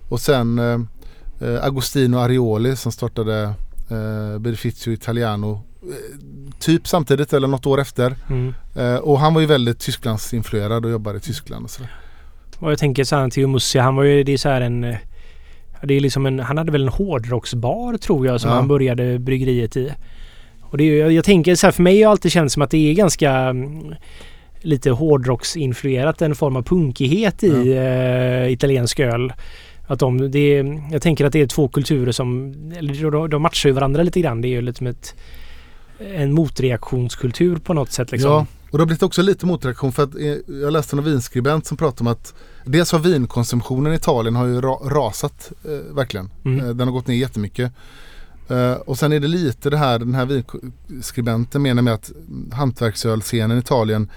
Och 0.10 0.20
sen 0.20 0.60
eh, 0.60 0.80
eh, 1.42 1.66
Agostino 1.66 2.18
Arioli 2.18 2.76
som 2.76 2.92
startade 2.92 3.54
eh, 3.90 4.40
Beneficio 4.40 4.94
Italiano 4.94 5.62
eh, 5.84 6.20
typ 6.60 6.88
samtidigt 6.88 7.34
eller 7.34 7.48
något 7.48 7.66
år 7.66 7.82
efter. 7.82 8.16
Mm. 8.30 8.54
Eh, 8.76 8.96
och 8.96 9.20
han 9.20 9.34
var 9.34 9.42
ju 9.42 9.48
väldigt 9.48 9.80
Tysklandsinfluerad 9.80 10.86
och 10.86 10.92
jobbade 10.92 11.18
i 11.18 11.22
Tyskland 11.22 11.66
och 11.66 11.72
sådär. 11.72 11.92
Och 12.60 12.72
jag 12.72 12.80
tänker 12.80 13.04
så 13.04 13.16
här 13.16 13.30
Theo 13.30 13.48
Mussi, 13.48 13.80
han 13.80 13.96
var 13.96 14.04
ju, 14.04 14.24
det 14.24 14.32
är 14.32 14.38
så 14.38 14.50
här 14.50 14.62
en... 14.62 14.96
Det 15.86 15.94
är 15.94 16.00
liksom 16.00 16.26
en, 16.26 16.40
han 16.40 16.58
hade 16.58 16.72
väl 16.72 16.82
en 16.82 16.88
hårdrocksbar 16.88 17.98
tror 17.98 18.28
jag 18.28 18.42
som 18.42 18.50
Ja. 18.50 18.56
han 18.56 18.68
började 18.68 19.20
bryggeriet 19.20 19.78
i. 19.78 19.92
Och 20.62 20.78
det 20.78 20.98
jag, 20.98 21.12
jag 21.12 21.26
tänker 21.26 21.56
så 21.56 21.68
här, 21.68 21.72
för 21.72 21.84
mig 21.84 21.94
har 21.96 22.02
det 22.02 22.12
alltid 22.12 22.32
känts 22.32 22.54
som 22.54 22.62
att 22.64 22.72
det 22.72 22.90
är 22.90 22.94
ganska 22.94 23.32
mm, 23.32 23.96
lite 24.62 24.92
hårdrocksinfluerat, 24.92 26.22
en 26.22 26.36
form 26.36 26.56
av 26.56 26.62
punkighet 26.64 27.44
i 27.44 27.74
eh, 27.74 28.52
italiensk 28.52 29.00
öl. 29.00 29.34
Att 29.88 30.00
de, 30.00 30.32
det 30.32 30.40
är, 30.40 30.82
jag 30.92 31.02
tänker 31.02 31.26
att 31.26 31.34
det 31.34 31.42
är 31.42 31.48
två 31.48 31.68
kulturer 31.68 32.12
som, 32.12 32.54
de, 33.12 33.30
de 33.30 33.42
matchar 33.42 33.70
ju 33.70 33.74
varandra 33.74 34.04
lite 34.04 34.22
grann. 34.22 34.42
Det 34.42 34.48
är 34.48 34.50
ju 34.50 34.62
lite 34.62 34.78
som 34.78 34.88
ett, 34.88 35.16
en 36.16 36.34
motreaktionskultur 36.34 37.56
på 37.56 37.74
något 37.74 37.92
sätt 37.92 38.12
liksom. 38.12 38.32
Ja, 38.32 38.46
och 38.74 38.78
det 38.78 38.82
har 38.82 38.86
blivit 38.86 39.04
också 39.04 39.22
lite 39.22 39.46
motreaktion 39.46 39.92
för 39.92 40.04
att 40.04 40.16
eh, 40.16 40.36
jag 40.62 40.74
läste 40.74 40.96
en 40.96 41.04
vinskribent 41.04 41.66
som 41.66 41.78
pratade 41.78 42.02
om 42.02 42.08
att 42.08 42.34
dels 42.66 42.92
har 42.92 43.00
vinkonsumtionen 43.00 43.94
i 43.94 43.96
Italien 43.96 44.36
har 44.36 44.46
ju 44.46 44.62
ra 44.62 44.74
rasat 44.74 45.52
eh, 45.64 45.96
verkligen. 45.96 46.30
Mm. 46.46 46.60
Eh, 46.60 46.76
den 46.76 46.88
har 46.88 46.94
gått 46.94 47.08
ner 47.08 47.16
jättemycket. 47.16 47.72
Eh, 48.50 48.74
och 48.74 48.98
sen 48.98 49.12
är 49.12 49.20
det 49.20 49.28
lite 49.28 49.70
det 49.70 49.78
här, 49.78 50.00
den 50.00 50.14
här 50.16 50.44
vinskribenten 50.88 51.62
menar 51.62 51.82
med 51.82 51.94
att 51.94 52.12
hantverksölscenen 52.52 53.58
i 53.58 53.60
Italien 53.60 54.10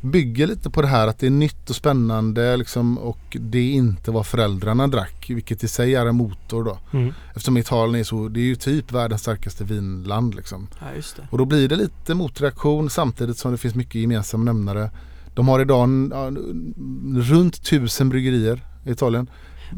bygger 0.00 0.46
lite 0.46 0.70
på 0.70 0.82
det 0.82 0.88
här 0.88 1.08
att 1.08 1.18
det 1.18 1.26
är 1.26 1.30
nytt 1.30 1.70
och 1.70 1.76
spännande 1.76 2.56
liksom, 2.56 2.98
och 2.98 3.36
det 3.40 3.58
är 3.58 3.72
inte 3.72 4.10
vad 4.10 4.26
föräldrarna 4.26 4.86
drack, 4.86 5.26
vilket 5.30 5.64
i 5.64 5.68
sig 5.68 5.94
är 5.94 6.06
en 6.06 6.16
motor 6.16 6.64
då. 6.64 6.78
Mm. 6.92 7.12
Eftersom 7.28 7.56
Italien 7.56 8.00
är 8.00 8.04
så, 8.04 8.28
det 8.28 8.40
är 8.40 8.44
ju 8.44 8.56
typ 8.56 8.92
världens 8.92 9.20
starkaste 9.20 9.64
vinland 9.64 10.34
liksom. 10.34 10.68
Ja, 10.80 10.86
just 10.96 11.16
det. 11.16 11.28
Och 11.30 11.38
då 11.38 11.44
blir 11.44 11.68
det 11.68 11.76
lite 11.76 12.14
motreaktion 12.14 12.90
samtidigt 12.90 13.38
som 13.38 13.52
det 13.52 13.58
finns 13.58 13.74
mycket 13.74 13.94
gemensamma 13.94 14.44
nämnare. 14.44 14.90
De 15.34 15.48
har 15.48 15.60
idag 15.60 15.84
en, 15.84 16.10
ja, 16.14 16.26
en- 16.26 17.22
runt 17.30 17.64
tusen 17.64 18.08
bryggerier 18.08 18.64
i 18.84 18.90
Italien. 18.90 19.26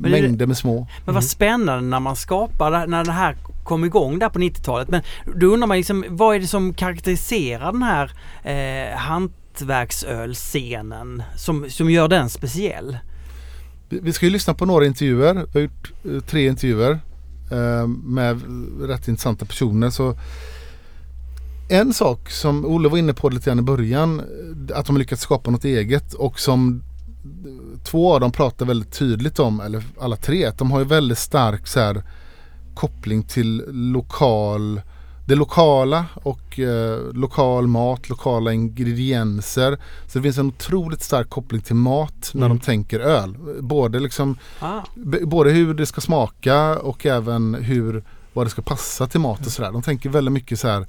Men 0.01 0.13
är 0.15 0.17
det- 0.17 0.23
Mängder 0.29 0.47
med 0.47 0.57
små. 0.57 0.87
Men 1.05 1.15
vad 1.15 1.25
spännande 1.25 1.81
när 1.89 2.01
man 2.01 2.17
skapar, 2.17 2.87
när 2.87 3.05
det 3.05 3.13
här 3.13 3.37
kom 3.65 3.85
igång 3.85 4.19
där 4.19 4.29
på 4.29 4.39
90-talet. 4.39 4.89
Men 4.89 5.03
då 5.37 5.47
undrar 5.47 5.67
man 5.67 5.77
liksom, 5.77 6.05
vad 6.09 6.37
är 6.37 6.41
det 6.41 6.47
som 6.47 6.75
karaktäriserar 6.75 7.73
den 7.73 7.83
här 7.83 8.11
eh, 8.45 8.97
hantverksölscenen 8.99 11.23
som, 11.37 11.71
som 11.71 11.91
gör 11.91 12.09
den 12.09 12.31
speciell? 12.31 12.99
Vi 13.89 14.13
ska 14.13 14.27
ju 14.27 14.33
lyssna 14.33 14.55
på 14.55 14.67
några 14.67 14.87
intervjuer. 14.87 15.35
Vi 15.35 15.47
har 15.53 15.61
gjort 15.61 15.93
eh, 16.05 16.21
tre 16.21 16.47
intervjuer 16.47 16.91
eh, 17.53 17.87
med 18.05 18.43
rätt 18.81 19.09
intressanta 19.09 19.47
personer. 19.47 19.91
Så 19.91 20.19
en 21.69 21.95
sak 21.95 22.31
som 22.31 22.67
Olle 22.67 22.89
var 22.89 22.99
inne 22.99 23.15
på 23.15 23.29
lite 23.29 23.47
grann 23.51 23.59
i 23.59 23.63
början, 23.63 24.23
att 24.75 24.87
de 24.87 24.95
har 24.97 24.99
lyckats 24.99 25.23
skapa 25.23 25.51
något 25.51 25.65
eget 25.65 26.15
och 26.15 26.41
som 26.41 26.83
två 27.87 28.15
av 28.15 28.21
dem 28.21 28.33
pratar 28.33 28.67
väldigt 28.67 28.93
tydligt 28.93 29.39
om, 29.39 29.61
eller 29.61 29.83
alla 30.01 30.17
tre, 30.17 30.45
att 30.45 30.59
de 30.59 30.71
har 30.71 30.79
ju 30.79 30.85
väldigt 30.85 31.19
stark 31.19 31.67
så 31.67 31.81
här, 31.81 32.03
koppling 32.75 33.23
till 33.23 33.65
lokal 33.69 34.81
det 35.29 35.35
lokala 35.35 36.05
och 36.15 36.59
eh, 36.61 36.99
lokal 37.13 37.67
mat, 37.67 38.09
lokala 38.09 38.53
ingredienser. 38.53 39.79
Så 40.07 40.19
det 40.19 40.23
finns 40.23 40.39
en 40.39 40.47
otroligt 40.47 41.03
stark 41.03 41.29
koppling 41.31 41.61
till 41.61 41.75
mat 41.77 42.31
när 42.35 42.47
Mm. 42.47 42.59
de 42.59 42.65
tänker 42.65 43.01
öl. 43.01 43.37
Både, 43.61 44.01
liksom, 44.01 44.39
Ah, 44.61 44.81
b- 44.95 45.19
både 45.23 45.51
hur 45.51 45.75
det 45.75 45.87
ska 45.87 46.01
smaka 46.01 46.79
och 46.79 47.07
även 47.07 47.55
hur, 47.55 48.05
vad 48.33 48.47
det 48.47 48.51
ska 48.51 48.63
passa 48.63 49.07
till 49.07 49.21
mat 49.21 49.47
och 49.47 49.53
sådär. 49.53 49.73
De 49.73 49.83
tänker 49.83 50.11
väldigt 50.11 50.33
mycket 50.33 50.61
så 50.61 50.69
här 50.69 50.87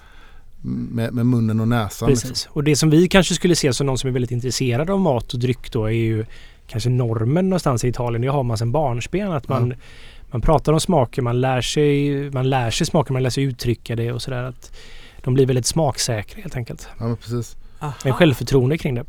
med, 0.61 1.14
med 1.14 1.26
munnen 1.26 1.60
och 1.60 1.68
näsan. 1.68 2.10
Precis. 2.10 2.30
Liksom. 2.30 2.52
Och 2.53 2.64
det 2.64 2.76
som 2.76 2.90
vi 2.90 3.07
kanske 3.07 3.34
skulle 3.36 3.56
se 3.56 3.74
som 3.74 3.88
någon 3.88 3.98
som 3.98 4.07
är 4.07 4.11
väldigt 4.14 4.32
intresserad 4.32 4.90
av 4.90 4.99
mat 4.99 5.34
och 5.34 5.40
dryck 5.40 5.72
då 5.72 5.86
är 5.86 5.91
ju 5.91 6.26
kanske 6.68 6.89
normen 6.89 7.49
någonstans 7.49 7.84
i 7.84 7.88
Italien. 7.88 8.22
Det 8.22 8.27
har 8.27 8.44
man 8.44 8.57
sedan 8.57 8.72
barnsben. 8.72 9.31
Att 9.31 9.48
man, 9.48 9.73
man 10.31 10.41
pratar 10.41 10.73
om 10.73 10.80
smaker, 10.80 11.22
man 11.22 11.41
lär 11.41 11.61
sig, 11.61 12.11
man 12.31 12.49
lär 12.49 12.72
sig 12.72 12.88
smaker, 12.88 13.14
man 13.14 13.23
lär 13.23 13.30
sig 13.30 13.44
uttrycka 13.44 13.95
det 13.95 14.11
och 14.11 14.22
sådär. 14.22 14.44
Att 14.44 14.72
de 15.23 15.34
blir 15.34 15.45
väldigt 15.45 15.65
smaksäkra 15.65 16.41
helt 16.41 16.56
enkelt. 16.56 16.89
Ja, 16.99 17.07
men 17.07 17.18
precis. 17.18 17.56
aha. 17.80 17.94
En 18.03 18.14
självförtroende 18.14 18.77
kring 18.77 18.95
det. 18.95 19.03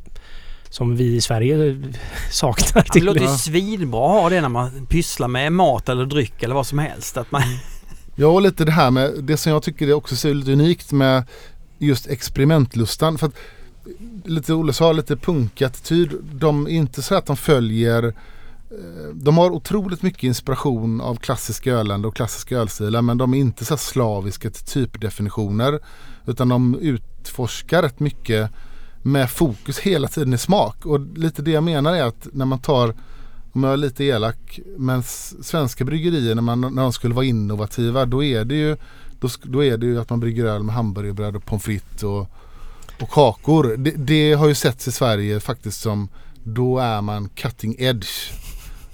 Som 0.70 0.96
vi 0.96 1.16
i 1.16 1.20
Sverige 1.20 1.82
saknar. 2.30 2.82
Ja, 2.86 2.90
det 2.92 3.00
låter 3.00 3.20
ju 3.20 3.26
svinbra 3.26 4.04
att 4.04 4.22
ha 4.22 4.28
det 4.28 4.40
när 4.40 4.48
man 4.48 4.86
pysslar 4.86 5.28
med 5.28 5.52
mat 5.52 5.88
eller 5.88 6.06
dryck 6.06 6.42
eller 6.42 6.54
vad 6.54 6.66
som 6.66 6.78
helst. 6.78 7.16
Att 7.16 7.32
man, 7.32 7.42
Ja 8.20 8.26
och 8.26 8.42
lite 8.42 8.64
det 8.64 8.72
här 8.72 8.90
med 8.90 9.24
det 9.24 9.36
som 9.36 9.52
jag 9.52 9.62
tycker 9.62 9.88
är 9.88 9.92
också 9.92 10.16
så 10.16 10.32
lite 10.32 10.52
unikt 10.52 10.92
med 10.92 11.24
just 11.78 12.06
experimentlustan. 12.06 13.18
För 13.18 13.26
att, 13.26 13.34
lite 14.24 14.54
Olle 14.54 14.72
sa, 14.72 14.92
lite 14.92 15.16
punkattityd. 15.16 16.12
De 16.32 16.66
är 16.66 16.70
inte 16.70 17.02
så 17.02 17.14
att 17.14 17.26
de 17.26 17.36
följer 17.36 18.04
eh, 18.70 19.14
de 19.14 19.38
har 19.38 19.50
otroligt 19.50 20.02
mycket 20.02 20.22
inspiration 20.22 21.00
av 21.00 21.16
klassiska 21.16 21.72
öländer 21.72 22.08
och 22.08 22.16
klassiska 22.16 22.58
ölstilar 22.58 23.02
men 23.02 23.18
de 23.18 23.34
är 23.34 23.38
inte 23.38 23.64
så 23.64 23.74
här 23.74 23.78
slaviska 23.78 24.50
till 24.50 24.64
typdefinitioner. 24.64 25.80
Utan 26.26 26.48
de 26.48 26.78
utforskar 26.80 27.82
rätt 27.82 28.00
mycket 28.00 28.50
med 29.02 29.30
fokus 29.30 29.78
hela 29.78 30.08
tiden 30.08 30.34
i 30.34 30.38
smak. 30.38 30.86
Och 30.86 31.00
lite 31.00 31.42
det 31.42 31.50
jag 31.50 31.64
menar 31.64 31.94
är 31.94 32.02
att 32.02 32.28
när 32.32 32.44
man 32.44 32.58
tar, 32.58 32.94
om 33.52 33.64
jag 33.64 33.72
är 33.72 33.76
lite 33.76 34.04
elak, 34.04 34.60
men 34.76 35.02
svenska 35.02 35.84
bryggerier 35.84 36.34
när, 36.34 36.42
man, 36.42 36.60
när 36.60 36.82
de 36.82 36.92
skulle 36.92 37.14
vara 37.14 37.24
innovativa 37.24 38.06
då 38.06 38.24
är 38.24 38.44
det 38.44 38.54
ju 38.54 38.76
då, 39.20 39.28
då 39.42 39.64
är 39.64 39.76
det 39.76 39.86
ju 39.86 40.00
att 40.00 40.10
man 40.10 40.20
brygger 40.20 40.44
öl 40.44 40.62
med 40.62 40.74
hamburgerbröd 40.74 41.36
och 41.36 41.44
pommes 41.44 41.64
frites 41.64 42.02
och 42.02 42.30
och 43.00 43.10
kakor. 43.10 43.74
Det, 43.78 43.90
det 43.90 44.32
har 44.32 44.48
ju 44.48 44.54
setts 44.54 44.88
i 44.88 44.92
Sverige 44.92 45.40
faktiskt 45.40 45.80
som 45.80 46.08
då 46.44 46.78
är 46.78 47.00
man 47.00 47.28
cutting 47.28 47.74
edge. 47.78 48.32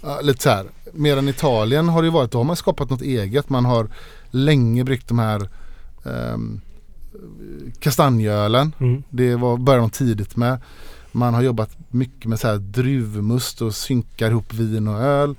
Ja, 0.02 0.20
lite 0.22 0.42
så 0.42 0.50
här. 0.50 0.66
Medan 0.92 1.28
Italien 1.28 1.88
har 1.88 2.02
det 2.02 2.06
ju 2.06 2.12
varit, 2.12 2.30
då 2.30 2.38
har 2.38 2.44
man 2.44 2.56
skapat 2.56 2.90
något 2.90 3.02
eget. 3.02 3.48
Man 3.48 3.64
har 3.64 3.88
länge 4.30 4.84
bryggt 4.84 5.08
de 5.08 5.18
här 5.18 5.48
um, 6.02 6.60
kastanjölen. 7.80 8.72
Mm. 8.80 9.02
Det 9.10 9.36
var, 9.36 9.56
började 9.56 9.82
de 9.82 9.90
tidigt 9.90 10.36
med. 10.36 10.60
Man 11.12 11.34
har 11.34 11.42
jobbat 11.42 11.70
mycket 11.88 12.24
med 12.24 12.40
så 12.40 12.48
här 12.48 12.56
druvmust 12.56 13.62
och 13.62 13.74
synkar 13.74 14.30
ihop 14.30 14.54
vin 14.54 14.88
och 14.88 15.00
öl. 15.00 15.34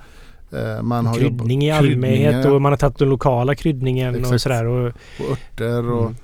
Eh, 0.52 0.82
Man 0.82 1.06
har 1.06 1.16
Kryddning 1.16 1.64
i 1.64 1.72
allmänhet 1.72 2.46
och 2.46 2.62
man 2.62 2.72
har 2.72 2.78
tagit 2.78 2.98
den 2.98 3.10
lokala 3.10 3.56
kryddningen 3.56 4.16
och 4.16 4.20
Exakt. 4.22 4.42
sådär. 4.42 4.66
Och, 4.66 4.88
och 5.20 5.32
örter 5.32 5.92
och 5.92 6.02
Mm. 6.02 6.16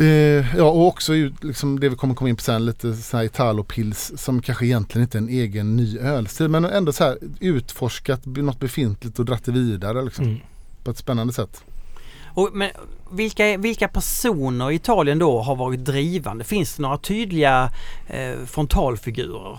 Eh, 0.00 0.56
ja 0.56 0.64
och 0.64 0.86
också 0.86 1.14
ju 1.14 1.32
liksom 1.40 1.80
det 1.80 1.88
vi 1.88 1.96
kommer 1.96 2.14
komma 2.14 2.28
in 2.28 2.36
på 2.36 2.42
sen 2.42 2.66
lite 2.66 2.94
så 2.94 3.16
här 3.16 3.24
Italo-pils 3.24 4.12
som 4.16 4.42
kanske 4.42 4.66
egentligen 4.66 5.02
inte 5.02 5.18
är 5.18 5.22
en 5.22 5.28
egen 5.28 5.76
ny 5.76 5.98
ölstil 5.98 6.48
men 6.48 6.64
ändå 6.64 6.92
så 6.92 7.04
här 7.04 7.18
utforskat 7.40 8.26
något 8.26 8.60
befintligt 8.60 9.18
och 9.18 9.24
dratt 9.24 9.44
det 9.44 9.52
vidare 9.52 10.04
liksom, 10.04 10.24
mm. 10.24 10.38
på 10.84 10.90
ett 10.90 10.98
spännande 10.98 11.32
sätt. 11.32 11.64
Och, 12.34 12.50
men 12.52 12.70
vilka, 13.12 13.56
vilka 13.56 13.88
personer 13.88 14.70
i 14.70 14.74
Italien 14.74 15.18
då 15.18 15.40
har 15.40 15.56
varit 15.56 15.84
drivande? 15.84 16.44
Finns 16.44 16.76
det 16.76 16.82
några 16.82 16.98
tydliga 16.98 17.70
eh, 18.06 18.46
frontalfigurer? 18.46 19.58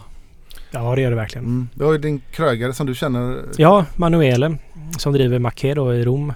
Ja, 0.71 0.95
det 0.95 1.01
gör 1.01 1.09
det 1.09 1.15
verkligen. 1.15 1.45
Mm. 1.45 1.69
Du 1.73 1.85
har 1.85 1.91
ju 1.91 1.97
din 1.97 2.21
krögare 2.31 2.73
som 2.73 2.87
du 2.87 2.95
känner. 2.95 3.43
Ja, 3.57 3.85
Manuele 3.95 4.57
som 4.97 5.13
driver 5.13 5.39
Macché 5.39 5.73
då 5.73 5.93
i 5.93 6.03
Rom. 6.03 6.33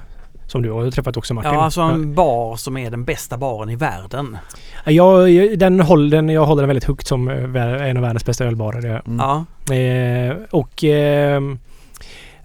Som 0.48 0.62
du 0.62 0.72
har 0.72 0.92
träffat 0.92 1.18
också 1.18 1.34
Martin. 1.34 1.54
Ja, 1.54 1.64
alltså 1.64 1.82
en 1.82 2.14
bar 2.14 2.56
som 2.56 2.78
är 2.78 2.92
den 2.92 3.06
bästa 3.06 3.38
baren 3.38 3.70
i 3.70 3.76
världen. 3.76 4.38
Ja, 4.86 5.30
jag, 5.30 5.60
den 5.60 5.80
håller, 5.80 6.18
den, 6.18 6.30
jag 6.30 6.46
håller 6.46 6.62
den 6.62 6.68
väldigt 6.68 6.84
högt 6.84 7.08
som 7.08 7.30
eh, 7.30 7.90
en 7.90 7.98
av 7.98 8.04
världens 8.04 8.26
bästa 8.26 8.46
ölbarer. 8.46 8.86
Ja. 8.86 9.02
Mm. 9.06 9.18
Ja. 9.20 9.76
Eh, 9.76 10.36
och 10.52 10.84
ehm, 10.84 11.60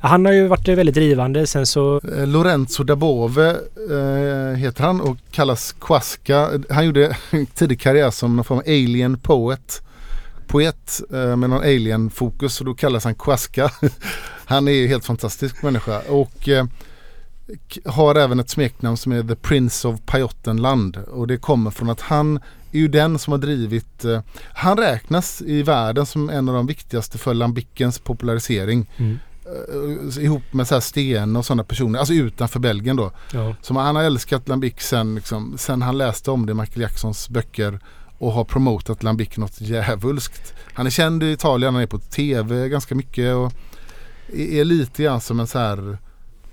han 0.00 0.24
har 0.24 0.32
ju 0.32 0.46
varit 0.46 0.68
väldigt 0.68 0.94
drivande. 0.94 1.46
Sen 1.46 1.66
så... 1.66 2.00
Eh, 2.16 2.26
Lorenzo 2.26 2.84
da 2.84 2.96
Bove 2.96 3.50
eh, 3.90 4.56
heter 4.56 4.84
han 4.84 5.00
och 5.00 5.16
kallas 5.30 5.74
Quasca. 5.80 6.50
Han 6.70 6.86
gjorde 6.86 7.16
tidig 7.54 7.80
karriär 7.80 8.10
som 8.10 8.36
någon 8.36 8.44
form 8.44 8.58
av 8.58 8.64
alien 8.66 9.18
poet. 9.18 9.82
Poet 10.46 11.00
eh, 11.12 11.36
med 11.36 11.50
någon 11.50 11.62
alien 11.62 12.10
fokus 12.10 12.60
och 12.60 12.66
då 12.66 12.74
kallas 12.74 13.04
han 13.04 13.14
Quasca. 13.14 13.70
han 14.44 14.68
är 14.68 14.72
ju 14.72 14.88
helt 14.88 15.04
fantastisk 15.04 15.62
människa 15.62 16.00
och 16.08 16.48
eh, 16.48 16.64
har 17.84 18.14
även 18.14 18.40
ett 18.40 18.50
smeknamn 18.50 18.96
som 18.96 19.12
är 19.12 19.22
The 19.22 19.34
Prince 19.34 19.88
of 19.88 20.00
Pajottenland 20.06 20.96
och 20.96 21.26
det 21.26 21.36
kommer 21.36 21.70
från 21.70 21.90
att 21.90 22.00
han 22.00 22.36
är 22.72 22.78
ju 22.78 22.88
den 22.88 23.18
som 23.18 23.30
har 23.30 23.38
drivit, 23.38 24.04
eh, 24.04 24.20
han 24.52 24.76
räknas 24.76 25.42
i 25.42 25.62
världen 25.62 26.06
som 26.06 26.30
en 26.30 26.48
av 26.48 26.54
de 26.54 26.66
viktigaste 26.66 27.18
för 27.18 27.34
lambickens 27.34 27.98
popularisering 27.98 28.90
Mm, 28.96 29.18
eh, 29.44 30.24
ihop 30.24 30.52
med 30.52 30.68
så 30.68 30.74
här 30.74 30.80
Sten 30.80 31.36
och 31.36 31.46
sådana 31.46 31.64
personer, 31.64 31.98
alltså 31.98 32.14
utanför 32.14 32.60
Belgien 32.60 32.96
då. 32.96 33.12
ja. 33.32 33.54
Som 33.62 33.76
han 33.76 33.96
har 33.96 34.02
älskat 34.02 34.48
Lambic 34.48 34.74
sen, 34.78 35.14
liksom, 35.14 35.58
sen 35.58 35.82
han 35.82 35.98
läste 35.98 36.30
om 36.30 36.46
det 36.46 36.52
i 36.52 36.54
Michael 36.54 36.80
Jacksons 36.80 37.28
böcker 37.28 37.80
och 38.18 38.32
har 38.32 38.44
promotat 38.44 39.02
Lambic 39.02 39.36
något 39.36 39.60
djävulskt. 39.60 40.54
Han 40.72 40.86
är 40.86 40.90
känd 40.90 41.22
i 41.22 41.32
Italien, 41.32 41.74
han 41.74 41.82
är 41.82 41.86
på 41.86 41.98
tv 41.98 42.68
ganska 42.68 42.94
mycket 42.94 43.34
och 43.34 43.52
är 44.32 44.60
är 44.60 44.64
lite 44.64 45.02
grann 45.02 45.20
som 45.20 45.40
en 45.40 45.46
så 45.46 45.58
här 45.58 45.98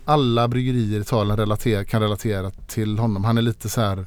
alla 0.05 0.47
bryggerier 0.47 0.97
i 0.97 1.01
Italien 1.01 1.37
relater, 1.37 1.83
kan 1.83 2.01
relatera 2.01 2.51
till 2.67 2.99
honom. 2.99 3.23
Han 3.23 3.37
är 3.37 3.41
lite 3.41 3.69
så 3.69 3.81
här 3.81 4.05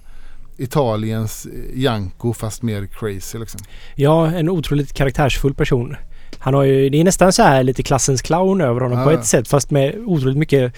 Italiens 0.56 1.46
Janko 1.74 2.32
fast 2.32 2.62
mer 2.62 2.86
crazy 2.86 3.38
liksom. 3.38 3.60
ja, 3.94 4.26
en 4.26 4.48
otroligt 4.48 4.92
karaktärsfull 4.92 5.54
person. 5.54 5.96
Han 6.38 6.54
har 6.54 6.62
ju, 6.62 6.88
det 6.88 7.00
är 7.00 7.04
nästan 7.04 7.32
så 7.32 7.42
här 7.42 7.62
lite 7.62 7.82
klassens 7.82 8.22
clown 8.22 8.60
över 8.60 8.80
honom 8.80 9.04
på 9.04 9.12
Ja. 9.12 9.18
ett 9.18 9.26
sätt 9.26 9.48
fast 9.48 9.70
med 9.70 9.94
otroligt 10.06 10.36
mycket 10.36 10.72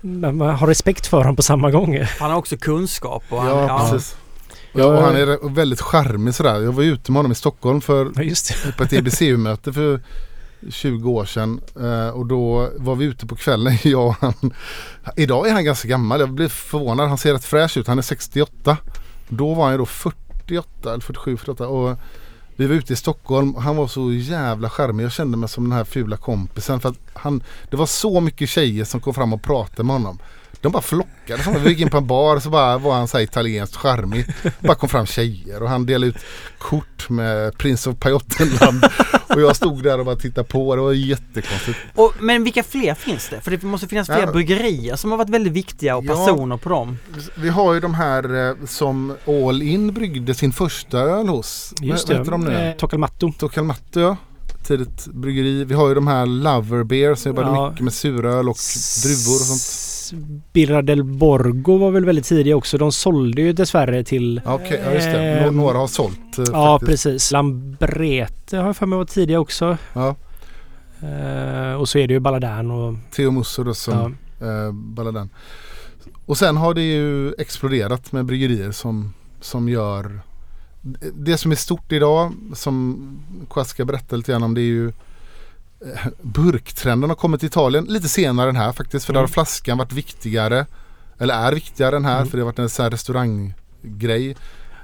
man 0.00 0.36
man 0.36 0.54
har 0.54 0.66
respekt 0.66 1.06
för 1.06 1.18
honom 1.18 1.36
på 1.36 1.42
samma 1.42 1.70
gång. 1.70 1.98
Han 2.20 2.30
har 2.30 2.38
också 2.38 2.56
kunskap. 2.56 3.22
Och 3.28 3.38
han, 3.42 3.48
Ja, 3.50 3.66
ja, 3.68 3.88
precis. 3.90 4.16
Ja. 4.72 4.86
Och 4.86 5.02
han 5.02 5.16
är 5.16 5.48
väldigt 5.54 5.80
charmig 5.80 6.34
sådär. 6.34 6.60
Jag 6.60 6.72
var 6.72 6.82
ute 6.82 7.12
med 7.12 7.18
honom 7.18 7.32
i 7.32 7.34
Stockholm 7.34 7.80
för 7.80 8.12
Ja, 8.16 8.22
just 8.22 8.64
det. 8.64 8.72
på 8.76 8.82
ett 8.84 8.92
EBCU-möte 8.92 9.72
för 9.72 10.00
20 10.70 11.10
år 11.10 11.24
sedan 11.24 11.60
eh, 11.80 12.08
och 12.08 12.26
då 12.26 12.70
var 12.76 12.94
vi 12.94 13.04
ute 13.04 13.26
på 13.26 13.36
kvällen, 13.36 13.78
jag 13.82 14.06
och 14.06 14.16
han. 14.20 14.52
Idag 15.16 15.48
är 15.48 15.52
han 15.52 15.64
ganska 15.64 15.88
gammal, 15.88 16.20
jag 16.20 16.30
blir 16.30 16.48
förvånad. 16.48 17.08
Han 17.08 17.18
ser 17.18 17.32
rätt 17.32 17.44
fräsch 17.44 17.76
ut, 17.76 17.86
han 17.86 17.98
är 17.98 18.02
68. 18.02 18.76
Då 19.28 19.54
var 19.54 19.64
han 19.64 19.72
ju 19.72 19.78
då 19.78 19.86
48 19.86 20.92
eller 20.92 21.00
47, 21.00 21.36
48 21.36 21.68
och 21.68 21.98
vi 22.56 22.66
var 22.66 22.74
ute 22.74 22.92
i 22.92 22.96
Stockholm 22.96 23.54
och 23.54 23.62
han 23.62 23.76
var 23.76 23.86
så 23.86 24.12
jävla 24.12 24.70
charmig. 24.70 25.04
Jag 25.04 25.12
kände 25.12 25.36
mig 25.36 25.48
som 25.48 25.64
den 25.64 25.72
här 25.72 25.84
fula 25.84 26.16
kompisen 26.16 26.80
för 26.80 26.88
att 26.88 26.98
han, 27.12 27.42
det 27.70 27.76
var 27.76 27.86
så 27.86 28.20
mycket 28.20 28.48
tjejer 28.48 28.84
som 28.84 29.00
kom 29.00 29.14
fram 29.14 29.32
och 29.32 29.42
pratade 29.42 29.82
med 29.82 29.96
honom. 29.96 30.18
De 30.64 30.72
bara 30.72 30.82
flockade. 30.82 31.42
Så 31.42 31.50
vi 31.58 31.68
gick 31.70 31.80
in 31.80 31.90
på 31.90 31.96
en 31.96 32.06
bar 32.06 32.38
så 32.40 32.50
bara 32.50 32.78
var 32.78 32.94
han 32.94 33.08
så 33.08 33.16
här 33.16 33.24
italienskt 33.24 33.76
charmig. 33.76 34.26
Bara 34.60 34.74
kom 34.74 34.88
fram 34.88 35.06
tjejer 35.06 35.62
och 35.62 35.68
han 35.68 35.86
delade 35.86 36.06
ut 36.10 36.16
kort 36.58 37.08
med 37.10 37.58
Prince 37.58 37.90
of 37.90 37.96
Pajottenland. 37.98 38.84
och 39.28 39.40
jag 39.40 39.56
stod 39.56 39.82
där 39.82 39.98
och 39.98 40.04
bara 40.04 40.16
tittade 40.16 40.48
på. 40.48 40.76
Det 40.76 40.82
var 40.82 40.92
jättekonstigt. 40.92 41.78
och, 41.94 42.12
men 42.20 42.44
vilka 42.44 42.62
fler 42.62 42.94
finns 42.94 43.28
det? 43.28 43.40
För 43.40 43.50
det 43.50 43.62
måste 43.62 43.88
finnas 43.88 44.06
fler 44.06 44.20
Ja. 44.20 44.32
bryggerier 44.32 44.96
som 44.96 45.10
har 45.10 45.18
varit 45.18 45.30
väldigt 45.30 45.52
viktiga 45.52 45.96
och 45.96 46.04
Ja. 46.04 46.14
personer 46.26 46.56
på 46.56 46.68
dem. 46.68 46.98
Vi 47.34 47.48
har 47.48 47.74
ju 47.74 47.80
de 47.80 47.94
här 47.94 48.48
eh, 48.48 48.54
som 48.66 49.16
All 49.26 49.62
In 49.62 49.92
bryggde 49.94 50.34
sin 50.34 50.52
första 50.52 50.98
öl 50.98 51.28
hos. 51.28 51.74
Just 51.80 52.08
Vad 52.08 52.16
det. 52.16 52.20
heter 52.20 52.30
de 52.32 52.40
nu? 52.44 52.52
Eh, 52.68 52.74
Tocalmatto. 52.76 54.00
Ja. 54.00 54.16
Tidigt 54.66 55.06
bryggeri. 55.06 55.64
Vi 55.64 55.74
har 55.74 55.88
ju 55.88 55.94
de 55.94 56.06
här 56.06 56.26
Lover 56.26 56.84
Beer 56.84 57.14
som 57.14 57.28
jobbade 57.30 57.48
Ja. 57.48 57.68
mycket 57.70 57.84
med 57.84 57.92
suröl 57.92 58.48
och 58.48 58.56
druvor 59.02 59.34
och 59.34 59.46
sånt. 59.46 59.83
Birra 60.52 60.82
del 60.82 61.04
Borgo 61.04 61.76
var 61.78 61.90
väl 61.90 62.04
väldigt 62.04 62.24
tidiga 62.24 62.56
också. 62.56 62.78
De 62.78 62.92
sålde 62.92 63.42
ju 63.42 63.52
dessvärre 63.52 64.04
till... 64.04 64.40
Ja, 64.44 64.54
Okej, 64.54 64.80
ja 64.84 64.92
just 64.92 65.06
det. 65.06 65.18
Ehm, 65.38 65.56
Några 65.56 65.78
har 65.78 65.86
sålt. 65.86 66.38
eh, 66.38 66.44
Ja, 66.52 66.78
faktiskt. 66.80 67.04
precis. 67.04 67.30
Lambrete 67.32 68.56
har 68.58 68.66
jag 68.66 68.76
för 68.76 68.86
mig 68.86 68.96
var 68.96 69.04
tidiga 69.04 69.40
också. 69.40 69.76
Ja. 69.92 70.16
Eh, 71.02 71.74
och 71.74 71.88
så 71.88 71.98
är 71.98 72.08
det 72.08 72.14
ju 72.14 72.20
Balladan 72.20 72.70
och... 72.70 72.94
Theo 73.16 73.30
Musso 73.30 73.64
då 73.64 73.74
som 73.74 74.16
Ja, 74.38 74.46
eh, 74.66 74.72
Balladen. 74.72 75.28
Och 76.26 76.38
sen 76.38 76.56
har 76.56 76.74
det 76.74 76.82
ju 76.82 77.32
exploderat 77.38 78.12
med 78.12 78.24
bryggerier 78.24 78.70
som, 78.70 79.12
som 79.40 79.68
gör 79.68 80.20
det 81.14 81.36
som 81.38 81.50
är 81.52 81.56
stort 81.56 81.92
idag 81.92 82.32
som 82.54 82.98
Quasca 83.50 83.84
berättade 83.84 84.16
lite 84.16 84.32
grann 84.32 84.42
om 84.42 84.54
det 84.54 84.60
är 84.60 84.62
ju 84.62 84.88
eh, 84.88 84.92
burktrenden 86.22 87.10
har 87.10 87.14
kommit 87.16 87.40
till 87.40 87.46
Italien 87.46 87.84
lite 87.84 88.08
senare 88.08 88.48
än 88.48 88.56
här 88.56 88.72
faktiskt 88.72 89.06
för 89.06 89.12
där 89.12 89.20
har 89.20 89.24
Mm. 89.26 89.32
flaskan 89.32 89.78
varit 89.78 89.92
viktigare 89.92 90.66
eller 91.18 91.34
är 91.34 91.52
viktigare 91.52 91.96
än 91.96 92.04
här 92.04 92.16
Mm. 92.16 92.28
för 92.28 92.36
det 92.36 92.42
har 92.42 92.46
varit 92.50 92.58
en 92.58 92.68
sån 92.68 92.90
restauranggrej. 92.90 94.30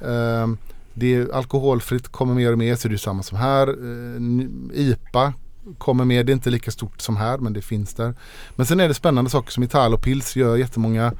Eh, 0.01 0.47
det 0.94 1.14
är 1.14 1.35
alkoholfritt 1.35 2.09
kommer 2.09 2.35
mer 2.35 2.52
och 2.52 2.59
mer 2.59 2.77
så 2.77 2.89
det 2.89 2.94
är 2.94 2.97
samma 2.98 3.22
som 3.22 3.39
här. 3.39 3.68
Eh, 3.68 4.16
n- 4.16 4.70
IPA 4.74 5.32
kommer 5.78 6.05
med. 6.05 6.27
Det 6.27 6.32
är 6.32 6.35
inte 6.35 6.51
lika 6.51 6.70
stort 6.70 7.01
som 7.01 7.16
här 7.16 7.39
men 7.39 7.52
det 7.52 7.62
finns 7.62 7.94
där. 7.94 8.14
Men 8.56 8.66
sen 8.66 8.81
är 8.81 8.89
det 8.89 8.94
spännande 8.94 9.31
saker 9.31 9.51
som 9.52 9.62
Italo 9.62 9.98
Pils 9.98 10.36
gör 10.36 10.56
jättemånga 10.56 11.12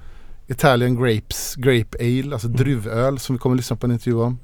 Italian 0.47 0.97
Grapes, 1.03 1.55
Grape 1.57 1.99
Ale, 2.01 2.33
alltså 2.33 2.49
Mm. 2.49 2.57
druvöl 2.59 3.19
som 3.19 3.35
vi 3.37 3.39
kommer 3.41 3.55
att 3.55 3.61
lyssna 3.61 3.77
på 3.77 3.87
en 3.87 3.93
intervju 3.93 4.19
om. 4.21 4.39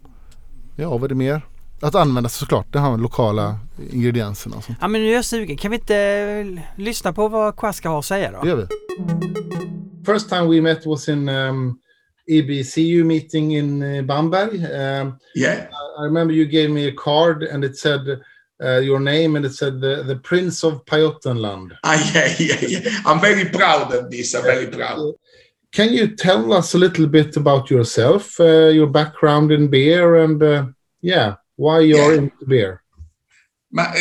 Ja, 0.76 0.90
vad 0.90 1.04
är 1.04 1.08
det 1.08 1.14
mer? 1.14 1.42
Att 1.81 1.94
använda 1.94 2.28
såklart 2.28 2.66
de 2.73 2.78
här 2.78 2.97
lokala 2.97 3.59
ingredienserna 3.90 4.57
och 4.57 4.65
sånt. 4.65 4.78
Ja 4.81 4.89
men 4.89 5.01
nu 5.01 5.11
är 5.11 5.15
jag 5.15 5.24
sugen. 5.24 5.57
Kan 5.57 5.70
vi 5.70 5.77
inte 5.77 5.97
eh, 5.97 6.62
lyssna 6.82 7.12
på 7.12 7.28
vad 7.28 7.57
Quasca 7.57 7.89
har 7.89 7.98
att 7.98 8.05
säga 8.05 8.32
då? 8.32 8.40
Det 8.43 8.48
gör 8.48 8.57
vi. 8.57 8.66
First 10.12 10.28
time 10.28 10.44
we 10.47 10.61
met 10.61 10.86
was 10.86 11.09
in 11.09 11.28
um, 11.28 11.78
EBCU 12.31 13.05
meeting 13.05 13.57
in 13.57 13.82
uh, 13.82 14.03
Bamberg. 14.05 14.57
Um, 14.57 15.19
Yeah. 15.35 15.59
I 16.01 16.05
remember 16.05 16.35
you 16.35 16.44
gave 16.47 16.69
me 16.70 16.89
a 16.89 16.93
card 16.97 17.43
and 17.43 17.65
it 17.65 17.77
said 17.78 18.01
uh, 18.65 18.78
your 18.81 18.98
name 19.01 19.36
and 19.36 19.47
it 19.47 19.55
said 19.55 19.81
the, 19.81 20.03
the 20.03 20.16
Prince 20.16 20.65
of 20.65 20.85
Pajottenland. 20.85 21.73
Ah, 21.82 22.12
yeah, 22.15 22.35
yeah, 22.39 22.69
yeah. 22.69 23.01
I'm 23.07 23.20
very 23.20 23.44
proud 23.44 23.94
of 23.94 24.11
this. 24.11 24.35
I'm 24.35 24.43
very 24.43 24.66
proud. 24.66 25.15
Can 25.73 25.93
you 25.93 26.16
tell 26.16 26.53
us 26.53 26.74
a 26.74 26.78
little 26.78 27.07
bit 27.07 27.36
about 27.36 27.70
yourself, 27.70 28.40
uh, 28.40 28.70
your 28.73 28.86
background 28.86 29.53
in 29.53 29.69
beer, 29.69 30.16
and 30.24 30.43
uh, 30.43 30.66
yeah, 31.03 31.35
why 31.57 31.81
you're 31.81 32.12
Yeah. 32.12 32.19
into 32.20 32.45
beer? 32.47 32.83
But, 33.73 33.93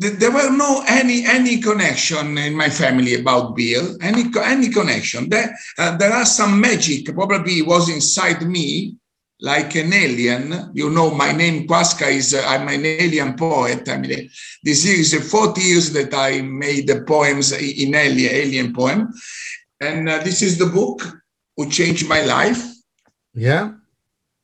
th- 0.00 0.18
there 0.20 0.30
were 0.30 0.50
no 0.50 0.84
any 0.86 1.24
any 1.26 1.60
connection 1.60 2.36
in 2.38 2.54
my 2.54 2.68
family 2.70 3.14
about 3.14 3.56
beer. 3.56 3.82
Any 4.00 4.24
any 4.54 4.68
connection? 4.68 5.28
There 5.28 5.50
uh, 5.78 5.96
there 5.96 6.12
are 6.12 6.26
some 6.26 6.60
magic. 6.60 7.06
Probably 7.14 7.62
was 7.62 7.88
inside 7.88 8.42
me, 8.46 8.94
like 9.40 9.74
an 9.74 9.92
alien. 9.92 10.70
You 10.74 10.90
know, 10.90 11.10
my 11.10 11.32
name 11.32 11.66
Quasca 11.66 12.06
is. 12.20 12.34
Uh, 12.34 12.44
I'm 12.46 12.68
an 12.68 12.84
alien 12.84 13.34
poet. 13.34 13.88
I 13.88 13.96
mean, 13.96 14.28
this 14.62 14.84
is 14.84 15.14
uh, 15.14 15.20
40 15.20 15.60
years 15.60 15.92
that 15.94 16.12
I 16.14 16.42
made 16.42 16.86
the 16.86 17.00
poems 17.02 17.52
in 17.52 17.94
alien 17.94 18.32
alien 18.34 18.72
poem, 18.74 19.10
and 19.80 20.08
uh, 20.08 20.18
this 20.22 20.42
is 20.42 20.58
the 20.58 20.66
book 20.66 20.98
who 21.56 21.68
changed 21.70 22.06
my 22.06 22.20
life. 22.22 22.62
Yeah, 23.34 23.72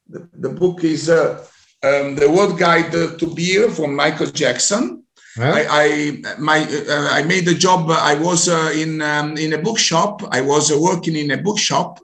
the, 0.09 0.29
the 0.33 0.49
book 0.49 0.83
is 0.83 1.09
uh, 1.09 1.45
um, 1.83 2.15
the 2.15 2.29
World 2.31 2.59
Guide 2.59 2.93
to 2.93 3.27
Beer 3.35 3.69
from 3.71 3.95
Michael 3.95 4.27
Jackson. 4.27 5.05
Yeah. 5.39 5.53
I, 5.55 5.67
I 5.85 6.23
my 6.39 6.59
uh, 6.61 7.09
I 7.11 7.23
made 7.23 7.49
a 7.49 7.55
job. 7.55 7.91
I 7.91 8.15
was 8.15 8.49
uh, 8.49 8.71
in 8.75 9.01
um, 9.01 9.37
in 9.39 9.53
a 9.55 9.59
bookshop. 9.59 10.23
I 10.31 10.41
was 10.43 10.71
uh, 10.71 10.79
working 10.79 11.17
in 11.17 11.31
a 11.31 11.39
bookshop, 11.39 12.01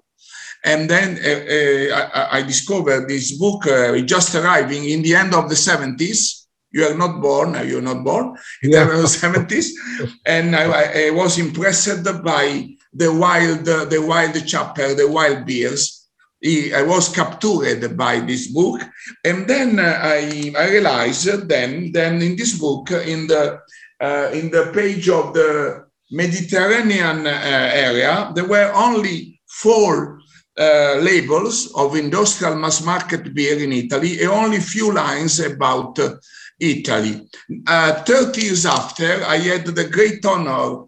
and 0.65 0.89
then 0.89 1.19
uh, 1.23 1.29
uh, 1.57 2.09
I, 2.15 2.39
I 2.39 2.43
discovered 2.43 3.07
this 3.09 3.33
book 3.39 3.67
uh, 3.67 3.99
just 3.99 4.35
arriving 4.35 4.89
in 4.89 5.03
the 5.03 5.15
end 5.15 5.35
of 5.35 5.49
the 5.51 5.57
seventies. 5.57 6.47
You 6.71 6.85
are 6.87 6.95
not 6.97 7.21
born. 7.21 7.55
uh, 7.57 7.63
You're 7.63 7.83
not 7.83 8.03
born 8.03 8.35
in 8.63 8.71
Yeah. 8.73 8.85
the 8.87 9.07
seventies, 9.07 9.73
and 10.27 10.57
I, 10.57 11.09
I- 11.09 11.11
was 11.11 11.39
impressed 11.39 12.03
by 12.25 12.69
the 12.95 13.13
wild 13.13 13.69
uh, 13.69 13.85
the 13.85 14.01
wild 14.01 14.35
chapter, 14.47 14.95
the 14.95 15.07
wild 15.09 15.45
beers. 15.45 15.98
I 16.45 16.83
was 16.83 17.09
captured 17.09 17.97
by 17.97 18.21
this 18.21 18.47
book, 18.53 18.81
and 19.25 19.49
then 19.49 19.81
uh, 19.81 19.99
I, 20.01 20.53
I 20.57 20.71
realized 20.71 21.49
then 21.49 21.91
then 21.91 22.23
in 22.23 22.37
this 22.37 22.57
book 22.57 22.93
in 22.93 23.27
the 23.27 23.59
uh, 24.01 24.31
in 24.33 24.51
the 24.51 24.71
page 24.73 25.09
of 25.09 25.35
the 25.35 25.85
Mediterranean 26.13 27.27
uh, 27.27 27.71
area 27.75 28.31
there 28.37 28.47
were 28.47 28.73
only 28.73 29.41
four 29.49 30.21
uh, 30.57 30.97
labels 31.01 31.73
of 31.75 31.97
industrial 31.97 32.55
mass 32.55 32.85
market 32.85 33.35
beer 33.35 33.59
in 33.59 33.73
Italy 33.73 34.21
and 34.21 34.31
only 34.31 34.61
few 34.61 34.93
lines 34.93 35.41
about 35.41 35.99
uh, 35.99 36.15
Italy. 36.61 37.29
Uh, 37.67 37.95
30 38.05 38.41
years 38.41 38.65
after, 38.65 39.25
I 39.25 39.39
had 39.39 39.67
the 39.67 39.89
great 39.89 40.25
honor 40.25 40.85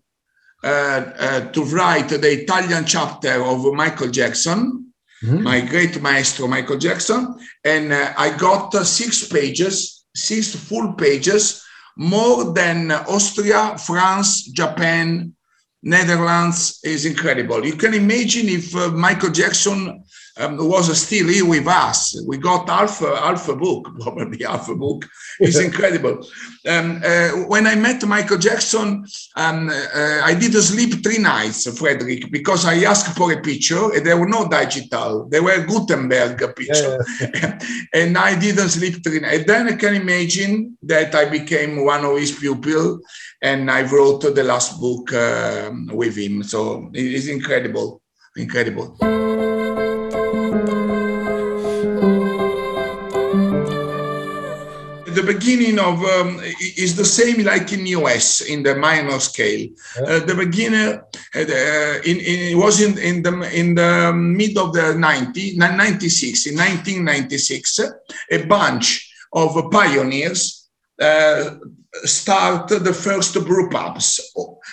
to 0.63 1.65
write 1.73 2.09
the 2.09 2.43
Italian 2.43 2.85
chapter 2.85 3.43
of 3.43 3.65
Michael 3.73 4.11
Jackson, 4.11 4.90
Mhm. 5.23 5.43
my 5.43 5.61
great 5.61 6.01
maestro 6.01 6.47
Michael 6.47 6.79
Jackson, 6.79 7.35
and 7.65 7.93
uh, 7.93 8.13
I 8.17 8.31
got 8.37 8.75
uh, 8.75 8.85
six 8.85 9.29
pages, 9.29 10.05
six 10.15 10.55
full 10.55 10.95
pages, 10.95 11.63
more 11.97 12.55
than 12.55 12.91
Austria, 12.91 13.77
France, 13.77 14.45
Japan, 14.61 15.35
Netherlands 15.83 16.79
is 16.85 17.05
incredible. 17.05 17.65
You 17.65 17.75
can 17.75 17.95
imagine 17.95 18.49
if 18.49 18.75
uh, 18.75 18.89
Michael 18.91 19.31
Jackson 19.31 20.03
um, 20.37 20.57
was 20.57 21.01
still 21.01 21.29
here 21.29 21.47
with 21.47 21.67
us. 21.67 22.21
We 22.27 22.39
got 22.39 22.69
half 22.69 23.01
a, 23.03 23.17
half 23.17 23.49
a 23.49 23.57
book, 23.57 23.89
probably 24.01 24.45
half 24.45 24.69
a 24.69 24.75
book. 24.75 25.09
It's 25.39 25.59
incredible. 25.59 26.27
Um, 26.69 27.03
uh, 27.05 27.31
when 27.47 27.67
I 27.67 27.75
met 27.75 28.03
Michael 28.07 28.39
Jackson, 28.39 29.05
um, 29.37 29.71
uh, 29.71 30.21
I 30.23 30.35
didn't 30.39 30.63
sleep 30.63 31.03
three 31.03 31.19
nights, 31.19 31.67
Frederick, 31.79 32.31
because 32.31 32.65
I 32.65 32.85
asked 32.85 33.17
for 33.17 33.33
a 33.33 33.41
picture 33.41 33.93
and 33.95 34.05
there 34.05 34.19
were 34.19 34.29
no 34.29 34.49
digital. 34.49 35.29
There 35.29 35.43
were 35.43 35.65
Gutenberg 35.67 36.39
picture. 36.57 36.99
and 37.95 38.17
I 38.17 38.39
didn't 38.39 38.69
sleep 38.69 39.03
three 39.03 39.21
nights. 39.21 39.39
And 39.39 39.47
then 39.47 39.69
I 39.69 39.77
can 39.77 39.95
imagine 39.95 40.77
that 40.83 41.15
I 41.15 41.25
became 41.27 41.85
one 41.85 42.05
of 42.05 42.19
his 42.19 42.33
pupils 42.33 43.01
and 43.43 43.71
I 43.71 43.83
wrote 43.83 44.23
the 44.23 44.45
last 44.45 44.81
book 44.81 45.13
um, 45.13 45.87
with 45.93 46.17
him. 46.17 46.43
So 46.43 46.91
it 46.93 47.05
is 47.05 47.29
incredible, 47.29 48.03
incredible. 48.37 48.97
The 55.15 55.23
beginning 55.25 55.79
of 55.79 56.03
um, 56.03 56.41
is 56.77 56.97
the 56.97 57.05
same 57.05 57.45
like 57.45 57.73
in 57.73 57.87
US 57.87 58.41
in 58.41 58.65
the 58.65 58.75
minor 58.75 59.21
scale. 59.21 59.69
Uh, 59.97 60.19
the 60.21 60.35
beginner 60.35 61.05
uh, 61.37 62.01
in, 62.05 62.17
in, 62.19 62.39
it 62.53 62.57
was 62.57 62.81
in, 62.81 62.99
in 62.99 63.23
the 63.23 63.33
in 63.57 63.77
the 63.77 64.13
mid 64.13 64.59
of 64.59 64.73
the 64.73 64.95
90, 64.95 65.57
96 65.57 66.47
in 66.47 66.57
1996 66.57 67.81
a 68.33 68.43
bunch 68.47 69.09
of 69.33 69.71
pioneers 69.71 70.69
uh, 71.01 71.59
started 72.05 72.81
the 72.81 72.93
first 72.93 73.35
brew 73.45 73.69
pubs. 73.71 74.21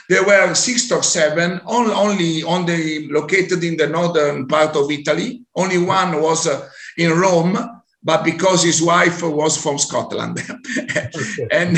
There 0.09 0.25
were 0.25 0.53
six 0.53 0.91
or 0.91 1.03
seven, 1.03 1.59
only, 1.65 1.93
only 1.93 2.43
only 2.43 3.07
located 3.09 3.63
in 3.63 3.75
the 3.75 3.88
northern 3.88 4.47
part 4.47 4.75
of 4.75 4.89
Italy. 4.89 5.43
Only 5.55 5.79
one 5.79 6.21
was 6.21 6.47
uh, 6.47 6.69
in 6.97 7.11
Rome, 7.11 7.57
but 8.03 8.23
because 8.23 8.63
his 8.63 8.81
wife 8.81 9.21
was 9.21 9.57
from 9.57 9.77
Scotland. 9.77 10.39
and 11.51 11.77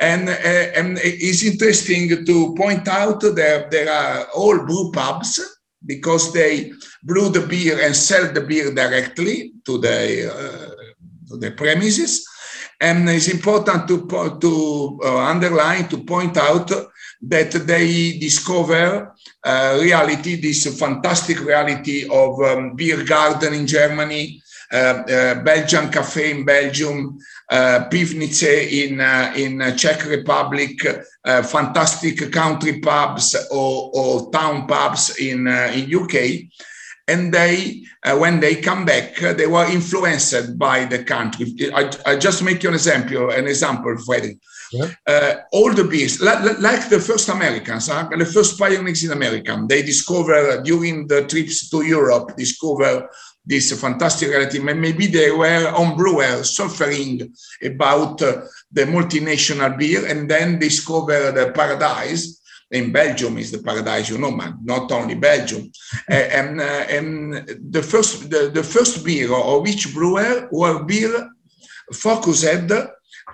and 0.00 0.28
uh, 0.28 0.66
and 0.78 0.98
it's 1.02 1.42
interesting 1.42 2.24
to 2.24 2.54
point 2.54 2.86
out 2.86 3.20
that 3.20 3.70
there 3.70 3.90
are 3.90 4.26
all 4.34 4.64
brew 4.64 4.92
pubs 4.92 5.40
because 5.84 6.32
they 6.32 6.72
brew 7.02 7.28
the 7.30 7.46
beer 7.46 7.80
and 7.84 7.96
sell 7.96 8.32
the 8.32 8.40
beer 8.40 8.72
directly 8.72 9.52
to 9.64 9.78
the 9.78 10.30
uh, 10.32 10.70
to 11.28 11.36
the 11.36 11.50
premises. 11.50 12.24
And 12.80 13.08
it's 13.08 13.28
important 13.28 13.88
to 13.88 14.06
to 14.40 15.00
uh, 15.02 15.18
underline 15.18 15.88
to 15.88 16.04
point 16.04 16.36
out 16.36 16.70
that 17.22 17.52
they 17.52 18.18
discover 18.18 19.14
uh, 19.44 19.78
reality, 19.80 20.36
this 20.40 20.78
fantastic 20.78 21.40
reality 21.40 22.08
of 22.10 22.40
um, 22.40 22.76
beer 22.76 23.04
garden 23.04 23.54
in 23.54 23.66
Germany, 23.66 24.42
uh, 24.72 24.76
uh, 24.76 25.34
Belgian 25.44 25.90
cafe 25.90 26.32
in 26.32 26.44
Belgium, 26.44 27.18
uh, 27.50 27.86
Pivnice 27.88 28.42
in 28.42 29.00
in 29.36 29.76
Czech 29.76 30.04
Republic, 30.06 30.80
fantastic 31.24 32.32
country 32.32 32.80
pubs 32.80 33.36
or, 33.52 33.90
or 33.94 34.30
town 34.32 34.66
pubs 34.66 35.16
in 35.18 35.46
in 35.46 35.94
UK, 35.94 36.48
and 37.06 37.32
they 37.32 37.84
uh, 38.04 38.16
when 38.16 38.40
they 38.40 38.56
come 38.56 38.84
back 38.84 39.22
uh, 39.22 39.32
they 39.32 39.46
were 39.46 39.70
influenced 39.70 40.58
by 40.58 40.84
the 40.84 41.04
country. 41.04 41.54
I, 41.72 41.90
I 42.04 42.16
just 42.16 42.42
make 42.42 42.62
you 42.62 42.70
an 42.70 42.74
example, 42.74 43.30
an 43.30 43.46
example, 43.46 43.96
Freddie. 44.70 44.94
Uh, 45.06 45.34
all 45.52 45.72
the 45.72 45.84
beers, 45.84 46.20
like, 46.20 46.58
like 46.60 46.88
the 46.88 47.00
first 47.00 47.28
Americans, 47.28 47.88
huh? 47.88 48.08
the 48.16 48.24
first 48.24 48.58
pioneers 48.58 49.04
in 49.04 49.12
America, 49.12 49.64
they 49.68 49.82
discover 49.82 50.62
during 50.62 51.06
the 51.06 51.26
trips 51.26 51.68
to 51.70 51.82
Europe, 51.82 52.36
discover 52.36 53.08
this 53.46 53.80
fantastic 53.80 54.28
reality. 54.28 54.58
Maybe 54.58 55.06
they 55.06 55.30
were 55.30 55.68
on 55.68 56.44
suffering 56.44 57.32
about 57.62 58.20
uh, 58.20 58.42
the 58.72 58.82
multinational 58.82 59.78
beer 59.78 60.04
and 60.06 60.28
then 60.28 60.58
discover 60.58 61.30
the 61.32 61.52
paradise. 61.52 62.42
In 62.72 62.90
Belgium 62.90 63.38
is 63.38 63.52
the 63.52 63.62
paradise, 63.62 64.10
you 64.10 64.18
know, 64.18 64.32
man, 64.32 64.58
not 64.64 64.90
only 64.90 65.14
Belgium. 65.14 65.70
Uh, 66.10 66.14
and, 66.14 66.60
uh, 66.60 66.84
and 66.88 67.60
the 67.70 67.82
first 67.82 68.30
the, 68.30 68.50
the 68.52 68.62
first 68.62 69.04
beer 69.04 69.32
of 69.32 69.66
each 69.66 69.92
brewer 69.94 70.48
were 70.52 70.84
beer 70.84 71.30
focused 71.92 72.44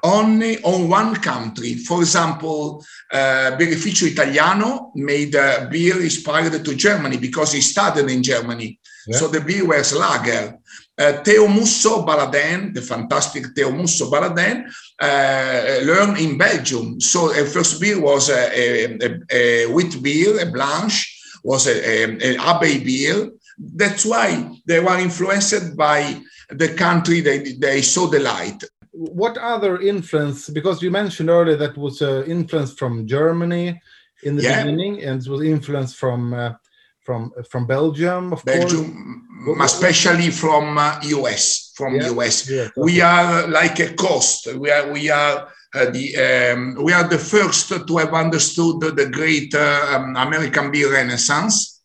only 0.02 0.62
on 0.62 0.88
one 0.88 1.14
country. 1.16 1.74
For 1.74 2.00
example, 2.00 2.84
uh, 3.12 3.56
Birrificio 3.58 4.10
Italiano 4.10 4.90
made 4.94 5.34
a 5.34 5.68
beer 5.70 6.02
inspired 6.02 6.64
to 6.64 6.74
Germany 6.74 7.18
because 7.18 7.52
he 7.52 7.60
studied 7.60 8.10
in 8.10 8.22
Germany. 8.22 8.78
Yeah. 9.06 9.16
So 9.16 9.28
the 9.28 9.40
beer 9.40 9.66
was 9.66 9.94
lager. 9.94 10.58
Uh, 10.98 11.22
Teo 11.22 11.48
Musso 11.48 12.04
Baladin, 12.04 12.74
the 12.74 12.82
fantastic 12.82 13.54
Teo 13.54 13.70
Musso 13.70 14.10
Baladin, 14.10 14.70
uh, 15.00 15.84
learned 15.84 16.18
in 16.18 16.36
Belgium. 16.36 17.00
So 17.00 17.32
the 17.32 17.46
first 17.46 17.80
beer 17.80 18.00
was 18.00 18.28
a, 18.28 18.50
a, 18.52 18.98
a, 19.00 19.20
a 19.30 19.66
wheat 19.72 20.02
beer, 20.02 20.40
a 20.40 20.50
blanche, 20.50 21.40
was 21.42 21.66
a, 21.66 21.74
a, 21.74 22.34
a 22.34 22.36
Abbey 22.38 22.84
beer. 22.84 23.30
That's 23.58 24.04
why 24.04 24.50
they 24.66 24.80
were 24.80 24.98
influenced 24.98 25.76
by 25.76 26.20
the 26.50 26.74
country 26.74 27.20
they, 27.20 27.52
they 27.54 27.82
saw 27.82 28.06
the 28.06 28.20
light. 28.20 28.62
What 28.92 29.38
other 29.38 29.80
influence? 29.80 30.50
Because 30.50 30.82
you 30.82 30.90
mentioned 30.90 31.30
earlier 31.30 31.56
that 31.56 31.76
was 31.78 32.02
uh, 32.02 32.24
influence 32.26 32.74
from 32.74 33.06
Germany 33.06 33.80
in 34.22 34.36
the 34.36 34.42
Yeah. 34.42 34.58
beginning, 34.58 35.02
and 35.02 35.20
it 35.24 35.28
was 35.28 35.42
influence 35.42 35.94
from 35.94 36.34
uh, 36.34 36.52
from 37.00 37.32
from 37.50 37.66
Belgium, 37.66 38.32
of 38.32 38.44
course. 38.44 38.72
Belgium, 38.72 39.58
especially 39.62 40.30
from 40.30 40.78
uh, 40.78 41.00
US, 41.02 41.72
from 41.74 41.94
Yeah. 41.94 42.10
US. 42.10 42.48
Yes, 42.50 42.70
We 42.76 43.00
are 43.00 43.46
like 43.48 43.80
a 43.80 43.94
coast. 43.94 44.46
We 44.54 44.70
are 44.70 44.92
we 44.92 45.10
are 45.10 45.48
uh, 45.74 45.90
the 45.90 46.06
um, 46.26 46.76
we 46.84 46.92
are 46.92 47.08
the 47.08 47.18
first 47.18 47.68
to 47.70 47.96
have 47.96 48.12
understood 48.12 48.80
the 48.96 49.08
great 49.10 49.54
uh, 49.54 49.96
um, 49.96 50.16
American 50.16 50.70
beer 50.70 50.92
renaissance. 50.92 51.80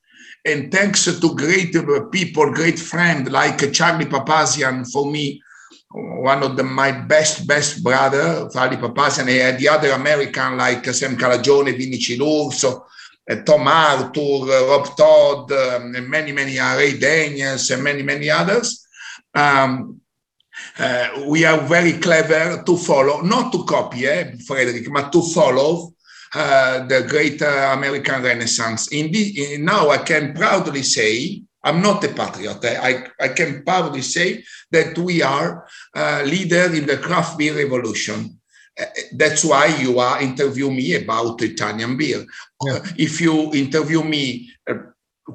And 0.45 0.71
thanks 0.71 1.05
to 1.05 1.35
great 1.35 1.75
uh, 1.75 2.05
people, 2.11 2.51
great 2.53 2.79
friend 2.79 3.29
like 3.31 3.71
Charlie 3.73 4.05
Papazian, 4.05 4.85
for 4.91 5.09
me, 5.11 5.41
one 5.91 6.43
of 6.43 6.57
the, 6.57 6.63
my 6.63 6.91
best, 6.91 7.47
best 7.47 7.83
brother, 7.83 8.49
Charlie 8.51 8.77
Papazian, 8.77 9.27
and 9.29 9.57
the 9.57 9.69
other 9.69 9.91
American 9.91 10.57
like 10.57 10.85
Sam 10.87 11.17
Calagione, 11.17 11.77
Vinici 11.77 12.17
L'Urso, 12.19 12.85
uh, 13.29 13.35
Tom 13.43 13.67
Arthur, 13.67 14.19
uh, 14.19 14.67
Rob 14.67 14.95
Todd, 14.97 15.51
um, 15.51 15.95
and 15.95 16.07
many, 16.09 16.31
many, 16.31 16.59
uh, 16.59 16.75
Ray 16.77 16.97
Daniels, 16.97 17.69
and 17.69 17.83
many, 17.83 18.03
many 18.03 18.29
others. 18.29 18.85
Um, 19.33 20.01
uh, 20.79 21.23
we 21.27 21.45
are 21.45 21.59
very 21.61 21.93
clever 21.93 22.63
to 22.63 22.77
follow, 22.77 23.21
not 23.21 23.51
to 23.51 23.63
copy, 23.63 24.07
eh, 24.07 24.35
Frederick, 24.45 24.87
but 24.91 25.11
to 25.11 25.21
follow 25.21 25.93
uh, 26.35 26.85
the 26.87 27.05
great 27.07 27.41
uh, 27.41 27.73
American 27.73 28.21
Renaissance. 28.21 28.87
Indeed, 28.91 29.37
in- 29.37 29.65
now 29.65 29.89
I 29.89 29.99
can 29.99 30.33
proudly 30.33 30.83
say, 30.83 31.41
I'm 31.67 31.81
not 31.81 32.03
a 32.05 32.07
patriot. 32.07 32.63
I, 32.63 33.07
I, 33.19 33.27
can 33.29 33.63
proudly 33.63 34.01
say 34.01 34.43
that 34.71 34.97
we 34.97 35.21
are 35.21 35.67
uh, 35.93 36.23
leader 36.25 36.73
in 36.73 36.85
the 36.85 36.97
craft 36.97 37.37
beer 37.37 37.55
revolution. 37.55 38.39
Uh, 38.79 38.85
that's 39.13 39.43
why 39.43 39.65
you 39.65 39.99
are 39.99 40.21
interview 40.21 40.71
me 40.71 40.95
about 40.95 41.41
Italian 41.41 41.97
beer. 41.97 42.25
Yeah. 42.63 42.73
Uh, 42.73 42.79
if 42.97 43.19
you 43.19 43.53
interview 43.53 44.01
me 44.01 44.49
uh, 44.69 44.75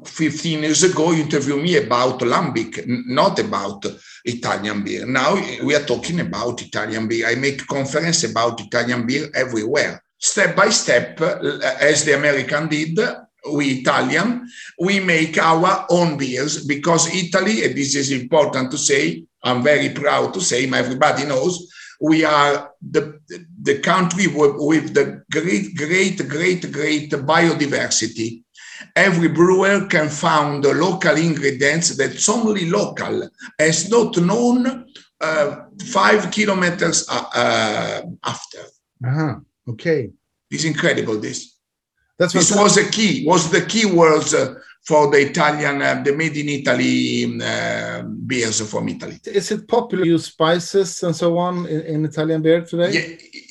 15 0.06 0.62
years 0.62 0.82
ago, 0.84 1.12
you 1.12 1.24
interview 1.24 1.60
me 1.60 1.76
about 1.76 2.20
lambic, 2.20 2.82
not 2.86 3.38
about 3.38 3.84
Italian 4.24 4.82
beer. 4.82 5.04
Now 5.04 5.34
we 5.62 5.74
are 5.74 5.84
talking 5.84 6.20
about 6.20 6.62
Italian 6.62 7.08
beer. 7.08 7.26
I 7.28 7.34
make 7.34 7.66
conference 7.66 8.24
about 8.24 8.58
Italian 8.58 9.06
beer 9.06 9.28
everywhere. 9.34 10.02
Step 10.18 10.56
by 10.56 10.70
step, 10.70 11.20
as 11.20 12.04
the 12.04 12.16
American 12.16 12.68
did, 12.68 12.98
we 13.50 13.80
Italian, 13.80 14.48
we 14.78 15.00
make 15.00 15.38
our 15.38 15.86
own 15.90 16.16
beers 16.16 16.64
because 16.64 17.12
Italy, 17.14 17.64
and 17.64 17.76
this 17.76 17.94
is 17.94 18.12
important 18.12 18.70
to 18.70 18.78
say, 18.78 19.24
I'm 19.42 19.62
very 19.62 19.90
proud 19.90 20.32
to 20.34 20.40
say, 20.40 20.70
everybody 20.70 21.24
knows, 21.24 21.68
we 22.00 22.24
are 22.24 22.72
the, 22.80 23.20
the 23.62 23.78
country 23.78 24.26
with, 24.26 24.54
with 24.56 24.94
the 24.94 25.22
great, 25.30 25.76
great, 25.76 26.28
great, 26.28 26.72
great 26.72 27.10
biodiversity. 27.10 28.42
Every 28.96 29.28
brewer 29.28 29.86
can 29.86 30.08
find 30.08 30.64
local 30.64 31.16
ingredients 31.16 31.96
that's 31.96 32.28
only 32.28 32.68
local, 32.68 33.28
as 33.58 33.88
not 33.88 34.16
known 34.16 34.86
uh, 35.20 35.56
five 35.86 36.30
kilometers 36.32 37.06
uh, 37.08 37.24
uh, 37.34 38.02
after. 38.24 38.58
Aha, 39.04 39.40
okej. 39.68 40.12
It's 40.50 40.64
incredible, 40.64 41.18
this. 41.18 41.51
That's 42.22 42.34
This 42.34 42.56
was 42.56 42.76
a 42.76 42.88
key, 42.88 43.26
was 43.26 43.50
the 43.50 43.62
key 43.62 43.84
words 43.84 44.32
uh, 44.32 44.54
for 44.84 45.10
the 45.10 45.18
Italian, 45.30 45.82
uh, 45.82 46.00
the 46.04 46.12
made 46.14 46.36
in 46.36 46.50
Italy 46.50 47.40
uh, 47.42 48.02
beers 48.02 48.60
from 48.70 48.88
Italy. 48.88 49.18
Is 49.26 49.50
it 49.50 49.66
popular 49.66 50.04
to 50.04 50.10
use 50.10 50.26
spices 50.26 51.02
and 51.02 51.16
so 51.16 51.36
on 51.36 51.66
in, 51.66 51.80
in 51.80 52.04
Italian 52.04 52.40
beer 52.40 52.64
today? 52.64 52.90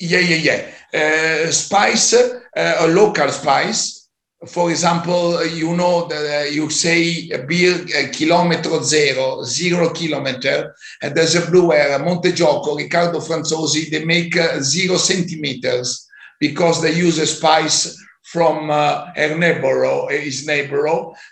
Yeah, 0.00 0.20
yeah, 0.20 0.36
yeah, 0.36 0.70
yeah. 0.92 1.46
Uh, 1.46 1.50
spice, 1.50 2.14
uh, 2.14 2.76
a 2.78 2.88
local 2.88 3.28
spice. 3.28 4.08
For 4.46 4.70
example, 4.70 5.44
you 5.44 5.76
know 5.76 6.06
that 6.06 6.46
uh, 6.46 6.50
you 6.50 6.70
say 6.70 7.28
a 7.28 7.44
beer 7.44 7.74
uh, 7.74 8.08
kilometro 8.08 8.82
zero, 8.82 9.42
zero 9.44 9.90
kilometer, 9.90 10.74
and 11.02 11.14
there's 11.14 11.34
a 11.34 11.44
brewer, 11.50 11.98
Montegioco, 12.00 12.74
Riccardo 12.78 13.20
Franzosi, 13.20 13.90
they 13.90 14.02
make 14.02 14.34
uh, 14.34 14.60
zero 14.60 14.96
centimeters 14.96 16.08
because 16.40 16.80
they 16.80 16.94
use 16.94 17.18
a 17.18 17.26
spice 17.26 18.01
from 18.22 18.70
uh, 18.70 19.06
her 19.14 19.36
neighbor, 19.36 20.08
his 20.10 20.46
neighbor. 20.46 20.88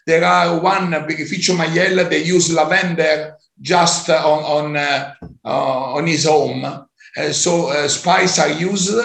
There 0.07 0.25
are 0.25 0.61
one, 0.61 0.93
uh, 0.93 1.07
Beneficio 1.07 1.57
Maiella, 1.57 2.09
they 2.09 2.25
use 2.25 2.53
lavender 2.53 3.37
just 3.61 4.09
uh, 4.11 4.23
on, 4.29 4.67
on, 4.67 4.77
uh, 4.77 5.15
uh, 5.45 5.95
on 5.95 6.07
his 6.07 6.27
home. 6.27 6.87
So 7.33 7.89
spice 7.89 8.39
are 8.39 8.51
used, 8.51 8.97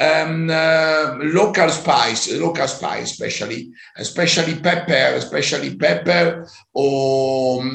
um, 0.00 0.48
local 0.48 1.68
spice, 1.68 2.32
local 2.32 2.66
spice 2.66 3.12
especially, 3.12 3.70
especially 3.96 4.56
pepper, 4.56 5.14
especially 5.14 5.76
pepper. 5.76 6.48
Or 6.72 7.62
um, 7.62 7.74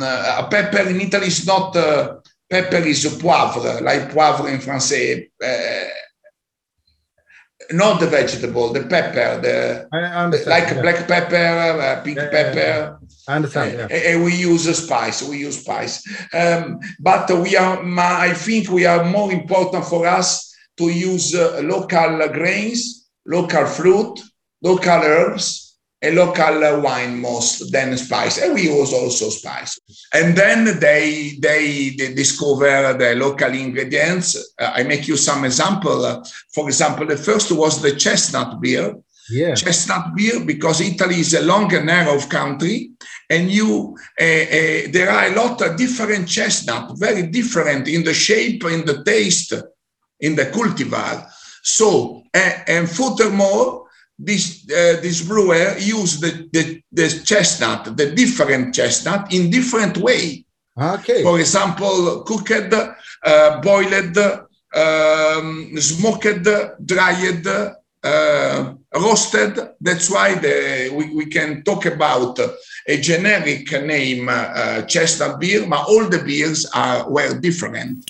pepper 0.49 0.90
in 0.90 0.99
Italy 0.99 1.27
is 1.27 1.48
not 1.48 1.72
pepper 2.49 2.77
is 2.77 3.06
poivre, 3.06 3.81
like 3.81 4.11
poivre 4.11 4.52
in 4.52 4.60
Francais. 4.60 5.30
Not 7.71 7.99
the 7.99 8.07
vegetable, 8.07 8.73
the 8.73 8.83
pepper, 8.83 9.39
the 9.41 9.87
like 10.47 10.69
yeah. 10.69 10.81
black 10.81 11.07
pepper, 11.07 11.35
uh, 11.35 12.01
pink 12.01 12.17
Yeah, 12.17 12.23
yeah, 12.23 12.29
pepper. 12.31 12.99
I 13.27 13.35
understand. 13.35 13.91
Yeah. 13.91 14.15
Uh, 14.15 14.17
uh, 14.17 14.23
we 14.23 14.35
use 14.35 14.65
a 14.65 14.73
spice. 14.73 15.21
We 15.21 15.37
use 15.37 15.61
spice, 15.61 16.01
um, 16.33 16.79
but 16.99 17.29
we 17.29 17.55
are. 17.55 17.77
I 17.99 18.33
think 18.33 18.69
we 18.69 18.85
are 18.85 19.03
more 19.05 19.31
important 19.31 19.85
for 19.85 20.07
us 20.07 20.51
to 20.77 20.89
use 20.89 21.35
uh, 21.35 21.61
local 21.63 22.27
grains, 22.29 23.07
local 23.27 23.67
fruit, 23.67 24.19
local 24.63 25.01
herbs, 25.03 25.68
and 26.01 26.15
local 26.15 26.81
wine 26.81 27.19
most 27.19 27.71
than 27.71 27.97
spice. 27.97 28.38
And 28.41 28.53
we 28.53 28.63
use 28.63 28.93
also 28.93 29.30
spice. 29.30 29.80
And 30.13 30.35
then 30.35 30.80
they 30.80 31.38
they, 31.39 31.89
they 31.97 32.13
discover 32.13 32.93
the 32.93 33.15
local 33.15 33.51
ingredients. 33.53 34.35
Uh, 34.59 34.71
I 34.76 34.84
make 34.84 35.07
you 35.07 35.17
some 35.17 35.45
example. 35.45 36.05
Uh, 36.05 36.23
for 36.53 36.67
example, 36.67 37.05
the 37.05 37.17
first 37.17 37.51
was 37.51 37.81
the 37.81 37.95
chestnut 37.95 38.61
beer 38.61 38.95
Yeah. 39.31 39.53
chestnut 39.53 40.15
beer 40.15 40.39
because 40.43 40.81
Italy 40.81 41.19
is 41.19 41.34
a 41.35 41.41
long 41.41 41.71
and 41.76 41.85
narrow 41.85 42.17
country, 42.39 42.77
and 43.30 43.51
you 43.51 43.95
uh, 44.19 44.45
uh, 44.57 44.81
there 44.95 45.09
are 45.15 45.26
a 45.27 45.35
lot 45.35 45.61
of 45.61 45.77
different 45.77 46.27
chestnut, 46.27 46.97
very 46.97 47.23
different 47.30 47.88
in 47.88 48.03
the 48.03 48.13
shape, 48.13 48.63
in 48.76 48.85
the 48.85 49.03
taste, 49.03 49.53
in 50.19 50.35
the 50.35 50.45
cultivar. 50.55 51.27
So 51.61 52.23
uh, 52.34 52.53
and 52.67 52.89
furthermore, 52.89 53.85
this 54.19 54.65
uh, 54.69 54.99
this 55.01 55.21
brewer 55.21 55.77
use 55.77 56.19
the, 56.19 56.49
the 56.51 56.81
the 56.91 57.07
chestnut, 57.23 57.95
the 57.95 58.11
different 58.11 58.75
chestnut 58.75 59.33
in 59.33 59.49
different 59.49 59.97
way. 59.97 60.45
Okay. 60.77 61.23
For 61.23 61.39
example, 61.39 62.23
cooked, 62.23 62.73
uh, 62.73 63.61
boiled, 63.61 64.17
um, 64.75 65.75
smoked, 65.77 66.47
dried, 66.85 67.47
uh, 68.03 68.73
roasted. 68.95 69.59
That's 69.81 70.09
why 70.09 70.35
the, 70.35 70.89
we, 70.93 71.13
we 71.13 71.25
can 71.25 71.63
talk 71.63 71.85
about 71.85 72.39
a 72.87 72.97
generic 72.97 73.71
name, 73.83 74.29
uh, 74.29 74.83
chestnut 74.83 75.39
beer, 75.39 75.65
but 75.67 75.85
all 75.87 76.07
the 76.07 76.19
beers 76.19 76.65
are 76.73 77.09
were 77.09 77.37
different. 77.39 78.09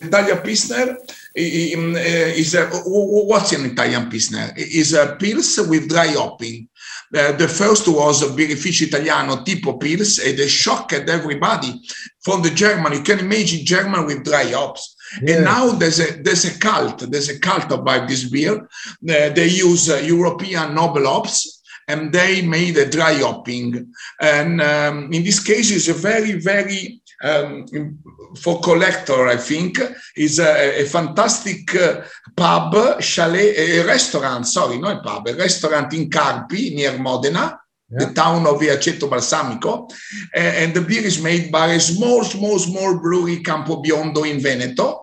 Italian 0.00 0.38
Pilsner 0.38 0.90
uh, 0.90 0.96
is 1.34 2.54
a, 2.54 2.66
what's 2.86 3.52
an 3.52 3.66
Italian 3.66 4.08
Pilsner? 4.08 4.52
Is 4.56 4.92
a 4.92 5.16
Pils 5.16 5.68
with 5.68 5.88
dry 5.88 6.08
hopping. 6.08 6.68
Uh, 7.14 7.32
the 7.32 7.48
first 7.48 7.88
was 7.88 8.22
a 8.22 8.26
birrificio 8.26 8.86
italiano 8.86 9.42
tipo 9.42 9.78
Pils, 9.78 10.18
and 10.24 10.38
they 10.38 10.46
shocked 10.46 10.92
everybody 10.92 11.80
from 12.20 12.42
the 12.42 12.50
German. 12.50 12.92
You 12.92 13.02
can 13.02 13.20
imagine 13.20 13.64
German 13.64 14.06
with 14.06 14.24
dry 14.24 14.44
hops. 14.52 14.94
Yeah. 15.22 15.36
And 15.36 15.44
now 15.44 15.70
there's 15.70 16.00
a 16.00 16.22
there's 16.22 16.44
a 16.44 16.58
cult. 16.58 17.10
There's 17.10 17.30
a 17.30 17.40
cult 17.40 17.72
about 17.72 18.08
this 18.08 18.28
beer. 18.28 18.58
Uh, 18.58 19.30
they 19.30 19.48
use 19.48 19.88
uh, 19.88 19.96
European 20.04 20.74
noble 20.74 21.06
hops, 21.06 21.62
and 21.88 22.12
they 22.12 22.42
made 22.42 22.76
a 22.76 22.88
dry 22.88 23.14
hopping. 23.14 23.90
And 24.20 24.60
um, 24.60 25.10
in 25.12 25.24
this 25.24 25.40
case, 25.42 25.70
it's 25.70 25.88
a 25.88 25.94
very 25.94 26.32
very 26.32 27.00
um, 27.22 27.66
for 28.36 28.60
collector, 28.60 29.26
I 29.28 29.36
think, 29.36 29.78
is 30.16 30.38
a, 30.38 30.82
a 30.82 30.84
fantastic 30.84 31.74
uh, 31.74 32.02
pub, 32.36 33.00
chalet, 33.02 33.78
a 33.80 33.86
restaurant, 33.86 34.46
sorry, 34.46 34.78
not 34.78 34.98
a 34.98 35.02
pub, 35.02 35.28
a 35.28 35.34
restaurant 35.34 35.92
in 35.94 36.08
Carpi 36.10 36.74
near 36.74 36.98
Modena, 36.98 37.58
Yeah. 37.90 38.04
the 38.04 38.12
town 38.12 38.46
of 38.46 38.60
Viaceto 38.60 39.08
Balsamico. 39.08 39.88
And 40.34 40.74
the 40.74 40.82
beer 40.82 41.04
is 41.06 41.22
made 41.22 41.50
by 41.50 41.68
a 41.72 41.80
small, 41.80 42.22
small, 42.22 42.58
small 42.58 42.98
brewery, 43.00 43.42
Campo 43.42 43.82
Biondo 43.82 44.24
in 44.24 44.40
Veneto. 44.40 45.00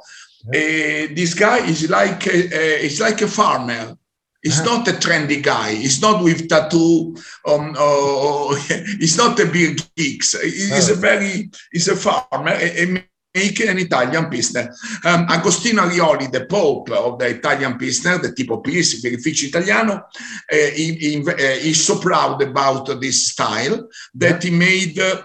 Uh, 0.48 1.10
this 1.16 1.34
guy 1.34 1.66
is 1.66 1.90
like 1.90 2.28
a, 2.28 2.38
a, 2.54 2.86
is 2.86 3.00
like 3.00 3.22
a 3.24 3.28
farmer. 3.28 3.98
He's 4.46 4.60
Uh-huh. 4.60 4.70
not 4.78 4.88
a 4.94 4.96
trendy 5.04 5.40
guy. 5.42 5.70
He's 5.84 6.00
not 6.06 6.18
with 6.24 6.48
tattoo. 6.52 7.16
Um, 7.50 7.76
or, 7.86 8.56
he's 9.02 9.18
not 9.18 9.40
a 9.40 9.46
beer 9.54 9.74
geeks. 9.98 10.30
He's 10.42 10.90
a 10.90 10.94
Oh. 10.94 11.04
very 11.10 11.50
he's 11.74 11.88
a 11.96 11.98
farmer. 12.06 12.54
a- 12.68 12.76
a 12.84 12.88
an 13.74 13.80
Italian 13.88 14.26
Pilsner. 14.32 14.66
Um, 15.04 15.22
Agostino 15.38 15.82
Arioli, 15.88 16.28
the 16.32 16.46
Pope 16.46 16.90
of 16.92 17.20
the 17.20 17.28
Italian 17.38 17.74
Pilsner, 17.78 18.18
the 18.18 18.32
tipo 18.38 18.56
Pils, 18.64 19.02
Beneficio 19.04 19.46
Italiano, 19.50 19.94
uh, 19.94 20.70
he, 20.80 20.94
he, 20.94 21.12
uh, 21.28 21.60
he's 21.66 21.84
so 21.84 21.96
proud 22.00 22.42
about 22.42 22.86
this 23.02 23.28
style 23.34 23.78
that 24.24 24.42
he 24.42 24.52
made 24.52 24.98
uh, 25.00 25.22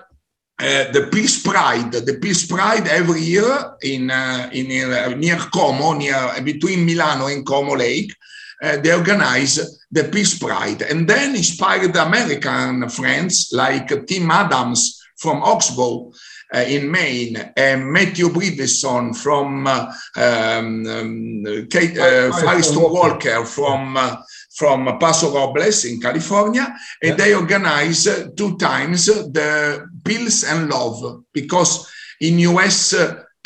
uh, 0.61 0.91
the 0.93 1.09
Peace 1.13 1.41
Pride, 1.41 1.93
the 1.93 2.19
Peace 2.21 2.45
Pride 2.47 2.87
every 2.89 3.21
year 3.23 3.51
in, 3.83 4.11
uh, 4.11 4.51
in 4.53 4.67
uh, 4.93 5.09
near 5.17 5.39
Como, 5.55 5.93
near 5.95 6.21
between 6.43 6.85
Milano 6.85 7.27
and 7.29 7.47
Como 7.47 7.77
Lake. 7.77 8.13
Uh, 8.63 8.77
they 8.77 8.93
organize 8.93 9.81
the 9.91 10.05
Peace 10.05 10.39
Pride. 10.39 10.83
And 10.83 11.09
then 11.09 11.35
inspired 11.35 11.97
American 11.97 12.89
friends 12.89 13.51
like 13.53 14.07
Tim 14.07 14.31
Adams 14.31 15.01
from 15.17 15.43
Oxbow 15.43 16.13
uh, 16.55 16.59
in 16.59 16.91
Maine 16.91 17.53
and 17.57 17.93
Matthew 17.93 18.29
Bridison 18.29 19.15
from 19.15 19.67
uh, 19.67 19.93
um, 20.17 20.87
um, 20.87 21.67
Kate, 21.71 21.97
uh, 21.99 22.33
Firestone 22.33 22.93
Walker. 22.93 23.45
From 23.45 23.97
uh, 23.97 24.17
from 24.57 24.99
Paso 24.99 25.33
Robles 25.33 25.85
in 25.85 26.01
California, 26.01 26.75
and 27.03 27.17
they 27.17 27.35
organize 27.35 28.07
uh, 28.07 28.29
two 28.37 28.59
times 28.59 29.07
the 29.07 29.89
Pills 30.05 30.45
and 30.45 30.69
Love 30.69 31.23
because 31.33 31.89
in 32.21 32.39
US 32.41 32.95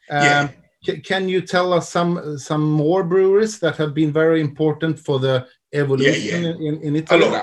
Um, 0.09 0.23
Yeah. 0.25 0.49
ca- 0.87 1.01
can 1.11 1.29
you 1.29 1.41
tell 1.55 1.69
us 1.79 1.85
some 1.97 2.39
some 2.39 2.65
more 2.85 3.03
breweries 3.03 3.59
that 3.59 3.77
have 3.77 3.93
been 4.01 4.13
very 4.13 4.41
important 4.41 4.95
for 5.07 5.19
the 5.19 5.37
evolution 5.73 6.43
yeah. 6.45 6.69
In, 6.69 6.75
in 6.87 6.97
Italy? 6.97 7.25
Allora, 7.25 7.43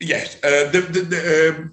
yes, 0.00 0.36
uh, 0.44 0.70
the, 0.70 0.80
the, 0.80 1.00
the, 1.00 1.20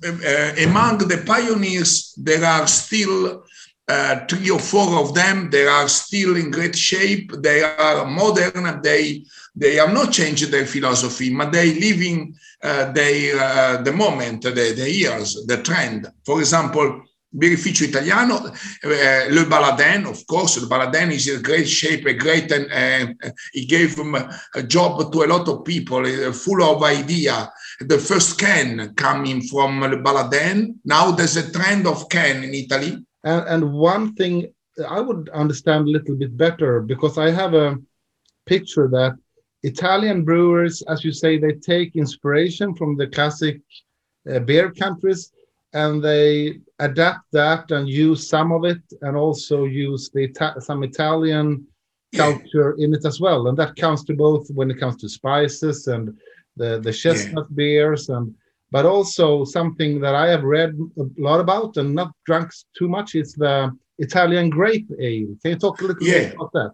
uh, 0.04 0.64
uh, 0.64 0.70
among 0.70 0.98
the 1.00 1.24
pioneers, 1.26 2.14
there 2.18 2.44
are 2.44 2.68
still 2.68 3.44
uh, 3.88 4.26
three 4.28 4.50
or 4.50 4.60
four 4.60 5.00
of 5.00 5.14
them. 5.14 5.50
They 5.50 5.68
are 5.68 5.88
still 5.88 6.36
in 6.36 6.52
great 6.52 6.76
shape. 6.76 7.32
They 7.40 7.62
are 7.62 8.06
modern. 8.06 8.82
They 8.82 9.24
they 9.56 9.76
have 9.76 9.94
not 9.94 10.12
changed 10.12 10.52
their 10.52 10.66
philosophy, 10.66 11.34
but 11.34 11.52
they 11.52 11.80
living 11.80 12.36
uh, 12.64 12.92
their 12.92 13.40
uh, 13.40 13.82
the 13.84 13.92
moment, 13.94 14.42
the, 14.42 14.52
the 14.52 14.92
years, 14.92 15.46
the 15.46 15.58
trend. 15.62 16.12
For 16.26 16.40
example. 16.40 17.04
Birrificio 17.36 17.86
Italiano, 17.86 18.36
uh, 18.36 19.30
Le 19.30 19.46
Baladin, 19.46 20.06
of 20.06 20.26
course, 20.26 20.62
Le 20.62 20.68
Baladin 20.68 21.12
is 21.12 21.28
in 21.28 21.42
great 21.42 21.68
shape, 21.68 22.06
a 22.06 22.14
great, 22.14 22.52
and 22.52 23.16
uh, 23.22 23.30
he 23.52 23.66
gave 23.66 24.00
a, 24.00 24.40
a 24.56 24.64
job 24.64 25.12
to 25.12 25.24
a 25.24 25.28
lot 25.28 25.48
of 25.50 25.64
people, 25.64 26.06
uh, 26.06 26.32
full 26.32 26.64
of 26.64 26.82
idea. 26.84 27.52
The 27.82 27.98
first 27.98 28.40
can 28.40 28.94
coming 28.96 29.42
from 29.42 29.82
Le 29.82 29.98
Baladin. 29.98 30.76
Now 30.86 31.12
there's 31.12 31.36
a 31.36 31.52
trend 31.52 31.86
of 31.88 32.08
can 32.10 32.44
in 32.44 32.54
Italy. 32.54 33.06
And, 33.24 33.48
and 33.48 33.74
one 33.74 34.16
thing 34.16 34.54
I 34.88 35.02
would 35.02 35.30
understand 35.30 35.88
a 35.88 35.92
little 35.92 36.16
bit 36.16 36.38
better 36.38 36.82
because 36.82 37.18
I 37.18 37.32
have 37.32 37.54
a 37.54 37.78
picture 38.46 38.88
that 38.90 39.18
Italian 39.64 40.24
brewers, 40.24 40.84
as 40.84 41.04
you 41.04 41.12
say, 41.12 41.38
they 41.38 41.54
take 41.54 41.96
inspiration 41.96 42.76
from 42.76 42.96
the 42.96 43.08
classic 43.08 43.62
uh, 44.32 44.40
beer 44.40 44.72
countries 44.72 45.32
and 45.76 46.02
they 46.02 46.60
adapt 46.80 47.26
that 47.34 47.70
and 47.72 47.88
use 47.88 48.30
some 48.30 48.52
of 48.54 48.64
it 48.64 48.82
and 49.02 49.16
also 49.18 49.66
use 49.66 50.10
the 50.14 50.26
some 50.60 50.84
Italian 50.84 51.48
culture 52.16 52.72
in 52.84 52.94
it 52.94 53.06
as 53.06 53.20
well. 53.20 53.48
And 53.48 53.58
that 53.58 53.76
comes 53.76 54.04
to 54.06 54.14
both 54.14 54.48
when 54.58 54.72
it 54.72 54.80
comes 54.80 54.96
to 55.02 55.10
spices 55.10 55.88
and 55.88 56.04
the, 56.56 56.80
the 56.80 56.94
chestnut 56.94 57.54
beers 57.56 58.10
and 58.10 58.34
but 58.72 58.86
also 58.86 59.46
something 59.46 60.00
that 60.02 60.16
I 60.16 60.28
have 60.30 60.44
read 60.44 60.72
a 60.98 61.04
lot 61.18 61.40
about 61.40 61.78
and 61.78 61.94
not 61.94 62.12
drunk 62.26 62.52
too 62.78 62.88
much 62.88 63.16
is 63.16 63.34
the 63.34 63.56
Italian 64.00 64.50
grape 64.50 64.90
ale. 65.00 65.36
Can 65.42 65.52
you 65.52 65.60
talk 65.66 65.82
a 65.82 65.86
little 65.86 66.08
Yeah. 66.08 66.22
bit 66.22 66.34
about 66.36 66.52
that? 66.54 66.74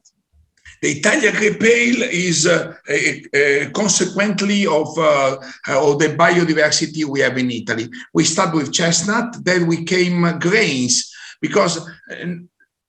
The 0.81 0.89
Italian 0.97 1.35
grape 1.35 1.63
ale 1.63 2.03
is 2.09 2.47
uh, 2.47 2.73
uh, 2.89 3.37
uh, 3.37 3.69
consequently 3.69 4.65
of, 4.65 4.97
uh, 4.97 5.37
of 5.67 5.99
the 5.99 6.15
biodiversity 6.17 7.05
we 7.05 7.19
have 7.19 7.37
in 7.37 7.51
Italy. 7.51 7.87
We 8.15 8.23
start 8.23 8.55
with 8.55 8.73
chestnut, 8.73 9.45
then 9.45 9.67
we 9.67 9.83
came 9.83 10.39
grains 10.39 11.13
because 11.39 11.87
uh, 11.87 12.25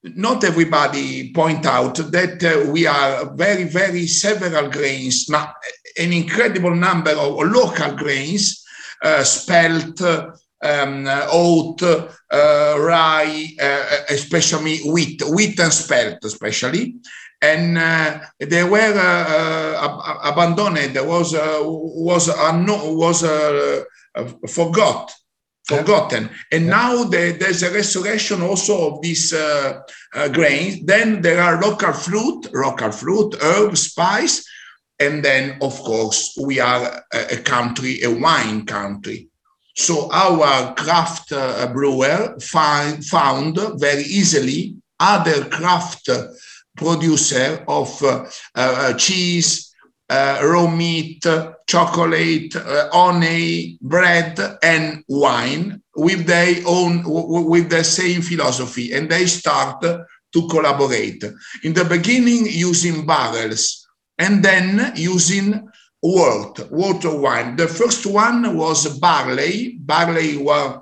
not 0.05 0.43
everybody 0.43 1.33
point 1.35 1.67
out 1.67 1.97
that 1.97 2.43
uh, 2.43 2.71
we 2.71 2.87
are 2.87 3.35
very, 3.37 3.65
very 3.65 4.07
several 4.07 4.71
grains, 4.71 5.29
an 5.31 6.13
incredible 6.13 6.75
number 6.75 7.13
of 7.13 7.37
local 7.53 7.95
grains, 7.95 8.65
uh, 9.05 9.23
spelt, 9.23 10.01
um, 10.01 11.07
oat, 11.31 11.83
uh, 11.83 12.09
rye, 12.79 13.49
uh, 13.61 13.85
especially 14.09 14.79
wheat, 14.91 15.23
wheat 15.29 15.61
and 15.61 15.73
spelt 15.73 16.25
especially 16.25 16.97
and 17.43 17.77
uh, 17.77 18.21
they 18.39 18.65
were 18.65 18.95
uh, 18.97 19.87
uh, 19.87 20.19
abandoned. 20.23 20.95
There 20.95 21.05
was 21.05 21.35
uh, 21.35 21.61
was 21.63 22.29
unknown, 22.29 22.97
was 22.97 23.25
uh, 23.25 23.83
uh, 24.15 24.29
forgot, 24.49 25.13
forgotten, 25.67 26.31
and 26.53 26.69
now 26.69 27.05
there, 27.05 27.33
there's 27.33 27.65
a 27.65 27.75
restoration 27.75 28.41
also 28.43 28.93
of 28.93 29.03
these 29.03 29.35
uh, 29.35 29.81
uh, 30.15 30.29
grains. 30.29 30.87
Then 30.87 31.21
there 31.21 31.43
are 31.43 31.61
local 31.61 31.93
fruit, 31.93 32.47
local 32.55 32.93
fruit, 32.93 33.35
herb, 33.43 33.77
spice, 33.77 34.47
and 35.01 35.25
then 35.25 35.59
of 35.61 35.75
course 35.81 36.39
we 36.41 36.61
are 36.61 37.05
a, 37.13 37.35
a 37.35 37.37
country, 37.39 38.03
a 38.03 38.11
wine 38.11 38.65
country. 38.67 39.29
So 39.75 40.11
our 40.13 40.75
craft 40.75 41.33
uh, 41.33 41.67
brewer 41.73 42.37
find, 42.41 43.05
found 43.05 43.59
very 43.81 44.03
easily 44.05 44.77
other 45.01 45.47
craft 45.47 46.09
producer 46.77 47.65
of 47.69 48.03
uh, 48.03 48.25
uh, 48.55 48.93
cheese, 48.95 49.75
uh, 50.09 50.41
raw 50.43 50.67
meat, 50.69 51.25
chocolate, 51.67 52.55
honey, 52.93 53.79
bread, 53.81 54.39
and 54.63 55.05
wine 55.09 55.83
with 55.97 56.27
their 56.27 56.57
own, 56.67 57.03
with 57.07 57.71
the 57.71 57.85
same 57.85 58.21
philosophy, 58.23 58.93
and 58.93 59.11
they 59.11 59.27
start 59.27 59.81
to 59.81 60.49
collaborate. 60.49 61.23
In 61.63 61.73
the 61.73 61.85
beginning, 61.85 62.47
using 62.47 63.07
barrels, 63.07 63.87
and 64.19 64.43
then 64.43 64.93
using 64.97 65.69
wort, 66.03 66.71
water 66.71 67.17
wine. 67.17 67.57
The 67.57 67.69
first 67.69 68.05
one 68.07 68.57
was 68.57 68.99
barley. 68.99 69.79
Barley 69.81 70.37
was 70.37 70.79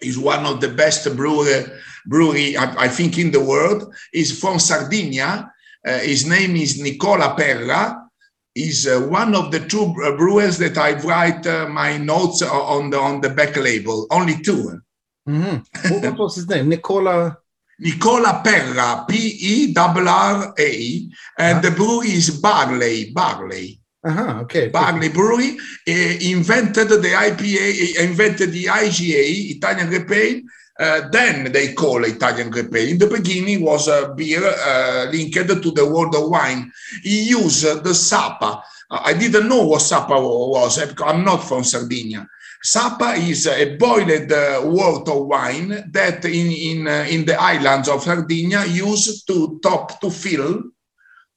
is 0.00 0.18
one 0.18 0.46
of 0.46 0.60
the 0.60 0.68
best 0.68 1.04
brewery, 1.16 1.64
brewery 2.08 2.56
I, 2.56 2.86
I 2.86 2.88
think, 2.88 3.18
in 3.18 3.30
the 3.30 3.44
world. 3.52 3.94
Is 4.12 4.40
from 4.40 4.58
Sardinia. 4.58 5.52
Uh, 5.86 5.98
his 6.00 6.26
name 6.26 6.56
is 6.56 6.80
Nicola 6.80 7.36
Perra. 7.38 8.08
Is 8.54 8.86
uh, 8.88 9.00
one 9.08 9.34
of 9.36 9.52
the 9.52 9.60
two 9.60 9.94
brewers 10.16 10.58
that 10.58 10.76
I 10.78 10.98
write 11.06 11.46
uh, 11.46 11.68
my 11.68 11.96
notes 11.98 12.42
on 12.42 12.90
the 12.90 12.98
on 12.98 13.20
the 13.20 13.30
back 13.30 13.56
label. 13.56 14.06
Only 14.10 14.42
two. 14.42 14.80
Mhm. 15.28 15.62
what, 16.02 16.18
was 16.18 16.36
his 16.36 16.48
name? 16.48 16.68
Nicola. 16.68 17.36
Nicola 17.80 18.42
Perra, 18.44 19.06
P 19.08 19.38
E 19.40 19.74
R 19.76 20.08
R 20.08 20.54
A, 20.58 21.08
and 21.38 21.62
the 21.62 21.70
brewery 21.70 22.08
is 22.08 22.30
Barley. 22.40 23.12
Barley. 23.12 23.78
Uh-huh, 24.04 24.40
okay. 24.42 24.68
Barley 24.68 25.08
Brewery 25.08 25.58
uh, 25.88 26.16
invented 26.20 26.88
the 26.88 27.12
IPA, 27.28 27.98
invented 28.04 28.52
the 28.52 28.64
IGA, 28.64 29.56
Italian 29.56 29.92
Ale. 29.92 30.42
Uh, 30.78 31.08
then 31.08 31.50
they 31.50 31.72
call 31.72 32.04
Italian 32.04 32.50
Grape. 32.50 32.74
In 32.76 32.98
the 32.98 33.08
beginning 33.08 33.62
was 33.64 33.88
a 33.88 34.14
beer 34.16 34.44
uh, 34.44 35.06
linked 35.10 35.34
to 35.34 35.70
the 35.72 35.84
world 35.84 36.14
of 36.14 36.30
wine. 36.30 36.70
He 37.02 37.30
used 37.30 37.82
the 37.82 37.94
Sapa. 37.94 38.62
Uh, 38.90 39.00
I 39.04 39.14
didn't 39.14 39.48
know 39.48 39.66
what 39.66 39.82
Sapa 39.82 40.14
was. 40.20 40.78
because 40.78 41.12
I'm 41.12 41.24
not 41.24 41.38
from 41.38 41.64
Sardinia. 41.64 42.28
Sapa 42.62 43.14
is 43.14 43.46
a 43.46 43.76
boiled 43.76 44.30
uh, 44.30 44.60
wort 44.64 45.08
of 45.08 45.26
wine 45.26 45.90
that 45.92 46.24
in 46.24 46.50
in 46.50 46.88
uh, 46.88 47.06
in 47.08 47.24
the 47.24 47.40
islands 47.40 47.88
of 47.88 48.02
Sardinia 48.02 48.64
used 48.66 49.26
to 49.26 49.58
top 49.62 50.00
to 50.00 50.10
fill 50.10 50.62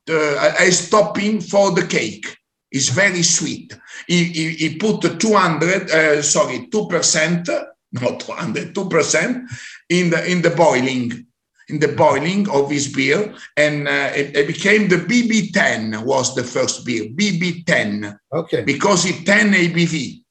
uh, 0.10 0.54
as 0.60 0.90
topping 0.90 1.42
for 1.42 1.72
the 1.72 1.86
cake. 1.86 2.38
It's 2.72 2.90
very 2.90 3.22
sweet. 3.22 3.78
He, 4.08 4.24
he, 4.24 4.50
he 4.52 4.76
put 4.78 5.20
200, 5.20 5.92
uh, 5.92 6.22
sorry, 6.22 6.68
2%, 6.72 7.66
not 7.94 8.20
200, 8.22 8.74
2% 8.74 9.48
in 9.90 10.10
the, 10.10 10.32
in 10.32 10.42
the 10.42 10.50
boiling, 10.52 11.26
in 11.70 11.80
the 11.80 11.90
boiling 11.90 12.50
of 12.50 12.72
his 12.72 12.88
beer. 12.94 13.34
And 13.58 13.88
uh, 13.88 14.12
it, 14.16 14.36
it 14.36 14.48
became 14.48 14.88
the 14.88 14.98
BB10 14.98 16.04
was 16.04 16.36
the 16.36 16.44
first 16.44 16.86
beer, 16.86 17.06
BB10, 17.10 18.18
Okay. 18.34 18.64
because 18.64 19.06
it 19.06 19.26
10 19.26 19.52
ABV. 19.54 20.22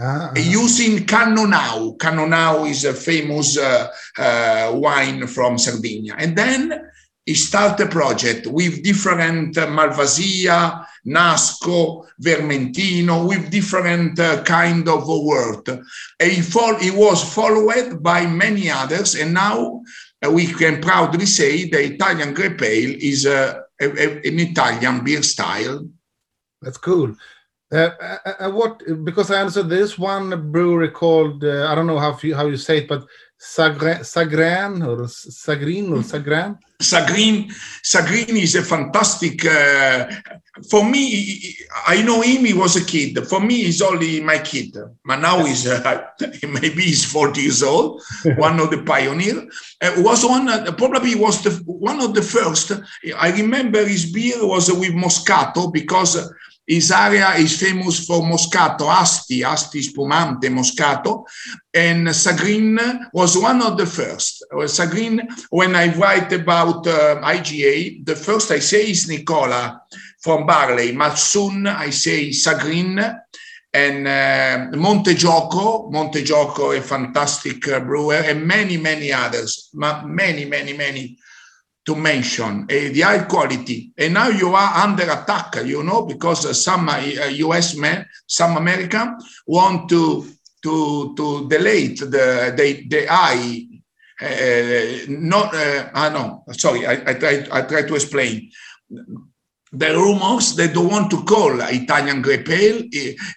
Ah, 0.00 0.30
ah. 0.30 0.38
Using 0.38 1.06
Cannonau. 1.06 1.96
Cannonau 1.98 2.70
is 2.70 2.84
a 2.84 2.94
famous 2.94 3.58
uh, 3.58 3.88
uh, 4.16 4.70
wine 4.74 5.26
from 5.26 5.58
Sardinia. 5.58 6.14
And 6.16 6.36
then 6.38 6.88
he 7.28 7.34
started 7.34 7.86
a 7.86 7.90
project 7.90 8.46
with 8.46 8.82
different 8.82 9.56
uh, 9.58 9.66
Malvasia, 9.66 10.60
Nasco, 11.06 12.06
Vermentino, 12.26 13.28
with 13.28 13.50
different 13.50 14.18
uh, 14.18 14.42
kind 14.44 14.88
of 14.88 15.02
fol- 16.40 16.76
he 16.86 16.90
was 16.90 17.20
followed 17.36 18.02
by 18.02 18.20
many 18.26 18.70
others, 18.70 19.14
and 19.14 19.34
now 19.34 19.82
uh, 20.24 20.30
we 20.30 20.46
can 20.46 20.80
proudly 20.80 21.26
say 21.26 21.68
the 21.68 21.80
Italian 21.94 22.32
Grape 22.32 22.62
Ale 22.62 22.94
is 23.12 23.26
uh, 23.26 23.60
a, 23.78 23.86
a- 24.04 24.18
an 24.28 24.38
Italian 24.48 25.04
beer 25.04 25.22
style. 25.22 25.86
That's 26.62 26.78
cool. 26.78 27.14
Uh, 27.70 27.90
uh, 28.00 28.18
uh, 28.40 28.50
what? 28.58 28.74
Because 29.04 29.30
I 29.30 29.40
understood 29.40 29.68
there's 29.68 29.98
one 29.98 30.50
brewery 30.50 30.90
called 31.02 31.44
uh, 31.44 31.66
I 31.70 31.74
don't 31.74 31.86
know 31.86 31.98
how 31.98 32.18
you, 32.22 32.34
how 32.34 32.46
you 32.46 32.56
say 32.56 32.78
it, 32.78 32.88
but 32.88 33.02
Sagre, 33.40 34.00
Sagran 34.00 34.84
or 34.84 35.06
Sagrin 35.06 35.92
or 35.92 36.02
Sagran? 36.02 36.58
Sagrin, 36.82 37.48
Sagrin 37.84 38.36
is 38.36 38.56
a 38.56 38.62
fantastic. 38.62 39.44
Uh, 39.44 40.10
for 40.68 40.84
me, 40.84 41.54
I 41.86 42.02
know 42.02 42.20
him. 42.20 42.44
He 42.44 42.52
was 42.52 42.74
a 42.74 42.84
kid. 42.84 43.16
For 43.28 43.40
me, 43.40 43.62
he's 43.62 43.80
only 43.80 44.20
my 44.20 44.38
kid. 44.38 44.76
But 45.04 45.20
now 45.20 45.44
he's 45.44 45.68
uh, 45.68 46.04
maybe 46.42 46.82
he's 46.82 47.04
forty 47.04 47.42
years 47.42 47.62
old. 47.62 48.02
one 48.36 48.58
of 48.58 48.70
the 48.70 48.82
pioneer 48.82 49.46
uh, 49.82 49.94
was 49.98 50.24
one. 50.24 50.48
Uh, 50.48 50.72
probably 50.72 51.14
was 51.14 51.42
the 51.42 51.50
one 51.64 52.00
of 52.00 52.14
the 52.14 52.22
first. 52.22 52.72
I 53.16 53.30
remember 53.30 53.84
his 53.84 54.10
beer 54.12 54.44
was 54.44 54.68
with 54.72 54.94
Moscato 54.94 55.72
because 55.72 56.16
his 56.68 56.90
area 56.90 57.30
is 57.36 57.58
famous 57.58 58.04
for 58.04 58.20
Moscato, 58.20 58.86
Asti, 58.88 59.42
Asti 59.42 59.80
Spumante, 59.80 60.50
Moscato, 60.50 61.24
and 61.72 62.06
Sagrin 62.08 63.08
was 63.14 63.38
one 63.38 63.62
of 63.62 63.78
the 63.78 63.86
first. 63.86 64.44
Sagrin, 64.52 65.26
when 65.48 65.74
I 65.74 65.96
write 65.96 66.30
about 66.34 66.86
uh, 66.86 67.22
IGA, 67.22 68.04
the 68.04 68.14
first 68.14 68.50
I 68.50 68.58
say 68.58 68.90
is 68.90 69.08
Nicola 69.08 69.80
from 70.20 70.46
Barley, 70.46 70.92
but 70.94 71.14
soon 71.14 71.66
I 71.66 71.88
say 71.88 72.28
Sagrin 72.28 73.18
and 73.72 74.06
uh, 74.06 74.76
Montegioco, 74.76 75.90
Montegioco, 75.90 76.76
a 76.76 76.82
fantastic 76.82 77.66
uh, 77.66 77.80
brewer, 77.80 78.14
and 78.26 78.46
many, 78.46 78.76
many 78.76 79.10
others, 79.10 79.70
ma- 79.72 80.04
many, 80.04 80.44
many, 80.44 80.74
many 80.74 81.18
to 81.88 81.96
mention 81.96 82.64
uh, 82.64 82.66
the 82.68 83.00
high 83.00 83.24
quality. 83.24 83.90
And 83.96 84.12
now 84.12 84.28
you 84.28 84.54
are 84.54 84.84
under 84.84 85.04
attack, 85.04 85.56
you 85.64 85.82
know, 85.82 86.04
because 86.04 86.44
uh, 86.44 86.52
some 86.52 86.86
uh, 86.90 86.98
US 86.98 87.76
men, 87.76 88.04
some 88.26 88.58
American 88.58 89.16
want 89.46 89.88
to 89.88 90.26
to 90.62 91.14
to 91.16 91.48
delete 91.48 92.00
the 92.00 92.52
the, 92.58 92.86
the 92.92 93.06
high. 93.08 93.64
Uh, 94.20 95.06
not, 95.08 95.54
uh, 95.54 95.88
ah, 95.94 96.08
no, 96.10 96.42
sorry, 96.52 96.84
I, 96.84 96.94
I 97.10 97.14
try 97.14 97.46
I 97.52 97.62
try 97.62 97.82
to 97.82 97.94
explain. 97.94 98.50
The 99.72 99.90
rumors 99.94 100.56
they 100.56 100.68
don't 100.68 100.90
want 100.90 101.10
to 101.12 101.24
call 101.24 101.60
Italian 101.60 102.20
grape 102.20 102.50
ale. 102.50 102.82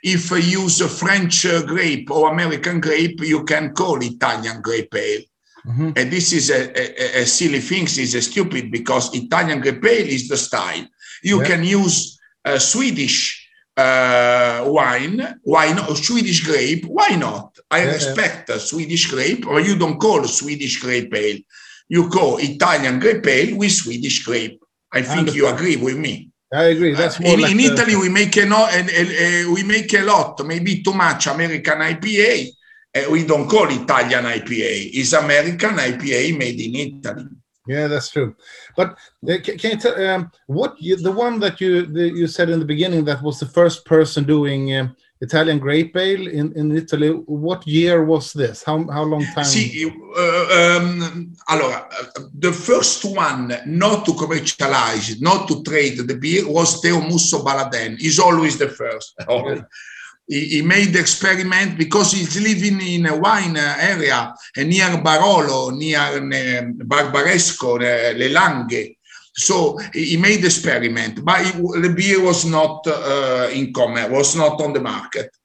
If 0.04 0.32
you 0.32 0.64
use 0.64 0.82
French 1.00 1.46
grape 1.68 2.10
or 2.12 2.32
American 2.32 2.82
grape, 2.82 3.22
you 3.22 3.44
can 3.44 3.74
call 3.74 4.02
Italian 4.02 4.62
grape 4.62 4.96
ale. 4.96 5.22
Mhm. 5.66 5.94
And 5.98 6.12
this 6.12 6.34
is 6.34 6.50
a, 6.50 6.62
a, 6.76 7.22
a 7.22 7.26
silly 7.26 7.60
thing, 7.60 7.84
is 7.84 8.16
a 8.16 8.22
stupid 8.22 8.72
because 8.72 9.14
Italian 9.14 9.60
grape 9.62 9.86
ale 9.86 10.08
is 10.08 10.28
the 10.28 10.38
style. 10.38 10.86
You 11.24 11.40
Yeah. 11.40 11.48
can 11.48 11.64
use 11.64 12.18
a 12.46 12.60
Swedish 12.60 13.48
uh, 13.78 14.64
wine, 14.68 15.40
why 15.44 15.72
not? 15.74 15.96
Swedish 15.98 16.44
grape, 16.44 16.86
why 16.86 17.10
not? 17.16 17.58
I 17.70 17.84
Yeah, 17.84 17.94
respect 17.94 18.50
a 18.50 18.60
Swedish 18.60 19.06
grape, 19.10 19.48
or 19.48 19.60
you 19.62 19.76
don't 19.78 20.00
call 20.00 20.24
Swedish 20.28 20.82
grape 20.82 21.14
ale. 21.16 21.40
You 21.88 22.10
call 22.10 22.38
Italian 22.38 23.00
grape 23.00 23.26
ale 23.28 23.58
with 23.58 23.72
Swedish 23.72 24.24
grape. 24.26 24.60
I 24.92 25.02
think 25.04 25.34
you 25.36 25.48
agree 25.48 25.78
with 25.78 25.98
me. 25.98 26.30
I 26.54 26.64
agree. 26.76 26.94
That's 26.94 27.18
Uh, 27.20 27.24
more 27.24 27.34
in, 27.36 27.42
like 27.42 27.52
in 27.52 27.60
Italy, 27.62 27.96
we 27.96 28.10
make 28.10 28.36
a, 28.36 28.46
no, 28.46 28.66
and, 28.68 28.90
and, 28.90 29.08
uh, 29.48 29.52
we 29.54 29.64
make 29.64 29.94
a 29.94 30.02
lot, 30.04 30.46
maybe 30.46 30.84
too 30.84 30.94
much 30.94 31.28
American 31.28 31.80
IPA. 31.94 32.50
Uh, 32.94 33.10
we 33.10 33.26
don't 33.26 33.48
call 33.48 33.70
Italian 33.70 34.26
IPA. 34.26 34.92
It's 34.94 35.14
American 35.14 35.76
IPA 35.78 36.38
made 36.38 36.60
in 36.60 36.76
Italy. 36.76 37.28
Yeah, 37.68 37.88
that's 37.88 38.10
true. 38.10 38.36
But 38.76 38.98
uh, 39.30 39.38
can, 39.44 39.58
can 39.58 39.72
you 39.72 39.78
tell 39.78 40.10
um, 40.10 40.32
what 40.48 40.82
you, 40.82 40.96
the 40.98 41.12
one 41.12 41.40
that 41.40 41.62
you 41.62 41.86
the, 41.86 42.10
you 42.10 42.28
said 42.28 42.50
in 42.50 42.60
the 42.60 42.66
beginning 42.66 43.06
that 43.06 43.22
was 43.22 43.40
the 43.40 43.46
first 43.46 43.86
person 43.86 44.24
doing 44.24 44.76
um, 44.76 44.96
Italian 45.22 45.60
grape 45.60 45.96
ale 45.96 46.28
in, 46.28 46.52
in 46.54 46.76
Italy? 46.76 47.10
What 47.12 47.66
year 47.68 48.04
was 48.04 48.34
this? 48.34 48.64
How 48.64 48.86
how 48.90 49.04
long 49.04 49.24
time? 49.36 49.46
See, 49.46 49.86
uh, 49.86 50.78
um, 50.80 51.34
allora, 51.48 51.88
the 52.34 52.52
first 52.52 53.06
one 53.06 53.56
not 53.68 54.06
to 54.06 54.14
commercialize, 54.16 55.22
not 55.22 55.48
to 55.48 55.64
trade 55.64 55.98
the 56.00 56.16
beer 56.16 56.50
was 56.50 56.82
Teo 56.82 57.00
Musso 57.00 57.44
Baladen. 57.44 58.00
He's 58.00 58.20
always 58.20 58.58
the 58.58 58.70
first. 58.70 59.14
always. 59.28 59.62
He, 60.32 60.62
made 60.62 60.94
the 60.94 61.00
experiment 61.00 61.78
because 61.78 62.14
he's 62.14 62.40
living 62.40 62.80
in 62.80 63.06
a 63.06 63.18
wine 63.18 63.58
uh, 63.58 63.76
area 63.80 64.34
uh, 64.34 64.64
near 64.64 64.92
Barolo, 65.04 65.78
near 65.78 66.00
uh, 66.00 66.72
Barbaresco, 66.86 67.76
uh, 67.76 68.18
Le 68.18 68.30
Langhe. 68.30 68.96
So 69.34 69.78
he 69.94 70.16
made 70.16 70.42
the 70.42 70.48
experiment, 70.48 71.26
but 71.26 71.42
it, 71.42 71.56
the 71.56 71.94
beer 71.94 72.24
was 72.24 72.46
not 72.46 72.88
uh, 72.88 73.50
in 73.52 73.74
commerce, 73.74 74.10
was 74.10 74.36
not 74.38 74.62
on 74.62 74.72
the 74.72 74.80
market. 74.80 75.36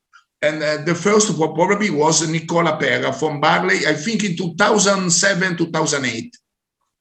And 0.40 0.62
uh, 0.62 0.76
the 0.84 0.94
first 0.94 1.36
probably 1.36 1.90
was 1.90 2.28
Nicola 2.28 2.76
Pera 2.76 3.12
from 3.12 3.40
Barley, 3.40 3.86
I 3.88 3.94
think 3.94 4.22
in 4.22 4.36
2007, 4.36 5.56
2008. 5.56 6.36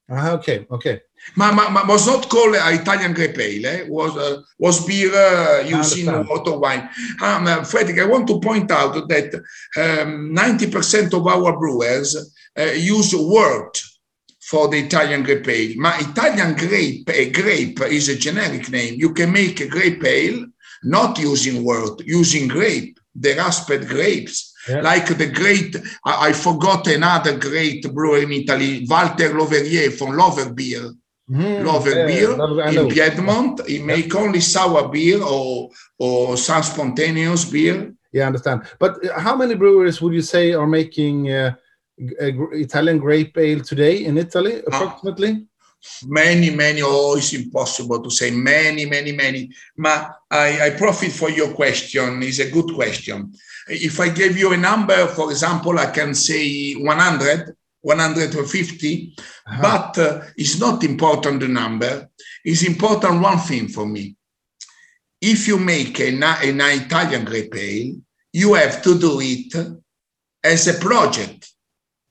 Ah, 0.09 0.31
okay, 0.31 0.65
okay. 0.71 1.01
Ma, 1.35 1.51
ma, 1.51 1.69
ma 1.69 1.85
was 1.87 2.07
not 2.07 2.29
called 2.29 2.55
Italian 2.55 3.13
grape 3.13 3.39
ale, 3.39 3.65
eh? 3.65 3.83
was, 3.87 4.15
uh, 4.15 4.41
was 4.59 4.85
beer 4.85 5.13
uh, 5.13 5.61
using 5.61 6.05
water 6.27 6.57
wine. 6.57 6.87
Um, 7.21 7.47
uh, 7.47 7.63
Frederick, 7.63 7.99
I 7.99 8.05
want 8.05 8.27
to 8.27 8.39
point 8.39 8.71
out 8.71 9.07
that 9.09 9.33
um, 9.77 10.33
90% 10.33 11.13
of 11.13 11.27
our 11.27 11.57
brewers 11.57 12.15
uh, 12.57 12.63
use 12.63 13.13
wort 13.15 13.81
for 14.41 14.67
the 14.67 14.77
Italian 14.79 15.23
grape 15.23 15.47
ale. 15.47 15.73
Ma 15.77 15.93
Italian 15.97 16.55
grape, 16.55 17.09
a 17.09 17.31
grape 17.31 17.81
is 17.81 18.09
a 18.09 18.15
generic 18.15 18.69
name. 18.69 18.95
You 18.97 19.13
can 19.13 19.31
make 19.31 19.59
a 19.59 19.67
grape 19.67 20.03
ale 20.03 20.45
not 20.83 21.17
using 21.17 21.63
wort, 21.63 22.01
using 22.05 22.47
grape, 22.47 22.99
the 23.15 23.33
rasped 23.33 23.87
grapes. 23.87 24.53
Yeah. 24.69 24.81
Like 24.81 25.17
the 25.17 25.27
great, 25.27 25.75
I, 26.05 26.29
I 26.29 26.33
forgot 26.33 26.87
another 26.87 27.37
great 27.37 27.91
brewer 27.93 28.19
in 28.19 28.31
Italy, 28.31 28.85
Walter 28.89 29.37
Loverier 29.37 29.91
from 29.91 30.15
Lover 30.17 30.51
Beer. 31.27 31.63
Lover 31.63 31.89
yeah, 31.95 32.05
beer 32.07 32.29
Lover- 32.37 32.61
in 32.69 32.89
Piedmont. 32.89 33.67
He 33.67 33.79
make 33.79 34.13
only 34.15 34.39
sour 34.41 34.87
beer 34.89 35.21
or 35.23 35.69
or 35.97 36.37
some 36.37 36.61
spontaneous 36.63 37.45
beer. 37.45 37.93
Yeah, 38.13 38.23
I 38.23 38.27
understand. 38.27 38.61
But 38.79 39.03
uh, 39.05 39.19
how 39.19 39.35
many 39.35 39.55
breweries 39.55 40.01
would 40.01 40.13
you 40.13 40.21
say 40.21 40.53
are 40.53 40.67
making 40.67 41.31
uh, 41.31 41.55
g- 41.99 42.15
a 42.19 42.31
gr- 42.31 42.53
Italian 42.53 42.99
grape 42.99 43.35
ale 43.37 43.61
today 43.61 44.05
in 44.05 44.17
Italy, 44.17 44.61
Ah. 44.61 44.67
approximately? 44.67 45.47
Many, 46.07 46.49
many. 46.49 46.81
Oh, 46.83 47.15
it's 47.17 47.33
impossible 47.33 48.01
to 48.01 48.09
say 48.09 48.31
many, 48.31 48.85
many, 48.85 49.11
many. 49.11 49.49
Ma, 49.77 50.07
I, 50.31 50.47
I 50.65 50.69
profit 50.71 51.11
for 51.11 51.29
your 51.29 51.49
question. 51.53 52.23
It's 52.23 52.39
a 52.39 52.49
good 52.49 52.73
question. 52.73 53.31
If 53.67 53.99
I 53.99 54.09
gave 54.09 54.35
you 54.37 54.53
a 54.53 54.57
number, 54.57 55.05
for 55.07 55.29
example, 55.31 55.77
I 55.77 55.87
can 55.91 56.15
say 56.15 56.73
100, 56.73 57.53
150, 57.81 59.15
Uh-huh. 59.47 59.61
but 59.61 59.97
uh, 59.99 60.21
it's 60.37 60.59
not 60.59 60.83
important 60.83 61.39
the 61.39 61.47
number. 61.47 62.09
It's 62.43 62.63
important 62.63 63.21
one 63.21 63.37
thing 63.37 63.67
for 63.67 63.85
me. 63.85 64.15
If 65.21 65.47
you 65.47 65.59
make 65.59 65.99
an, 65.99 66.23
an 66.23 66.61
Italian 66.61 67.25
grape 67.25 67.55
ale, 67.55 67.95
you 68.33 68.55
have 68.55 68.81
to 68.81 68.97
do 68.97 69.19
it 69.21 69.53
as 70.43 70.67
a 70.67 70.79
project 70.79 71.51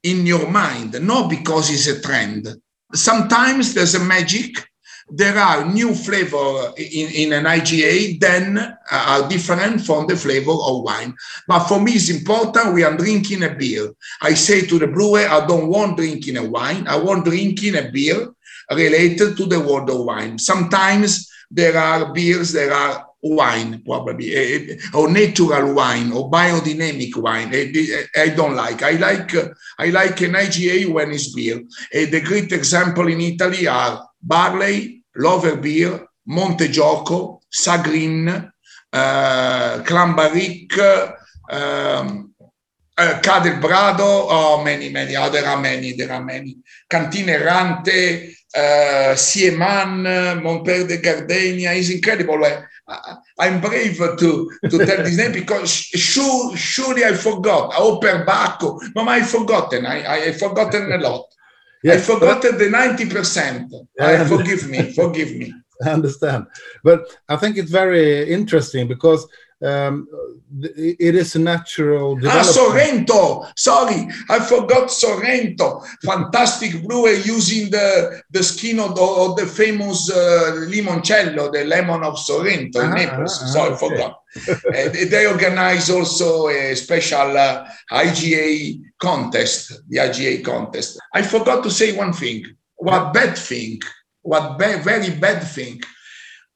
in 0.03 0.25
your 0.25 0.49
mind, 0.49 1.01
not 1.05 1.29
because 1.29 1.69
it's 1.69 1.87
a 1.87 2.01
trend. 2.01 2.47
Sometimes 2.93 3.73
there's 3.73 3.95
a 3.95 4.03
magic. 4.03 4.65
There 5.07 5.37
are 5.37 5.71
new 5.71 5.93
flavor 5.93 6.73
in, 6.77 7.09
in 7.11 7.33
an 7.33 7.45
IGA, 7.45 8.19
then 8.19 8.57
uh, 8.57 8.73
are 8.91 9.29
different 9.29 9.81
from 9.81 10.07
the 10.07 10.15
flavor 10.15 10.51
of 10.51 10.81
wine. 10.81 11.13
But 11.47 11.67
for 11.67 11.79
me, 11.79 11.93
it's 11.93 12.09
important. 12.09 12.73
We 12.73 12.83
are 12.83 12.97
drinking 12.97 13.43
a 13.43 13.53
beer. 13.53 13.93
I 14.21 14.33
say 14.33 14.65
to 14.65 14.79
the 14.79 14.87
brewer, 14.87 15.27
I 15.27 15.45
don't 15.45 15.67
want 15.67 15.97
drinking 15.97 16.37
a 16.37 16.43
wine. 16.43 16.87
I 16.87 16.97
want 16.97 17.25
drinking 17.25 17.75
a 17.75 17.91
beer 17.91 18.33
related 18.71 19.37
to 19.37 19.45
the 19.45 19.59
world 19.59 19.89
of 19.91 20.03
wine. 20.05 20.39
Sometimes 20.39 21.29
there 21.51 21.77
are 21.77 22.11
beers, 22.11 22.51
there 22.51 22.73
are 22.73 23.05
wine, 23.21 23.81
probably, 23.85 24.33
eh, 24.35 24.77
or 24.93 25.09
natural 25.09 25.73
wine, 25.73 26.11
or 26.11 26.29
biodynamic 26.29 27.15
wine. 27.17 27.53
Eh, 27.53 27.71
eh, 27.75 28.05
I 28.15 28.29
don't 28.29 28.55
like. 28.55 28.83
I 28.83 28.91
like. 28.91 29.31
I 29.79 29.89
like 29.89 30.21
an 30.21 30.33
IGA 30.33 30.91
when 30.91 31.11
it's 31.11 31.33
beer. 31.33 31.61
Eh, 31.91 32.05
the 32.09 32.21
great 32.21 32.51
example 32.51 33.07
in 33.07 33.21
Italy 33.21 33.67
are 33.67 34.07
Barley, 34.25 35.03
Lover 35.17 35.57
Beer, 35.57 36.07
Montegioco, 36.29 37.41
Sagrin, 37.47 38.27
uh, 38.91 39.83
Clambaric, 39.85 40.73
um, 41.51 42.33
uh, 42.97 43.19
Cadel 43.21 43.59
Brado, 43.61 44.25
oh, 44.29 44.63
many, 44.63 44.89
many, 44.89 45.15
oh, 45.15 45.29
there 45.29 45.45
are 45.45 45.61
many, 45.61 45.93
there 45.93 46.11
are 46.11 46.23
many. 46.23 46.57
Cantina 46.89 47.33
Errante, 47.33 48.33
uh, 48.55 49.13
Sieman, 49.15 50.41
Montpellier 50.41 50.87
de 50.87 50.97
Gardenia, 50.97 51.73
is 51.73 51.89
incredible. 51.91 52.43
I, 52.43 52.63
I- 52.87 53.15
I'm 53.37 53.59
brave 53.59 53.97
to, 53.97 54.49
to 54.69 54.85
tell 54.85 55.03
this 55.03 55.17
name 55.17 55.33
because 55.33 55.69
sure, 55.71 56.55
surely 56.55 57.03
I 57.03 57.13
forgot. 57.13 57.73
Operbacco, 57.73 58.79
Mama, 58.95 59.11
I 59.11 59.21
forgotten. 59.23 59.85
I, 59.85 60.27
I 60.27 60.31
forgotten 60.31 60.91
a 60.93 60.97
lot. 60.97 61.25
I 61.85 61.97
forgot 61.97 62.41
the 62.41 62.49
90%. 62.49 63.69
Yeah. 63.97 64.05
Uh, 64.05 64.25
forgive 64.25 64.69
me, 64.69 64.93
forgive 64.93 65.35
me. 65.35 65.53
I 65.85 65.89
understand. 65.89 66.47
But 66.83 67.01
I 67.27 67.35
think 67.35 67.57
it's 67.57 67.71
very 67.71 68.31
interesting 68.31 68.87
because 68.87 69.27
um, 69.65 70.07
it 70.77 71.15
is 71.15 71.35
a 71.35 71.39
natural 71.39 72.17
Ah. 72.25 72.41
Sorrento. 72.43 73.45
Sorry, 73.57 74.07
I 74.29 74.39
forgot 74.39 74.91
Sorrento. 74.91 75.81
Fantastic 76.03 76.83
brewer 76.85 77.11
using 77.11 77.69
the, 77.71 78.21
the 78.31 78.43
skin 78.43 78.79
of 78.79 78.95
the, 78.95 79.01
of 79.01 79.35
the 79.37 79.45
famous 79.47 80.09
uh, 80.11 80.67
limoncello, 80.71 81.51
the 81.51 81.65
lemon 81.65 82.03
of 82.03 82.17
Sorrento 82.19 82.79
in 82.81 82.91
Ah, 82.91 82.93
Naples. 82.93 83.39
ah, 83.43 83.47
so 83.47 83.59
I 83.59 83.67
okay. 83.67 83.77
forgot. 83.87 84.13
Uh, 84.47 84.89
they- 84.93 85.05
they 85.05 85.25
organize 85.27 85.89
also 85.89 86.49
a 86.49 86.75
special 86.75 87.37
uh, 87.37 87.65
IGA 87.91 88.79
contest, 88.99 89.61
the 89.89 89.97
IGA 89.99 90.43
contest. 90.43 90.99
I 91.13 91.21
forgot 91.21 91.63
to 91.63 91.71
say 91.71 91.95
one 91.95 92.11
thing. 92.11 92.43
What 92.75 93.13
bad 93.13 93.37
thing? 93.37 93.79
What 94.21 94.59
ba- 94.59 94.81
very 94.83 95.09
bad 95.11 95.41
thing? 95.55 95.79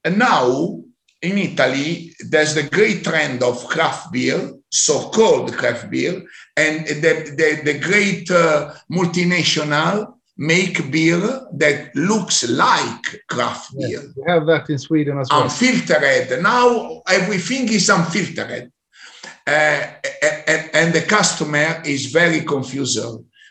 And 0.03 0.17
now 0.19 0.81
in 1.21 1.37
Italy, 1.37 2.13
there's 2.29 2.55
the 2.55 2.63
great 2.63 3.03
trend 3.03 3.43
of 3.43 3.65
craft 3.67 4.11
beer, 4.11 4.53
so-called 4.69 5.53
craft 5.53 5.89
beer, 5.89 6.23
and 6.55 6.87
the, 6.87 7.33
the, 7.37 7.61
the 7.71 7.79
great 7.79 8.29
uh, 8.31 8.73
multinational 8.91 10.13
make 10.37 10.89
beer 10.89 11.19
that 11.53 11.93
looks 11.95 12.47
like 12.49 13.23
craft 13.27 13.77
beer, 13.77 14.01
We 14.15 14.23
have 14.31 14.45
that 14.45 14.69
in 14.69 14.77
Sweden 14.77 15.19
as 15.19 15.27
well. 15.29 15.43
unfiltered. 15.43 16.41
Now 16.41 17.01
everything 17.07 17.67
is 17.67 17.89
unfiltered, 17.89 18.71
uh, 19.45 19.83
and, 20.47 20.69
and 20.73 20.93
the 20.93 21.01
customer 21.01 21.81
is 21.85 22.05
very 22.05 22.41
confused. 22.41 22.99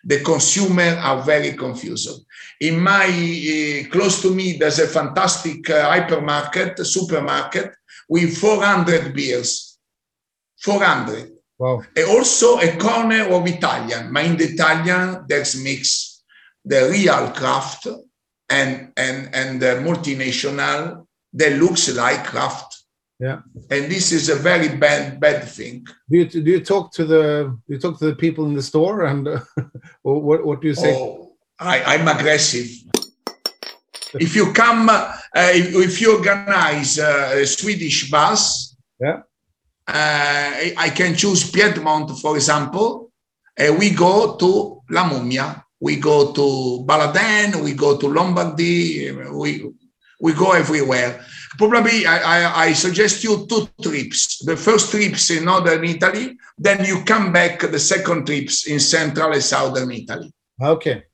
The 0.09 0.21
consumer 0.23 0.97
are 1.09 1.23
very 1.23 1.53
confused. 1.53 2.25
In 2.61 2.81
my 2.81 3.05
uh, 3.05 3.91
close 3.93 4.23
to 4.23 4.35
me, 4.35 4.57
there's 4.59 4.79
a 4.79 4.89
fantastic 4.89 5.69
uh, 5.69 5.93
hypermarket, 5.93 6.85
supermarket 6.85 7.75
with 8.09 8.39
400 8.39 9.15
beers. 9.15 9.79
400. 10.63 11.31
Wow. 11.59 11.83
And 11.95 12.07
also 12.09 12.59
a 12.59 12.77
corner 12.79 13.29
of 13.29 13.47
Italian. 13.47 14.11
But 14.13 14.25
in 14.25 14.37
the 14.39 14.45
Italian, 14.45 15.25
there's 15.29 15.63
mix 15.63 16.23
the 16.65 16.89
real 16.91 17.31
craft 17.33 17.87
and 18.49 18.93
and 18.97 19.35
and 19.35 19.61
the 19.61 19.73
multinational 19.89 21.07
that 21.33 21.53
looks 21.59 21.95
like 21.95 22.25
craft. 22.25 22.68
Yeah. 23.21 23.41
And 23.71 23.91
this 23.91 24.13
is 24.13 24.29
a 24.29 24.37
very 24.37 24.69
bad 24.77 25.19
bad 25.21 25.43
thing. 25.49 25.85
Do 26.09 26.19
you, 26.19 26.25
do 26.27 26.51
you 26.51 26.61
talk 26.65 26.93
to 26.93 27.05
the 27.05 27.59
you 27.67 27.79
talk 27.79 27.99
to 27.99 28.07
the 28.07 28.15
people 28.15 28.45
in 28.47 28.55
the 28.55 28.63
store 28.63 29.07
and 29.07 29.27
uh, 29.27 29.41
or 30.05 30.23
what 30.23 30.45
what 30.47 30.61
do 30.61 30.69
you 30.69 30.75
say? 30.75 30.95
Oh, 30.97 31.33
I, 31.59 31.83
I'm 31.95 32.07
aggressive. 32.07 32.69
if 34.15 34.35
you 34.37 34.53
come, 34.53 34.89
uh, 34.89 35.13
if, 35.35 35.75
if 35.75 36.01
you 36.01 36.17
organize 36.17 36.99
a 36.99 37.45
Swedish 37.47 38.11
bus, 38.11 38.77
Yeah. 39.01 39.19
uh, 39.89 40.51
I 40.65 40.75
I 40.87 40.89
can 40.91 41.15
choose 41.17 41.51
Piedmont, 41.51 42.11
for 42.21 42.37
example. 42.37 43.11
Uh, 43.59 43.75
we 43.79 43.91
go 43.91 44.37
to 44.37 44.81
La 44.91 45.03
Mumia, 45.11 45.65
we 45.81 45.97
go 45.97 46.33
to 46.33 46.85
Baladin, 46.87 47.57
we 47.65 47.73
go 47.75 47.97
to 47.97 48.07
Lombardy, 48.07 49.11
we 49.43 49.49
we 50.21 50.33
go 50.35 50.53
everywhere. 50.53 51.25
Probably, 51.57 52.05
I, 52.07 52.19
I, 52.19 52.65
I 52.67 52.73
suggest 52.75 53.25
you 53.25 53.47
two 53.49 53.69
trips. 53.83 54.45
The 54.45 54.57
first 54.57 54.91
trips 54.91 55.31
in 55.31 55.45
northern 55.45 55.85
Italy, 55.85 56.37
then 56.59 56.85
you 56.85 57.03
come 57.05 57.33
back 57.33 57.61
the 57.61 57.79
second 57.79 58.27
trips 58.27 58.67
in 58.67 58.79
central 58.81 59.33
and 59.33 59.43
southern 59.43 59.91
Italy. 59.91 60.33
Okay. 60.61 61.05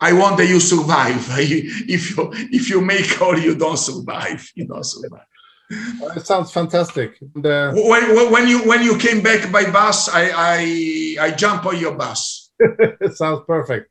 I 0.00 0.12
want 0.12 0.36
that 0.38 0.46
you 0.48 0.60
survive. 0.60 1.24
If 1.88 2.16
you 2.16 2.30
if 2.52 2.68
you 2.70 2.80
make 2.80 3.20
or 3.20 3.36
you 3.38 3.54
don't 3.56 3.78
survive, 3.78 4.40
you 4.54 4.66
don't 4.66 4.84
survive. 4.84 5.26
Well, 6.00 6.16
It 6.16 6.24
sounds 6.26 6.50
fantastic. 6.52 7.18
And, 7.34 7.44
uh, 7.46 7.72
When, 7.74 8.14
when- 8.16 8.30
when 8.32 8.48
you 8.48 8.58
when 8.70 8.82
you 8.82 8.96
came 8.96 9.20
back 9.22 9.50
by 9.50 9.64
bus, 9.70 10.08
I 10.08 10.24
I, 10.54 11.26
I 11.26 11.30
jump 11.32 11.66
on 11.66 11.76
your 11.78 11.94
bus. 11.96 12.50
it 12.60 13.16
sounds 13.22 13.42
perfect. 13.46 13.90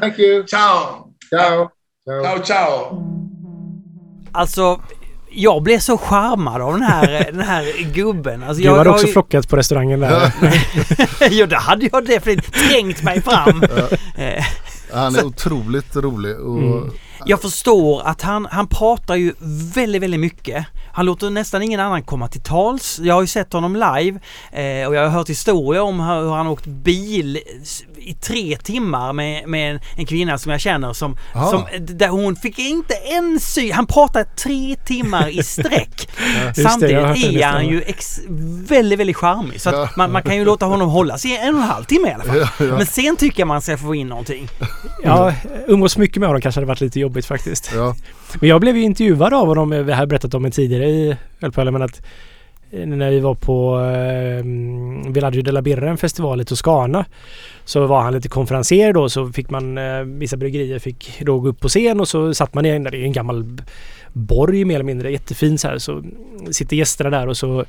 Thank 0.00 0.16
you. 0.18 0.44
Ciao, 0.44 1.12
Ciao. 1.30 1.70
Ciao. 2.06 2.22
ciao, 2.22 2.38
ciao. 2.42 2.74
Alltså, 4.32 4.80
jag 5.34 5.62
blev 5.62 5.78
så 5.78 5.98
charmad 5.98 6.62
av 6.62 6.72
den 6.72 6.82
här, 6.82 7.28
den 7.32 7.40
här 7.40 7.92
gubben. 7.92 8.42
Alltså, 8.42 8.60
Du 8.62 8.64
jag, 8.68 8.76
hade 8.76 8.88
jag- 8.90 8.94
också 8.94 9.06
flockat 9.06 9.48
på 9.48 9.56
restaurangen 9.56 10.00
där. 10.00 10.32
ja, 11.30 11.46
det 11.50 11.56
hade 11.56 11.88
jag 11.92 12.06
definitivt 12.06 12.54
trängt 12.70 13.02
mig 13.02 13.22
fram. 13.22 13.62
Eh, 14.16 14.44
Han 14.92 15.16
är 15.16 15.24
otroligt 15.26 15.96
rolig. 15.96 16.36
Och, 16.40 16.58
Mm. 16.58 16.90
Jag 17.26 17.42
förstår 17.42 18.02
att 18.06 18.22
han, 18.22 18.46
han 18.50 18.66
pratar 18.66 19.14
ju 19.16 19.34
väldigt, 19.74 20.02
väldigt 20.02 20.20
mycket. 20.20 20.66
Han 20.92 21.06
låter 21.06 21.30
nästan 21.30 21.62
ingen 21.62 21.80
annan 21.80 22.02
komma 22.02 22.28
till 22.28 22.40
tals. 22.42 22.98
Jag 23.02 23.14
har 23.14 23.20
ju 23.20 23.26
sett 23.26 23.52
honom 23.52 23.74
live 23.74 24.20
eh, 24.52 24.88
och 24.88 24.94
jag 24.94 25.02
har 25.02 25.08
hört 25.08 25.28
historier 25.30 25.82
om 25.82 26.00
hur, 26.00 26.30
han 26.30 26.46
åkt 26.46 26.66
bil 26.66 27.38
i 28.04 28.14
tre 28.14 28.56
timmar 28.56 29.12
med, 29.12 29.48
med 29.48 29.70
en, 29.74 29.80
en 29.96 30.06
kvinna 30.06 30.38
som 30.38 30.52
jag 30.52 30.60
känner 30.60 30.92
som, 30.92 31.16
Ah. 31.32 31.50
som 31.50 31.64
där 31.80 32.08
hon 32.08 32.36
fick 32.36 32.58
inte 32.58 32.94
en 32.94 33.40
sy. 33.40 33.72
Han 33.72 33.86
pratade 33.86 34.24
tre 34.24 34.76
timmar 34.84 35.28
i 35.28 35.42
sträck. 35.42 36.08
det, 36.54 36.62
har 36.62 36.68
Samtidigt 36.70 36.96
den 36.96 37.16
är 37.42 37.46
han 37.46 37.68
ju 37.68 37.82
ex, 37.82 38.20
väldigt, 38.68 38.98
väldigt 38.98 39.16
charmig. 39.16 39.60
Så 39.60 39.70
Ja. 39.70 39.88
man, 39.96 40.12
man 40.12 40.22
kan 40.22 40.36
ju 40.36 40.44
låta 40.44 40.66
honom 40.66 40.88
hålla 40.88 41.18
sig 41.18 41.36
en 41.36 41.54
och 41.54 41.60
en 41.62 41.68
halv 41.68 41.84
timme 41.84 42.08
i 42.08 42.12
alla 42.12 42.24
fall. 42.24 42.38
Ja, 42.38 42.48
ja. 42.58 42.64
Men 42.76 42.86
sen 42.86 43.16
tycker 43.16 43.40
jag 43.40 43.46
man 43.48 43.62
ska 43.62 43.76
få 43.78 43.94
in 43.94 44.08
någonting. 44.08 44.48
Ja, 45.02 45.32
umgås 45.66 45.98
mycket 45.98 46.16
med 46.16 46.28
honom 46.28 46.40
kanske 46.42 46.56
hade 46.60 46.66
varit 46.66 46.80
lite 46.80 47.00
jobbigt 47.00 47.26
faktiskt. 47.26 47.70
ja. 47.74 47.94
Men 48.40 48.48
jag 48.48 48.60
blev 48.60 48.76
ju 48.76 48.82
intervjuad 48.82 49.34
av 49.34 49.46
honom, 49.46 49.70
vi 49.86 49.92
har 49.92 50.06
berättat 50.06 50.34
om 50.34 50.42
det 50.42 50.50
tidigare 50.50 50.84
i 50.88 51.16
Ölpölen, 51.40 51.72
men 51.72 51.82
att 51.82 51.96
eh, 51.96 52.02
när 52.86 53.10
vi 53.10 53.20
var 53.20 53.34
på 53.34 53.80
eh, 53.80 54.44
Villaggio 55.12 55.42
della 55.42 55.62
Birra, 55.62 55.90
en 55.90 55.96
festival 55.96 56.40
i 56.40 56.44
Toscana, 56.44 57.04
så 57.64 57.86
var 57.86 58.02
han 58.02 58.12
lite 58.12 58.28
konferenser 58.28 58.92
då 58.92 59.08
så 59.08 59.32
fick 59.32 59.50
man, 59.50 59.78
eh, 59.78 60.00
vissa 60.00 60.36
bryggerier 60.36 60.78
fick 60.78 61.20
då 61.20 61.40
gå 61.40 61.48
upp 61.48 61.60
på 61.60 61.68
scen 61.68 62.00
och 62.00 62.08
så 62.08 62.34
satt 62.34 62.54
man 62.54 62.66
i 62.66 62.68
en, 62.68 62.84
det 62.84 62.96
är 62.96 63.04
en 63.04 63.12
gammal 63.12 63.44
borg 64.12 64.64
mer 64.64 64.74
eller 64.74 64.84
mindre, 64.84 65.12
jättefin 65.12 65.58
så 65.58 65.68
här, 65.68 65.78
så 65.78 66.02
sitter 66.50 66.76
gästerna 66.76 67.10
där 67.10 67.28
och 67.28 67.36
så 67.36 67.64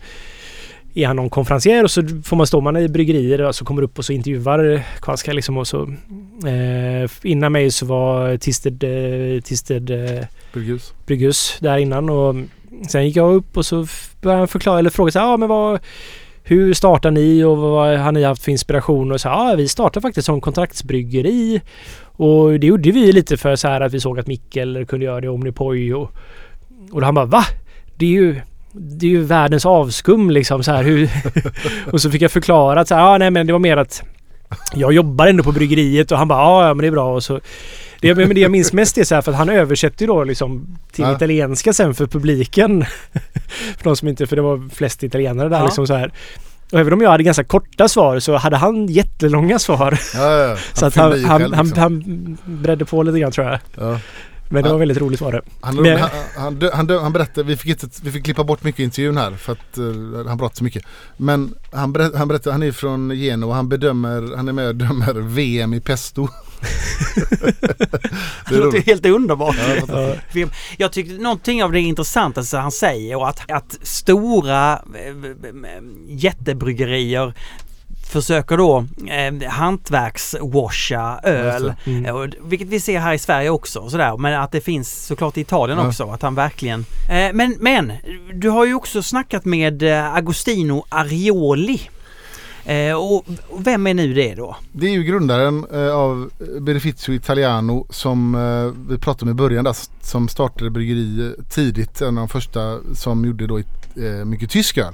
är 0.95 1.07
han 1.07 1.15
någon 1.15 1.29
konferenser 1.29 1.83
och 1.83 1.91
så 1.91 2.01
får 2.23 2.35
man 2.35 2.47
stå 2.47 2.61
man 2.61 2.77
i 2.77 2.87
bryggerier 2.87 3.41
och 3.41 3.55
så 3.55 3.65
kommer 3.65 3.81
upp 3.81 3.97
och 3.97 4.05
så 4.05 4.13
intervjuar 4.13 4.83
Karlska 4.99 5.33
liksom 5.33 5.57
och 5.57 5.67
så 5.67 5.93
eh, 6.47 7.09
innan 7.23 7.51
mig 7.51 7.71
så 7.71 7.85
var 7.85 8.37
Tisted, 8.37 8.83
eh, 8.83 9.41
Tisted 9.41 9.89
eh, 9.89 10.25
Brygghus. 10.53 10.93
Brygghus 11.05 11.57
där 11.59 11.77
innan 11.77 12.09
och 12.09 12.35
sen 12.87 13.05
gick 13.05 13.15
jag 13.15 13.35
upp 13.35 13.57
och 13.57 13.65
så 13.65 13.87
började 14.21 14.41
han 14.41 14.47
förklara 14.47 14.79
eller 14.79 14.89
fråga 14.89 15.11
så 15.11 15.19
här, 15.19 15.25
ja 15.25 15.37
men 15.37 15.49
vad 15.49 15.79
hur 16.43 16.73
startar 16.73 17.11
ni 17.11 17.43
och 17.43 17.57
vad 17.57 17.97
har 17.97 18.11
ni 18.11 18.23
haft 18.23 18.43
för 18.43 18.51
inspiration? 18.51 19.11
Och 19.11 19.21
så 19.21 19.29
här, 19.29 19.49
ja 19.49 19.55
vi 19.55 19.67
startade 19.67 20.01
faktiskt 20.01 20.25
som 20.25 20.41
kontraktsbryggeri 20.41 21.61
och 22.17 22.59
det 22.59 22.67
gjorde 22.67 22.91
vi 22.91 23.11
lite 23.11 23.37
för 23.37 23.55
så 23.55 23.67
här 23.67 23.81
att 23.81 23.93
vi 23.93 23.99
såg 23.99 24.19
att 24.19 24.27
Mikkel 24.27 24.85
kunde 24.85 25.05
göra 25.05 25.21
det, 25.21 25.29
Omnipoj 25.29 25.93
och, 25.93 26.11
och 26.91 27.01
då 27.01 27.05
han 27.05 27.15
bara 27.15 27.25
va? 27.25 27.43
Det 27.97 28.05
är 28.05 28.09
ju 28.09 28.41
det 28.71 29.05
är 29.05 29.09
ju 29.09 29.21
världens 29.21 29.65
avskum 29.65 30.29
liksom 30.29 30.63
så 30.63 30.71
här 30.71 30.83
hur 30.83 31.09
och 31.93 32.01
så 32.01 32.11
fick 32.11 32.21
jag 32.21 32.31
förklara 32.31 32.79
att 32.79 32.87
så 32.87 32.95
här, 32.95 33.03
ah, 33.03 33.17
nej 33.17 33.31
men 33.31 33.47
det 33.47 33.53
var 33.53 33.59
mer 33.59 33.77
att 33.77 34.03
jag 34.73 34.93
jobbar 34.93 35.27
ändå 35.27 35.43
på 35.43 35.51
bryggeriet 35.51 36.11
och 36.11 36.17
han 36.17 36.27
bara 36.27 36.39
ja, 36.39 36.67
ja 36.67 36.73
men 36.73 36.81
det 36.81 36.87
är 36.87 36.91
bra 36.91 37.13
och 37.13 37.23
så 37.23 37.39
det, 38.01 38.15
men 38.15 38.29
det 38.29 38.39
jag 38.39 38.51
minns 38.51 38.73
mest 38.73 38.97
är 38.97 39.03
så 39.03 39.15
här 39.15 39.21
för 39.21 39.31
att 39.31 39.37
han 39.37 39.49
översätter 39.49 40.01
ju 40.01 40.07
då 40.07 40.23
liksom 40.23 40.77
till 40.91 41.03
Ja. 41.03 41.15
italienska 41.15 41.73
sen 41.73 41.95
för 41.95 42.07
publiken. 42.07 42.85
för 43.77 43.83
de 43.83 43.95
som 43.95 44.07
inte, 44.07 44.27
för 44.27 44.35
det 44.35 44.41
var 44.41 44.69
flest 44.75 45.03
italienare 45.03 45.49
där 45.49 45.57
Ja. 45.57 45.65
liksom 45.65 45.87
så 45.87 45.93
här. 45.95 46.13
Och 46.71 46.79
även 46.79 46.93
om 46.93 47.01
jag 47.01 47.09
hade 47.11 47.23
ganska 47.23 47.43
korta 47.43 47.87
svar 47.87 48.19
så 48.19 48.35
hade 48.37 48.57
han 48.57 48.87
jättelånga 48.87 49.59
svar. 49.59 49.99
Ja, 50.13 50.31
ja, 50.31 50.47
ja. 50.47 50.57
så 50.73 50.85
att 50.85 50.95
han, 50.95 51.23
han, 51.23 51.39
själv, 51.39 51.53
han, 51.53 51.65
liksom. 51.65 51.81
han 51.81 52.37
bredde 52.45 52.85
på 52.85 53.03
lite 53.03 53.19
grann 53.19 53.31
tror 53.31 53.47
jag. 53.47 53.59
Ja. 53.77 53.99
Men 54.49 54.63
det 54.63 54.69
var 54.69 54.77
väldigt 54.77 54.97
roligt 54.97 55.21
var 55.21 55.31
det. 55.31 55.41
Han, 55.61 55.75
Men- 55.75 55.99
han, 55.99 56.09
han, 56.37 56.69
han, 56.73 56.89
han 56.89 57.13
berättade, 57.13 57.43
vi 57.47 57.57
fick, 57.57 57.69
inte, 57.83 57.87
vi 58.03 58.11
fick 58.11 58.23
klippa 58.25 58.43
bort 58.43 58.63
mycket 58.63 58.79
i 58.79 58.83
intervjun 58.83 59.17
här 59.17 59.31
för 59.31 59.51
att 59.51 59.77
eh, 59.77 60.27
han 60.27 60.37
pratade 60.37 60.55
så 60.57 60.63
mycket. 60.63 60.83
Men 61.17 61.53
han, 61.71 61.93
berätt, 61.93 62.15
han 62.15 62.27
berättade, 62.27 62.53
han 62.53 62.63
är 62.63 62.71
från 62.71 63.09
Genua 63.11 63.49
och 63.49 63.55
han 63.55 63.69
bedömer, 63.69 64.35
han 64.35 64.47
är 64.47 64.53
med 64.53 64.67
och 64.67 64.75
dömer 64.75 65.13
VM 65.13 65.73
i 65.73 65.79
pesto. 65.79 66.27
Det 68.49 68.55
låter 68.55 68.81
helt 68.81 69.05
underbart. 69.05 69.55
Ja. 69.87 70.47
Jag 70.77 70.91
tyckte 70.91 71.13
någonting 71.13 71.63
av 71.63 71.71
det 71.71 71.79
intressanta 71.79 72.41
han 72.53 72.71
säger 72.71 73.15
och 73.15 73.29
att, 73.29 73.51
att 73.51 73.77
stora 73.81 74.73
eh, 74.73 75.13
jättebryggerier 76.07 77.33
försöker 78.11 78.57
då 78.57 78.85
eh, 79.09 79.49
hantverkswasha 79.51 81.19
öl. 81.23 81.73
Mm. 81.85 82.05
Eh, 82.05 82.15
och- 82.15 82.27
Vilket 82.43 82.67
vi 82.67 82.79
ser 82.79 82.99
här 82.99 83.13
i 83.13 83.19
Sverige 83.19 83.49
också. 83.49 83.89
Sådär. 83.89 84.17
Men 84.17 84.41
att 84.41 84.51
det 84.51 84.61
finns 84.61 85.05
såklart 85.05 85.37
i 85.37 85.41
Italien 85.41 85.79
Ja. 85.79 85.87
också. 85.87 86.03
Att 86.09 86.21
han 86.21 86.35
verkligen... 86.35 86.85
Eh, 87.09 87.33
men, 87.33 87.55
men 87.59 87.91
du 88.33 88.49
har 88.49 88.65
ju 88.65 88.73
också 88.73 89.03
snackat 89.03 89.45
med 89.45 89.83
eh, 89.83 90.15
Agostino 90.15 90.85
Arioli. 90.89 91.81
Eh, 92.65 92.93
och, 92.95 93.15
och 93.49 93.67
vem 93.67 93.87
är 93.87 93.93
nu 93.93 94.13
det 94.13 94.35
då? 94.35 94.55
Det 94.71 94.85
är 94.87 94.91
ju 94.91 95.03
grundaren 95.03 95.65
eh, 95.73 95.95
av 95.95 96.29
Beneficio 96.61 97.13
Italiano 97.13 97.87
som 97.89 98.35
eh, 98.35 98.91
vi 98.91 98.97
pratade 98.97 99.25
om 99.31 99.37
i 99.37 99.41
början 99.41 99.63
där, 99.63 99.75
som 100.01 100.27
startade 100.27 100.69
bryggeri 100.69 101.33
tidigt. 101.49 102.01
En 102.01 102.07
av 102.07 102.13
de 102.15 102.27
första 102.27 102.77
som 102.95 103.25
gjorde 103.25 103.47
då 103.47 103.57
eh, 103.57 104.25
mycket 104.25 104.49
tysk 104.49 104.77
öl. 104.77 104.93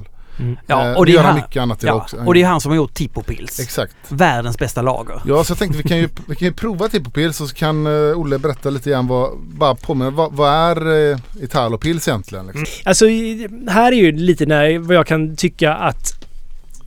Ja, 0.67 0.87
Eh, 0.91 0.97
och 0.97 1.05
det 1.05 1.11
det 1.11 1.15
är 1.15 1.21
gör 1.21 1.23
han 1.27 1.35
mycket 1.35 1.61
annat 1.61 1.83
ja, 1.83 1.93
också. 1.93 2.17
och 2.25 2.33
det 2.33 2.41
är 2.41 2.47
han 2.47 2.61
som 2.61 2.69
har 2.69 2.75
gjort 2.77 2.93
Tippo 2.93 3.21
Pils. 3.23 3.59
Exakt. 3.59 3.95
Världens 4.09 4.57
bästa 4.57 4.81
lager. 4.81 5.21
Ja, 5.25 5.43
så 5.43 5.51
jag 5.51 5.57
tänkte 5.57 5.77
vi 5.77 5.89
kan 5.89 5.97
ju, 5.97 6.09
vi 6.27 6.35
kan 6.35 6.47
ju 6.47 6.53
prova 6.53 6.87
Tippopils 6.87 7.41
och 7.41 7.49
så 7.49 7.55
kan 7.55 7.87
uh, 7.87 8.17
Olle 8.19 8.39
berätta 8.39 8.69
lite 8.69 8.89
grann 8.89 9.07
vad, 9.07 9.37
bara 9.39 9.75
påminna, 9.75 10.09
vad, 10.11 10.33
vad 10.33 10.49
är 10.53 10.87
uh, 10.87 11.17
Italopils 11.41 12.07
egentligen? 12.07 12.45
Liksom? 12.47 12.65
Alltså 12.85 13.05
i- 13.07 13.47
här 13.67 13.91
är 13.91 13.95
ju 13.95 14.11
lite 14.11 14.45
när, 14.45 14.79
vad 14.79 14.95
jag 14.97 15.07
kan 15.07 15.35
tycka 15.35 15.73
att 15.73 16.20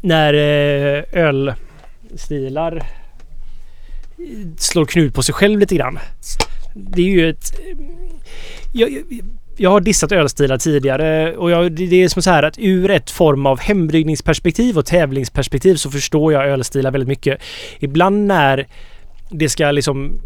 när 0.04 0.34
eh, 0.34 1.04
ölstilar 1.12 2.76
eh, 2.76 2.84
slår 4.58 4.84
knut 4.84 5.14
på 5.14 5.22
sig 5.22 5.34
själv 5.34 5.60
lite 5.60 5.76
grann. 5.76 5.98
Det 6.74 7.02
är 7.02 7.06
ju 7.06 7.30
ett... 7.30 7.60
Eh, 7.60 7.76
jag, 8.72 8.90
jag, 8.92 9.02
jag 9.56 9.70
har 9.70 9.80
dissat 9.80 10.12
ölstilar 10.12 10.58
tidigare 10.58 11.36
och 11.36 11.50
jag, 11.50 11.72
det 11.72 12.02
är 12.02 12.08
som 12.08 12.22
så 12.22 12.30
här 12.30 12.42
att 12.42 12.58
ur 12.58 12.90
ett 12.90 13.10
form 13.10 13.46
av 13.46 13.60
hembryggningsperspektiv 13.60 14.78
och 14.78 14.86
tävlingsperspektiv 14.86 15.74
så 15.74 15.90
förstår 15.90 16.32
jag 16.32 16.46
ölstilar 16.48 16.90
väldigt 16.90 17.08
mycket. 17.08 17.40
Ibland 17.78 18.26
när 18.26 18.66
det 19.30 19.48
ska 19.48 19.70
liksom 19.70 20.20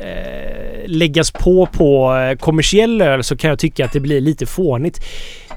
eh, 0.00 0.86
läggas 0.86 1.30
på 1.30 1.66
på 1.66 2.14
kommersiell 2.40 3.02
öl 3.02 3.24
så 3.24 3.36
kan 3.36 3.50
jag 3.50 3.58
tycka 3.58 3.84
att 3.84 3.92
det 3.92 4.00
blir 4.00 4.20
lite 4.20 4.46
fånigt. 4.46 5.00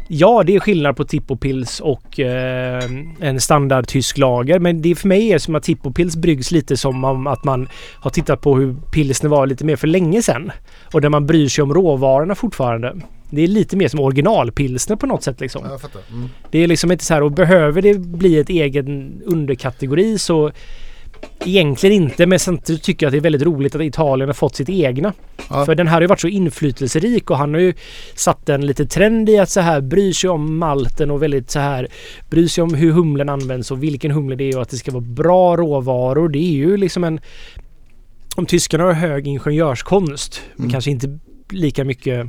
Ja, 0.08 0.44
det 0.44 0.56
är 0.56 0.60
skillnad 0.60 0.96
på 0.96 1.04
Tippopils 1.04 1.80
och 1.80 2.20
eh, 2.20 2.84
en 3.20 3.42
standard 3.42 3.88
tysk 3.88 4.18
lager. 4.18 4.60
Men 4.60 4.82
det 4.82 4.96
för 4.96 5.08
mig 5.08 5.34
är 5.34 5.38
som 5.38 5.56
att 5.56 5.64
Tippopils 5.64 6.16
bryggs 6.16 6.52
lite 6.52 6.78
som 6.78 7.04
om 7.04 7.28
att 7.28 7.44
man 7.44 7.70
har 7.94 8.12
tittat 8.12 8.42
på 8.42 8.56
hur 8.56 8.76
pilsner 8.92 9.30
var 9.30 9.48
lite 9.48 9.66
mer 9.66 9.76
för 9.76 9.88
länge 9.88 10.22
sedan. 10.22 10.52
Och 10.94 11.02
där 11.02 11.10
man 11.10 11.26
bryr 11.26 11.48
sig 11.48 11.62
om 11.62 11.74
råvarorna 11.74 12.36
fortfarande. 12.36 12.96
Det 13.30 13.42
är 13.42 13.48
lite 13.48 13.78
mer 13.78 13.88
som 13.88 14.00
originalpilsner 14.00 14.96
på 14.96 15.08
något 15.08 15.24
sätt 15.24 15.40
liksom. 15.40 15.66
Mm. 15.66 16.30
Det 16.52 16.60
är 16.60 16.68
liksom 16.68 16.92
inte 16.92 17.06
så 17.06 17.14
här 17.14 17.24
och 17.24 17.32
behöver 17.32 17.82
det 17.82 18.00
bli 18.00 18.40
ett 18.40 18.50
egen 18.50 19.22
underkategori 19.26 20.18
så 20.18 20.52
Egentligen 21.46 22.04
inte 22.04 22.26
men 22.26 22.40
samtidigt 22.40 22.84
tycker 22.84 23.06
jag 23.06 23.10
att 23.10 23.12
det 23.12 23.18
är 23.18 23.22
väldigt 23.22 23.42
roligt 23.42 23.76
att 23.76 23.82
Italien 23.82 24.30
har 24.30 24.34
fått 24.34 24.56
sitt 24.56 24.70
egna. 24.70 25.14
Ja. 25.50 25.66
För 25.66 25.76
den 25.76 25.88
här 25.88 25.94
har 25.94 26.02
ju 26.02 26.08
varit 26.08 26.20
så 26.20 26.28
inflytelserik 26.28 27.32
och 27.32 27.38
han 27.38 27.54
har 27.54 27.62
ju 27.62 27.74
satt 28.16 28.50
en 28.50 28.66
lite 28.66 28.86
trend 28.86 29.30
i 29.30 29.38
att 29.38 29.50
så 29.50 29.60
här 29.60 29.82
bry 29.82 30.14
sig 30.14 30.30
om 30.30 30.58
malten 30.58 31.12
och 31.12 31.24
väldigt 31.24 31.52
så 31.52 31.60
här 31.60 31.88
bry 32.30 32.50
sig 32.50 32.62
om 32.62 32.74
hur 32.74 32.92
humlen 32.92 33.30
används 33.30 33.72
och 33.72 33.84
vilken 33.84 34.12
humle 34.12 34.36
det 34.36 34.50
är 34.50 34.56
och 34.56 34.62
att 34.62 34.70
det 34.70 34.78
ska 34.78 34.92
vara 34.92 35.02
bra 35.02 35.58
råvaror. 35.58 36.30
Det 36.30 36.40
är 36.40 36.52
ju 36.52 36.78
liksom 36.78 37.04
en... 37.04 37.20
Om 38.36 38.46
tyskarna 38.46 38.84
har 38.84 38.94
hög 38.94 39.28
ingenjörskonst 39.28 40.42
men 40.56 40.64
Mm. 40.64 40.72
kanske 40.72 40.92
inte 40.92 41.20
lika 41.50 41.84
mycket 41.84 42.28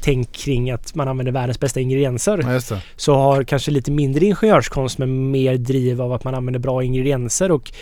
tänk 0.00 0.32
kring 0.32 0.70
att 0.70 0.94
man 0.94 1.08
använder 1.08 1.32
världens 1.32 1.60
bästa 1.60 1.80
ingredienser 1.80 2.62
Ja, 2.70 2.80
så 2.96 3.14
har 3.14 3.44
kanske 3.44 3.70
lite 3.70 3.90
mindre 3.90 4.26
ingenjörskonst 4.26 4.98
men 4.98 5.30
mer 5.30 5.56
driv 5.56 6.02
av 6.02 6.12
att 6.12 6.24
man 6.24 6.34
använder 6.34 6.60
bra 6.60 6.82
ingredienser 6.82 7.52
och 7.52 7.72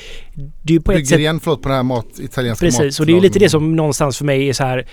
det 0.62 0.74
är 0.74 0.80
på 0.80 0.92
ett 0.92 0.98
sätt 0.98 1.08
Bryggerian, 1.08 1.40
förlåt, 1.40 1.62
på 1.62 1.68
den 1.68 1.76
här 1.76 1.82
mat, 1.82 2.06
italienska 2.18 2.66
Precis, 2.66 3.00
och 3.00 3.06
det 3.06 3.16
är 3.16 3.20
lite 3.20 3.38
det 3.38 3.48
som 3.48 3.76
någonstans 3.76 4.18
för 4.18 4.24
mig 4.24 4.48
är 4.48 4.52
så 4.52 4.64
här 4.64 4.86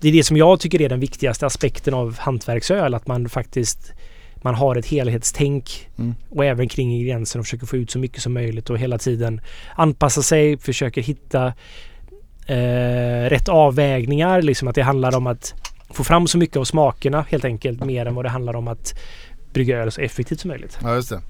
Det 0.00 0.08
är 0.08 0.12
det 0.12 0.24
som 0.24 0.36
jag 0.36 0.60
tycker 0.60 0.82
är 0.82 0.88
den 0.88 1.00
viktigaste 1.00 1.46
aspekten 1.46 1.94
av 1.94 2.18
hantverksöl 2.18 2.94
att 2.94 3.06
man 3.06 3.28
faktiskt 3.28 3.92
man 4.36 4.54
har 4.54 4.76
ett 4.76 4.86
helhetstänk 4.86 5.88
Mm. 5.98 6.14
och 6.30 6.44
även 6.44 6.68
kring 6.68 6.92
ingredienserna 6.92 7.40
och 7.40 7.46
försöker 7.46 7.66
få 7.66 7.76
ut 7.76 7.90
så 7.90 7.98
mycket 7.98 8.22
som 8.22 8.32
möjligt 8.32 8.70
och 8.70 8.78
hela 8.78 8.98
tiden 8.98 9.40
anpassa 9.76 10.22
sig, 10.22 10.58
försöker 10.58 11.02
hitta 11.02 11.52
eh, 12.46 13.28
rätt 13.28 13.48
avvägningar. 13.48 14.42
Liksom 14.42 14.68
att 14.68 14.74
det 14.74 14.82
handlar 14.82 15.16
om 15.16 15.26
att 15.26 15.54
få 15.90 16.04
fram 16.04 16.26
så 16.26 16.38
mycket 16.38 16.56
av 16.56 16.64
smakerna 16.64 17.24
helt 17.28 17.44
enkelt 17.44 17.84
mer 17.84 18.06
än 18.06 18.14
vad 18.14 18.24
det 18.24 18.28
handlar 18.28 18.56
om 18.56 18.68
att 18.68 18.94
brygga 19.52 19.78
öl 19.78 19.92
så 19.92 20.00
effektivt 20.00 20.40
som 20.40 20.48
möjligt. 20.48 20.78
Ja, 20.82 20.94
just 20.94 21.08
det. 21.10 21.20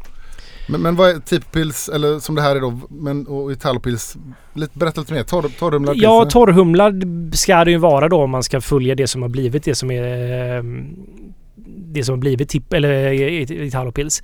Men, 0.69 0.81
men 0.81 0.97
vad 0.97 1.11
är 1.11 1.19
Tippopils, 1.21 1.89
eller 1.89 2.19
som 2.19 2.35
det 2.35 2.43
här 2.43 2.57
är 2.57 2.61
då, 2.61 2.81
men, 2.89 3.27
och 3.27 3.53
Italopils, 3.53 4.17
lite, 4.55 4.79
berätta 4.79 5.01
lite 5.01 5.13
mer. 5.13 5.23
Torr, 5.23 5.49
torrhumlad 5.59 5.97
Ja, 5.97 6.21
pilsner. 6.21 6.31
torrhumlad 6.31 7.05
ska 7.35 7.65
det 7.65 7.71
ju 7.71 7.79
vara 7.79 8.09
då 8.09 8.23
om 8.23 8.31
man 8.31 8.43
ska 8.43 8.61
följa 8.61 8.95
det 8.95 9.07
som 9.07 9.23
har 9.23 9.29
blivit 9.29 9.65
det 9.65 9.75
som 9.75 9.91
är 9.91 10.57
eh, 10.57 10.63
det 11.67 12.05
som 12.05 12.13
har 12.13 12.21
blivit 12.21 12.49
tipp, 12.49 12.73
eller 12.73 13.13
Italopils. 13.53 14.23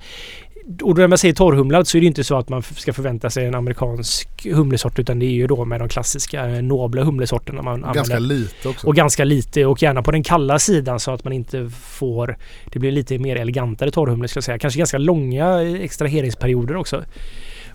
Och 0.81 0.97
när 0.97 1.07
man 1.07 1.17
säger 1.17 1.33
torrhumlad 1.33 1.87
så 1.87 1.97
är 1.97 2.01
det 2.01 2.07
inte 2.07 2.23
så 2.23 2.37
att 2.37 2.49
man 2.49 2.63
ska 2.63 2.93
förvänta 2.93 3.29
sig 3.29 3.45
en 3.45 3.55
amerikansk 3.55 4.47
humlesort 4.47 4.99
utan 4.99 5.19
det 5.19 5.25
är 5.25 5.31
ju 5.31 5.47
då 5.47 5.65
med 5.65 5.79
de 5.81 5.89
klassiska 5.89 6.49
eh, 6.49 6.61
nobla 6.61 7.03
humlesorterna 7.03 7.61
man 7.61 7.81
Ganska 7.81 7.99
använder. 8.15 8.35
lite 8.35 8.69
också. 8.69 8.87
Och 8.87 8.95
ganska 8.95 9.23
lite 9.23 9.65
och 9.65 9.83
gärna 9.83 10.03
på 10.03 10.11
den 10.11 10.23
kalla 10.23 10.59
sidan 10.59 10.99
så 10.99 11.11
att 11.11 11.23
man 11.23 11.33
inte 11.33 11.69
får... 11.81 12.37
Det 12.71 12.79
blir 12.79 12.91
lite 12.91 13.17
mer 13.19 13.35
elegantare 13.35 13.91
torrhumle 13.91 14.27
skulle 14.27 14.37
jag 14.37 14.43
säga. 14.43 14.59
Kanske 14.59 14.77
ganska 14.77 14.97
långa 14.97 15.61
eh, 15.61 15.73
extraheringsperioder 15.81 16.75
också. 16.75 17.03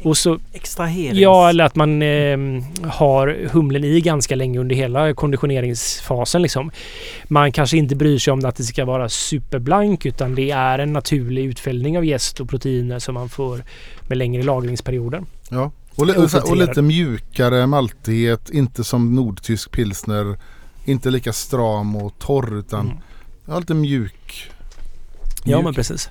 Och 0.02 0.18
så 0.18 0.38
Extraherings... 0.52 1.18
Ja, 1.18 1.48
eller 1.48 1.64
att 1.64 1.76
man 1.76 2.02
eh, 2.02 2.38
har 2.90 3.48
humlen 3.52 3.84
i 3.84 4.00
ganska 4.00 4.34
länge 4.36 4.58
under 4.58 4.76
hela 4.76 5.14
konditioneringsfasen. 5.14 6.42
Liksom. 6.42 6.70
Man 7.28 7.52
kanske 7.52 7.76
inte 7.76 7.96
bryr 7.96 8.18
sig 8.18 8.32
om 8.32 8.44
att 8.44 8.56
det 8.56 8.64
ska 8.64 8.84
vara 8.84 9.08
superblank 9.08 10.06
utan 10.06 10.34
det 10.34 10.50
är 10.50 10.78
en 10.78 10.92
naturlig 10.92 11.44
utfällning 11.44 11.98
av 11.98 12.04
jäst 12.04 12.40
och 12.40 12.48
proteiner 12.48 12.98
som 12.98 13.14
man 13.14 13.28
får 13.28 13.62
med 14.08 14.18
längre 14.18 14.42
lagringsperioder. 14.42 15.22
Ja. 15.48 15.70
Och, 15.94 16.06
li- 16.06 16.14
och, 16.44 16.56
lite 16.56 16.82
mjukare 16.82 17.66
maltighet, 17.66 18.50
inte 18.50 18.84
som 18.84 19.14
nordtysk 19.14 19.70
pilsner. 19.70 20.38
Inte 20.84 21.10
lika 21.10 21.32
stram 21.32 21.96
och 21.96 22.18
torr 22.18 22.58
utan 22.58 22.86
Mm. 22.86 22.98
ja, 23.46 23.58
lite 23.58 23.74
mjuk. 23.74 24.50
Ja, 25.44 25.56
mjuk. 25.56 25.64
men 25.64 25.74
precis. 25.74 26.10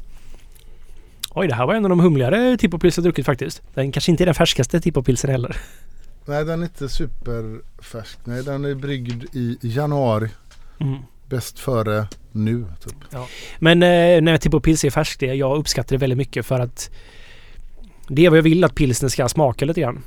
Oj, 1.37 1.47
det 1.47 1.55
här 1.55 1.65
var 1.65 1.73
en 1.73 1.85
av 1.85 1.89
de 1.89 1.99
humligare 1.99 2.57
Tippopils 2.57 2.97
jag 2.97 3.03
druckit 3.03 3.25
faktiskt. 3.25 3.61
Den 3.73 3.91
kanske 3.91 4.11
inte 4.11 4.23
är 4.23 4.25
den 4.25 4.35
färskaste 4.35 4.81
Tippopilsen 4.81 5.29
heller. 5.29 5.57
Nej 6.25 6.45
den 6.45 6.59
är 6.59 6.63
inte 6.63 6.89
superfärsk. 6.89 8.19
Nej 8.23 8.43
den 8.43 8.65
är 8.65 8.75
bryggd 8.75 9.23
i 9.35 9.57
januari. 9.61 10.29
Mm. 10.79 10.97
Bäst 11.29 11.59
före 11.59 12.07
nu 12.31 12.65
typ. 12.83 12.95
Men 13.59 13.83
eh, 13.83 14.21
när 14.21 14.37
Tippopils 14.37 14.83
är 14.83 14.89
färsk, 14.89 15.19
det, 15.19 15.25
jag 15.25 15.57
uppskattar 15.57 15.95
det 15.95 15.97
väldigt 15.97 16.17
mycket 16.17 16.45
för 16.45 16.59
att 16.59 16.89
det 18.07 18.25
är 18.25 18.29
vad 18.29 18.37
jag 18.37 18.43
vill 18.43 18.63
att 18.63 18.75
pilsnen 18.75 19.09
ska 19.09 19.29
smaka 19.29 19.65
lite 19.65 19.81
grann. 19.81 20.03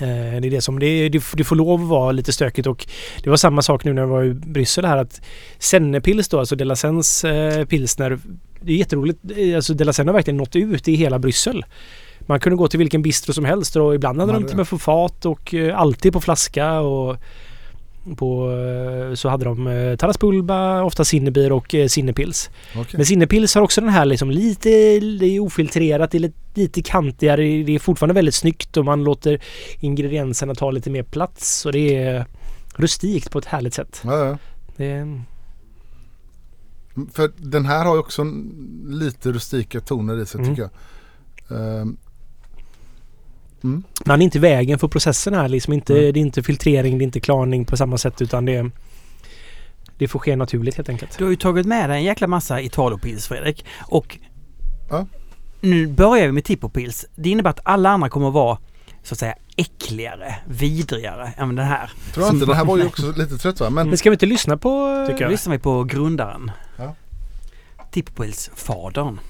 Eh, 0.00 0.40
det 0.40 0.48
är 0.48 0.50
det 0.50 0.60
som, 0.60 0.78
det, 0.78 1.08
det, 1.08 1.24
det 1.34 1.44
får 1.44 1.56
lov 1.56 1.82
att 1.82 1.88
vara 1.88 2.12
lite 2.12 2.32
stökigt 2.32 2.66
och 2.66 2.86
det 3.22 3.30
var 3.30 3.36
samma 3.36 3.62
sak 3.62 3.84
nu 3.84 3.92
när 3.92 4.02
jag 4.02 4.08
var 4.08 4.24
i 4.24 4.34
Bryssel 4.34 4.84
här 4.84 4.96
att 4.96 5.20
Sennepils 5.58 6.28
då, 6.28 6.38
alltså 6.38 6.56
Delasens 6.56 7.24
eh, 7.24 7.64
pilsner, 7.64 8.18
det 8.62 8.72
är 8.72 8.76
jätteroligt. 8.76 9.18
Eh, 9.36 9.56
Alltså 9.56 9.74
Delasen 9.74 10.06
har 10.06 10.14
verkligen 10.14 10.36
nått 10.36 10.56
ut 10.56 10.88
i 10.88 10.94
hela 10.94 11.18
Bryssel. 11.18 11.64
Man 12.20 12.40
kunde 12.40 12.56
gå 12.56 12.68
till 12.68 12.78
vilken 12.78 13.02
bistro 13.02 13.32
som 13.32 13.44
helst 13.44 13.76
och 13.76 13.94
ibland 13.94 14.20
hade 14.20 14.32
Ja, 14.32 14.38
de 14.38 14.44
till 14.44 14.52
och 14.52 14.56
med 14.56 14.68
på 14.68 14.78
fat 14.78 15.26
och 15.26 15.54
eh, 15.54 15.78
alltid 15.78 16.12
på 16.12 16.20
flaska 16.20 16.80
och 16.80 17.16
på, 18.16 18.50
eh, 18.52 19.14
så 19.14 19.28
hade 19.28 19.44
de 19.44 19.66
eh, 19.66 19.96
Taraspulba, 19.96 20.82
ofta 20.82 21.04
Sinnebier 21.04 21.52
och 21.52 21.74
eh, 21.74 21.86
Sinnepils. 21.88 22.50
Okej. 22.76 22.86
Men 22.92 23.06
Sinnepils 23.06 23.54
har 23.54 23.62
också 23.62 23.80
den 23.80 23.90
här 23.90 24.04
liksom 24.04 24.30
lite, 24.30 25.00
det 25.00 25.40
ofiltrerat, 25.40 26.10
det 26.10 26.18
är 26.18 26.20
lite, 26.20 26.38
lite 26.54 26.82
kantigare, 26.82 27.42
det 27.42 27.74
är 27.74 27.78
fortfarande 27.78 28.14
väldigt 28.14 28.34
snyggt 28.34 28.76
och 28.76 28.84
man 28.84 29.04
låter 29.04 29.40
ingredienserna 29.80 30.54
ta 30.54 30.70
lite 30.70 30.90
mer 30.90 31.02
plats 31.02 31.66
och 31.66 31.72
det 31.72 31.96
är 31.96 32.26
rustikt 32.76 33.30
på 33.30 33.38
ett 33.38 33.44
härligt 33.44 33.74
sätt. 33.74 34.00
Ja, 34.04 34.26
ja. 34.26 34.38
Det 34.76 34.86
är, 34.86 35.20
För 37.12 37.30
den 37.36 37.66
här 37.66 37.84
har 37.84 37.94
ju 37.94 38.00
också 38.00 38.22
en, 38.22 38.52
lite 38.88 39.32
rustika 39.32 39.80
toner 39.80 40.22
i 40.22 40.26
sig 40.26 40.40
Mm. 40.40 40.50
tycker 40.50 40.62
jag. 40.62 40.70
Ehm, 41.60 41.96
mm. 43.64 43.82
man 44.06 44.20
är 44.20 44.24
inte 44.24 44.38
i 44.38 44.40
vägen 44.40 44.78
för 44.78 44.88
processen 44.88 45.34
här 45.34 45.48
liksom 45.48 45.72
inte, 45.72 45.92
Mm. 45.98 46.12
det 46.12 46.18
är 46.20 46.22
inte 46.22 46.42
filtrering, 46.42 46.98
det 46.98 47.02
är 47.02 47.06
inte 47.06 47.20
klarning 47.20 47.64
på 47.64 47.76
samma 47.76 47.98
sätt 47.98 48.22
utan 48.22 48.44
det 48.44 48.70
det 49.98 50.08
får 50.08 50.18
ske 50.18 50.36
naturligt 50.36 50.74
helt 50.76 50.88
enkelt. 50.88 51.18
Du 51.18 51.24
har 51.24 51.30
ju 51.30 51.36
tagit 51.36 51.66
med 51.66 51.90
dig 51.90 51.98
en 51.98 52.04
jäkla 52.04 52.26
massa 52.26 52.60
Italopils 52.60 53.26
Fredrik. 53.28 53.64
Och 53.80 54.18
Ja. 54.90 55.06
nu 55.60 55.86
börjar 55.86 56.26
vi 56.26 56.32
med 56.32 56.44
Tippopils. 56.44 57.06
Det 57.16 57.30
innebär 57.30 57.50
att 57.50 57.60
alla 57.62 57.90
andra 57.90 58.08
kommer 58.08 58.28
att 58.28 58.34
vara 58.34 58.58
så 59.02 59.14
att 59.14 59.18
säga 59.18 59.34
äckligare, 59.56 60.34
vidrigare 60.46 61.32
än 61.36 61.56
den 61.56 61.66
här. 61.66 61.90
Tror 62.14 62.26
jag 62.26 62.34
inte, 62.34 62.46
den 62.46 62.56
här 62.56 62.64
var 62.64 62.76
ju 62.78 62.86
också 62.86 63.12
lite 63.16 63.38
trött 63.38 63.60
va? 63.60 63.70
Men 63.70 63.88
Men 63.88 63.98
ska 63.98 64.10
vi 64.10 64.14
inte 64.14 64.26
lyssna 64.26 64.56
på... 64.56 65.04
Tycker 65.10 65.22
jag. 65.22 65.30
lyssnar 65.30 65.52
vi 65.52 65.58
på 65.58 65.84
grundaren. 65.84 66.50
Ja. 67.90 67.94
Tippopils 67.94 68.50
fadern. 68.54 69.20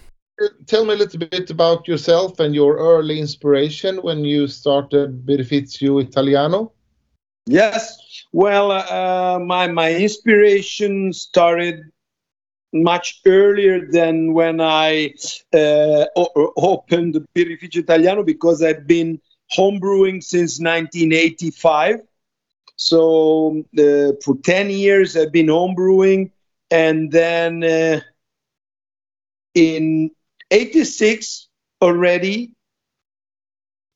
tell 0.66 0.84
me 0.84 0.92
a 0.92 0.97
little 0.97 1.18
bit 1.18 1.50
about 1.50 1.86
yourself 1.89 2.40
and 2.40 2.55
your 2.55 2.76
early 2.78 3.18
inspiration 3.18 3.98
when 4.02 4.24
you 4.24 4.48
started 4.48 5.26
Birfizio 5.26 6.00
Italiano. 6.00 6.72
Yes. 7.47 7.98
Well, 8.32 8.70
uh, 8.70 9.39
my 9.39 9.66
my 9.66 9.94
inspiration 9.94 11.12
started 11.12 11.80
much 12.72 13.20
earlier 13.26 13.86
than 13.90 14.32
when 14.34 14.60
I 14.60 15.14
uh, 15.52 16.06
o- 16.16 16.52
opened 16.56 17.16
Birrificio 17.34 17.80
Italiano 17.82 18.22
because 18.22 18.62
I've 18.62 18.86
been 18.86 19.20
homebrewing 19.56 20.22
since 20.22 20.60
1985. 20.60 22.00
So 22.76 23.64
uh, 23.78 24.12
for 24.24 24.36
10 24.42 24.70
years 24.70 25.16
I've 25.16 25.32
been 25.32 25.47
homebrewing, 25.48 26.30
and 26.70 27.10
then 27.10 27.64
uh, 27.64 28.00
in 29.60 30.10
86 30.50 31.48
already 31.82 32.55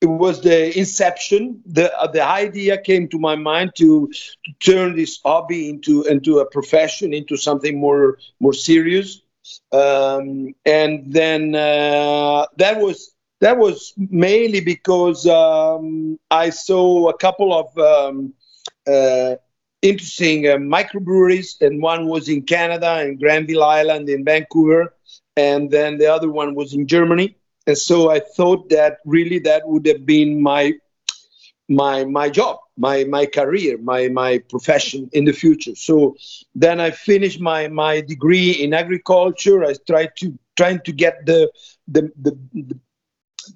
it 0.05 0.07
was 0.07 0.43
the 0.43 0.79
inception. 0.79 1.63
The 1.65 1.87
uh, 1.99 2.07
the 2.09 2.23
idea 2.23 2.77
came 2.77 3.09
to 3.09 3.19
my 3.19 3.37
mind 3.37 3.73
to, 3.77 4.09
to 4.45 4.51
turn 4.61 4.97
this 4.97 5.19
hobby 5.25 5.71
into 5.71 6.03
into 6.03 6.41
a 6.41 6.47
profession 6.57 7.15
into 7.15 7.37
something 7.37 7.81
more 7.81 8.19
more 8.39 8.53
serious. 8.53 9.23
Um, 9.73 10.55
and 10.67 10.93
then 11.11 11.55
uh, 11.55 12.47
that 12.59 12.81
was 12.85 13.15
that 13.41 13.57
was 13.57 13.95
mainly 13.97 14.61
because 14.61 15.27
um, 15.27 16.19
I 16.31 16.51
saw 16.51 17.09
a 17.09 17.17
couple 17.17 17.51
of 17.61 17.69
um, 17.79 18.35
uh, 18.87 19.37
interesting 19.81 20.49
uh, 20.49 20.57
microbreweries, 20.57 21.61
and 21.63 21.81
one 21.81 22.09
was 22.09 22.29
in 22.29 22.43
Canada, 22.43 23.03
in 23.07 23.19
Granville 23.19 23.65
Island, 23.65 24.09
in 24.09 24.25
Vancouver, 24.25 24.95
and 25.37 25.71
then 25.71 25.99
the 25.99 26.07
other 26.07 26.31
one 26.31 26.55
was 26.55 26.75
in 26.75 26.87
Germany. 26.87 27.37
And 27.67 27.77
so 27.77 28.11
I 28.11 28.21
thought 28.21 28.69
that 28.71 28.99
really 29.05 29.39
that 29.41 29.67
would 29.67 29.87
have 29.87 30.05
been 30.05 30.43
my 30.43 30.75
my 31.69 32.05
my 32.05 32.29
job, 32.29 32.59
my 32.77 33.05
my 33.05 33.27
career, 33.27 33.79
my 33.79 34.09
my 34.09 34.39
profession 34.39 35.09
in 35.13 35.25
the 35.25 35.33
future. 35.33 35.75
So 35.75 36.17
then 36.55 36.81
I 36.81 36.91
finished 36.91 37.41
my 37.41 37.69
my 37.69 38.01
degree 38.03 38.51
in 38.51 38.75
agriculture. 38.75 39.65
I 39.65 39.75
tried 39.87 40.17
to 40.17 40.39
trying 40.57 40.81
to 40.81 40.93
get 40.93 41.25
the 41.27 41.51
the 41.89 42.13
the, 42.21 42.39
the 42.53 42.79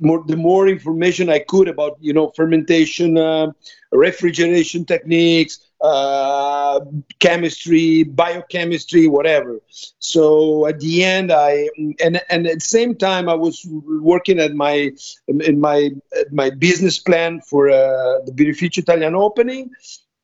more 0.01 0.25
the 0.27 0.37
more 0.37 0.69
information 0.69 1.29
I 1.29 1.41
could 1.41 1.69
about 1.69 1.99
you 2.01 2.13
know 2.13 2.31
fermentation, 2.35 3.19
uh, 3.19 3.53
refrigeration 3.93 4.85
techniques, 4.85 5.68
uh, 5.81 6.81
chemistry, 7.21 8.03
biochemistry, 8.03 9.07
whatever. 9.07 9.61
So 9.99 10.67
at 10.67 10.81
the 10.81 11.05
end, 11.05 11.33
I 11.33 11.69
and 12.01 12.21
and 12.29 12.47
at 12.47 12.55
the 12.55 12.61
same 12.61 12.95
time 12.95 13.29
I 13.29 13.35
was 13.35 13.65
working 13.69 14.39
at 14.39 14.55
my 14.55 14.93
in 15.29 15.61
my 15.61 15.91
my 16.33 16.51
business 16.51 16.99
plan 16.99 17.41
for 17.41 17.69
uh, 17.69 18.21
the 18.25 18.33
Birrificio 18.33 18.79
Italian 18.79 19.15
opening, 19.15 19.71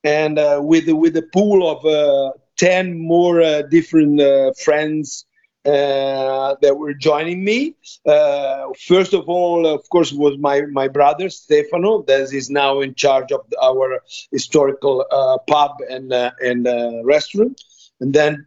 and 0.02 0.38
uh, 0.38 0.60
with 0.62 0.88
with 0.88 1.16
a 1.16 1.22
pool 1.22 1.68
of 1.68 1.84
uh, 1.84 2.32
ten 2.56 2.98
more 2.98 3.40
uh, 3.40 3.62
different 3.62 4.20
friends 4.58 5.26
uh, 5.64 6.54
that 6.60 6.76
were 6.76 6.94
joining 6.94 7.44
me. 7.44 7.74
Uh, 8.06 8.66
first 8.86 9.12
of 9.14 9.28
all, 9.28 9.66
of 9.66 9.88
course, 9.90 10.12
was 10.12 10.36
my 10.38 10.62
my 10.72 10.88
brother 10.88 11.28
Stefano, 11.30 12.02
that 12.02 12.32
is 12.32 12.50
now 12.50 12.80
in 12.80 12.94
charge 12.94 13.32
of 13.32 13.42
the, 13.50 13.58
our 13.62 14.00
historical 14.30 15.04
uh, 15.10 15.38
pub 15.48 15.72
and 15.88 16.12
uh, 16.12 16.30
and 16.40 16.66
uh, 16.66 17.02
restaurant, 17.04 17.60
and 18.00 18.12
then 18.14 18.46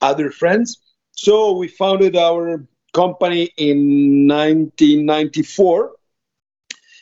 other 0.00 0.30
friends. 0.30 0.78
So 1.12 1.56
we 1.56 1.68
founded 1.68 2.16
our 2.16 2.64
company 2.92 3.50
in 3.56 4.26
1994, 4.26 5.92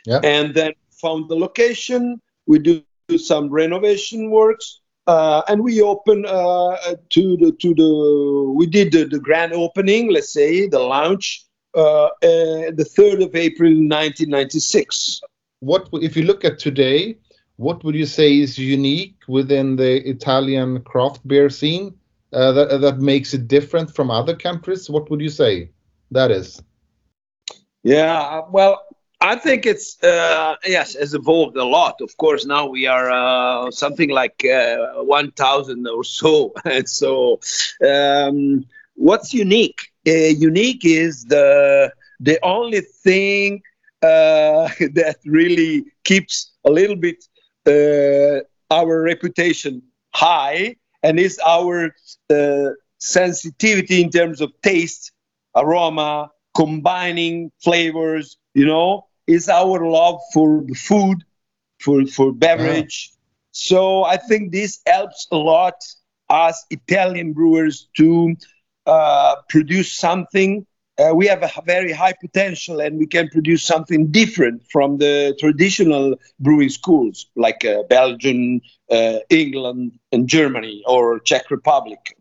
Yeah. 0.07 0.21
and 0.23 0.55
then 0.55 0.73
found 1.01 1.29
the 1.29 1.37
location. 1.37 2.21
We 2.47 2.59
do 2.59 2.85
some 3.19 3.51
renovation 3.51 4.31
works 4.31 4.81
uh, 5.09 5.43
and 5.49 5.63
we 5.63 5.81
open 5.81 6.27
uh, 6.27 6.77
to 7.11 7.37
the 7.39 7.53
to 7.61 7.75
the 7.75 8.53
we 8.55 8.67
did 8.67 8.93
the, 8.93 9.05
the 9.05 9.19
grand 9.19 9.53
opening 9.53 10.13
let's 10.13 10.33
say 10.33 10.69
the 10.69 10.79
launch 10.79 11.45
uh, 11.75 12.07
uh, 12.07 12.71
the 12.81 12.87
3rd 12.97 13.25
of 13.25 13.35
april 13.35 13.71
1996 13.71 15.21
What 15.61 15.89
if 15.93 16.17
you 16.17 16.23
look 16.23 16.45
at 16.45 16.59
today? 16.59 17.19
What 17.57 17.83
would 17.83 17.97
you 17.97 18.07
say 18.07 18.39
is 18.39 18.57
unique 18.57 19.17
within 19.27 19.75
the 19.77 20.09
Italian 20.09 20.83
craft 20.83 21.27
beer 21.27 21.51
scene 21.51 21.95
uh, 22.33 22.53
that 22.53 22.81
that 22.81 22.99
makes 23.01 23.35
it 23.35 23.49
different 23.49 23.95
from 23.97 24.11
other 24.11 24.37
countries? 24.37 24.89
What 24.89 25.11
would 25.11 25.21
you 25.21 25.31
say 25.43 25.71
that 26.13 26.31
is? 26.31 26.63
yeah 27.83 28.43
well 28.51 28.83
i 29.21 29.35
think 29.37 29.67
it's 29.67 30.03
uh, 30.03 30.55
yes 30.65 30.95
has 30.95 31.15
evolved 31.15 31.57
a 31.57 31.65
lot. 31.65 32.01
Of 32.01 32.17
course 32.17 32.47
now 32.47 32.67
we 32.67 32.87
are 32.87 33.11
uh, 33.11 33.71
something 33.71 34.11
like 34.11 34.45
uh, 34.45 35.03
1000 35.05 35.87
or 35.89 36.05
so. 36.05 36.53
And 36.65 36.89
so 37.01 37.41
um, 37.87 38.65
what's 38.95 39.35
unique? 39.35 39.81
Uh, 40.07 40.13
unique 40.51 40.85
is 40.85 41.25
the 41.25 41.93
the 42.21 42.39
only 42.43 42.81
thing 42.81 43.63
uh, 44.03 44.69
that 44.99 45.17
really 45.25 45.85
keeps 46.05 46.53
a 46.65 46.71
little 46.71 46.97
bit 46.97 47.25
uh, 47.67 48.41
our 48.75 49.03
reputation 49.03 49.83
high 50.15 50.77
and 51.03 51.19
is 51.19 51.39
our 51.47 51.95
sensitivity 52.99 54.03
in 54.03 54.11
terms 54.11 54.41
of 54.41 54.53
taste 54.63 55.13
aroma 55.57 56.31
combining 56.57 57.51
flavors 57.63 58.37
you 58.55 58.67
know 58.67 59.08
is 59.29 59.49
our 59.49 59.87
love 59.87 60.21
for 60.33 60.63
the 60.67 60.75
food 60.75 61.25
for 61.81 62.07
for 62.07 62.33
beverage. 62.33 63.13
So 63.53 64.05
i 64.05 64.17
think 64.17 64.53
this 64.53 64.81
helps 64.87 65.29
a 65.33 65.37
lot 65.37 65.75
us 66.31 66.67
italian 66.71 67.33
brewers 67.33 67.89
to 67.97 68.37
uh, 68.87 69.37
produce 69.49 69.93
something. 69.93 70.67
Uh, 70.99 71.15
we 71.15 71.27
have 71.27 71.43
a 71.43 71.51
very 71.67 71.93
high 71.93 72.15
potential 72.21 72.81
and 72.81 72.99
we 72.99 73.07
can 73.07 73.29
produce 73.29 73.63
something 73.65 74.09
different 74.11 74.63
from 74.73 74.99
the 74.99 75.37
traditional 75.39 76.17
brewing 76.41 76.69
schools 76.71 77.27
like 77.37 77.65
uh, 77.65 77.83
belgium 77.89 78.61
uh, 78.91 79.19
england 79.31 79.93
and 80.13 80.29
germany 80.29 80.83
or 80.87 81.21
czech 81.21 81.51
republic 81.51 82.17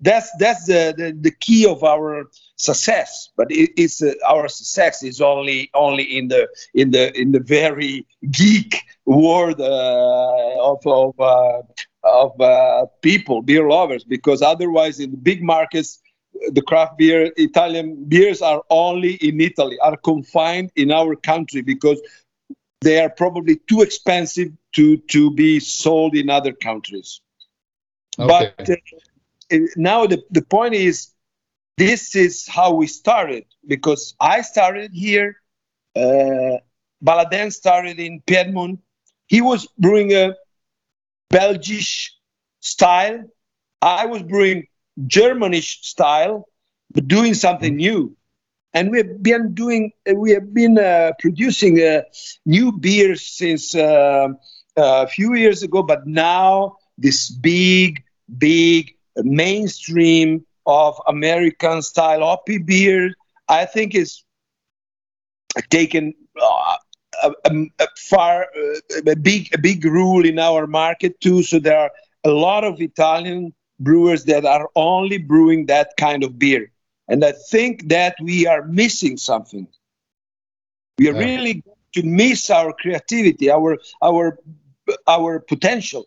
that's 0.00 0.30
that's 0.38 0.66
the, 0.66 0.94
the, 0.96 1.16
the 1.20 1.30
key 1.30 1.66
of 1.66 1.82
our 1.82 2.24
success. 2.56 3.30
But 3.36 3.50
it, 3.50 3.70
it's 3.76 4.02
uh, 4.02 4.14
our 4.26 4.48
success 4.48 5.02
is 5.02 5.20
only 5.20 5.70
only 5.74 6.04
in 6.04 6.28
the 6.28 6.48
in 6.74 6.90
the 6.90 7.18
in 7.18 7.32
the 7.32 7.40
very 7.40 8.06
geek 8.30 8.82
world 9.04 9.60
uh, 9.60 10.54
of 10.60 10.86
of 10.86 11.18
uh, 11.20 11.62
of 12.04 12.40
uh, 12.40 12.86
people 13.02 13.42
beer 13.42 13.68
lovers. 13.68 14.04
Because 14.04 14.42
otherwise 14.42 15.00
in 15.00 15.10
the 15.10 15.16
big 15.16 15.42
markets 15.42 16.00
the 16.52 16.62
craft 16.62 16.96
beer 16.98 17.32
italian 17.36 18.04
beers 18.04 18.40
are 18.42 18.62
only 18.70 19.14
in 19.14 19.40
italy 19.40 19.76
are 19.80 19.96
confined 19.96 20.70
in 20.76 20.92
our 20.92 21.16
country 21.16 21.62
because 21.62 22.00
they 22.80 23.00
are 23.00 23.10
probably 23.10 23.56
too 23.68 23.82
expensive 23.82 24.52
to 24.74 24.96
to 24.96 25.30
be 25.32 25.60
sold 25.60 26.14
in 26.14 26.30
other 26.30 26.52
countries. 26.52 27.20
But 28.16 28.54
uh, 28.58 28.62
uh, 28.62 28.76
now 29.76 30.06
the, 30.06 30.22
the 30.30 30.42
point 30.42 30.74
is 30.74 31.08
this 31.76 32.14
is 32.16 32.46
how 32.48 32.74
we 32.74 32.86
started 32.86 33.44
because 33.66 34.14
i 34.20 34.40
started 34.42 34.90
here 34.92 35.36
uh, 35.96 36.58
baladen 37.04 37.52
started 37.52 37.98
in 37.98 38.20
piedmont. 38.26 38.80
He 39.26 39.40
was 39.40 39.66
brewing 39.78 40.12
a 40.12 40.34
belgish 41.30 42.12
style. 42.60 43.24
I 43.82 44.06
was 44.06 44.22
brewing 44.22 44.66
germanish 45.06 45.78
style 45.82 46.48
but 46.92 47.06
doing 47.06 47.34
something 47.34 47.76
new. 47.76 48.16
And 48.74 48.90
we 48.90 48.98
have 48.98 49.22
been 49.22 49.54
doing 49.54 49.92
uh, 50.08 50.14
we 50.14 50.32
have 50.32 50.52
been 50.52 50.78
uh, 50.78 51.12
producing 51.18 51.80
uh, 51.80 52.02
new 52.44 52.72
beers 52.72 53.22
since 53.26 53.74
uh, 53.74 54.28
a 54.76 55.06
few 55.06 55.34
years 55.34 55.62
ago 55.62 55.82
but 55.82 56.06
now 56.06 56.76
this 56.96 57.30
big 57.30 58.02
big 58.38 58.94
mainstream 59.24 60.44
of 60.66 61.00
american 61.06 61.82
style 61.82 62.20
hoppy 62.20 62.58
beer 62.58 63.12
i 63.48 63.64
think 63.64 63.94
is 63.94 64.24
taken 65.70 66.14
uh, 66.40 66.76
a, 67.24 67.32
a, 67.80 67.86
far 67.96 68.42
uh, 68.42 69.10
a 69.10 69.16
big 69.16 69.48
a 69.54 69.58
big 69.58 69.84
rule 69.84 70.24
in 70.24 70.38
our 70.38 70.66
market 70.66 71.20
too. 71.20 71.42
So 71.42 71.58
there 71.58 71.78
are 71.78 71.90
a 72.24 72.30
lot 72.30 72.64
of 72.64 72.80
italian 72.80 73.52
brewers 73.80 74.24
that 74.24 74.44
are 74.44 74.68
only 74.76 75.18
brewing 75.18 75.66
that 75.66 75.90
kind 75.98 76.22
of 76.24 76.38
beer. 76.38 76.70
And 77.08 77.24
i 77.24 77.32
think 77.50 77.88
that 77.88 78.16
we 78.22 78.46
are 78.46 78.64
missing 78.66 79.16
something. 79.16 79.66
We 80.98 81.08
are 81.08 81.14
Yeah. 81.14 81.16
really 81.16 81.54
going 81.54 81.76
to 81.94 82.02
miss 82.02 82.50
our 82.50 82.72
creativity 82.72 83.50
our 83.50 83.78
our 84.02 84.38
our 85.06 85.40
potential 85.40 86.06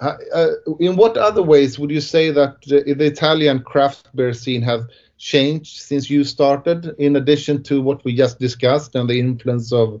Uh, 0.00 0.50
in 0.78 0.96
what 0.96 1.16
other 1.16 1.42
ways 1.42 1.78
would 1.78 1.90
you 1.90 2.00
say 2.00 2.30
that 2.30 2.56
uh, 2.70 2.94
the 2.94 3.06
Italian 3.06 3.60
craft 3.62 4.14
beer 4.14 4.32
scene 4.32 4.62
have 4.62 4.88
changed 5.16 5.80
since 5.80 6.08
you 6.08 6.22
started, 6.22 6.94
in 6.98 7.16
addition 7.16 7.62
to 7.64 7.82
what 7.82 8.04
we 8.04 8.14
just 8.14 8.38
discussed 8.38 8.94
and 8.94 9.10
the 9.10 9.18
influence 9.18 9.72
of 9.72 10.00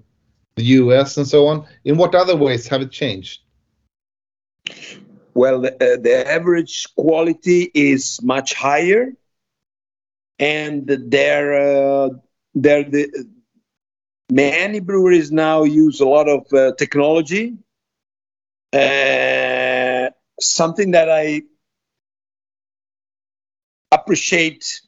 the 0.56 0.62
US 0.64 1.16
and 1.16 1.26
so 1.26 1.46
on? 1.48 1.66
In 1.84 1.96
what 1.96 2.14
other 2.14 2.36
ways 2.36 2.68
have 2.68 2.82
it 2.82 2.92
changed? 2.92 3.40
well 5.38 5.60
the, 5.60 5.72
uh, 5.74 5.96
the 6.00 6.30
average 6.30 6.86
quality 6.96 7.70
is 7.74 8.20
much 8.22 8.54
higher 8.54 9.12
and 10.38 10.86
there 10.86 11.48
uh, 11.54 12.08
there 12.54 12.82
the 12.84 13.04
many 14.30 14.80
breweries 14.80 15.30
now 15.30 15.62
use 15.62 16.00
a 16.00 16.06
lot 16.06 16.28
of 16.28 16.40
uh, 16.52 16.72
technology 16.76 17.56
uh, 18.72 18.78
something 20.40 20.92
that 20.92 21.08
i 21.10 21.42
appreciate 23.92 24.80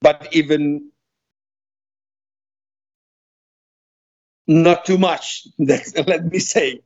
but 0.00 0.28
even 0.32 0.90
not 4.46 4.84
too 4.84 4.98
much 4.98 5.46
let 5.58 6.24
me 6.30 6.38
say 6.38 6.80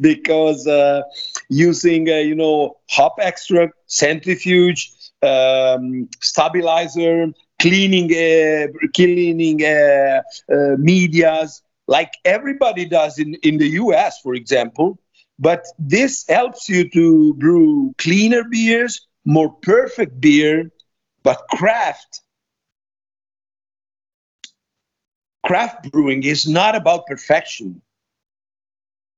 because 0.00 0.66
uh, 0.66 1.00
using 1.48 2.08
uh, 2.08 2.14
you 2.16 2.34
know 2.34 2.76
hop 2.90 3.14
extract 3.20 3.74
centrifuge 3.86 4.90
um, 5.22 6.08
stabilizer 6.20 7.26
cleaning 7.60 8.10
uh, 8.12 8.66
cleaning 8.94 9.62
uh, 9.64 10.20
uh, 10.52 10.76
medias 10.78 11.62
like 11.86 12.12
everybody 12.24 12.84
does 12.86 13.18
in, 13.18 13.34
in 13.42 13.58
the 13.58 13.68
us 13.68 14.18
for 14.22 14.34
example 14.34 14.98
but 15.38 15.64
this 15.78 16.24
helps 16.28 16.68
you 16.68 16.88
to 16.90 17.34
brew 17.34 17.94
cleaner 17.98 18.44
beers 18.44 19.06
more 19.24 19.52
perfect 19.62 20.20
beer 20.20 20.70
but 21.22 21.38
craft 21.50 22.20
craft 25.44 25.90
brewing 25.90 26.22
is 26.24 26.46
not 26.46 26.74
about 26.74 27.06
perfection 27.06 27.82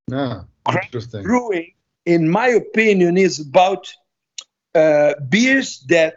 Yeah, 0.09 0.45
Craft 0.65 0.87
interesting. 0.87 1.23
brewing, 1.23 1.73
in 2.05 2.29
my 2.29 2.49
opinion, 2.49 3.17
is 3.17 3.41
about 3.41 3.93
uh, 4.75 5.15
beers 5.29 5.85
that 5.89 6.17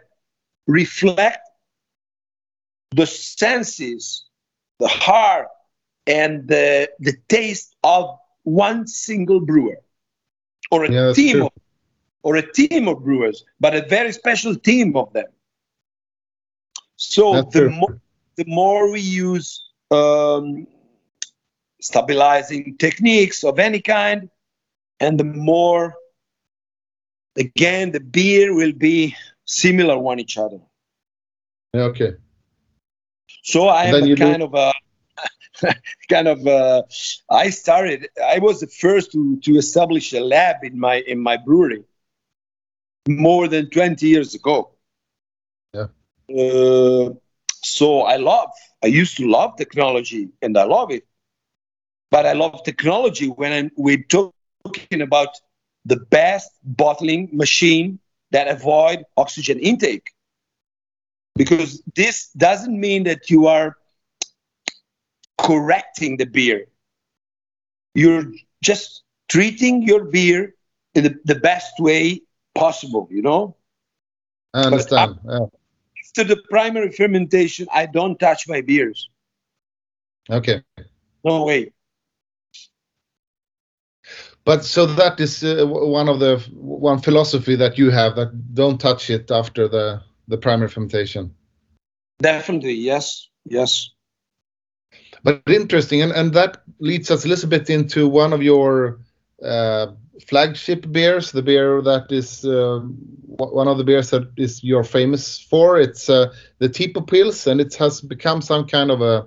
reflect 0.66 1.40
the 2.94 3.06
senses, 3.06 4.24
the 4.78 4.88
heart, 4.88 5.48
and 6.06 6.48
the, 6.48 6.90
the 7.00 7.14
taste 7.28 7.74
of 7.82 8.18
one 8.44 8.86
single 8.86 9.40
brewer 9.40 9.78
or 10.70 10.84
a 10.84 10.92
Yeah, 10.92 11.12
team 11.12 11.42
of, 11.42 11.52
or 12.22 12.36
a 12.36 12.52
team 12.52 12.88
of 12.88 13.02
brewers, 13.04 13.44
but 13.58 13.74
a 13.74 13.82
very 13.86 14.12
special 14.12 14.54
team 14.54 14.96
of 14.96 15.12
them. 15.12 15.26
So 16.96 17.32
That's 17.34 17.54
the 17.54 17.70
more 17.70 18.00
the 18.36 18.44
more 18.46 18.90
we 18.90 19.00
use 19.00 19.48
um, 19.90 20.66
stabilizing 21.80 22.76
techniques 22.78 23.42
of 23.44 23.58
any 23.58 23.80
kind, 23.80 24.30
and 25.00 25.18
the 25.18 25.24
more, 25.24 25.94
again, 27.36 27.90
the 27.90 28.00
beer 28.00 28.54
will 28.54 28.72
be 28.72 29.16
similar 29.44 29.98
one 29.98 30.20
each 30.20 30.38
other. 30.38 30.60
Yeah, 31.74 31.82
okay. 31.82 32.14
So 33.42 33.68
I 33.68 33.84
am 33.86 33.92
Then 33.94 34.04
a 34.04 34.06
you 34.06 34.16
do- 34.16 34.22
kind 34.24 34.42
of 34.42 34.54
a 34.54 34.72
kind 36.08 36.28
of 36.28 36.46
uh, 36.46 36.82
I 37.30 37.50
started. 37.50 38.08
I 38.24 38.38
was 38.38 38.60
the 38.60 38.66
first 38.66 39.12
to 39.12 39.38
to 39.40 39.56
establish 39.56 40.12
a 40.12 40.20
lab 40.20 40.56
in 40.62 40.78
my 40.78 40.96
in 41.06 41.20
my 41.20 41.36
brewery 41.36 41.84
more 43.08 43.48
than 43.48 43.70
twenty 43.70 44.08
years 44.08 44.34
ago. 44.34 44.70
Yeah. 45.74 45.88
Uh, 46.28 47.14
so 47.62 48.02
I 48.02 48.16
love. 48.16 48.50
I 48.82 48.86
used 48.86 49.16
to 49.18 49.28
love 49.28 49.56
technology, 49.56 50.28
and 50.42 50.56
I 50.56 50.64
love 50.64 50.90
it. 50.90 51.04
But 52.10 52.26
I 52.26 52.32
love 52.32 52.62
technology 52.64 53.28
when 53.28 53.52
I'm, 53.52 53.70
we're 53.76 54.04
talking 54.08 55.00
about 55.00 55.28
the 55.84 55.96
best 55.96 56.50
bottling 56.64 57.28
machine 57.32 57.98
that 58.32 58.48
avoid 58.48 59.04
oxygen 59.16 59.58
intake 59.58 60.10
because 61.36 61.82
this 61.94 62.30
doesn't 62.36 62.78
mean 62.78 63.04
that 63.04 63.30
you 63.30 63.46
are 63.46 63.76
correcting 65.42 66.16
the 66.16 66.26
beer. 66.26 66.66
You're 67.94 68.32
just 68.62 69.02
treating 69.28 69.82
your 69.82 70.04
beer 70.04 70.54
in 70.94 71.04
the, 71.04 71.20
the 71.24 71.34
best 71.34 71.72
way 71.78 72.22
possible, 72.54 73.08
you 73.10 73.22
know? 73.22 73.56
I 74.54 74.62
understand. 74.62 75.18
Yeah. 75.28 75.46
After 76.04 76.24
the 76.24 76.42
primary 76.50 76.90
fermentation, 76.90 77.68
I 77.72 77.86
don't 77.86 78.18
touch 78.18 78.48
my 78.48 78.60
beers. 78.60 79.08
Okay. 80.28 80.62
No 81.24 81.44
way. 81.44 81.72
But 84.44 84.64
so 84.64 84.86
that 84.86 85.20
is 85.20 85.44
uh, 85.44 85.66
one 85.66 86.08
of 86.08 86.18
the 86.18 86.38
one 86.54 87.00
philosophy 87.00 87.56
that 87.56 87.78
you 87.78 87.90
have 87.90 88.16
that 88.16 88.54
don't 88.54 88.80
touch 88.80 89.10
it 89.10 89.30
after 89.30 89.68
the 89.68 90.02
the 90.28 90.38
primary 90.38 90.68
fermentation. 90.68 91.34
Definitely, 92.20 92.74
yes, 92.74 93.28
yes. 93.44 93.90
But 95.22 95.42
interesting, 95.46 96.02
and, 96.02 96.12
and 96.12 96.32
that 96.34 96.62
leads 96.78 97.10
us 97.10 97.24
a 97.24 97.28
little 97.28 97.48
bit 97.48 97.68
into 97.68 98.08
one 98.08 98.32
of 98.32 98.42
your 98.42 99.00
uh, 99.42 99.88
flagship 100.26 100.90
beers, 100.92 101.32
the 101.32 101.42
beer 101.42 101.82
that 101.82 102.10
is 102.10 102.44
uh, 102.44 102.80
one 103.26 103.68
of 103.68 103.78
the 103.78 103.84
beers 103.84 104.10
that 104.10 104.30
is 104.36 104.62
you're 104.62 104.84
famous 104.84 105.38
for. 105.38 105.78
It's 105.78 106.08
uh, 106.08 106.32
the 106.58 106.68
Tipo 106.68 107.06
Pils, 107.06 107.46
and 107.46 107.60
it 107.60 107.74
has 107.76 108.00
become 108.00 108.40
some 108.40 108.66
kind 108.66 108.90
of 108.90 109.02
a, 109.02 109.26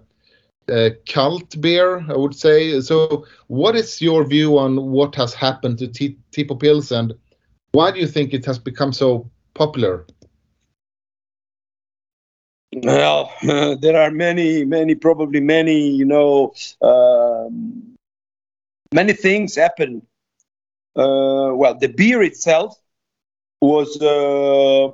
a 0.70 0.92
cult 1.08 1.60
beer, 1.62 2.06
I 2.10 2.18
would 2.18 2.36
say. 2.36 2.80
So, 2.82 3.26
what 3.48 3.76
is 3.76 4.02
your 4.02 4.24
view 4.24 4.58
on 4.58 4.92
what 4.92 5.16
has 5.16 5.34
happened 5.34 5.80
to 5.80 5.88
T- 5.88 6.18
Tipo 6.32 6.92
and 6.92 7.14
why 7.72 7.92
do 7.92 8.00
you 8.00 8.08
think 8.08 8.34
it 8.34 8.46
has 8.46 8.60
become 8.60 8.94
so 8.94 9.30
popular? 9.56 10.06
Well, 12.82 13.32
there 13.42 13.98
are 14.02 14.12
many, 14.12 14.66
many, 14.66 14.96
probably 14.96 15.40
many, 15.40 15.90
you 15.90 16.06
know, 16.06 16.54
um, 16.82 17.96
many 18.94 19.14
things 19.14 19.56
happen. 19.56 20.02
Uh, 20.96 21.52
well, 21.54 21.76
the 21.80 21.88
beer 21.88 22.22
itself 22.24 22.78
was 23.62 24.02
uh, 24.02 24.88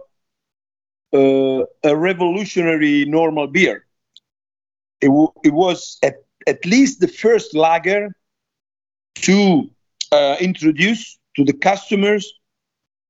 uh, 1.13 1.65
a 1.83 1.95
revolutionary 1.95 3.05
normal 3.05 3.47
beer. 3.47 3.85
It, 5.01 5.07
w- 5.07 5.33
it 5.43 5.53
was 5.53 5.97
at, 6.03 6.15
at 6.47 6.65
least 6.65 6.99
the 6.99 7.07
first 7.07 7.55
lager 7.55 8.09
to 9.15 9.69
uh, 10.11 10.37
introduce 10.39 11.19
to 11.35 11.45
the 11.45 11.53
customers 11.53 12.33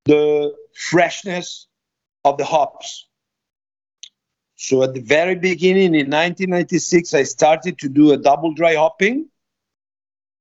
the 0.06 0.54
freshness 0.76 1.68
of 2.26 2.38
the 2.38 2.46
hops. 2.46 3.09
So 4.62 4.84
at 4.84 4.94
the 4.94 5.00
very 5.00 5.36
beginning 5.36 5.96
in 5.96 6.10
1996, 6.10 7.14
I 7.14 7.24
started 7.24 7.80
to 7.80 7.88
do 7.88 8.12
a 8.12 8.18
double 8.18 8.54
dry 8.54 8.76
hopping. 8.76 9.28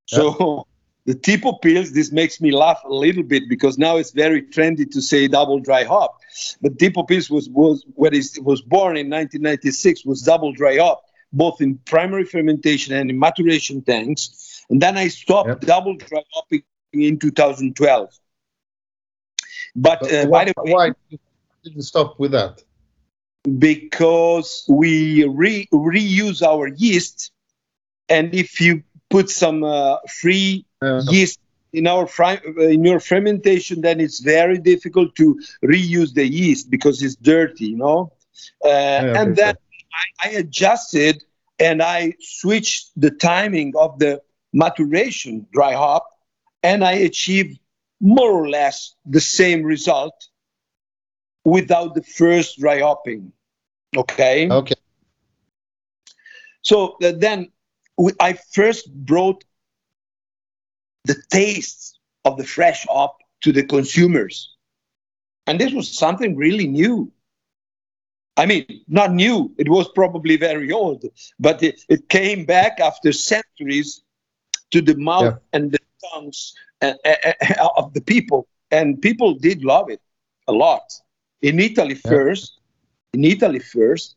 So 0.07 0.67
the 1.07 1.15
Tipo 1.15 1.61
pills, 1.63 1.93
this 1.93 2.11
makes 2.11 2.41
me 2.41 2.51
laugh 2.51 2.81
a 2.85 2.93
little 2.93 3.23
bit 3.23 3.45
because 3.49 3.79
now 3.79 3.97
it's 3.97 4.11
very 4.11 4.43
trendy 4.43 4.91
to 4.91 5.01
say 5.01 5.29
double 5.29 5.61
dry 5.61 5.85
hop. 5.85 6.19
But 6.61 6.79
Tipo 6.79 7.07
pills 7.07 7.31
was 7.31 7.49
was 7.49 7.85
when 7.95 8.13
it 8.13 8.27
was 8.43 8.61
born 8.61 8.97
in 8.97 9.09
1996 9.09 10.05
was 10.05 10.23
double 10.23 10.53
dry 10.53 10.79
hop, 10.79 11.05
both 11.33 11.61
in 11.61 11.79
primary 11.87 12.25
fermentation 12.25 12.95
and 12.95 13.11
in 13.11 13.21
maturation 13.21 13.83
tanks. 13.83 14.65
And 14.69 14.83
then 14.83 14.99
I 14.99 15.07
stopped 15.07 15.61
Yep. 15.61 15.61
double 15.65 15.95
dry 15.97 16.23
hopping 16.33 16.63
in 16.93 17.19
2012. 17.21 18.09
But, 19.77 20.01
But 20.01 20.13
uh, 20.13 20.27
why, 20.27 20.45
by 20.45 20.45
the 20.45 20.55
way, 20.65 20.75
why 20.75 20.91
did 21.63 21.75
you 21.77 21.83
stop 21.83 22.19
with 22.19 22.33
that? 22.33 22.63
Because 23.59 24.65
we 24.69 25.25
re- 25.25 25.69
reuse 25.73 26.43
our 26.43 26.69
yeast 26.69 27.31
and 28.09 28.35
if 28.35 28.61
you 28.61 28.83
put 29.11 29.31
some 29.31 29.65
uh, 29.65 29.97
free 30.21 30.65
Uh, 30.83 31.01
yeast 31.11 31.39
in 31.73 31.87
our 31.87 32.07
fri- 32.07 32.41
in 32.75 32.85
your 32.85 33.01
fermentation 33.01 33.81
then 33.81 34.01
it's 34.01 34.21
very 34.21 34.59
difficult 34.59 35.15
to 35.17 35.37
reuse 35.65 36.13
the 36.15 36.27
yeast 36.27 36.71
because 36.71 37.03
it's 37.03 37.17
dirty 37.17 37.67
you 37.67 37.77
know? 37.77 38.13
Uh, 38.65 38.69
I 38.69 39.07
and 39.21 39.37
then 39.37 39.55
I, 40.03 40.29
I 40.29 40.29
adjusted 40.43 41.23
and 41.59 41.83
i 41.83 42.15
switched 42.21 42.91
the 42.97 43.11
timing 43.11 43.73
of 43.77 43.99
the 43.99 44.21
maturation 44.53 45.47
dry 45.53 45.75
hop 45.75 46.05
and 46.63 46.85
i 46.85 46.93
achieved 46.93 47.59
more 48.01 48.31
or 48.31 48.49
less 48.49 48.95
the 49.07 49.21
same 49.21 49.63
result 49.63 50.28
without 51.57 51.95
the 51.95 52.03
first 52.03 52.59
dry 52.61 52.81
hopping 52.81 53.33
okay 53.97 54.41
Okay. 54.51 54.75
so 56.63 56.97
uh, 57.03 57.13
then 57.17 57.51
we, 57.99 58.13
I 58.21 58.35
first 58.53 58.93
brought 58.93 59.45
the 61.05 61.17
taste 61.31 61.99
of 62.25 62.37
the 62.37 62.45
fresh 62.45 62.87
hop 62.89 63.17
to 63.43 63.53
the 63.53 63.65
consumers. 63.65 64.55
And 65.47 65.61
this 65.61 65.73
was 65.73 65.97
something 65.97 66.37
really 66.37 66.67
new. 66.69 67.13
I 68.37 68.47
mean, 68.47 68.65
not 68.89 69.13
new, 69.13 69.53
it 69.59 69.69
was 69.69 69.89
probably 69.95 70.37
very 70.37 70.71
old, 70.71 71.05
but 71.39 71.63
it, 71.63 71.81
it 71.89 72.09
came 72.09 72.45
back 72.45 72.81
after 72.81 73.13
centuries 73.13 74.03
to 74.73 74.81
the 74.81 74.97
mouth 74.97 75.35
Yeah. 75.35 75.39
and 75.53 75.73
the 75.73 75.79
tongues 76.13 76.55
uh, 76.83 76.95
uh, 77.05 77.33
uh, 77.43 77.69
of 77.77 77.93
the 77.95 78.01
people. 78.01 78.49
And 78.71 79.01
people 79.01 79.35
did 79.35 79.65
love 79.65 79.91
it 79.91 80.01
a 80.49 80.53
lot. 80.53 80.83
In 81.43 81.61
Italy 81.61 81.95
Yeah. 82.05 82.11
first, 82.11 82.59
in 83.13 83.25
Italy 83.25 83.61
first, 83.61 84.17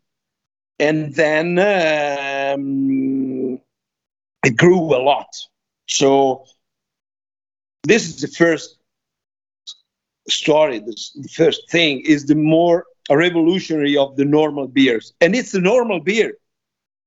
and 0.79 1.13
then 1.13 1.59
um, 1.59 3.59
it 4.43 4.57
grew 4.57 4.95
a 4.95 5.01
lot. 5.01 5.27
So 5.87 6.45
this 7.83 8.07
is 8.07 8.21
the 8.21 8.27
first 8.27 8.77
story. 10.27 10.79
This, 10.79 11.11
the 11.11 11.29
first 11.29 11.69
thing 11.69 12.01
is 12.01 12.25
the 12.25 12.35
more 12.35 12.85
revolutionary 13.09 13.97
of 13.97 14.15
the 14.15 14.25
normal 14.25 14.67
beers. 14.67 15.13
And 15.21 15.35
it's 15.35 15.51
the 15.51 15.61
normal 15.61 15.99
beer. 15.99 16.37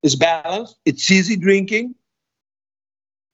It's 0.03 0.15
balanced, 0.15 0.77
it's 0.85 1.11
easy 1.11 1.37
drinking, 1.37 1.95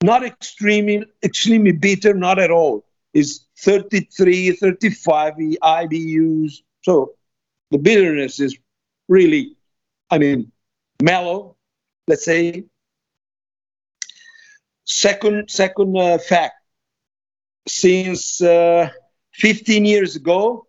not 0.02 0.24
extremely 0.24 1.04
extremely 1.22 1.72
bitter, 1.72 2.14
not 2.14 2.38
at 2.38 2.50
all. 2.50 2.84
It's 3.12 3.46
33, 3.58 4.52
35 4.52 5.34
IBUs. 5.34 6.62
So 6.82 7.14
the 7.70 7.78
bitterness 7.78 8.40
is 8.40 8.56
really, 9.08 9.56
I 10.10 10.18
mean, 10.18 10.52
mellow, 11.02 11.56
let's 12.06 12.24
say. 12.24 12.64
Second, 14.84 15.50
second 15.50 15.96
uh, 15.96 16.18
fact, 16.18 16.54
since 17.68 18.40
uh, 18.40 18.90
15 19.34 19.84
years 19.84 20.16
ago, 20.16 20.66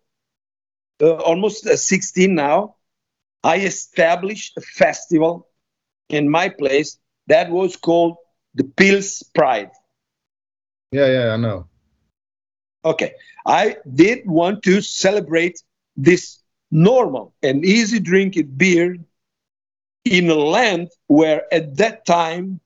uh, 1.01 1.15
almost 1.15 1.65
uh, 1.65 1.75
16 1.75 2.35
now, 2.35 2.75
I 3.43 3.57
established 3.57 4.57
a 4.57 4.61
festival 4.61 5.47
in 6.09 6.29
my 6.29 6.49
place 6.49 6.99
that 7.27 7.49
was 7.49 7.75
called 7.75 8.17
the 8.53 8.63
Pills 8.63 9.23
Pride. 9.33 9.71
Yeah, 10.91 11.07
yeah, 11.07 11.33
I 11.33 11.37
know. 11.37 11.67
Okay, 12.83 13.13
I 13.45 13.77
did 13.93 14.27
want 14.27 14.63
to 14.63 14.81
celebrate 14.81 15.61
this 16.03 16.41
normal 16.71 17.33
and 17.43 17.65
easy 17.65 17.99
drinking 17.99 18.53
beer 18.57 18.97
in 20.05 20.29
a 20.29 20.35
land 20.35 20.89
where 21.07 21.41
at 21.53 21.77
that 21.77 22.05
time 22.05 22.59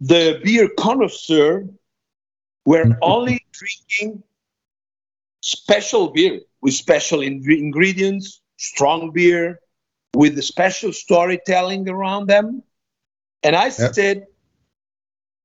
the 0.00 0.40
beer 0.44 0.68
connoisseur 0.78 1.64
were 2.64 2.96
only 3.02 3.40
drinking 3.52 4.22
special 5.42 6.10
beer 6.10 6.40
with 6.62 6.74
special 6.74 7.20
in- 7.20 7.42
ingredients, 7.50 8.42
strong 8.58 9.10
beer 9.12 9.60
with 10.14 10.34
the 10.36 10.42
special 10.42 10.92
storytelling 10.92 11.88
around 11.88 12.28
them. 12.28 12.62
And 13.42 13.56
I 13.56 13.70
Yeah. 13.78 13.92
said, 13.92 14.26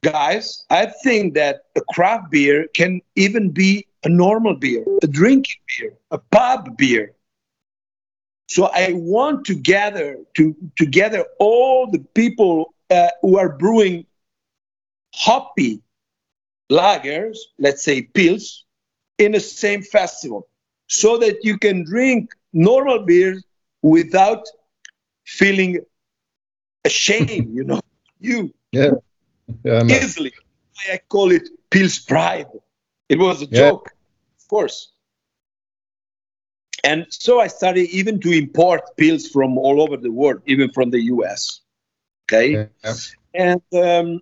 guys, 0.03 0.65
I 0.69 0.87
think 1.03 1.35
that 1.35 1.61
a 1.75 1.81
craft 1.93 2.31
beer 2.31 2.67
can 2.73 3.01
even 3.15 3.51
be 3.51 3.87
a 4.05 4.09
normal 4.09 4.55
beer, 4.55 4.85
a 5.03 5.07
drinking 5.07 5.61
beer, 5.77 5.93
a 6.11 6.19
pub 6.19 6.77
beer. 6.77 7.13
So 8.47 8.65
I 8.73 8.91
want 8.93 9.45
to 9.45 9.55
gather 9.55 10.17
to 10.35 10.55
together 10.77 11.25
all 11.39 11.89
the 11.91 11.99
people 12.15 12.73
uh, 12.89 13.09
who 13.21 13.37
are 13.37 13.57
brewing 13.57 14.05
hoppy 15.15 15.81
lagers, 16.71 17.37
let's 17.59 17.83
say 17.83 18.01
pills, 18.03 18.63
in 19.17 19.31
the 19.33 19.39
same 19.39 19.81
festival, 19.81 20.47
so 20.87 21.17
that 21.17 21.37
you 21.43 21.57
can 21.57 21.83
drink 21.85 22.29
normal 22.53 23.05
beers 23.05 23.43
without 23.81 24.43
feeling 25.25 25.79
ashamed. 26.85 27.55
You 27.55 27.63
know, 27.65 27.81
you 28.19 28.53
Yeah, 28.71 28.91
yeah, 29.63 29.83
easily. 29.89 30.33
I 30.91 30.99
call 31.09 31.31
it 31.31 31.49
Pils 31.71 32.05
Pride. 32.07 32.47
It 33.09 33.19
was 33.19 33.41
a 33.41 33.47
Yeah. 33.49 33.71
joke, 33.71 33.89
course. 34.47 34.91
And 36.83 37.07
so 37.09 37.39
I 37.39 37.47
started 37.47 37.89
even 37.89 38.19
to 38.21 38.31
import 38.31 38.81
pills 38.97 39.27
from 39.27 39.57
all 39.57 39.81
over 39.81 39.97
the 39.97 40.11
world, 40.11 40.41
even 40.45 40.69
from 40.71 40.91
the 40.91 41.01
US. 41.05 41.61
Okay. 42.25 42.69
Yeah. 42.83 42.93
And 43.33 43.61
um, 43.73 44.19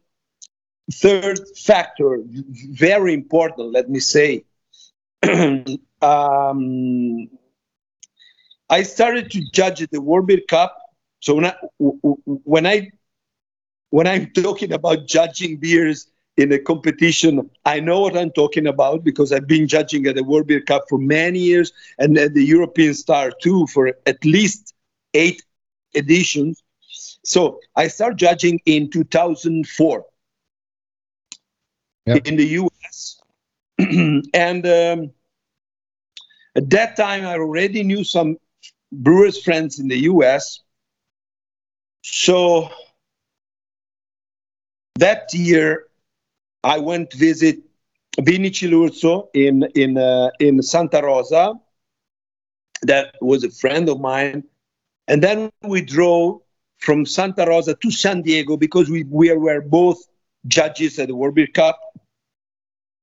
third 0.93 1.39
factor, 1.57 2.19
very 2.23 3.13
important, 3.13 3.71
let 3.71 3.89
me 3.89 3.99
say. 3.99 4.45
um, 6.01 7.29
I 8.69 8.83
started 8.83 9.29
to 9.31 9.41
judge 9.51 9.85
the 9.89 10.01
World 10.01 10.27
Beer 10.27 10.41
Cup. 10.47 10.77
So 11.19 11.35
when 11.35 11.45
I, 11.45 11.55
when 11.79 12.65
I 12.65 12.91
when 13.93 14.07
I'm 14.07 14.31
talking 14.31 14.73
about 14.73 15.05
judging 15.05 15.57
beers 15.57 16.07
in 16.37 16.51
a 16.51 16.59
competition, 16.59 17.49
I 17.65 17.79
know 17.79 17.99
what 18.01 18.17
I'm 18.17 18.31
talking 18.31 18.67
about 18.67 19.03
because 19.03 19.31
I've 19.31 19.47
been 19.47 19.67
judging 19.67 20.07
at 20.07 20.15
the 20.15 20.23
World 20.23 20.47
Beer 20.47 20.61
Cup 20.61 20.85
for 20.89 20.97
many 20.97 21.39
years 21.39 21.71
and 21.99 22.17
at 22.17 22.33
the 22.33 22.43
European 22.43 22.93
Star 22.93 23.31
too 23.41 23.67
for 23.67 23.93
at 24.05 24.23
least 24.25 24.73
eight 25.13 25.41
editions. 25.95 26.63
So 27.23 27.59
I 27.75 27.87
started 27.87 28.17
judging 28.17 28.59
in 28.65 28.89
2004 28.89 30.05
Yeah. 32.05 32.17
in 32.25 32.35
the 32.35 32.47
US. 32.59 33.21
and 34.33 34.65
um, 34.65 35.11
at 36.55 36.69
that 36.69 36.95
time, 36.95 37.25
I 37.25 37.33
already 37.33 37.83
knew 37.83 38.03
some 38.03 38.37
brewers 38.91 39.41
friends 39.41 39.79
in 39.79 39.87
the 39.87 39.99
US. 40.11 40.61
So 42.03 42.69
that 44.95 45.33
year, 45.33 45.85
I 46.64 46.80
went 46.80 47.11
to 47.11 47.17
visit 47.17 47.59
Vini 48.19 48.51
Cilurzo 48.51 49.30
in 49.33 49.64
in 49.75 49.98
uh, 49.98 50.30
in 50.40 50.61
Santa 50.61 51.01
Rosa. 51.01 51.53
That 52.83 53.16
was 53.22 53.43
a 53.43 53.50
friend 53.50 53.90
of 53.90 54.00
mine, 54.00 54.43
and 55.08 55.24
then 55.24 55.51
we 55.61 55.82
drove 55.82 56.42
from 56.83 57.06
Santa 57.06 57.45
Rosa 57.45 57.75
to 57.75 57.92
San 57.92 58.22
Diego 58.22 58.58
because 58.58 58.90
we, 58.90 59.03
we 59.06 59.32
were 59.33 59.61
both 59.61 59.98
judges 60.48 61.00
at 61.00 61.08
the 61.08 61.16
World 61.16 61.35
Beer 61.35 61.48
Cup. 61.48 61.80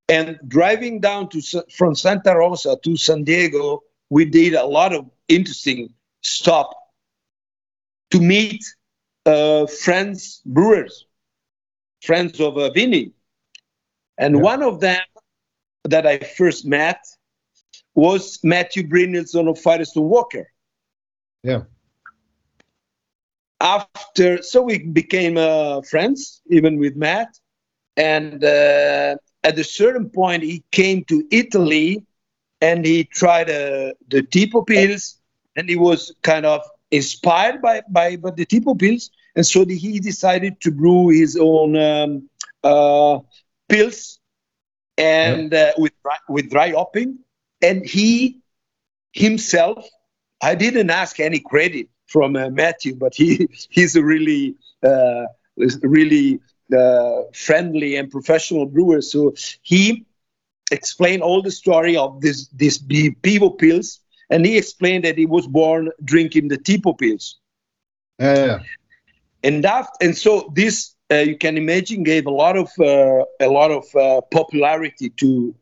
And 0.08 0.38
driving 0.46 1.00
down 1.00 1.28
to 1.30 1.40
from 1.70 1.94
Santa 1.94 2.36
Rosa 2.36 2.76
to 2.82 2.96
San 2.96 3.24
Diego, 3.24 3.82
we 4.10 4.24
did 4.24 4.54
a 4.54 4.66
lot 4.66 4.92
of 4.92 5.08
interesting 5.28 5.94
stop 6.20 6.70
to 8.10 8.20
meet 8.20 8.62
uh, 9.24 9.66
friends 9.66 10.42
brewers, 10.44 11.06
friends 12.02 12.38
of 12.40 12.58
uh, 12.58 12.70
Vinny. 12.70 13.12
And 14.20 14.36
Yeah. 14.36 14.42
one 14.52 14.62
of 14.62 14.80
them 14.80 15.02
that 15.84 16.06
I 16.06 16.18
first 16.18 16.64
met 16.66 17.00
was 17.94 18.38
Matthew 18.44 18.84
Brynildson 18.86 19.48
of 19.48 19.58
Firestone 19.58 20.08
Walker. 20.08 20.46
Yeah. 21.42 21.62
After, 23.60 24.42
so 24.42 24.62
we 24.62 24.78
became 24.78 25.36
uh, 25.36 25.82
friends, 25.82 26.42
even 26.50 26.78
with 26.78 26.96
Matt. 26.96 27.28
And 27.96 28.44
uh, 28.44 29.16
at 29.42 29.58
a 29.58 29.64
certain 29.64 30.08
point, 30.10 30.42
he 30.42 30.62
came 30.70 31.04
to 31.04 31.24
Italy 31.30 32.04
and 32.60 32.84
he 32.84 33.04
tried 33.04 33.50
uh, 33.50 33.92
the 34.08 34.22
Tipo 34.22 34.66
pills, 34.66 35.18
and 35.56 35.68
he 35.68 35.76
was 35.76 36.14
kind 36.22 36.44
of 36.46 36.60
inspired 36.90 37.60
by, 37.62 37.82
by, 37.88 38.16
by 38.16 38.30
the 38.30 38.46
Tipo 38.46 38.78
pills. 38.78 39.10
And 39.34 39.46
so 39.46 39.64
he 39.66 39.98
decided 39.98 40.60
to 40.60 40.70
brew 40.70 41.08
his 41.08 41.36
own 41.40 41.76
um, 41.76 42.28
uh, 42.62 43.18
pills 43.70 44.20
and 44.98 45.54
uh, 45.54 45.72
with 45.78 45.92
dry, 46.02 46.16
with 46.28 46.50
dry 46.50 46.70
hopping. 46.70 47.18
And 47.62 47.86
he 47.86 48.40
himself, 49.12 49.86
I 50.42 50.54
didn't 50.54 50.90
ask 50.90 51.20
any 51.20 51.40
credit 51.40 51.88
from 52.06 52.36
uh, 52.36 52.50
Matthew, 52.50 52.96
but 52.96 53.14
he 53.14 53.48
he's 53.70 53.96
a 53.96 54.04
really 54.04 54.56
uh, 54.84 55.26
really 55.82 56.40
uh, 56.76 57.22
friendly 57.34 57.96
and 57.96 58.10
professional 58.10 58.66
brewer. 58.66 59.02
So 59.02 59.34
he 59.62 60.06
explained 60.70 61.22
all 61.22 61.42
the 61.42 61.50
story 61.52 61.96
of 61.96 62.20
this 62.20 62.48
this 62.48 62.78
Pivo 62.78 63.58
pills, 63.58 64.00
and 64.30 64.44
he 64.46 64.58
explained 64.58 65.04
that 65.04 65.18
he 65.18 65.26
was 65.26 65.46
born 65.46 65.90
drinking 66.04 66.48
the 66.48 66.58
Tipo 66.58 66.98
pills 66.98 67.38
Yeah, 68.18 68.36
yeah. 68.44 68.58
and 69.42 69.64
that 69.64 69.88
and 70.00 70.16
so 70.16 70.50
this 70.54 70.94
you 71.18 71.36
can 71.36 71.56
imagine 71.56 72.02
gave 72.02 72.26
a 72.26 72.30
lot 72.30 72.56
of 72.56 72.68
uh, 72.78 73.24
a 73.40 73.48
lot 73.48 73.70
of 73.70 73.84
uh, 73.94 74.20
popularity 74.30 75.10
to 75.10 75.54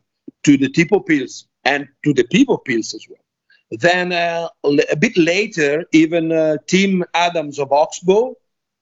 to 0.45 0.57
the 0.57 0.69
tipo 0.69 1.05
pills 1.05 1.47
and 1.65 1.89
to 2.05 2.13
the 2.13 2.25
people 2.25 2.59
pills 2.59 2.95
as 2.95 3.07
well. 3.09 3.25
Then 3.71 4.13
uh, 4.13 4.49
a 4.65 4.97
bit 4.97 5.17
later 5.17 5.85
even 5.93 6.33
uh, 6.33 6.57
tim 6.67 7.05
adams 7.15 7.59
of 7.59 7.73
oxbow 7.73 8.35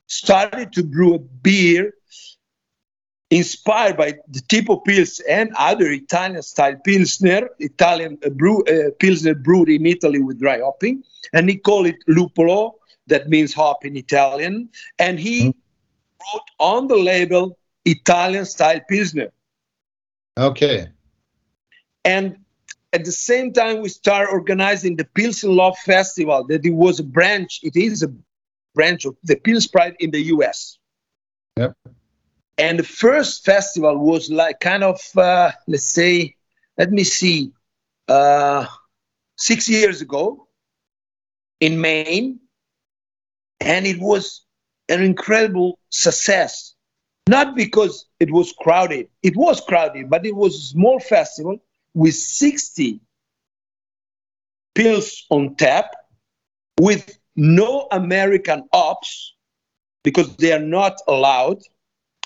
started 0.06 0.72
to 0.72 0.84
brew 0.84 1.14
a 1.14 1.18
beer 1.18 1.92
inspired 3.30 3.96
by 3.96 4.12
the 4.28 4.40
tipo 4.40 4.84
pills 4.84 5.20
and 5.28 5.50
other 5.58 5.90
italian 5.90 6.40
style 6.42 6.76
pilsner 6.84 7.48
italian 7.58 8.16
uh, 8.24 8.30
brew 8.30 8.62
uh, 8.66 8.90
pilsner 9.00 9.34
brewed 9.34 9.68
in 9.68 9.84
italy 9.84 10.20
with 10.22 10.38
dry 10.38 10.60
hopping. 10.60 11.02
And 11.32 11.48
he 11.48 11.56
called 11.56 11.88
it 11.88 11.96
lupolo 12.08 12.74
that 13.06 13.28
means 13.28 13.54
hop 13.54 13.84
in 13.84 13.96
Italian, 13.96 14.68
and 14.98 15.18
he 15.18 15.54
wrote 16.20 16.50
on 16.58 16.88
the 16.88 16.96
label 16.96 17.58
Italian 17.84 18.44
style 18.44 18.80
Pilsner. 18.88 19.30
Okay. 20.38 20.88
And 22.04 22.36
at 22.92 23.04
the 23.04 23.12
same 23.12 23.52
time, 23.52 23.82
we 23.82 23.88
start 23.88 24.28
organizing 24.30 24.96
the 24.96 25.04
Pilsen 25.04 25.54
Love 25.54 25.76
Festival, 25.78 26.44
that 26.48 26.64
it 26.64 26.70
was 26.70 27.00
a 27.00 27.04
branch, 27.04 27.60
it 27.62 27.76
is 27.76 28.02
a 28.02 28.12
branch 28.74 29.04
of 29.04 29.16
the 29.24 29.36
Pils 29.36 29.70
Pride 29.70 29.96
in 29.98 30.10
the 30.10 30.22
US. 30.34 30.78
Yep. 31.56 31.76
And 32.58 32.78
the 32.78 32.84
first 32.84 33.44
festival 33.44 33.98
was 33.98 34.30
like 34.30 34.60
kind 34.60 34.82
of, 34.82 35.00
uh, 35.16 35.52
let's 35.66 35.84
say, 35.84 36.36
let 36.78 36.90
me 36.90 37.04
see, 37.04 37.52
uh, 38.08 38.66
six 39.36 39.68
years 39.68 40.00
ago 40.00 40.48
in 41.60 41.80
Maine, 41.80 42.40
and 43.60 43.86
it 43.86 43.98
was 43.98 44.45
an 44.88 45.02
incredible 45.02 45.78
success. 45.90 46.74
Not 47.28 47.56
because 47.56 48.06
it 48.20 48.30
was 48.30 48.52
crowded, 48.60 49.08
it 49.22 49.36
was 49.36 49.60
crowded, 49.60 50.08
but 50.08 50.24
it 50.24 50.36
was 50.36 50.54
a 50.54 50.60
small 50.60 51.00
festival 51.00 51.58
with 51.94 52.14
60 52.14 53.00
pills 54.74 55.26
on 55.30 55.56
tap 55.56 55.90
with 56.78 57.18
no 57.34 57.88
American 57.90 58.68
ops 58.72 59.34
because 60.04 60.36
they 60.36 60.52
are 60.52 60.60
not 60.60 61.00
allowed. 61.08 61.58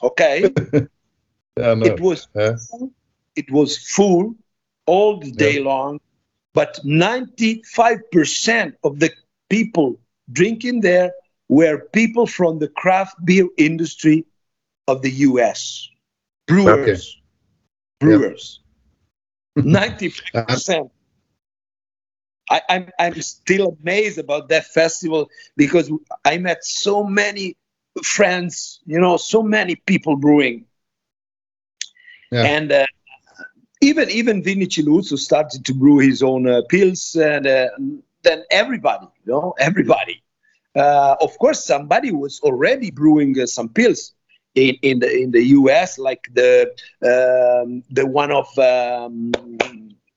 Okay. 0.02 0.52
Yeah, 1.56 1.74
no. 1.74 1.84
it 1.84 2.00
was 2.00 2.28
Yeah. 2.34 2.56
it 3.36 3.50
was 3.50 3.76
full 3.76 4.34
all 4.86 5.18
the 5.18 5.32
day 5.32 5.58
long, 5.60 6.00
but 6.54 6.78
95% 6.84 8.72
of 8.82 8.98
the 8.98 9.10
people 9.50 10.00
drinking 10.32 10.80
there 10.80 11.12
were 11.50 11.80
people 11.92 12.28
from 12.28 12.60
the 12.60 12.68
craft 12.68 13.16
beer 13.24 13.48
industry 13.58 14.24
of 14.86 15.02
the 15.02 15.10
US. 15.10 15.90
Brewers. 16.46 17.20
Brewers. 17.98 18.60
90%. 19.58 20.90
I, 22.48 22.62
I'm, 22.68 22.90
I'm 23.00 23.20
still 23.20 23.76
amazed 23.80 24.18
about 24.18 24.48
that 24.50 24.66
festival 24.66 25.28
because 25.56 25.90
I 26.24 26.38
met 26.38 26.64
so 26.64 27.02
many 27.02 27.56
friends, 28.04 28.78
you 28.86 29.00
know, 29.00 29.16
so 29.16 29.42
many 29.42 29.74
people 29.74 30.14
brewing. 30.14 30.66
Yeah. 32.30 32.44
And 32.44 32.70
uh, 32.70 32.86
even 33.80 34.08
even 34.10 34.42
Vinny 34.42 34.66
Ciluzzo 34.66 35.18
started 35.18 35.64
to 35.64 35.74
brew 35.74 35.98
his 35.98 36.22
own 36.22 36.46
uh, 36.46 36.62
pills, 36.68 37.16
and 37.16 37.44
uh, 37.44 37.68
then 38.22 38.44
everybody, 38.52 39.08
you 39.24 39.32
know, 39.32 39.54
everybody. 39.58 40.22
Uh, 40.76 41.16
of 41.20 41.36
course, 41.38 41.64
somebody 41.64 42.12
was 42.12 42.40
already 42.40 42.90
brewing 42.90 43.38
uh, 43.40 43.46
some 43.46 43.68
pills 43.68 44.14
in, 44.54 44.76
in 44.82 45.00
the 45.00 45.10
in 45.10 45.30
the 45.30 45.42
U.S., 45.58 45.98
like 45.98 46.28
the 46.32 46.70
um, 47.02 47.82
the 47.90 48.06
one 48.06 48.30
of 48.30 48.46
um, 48.58 49.32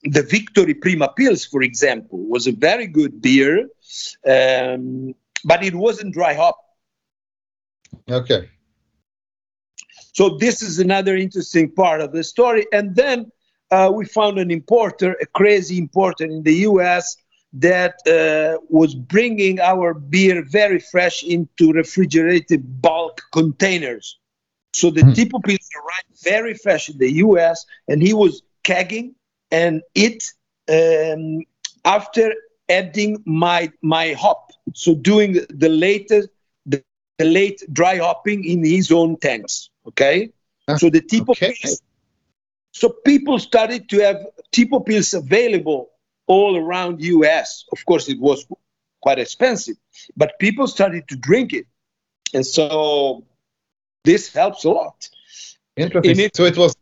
the 0.03 0.23
Victory 0.23 0.73
Prima 0.73 1.09
Pills, 1.15 1.45
for 1.45 1.61
example, 1.63 2.19
was 2.27 2.47
a 2.47 2.51
very 2.51 2.87
good 2.87 3.21
beer, 3.21 3.69
um, 4.27 5.13
but 5.45 5.63
it 5.63 5.75
wasn't 5.75 6.13
dry 6.13 6.33
hop. 6.33 6.57
Okay. 8.09 8.49
So 10.13 10.37
this 10.37 10.61
is 10.61 10.79
another 10.79 11.15
interesting 11.15 11.71
part 11.71 12.01
of 12.01 12.11
the 12.11 12.23
story. 12.23 12.67
And 12.71 12.95
then 12.95 13.31
uh, 13.71 13.91
we 13.93 14.05
found 14.05 14.37
an 14.37 14.51
importer, 14.51 15.15
a 15.19 15.25
crazy 15.25 15.77
importer 15.79 16.25
in 16.25 16.43
the 16.43 16.53
U.S. 16.69 17.17
that 17.53 17.95
uh, 18.07 18.59
was 18.69 18.95
bringing 18.95 19.59
our 19.59 19.93
beer 19.93 20.43
very 20.43 20.79
fresh 20.79 21.23
into 21.23 21.71
refrigerated 21.71 22.81
bulk 22.81 23.21
containers. 23.31 24.17
So 24.73 24.89
the 24.89 25.01
Tipo 25.01 25.43
Pills 25.43 25.69
arrived 25.75 26.23
very 26.23 26.55
fresh 26.55 26.89
in 26.89 26.97
the 26.97 27.11
U.S. 27.13 27.63
and 27.87 28.01
he 28.01 28.13
was 28.13 28.41
kegging 28.63 29.13
and 29.51 29.83
it 29.93 30.23
um, 30.67 31.43
after 31.85 32.33
adding 32.69 33.21
my 33.25 33.71
my 33.83 34.13
hop. 34.13 34.51
So 34.73 34.95
doing 34.95 35.45
the 35.49 35.69
latest 35.69 36.29
the, 36.65 36.83
the 37.19 37.25
late 37.25 37.61
dry 37.71 37.97
hopping 37.97 38.43
in 38.45 38.65
his 38.65 38.91
own 38.91 39.17
tanks. 39.17 39.69
Okay. 39.87 40.31
So 40.77 40.89
the 40.89 41.01
Tipo 41.01 41.37
pills. 41.37 41.83
So 42.71 42.89
people 43.05 43.37
started 43.37 43.89
to 43.89 43.99
have 43.99 44.25
Tipo 44.51 44.83
pills 44.83 45.13
available 45.13 45.92
all 46.27 46.57
around 46.57 47.01
US. 47.01 47.65
Of 47.71 47.85
course, 47.85 48.09
it 48.09 48.19
was 48.19 48.45
quite 49.01 49.19
expensive, 49.19 49.75
but 50.15 50.37
people 50.39 50.67
started 50.67 51.07
to 51.09 51.15
drink 51.15 51.53
it, 51.53 51.65
and 52.33 52.45
so 52.45 53.25
this 54.03 54.33
helps 54.33 54.63
a 54.63 54.69
lot. 54.69 55.09
Interesting. 55.75 56.19
It- 56.19 56.35
so 56.35 56.45
it 56.45 56.57
was 56.57 56.75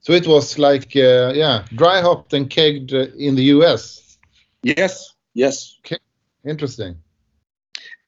so 0.00 0.12
it 0.12 0.26
was 0.26 0.58
like 0.58 0.94
uh, 0.96 1.32
yeah, 1.34 1.64
dry 1.74 2.00
hopped 2.00 2.32
and 2.32 2.48
kegged 2.48 2.92
uh, 2.94 3.12
in 3.18 3.34
the 3.34 3.44
US. 3.56 4.18
Yes, 4.62 5.14
yes. 5.34 5.78
Okay. 5.84 5.98
Interesting. 6.44 6.96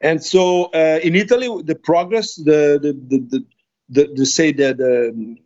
And 0.00 0.22
so 0.22 0.66
uh, 0.66 1.00
in 1.02 1.16
Italy, 1.16 1.48
the 1.64 1.74
progress, 1.74 2.36
the 2.36 2.78
the 2.80 2.92
the 3.10 3.18
the, 3.30 3.44
the, 3.88 4.14
the 4.14 4.26
say 4.26 4.52
that 4.52 4.76
the, 4.78 5.36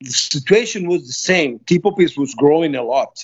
the 0.00 0.10
situation 0.10 0.88
was 0.88 1.06
the 1.06 1.12
same. 1.12 1.58
Tipo 1.60 1.94
Pills 1.96 2.16
was 2.16 2.34
growing 2.34 2.74
a 2.74 2.82
lot, 2.82 3.14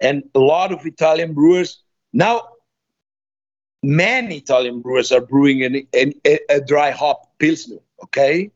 and 0.00 0.22
a 0.34 0.38
lot 0.38 0.72
of 0.72 0.84
Italian 0.86 1.34
brewers 1.34 1.82
now. 2.12 2.42
Many 3.82 4.38
Italian 4.38 4.80
brewers 4.80 5.12
are 5.12 5.20
brewing 5.20 5.62
an, 5.62 5.86
an, 5.92 6.12
a, 6.24 6.60
dry 6.60 6.90
hop 6.90 7.38
pilsner. 7.38 7.78
Okay, 8.02 8.50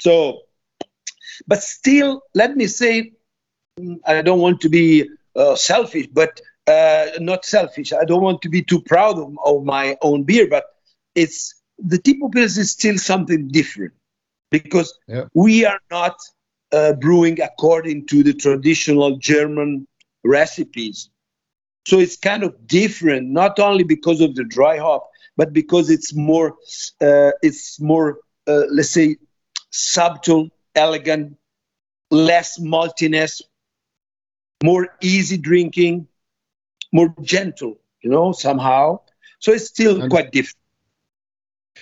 so, 0.00 0.40
but 1.46 1.62
still, 1.62 2.22
let 2.34 2.56
me 2.56 2.66
say, 2.66 3.12
mm, 3.78 3.98
I 4.06 4.20
don't 4.22 4.40
want 4.40 4.60
to 4.62 4.68
be 4.68 5.08
uh, 5.36 5.54
selfish, 5.54 6.08
but 6.12 6.40
uh, 6.66 7.06
not 7.20 7.44
selfish. 7.44 7.92
I 7.92 8.04
don't 8.04 8.22
want 8.22 8.42
to 8.42 8.48
be 8.48 8.62
too 8.62 8.80
proud 8.82 9.18
of, 9.18 9.36
of 9.44 9.64
my 9.64 9.96
own 10.02 10.24
beer, 10.24 10.48
but 10.48 10.64
it's 11.14 11.54
the 11.78 11.98
Tipo 11.98 12.30
Pils 12.32 12.58
is 12.58 12.70
still 12.72 12.98
something 12.98 13.48
different 13.48 13.92
because 14.50 14.92
Yeah. 15.06 15.24
we 15.34 15.64
are 15.64 15.80
not 15.90 16.16
uh, 16.72 16.94
brewing 16.94 17.40
according 17.40 18.06
to 18.06 18.22
the 18.22 18.32
traditional 18.34 19.16
German 19.18 19.86
recipes. 20.24 21.10
So 21.86 21.98
it's 21.98 22.16
kind 22.16 22.42
of 22.44 22.66
different, 22.66 23.28
not 23.30 23.58
only 23.58 23.84
because 23.84 24.20
of 24.20 24.34
the 24.34 24.44
dry 24.44 24.78
hop, 24.78 25.10
but 25.36 25.52
because 25.52 25.90
it's 25.90 26.14
more, 26.14 26.56
uh, 27.00 27.32
it's 27.42 27.80
more, 27.80 28.18
uh, 28.46 28.62
let's 28.70 28.90
say, 28.90 29.16
subtle, 29.70 30.48
elegant, 30.74 31.36
less 32.10 32.58
maltiness, 32.58 33.40
more 34.62 34.88
easy 35.00 35.36
drinking, 35.36 36.06
more 36.92 37.14
gentle, 37.22 37.78
you 38.02 38.10
know, 38.10 38.32
somehow. 38.32 39.00
So 39.38 39.52
it's 39.52 39.66
still 39.66 40.02
And- 40.02 40.10
quite 40.10 40.30
different. 40.30 40.58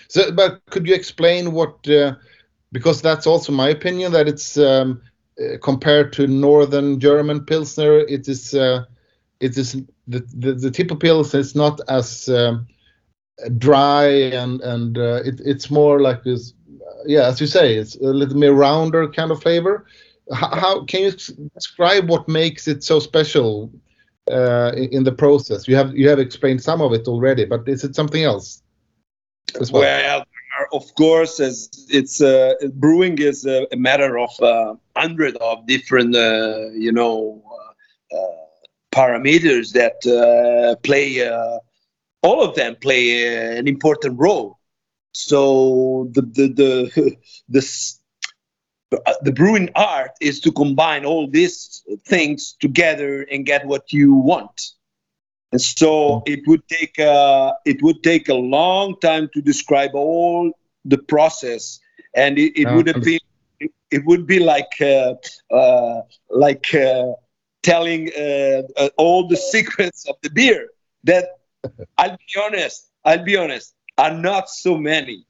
So, 0.09 0.31
but 0.33 0.63
could 0.71 0.87
you 0.87 0.95
explain 0.95 1.53
what? 1.53 1.87
Uh, 1.89 2.15
because 2.73 3.03
that's 3.03 3.27
also 3.27 3.53
my 3.53 3.69
opinion 3.71 4.13
that 4.13 4.29
it's 4.29 4.57
um, 4.57 5.03
compared 5.63 6.13
to 6.15 6.27
Northern 6.27 7.01
German 7.01 7.45
Pilsner, 7.45 7.99
it 8.01 8.29
is 8.29 8.55
uh, 8.55 8.85
it 9.41 9.57
is 9.57 9.73
the 10.07 10.21
the, 10.35 10.53
the 10.55 10.71
Tipo 10.71 10.99
Pils 10.99 11.35
is 11.35 11.55
not 11.55 11.81
as 11.89 12.29
um, 12.29 12.67
dry 13.59 14.07
and 14.07 14.61
and 14.61 14.99
uh, 14.99 15.23
it, 15.25 15.41
it's 15.45 15.71
more 15.71 16.01
like 16.01 16.23
this. 16.25 16.55
Yeah, 17.07 17.27
as 17.27 17.41
you 17.41 17.47
say, 17.47 17.77
it's 17.77 17.97
a 17.97 18.05
little 18.05 18.37
more 18.37 18.53
rounder 18.53 19.09
kind 19.09 19.31
of 19.31 19.41
flavor. 19.41 19.87
How, 20.33 20.55
how 20.55 20.85
can 20.85 21.03
you 21.03 21.13
describe 21.55 22.09
what 22.09 22.29
makes 22.29 22.69
it 22.69 22.85
so 22.85 23.01
special 23.01 23.73
uh, 24.31 24.73
in, 24.75 25.03
the 25.05 25.13
process? 25.13 25.67
You 25.67 25.77
have 25.77 25.97
you 25.97 26.09
have 26.09 26.19
explained 26.19 26.63
some 26.63 26.83
of 26.83 26.93
it 26.93 27.09
already, 27.09 27.47
but 27.47 27.67
is 27.67 27.85
it 27.85 27.95
something 27.95 28.23
else? 28.23 28.63
Well? 29.73 29.83
Well, 29.83 30.25
of 30.73 30.95
course, 30.95 31.41
as 31.41 31.69
it's 31.89 32.21
uh, 32.21 32.55
brewing 32.75 33.19
is 33.19 33.45
a, 33.47 33.67
a 33.73 33.77
matter 33.77 34.19
of 34.19 34.31
uh, 34.41 34.75
hundred 34.97 35.37
of 35.37 35.67
different, 35.67 36.15
uh, 36.15 36.71
you 36.73 36.93
know, 36.93 37.43
uh, 38.13 38.17
uh, 38.17 38.37
parameters 38.93 39.73
that 39.73 40.05
uh, 40.07 40.77
play. 40.83 41.29
All 42.23 42.43
of 42.43 42.55
them 42.55 42.77
play 42.77 43.57
an 43.57 43.67
important 43.67 44.19
role. 44.19 44.59
So 45.13 46.09
the 46.13 46.23
the 46.23 46.49
the 46.49 47.17
the, 48.91 49.19
the 49.23 49.33
brewing 49.33 49.71
art 49.75 50.13
is 50.21 50.41
to 50.41 50.53
combine 50.53 51.05
all 51.05 51.29
these 51.29 51.83
things 52.05 52.57
together 52.61 53.23
and 53.31 53.47
get 53.47 53.67
what 53.67 53.93
you 53.93 54.15
want. 54.15 54.73
And 55.53 55.61
so 55.61 56.23
it 56.27 56.41
would 56.47 56.67
take 56.69 56.95
it 56.99 57.83
would 57.83 58.03
take 58.03 58.29
a 58.29 58.35
long 58.35 59.01
time 59.01 59.29
to 59.35 59.41
describe 59.41 59.95
all 59.95 60.53
the 60.85 60.99
process, 60.99 61.81
and 62.15 62.39
it, 62.39 62.61
it 62.61 62.71
would 62.75 62.87
have 62.87 63.03
been 63.03 63.21
it, 63.61 63.71
it 63.91 64.05
would 64.07 64.27
be 64.27 64.39
like 64.39 64.81
uh, 64.81 65.15
uh, 65.51 66.03
like 66.31 66.75
uh, 66.75 67.13
telling 67.63 68.11
uh, 68.17 68.63
uh, 68.77 68.89
all 68.97 69.29
the 69.29 69.37
secrets 69.53 70.07
of 70.09 70.17
the 70.23 70.31
beer. 70.31 70.69
That 71.05 71.25
I'll 71.99 72.17
be 72.17 72.41
honest, 72.45 72.91
I'll 73.05 73.25
be 73.25 73.37
honest, 73.37 73.75
are 73.99 74.15
not 74.15 74.49
so 74.49 74.77
many. 74.77 75.27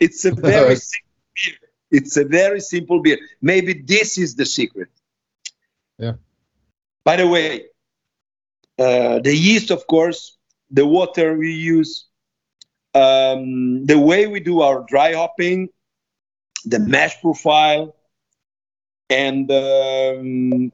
It's 0.00 0.24
a 0.24 0.32
very 0.34 0.76
simple 0.76 1.20
beer. 1.34 1.54
It's 1.90 2.16
a 2.16 2.24
very 2.24 2.60
simple 2.60 3.00
beer. 3.00 3.18
Maybe 3.40 3.72
this 3.74 4.18
is 4.18 4.34
the 4.34 4.44
secret. 4.44 4.88
Yeah. 5.98 6.14
By 7.04 7.16
the 7.16 7.26
way, 7.26 7.66
uh, 8.78 9.18
the 9.20 9.34
yeast, 9.34 9.70
of 9.70 9.86
course, 9.86 10.36
the 10.70 10.86
water 10.86 11.36
we 11.36 11.52
use, 11.52 12.07
um, 12.94 13.84
the 13.86 13.98
way 13.98 14.26
we 14.26 14.40
do 14.40 14.60
our 14.60 14.84
dry 14.88 15.14
hopping, 15.14 15.68
the 16.64 16.78
mash 16.78 17.20
profile, 17.20 17.94
and 19.10 19.50
um, 19.50 20.72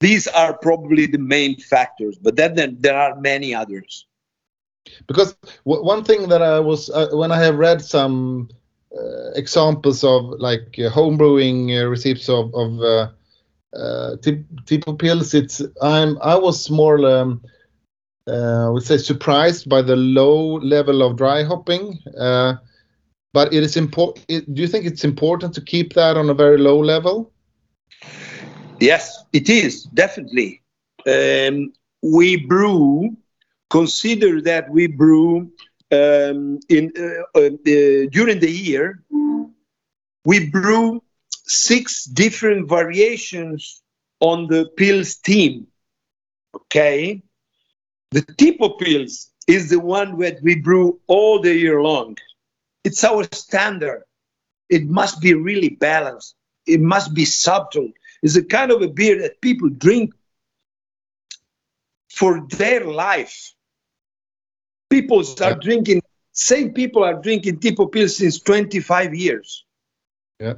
These 0.00 0.26
are 0.28 0.54
probably 0.58 1.06
the 1.06 1.18
main 1.18 1.58
factors, 1.58 2.18
but 2.20 2.36
then, 2.36 2.54
then 2.54 2.76
there 2.80 2.96
are 2.98 3.18
many 3.20 3.54
others. 3.54 4.06
Because 5.06 5.34
w- 5.64 5.84
one 5.84 6.04
thing 6.04 6.28
that 6.28 6.42
I 6.42 6.60
was 6.60 6.88
uh, 6.90 7.08
when 7.12 7.30
I 7.32 7.38
have 7.42 7.56
read 7.58 7.80
some 7.82 8.48
uh, 8.96 9.30
examples 9.34 10.04
of 10.04 10.24
like 10.38 10.76
uh, 10.78 10.88
home 10.90 11.16
brewing 11.16 11.70
uh, 11.76 11.86
recipes 11.86 12.28
of 12.28 12.54
of 12.54 12.80
uh, 12.80 13.08
uh, 13.76 14.16
tip, 14.22 14.44
tipo 14.64 14.98
pills, 14.98 15.34
it's 15.34 15.62
I'm 15.82 16.18
I 16.22 16.36
was 16.36 16.70
more 16.70 16.98
um, 17.06 17.42
I 18.28 18.68
would 18.68 18.82
say 18.82 18.98
surprised 18.98 19.68
by 19.68 19.82
the 19.82 19.96
low 19.96 20.56
level 20.56 21.02
of 21.02 21.16
dry 21.16 21.44
hopping. 21.44 21.98
Uh, 22.18 22.54
but 23.32 23.52
it 23.52 23.62
is 23.62 23.76
important. 23.76 24.26
Do 24.28 24.62
you 24.62 24.66
think 24.66 24.86
it's 24.86 25.04
important 25.04 25.54
to 25.54 25.60
keep 25.60 25.92
that 25.92 26.16
on 26.16 26.30
a 26.30 26.34
very 26.34 26.58
low 26.58 26.78
level? 26.80 27.32
Yes, 28.80 29.24
it 29.32 29.48
is 29.48 29.84
definitely. 29.84 30.62
Um, 31.06 31.72
we 32.02 32.36
brew. 32.36 33.16
Consider 33.68 34.40
that 34.42 34.70
we 34.70 34.86
brew 34.86 35.50
um, 35.92 36.60
in 36.68 36.92
uh, 36.96 37.38
uh, 37.38 37.46
uh, 37.46 38.06
during 38.10 38.38
the 38.40 38.50
year. 38.50 39.02
We 40.24 40.48
brew 40.50 41.02
six 41.46 42.04
different 42.04 42.68
variations 42.68 43.82
on 44.20 44.46
the 44.46 44.66
pills 44.76 45.16
team. 45.16 45.66
Okay, 46.54 47.22
the 48.16 48.22
tipo 48.22 48.78
pills 48.78 49.30
is 49.46 49.68
the 49.68 49.78
one 49.78 50.18
that 50.18 50.42
we 50.42 50.54
brew 50.54 50.98
all 51.06 51.38
the 51.42 51.54
year 51.54 51.82
long. 51.82 52.16
It's 52.82 53.04
our 53.04 53.24
standard. 53.32 54.04
It 54.70 54.88
must 54.88 55.20
be 55.20 55.34
really 55.34 55.68
balanced. 55.68 56.34
It 56.66 56.80
must 56.80 57.14
be 57.14 57.26
subtle 57.26 57.90
It's 58.22 58.36
a 58.36 58.42
kind 58.42 58.70
of 58.72 58.80
a 58.80 58.88
beer 58.88 59.20
that 59.20 59.42
people 59.42 59.68
drink 59.68 60.14
for 62.10 62.46
their 62.48 62.84
life. 62.86 63.52
People 64.88 65.22
start 65.22 65.60
drinking, 65.60 66.00
same 66.32 66.72
people 66.72 67.04
are 67.04 67.20
drinking 67.20 67.58
Tipo 67.58 67.92
Pills 67.92 68.16
since 68.16 68.40
25 68.40 69.14
years. 69.14 69.64
Yeah. 70.40 70.54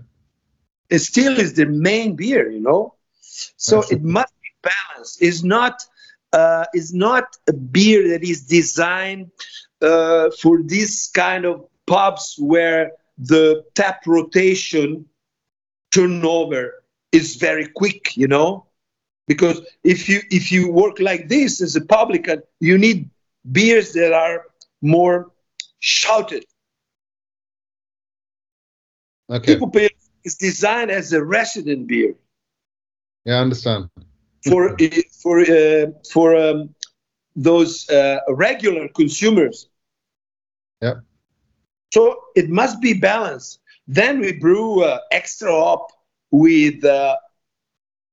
It 0.91 1.01
still 1.01 1.37
is 1.39 1.55
the 1.55 1.67
main 1.67 2.15
beer, 2.15 2.51
you 2.51 2.61
know? 2.61 2.95
So 3.57 3.83
it 3.91 4.03
must 4.03 4.33
be 4.43 4.51
balanced. 4.63 5.21
It's 5.21 5.43
not, 5.43 5.83
uh, 6.33 6.65
it's 6.73 6.93
not 6.93 7.25
a 7.49 7.53
beer 7.53 8.09
that 8.09 8.23
is 8.23 8.47
designed 8.47 9.31
uh, 9.81 10.31
for 10.41 10.63
this 10.63 11.09
kind 11.09 11.45
of 11.45 11.67
pubs 11.87 12.37
where 12.39 12.93
the 13.19 13.65
tap 13.75 14.07
rotation 14.07 15.07
turnover 15.93 16.85
is 17.13 17.37
very 17.37 17.67
quick, 17.67 18.17
you 18.17 18.29
know, 18.29 18.67
because 19.27 19.61
if 19.83 20.09
you 20.09 20.21
if 20.31 20.53
you 20.53 20.71
work 20.71 21.01
like 21.01 21.29
this 21.29 21.61
as 21.61 21.77
a 21.77 21.85
publican, 21.85 22.43
you 22.61 22.77
need 22.79 23.11
beers 23.51 23.93
that 23.93 24.13
are 24.13 24.45
more 24.83 25.31
shouted. 25.79 26.45
Okay. 29.31 29.57
Tipo 29.57 29.73
Pale 29.73 29.91
is 30.25 30.37
designed 30.37 30.91
as 30.91 31.13
a 31.13 31.23
resident 31.23 31.87
beer 31.87 32.15
Yeah, 33.25 33.37
I 33.37 33.41
understand. 33.41 33.91
For 34.49 34.77
for 35.23 35.41
uh, 35.41 35.87
for 36.13 36.37
um, 36.37 36.75
those 37.37 37.89
uh, 37.91 38.19
regular 38.29 38.89
consumers. 38.89 39.69
Yeah. 40.83 40.95
So 41.93 42.17
it 42.35 42.51
must 42.51 42.81
be 42.81 42.95
balanced. 42.95 43.61
Then 43.87 44.21
we 44.21 44.33
brew 44.33 44.83
uh, 44.83 45.01
extra 45.11 45.51
hop 45.51 45.89
with 46.31 46.85
uh, 46.85 47.17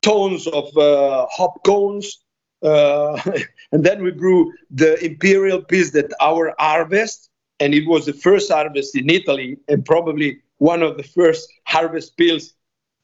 tons 0.01 0.47
of 0.47 0.75
uh, 0.77 1.25
hop 1.31 1.63
cones. 1.65 2.23
Uh, 2.63 3.19
and 3.71 3.83
then 3.83 4.01
we 4.03 4.11
brew 4.11 4.53
the 4.71 5.03
imperial 5.03 5.61
piece 5.61 5.91
that 5.91 6.11
our 6.21 6.53
harvest, 6.57 7.29
and 7.59 7.73
it 7.73 7.87
was 7.87 8.05
the 8.05 8.13
first 8.13 8.51
harvest 8.51 8.95
in 8.95 9.09
Italy, 9.09 9.57
and 9.67 9.83
probably 9.83 10.39
one 10.57 10.81
of 10.81 10.97
the 10.97 11.03
first 11.03 11.51
harvest 11.65 12.15
pills 12.17 12.53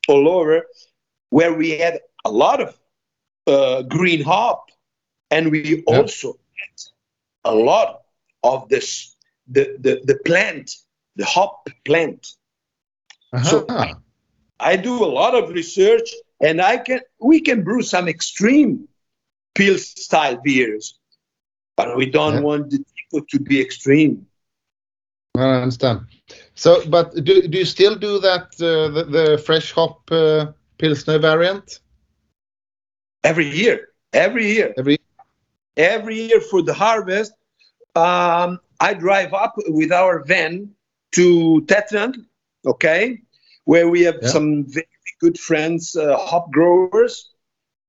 all 0.07 0.29
over, 0.29 0.65
where 1.29 1.53
we 1.53 1.71
had 1.71 1.99
a 2.25 2.31
lot 2.31 2.61
of 2.61 2.77
uh, 3.47 3.81
green 3.83 4.23
hop, 4.23 4.69
and 5.29 5.51
we 5.51 5.83
also 5.87 6.33
had 6.33 7.51
a 7.51 7.55
lot 7.55 8.01
of 8.43 8.69
this 8.69 9.15
the, 9.47 9.75
the 9.79 10.01
the 10.05 10.15
plant, 10.25 10.75
the 11.15 11.25
hop 11.25 11.69
plant. 11.85 12.35
So 13.43 13.65
Aha. 13.69 13.93
I 14.59 14.75
do 14.75 15.03
a 15.03 15.07
lot 15.07 15.35
of 15.35 15.49
research, 15.49 16.09
and 16.41 16.61
I 16.61 16.77
can 16.77 16.99
we 17.19 17.41
can 17.41 17.63
brew 17.63 17.81
some 17.81 18.07
extreme 18.07 18.87
pill 19.55 19.77
style 19.77 20.37
beers, 20.43 20.99
but 21.77 21.95
we 21.95 22.05
don't 22.05 22.43
want 22.43 22.69
the 22.69 22.83
people 22.95 23.25
to 23.29 23.39
be 23.39 23.59
extreme. 23.61 24.27
I 25.37 25.61
understand. 25.61 26.01
So, 26.55 26.87
but 26.89 27.15
do, 27.15 27.47
do 27.47 27.57
you 27.57 27.65
still 27.65 27.95
do 27.95 28.19
that, 28.19 28.43
uh, 28.59 28.89
the, 28.89 29.03
the 29.05 29.37
fresh 29.37 29.71
hop 29.71 30.01
uh, 30.11 30.47
Pilsner 30.77 31.19
variant? 31.19 31.79
Every 33.23 33.47
year, 33.49 33.89
every 34.13 34.47
year, 34.53 34.73
Every 34.77 34.97
every 35.77 36.15
year 36.21 36.41
for 36.41 36.61
the 36.61 36.73
harvest, 36.73 37.33
um, 37.95 38.59
I 38.79 38.93
drive 38.93 39.33
up 39.33 39.53
with 39.67 39.91
our 39.91 40.23
van 40.25 40.71
to 41.13 41.61
Tetran, 41.67 42.13
okay, 42.65 43.21
where 43.65 43.89
we 43.89 44.01
have 44.01 44.17
Yeah. 44.21 44.29
some 44.29 44.65
very 44.67 44.87
good 45.19 45.37
friends, 45.37 45.95
uh, 45.95 46.17
hop 46.17 46.51
growers, 46.51 47.15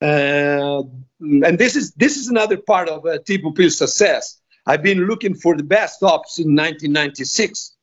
uh, 0.00 0.82
and 1.20 1.58
this 1.58 1.76
is 1.76 1.92
this 1.92 2.16
is 2.16 2.28
another 2.28 2.56
part 2.56 2.88
of 2.88 3.04
uh, 3.06 3.18
Tipo 3.18 3.54
Pil 3.54 3.70
success. 3.70 4.40
I've 4.66 4.82
been 4.82 5.06
looking 5.06 5.34
for 5.34 5.56
the 5.56 5.62
best 5.64 6.00
hops 6.00 6.38
in 6.38 6.54
1996, 6.54 7.76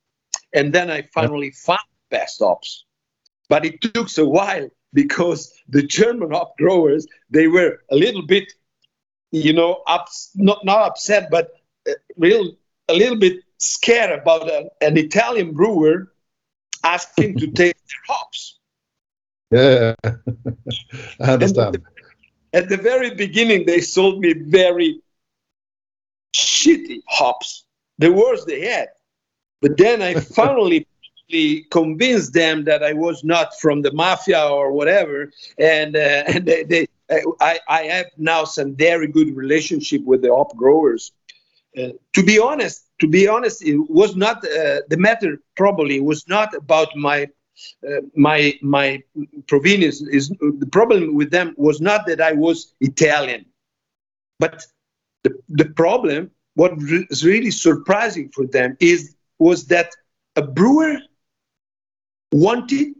and 0.54 0.72
then 0.72 0.90
I 0.90 1.02
finally 1.14 1.50
found 1.50 1.86
the 2.10 2.16
best 2.16 2.38
hops. 2.40 2.84
But 3.48 3.64
it 3.66 3.80
took 3.82 4.08
a 4.18 4.24
while 4.24 4.68
because 4.92 5.52
the 5.68 5.82
German 5.82 6.30
hop 6.32 6.56
growers 6.56 7.06
they 7.30 7.46
were 7.46 7.78
a 7.90 7.96
little 7.96 8.26
bit, 8.26 8.52
you 9.30 9.52
know, 9.52 9.82
ups, 9.86 10.30
not 10.34 10.64
not 10.64 10.88
upset, 10.88 11.30
but 11.30 11.50
uh, 11.88 11.92
real 12.16 12.52
a 12.88 12.94
little 12.94 13.18
bit 13.18 13.40
scared 13.58 14.18
about 14.18 14.48
a, 14.48 14.68
an 14.80 14.96
Italian 14.96 15.52
brewer 15.52 16.12
asking 16.84 17.38
to 17.38 17.46
take 17.46 17.76
their 17.88 18.04
hops. 18.08 18.58
yeah, 19.50 19.94
I 21.20 21.32
understand. 21.32 21.82
At 22.52 22.68
the 22.68 22.76
very 22.76 23.14
beginning, 23.14 23.66
they 23.66 23.80
sold 23.80 24.18
me 24.20 24.32
very 24.32 25.00
shitty 26.34 27.00
hops, 27.06 27.64
the 27.98 28.10
worst 28.12 28.46
they 28.46 28.68
had. 28.68 28.88
But 29.60 29.76
then 29.76 30.02
I 30.02 30.14
finally 30.40 30.86
convinced 31.70 32.32
them 32.32 32.64
that 32.64 32.82
I 32.82 32.92
was 32.92 33.24
not 33.24 33.58
from 33.60 33.82
the 33.82 33.92
mafia 33.92 34.42
or 34.48 34.72
whatever, 34.72 35.30
and 35.58 35.96
uh, 35.96 36.24
and 36.26 36.46
they, 36.46 36.64
they 36.64 36.86
I, 37.40 37.58
I 37.68 37.82
have 37.84 38.06
now 38.16 38.44
some 38.44 38.74
very 38.76 39.06
good 39.08 39.34
relationship 39.36 40.02
with 40.04 40.22
the 40.22 40.34
hop 40.34 40.56
growers. 40.56 41.12
Uh, 41.76 41.90
to 42.14 42.22
be 42.22 42.38
honest, 42.38 42.86
to 43.00 43.06
be 43.08 43.28
honest, 43.28 43.64
it 43.64 43.78
was 43.88 44.16
not 44.16 44.38
uh, 44.38 44.82
the 44.88 44.96
matter. 44.96 45.40
Probably 45.56 46.00
was 46.00 46.26
not 46.28 46.54
about 46.54 46.94
my 46.96 47.28
uh, 47.88 48.00
my 48.16 48.54
my 48.62 49.02
provenience. 49.46 50.00
Is 50.02 50.28
the 50.28 50.68
problem 50.70 51.14
with 51.14 51.30
them 51.30 51.54
was 51.56 51.80
not 51.80 52.06
that 52.06 52.20
I 52.20 52.32
was 52.32 52.74
Italian, 52.80 53.46
but 54.38 54.64
the 55.24 55.32
the 55.48 55.66
problem. 55.66 56.30
What 56.54 56.72
is 57.10 57.24
really 57.24 57.52
surprising 57.52 58.30
for 58.34 58.46
them 58.46 58.76
is 58.80 59.14
was 59.38 59.66
that 59.66 59.90
a 60.36 60.42
brewer 60.42 60.98
wanted 62.32 62.94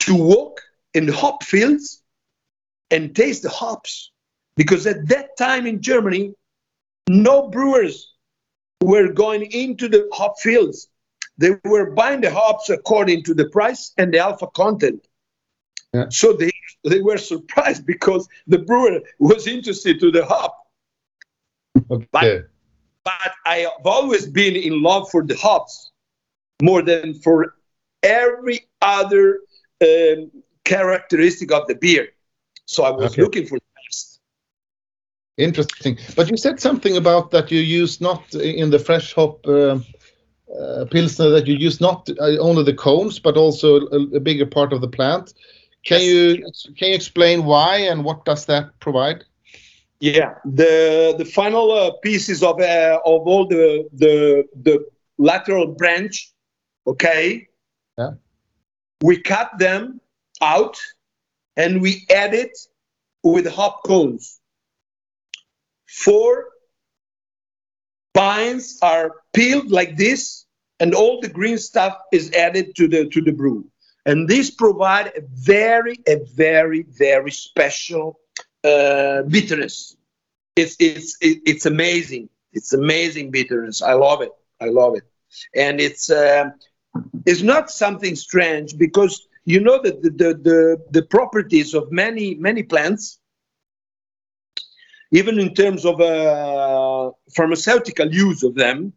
to 0.00 0.14
walk 0.14 0.60
in 0.94 1.06
the 1.06 1.12
hop 1.12 1.42
fields 1.42 2.02
and 2.90 3.14
taste 3.16 3.42
the 3.42 3.48
hops 3.48 4.10
because 4.56 4.86
at 4.86 5.08
that 5.08 5.36
time 5.36 5.66
in 5.66 5.80
Germany 5.80 6.34
no 7.08 7.48
brewers 7.48 8.12
were 8.82 9.12
going 9.12 9.50
into 9.52 9.88
the 9.88 10.08
hop 10.12 10.38
fields. 10.40 10.88
They 11.38 11.56
were 11.64 11.90
buying 11.90 12.20
the 12.20 12.30
hops 12.30 12.68
according 12.68 13.24
to 13.24 13.34
the 13.34 13.48
price 13.48 13.92
and 13.96 14.12
the 14.12 14.18
alpha 14.18 14.46
content. 14.48 15.06
Yeah. 15.94 16.06
So 16.10 16.32
they, 16.32 16.52
they 16.84 17.00
were 17.00 17.18
surprised 17.18 17.86
because 17.94 18.28
the 18.46 18.58
brewer 18.58 19.00
was 19.18 19.46
interested 19.46 20.00
to 20.00 20.10
the 20.10 20.24
hop. 20.24 20.58
Okay. 21.90 22.42
But 23.04 23.32
I 23.46 23.56
have 23.58 23.84
always 23.86 24.26
been 24.26 24.54
in 24.54 24.82
love 24.82 25.10
for 25.10 25.24
the 25.24 25.36
hops 25.36 25.90
more 26.62 26.82
than 26.82 27.14
for 27.14 27.56
every 28.02 28.68
other 28.80 29.38
um, 29.82 30.30
characteristic 30.64 31.52
of 31.52 31.66
the 31.68 31.74
beer. 31.74 32.08
So 32.66 32.84
I 32.84 32.90
was 32.90 33.16
Okay. 33.16 33.18
looking 33.18 33.46
for 33.46 33.58
the 33.58 33.64
best. 33.86 34.20
Interesting. 35.38 35.98
But 36.16 36.30
you 36.30 36.36
said 36.36 36.60
something 36.60 36.96
about 36.96 37.30
that 37.30 37.50
you 37.50 37.60
use 37.60 38.00
not 38.00 38.34
in 38.34 38.70
the 38.70 38.78
fresh 38.78 39.14
hop 39.14 39.46
uh, 39.46 39.78
uh, 40.60 40.84
Pilsner 40.90 41.30
that 41.30 41.46
you 41.46 41.54
use 41.54 41.80
not 41.80 42.08
uh, 42.20 42.38
only 42.38 42.64
the 42.64 42.74
cones 42.74 43.18
but 43.18 43.36
also 43.36 43.86
a, 43.88 44.16
a 44.16 44.20
bigger 44.20 44.46
part 44.46 44.72
of 44.72 44.80
the 44.80 44.88
plant. 44.88 45.32
Can 45.84 46.02
you 46.02 46.42
can 46.76 46.88
you 46.88 46.94
explain 46.94 47.44
why 47.44 47.76
and 47.78 48.04
what 48.04 48.24
does 48.24 48.46
that 48.46 48.78
provide? 48.80 49.24
Yeah, 50.00 50.34
the 50.44 51.14
the 51.16 51.24
final 51.24 51.70
uh, 51.70 51.92
pieces 52.02 52.42
of 52.42 52.60
uh, 52.60 52.98
of 53.04 53.26
all 53.26 53.46
the 53.46 53.88
the 53.92 54.44
the 54.62 54.84
lateral 55.18 55.68
branch, 55.74 56.32
okay. 56.86 57.46
Yeah. 57.98 58.12
We 59.02 59.20
cut 59.20 59.58
them 59.58 60.00
out, 60.40 60.78
and 61.56 61.80
we 61.80 62.06
add 62.10 62.34
it 62.34 62.56
with 63.22 63.46
hop 63.46 63.84
cones. 63.84 64.40
Four 65.86 66.46
pines 68.14 68.78
are 68.82 69.12
peeled 69.32 69.70
like 69.70 69.96
this, 69.96 70.46
and 70.80 70.94
all 70.94 71.20
the 71.20 71.28
green 71.28 71.58
stuff 71.58 71.96
is 72.12 72.32
added 72.32 72.74
to 72.76 72.88
the 72.88 73.08
to 73.08 73.20
the 73.20 73.32
brew. 73.32 73.66
And 74.04 74.28
this 74.28 74.50
provide 74.50 75.08
a 75.08 75.22
very 75.34 75.98
a 76.08 76.16
very 76.34 76.82
very 76.82 77.30
special 77.30 78.18
uh, 78.64 79.22
bitterness. 79.22 79.96
It's 80.56 80.76
it's 80.78 81.16
it's 81.20 81.66
amazing. 81.66 82.28
It's 82.52 82.72
amazing 82.72 83.30
bitterness. 83.30 83.82
I 83.82 83.94
love 83.94 84.22
it. 84.22 84.32
I 84.60 84.66
love 84.66 84.96
it. 84.96 85.04
And 85.54 85.80
it's 85.80 86.10
uh, 86.10 86.50
it's 87.26 87.42
not 87.42 87.70
something 87.70 88.14
strange 88.16 88.76
because 88.76 89.26
you 89.44 89.60
know 89.60 89.80
that 89.82 90.02
the, 90.02 90.10
the 90.10 90.34
the 90.34 90.84
the 90.90 91.02
properties 91.02 91.74
of 91.74 91.90
many 91.90 92.34
many 92.34 92.62
plants, 92.62 93.18
even 95.10 95.38
in 95.38 95.54
terms 95.54 95.84
of 95.84 96.00
uh, 96.00 97.10
pharmaceutical 97.34 98.12
use 98.12 98.42
of 98.42 98.54
them, 98.54 98.92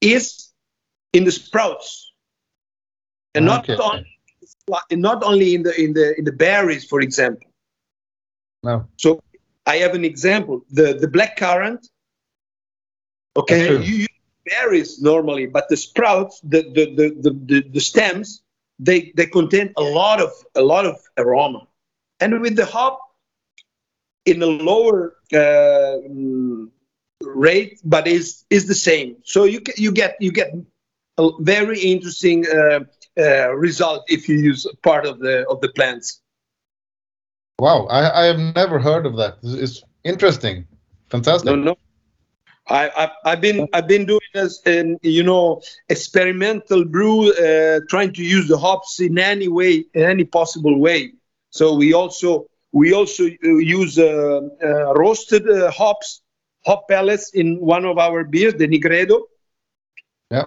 is 0.00 0.52
in 1.12 1.24
the 1.24 1.32
sprouts, 1.32 2.12
and 3.34 3.44
not 3.44 3.68
Okay. 3.68 3.74
on 3.74 4.04
not 4.92 5.22
only 5.24 5.54
in 5.54 5.62
the 5.62 5.74
in 5.80 5.92
the 5.92 6.16
in 6.18 6.24
the 6.24 6.32
berries, 6.32 6.84
for 6.84 7.00
example. 7.00 7.50
No. 8.62 8.86
So 8.96 9.20
I 9.66 9.76
have 9.78 9.94
an 9.94 10.04
example: 10.04 10.64
the 10.70 10.94
the 10.94 11.08
black 11.08 11.36
currant. 11.36 11.86
Okay, 13.36 13.80
you 13.82 14.06
berries 14.44 15.00
normally, 15.00 15.46
but 15.46 15.68
the 15.68 15.76
sprouts, 15.76 16.40
the 16.40 16.62
the, 16.62 16.94
the, 16.94 17.16
the, 17.20 17.30
the 17.46 17.68
the 17.70 17.80
stems, 17.80 18.42
they 18.78 19.12
they 19.16 19.26
contain 19.26 19.72
a 19.76 19.82
lot 19.82 20.20
of 20.20 20.32
a 20.54 20.62
lot 20.62 20.86
of 20.86 20.96
aroma, 21.16 21.66
and 22.20 22.40
with 22.40 22.56
the 22.56 22.66
hop, 22.66 23.00
in 24.26 24.42
a 24.42 24.46
lower 24.46 25.16
uh, 25.34 25.96
rate, 27.22 27.80
but 27.84 28.06
is 28.06 28.44
is 28.50 28.66
the 28.66 28.74
same. 28.74 29.16
So 29.24 29.44
you 29.44 29.60
get 29.60 29.78
you 29.78 29.92
get 29.92 30.16
you 30.20 30.32
get 30.32 30.54
a 31.18 31.30
very 31.40 31.80
interesting 31.80 32.46
uh, 32.46 32.80
uh, 33.18 33.50
result 33.50 34.04
if 34.08 34.28
you 34.28 34.36
use 34.36 34.66
part 34.82 35.06
of 35.06 35.18
the 35.18 35.46
of 35.48 35.60
the 35.60 35.68
plants. 35.70 36.20
Wow, 37.58 37.86
I, 37.86 38.22
I 38.22 38.24
have 38.24 38.38
never 38.38 38.78
heard 38.78 39.04
of 39.04 39.16
that. 39.16 39.36
It's, 39.42 39.52
it's 39.52 39.84
interesting, 40.04 40.66
fantastic. 41.10 41.46
No, 41.46 41.56
no. 41.56 41.76
I, 42.70 42.90
I've, 42.96 43.10
I've 43.24 43.40
been 43.40 43.68
I've 43.72 43.88
been 43.88 44.06
doing 44.06 44.30
this 44.34 44.60
in 44.66 44.98
you 45.02 45.22
know 45.22 45.60
experimental 45.88 46.84
brew, 46.84 47.32
uh, 47.32 47.80
trying 47.88 48.12
to 48.14 48.22
use 48.22 48.48
the 48.48 48.58
hops 48.58 49.00
in 49.00 49.18
any 49.18 49.48
way, 49.48 49.84
in 49.94 50.02
any 50.04 50.24
possible 50.24 50.78
way. 50.78 51.12
So 51.50 51.74
we 51.74 51.92
also 51.92 52.46
we 52.72 52.92
also 52.92 53.24
uh, 53.24 53.48
use 53.58 53.98
uh, 53.98 54.40
uh, 54.62 54.94
roasted 54.94 55.48
uh, 55.48 55.70
hops, 55.70 56.22
hop 56.64 56.88
pellets 56.88 57.30
in 57.34 57.58
one 57.60 57.84
of 57.84 57.98
our 57.98 58.24
beers, 58.24 58.54
the 58.54 58.68
Nigredo. 58.68 59.22
Yeah. 60.30 60.44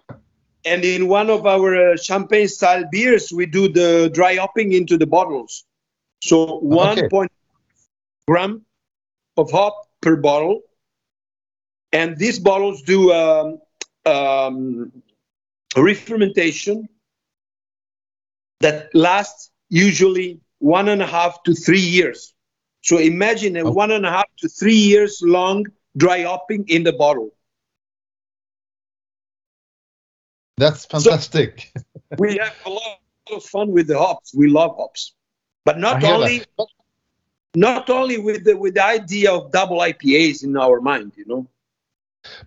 And 0.66 0.84
in 0.86 1.08
one 1.08 1.30
of 1.30 1.46
our 1.46 1.92
uh, 1.94 1.98
champagne 1.98 2.48
style 2.48 2.86
beers, 2.92 3.32
we 3.34 3.46
do 3.46 3.68
the 3.68 4.10
dry 4.14 4.36
hopping 4.36 4.74
into 4.74 4.98
the 4.98 5.06
bottles. 5.06 5.66
So 6.22 6.60
one 6.60 6.98
Okay. 6.98 7.10
point 7.10 7.32
gram 8.28 8.66
of 9.38 9.52
hop 9.52 9.88
per 10.02 10.16
bottle. 10.16 10.62
And 11.94 12.18
these 12.18 12.40
bottles 12.40 12.82
do 12.84 13.14
um, 13.14 13.60
um, 14.06 14.92
re-fermentation 15.78 16.90
that 18.62 18.94
lasts 18.96 19.52
usually 19.70 20.42
one 20.60 20.90
and 20.90 21.02
a 21.02 21.08
half 21.08 21.44
to 21.44 21.54
three 21.54 21.80
years. 21.82 22.34
So 22.82 22.98
imagine 22.98 23.58
a 23.58 23.64
Oh. 23.64 23.72
one 23.72 23.92
and 23.92 24.06
a 24.06 24.12
half 24.12 24.30
to 24.40 24.50
three 24.50 24.76
years 24.76 25.22
long 25.24 25.66
dry 25.98 26.24
hopping 26.24 26.66
in 26.68 26.84
the 26.84 26.94
bottle. 26.94 27.32
That's 30.58 30.86
fantastic. 30.86 31.72
we 32.18 32.38
have 32.38 32.56
a 32.66 32.70
lot 32.70 33.00
of 33.32 33.44
fun 33.44 33.72
with 33.72 33.88
the 33.88 33.98
hops. 33.98 34.34
We 34.34 34.50
love 34.50 34.76
hops, 34.78 35.14
but 35.66 35.80
not 35.80 36.04
only 36.04 36.40
that. 36.40 36.68
not 37.56 37.90
only 37.90 38.18
with 38.18 38.44
the 38.46 38.58
with 38.58 38.76
the 38.76 38.86
idea 38.86 39.34
of 39.34 39.52
double 39.52 39.80
IPAs 39.80 40.44
in 40.44 40.58
our 40.58 40.82
mind. 40.82 41.14
You 41.18 41.26
know. 41.26 41.48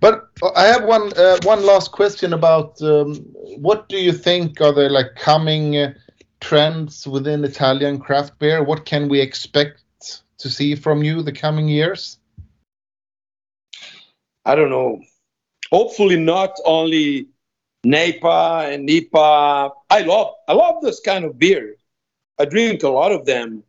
But 0.01 0.29
I 0.55 0.65
have 0.65 0.85
one 0.85 1.13
uh, 1.17 1.39
one 1.43 1.65
last 1.65 1.93
question 1.93 2.33
about 2.33 2.81
um, 2.83 3.15
what 3.59 3.89
do 3.89 3.99
you 3.99 4.13
think 4.13 4.61
are 4.61 4.73
the 4.73 4.89
like 4.89 5.15
coming 5.17 5.77
uh, 5.77 5.95
trends 6.41 7.07
within 7.07 7.45
Italian 7.45 7.99
craft 7.99 8.39
beer? 8.39 8.63
What 8.63 8.87
can 8.87 9.09
we 9.09 9.21
expect 9.21 9.83
to 10.39 10.51
see 10.51 10.75
from 10.75 11.03
you 11.03 11.23
the 11.23 11.33
coming 11.33 11.69
years? 11.69 12.19
I 14.45 14.55
don't 14.55 14.71
know. 14.71 15.01
Hopefully, 15.71 16.17
not 16.17 16.53
only 16.65 17.29
NEPA 17.85 18.69
and 18.71 18.87
NIPA. 18.87 19.71
I 19.91 20.01
love 20.03 20.35
I 20.49 20.53
love 20.53 20.83
this 20.83 21.01
kind 21.01 21.25
of 21.25 21.39
beer. 21.39 21.77
I 22.39 22.45
drink 22.45 22.83
a 22.83 22.89
lot 22.89 23.13
of 23.13 23.25
them, 23.25 23.63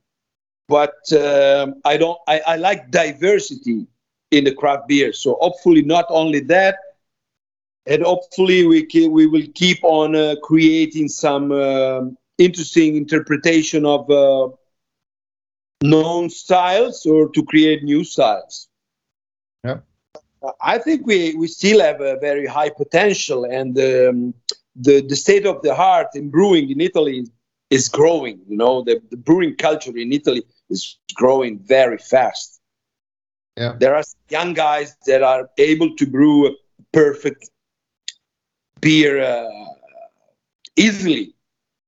but 0.68 0.96
um, 1.14 1.76
I 1.86 1.98
don't. 1.98 2.20
I, 2.28 2.40
I 2.40 2.56
like 2.58 2.92
diversity 2.92 3.88
in 4.32 4.44
the 4.44 4.54
craft 4.54 4.88
beer. 4.88 5.14
So 5.14 5.38
hopefully, 5.40 5.82
not 5.82 6.06
only 6.10 6.40
that, 6.42 6.78
and 7.86 8.04
hopefully 8.04 8.66
we 8.66 8.84
ke- 8.84 9.10
we 9.10 9.28
will 9.28 9.48
keep 9.56 9.80
on 9.84 10.16
uh, 10.16 10.36
creating 10.44 11.10
some 11.10 11.52
um 11.52 12.18
interesting 12.38 12.96
interpretation 12.96 13.86
of 13.86 14.10
uh, 14.12 14.50
known 15.82 16.30
styles 16.30 17.06
or 17.06 17.30
to 17.30 17.44
create 17.44 17.84
new 17.84 18.04
styles. 18.04 18.68
Yeah, 19.64 19.80
I 20.62 20.78
think 20.78 21.06
we, 21.06 21.34
we 21.36 21.48
still 21.48 21.82
have 21.82 22.02
a 22.02 22.18
very 22.20 22.46
high 22.46 22.70
potential, 22.70 23.46
and 23.46 23.78
um, 23.78 24.34
the 24.76 25.02
the 25.02 25.16
state 25.16 25.46
of 25.46 25.62
the 25.62 25.76
art 25.76 26.08
in 26.16 26.30
brewing 26.30 26.70
in 26.70 26.80
Italy 26.82 27.26
is 27.70 27.90
growing. 27.90 28.40
You 28.48 28.58
know, 28.58 28.84
the, 28.84 29.02
the 29.10 29.18
brewing 29.18 29.56
culture 29.56 29.96
in 29.98 30.14
Italy 30.14 30.44
is 30.70 30.98
growing 31.16 31.60
very 31.60 31.98
fast. 31.98 32.57
Yeah. 33.58 33.76
There 33.80 33.96
are 33.96 34.04
young 34.30 34.54
guys 34.54 34.96
that 35.08 35.24
are 35.24 35.50
able 35.58 35.96
to 35.96 36.06
brew 36.06 36.48
a 36.48 36.52
perfect 36.94 37.50
beer 38.80 39.20
uh, 39.22 39.50
easily. 40.76 41.34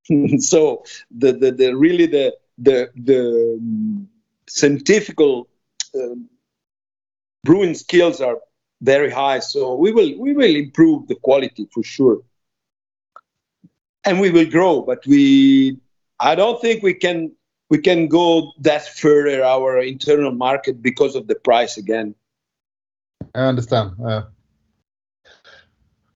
so 0.38 0.84
the, 1.16 1.32
the, 1.32 1.52
the 1.52 1.76
really 1.76 2.06
the 2.06 2.34
the 2.58 2.90
the 2.96 3.56
um, 3.58 4.08
scientific 4.48 5.18
um, 5.20 6.28
brewing 7.44 7.74
skills 7.74 8.20
are 8.20 8.38
very 8.82 9.10
high. 9.10 9.38
So 9.38 9.76
we 9.76 9.92
will 9.92 10.18
we 10.18 10.32
will 10.32 10.56
improve 10.56 11.06
the 11.06 11.14
quality 11.14 11.68
for 11.72 11.84
sure, 11.84 12.20
and 14.04 14.18
we 14.20 14.30
will 14.30 14.50
grow. 14.50 14.82
But 14.82 15.06
we 15.06 15.78
I 16.18 16.34
don't 16.34 16.60
think 16.60 16.82
we 16.82 16.94
can 16.94 17.30
we 17.70 17.78
can 17.78 18.08
go 18.08 18.52
that 18.58 18.86
further 18.98 19.42
our 19.44 19.78
internal 19.78 20.32
market 20.32 20.82
because 20.82 21.14
of 21.14 21.28
the 21.28 21.36
price 21.36 21.78
again. 21.78 22.14
I 23.34 23.42
understand. 23.42 23.92
Uh, 24.04 24.22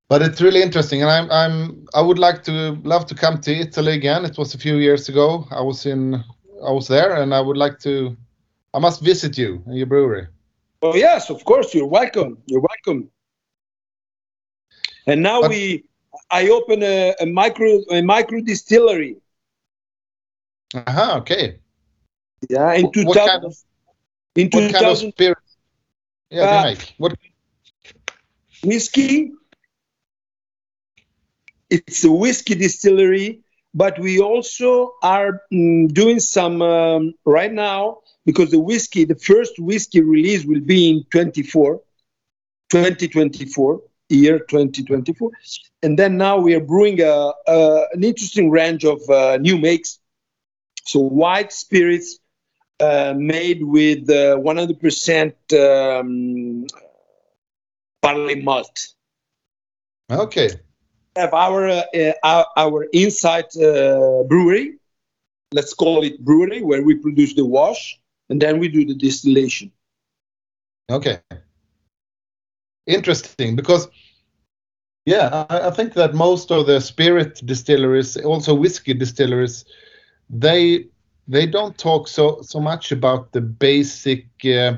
but 0.09 0.21
it's 0.21 0.43
really 0.43 0.63
interesting, 0.63 1.01
and 1.03 1.11
I'm 1.11 1.31
I'm 1.31 1.87
I 1.95 2.03
would 2.03 2.19
like 2.19 2.43
to 2.45 2.77
love 2.83 3.07
to 3.07 3.15
come 3.15 3.41
to 3.41 3.53
Italy 3.53 3.93
again. 3.95 4.25
It 4.25 4.37
was 4.37 4.55
a 4.55 4.59
few 4.59 4.77
years 4.77 5.09
ago. 5.09 5.47
I 5.51 5.63
was 5.63 5.87
in 5.87 6.15
I 6.67 6.73
was 6.73 6.89
there, 6.89 7.23
and 7.23 7.33
I 7.33 7.41
would 7.41 7.57
like 7.57 7.79
to. 7.81 8.17
I 8.75 8.81
must 8.81 9.01
visit 9.01 9.39
you 9.39 9.63
and 9.67 9.77
your 9.77 9.87
brewery. 9.87 10.27
Oh 10.83 10.95
yes, 10.97 11.31
of 11.31 11.45
course. 11.45 11.73
You're 11.73 11.87
welcome. 11.87 12.39
You're 12.47 12.61
welcome. 12.61 13.11
And 15.07 15.23
now 15.23 15.43
But- 15.43 15.51
we, 15.51 15.85
I 16.31 16.49
open 16.49 16.83
a, 16.83 17.15
a 17.21 17.27
micro 17.27 17.81
a 17.91 18.03
micro 18.03 18.41
distillery. 18.41 19.17
Aha, 20.75 21.19
okay. 21.19 21.61
Yeah, 22.49 22.75
in 22.75 22.93
two 22.93 23.05
what 23.05 23.17
kind 23.19 23.45
of 23.45 23.55
In 24.37 24.51
two 24.51 24.69
kind 24.69 24.87
of 24.87 24.99
spirit? 24.99 25.39
Yeah, 26.31 26.47
Uh, 26.47 26.63
they 26.65 26.75
make 26.75 26.95
what? 26.99 27.15
whiskey. 28.65 29.33
It's 31.71 32.05
a 32.05 32.11
whiskey 32.11 32.55
distillery, 32.55 33.41
but 33.75 33.99
we 33.99 34.21
also 34.21 34.95
are 35.03 35.43
mm, 35.53 35.93
doing 35.93 36.21
some 36.21 36.63
um, 36.63 37.15
right 37.25 37.53
now 37.53 37.99
because 38.27 38.51
the 38.51 38.59
whiskey, 38.61 39.05
the 39.05 39.17
first 39.17 39.59
whiskey 39.59 40.01
release 40.03 40.45
will 40.45 40.61
be 40.61 40.91
in 40.91 41.05
24, 41.11 41.81
2024, 42.71 43.81
year 44.09 44.39
2024. 44.41 45.31
And 45.83 45.99
then 45.99 46.17
now 46.17 46.39
we 46.39 46.55
are 46.55 46.61
brewing 46.61 47.01
a, 47.01 47.33
a, 47.47 47.87
an 47.93 48.05
interesting 48.05 48.51
range 48.51 48.85
of 48.85 49.01
uh, 49.09 49.37
new 49.39 49.59
makes 49.59 49.99
So 50.85 51.01
white 51.01 51.53
spirits 51.53 52.19
uh, 52.81 53.15
made 53.17 53.63
with 53.63 54.09
uh, 54.11 54.37
100% 54.37 56.01
um, 56.01 56.67
barley 58.03 58.43
malt. 58.43 58.89
Okay. 60.11 60.51
have 61.17 61.33
our 61.33 61.69
uh, 61.69 61.83
uh, 61.95 62.13
our, 62.23 62.47
our 62.57 62.85
inside 62.93 63.47
uh, 63.57 64.23
brewery. 64.25 64.79
Let's 65.53 65.73
call 65.73 66.03
it 66.03 66.25
brewery, 66.25 66.63
where 66.63 66.83
we 66.83 66.97
produce 66.97 67.35
the 67.35 67.45
wash 67.45 67.99
and 68.29 68.41
then 68.41 68.59
we 68.59 68.69
do 68.69 68.85
the 68.85 68.95
distillation. 68.95 69.71
Okay. 70.91 71.21
Interesting 72.87 73.57
because 73.57 73.89
yeah, 75.07 75.47
I, 75.49 75.69
I 75.69 75.71
think 75.71 75.95
that 75.95 76.15
most 76.15 76.51
of 76.51 76.67
the 76.67 76.81
spirit 76.81 77.41
distilleries, 77.45 78.17
also 78.17 78.55
whiskey 78.55 78.95
distilleries, 78.95 79.65
they 80.31 80.87
they 81.29 81.47
don't 81.47 81.77
talk 81.79 82.09
so 82.09 82.41
so 82.43 82.61
much 82.61 82.93
about 82.93 83.33
the 83.33 83.41
basic 83.41 84.27
uh, 84.45 84.75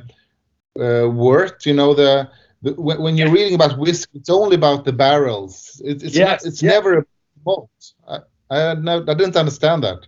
uh, 0.81 1.09
wort. 1.11 1.67
You 1.67 1.75
know 1.75 1.95
the, 1.95 2.29
the 2.63 2.73
when, 2.75 3.17
you're 3.17 3.31
reading 3.31 3.55
about 3.55 3.79
whiskey, 3.79 4.19
it's 4.19 4.31
only 4.31 4.57
about 4.57 4.85
the 4.85 4.93
barrels. 4.93 5.81
It, 5.85 6.03
it's 6.03 6.19
Yes, 6.19 6.45
not, 6.45 6.45
it's 6.45 6.63
yeah. 6.63 6.71
never 6.71 6.99
a 6.99 7.05
malt. 7.45 7.71
I 8.09 8.19
I, 8.51 8.75
no, 8.75 9.03
I 9.09 9.15
didn't 9.15 9.37
understand 9.37 9.85
that. 9.85 10.07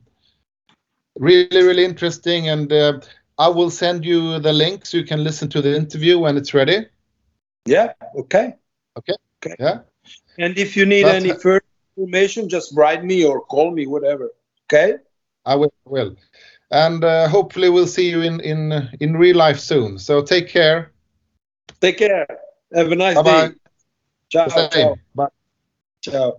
really, 1.17 1.63
really 1.63 1.85
interesting. 1.85 2.49
And 2.49 2.71
uh, 2.71 2.99
I 3.37 3.47
will 3.47 3.69
send 3.69 4.03
you 4.05 4.39
the 4.39 4.51
link 4.51 4.85
so 4.85 4.97
you 4.97 5.05
can 5.05 5.23
listen 5.23 5.49
to 5.49 5.61
the 5.61 5.75
interview 5.75 6.19
when 6.19 6.37
it's 6.37 6.53
ready. 6.53 6.85
Yeah, 7.65 7.93
okay. 8.17 8.55
Okay. 8.97 9.13
Okay. 9.45 9.55
Yeah. 9.59 9.79
And 10.37 10.57
if 10.57 10.75
you 10.75 10.85
need 10.85 11.03
That's- 11.05 11.23
any 11.23 11.33
further 11.33 11.63
information, 11.97 12.49
just 12.49 12.75
write 12.75 13.05
me 13.05 13.23
or 13.23 13.41
call 13.41 13.71
me, 13.71 13.87
whatever. 13.87 14.31
Okay. 14.67 14.95
I 15.45 15.55
will. 15.55 15.73
will. 15.85 16.15
And 16.71 17.03
uh, 17.03 17.27
hopefully 17.27 17.69
we'll 17.69 17.87
see 17.87 18.09
you 18.09 18.21
in, 18.21 18.39
in, 18.39 18.89
in 18.99 19.15
real 19.15 19.37
life 19.37 19.59
soon. 19.59 19.99
So 19.99 20.23
take 20.23 20.49
care. 20.49 20.91
Take 21.79 21.99
care. 21.99 22.25
Have 22.73 22.91
a 22.91 22.95
nice 22.95 23.15
Bye-bye. 23.15 23.47
day. 23.49 23.53
Ciao. 24.33 24.49
Ciao. 24.49 24.95
Bye. 25.13 25.27
ciao. 26.05 26.33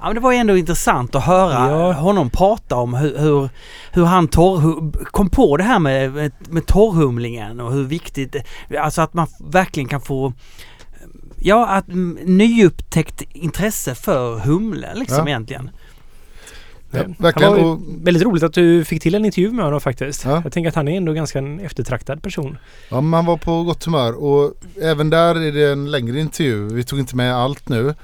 Ja, 0.00 0.06
men 0.06 0.14
det 0.14 0.20
var 0.20 0.32
ju 0.32 0.38
ändå 0.38 0.56
intressant 0.56 1.14
att 1.14 1.24
höra 1.24 1.70
Ja. 1.70 1.92
honom 1.92 2.30
prata 2.30 2.76
om 2.76 2.94
hur, 2.94 3.18
hur, 3.18 3.48
hur 3.92 4.04
han 4.04 4.28
torr, 4.28 4.60
hur, 4.60 5.04
kom 5.04 5.30
på 5.30 5.56
det 5.56 5.64
här 5.64 5.78
med, 5.78 6.12
med, 6.12 6.32
med 6.48 6.66
torrhumlingen 6.66 7.60
och 7.60 7.72
hur 7.72 7.84
viktigt 7.84 8.36
Alltså 8.80 9.02
att 9.02 9.14
man 9.14 9.26
verkligen 9.50 9.88
kan 9.88 10.00
få 10.00 10.32
Ja, 11.38 11.66
att 11.66 11.84
nyupptäckt 12.26 13.22
intresse 13.32 13.94
för 13.94 14.38
humle 14.38 14.94
liksom 14.94 15.18
Ja. 15.18 15.28
egentligen. 15.28 15.70
Ja, 16.94 17.02
Det 17.08 17.14
verkligen. 17.22 17.52
var 17.52 17.64
Och, 17.64 17.80
väldigt 18.02 18.22
roligt 18.22 18.42
att 18.42 18.52
du 18.52 18.84
fick 18.84 19.02
till 19.02 19.14
en 19.14 19.24
intervju 19.24 19.50
med 19.52 19.64
honom 19.64 19.80
faktiskt. 19.80 20.24
Ja. 20.24 20.40
Jag 20.44 20.52
tänker 20.52 20.68
att 20.68 20.74
han 20.74 20.88
är 20.88 20.96
ändå 20.96 21.12
ganska 21.12 21.38
en 21.38 21.60
eftertraktad 21.60 22.22
person. 22.22 22.58
ja, 22.88 23.00
man 23.00 23.26
var 23.26 23.36
på 23.36 23.62
gott 23.62 23.84
humör 23.84 24.12
och 24.24 24.54
även 24.82 25.10
där 25.10 25.34
är 25.34 25.52
det 25.52 25.72
en 25.72 25.90
längre 25.90 26.20
intervju. 26.20 26.68
Vi 26.74 26.84
tog 26.84 26.98
inte 26.98 27.16
med 27.16 27.34
allt 27.36 27.68
nu. 27.68 27.94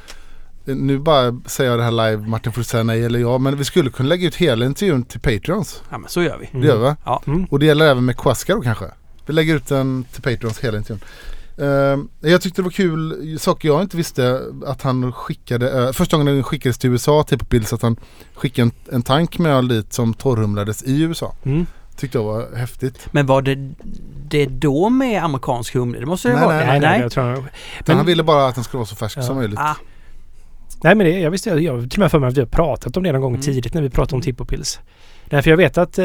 Nu 0.64 0.98
bara 0.98 1.40
säger 1.46 1.70
jag 1.70 1.78
det 1.80 1.84
här 1.84 2.10
live, 2.10 2.26
Martin 2.28 2.52
får 2.52 2.62
säga 2.62 2.82
nej 2.82 3.04
eller 3.04 3.18
ja. 3.18 3.38
Men 3.38 3.56
vi 3.56 3.64
skulle 3.64 3.90
kunna 3.90 4.08
lägga 4.08 4.26
ut 4.28 4.36
hela 4.36 4.66
intervjun 4.66 5.02
till 5.02 5.20
Patreons. 5.20 5.82
Ja, 5.90 5.98
men 5.98 6.08
så 6.10 6.22
gör 6.22 6.38
vi. 6.38 6.60
Det 6.60 6.66
gör 6.66 6.76
vi 6.76 6.82
va? 6.82 6.96
Ja. 7.04 7.22
Mm. 7.26 7.44
Och 7.44 7.58
det 7.58 7.66
gäller 7.66 7.86
även 7.86 8.04
med 8.04 8.16
Quasca 8.16 8.54
då 8.54 8.60
kanske. 8.60 8.84
Vi 9.26 9.32
lägger 9.32 9.56
ut 9.56 9.66
den 9.66 10.04
till 10.12 10.22
Patreons 10.22 10.58
hela 10.60 10.78
intervjun. 10.78 11.00
Ehm, 11.60 12.08
jag 12.20 12.40
tyckte 12.40 12.60
det 12.62 12.64
var 12.64 12.70
kul, 12.70 13.36
saker 13.40 13.68
jag 13.68 13.82
inte 13.82 13.96
visste 13.96 14.40
att 14.66 14.82
han 14.82 15.12
skickade, 15.12 15.70
uh, 15.86 15.92
första 15.92 16.16
gången 16.16 16.34
den 16.34 16.42
skickades 16.42 16.78
till 16.78 16.90
USA, 16.90 17.22
till 17.22 17.38
på 17.38 17.44
Bills, 17.44 17.72
att 17.72 17.82
han 17.82 17.96
skickade 18.34 18.62
en, 18.88 18.94
en 18.94 19.02
tank 19.02 19.38
med 19.38 19.52
öl 19.52 19.68
dit 19.68 19.92
som 19.92 20.14
torrhumlades 20.14 20.82
i 20.82 21.02
USA. 21.02 21.34
Mm. 21.44 21.66
Tyckte 21.96 22.18
jag 22.18 22.24
var 22.24 22.56
häftigt. 22.56 23.08
Men 23.12 23.26
var 23.26 23.42
det 23.42 23.72
det 24.28 24.46
då 24.46 24.88
med 24.88 25.22
amerikansk 25.24 25.74
humle? 25.74 26.00
Det 26.00 26.06
måste 26.06 26.28
det 26.28 26.34
Nej, 26.34 26.44
vara. 26.44 26.56
nej, 26.56 26.66
Nej, 26.66 26.80
nej, 26.80 27.00
jag 27.00 27.12
tror 27.12 27.24
han... 27.24 27.44
Men, 27.86 27.96
han 27.96 28.06
ville 28.06 28.22
bara 28.22 28.46
att 28.46 28.54
den 28.54 28.64
skulle 28.64 28.78
vara 28.78 28.86
så 28.86 28.96
färsk 28.96 29.18
Ja. 29.18 29.22
som 29.22 29.36
möjligt. 29.36 29.58
Ah, 29.58 29.76
Nej 30.82 30.94
men 30.94 31.06
det, 31.06 31.18
jag 31.20 31.30
visste, 31.30 31.50
jag, 31.50 31.60
jag 31.60 31.90
till 31.90 31.98
och 31.98 32.02
med 32.02 32.10
för 32.10 32.18
mig 32.18 32.28
att 32.28 32.36
vi 32.36 32.40
har 32.40 32.46
pratat 32.46 32.96
om 32.96 33.02
det 33.02 33.12
någon 33.12 33.20
gång 33.20 33.32
Mm. 33.34 33.42
tidigt 33.42 33.74
när 33.74 33.82
vi 33.82 33.90
pratade 33.90 34.16
om 34.16 34.22
Tippopils. 34.22 34.80
Därför 35.30 35.50
jag 35.50 35.56
vet 35.56 35.78
att 35.78 35.98
eh, 35.98 36.04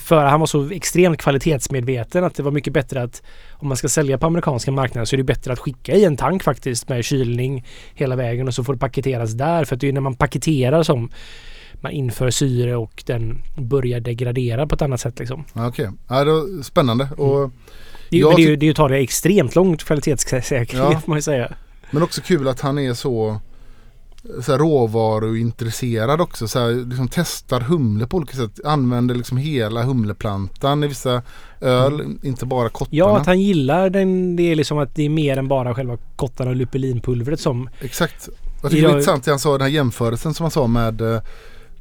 för 0.00 0.24
han 0.24 0.40
var 0.40 0.46
så 0.46 0.70
extremt 0.70 1.18
kvalitetsmedveten 1.22 2.24
att 2.24 2.34
det 2.34 2.42
var 2.42 2.50
mycket 2.50 2.72
bättre 2.72 3.02
att 3.02 3.22
om 3.52 3.68
man 3.68 3.76
ska 3.76 3.88
sälja 3.88 4.18
på 4.18 4.26
amerikanska 4.26 4.70
marknaden 4.70 5.06
så 5.06 5.16
är 5.16 5.18
det 5.18 5.24
bättre 5.24 5.52
att 5.52 5.58
skicka 5.58 5.92
i 5.94 6.04
en 6.04 6.16
tank 6.16 6.42
faktiskt 6.42 6.88
med 6.88 7.04
kylning 7.04 7.64
hela 7.94 8.16
vägen 8.16 8.48
och 8.48 8.54
så 8.54 8.64
får 8.64 8.72
det 8.72 8.78
paketeras 8.78 9.32
där. 9.32 9.64
För 9.64 9.74
att 9.74 9.80
det 9.80 9.88
är 9.88 9.92
när 9.92 10.00
man 10.00 10.14
paketerar 10.14 10.82
som 10.82 11.10
man 11.80 11.92
inför 11.92 12.30
syre 12.30 12.76
och 12.76 13.02
den 13.06 13.42
börjar 13.56 14.00
degradera 14.00 14.66
på 14.66 14.74
ett 14.74 14.82
annat 14.82 15.00
sätt 15.00 15.18
liksom. 15.18 15.44
Ja, 15.52 15.68
Okej, 15.68 15.88
ja, 16.08 16.24
det 16.24 16.32
var 16.32 16.62
spännande. 16.62 17.08
Och, 17.16 17.50
Det, 18.10 18.16
Jag 18.18 18.36
det, 18.36 18.42
är 18.42 18.46
ju- 18.48 18.56
det 18.56 18.66
är 18.66 18.68
ju 18.68 18.74
tar 18.74 18.88
det 18.88 18.98
extremt 18.98 19.54
långt 19.54 19.84
kvalitetssäkerhet 19.84 20.72
Ja. 20.72 20.90
får 21.04 21.08
man 21.08 21.18
ju 21.18 21.22
säga. 21.22 21.52
men 21.90 22.02
också 22.02 22.20
kul 22.20 22.48
att 22.48 22.60
han 22.60 22.78
är 22.78 22.94
så, 22.94 23.40
så 24.42 24.52
här, 24.52 24.58
råvaruintresserad 24.58 26.20
också. 26.20 26.48
Så 26.48 26.58
här, 26.58 26.70
liksom 26.88 27.08
testar 27.08 27.60
humle 27.60 28.06
på 28.06 28.16
olika 28.16 28.36
sätt. 28.36 28.60
Använder 28.64 29.14
liksom 29.14 29.36
hela 29.36 29.82
humleplantan 29.82 30.84
i 30.84 30.86
vissa 30.86 31.22
öl, 31.60 32.16
inte 32.22 32.46
bara 32.46 32.68
kottarna. 32.68 32.96
Ja, 32.96 33.18
att 33.18 33.26
han 33.26 33.40
gillar 33.40 33.90
den. 33.90 34.36
Det 34.36 34.42
är 34.42 34.56
liksom 34.56 34.78
att 34.78 34.94
det 34.94 35.02
är 35.02 35.08
mer 35.08 35.36
än 35.36 35.48
bara 35.48 35.74
själva 35.74 35.96
kottarna 36.16 36.50
och 36.50 36.56
lupulinpulvret 36.56 37.40
som... 37.40 37.68
Exakt. 37.80 38.28
Jag 38.62 38.70
tycker 38.70 38.82
det 38.82 38.88
var 38.88 38.92
Jag- 38.94 38.98
intressant 39.00 39.24
det 39.24 39.30
han 39.30 39.38
sa, 39.38 39.52
den 39.52 39.60
här 39.60 39.68
jämförelsen 39.68 40.34
som 40.34 40.44
han 40.44 40.50
sa 40.50 40.66
med 40.66 41.00
eh, 41.00 41.14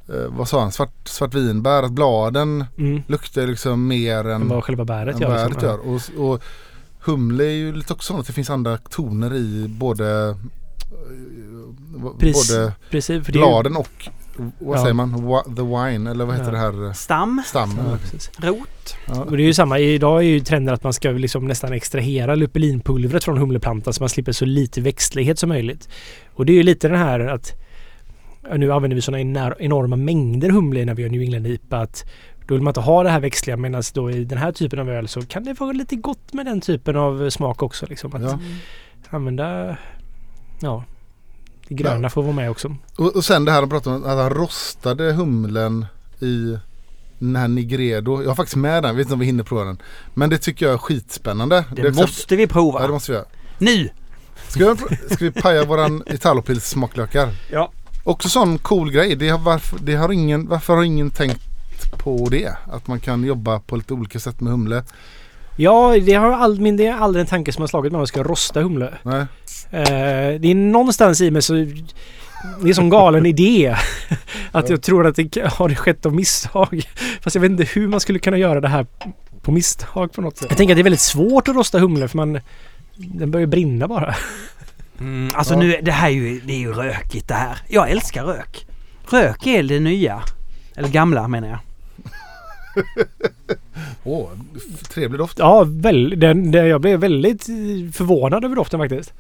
eh, 0.10 0.28
vad 0.30 0.48
sa 0.48 0.62
han, 0.62 0.72
svart, 0.72 1.08
svartvinbär. 1.08 1.84
Att 1.84 1.92
bladen 1.92 2.66
Mm, 2.78 3.02
luktar 3.08 3.48
liksom 3.48 3.88
mer 3.88 4.18
än, 4.28 4.42
än 4.42 4.48
vad 4.50 4.64
själva 4.64 4.86
bäret 4.86 5.16
än 5.16 5.22
gör. 5.22 5.30
bäret 5.30 5.50
liksom. 5.50 5.70
gör. 5.70 5.80
Och, 6.20 6.32
och 6.34 6.44
humle 7.00 7.44
är 7.44 7.50
ju 7.52 7.74
lite 7.76 7.94
också 7.94 8.08
sånt 8.08 8.20
att 8.20 8.28
det 8.28 8.34
finns 8.34 8.50
andra 8.50 8.78
toner 8.78 9.34
i 9.36 9.68
både, 9.80 10.36
Precis. 12.20 12.50
både 12.52 12.74
Precis, 12.90 13.28
bladen 13.28 13.76
och 13.76 14.10
vad 14.60 14.78
Ja. 14.78 14.82
säger 14.82 14.94
man? 14.94 15.14
The 15.56 15.62
wine 15.62 16.12
eller 16.12 16.26
vad 16.26 16.36
heter 16.36 16.54
Ja. 16.54 16.72
det 16.72 16.88
här? 16.88 16.94
stam, 16.94 17.44
Stammen. 17.46 17.86
Ja, 17.92 17.98
precis. 18.02 18.32
rot. 18.38 18.96
Och 19.30 19.38
det 19.38 19.44
är 19.44 19.46
ju 19.46 19.54
samma. 19.54 19.80
Idag 19.80 20.18
är 20.20 20.26
ju 20.26 20.40
trenden 20.40 20.74
att 20.74 20.84
man 20.84 20.94
ska 20.94 21.10
liksom 21.10 21.48
nästan 21.48 21.74
extrahera 21.74 22.36
lupulinpulvret 22.36 23.24
från 23.24 23.38
humleplantan 23.38 23.94
så 23.94 24.04
man 24.04 24.10
slipper 24.10 24.32
så 24.32 24.46
lite 24.46 24.82
växtlighet 24.82 25.40
som 25.40 25.50
möjligt. 25.50 25.90
Och 26.34 26.46
det 26.46 26.52
är 26.54 26.56
ju 26.56 26.64
lite 26.64 26.88
den 26.88 26.98
här 26.98 27.20
att 27.20 27.54
nu 28.58 28.72
använder 28.74 28.96
vi 28.96 29.02
sådana 29.02 29.54
enorma 29.60 29.96
mängder 29.96 30.50
humle 30.50 30.86
när 30.86 30.94
vi 30.94 31.04
gör 31.04 31.10
New 31.10 31.22
England 31.22 31.48
IPA 31.48 31.78
att 31.80 32.06
då 32.48 32.54
vill 32.56 32.62
man 32.64 32.72
inte 32.72 32.80
ha 32.82 33.04
det 33.04 33.10
här 33.10 33.20
växtliga 33.20 33.58
medan 33.58 33.84
då 33.94 34.12
i 34.12 34.24
den 34.24 34.38
här 34.38 34.52
typen 34.52 34.80
av 34.80 34.90
öl 34.90 35.08
så 35.08 35.22
kan 35.22 35.44
det 35.44 35.60
vara 35.60 35.72
lite 35.72 35.96
gott 35.96 36.34
med 36.34 36.46
den 36.46 36.62
typen 36.62 36.96
av 36.96 37.30
smak 37.30 37.64
också. 37.64 37.86
Liksom. 37.90 38.16
Att 38.16 38.22
Ja. 38.22 38.40
använda 39.10 39.78
ja, 40.62 40.84
det 41.76 41.84
gröna 41.84 42.10
får 42.10 42.24
vara 42.24 42.34
med 42.34 42.52
också. 42.52 42.76
Och, 42.98 43.16
och 43.16 43.26
sen 43.26 43.46
det 43.46 43.52
här 43.52 43.60
han 43.60 43.70
pratade 43.70 43.96
om 43.96 44.04
att 44.04 44.18
han 44.18 44.30
rostade 44.30 45.12
humlen 45.14 45.86
i 46.20 46.58
den 47.20 47.36
här 47.36 47.48
Nigredo. 47.48 48.22
Jag 48.22 48.30
har 48.30 48.36
faktiskt 48.36 48.56
med 48.56 48.84
den, 48.84 48.90
jag 48.90 48.94
vet 48.96 49.06
inte 49.06 49.14
om 49.14 49.20
vi 49.20 49.26
hinner 49.26 49.44
prova 49.44 49.64
den. 49.64 49.82
Men 50.14 50.30
det 50.30 50.38
tycker 50.38 50.66
jag 50.66 50.74
är 50.74 50.78
skitspännande. 50.78 51.66
Det, 51.76 51.88
också- 51.88 52.02
måste 52.02 52.36
vi 52.36 52.48
prova. 52.48 52.82
Ja 52.82 52.88
det 52.88 52.94
måste 52.94 53.12
vi 53.12 53.16
göra. 53.16 53.28
Nu! 53.58 53.90
Ska 54.48 54.74
vi, 54.74 54.96
ska 55.16 55.26
vi 55.26 55.32
paja 55.32 55.66
våran 55.66 56.04
Italopils 56.08 56.70
smaklökar? 56.70 57.30
Ja. 57.52 57.72
Också 58.04 58.30
sån 58.30 58.58
cool 58.58 58.92
grej. 58.92 59.16
Det 59.16 59.30
har, 59.30 59.40
varför, 59.40 59.80
det 59.82 59.96
har 59.96 60.12
ingen, 60.12 60.48
varför 60.48 60.76
har 60.76 60.84
ingen 60.84 61.10
tänkt 61.10 61.42
på 61.98 62.28
det? 62.32 62.54
Att 62.72 62.88
man 62.88 63.00
kan 63.00 63.24
jobba 63.24 63.60
på 63.60 63.76
lite 63.76 63.94
olika 63.94 64.20
sätt 64.20 64.42
med 64.42 64.52
humle. 64.52 64.84
Ja, 65.56 65.96
det 66.06 66.14
har 66.14 66.32
all, 66.32 66.62
men 66.62 66.78
det 66.78 66.88
är 66.88 66.94
aldrig 66.94 67.22
en 67.22 67.28
tanke 67.28 67.52
som 67.52 67.62
har 67.62 67.68
slagit 67.68 67.92
mig 67.92 67.98
om 67.98 68.00
man 68.00 68.08
ska 68.08 68.24
rosta 68.24 68.62
humle. 68.62 68.94
Nej. 69.04 69.26
Eh, 69.72 70.40
det 70.40 70.52
är 70.52 70.56
någonstans 70.56 71.22
i 71.22 71.32
mig 71.32 71.42
så... 71.42 71.54
Det 72.64 72.70
är 72.70 72.74
som 72.74 72.90
galen 72.90 73.26
idé. 73.26 73.76
Att 74.52 74.70
jag 74.70 74.82
tror 74.82 75.08
att 75.08 75.16
det 75.16 75.54
har 75.54 75.76
skett 75.76 76.06
av 76.06 76.16
misstag. 76.16 76.84
Fast 77.22 77.36
jag 77.36 77.42
vet 77.42 77.52
inte 77.52 77.64
hur 77.64 77.88
man 77.88 78.00
skulle 78.00 78.20
kunna 78.20 78.38
göra 78.38 78.62
det 78.62 78.68
här 78.68 78.86
på 79.42 79.52
misstag 79.52 80.14
på 80.14 80.22
något 80.22 80.38
sätt. 80.38 80.48
Jag 80.50 80.58
tänker 80.58 80.74
att 80.74 80.78
det 80.78 80.82
är 80.82 80.84
väldigt 80.84 81.00
svårt 81.00 81.48
att 81.48 81.56
rosta 81.56 81.80
humle 81.80 82.08
för 82.08 82.18
man... 82.18 82.40
Den 82.96 83.32
börjar 83.32 83.48
brinna 83.48 83.88
bara. 83.88 84.16
Mm, 85.00 85.32
alltså 85.36 85.56
nu, 85.56 85.80
det 85.82 85.92
här 85.92 86.08
är 86.08 86.14
ju, 86.14 86.40
det 86.40 86.54
är 86.54 86.60
ju 86.60 86.74
rökigt 86.74 87.28
det 87.28 87.34
här. 87.34 87.58
Jag 87.68 87.90
älskar 87.90 88.24
rök. 88.24 88.66
Rök 89.10 89.48
är 89.48 89.64
det 89.64 89.80
nya. 89.80 90.24
Eller 90.76 90.90
gamla 90.90 91.28
menar 91.28 91.48
jag. 91.48 91.60
Åh, 94.04 94.30
trevlig 94.90 95.20
doft. 95.20 95.40
Ja, 95.40 95.66
väl, 95.68 96.20
den, 96.20 96.52
den, 96.52 96.68
jag 96.68 96.82
blev 96.82 97.00
väldigt 97.00 97.50
eh, 97.50 97.92
förvånad 97.94 98.46
över 98.46 98.56
doften 98.56 98.80
faktiskt. 98.80 99.14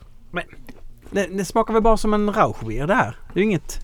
Det, 1.11 1.27
det 1.27 1.45
smakar 1.45 1.73
väl 1.73 1.83
bara 1.83 1.97
som 1.97 2.13
en 2.13 2.33
Rauchbier 2.33 2.87
det 2.87 2.95
här. 2.95 3.15
Det 3.33 3.39
är 3.39 3.43
ju 3.43 3.49
inget 3.49 3.79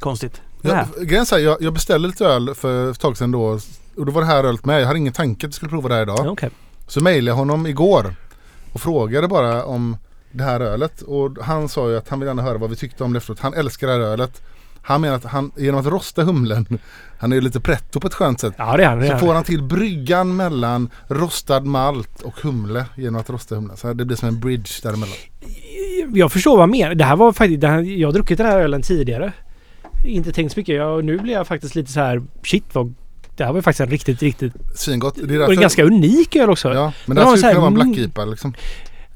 konstigt. 0.00 0.42
Jag, 0.62 0.86
grejen 1.02 1.26
är 1.32 1.38
jag, 1.38 1.62
jag 1.62 1.72
beställde 1.72 2.08
lite 2.08 2.26
öl 2.26 2.54
för 2.54 2.90
ett 2.90 3.00
tag 3.00 3.16
sedan 3.16 3.32
då. 3.32 3.58
Och 3.96 4.06
då 4.06 4.12
var 4.12 4.20
det 4.20 4.26
här 4.26 4.44
ölet 4.44 4.64
med. 4.64 4.80
Jag 4.80 4.86
hade 4.86 4.98
ingen 4.98 5.12
tanke 5.12 5.46
att 5.46 5.48
jag 5.48 5.54
skulle 5.54 5.70
prova 5.70 5.88
det 5.88 5.94
här 5.94 6.02
idag. 6.02 6.20
Ja, 6.24 6.30
okej. 6.30 6.50
Så 6.86 7.00
mejlade 7.00 7.30
jag 7.30 7.36
honom 7.36 7.66
igår. 7.66 8.14
Och 8.72 8.80
frågade 8.80 9.28
bara 9.28 9.64
om 9.64 9.96
det 10.32 10.44
här 10.44 10.60
ölet. 10.60 11.02
Och 11.02 11.38
han 11.42 11.68
sa 11.68 11.90
ju 11.90 11.96
att 11.96 12.08
han 12.08 12.20
vill 12.20 12.26
gärna 12.26 12.42
höra 12.42 12.58
vad 12.58 12.70
vi 12.70 12.76
tyckte 12.76 13.04
om 13.04 13.12
det 13.12 13.16
efteråt. 13.16 13.40
Han 13.40 13.54
älskar 13.54 13.86
det 13.86 13.92
här 13.92 14.00
ölet. 14.00 14.42
Han 14.82 15.00
menar 15.00 15.16
att 15.16 15.24
han 15.24 15.50
genom 15.56 15.80
att 15.80 15.86
rosta 15.86 16.24
humlen. 16.24 16.66
Han 17.18 17.32
är 17.32 17.36
ju 17.36 17.40
lite 17.42 17.60
pretto 17.60 18.00
på 18.00 18.06
ett 18.06 18.14
skönt 18.14 18.40
sätt. 18.40 18.54
Ja, 18.56 18.76
det 18.76 18.84
är 18.84 18.88
han. 18.88 18.98
Det 18.98 19.06
är 19.06 19.12
Så 19.12 19.26
får 19.26 19.34
han 19.34 19.44
till 19.44 19.62
bryggan 19.62 20.36
mellan 20.36 20.90
rostad 21.08 21.60
malt 21.60 22.22
och 22.22 22.40
humle 22.40 22.84
genom 22.96 23.20
att 23.20 23.30
rosta 23.30 23.54
humlen. 23.54 23.76
Så 23.76 23.92
det 23.92 24.04
blir 24.04 24.16
som 24.16 24.28
en 24.28 24.40
bridge 24.40 24.70
däremellan. 24.82 25.14
Jag 26.14 26.32
förstår 26.32 26.56
vad 26.56 26.68
menar. 26.68 26.94
Det 26.94 27.04
här 27.04 27.16
var 27.16 27.32
faktiskt... 27.32 27.64
Här, 27.64 27.80
jag 27.82 28.08
har 28.08 28.12
druckit 28.12 28.38
den 28.38 28.46
här 28.46 28.60
ölen 28.60 28.82
tidigare. 28.82 29.32
Inte 30.04 30.32
tänkt 30.32 30.52
så 30.52 30.60
mycket. 30.60 30.76
Jag, 30.76 31.04
nu 31.04 31.18
blir 31.18 31.32
jag 31.32 31.46
faktiskt 31.46 31.74
lite 31.74 31.92
så 31.92 32.00
här... 32.00 32.22
Shit 32.42 32.64
vad... 32.72 32.94
Det 33.36 33.44
här 33.44 33.52
var 33.52 33.58
ju 33.58 33.62
faktiskt 33.62 33.80
en 33.80 33.90
riktigt, 33.90 34.22
riktigt... 34.22 34.52
Svingott. 34.74 35.14
Det 35.22 35.34
är 35.34 35.46
Och 35.46 35.52
en 35.52 35.60
ganska 35.60 35.84
unik 35.84 36.36
öl 36.36 36.50
också. 36.50 36.74
Ja, 36.74 36.92
men 37.06 37.16
det 37.16 37.24
här 37.24 37.36
skulle 37.36 37.52
kunna 37.52 37.60
vara 37.60 37.68
en 37.68 37.74
Black 37.74 37.98
IPA 37.98 38.24
liksom. 38.24 38.54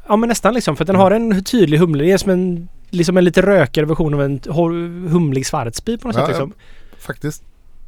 Ja 0.09 0.17
men 0.17 0.28
nästan 0.28 0.55
liksom. 0.55 0.77
För 0.77 0.85
att 0.85 0.86
den 0.86 0.97
har 0.97 1.11
en 1.11 1.45
tydlig 1.45 1.78
humle. 1.78 2.05
Det 2.05 2.12
är 2.12 2.19
som 2.19 2.31
en, 2.31 2.69
liksom 2.90 3.16
en 3.16 3.24
lite 3.24 3.42
rökigare 3.42 3.86
version 3.86 4.15
av 4.15 4.23
en 4.23 4.40
humlig 5.10 5.47
svartsby 5.47 5.98
på 5.98 6.08
något 6.08 6.16
Ja, 6.16 6.26
sätt 6.26 6.36
ja. 6.39 6.44
liksom. 6.44 6.52
Faktiskt. 6.98 7.42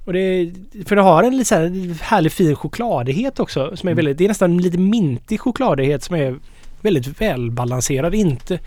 Och 0.05 0.13
det 0.13 0.53
för 0.87 0.97
den 0.97 1.05
har 1.05 1.23
en 1.23 1.33
lite 1.37 1.45
så 1.49 1.55
här 1.55 2.03
härlig 2.03 2.33
fin 2.33 2.57
chokladighet 2.57 3.41
också. 3.41 3.77
Som 3.77 3.87
är 3.89 3.93
Mm. 3.93 3.97
väldigt, 3.97 4.19
det 4.19 4.25
är 4.25 4.29
nästan 4.29 4.59
lite 4.59 4.79
mintig 4.79 5.41
chokladighet 5.41 6.03
som 6.03 6.17
är 6.17 6.37
väldigt 6.81 7.21
välbalanserad. 7.21 8.15
Inte... 8.15 8.59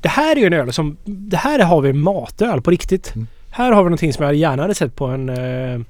Det 0.00 0.08
här 0.08 0.36
är 0.36 0.40
ju 0.40 0.46
en 0.46 0.52
öl 0.52 0.72
som... 0.72 0.96
Det 1.04 1.36
här 1.36 1.58
har 1.58 1.80
vi 1.80 1.90
en 1.90 1.98
matöl 2.00 2.62
på 2.62 2.70
riktigt. 2.70 3.14
Mm. 3.14 3.26
Här 3.50 3.72
har 3.72 3.82
vi 3.82 3.84
någonting 3.88 4.12
som 4.12 4.24
jag 4.24 4.34
gärna 4.34 4.62
hade 4.62 4.74
sett 4.74 4.96
på 4.96 5.06
en, 5.06 5.28
eh, 5.28 5.80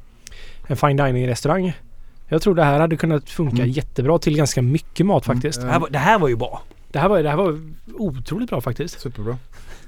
en 0.66 0.76
fine 0.76 0.97
dining 0.97 1.28
restaurang. 1.28 1.73
Jag 2.28 2.42
tror 2.42 2.55
det 2.55 2.65
här 2.65 2.81
hade 2.81 2.97
kunnat 2.97 3.31
funka 3.31 3.57
Mm. 3.62 3.70
jättebra 3.70 4.18
till 4.18 4.36
ganska 4.36 4.62
mycket 4.62 5.07
mat 5.07 5.26
Mm. 5.26 5.36
faktiskt. 5.36 5.60
Det, 5.60 5.66
här 5.70 5.78
var, 5.78 5.89
det 5.90 5.98
här 5.98 6.18
var 6.18 6.28
ju 6.28 6.36
bra. 6.36 6.62
Det 6.99 7.02
här 7.02 7.09
var, 7.09 7.23
det 7.23 7.28
här 7.31 7.36
var 7.36 7.60
otroligt 7.94 8.51
bra 8.51 8.60
faktiskt. 8.60 9.01
Superbra. 9.01 9.39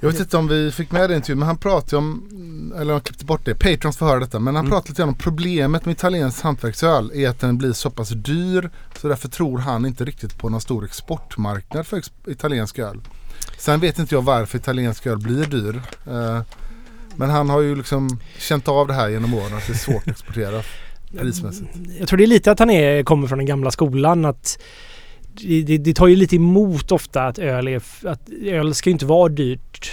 Jag 0.01 0.11
vet 0.11 0.21
inte 0.21 0.37
om 0.37 0.49
vi 0.49 0.73
fick 0.73 0.91
med 0.93 1.11
det 1.11 1.15
i 1.15 1.17
intervjun 1.17 1.39
men 1.39 1.47
han 1.47 1.57
pratade 1.57 1.97
om, 1.97 2.73
eller 2.79 2.93
han 2.93 3.01
klippte 3.01 3.25
bort 3.25 3.41
det, 3.45 3.55
Patrons 3.55 3.97
får 3.97 4.07
höra 4.07 4.21
detta, 4.21 4.39
men 4.39 4.55
han 4.55 4.65
Mm. 4.65 4.71
pratade 4.71 4.91
lite 4.91 5.03
om 5.03 5.15
problemet 5.15 5.85
med 5.85 5.93
italiensk 5.93 6.43
hantverksöl 6.43 7.11
är 7.15 7.29
att 7.29 7.41
den 7.41 7.59
blir 7.59 7.73
så 7.73 7.91
pass 7.91 8.09
dyr 8.09 8.71
så 9.01 9.09
därför 9.09 9.29
tror 9.29 9.59
han 9.59 9.87
inte 9.87 10.05
riktigt 10.05 10.39
på 10.39 10.49
någon 10.49 10.61
stor 10.61 10.85
exportmarknad 10.85 11.87
för 11.87 11.97
ex- 11.99 12.11
italiensk 12.27 12.79
öl. 12.79 13.01
Sen 13.59 13.81
vet 13.81 13.99
inte 13.99 14.15
jag 14.15 14.23
varför 14.23 14.59
italiensk 14.59 15.07
öl 15.07 15.19
blir 15.19 15.45
dyr. 15.47 15.83
Eh, 16.07 16.41
men 17.17 17.31
han 17.31 17.51
har 17.51 17.61
ju 17.61 17.77
liksom 17.77 18.21
känt 18.39 18.69
av 18.69 18.87
det 18.87 18.95
här 18.95 19.09
genom 19.09 19.35
åren 19.35 19.55
att 19.57 19.67
det 19.67 19.73
är 19.73 19.77
svårt 19.77 20.03
att 20.03 20.09
exportera 20.09 20.63
prismässigt. 21.19 21.69
Jag 21.99 22.09
tror 22.09 22.17
det 22.17 22.25
är 22.25 22.27
lite 22.27 22.51
att 22.51 22.59
han 22.59 22.71
är, 22.71 23.03
kommer 23.03 23.27
från 23.29 23.39
den 23.39 23.47
gamla 23.47 23.71
skolan 23.71 24.25
att 24.25 24.59
det, 25.35 25.63
det, 25.63 25.79
det 25.79 25.95
tar 25.95 26.07
ju 26.07 26.17
lite 26.17 26.37
emot 26.37 26.93
ofta 26.93 27.27
att 27.27 27.39
öl 27.39 27.69
är... 27.69 27.83
Att 28.05 28.31
öl 28.43 28.75
ska 28.75 28.91
inte 28.91 29.07
vara 29.07 29.29
dyrt. 29.29 29.91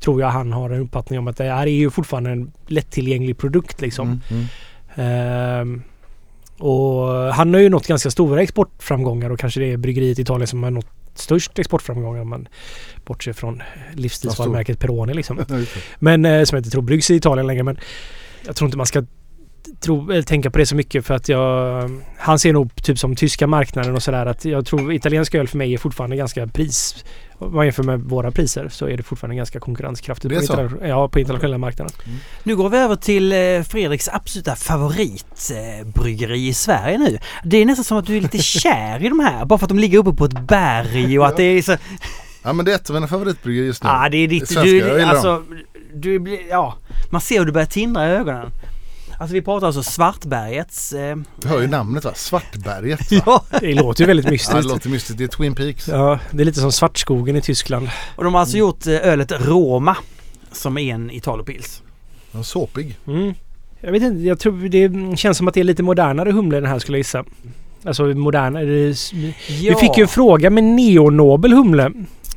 Tror 0.00 0.20
jag 0.20 0.28
han 0.28 0.52
har 0.52 0.70
en 0.70 0.80
uppfattning 0.80 1.18
om 1.18 1.28
att 1.28 1.36
det 1.36 1.44
här 1.44 1.66
är 1.66 1.70
ju 1.70 1.90
fortfarande 1.90 2.30
en 2.30 2.52
lättillgänglig 2.66 3.38
produkt 3.38 3.80
liksom. 3.80 4.06
Mm, 4.08 4.20
mm. 4.28 4.46
Ehm, 4.94 5.82
och 6.58 7.08
han 7.08 7.54
har 7.54 7.60
ju 7.60 7.68
nått 7.68 7.86
ganska 7.86 8.10
stora 8.10 8.42
exportframgångar 8.42 9.30
och 9.30 9.38
kanske 9.38 9.60
det 9.60 9.72
är 9.72 9.76
bryggeriet 9.76 10.18
i 10.18 10.22
Italien 10.22 10.46
som 10.46 10.62
har 10.62 10.70
nått 10.70 10.86
störst 11.14 11.58
exportframgångar 11.58 12.20
om 12.20 12.28
man 12.28 12.48
bortser 13.04 13.32
från 13.32 13.62
livsstilsvarumärket 13.94 14.78
Peroni 14.78 15.14
liksom. 15.14 15.44
Men 15.98 16.24
eh, 16.24 16.44
som 16.44 16.56
jag 16.56 16.60
inte 16.60 16.70
tror 16.70 16.82
bryggs 16.82 17.10
i 17.10 17.14
Italien 17.14 17.46
längre. 17.46 17.62
Men 17.62 17.78
jag 18.46 18.56
tror 18.56 18.66
inte 18.66 18.76
man 18.76 18.86
ska 18.86 19.04
tro, 19.80 20.10
eller 20.10 20.22
tänka 20.22 20.50
på 20.50 20.58
det 20.58 20.66
så 20.66 20.76
mycket 20.76 21.06
för 21.06 21.14
att 21.14 21.28
jag... 21.28 21.90
Han 22.18 22.38
ser 22.38 22.52
nog 22.52 22.74
typ 22.82 22.98
som 22.98 23.16
tyska 23.16 23.46
marknaden 23.46 23.94
och 23.94 24.02
sådär 24.02 24.26
att 24.26 24.44
jag 24.44 24.66
tror 24.66 24.92
italiensk 24.92 25.34
öl 25.34 25.48
för 25.48 25.58
mig 25.58 25.74
är 25.74 25.78
fortfarande 25.78 26.16
ganska 26.16 26.46
pris... 26.46 27.04
Om 27.38 27.54
man 27.54 27.64
jämför 27.64 27.82
med 27.82 28.00
våra 28.00 28.30
priser 28.30 28.68
så 28.68 28.88
är 28.88 28.96
det 28.96 29.02
fortfarande 29.02 29.36
ganska 29.36 29.60
konkurrenskraftigt. 29.60 30.34
På 30.34 30.40
interna- 30.40 30.86
Ja, 30.88 31.08
på 31.08 31.20
internationella 31.20 31.58
marknaden. 31.58 31.92
Nu 32.42 32.56
går 32.56 32.68
vi 32.68 32.78
över 32.78 32.96
till 32.96 33.32
eh, 33.32 33.62
Fredriks 33.62 34.08
absoluta 34.08 34.56
favoritbryggeri 34.56 36.48
i 36.48 36.54
Sverige 36.54 36.98
nu. 36.98 37.18
Det 37.44 37.56
är 37.56 37.66
nästan 37.66 37.84
som 37.84 37.98
att 37.98 38.06
du 38.06 38.16
är 38.16 38.20
lite 38.20 38.38
kär 38.42 39.04
i 39.04 39.08
de 39.08 39.20
här. 39.20 39.44
Bara 39.44 39.58
för 39.58 39.64
att 39.64 39.68
de 39.68 39.78
ligger 39.78 39.98
uppe 39.98 40.12
på 40.12 40.24
ett 40.24 40.40
berg 40.48 41.18
och 41.18 41.26
att 41.26 41.36
det 41.36 41.42
är 41.42 41.62
så... 41.62 41.76
Ja 42.42 42.52
men 42.52 42.64
det 42.64 42.72
är 42.72 42.76
ett 42.76 42.90
av 42.90 42.94
mina 42.94 43.06
favoritbryggerier 43.08 43.66
just 43.66 43.82
nu. 43.84 43.88
Ja, 43.90 44.08
det 44.10 44.16
är 44.16 44.28
ditt... 44.28 44.48
Svenska, 44.48 44.62
Du, 44.62 44.78
jag 44.78 44.98
gillar 44.98 45.10
alltså, 45.10 45.42
du 45.94 46.18
blir... 46.18 46.38
Ja. 46.50 46.74
Man 47.10 47.20
ser 47.20 47.38
hur 47.38 47.46
du 47.46 47.52
börjar 47.52 47.66
tindra 47.66 48.08
i 48.08 48.10
ögonen. 48.10 48.50
Alltså 49.22 49.34
vi 49.34 49.42
pratar 49.42 49.66
alltså 49.66 49.82
Svartbergets... 49.82 50.92
Eh, 50.92 51.16
Du 51.40 51.48
hör 51.48 51.60
ju 51.60 51.66
namnet 51.66 52.04
va? 52.04 52.12
Svartberget. 52.14 53.12
Va? 53.12 53.18
ja. 53.50 53.58
Det 53.60 53.74
låter 53.74 54.00
ju 54.02 54.06
väldigt 54.06 54.24
Ja, 54.24 54.28
det 54.30 54.32
mystiskt. 54.32 54.64
låter 54.64 54.88
mystiskt. 54.88 55.18
Det 55.18 55.24
är 55.24 55.28
Twin 55.28 55.54
Peaks. 55.54 55.88
Ja, 55.88 56.18
det 56.30 56.40
är 56.42 56.44
lite 56.44 56.60
som 56.60 56.72
Svartskogen 56.72 57.36
i 57.36 57.40
Tyskland. 57.40 57.88
Och 58.16 58.24
de 58.24 58.34
har 58.34 58.40
alltså 58.40 58.56
gjort 58.56 58.86
eh, 58.86 58.92
ölet 58.94 59.32
Roma. 59.32 59.96
Som 60.52 60.78
är 60.78 60.94
en 60.94 61.10
Italopils. 61.10 61.82
Ja, 62.32 62.42
såpig. 62.42 62.98
Mm. 63.06 63.34
Jag 63.80 63.92
vet 63.92 64.02
inte, 64.02 64.22
jag 64.22 64.38
tror 64.38 64.68
det 64.68 65.16
känns 65.18 65.38
som 65.38 65.48
att 65.48 65.54
det 65.54 65.60
är 65.60 65.64
lite 65.64 65.82
modernare 65.82 66.30
humle 66.32 66.60
den 66.60 66.70
här 66.70 66.78
skulle 66.78 66.96
jag 66.98 67.00
gissa. 67.00 67.24
Alltså 67.84 68.04
modernare. 68.04 68.64
det- 68.64 69.12
Vi 69.48 69.74
fick 69.80 69.96
ju 69.96 70.02
en 70.02 70.08
fråga 70.08 70.50
med 70.50 70.64
neonobel 70.64 71.52
humle. 71.52 71.90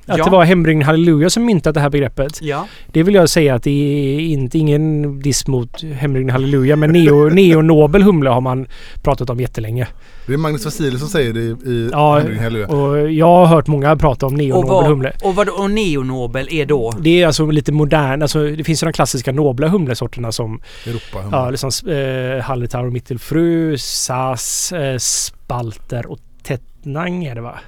Att 0.08 0.18
Ja. 0.18 0.24
det 0.26 0.30
var 0.32 0.44
Hembryggning 0.44 0.86
Halleluja 0.86 1.30
som 1.30 1.46
myntat 1.46 1.74
det 1.74 1.80
här 1.80 1.90
begreppet. 1.90 2.42
Ja. 2.42 2.68
Det 2.92 3.04
vill 3.04 3.16
jag 3.16 3.30
säga 3.30 3.56
att 3.56 3.64
det 3.64 3.72
är 3.72 4.20
inte 4.20 4.58
ingen 4.58 5.20
diss 5.20 5.48
mot 5.48 5.84
Hembryggning 5.84 6.32
Halleluja. 6.32 6.76
Men 6.76 6.92
neo, 6.92 7.30
neonobel 7.34 8.04
humle 8.04 8.30
har 8.30 8.42
man 8.42 8.68
pratat 9.04 9.30
om 9.30 9.40
jättelänge. 9.40 9.88
Det 10.28 10.34
är 10.34 10.38
Magnus 10.38 10.66
Vasili 10.66 11.00
som 11.00 11.08
säger 11.08 11.34
det 11.34 11.40
i, 11.40 11.44
i 11.72 11.90
Ja, 11.92 12.14
Hembryggning 12.18 12.44
Halleluja. 12.44 12.68
och 12.68 13.12
jag 13.12 13.26
har 13.36 13.46
hört 13.46 13.68
många 13.68 13.96
prata 13.96 14.26
om 14.26 14.34
Och 14.34 14.38
neonobel 14.38 14.70
vad, 14.70 14.86
humle. 14.88 15.14
och 15.24 15.36
vad 15.36 15.50
och 15.50 15.72
neonobel 15.72 16.48
är 16.52 16.66
då? 16.66 16.94
Det 17.00 17.22
är 17.22 17.28
alltså 17.28 17.46
lite 17.46 17.72
modern, 17.72 18.22
alltså 18.22 18.44
det 18.50 18.64
finns 18.64 18.84
ju 18.84 18.86
de 18.86 18.94
klassiska 18.94 19.32
nobla 19.32 19.68
humlesorterna 19.68 20.32
som 20.32 20.62
Europa. 20.86 21.24
Ja, 21.32 21.50
liksom 21.50 21.70
eh, 21.92 22.44
Hallertau 22.44 22.86
och 22.86 22.94
Mittelfru, 22.94 23.78
Sas, 23.78 24.72
eh, 24.72 24.98
Spalter 24.98 26.12
och 26.12 26.20
Tettnang 26.44 27.26
är 27.26 27.36
det 27.36 27.42
va? 27.42 27.60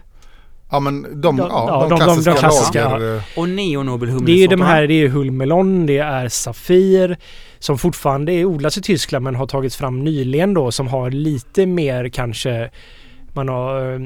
Ja 0.72 0.80
men 0.80 1.22
de, 1.22 1.38
Ja, 1.38 1.48
ja, 1.50 1.66
ja, 1.68 1.82
de, 1.82 1.90
de- 1.90 2.00
de- 2.00 2.00
klassiska, 2.06 2.32
de 2.34 2.38
klassiska, 2.40 2.90
lager. 2.90 3.16
eh, 3.16 3.22
Och 3.36 3.50
neonobel 3.50 4.26
Det 4.26 4.32
är 4.32 4.38
ju 4.38 4.48
de 4.48 4.62
här, 4.62 4.88
det 4.88 4.94
är 4.94 5.08
Hulmelon, 5.08 5.86
det 5.86 5.98
är 5.98 6.30
Safir 6.30 7.18
som 7.60 7.78
fortfarande 7.78 8.32
är 8.34 8.46
odlas 8.46 8.78
i 8.78 8.82
Tyskland 8.82 9.24
men 9.24 9.36
har 9.36 9.48
tagits 9.48 9.76
fram 9.76 10.04
nyligen 10.04 10.54
då 10.54 10.72
som 10.72 10.88
har 10.88 11.12
lite 11.12 11.66
mer 11.66 12.10
kanske 12.10 12.70
man 13.34 13.50
har 13.50 13.94
eh, 13.94 14.00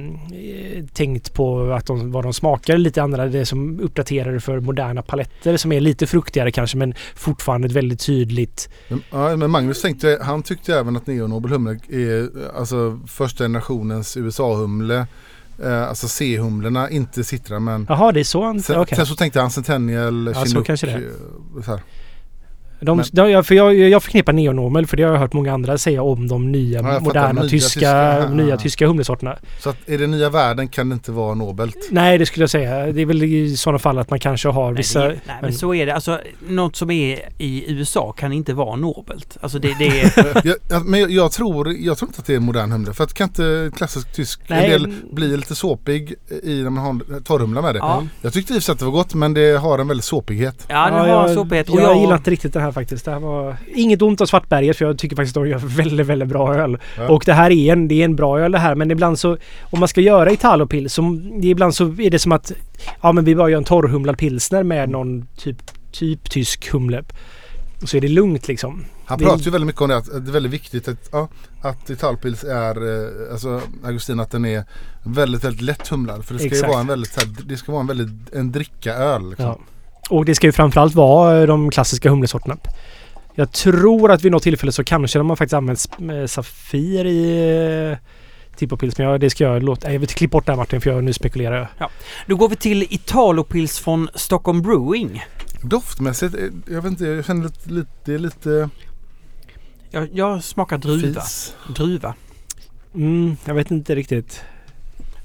tänkt 0.93 1.33
på 1.33 1.71
att 1.73 1.85
de, 1.85 2.11
vad 2.11 2.23
de 2.23 2.33
smakar 2.33 2.77
lite 2.77 3.03
andra. 3.03 3.25
Det 3.27 3.45
som 3.45 3.79
uppdaterade 3.79 4.39
för 4.39 4.59
moderna 4.59 5.01
paletter 5.01 5.57
som 5.57 5.71
är 5.71 5.79
lite 5.79 6.07
fruktigare 6.07 6.51
kanske 6.51 6.77
men 6.77 6.93
fortfarande 7.15 7.67
ett 7.67 7.71
väldigt 7.73 7.99
tydligt. 8.05 8.69
Men, 8.89 9.01
ja, 9.11 9.35
men 9.35 9.51
Magnus 9.51 9.81
tänkte, 9.81 10.19
han 10.21 10.43
tyckte 10.43 10.75
även 10.75 10.95
att 10.95 11.07
Neonobel 11.07 11.51
humle 11.51 11.79
är 11.89 12.29
alltså 12.57 12.99
första 13.07 13.43
generationens 13.43 14.17
USA-humle. 14.17 15.07
Eh, 15.63 15.89
alltså 15.89 16.07
C-humlorna, 16.07 16.89
inte 16.89 17.23
Citra 17.23 17.59
men 17.59 17.85
Jaha, 17.89 18.11
det 18.11 18.19
är 18.19 18.23
så 18.23 18.45
han... 18.45 18.61
sen, 18.61 18.79
okej. 18.79 18.95
sen 18.95 19.05
så 19.05 19.15
tänkte 19.15 19.41
han 19.41 19.51
Centennial, 19.51 20.27
Ja, 20.27 20.33
så 20.33 20.45
Chinook. 20.45 20.65
kanske 20.67 20.85
det 20.87 20.93
eh, 20.93 21.01
Så 21.65 21.71
här. 21.71 21.81
De, 22.81 23.03
de, 23.11 23.31
jag, 23.31 23.47
för 23.47 23.55
jag, 23.55 23.75
jag 23.75 24.03
förknippar 24.03 24.33
neonormel 24.33 24.87
för 24.87 24.97
det 24.97 25.03
har 25.03 25.11
jag 25.11 25.19
hört 25.19 25.33
många 25.33 25.53
andra 25.53 25.77
säga 25.77 26.01
om 26.03 26.27
de 26.27 26.51
nya 26.51 26.81
Ja, 26.81 26.93
jag 26.93 27.01
moderna 27.03 27.41
Nya 27.41 27.49
tyska, 27.49 27.79
tyska, 27.79 28.29
nya 28.29 28.47
ja. 28.49 28.57
tyska 28.57 28.87
humlesorterna. 28.87 29.37
Så 29.59 29.69
att 29.69 29.77
är 29.89 29.97
det 29.97 30.07
nya 30.07 30.29
världen 30.29 30.67
kan 30.67 30.89
det 30.89 30.93
inte 30.93 31.11
vara 31.11 31.33
nobelt. 31.35 31.77
Nej 31.91 32.17
det 32.17 32.25
skulle 32.25 32.43
jag 32.43 32.49
säga. 32.49 32.91
Det 32.91 33.01
är 33.01 33.05
väl 33.05 33.23
i 33.23 33.57
sådana 33.57 33.79
fall 33.79 33.97
att 33.97 34.09
man 34.09 34.19
kanske 34.19 34.49
har 34.49 34.65
Nej, 34.71 34.77
vissa... 34.77 34.99
det, 34.99 35.07
nej 35.07 35.17
men 35.27 35.37
men- 35.41 35.53
så 35.53 35.73
är 35.73 35.85
det. 35.85 35.95
Alltså 35.95 36.19
något 36.47 36.75
som 36.75 36.91
är 36.91 37.19
i 37.37 37.71
USA 37.71 38.11
kan 38.11 38.33
inte 38.33 38.53
vara 38.53 38.75
nobelt. 38.75 39.37
Alltså 39.41 39.59
det, 39.59 39.75
det 39.79 40.01
är... 40.01 40.41
jag, 40.47 40.55
jag- 40.69 40.85
men 40.85 40.99
jag, 40.99 41.11
jag, 41.11 41.31
tror, 41.31 41.69
jag 41.79 41.97
tror 41.97 42.09
inte 42.09 42.19
att 42.19 42.25
det 42.25 42.35
är 42.35 42.39
modern 42.39 42.71
humle. 42.71 42.93
För 42.93 43.03
att 43.03 43.13
kan 43.13 43.27
inte 43.27 43.71
klassisk 43.75 44.13
tysk 44.13 44.41
Nej. 44.47 44.63
en 44.65 44.69
del 44.71 44.93
bli 45.11 45.37
lite 45.37 45.55
såpig 45.55 46.13
i 46.43 46.63
när 46.63 46.69
man 46.69 46.83
har 46.83 47.19
torrhumla 47.19 47.61
med 47.61 47.75
det. 47.75 47.79
ja, 47.79 48.03
Jag 48.21 48.33
tyckte 48.33 48.53
i 48.53 48.57
och 48.57 48.69
att 48.69 48.79
det 48.79 48.85
var 48.85 48.91
gott 48.91 49.13
men 49.13 49.33
det 49.33 49.57
har 49.59 49.79
en 49.79 49.87
väldigt 49.87 50.05
såpighet. 50.05 50.65
ja 50.67 50.85
den 50.85 50.93
har 50.99 51.07
jag, 51.07 51.29
såpighet. 51.33 51.67
jag, 51.69 51.75
Och 51.77 51.81
jag, 51.81 51.97
gillar 52.01 52.15
inte 52.17 52.31
riktigt 52.31 52.53
det 52.53 52.59
här 52.59 52.70
faktiskt. 52.71 53.05
Det 53.05 53.11
här 53.11 53.19
var 53.19 53.57
inget 53.75 54.01
ont 54.01 54.21
av 54.21 54.25
Svartberget 54.25 54.77
för 54.77 54.85
jag 54.85 54.97
tycker 54.97 55.15
faktiskt 55.15 55.37
att 55.37 55.43
de 55.43 55.49
gör 55.49 55.57
väldigt, 55.57 56.07
väldigt 56.07 56.27
bra 56.29 56.55
öl. 56.55 56.77
Ja. 56.97 57.09
Och 57.09 57.23
det 57.25 57.33
här 57.33 57.51
är 57.51 57.71
en, 57.73 57.87
det 57.87 57.95
är 58.01 58.05
en 58.05 58.15
bra 58.15 58.39
öl 58.39 58.51
det 58.51 58.57
här 58.59 58.75
men 58.75 58.91
ibland 58.91 59.19
så 59.19 59.37
om 59.61 59.79
man 59.79 59.87
ska 59.87 60.01
göra 60.01 60.31
Italopil 60.31 60.89
så 60.89 61.21
ibland 61.41 61.75
så 61.75 61.85
är 61.87 62.09
det 62.09 62.19
som 62.19 62.31
att 62.31 62.51
ja 63.01 63.11
men 63.11 63.25
vi 63.25 63.35
bara 63.35 63.49
gör 63.49 63.57
en 63.57 63.63
torrhumlad 63.63 64.17
pilsner 64.17 64.63
med 64.63 64.89
någon 64.89 65.27
typ, 65.37 65.57
typ 65.91 66.29
tysk 66.31 66.69
humle. 66.71 67.03
Och 67.81 67.89
så 67.89 67.97
är 67.97 68.01
det 68.01 68.07
lugnt 68.07 68.47
liksom. 68.47 68.85
Han 69.05 69.19
Det- 69.19 69.25
pratar 69.25 69.43
ju 69.43 69.51
väldigt 69.51 69.65
mycket 69.67 69.81
om 69.81 69.89
det 69.89 69.97
att 69.97 70.05
det 70.05 70.29
är 70.29 70.33
väldigt 70.33 70.51
viktigt 70.51 70.87
att, 70.87 71.09
ja, 71.11 71.27
att 71.61 71.89
Italpils 71.89 72.43
är, 72.43 72.75
eh, 73.03 73.31
alltså 73.31 73.61
Augustin 73.85 74.19
att 74.19 74.31
den 74.31 74.45
är 74.45 74.63
väldigt, 75.03 75.43
väldigt 75.43 75.61
lätt 75.61 75.87
humlad. 75.87 76.25
För 76.25 76.33
det 76.33 76.39
ska 76.39 76.47
Exakt. 76.47 76.63
ju 76.67 76.71
vara 76.71 76.81
en 76.81 76.87
väldigt, 76.87 77.15
här, 77.15 77.27
det 77.45 77.57
ska 77.57 77.71
vara 77.71 77.81
en 77.81 77.87
väldigt, 77.87 78.33
en 78.33 78.51
dricka-öl. 78.51 79.29
Liksom. 79.29 79.45
Ja. 79.45 79.59
Och 80.11 80.25
det 80.25 80.35
ska 80.35 80.47
ju 80.47 80.51
framförallt 80.51 80.95
vara 80.95 81.45
de 81.45 81.71
klassiska 81.71 82.09
humlesorterna. 82.09 82.57
Jag 83.35 83.51
tror 83.51 84.11
att 84.11 84.21
vid 84.21 84.31
något 84.31 84.43
tillfälle 84.43 84.71
så 84.71 84.83
kanske 84.83 85.19
de 85.19 85.29
har 85.29 85.35
faktiskt 85.35 85.53
använt 85.53 85.89
eh, 85.99 86.25
Safir 86.25 87.05
i 87.05 87.91
eh, 87.91 87.97
Tippopils. 88.55 88.97
Men 88.97 89.07
jag, 89.07 89.19
det 89.19 89.29
ska 89.29 89.43
jag 89.43 89.63
låta... 89.63 89.93
Jag 89.93 89.99
vet 89.99 90.13
klipp 90.13 90.31
bort 90.31 90.45
det 90.45 90.51
här 90.51 90.57
Martin 90.57 90.81
för 90.81 90.89
jag, 90.89 91.03
nu 91.03 91.13
spekulerar 91.13 91.71
jag. 91.77 91.89
då 92.27 92.35
går 92.35 92.49
vi 92.49 92.55
till 92.55 92.83
Italopils 92.83 93.79
från 93.79 94.09
Stockholm 94.15 94.61
Brewing. 94.61 95.23
Doftmässigt, 95.63 96.35
eh, 96.35 96.41
jag 96.67 96.81
vet 96.81 96.91
inte, 96.91 97.05
jag 97.05 97.25
känner 97.25 97.43
lite, 97.43 97.69
lite, 97.69 97.91
det 98.05 98.13
är 98.13 98.19
lite 98.19 98.69
Jag, 99.91 100.09
jag 100.13 100.43
smakar 100.43 100.77
druva. 100.77 101.21
fis. 101.21 101.55
Druva. 101.75 102.13
Mm, 102.95 103.37
jag 103.45 103.53
vet 103.53 103.71
inte 103.71 103.95
riktigt. 103.95 104.43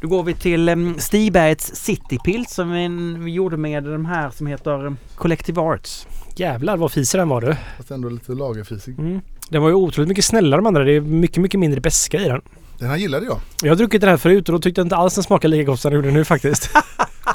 Då 0.06 0.10
går 0.10 0.22
vi 0.22 0.34
till 0.34 0.68
um, 0.68 0.98
Stibergets 0.98 1.74
Citypils 1.74 2.50
som 2.50 2.70
vi, 2.70 2.88
vi 3.24 3.30
gjorde 3.30 3.56
med 3.56 3.84
de 3.84 4.06
här 4.06 4.30
som 4.30 4.46
heter 4.46 4.96
Collective 5.14 5.60
Arts. 5.60 6.06
Jävlar 6.36 6.76
vad 6.76 6.92
fisig 6.92 7.20
den 7.20 7.28
var 7.28 7.40
du. 7.40 7.56
Fast 7.76 7.90
ändå 7.90 8.08
lite 8.08 8.32
lagerfisig. 8.32 8.98
Mm. 8.98 9.20
Den 9.48 9.62
var 9.62 9.68
ju 9.68 9.74
otroligt 9.74 10.08
mycket 10.08 10.24
snällare 10.24 10.58
de 10.58 10.66
andra. 10.66 10.84
Det 10.84 10.92
är 10.92 11.00
mycket, 11.00 11.42
mycket 11.42 11.60
mindre 11.60 11.80
beska 11.80 12.20
i 12.20 12.28
den. 12.28 12.40
Den 12.78 12.88
här 12.88 12.96
gillade 12.96 13.26
jag. 13.26 13.38
Jag 13.62 13.70
har 13.70 13.76
druckit 13.76 14.00
den 14.00 14.10
här 14.10 14.16
förut 14.16 14.48
och 14.48 14.52
då 14.52 14.58
tyckte 14.58 14.80
jag 14.80 14.84
inte 14.84 14.96
alls 14.96 15.14
den 15.14 15.24
smakade 15.24 15.56
lika 15.56 15.70
gott 15.70 15.80
som 15.80 15.90
den 15.90 16.00
gjorde 16.00 16.10
nu 16.10 16.24
faktiskt. 16.24 16.70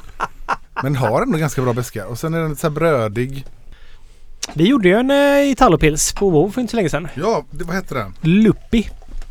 Men 0.83 0.95
har 0.95 1.21
ändå 1.21 1.37
ganska 1.37 1.61
bra 1.61 1.73
beska. 1.73 2.07
Och 2.07 2.19
sen 2.19 2.33
är 2.33 2.39
den 2.39 2.49
lite 2.49 2.61
så 2.61 2.67
här 2.67 2.75
brödig. 2.75 3.45
Vi 4.53 4.67
gjorde 4.67 4.87
ju 4.87 4.95
en 4.95 5.11
uh, 5.11 5.51
Italopils 5.51 6.13
på 6.13 6.29
WoW 6.29 6.51
för 6.51 6.61
inte 6.61 6.71
så 6.71 6.77
länge 6.77 6.89
sedan. 6.89 7.07
Ja, 7.15 7.45
det, 7.51 7.63
vad 7.63 7.75
hette 7.75 7.95
den? 7.95 8.13
Luppi. 8.21 8.89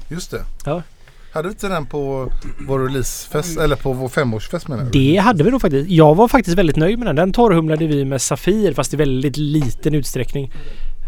Just 0.09 0.31
det. 0.31 0.44
Ja. 0.65 0.83
Hade 1.33 1.49
vi 1.49 1.52
inte 1.52 1.68
den 1.68 1.86
på 1.86 2.33
vår 2.67 2.78
releasefest 2.78 3.59
eller 3.59 3.76
på 3.76 3.92
vår 3.92 4.09
femårsfest 4.09 4.68
menar 4.68 4.84
du? 4.84 4.91
Det 4.91 5.17
hade 5.17 5.44
vi 5.44 5.50
nog 5.50 5.60
faktiskt. 5.60 5.91
Jag 5.91 6.15
var 6.15 6.28
faktiskt 6.28 6.59
väldigt 6.59 6.76
nöjd 6.76 6.99
med 6.99 7.09
den. 7.09 7.17
Den 7.17 7.33
torrhumlade 7.33 7.86
vi 7.86 8.05
med 8.05 8.23
Safir 8.23 8.75
fast 8.75 8.94
i 8.94 8.97
väldigt 8.97 9.36
liten 9.36 9.94
utsträckning. 9.94 10.52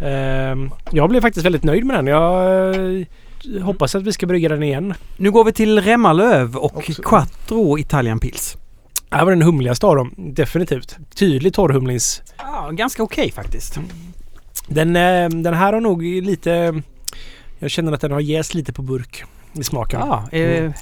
Ehm, 0.03 0.71
jag 0.91 1.09
blev 1.09 1.21
faktiskt 1.21 1.47
väldigt 1.47 1.63
nöjd 1.65 1.85
med 1.85 1.97
den. 1.97 2.07
Jag 2.07 2.75
eh, 2.99 3.63
hoppas 3.63 3.95
att 3.95 4.03
vi 4.03 4.13
ska 4.13 4.27
brygga 4.27 4.49
den 4.49 4.63
igen. 4.63 4.95
Nu 5.17 5.31
går 5.31 5.45
vi 5.45 5.53
till 5.53 5.81
Remmalöv 5.81 6.57
och 6.57 6.77
Också- 6.77 7.03
Quattro 7.03 7.79
Italian 7.79 8.19
Pils. 8.19 8.57
Det 9.09 9.17
här 9.17 9.25
var 9.25 9.33
den 9.33 9.43
humligaste 9.43 9.87
av 9.87 9.97
dem. 9.97 10.15
Definitivt. 10.17 10.97
Tydlig 11.15 11.55
torrhumlings... 11.55 12.23
Ja, 12.39 12.71
ganska 12.73 13.03
okej 13.03 13.31
faktiskt. 13.33 13.79
Den, 14.69 14.97
eh, 14.97 15.29
den 15.29 15.55
här 15.55 15.73
har 15.73 15.81
nog 15.81 16.03
lite... 16.03 16.83
Jag 17.59 17.71
känner 17.71 17.93
att 17.93 18.01
den 18.01 18.13
har 18.13 18.21
jäst 18.21 18.55
lite 18.55 18.73
på 18.73 18.83
burk 18.83 19.25
i 19.61 19.65
smaken. 19.65 20.01
Ja, 20.01 20.29
eh, 20.33 20.59
Mm. 20.59 20.73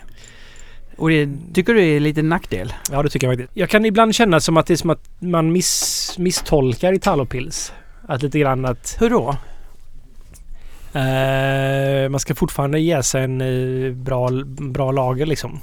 och 0.97 1.11
det 1.11 1.29
tycker 1.55 1.75
du 1.75 1.85
är 1.97 2.01
lite 2.01 2.23
nackdel? 2.23 2.73
Ja, 2.93 3.03
det 3.03 3.09
tycker 3.09 3.27
jag 3.27 3.37
faktiskt. 3.39 3.57
Jag 3.57 3.71
kan 3.71 3.85
ibland 3.85 4.15
känna 4.15 4.41
som 4.41 4.57
att 4.57 4.67
det 4.67 4.75
är 4.75 4.77
som 4.77 4.91
att 4.91 5.09
man 5.19 5.53
miss, 5.53 6.15
misstolkar 6.19 6.93
Italopils. 6.93 7.73
Att 8.09 8.23
lite 8.23 8.39
grann 8.39 8.65
att 8.65 8.97
Hur 9.01 9.11
då? 9.11 9.37
eh, 10.93 12.09
man 12.09 12.21
ska 12.21 12.35
fortfarande 12.35 12.79
jäsa 12.79 13.21
en 13.21 13.41
eh, 13.41 13.93
bra, 13.93 14.29
bra 14.47 14.91
lager 14.93 15.27
liksom. 15.27 15.61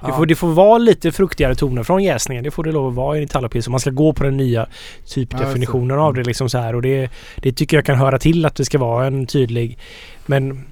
Det, 0.00 0.08
Ja. 0.08 0.16
får, 0.16 0.26
det 0.26 0.34
får 0.34 0.48
vara 0.48 0.78
lite 0.78 1.12
fruktigare 1.12 1.54
toner 1.54 1.82
från 1.82 2.02
jäsningen. 2.04 2.44
Det 2.44 2.50
får 2.50 2.64
det 2.64 2.72
lov 2.72 2.88
att 2.88 2.94
vara 2.94 3.16
i 3.16 3.18
en 3.18 3.24
Italopils. 3.24 3.68
Man 3.68 3.80
ska 3.80 3.90
gå 3.90 4.12
på 4.12 4.24
den 4.24 4.36
nya 4.36 4.66
typdefinitionen 5.06 5.98
av 5.98 6.14
det 6.14 6.22
liksom 6.24 6.48
så 6.50 6.58
här. 6.58 6.74
Och 6.74 6.82
det, 6.82 7.10
det 7.36 7.52
tycker 7.52 7.76
jag 7.76 7.86
kan 7.86 7.98
höra 7.98 8.18
till 8.18 8.44
att 8.46 8.54
det 8.54 8.64
ska 8.64 8.78
vara 8.78 9.06
en 9.06 9.26
tydlig. 9.26 9.78
Men 10.26 10.64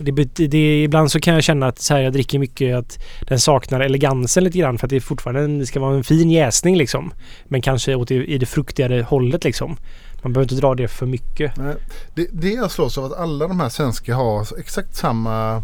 det, 0.00 0.46
det, 0.48 0.82
ibland 0.84 1.12
så 1.12 1.20
kan 1.20 1.34
jag 1.34 1.42
känna 1.42 1.66
att 1.66 1.78
så 1.78 1.94
här, 1.94 2.00
jag 2.00 2.12
dricker 2.12 2.38
mycket 2.38 2.76
att 2.76 2.98
den 3.28 3.38
saknar 3.40 3.80
elegansen 3.80 4.44
lite 4.44 4.58
grann 4.58 4.78
för 4.78 4.86
att 4.86 4.90
det 4.90 5.00
fortfarande 5.00 5.40
en- 5.42 5.58
det 5.58 5.66
ska 5.66 5.80
vara 5.80 5.96
en 5.96 6.04
fin 6.04 6.30
jäsning 6.30 6.76
liksom. 6.76 7.12
Men 7.44 7.62
kanske 7.62 7.94
åt 7.94 8.08
det, 8.08 8.14
i 8.14 8.38
det 8.38 8.46
fruktigare 8.46 9.02
hållet 9.08 9.44
liksom. 9.44 9.76
Man 10.22 10.32
behöver 10.32 10.52
inte 10.52 10.66
dra 10.66 10.74
det 10.74 10.88
för 10.88 11.06
mycket. 11.06 11.56
Nej, 11.56 11.74
det, 12.14 12.26
det 12.32 12.50
jag 12.50 12.70
slås 12.70 12.98
av 12.98 13.04
att 13.04 13.18
alla 13.18 13.48
de 13.48 13.60
här 13.60 13.68
svenska 13.68 14.14
har 14.14 14.58
exakt 14.58 14.96
samma 14.96 15.62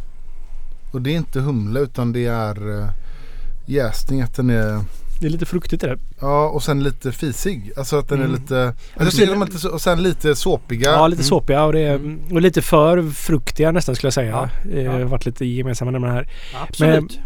och 0.92 1.02
det 1.02 1.10
är 1.10 1.16
inte 1.16 1.40
humle 1.40 1.80
utan 1.80 2.12
det 2.12 2.26
är 2.26 2.80
eh, 2.80 2.88
jäsning 3.66 4.22
att 4.22 4.34
den 4.36 4.50
är 4.50 4.80
det 5.20 5.26
är 5.26 5.31
lite 5.31 5.47
fruktigt 5.47 5.84
i 5.84 5.86
det. 5.86 5.99
Ja 6.20 6.49
och 6.49 6.62
sen 6.62 6.83
lite 6.83 7.12
fisig. 7.12 7.73
Alltså 7.76 7.99
att 7.99 8.09
den 8.09 8.18
är 8.20 8.25
Mm. 8.25 8.36
lite 8.41 8.75
jag 8.99 9.10
tycker 9.10 9.26
de 9.26 9.43
är 9.43 9.47
lite 9.47 9.68
Och 9.68 9.81
sen 9.81 10.02
lite 10.02 10.36
såpiga. 10.36 10.91
Ja, 10.91 11.07
lite 11.07 11.23
såpiga 11.25 11.65
och, 11.65 11.73
det, 11.73 12.01
och 12.33 12.41
lite 12.43 12.62
för 12.62 13.02
fruktiga 13.10 13.73
nästan 13.73 13.94
skulle 13.94 14.07
jag 14.07 14.15
säga. 14.15 14.31
Ja, 14.31 14.49
Det 14.70 14.84
har 14.86 15.01
ja. 15.01 15.07
varit 15.07 15.26
lite 15.26 15.47
gemensamma 15.47 15.91
nämnare 15.91 16.12
här. 16.12 16.28
Absolut. 16.68 17.18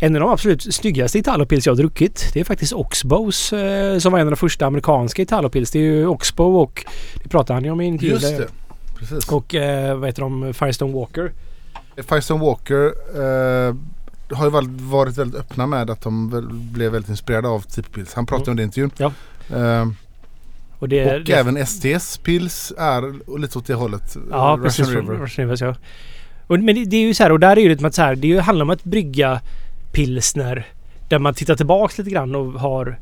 En 0.00 0.14
av 0.16 0.20
de 0.20 0.30
absolut 0.30 0.74
snyggaste 0.74 1.18
Italopils 1.18 1.66
jag 1.66 1.72
har 1.72 1.76
druckit 1.76 2.30
det 2.34 2.40
är 2.40 2.44
faktiskt 2.44 2.72
Oxbows 2.72 3.52
eh, 3.52 3.98
som 3.98 4.12
var 4.12 4.18
en 4.18 4.26
av 4.26 4.30
de 4.30 4.36
första 4.36 4.66
amerikanska 4.66 5.22
Italopils. 5.22 5.70
Det 5.70 5.78
är 5.78 5.82
ju 5.82 6.06
Oxbow 6.06 6.56
och 6.56 6.84
det 7.22 7.28
pratade 7.28 7.54
han 7.54 7.64
ju 7.64 7.70
om 7.70 7.80
i 7.80 7.84
intervjun. 7.84 8.12
Just 8.20 8.38
det. 8.38 8.48
Precis. 8.98 9.28
Och 9.28 9.54
eh, 9.54 9.96
vad 9.98 10.08
heter 10.08 10.22
de? 10.22 10.54
Firestone 10.54 10.92
Walker. 10.92 11.32
Firestone 12.08 12.44
Walker 12.44 12.84
eh, 13.68 13.74
har 14.32 14.44
ju 14.44 14.50
varit- 14.50 15.16
väldigt 15.18 15.40
öppna 15.40 15.66
med 15.66 15.90
att 15.90 16.00
de 16.00 16.30
blev 16.72 16.92
väldigt 16.92 17.08
inspirerade 17.10 17.48
av 17.48 17.60
Tippils. 17.60 18.14
Han 18.14 18.26
pratade 18.26 18.50
om 18.50 18.56
det 18.56 18.62
i 18.62 18.64
intervjun. 18.64 18.90
Ja. 18.98 19.12
Eh, 19.56 19.86
Och, 20.78 20.88
det, 20.88 21.14
och 21.14 21.24
det, 21.24 21.32
även 21.32 21.66
STs 21.66 22.18
pils 22.18 22.72
är 22.78 23.38
lite 23.38 23.58
åt 23.58 23.66
det 23.66 23.74
hållet. 23.74 24.16
Ja, 24.30 24.58
Russian 24.60 24.62
precis. 24.62 24.88
River. 24.88 25.14
Russian 25.14 25.46
Rivers, 25.46 25.60
ja. 25.60 25.74
Och, 26.46 26.58
men 26.60 26.74
det, 26.74 26.84
det 26.84 26.96
är 26.96 27.00
ju 27.00 27.14
så 27.14 27.22
här, 27.22 27.32
och 27.32 27.40
där 27.40 27.56
är 27.56 27.60
ju 27.60 27.68
det 27.68 27.76
som 27.76 27.84
att 27.86 27.94
så 27.94 28.02
här, 28.02 28.16
det 28.16 28.26
är 28.26 28.28
ju- 28.28 28.40
handlar 28.40 28.62
om 28.64 28.70
att 28.70 28.84
brygga 28.84 29.40
pilsner 29.92 30.66
där 31.08 31.18
man 31.18 31.34
tittar 31.34 31.54
tillbaks 31.54 31.98
lite 31.98 32.10
grann 32.10 32.34
och 32.34 32.52
har 32.60 32.98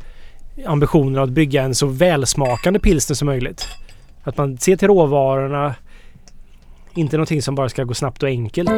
ambitionen 0.66 1.22
att 1.22 1.30
brygga 1.30 1.62
en 1.62 1.74
så 1.74 1.86
välsmakande 1.86 2.78
pilsner 2.80 3.16
som 3.16 3.26
möjligt. 3.26 3.66
Att 4.24 4.36
man 4.38 4.58
ser 4.58 4.76
till 4.76 4.88
råvarorna. 4.88 5.74
Inte 6.94 7.16
någonting 7.16 7.42
som 7.42 7.54
bara 7.54 7.68
ska 7.68 7.84
gå 7.84 7.94
snabbt 7.94 8.22
och 8.22 8.28
enkelt. 8.28 8.70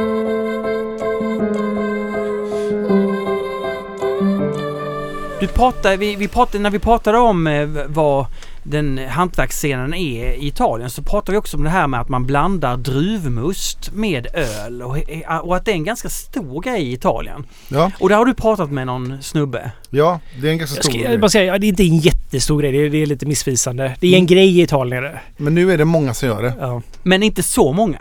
Du 5.41 5.47
pratar, 5.47 5.97
vi, 5.97 6.17
vi 6.17 6.29
pratade, 6.29 6.59
när 6.63 6.71
vi 6.71 6.79
pratade 6.79 7.19
om 7.19 7.47
eh, 7.47 7.69
vad 7.87 8.27
den 8.63 8.99
hantverksscenen 9.09 9.95
är 9.95 10.33
i 10.33 10.47
Italien 10.47 10.91
så 10.91 11.03
pratar 11.03 11.33
vi 11.33 11.39
också 11.39 11.57
om 11.57 11.65
det 11.65 11.71
här 11.71 11.87
med 11.87 12.01
att 12.01 12.09
man 12.09 12.27
blandar 12.27 12.77
druvmust 12.77 13.91
med 13.95 14.27
öl 14.35 14.83
och, 14.83 14.97
och 15.43 15.57
att 15.57 15.65
det 15.65 15.71
är 15.71 15.75
en 15.75 15.85
ganska 15.85 16.09
stor 16.09 16.61
grej 16.63 16.83
i 16.83 16.93
Italien. 16.93 17.47
Ja, 17.69 17.91
Och 18.01 18.09
där 18.09 18.17
har 18.17 18.25
du 18.27 18.35
pratat 18.35 18.71
med 18.71 18.87
någon 18.87 19.23
snubbe. 19.23 19.71
ja, 19.91 20.21
det 20.41 20.49
är 20.49 20.53
en 20.53 20.59
ganska 20.59 20.77
Jag 20.77 20.85
stor 20.85 20.93
ska 20.93 21.03
grej. 21.09 21.19
jag 21.21 21.31
säga, 21.31 21.45
ja, 21.45 21.59
det 21.59 21.67
är 21.67 21.69
inte 21.69 21.83
en 21.83 21.99
jättestor 21.99 22.61
grej. 22.61 22.73
Det 22.73 22.79
är, 22.79 22.91
det 22.91 23.03
är 23.03 23.07
lite 23.07 23.27
missvisande. 23.27 23.97
Det 24.01 24.07
är 24.07 24.11
en 24.13 24.17
Mm. 24.17 24.27
grej 24.27 24.59
i 24.59 24.63
Italien. 24.63 25.03
det. 25.03 25.21
Men 25.37 25.55
nu 25.55 25.73
är 25.73 25.79
det 25.79 25.85
många 25.85 26.15
som 26.15 26.29
gör 26.29 26.43
det. 26.43 26.55
Ja. 26.61 26.83
Men 27.03 27.23
inte 27.23 27.43
så 27.43 27.73
många. 27.73 27.99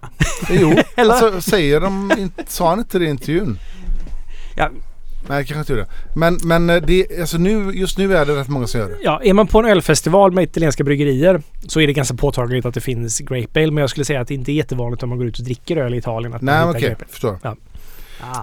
Jo, 0.50 0.74
Eller? 0.96 1.14
alltså, 1.14 1.42
säger 1.42 1.82
de 1.82 2.12
inte, 2.18 2.44
sa 2.48 2.70
han 2.70 2.80
inte 2.80 3.00
det 3.00 3.06
i 3.06 3.10
intervjun? 3.10 3.60
Ja, 4.56 4.70
Nej, 5.30 5.46
kanske 5.46 5.60
inte 5.60 5.74
gjorde. 5.74 5.88
Men, 6.16 6.38
men 6.44 6.70
eh, 6.70 6.82
det, 6.82 7.20
alltså 7.20 7.38
nu, 7.38 7.72
just 7.74 7.98
nu 7.98 8.16
är 8.18 8.26
det 8.26 8.36
rätt 8.36 8.48
många 8.48 8.68
som 8.68 8.80
gör 8.80 8.90
det. 8.90 8.98
Ja, 9.02 9.22
är 9.24 9.34
man 9.34 9.48
på 9.48 9.60
en 9.60 9.66
ölfestival 9.66 10.32
med 10.32 10.44
italienska 10.44 10.84
bryggerier 10.84 11.42
så 11.68 11.80
är 11.80 11.88
det 11.88 11.94
ganska 11.94 12.16
påtagligt 12.16 12.66
att 12.66 12.74
det 12.74 12.82
finns 12.82 13.20
Grape 13.20 13.64
Ale. 13.64 13.72
Men 13.72 13.82
jag 13.82 13.90
skulle 13.90 14.06
säga 14.06 14.22
att 14.22 14.28
det 14.28 14.34
inte 14.34 14.52
är 14.52 14.54
jättevanligt 14.54 15.04
om 15.04 15.10
man 15.10 15.18
går 15.18 15.28
ut 15.28 15.40
och 15.40 15.46
dricker 15.46 15.78
öl 15.78 15.94
i 15.94 15.98
Italien. 15.98 16.34
Att 16.34 16.42
Nej, 16.42 16.64
okej, 16.64 16.82
Grape 16.82 16.96
Ale. 16.96 17.06
förstår. 17.10 17.40
ah. 17.44 17.56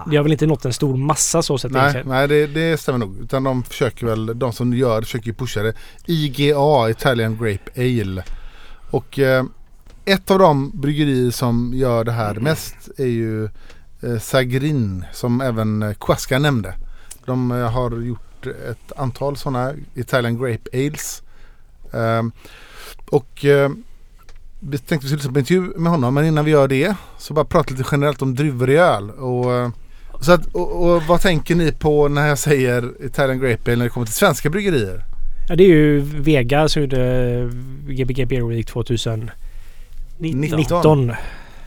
Det 0.09 0.15
har 0.17 0.23
väl 0.23 0.31
inte 0.31 0.45
nått 0.45 0.65
en 0.65 0.73
stor 0.73 0.97
massa 0.97 1.41
så 1.41 1.57
sett 1.57 1.71
Nej, 1.71 1.81
egentligen. 1.81 2.07
nej 2.07 2.27
det, 2.27 2.47
det 2.47 2.77
stämmer 2.77 2.99
nog. 2.99 3.17
Utan 3.21 3.43
de 3.43 3.63
försöker 3.63 4.05
väl, 4.05 4.39
de 4.39 4.53
som 4.53 4.73
gör 4.73 4.99
det 4.99 5.05
försöker 5.05 5.33
pusha 5.33 5.63
det. 5.63 5.73
IGA, 6.05 6.89
Italian 6.89 7.37
Grape 7.41 7.71
Ale. 8.01 8.23
Och 8.91 9.19
eh, 9.19 9.43
ett 10.05 10.31
av 10.31 10.39
de 10.39 10.71
bryggerier 10.81 11.31
som 11.31 11.71
gör 11.75 12.03
det 12.03 12.11
här 12.11 12.33
mest 12.35 12.75
är 12.97 13.05
ju 13.05 13.49
Sagrin 14.19 15.05
som 15.11 15.41
även 15.41 15.83
eh, 15.83 15.93
Quasca 15.93 16.39
nämnde. 16.39 16.73
De 17.25 17.51
eh, 17.51 17.71
har 17.71 18.01
gjort 18.01 18.45
ett 18.45 18.91
antal 18.95 19.37
sådana 19.37 19.73
Italian 19.95 20.37
Grape 20.37 20.69
Ales. 20.73 21.23
Eh, 21.93 22.23
och 23.09 23.45
eh, 23.45 23.69
vi 24.59 24.77
tänkte 24.77 25.07
vi 25.07 25.07
skulle 25.07 25.17
lyssna 25.17 25.31
på 25.31 25.37
en 25.37 25.39
intervju 25.39 25.79
med 25.79 25.91
honom 25.91 26.13
men 26.13 26.25
innan 26.25 26.45
vi 26.45 26.51
gör 26.51 26.67
det 26.67 26.95
så 27.17 27.33
bara 27.33 27.45
prata 27.45 27.71
lite 27.71 27.89
generellt 27.91 28.21
om 28.21 28.35
druvor 28.35 28.69
i 28.69 28.77
öl. 28.77 29.09
Och, 29.09 29.53
eh, 29.53 29.69
så 30.21 30.31
att, 30.31 30.45
och, 30.45 30.83
och 30.83 31.03
vad 31.03 31.21
tänker 31.21 31.55
ni 31.55 31.71
på 31.71 32.07
när 32.07 32.27
jag 32.27 32.37
säger 32.37 32.91
Italian 33.05 33.39
Grape 33.39 33.71
Ale 33.71 33.75
när 33.75 33.83
det 33.83 33.89
kommer 33.89 34.05
till 34.05 34.15
svenska 34.15 34.49
bryggerier? 34.49 35.05
Ja, 35.49 35.55
det 35.55 35.63
är 35.63 35.67
ju 35.67 35.99
Vega 35.99 36.69
som 36.69 36.81
gjorde 36.81 37.49
Gbg 37.87 38.27
Beer 38.27 38.47
Week 38.47 38.67
2019. 38.67 39.31
19. 40.17 41.13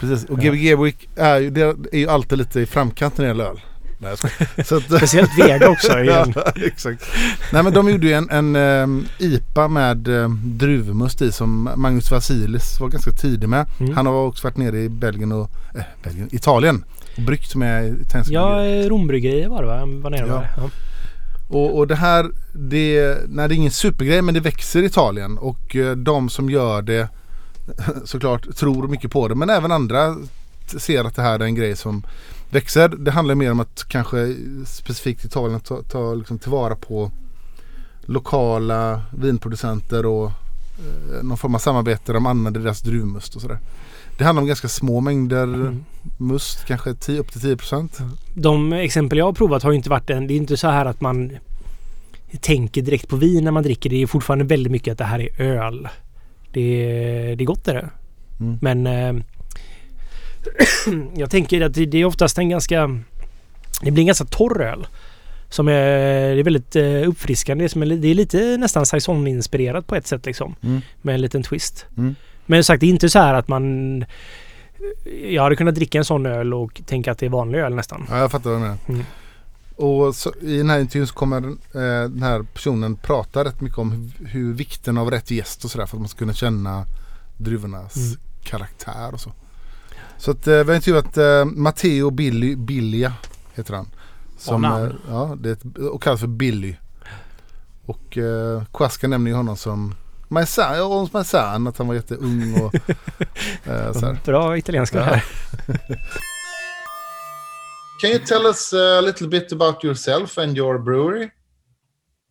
Precis, 0.00 0.25
och. 0.25 0.39
Gbg 0.41 0.78
Week 0.83 1.08
är 1.16 1.39
ju, 1.39 1.75
är 1.92 1.99
ju 1.99 2.08
alltid 2.08 2.39
lite 2.39 2.60
i 2.60 2.66
framkant 2.66 3.18
när 3.18 3.25
det 3.25 3.28
gäller 3.28 3.44
öl. 3.44 3.60
Nej, 3.99 4.16
så 4.65 4.76
att, 4.76 4.83
Speciellt 4.83 5.39
Vega 5.39 5.68
också. 5.70 5.99
igen. 6.00 6.33
ja, 6.36 6.52
exakt. 6.66 7.05
Nej 7.52 7.62
men 7.62 7.73
de 7.73 7.91
gjorde 7.91 8.07
ju 8.07 8.12
en, 8.12 8.31
en 8.31 8.57
ehm, 8.57 9.07
IPA 9.18 9.68
med 9.68 10.08
um, 10.08 10.41
druvmust 10.44 11.23
i 11.23 11.33
som 11.33 11.70
Magnus 11.76 12.10
Vasilis 12.10 12.81
var 12.81 12.89
ganska 12.89 13.10
tidig 13.10 13.49
med. 13.49 13.66
Mm. 13.81 13.94
Han 13.97 14.07
har 14.07 14.15
också 14.15 14.47
varit 14.47 14.57
nere 14.57 14.78
i 14.81 14.89
Belgien 14.89 15.33
och 15.33 15.50
eh, 15.75 15.83
Belgien, 16.02 16.28
Italien 16.33 16.84
och 17.16 17.23
bryggt 17.23 17.55
med 17.55 18.00
italienska 18.00 18.34
Ja, 18.34 18.65
eh, 18.65 18.89
Rombryggeriet 18.89 19.50
var 19.50 19.62
det 19.62 19.68
va? 19.68 19.81
Var 19.86 20.10
nere 20.10 20.26
Ja. 20.28 20.34
det. 20.34 20.49
Ja. 20.57 20.70
Och, 21.49 21.78
och 21.78 21.86
det 21.86 21.94
här, 21.97 22.26
det, 22.52 23.16
nej, 23.28 23.49
det 23.49 23.55
är 23.55 23.57
ingen 23.57 23.70
supergrej 23.70 24.23
men 24.23 24.34
det 24.34 24.41
växer 24.41 24.83
i 24.83 24.86
Italien 24.86 25.39
och 25.39 25.76
eh, 25.76 25.97
de 25.97 26.28
som 26.28 26.50
gör 26.50 26.83
det 26.83 27.08
såklart 28.05 28.57
tror 28.57 28.89
mycket 28.89 29.11
på 29.11 29.28
det 29.28 29.35
men 29.35 29.51
även 29.51 29.73
andra 29.73 30.17
ser 30.67 31.05
att 31.05 31.15
det 31.17 31.23
här 31.23 31.39
är 31.39 31.45
en 31.45 31.55
grej 31.55 31.77
som 31.77 32.03
växer. 32.51 32.89
Det 32.89 33.11
handlar 33.11 33.35
mer 33.35 33.51
om 33.51 33.61
att 33.61 33.85
kanske 33.89 34.36
specifikt 34.67 35.25
i 35.25 35.27
Italien 35.27 35.61
ta, 35.61 35.83
ta 35.83 36.15
liksom 36.15 36.39
tillvara 36.39 36.77
på 36.77 37.11
lokala 38.03 39.03
vinproducenter 39.19 40.07
och 40.07 40.27
eh, 40.27 41.23
någon 41.23 41.39
form 41.39 41.55
av 41.55 41.59
samarbete 41.59 42.03
där 42.07 42.15
de 42.15 42.27
använder 42.27 42.61
deras 42.61 42.81
druvmust 42.81 43.36
och 43.36 43.43
sådär. 43.43 43.59
Det 44.19 44.25
handlar 44.25 44.41
om 44.43 44.47
ganska 44.47 44.69
små 44.69 45.01
mängder 45.01 45.45
Mm. 45.45 45.85
must, 46.19 46.65
kanske 46.65 46.95
10, 46.95 47.20
upp 47.20 47.33
till 47.33 47.41
10 47.41 47.57
procent. 47.57 47.99
De 48.35 48.73
exempel 48.73 49.19
jag 49.19 49.25
har 49.25 49.33
provat 49.33 49.62
har 49.62 49.73
inte 49.73 49.91
varit 49.91 50.11
en... 50.11 50.27
Det 50.27 50.35
är 50.35 50.36
inte 50.36 50.57
så 50.57 50.69
här 50.69 50.86
att 50.86 51.01
man 51.01 51.33
tänker 52.41 52.83
direkt 52.83 53.09
på 53.09 53.17
vin 53.17 53.45
när 53.45 53.51
man 53.51 53.62
dricker. 53.62 53.91
Det 53.91 54.03
är 54.03 54.07
fortfarande 54.07 54.45
väldigt 54.45 54.73
mycket 54.73 54.93
att 54.93 54.99
det 54.99 55.05
här 55.05 55.20
är 55.20 55.41
öl. 55.41 55.89
Det 56.57 57.35
det 57.35 57.44
är 57.44 57.47
gott 57.47 57.68
är 57.68 57.75
det. 57.75 57.91
Mm. 58.41 58.59
Men 58.60 58.86
eh, 58.86 59.23
jag 61.15 61.31
tänker 61.31 61.60
att 61.60 61.75
det 61.75 61.86
det 61.86 61.99
är 61.99 62.05
oftast 62.05 62.39
en 62.39 62.49
ganska... 62.49 63.01
Det 63.83 63.91
blir 63.91 64.02
en 64.02 64.07
ganska 64.07 64.25
torr 64.25 64.62
öl. 64.62 64.86
Som 65.49 65.68
är, 65.68 66.35
det 66.35 66.41
är 66.41 66.44
väldigt 66.44 66.76
eh, 66.76 67.09
uppfriskande. 67.09 67.68
Det 67.97 68.09
är 68.09 68.15
lite 68.15 68.57
nästan 68.57 68.86
saison-inspirerat 68.86 69.86
på 69.86 69.97
ett 69.97 70.07
sätt 70.07 70.26
liksom. 70.26 70.55
Mm. 70.62 70.81
Med 71.02 71.15
en 71.15 71.20
liten 71.20 71.43
twist. 71.43 71.86
Mm. 71.97 72.15
Men 72.47 72.65
sagt, 72.65 72.81
det 72.81 72.86
är 72.86 72.91
inte 72.91 73.09
så 73.09 73.18
här 73.18 73.35
att 73.35 73.49
man... 73.49 74.05
Jag 75.31 75.43
hade 75.43 75.57
kunnat 75.57 75.75
dricka 75.75 75.99
en 75.99 76.05
sån 76.05 76.26
öl 76.26 76.55
och 76.55 76.83
tänka 76.86 77.12
att 77.12 77.18
det 77.18 77.26
är 77.26 77.31
vanlig 77.31 77.59
öl 77.59 77.75
nästan. 77.75 78.07
Ja, 78.10 78.18
jag 78.18 78.31
fattar 78.31 78.51
vad 78.51 78.59
du 78.59 78.62
menar. 78.62 78.78
Mm. 78.89 79.05
Och 79.77 80.15
så, 80.15 80.33
i 80.41 80.57
den 80.59 80.71
här 80.71 80.79
intervjun 80.81 81.07
så 81.07 81.15
kommer 81.15 81.41
den, 81.41 81.59
eh, 81.75 82.11
den 82.11 82.23
här 82.23 82.43
personen 82.43 82.97
prata 82.97 83.45
rätt 83.45 83.61
mycket 83.61 83.79
om 83.79 83.93
hur, 83.93 84.27
hur 84.29 84.53
vikten 84.55 84.99
av 84.99 85.11
rätt 85.11 85.31
gäst 85.31 85.65
och 85.65 85.71
sådär 85.71 85.87
för 85.87 85.97
att 85.97 86.01
man 86.01 86.09
ska 86.09 86.19
kunna 86.19 86.33
känna 86.33 86.87
druvornas 87.37 87.97
Mm. 87.97 88.19
karaktär 88.45 89.15
och 89.15 89.21
så. 89.21 89.33
Så 90.19 90.31
att 90.31 90.47
eh, 90.47 90.55
vi 90.55 90.65
har 90.65 90.75
intervjuat 90.75 91.17
eh, 91.17 91.45
Matteo 91.45 92.11
Billy, 92.11 92.57
Billia 92.57 93.13
heter 93.55 93.75
han. 93.75 93.87
Som, 94.39 94.63
namn. 94.63 94.85
eh, 94.87 94.93
ja, 95.09 95.37
det 95.41 95.51
är 95.65 95.89
och 95.89 96.03
kallas 96.03 96.21
för 96.21 96.27
Billy. 96.27 96.77
Och 97.87 98.19
eh, 98.19 98.63
Quasca 98.73 99.09
nämner 99.09 99.31
ju 99.31 99.37
honom 99.37 99.57
som 99.57 99.95
My 100.29 100.47
son, 100.47 100.65
ja, 100.77 101.09
my 101.19 101.25
son, 101.25 101.67
att 101.67 101.79
han 101.79 101.87
var 101.89 101.95
jätteung 101.95 102.61
och 102.61 102.75
eh, 103.65 103.93
så 103.93 104.07
här. 104.07 104.19
Bra 104.25 104.59
italienska 104.59 105.03
här. 105.03 105.25
Can 108.00 108.12
you 108.12 108.18
tell 108.18 108.47
us 108.47 108.73
a 108.73 109.00
little 109.00 109.26
bit 109.28 109.52
about 109.52 109.83
yourself 109.83 110.36
and 110.39 110.55
your 110.57 110.78
brewery? 110.78 111.31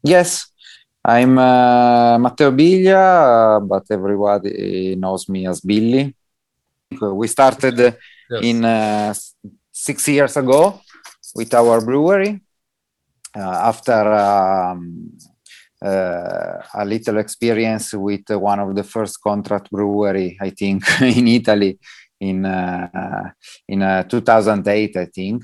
Yes, 0.03 0.51
I'm 1.03 1.37
uh, 1.39 2.17
Matteo 2.19 2.51
Biglia, 2.51 3.57
uh, 3.57 3.59
but 3.61 3.83
everybody 3.89 4.95
knows 4.95 5.27
me 5.27 5.47
as 5.47 5.61
Billy. 5.61 6.15
We 7.01 7.27
started 7.27 7.97
Yes. 8.27 8.41
in 8.43 8.65
uh, 8.65 9.13
six 9.71 10.07
years 10.07 10.35
ago 10.37 10.81
with 11.35 11.53
our 11.53 11.79
brewery 11.79 12.41
uh, 13.37 13.39
after 13.69 14.01
um, 14.13 15.11
uh, 15.79 16.57
a 16.73 16.83
little 16.85 17.19
experience 17.19 17.93
with 17.93 18.23
one 18.31 18.59
of 18.59 18.73
the 18.75 18.83
first 18.83 19.21
contract 19.21 19.69
brewery, 19.69 20.37
I 20.41 20.49
think, 20.49 20.83
in 21.01 21.27
Italy 21.27 21.77
in 22.19 22.45
uh, 22.45 23.31
in 23.67 23.81
uh, 23.81 24.03
2008, 24.03 24.97
I 24.97 25.05
think. 25.05 25.43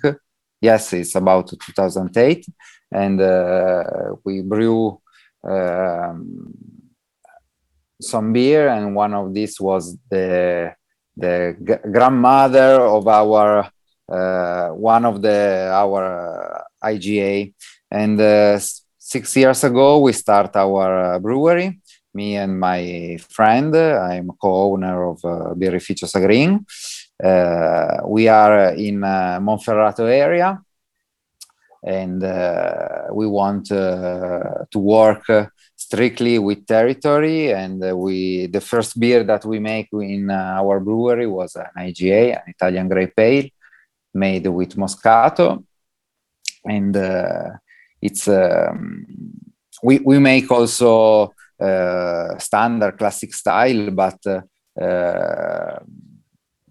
Yes, 0.60 0.94
it's 0.94 1.16
about 1.16 1.50
2008, 1.50 2.46
and 2.92 3.20
uh, 3.20 3.84
we 4.24 4.42
brew 4.42 5.02
um, 5.44 6.54
some 8.00 8.32
beer, 8.34 8.70
and 8.70 8.96
one 8.96 9.14
of 9.14 9.34
these 9.34 9.60
was 9.60 9.98
the 10.10 10.74
the 11.18 11.56
grandmother 11.92 12.82
of 12.82 13.08
our 13.08 13.72
uh, 14.12 14.70
one 14.70 15.06
of 15.06 15.22
the 15.22 15.70
our 15.74 16.66
IGA, 16.84 17.54
and 17.90 18.20
uh, 18.20 18.60
six 18.98 19.36
years 19.36 19.64
ago 19.64 20.00
we 20.00 20.14
start 20.14 20.56
our 20.56 21.16
uh, 21.16 21.20
brewery. 21.20 21.81
Me 22.14 22.36
and 22.36 22.60
my 22.60 23.18
friend, 23.30 23.74
I'm 23.74 24.32
co-owner 24.42 25.12
of 25.12 25.24
uh, 25.24 25.54
Birrificio 25.56 26.08
Sagrin. 26.08 26.66
Uh, 27.24 28.02
we 28.06 28.28
are 28.28 28.74
in 28.74 29.02
uh, 29.02 29.40
Monferrato 29.40 30.10
area, 30.12 30.62
and 31.82 32.22
uh, 32.22 33.08
we 33.14 33.28
want 33.28 33.72
uh, 33.72 34.66
to 34.70 34.80
work 34.80 35.24
strictly 35.78 36.38
with 36.38 36.66
territory. 36.66 37.54
And 37.54 37.82
uh, 37.82 37.96
we 37.96 38.48
the 38.48 38.60
first 38.60 39.00
beer 39.00 39.24
that 39.24 39.46
we 39.46 39.60
make 39.60 39.88
in 39.94 40.30
uh, 40.30 40.60
our 40.60 40.82
brewery 40.82 41.28
was 41.28 41.56
an 41.56 41.68
IGA, 41.78 42.36
an 42.36 42.44
Italian 42.48 42.90
grape 42.90 43.18
ale, 43.18 43.50
made 44.14 44.48
with 44.48 44.76
Moscato, 44.76 45.64
and 46.66 46.94
it's 48.02 48.28
um, 48.28 49.06
we 49.82 50.00
we 50.00 50.20
make 50.20 50.52
also 50.52 51.34
standard 52.40 52.98
classic 52.98 53.34
style, 53.34 53.92
but 53.92 54.20
uh, 54.26 54.42
uh, 54.82 55.80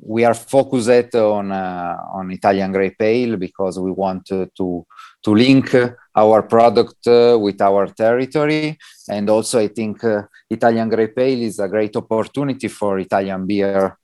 we 0.02 0.24
are 0.24 0.34
focused 0.34 1.14
on 1.14 1.52
uh, 1.52 1.96
on 2.14 2.30
Italian 2.30 2.72
grape 2.72 2.98
Pale 2.98 3.36
because 3.36 3.78
we 3.78 3.90
want 3.90 4.24
to 4.26 4.50
to, 4.56 4.86
link 5.26 5.76
our 6.16 6.42
product 6.42 7.06
uh, 7.06 7.38
with 7.38 7.60
our 7.60 7.86
territory, 7.88 8.78
and 9.08 9.28
also 9.28 9.58
I 9.58 9.68
think 9.68 10.02
uh, 10.02 10.22
Italian 10.48 10.88
grape 10.88 11.14
Pale 11.14 11.42
is 11.42 11.58
a 11.58 11.68
great 11.68 11.94
opportunity 11.96 12.68
for 12.68 12.98
Italian 12.98 13.46
beer. 13.46 13.98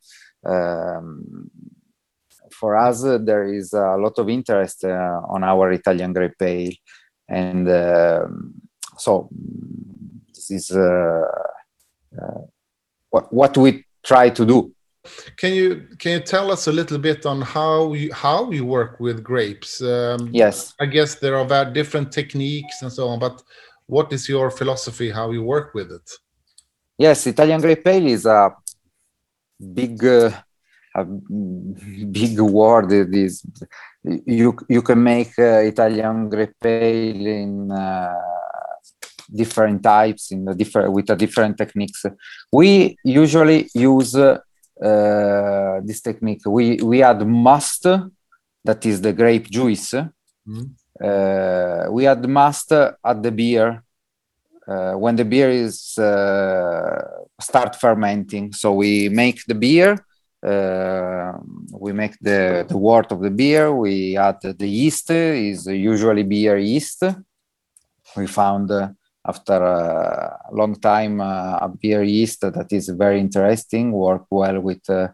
Um, 0.45 1.51
for 2.53 2.77
us, 2.77 3.05
uh, 3.05 3.19
there 3.19 3.45
is 3.45 3.73
a 3.73 3.97
lot 3.97 4.19
of 4.19 4.29
interest 4.29 4.85
uh, 4.85 5.21
on 5.29 5.43
our 5.43 5.73
Italian 5.73 6.13
grape 6.13 6.39
Pale. 6.39 6.73
and 7.29 7.69
um, 7.69 8.55
so 8.97 9.29
is 10.51 10.71
uh, 10.71 11.23
uh, 12.21 12.41
what 13.11 13.33
what 13.33 13.57
we 13.57 13.85
try 14.05 14.31
to 14.31 14.45
do. 14.47 14.73
Can 15.37 15.53
you 15.55 15.87
can 15.99 16.13
you 16.13 16.21
tell 16.21 16.51
us 16.51 16.67
a 16.67 16.73
little 16.73 16.99
bit 16.99 17.27
on 17.27 17.41
how 17.43 17.93
you 17.93 18.13
how 18.13 18.51
you 18.51 18.65
work 18.65 18.99
with 19.01 19.23
grapes? 19.23 19.81
Um, 19.81 20.31
Yes. 20.33 20.75
I 20.81 20.87
guess 20.87 21.15
there 21.17 21.37
are 21.37 21.45
very 21.45 21.73
different 21.73 22.13
techniques 22.13 22.83
and 22.83 22.93
so 22.93 23.09
on, 23.09 23.19
but 23.19 23.43
what 23.87 24.13
is 24.13 24.29
your 24.29 24.51
philosophy 24.51 25.11
how 25.11 25.31
you 25.31 25.43
work 25.43 25.75
with 25.75 25.93
it? 25.93 26.11
Yes, 26.99 27.27
Italian 27.27 27.61
grape 27.61 27.87
ale 27.87 28.07
is 28.07 28.27
a 28.27 28.51
big, 29.59 30.03
uh, 30.05 30.31
a 30.95 31.05
big 31.05 32.41
word. 32.41 32.91
It 32.93 33.15
is 33.15 33.45
you 34.03 34.57
you 34.69 34.83
can 34.83 35.03
make 35.03 35.39
uh, 35.39 35.61
Italian 35.73 36.29
grape 36.29 36.65
ale 36.65 37.27
in 37.27 37.71
uh, 37.71 38.36
different 39.35 39.83
types 39.83 40.31
in 40.31 40.45
the 40.45 40.55
different 40.55 40.93
with 40.93 41.07
the 41.07 41.17
different 41.17 41.57
techniques. 41.59 42.05
We 42.53 42.97
usually 43.05 43.69
use 43.75 44.15
uh, 44.17 45.81
this 45.85 46.01
technique. 46.01 46.43
We 46.47 46.77
we 46.77 47.03
add 47.03 47.27
must, 47.27 47.83
that 48.65 48.87
is 48.87 49.01
the 49.01 49.13
grape 49.13 49.51
juice. 49.51 49.95
Mm. 50.49 50.71
Uh, 51.03 51.91
we 51.91 52.07
add 52.07 52.27
must 52.29 52.73
at 52.73 53.23
the 53.23 53.31
beer 53.31 53.83
uh, 54.67 54.93
when 54.95 55.17
the 55.17 55.25
beer 55.25 55.51
is 55.51 55.97
uh, 55.99 57.01
start 57.41 57.77
fermenting. 57.77 58.53
So 58.53 58.73
we 58.73 59.09
make 59.09 59.45
the 59.47 59.55
beer, 59.55 59.97
uh, 60.43 61.33
we 61.73 61.93
make 61.93 62.19
the, 62.21 62.65
the 62.69 62.77
wort 62.77 63.13
of 63.13 63.21
the 63.21 63.31
beer, 63.31 63.75
we 63.75 64.17
add 64.17 64.41
the 64.43 64.67
yeast, 64.67 65.11
is 65.11 65.67
usually 65.67 66.23
beer 66.23 66.57
yeast. 66.57 67.03
We 68.17 68.27
found 68.27 68.71
uh, 68.71 68.91
after 69.29 69.55
a 69.55 70.39
long 70.53 70.77
time 70.77 71.21
uh, 71.21 71.59
a 71.61 71.69
beer 71.69 72.03
yeast 72.03 72.41
that 72.41 72.73
is 72.73 72.89
very 72.89 73.21
interesting, 73.21 73.93
work 73.93 74.27
well 74.31 74.61
with 74.61 74.89
uh, 74.89 75.09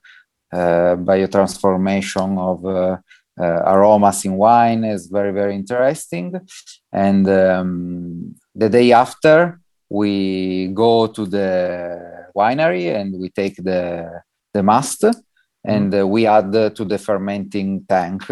uh, 0.52 0.96
biotransformation 0.96 2.38
of 2.38 2.66
uh, 2.66 2.96
uh, 3.40 3.62
aromas 3.72 4.24
in 4.24 4.34
wine 4.34 4.84
is 4.84 5.06
very, 5.06 5.32
very 5.32 5.54
interesting. 5.54 6.38
And 6.92 7.26
um, 7.28 8.34
the 8.54 8.68
day 8.68 8.92
after, 8.92 9.58
we 9.88 10.68
go 10.68 11.06
to 11.06 11.26
the 11.26 12.28
winery 12.36 12.94
and 12.94 13.18
we 13.18 13.30
take 13.30 13.56
the, 13.56 14.22
the 14.52 14.62
must 14.62 15.04
and 15.64 15.94
uh, 15.94 16.06
we 16.06 16.26
add 16.26 16.54
uh, 16.54 16.70
to 16.70 16.84
the 16.84 16.98
fermenting 16.98 17.84
tank. 17.88 18.22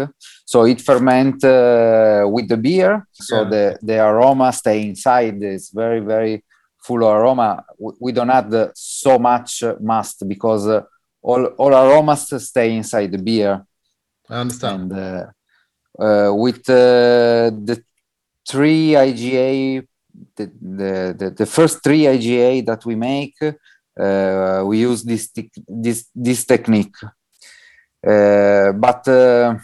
So 0.45 0.65
it 0.65 0.81
ferment 0.81 1.43
uh, 1.43 2.27
with 2.27 2.49
the 2.49 2.57
beer. 2.57 3.07
So 3.13 3.43
Yeah. 3.43 3.49
the, 3.49 3.79
the 3.81 4.05
aroma 4.05 4.51
stay 4.51 4.87
inside. 4.87 5.41
It's 5.41 5.69
very, 5.71 6.01
very 6.01 6.43
full 6.77 7.03
of 7.03 7.15
aroma. 7.15 7.63
We, 7.99 8.11
don't 8.11 8.29
add 8.29 8.71
so 8.75 9.17
much 9.17 9.63
uh, 9.63 9.75
must 9.79 10.27
because 10.27 10.67
uh, 10.67 10.81
all, 11.21 11.45
all 11.57 11.73
aromas 11.73 12.33
stay 12.43 12.75
inside 12.75 13.11
the 13.11 13.17
beer. 13.17 13.65
I 14.29 14.35
understand. 14.41 14.91
And 14.91 14.93
uh, 15.99 16.03
uh, 16.03 16.33
with 16.33 16.69
uh, 16.69 17.51
the 17.69 17.81
three 18.47 18.91
IGA, 18.91 19.87
the, 20.35 20.51
the, 20.61 21.15
the, 21.17 21.29
the 21.29 21.45
first 21.45 21.83
three 21.83 22.01
IGA 22.03 22.65
that 22.65 22.85
we 22.85 22.95
make, 22.95 23.35
uh, 23.41 24.63
we 24.65 24.79
use 24.79 25.03
this, 25.03 25.29
this, 25.67 26.09
this 26.13 26.45
technique. 26.45 26.95
Uh, 28.05 28.71
but 28.73 29.07
uh, 29.07 29.55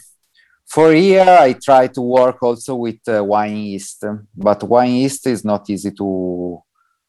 for 0.69 0.91
here, 0.93 1.37
I 1.39 1.53
try 1.53 1.87
to 1.87 2.01
work 2.01 2.43
also 2.43 2.75
with 2.75 2.99
uh, 3.07 3.23
wine 3.23 3.57
yeast, 3.57 4.03
but 4.35 4.63
wine 4.63 4.95
yeast 4.95 5.27
is 5.27 5.43
not 5.43 5.69
easy 5.69 5.91
to 5.91 6.61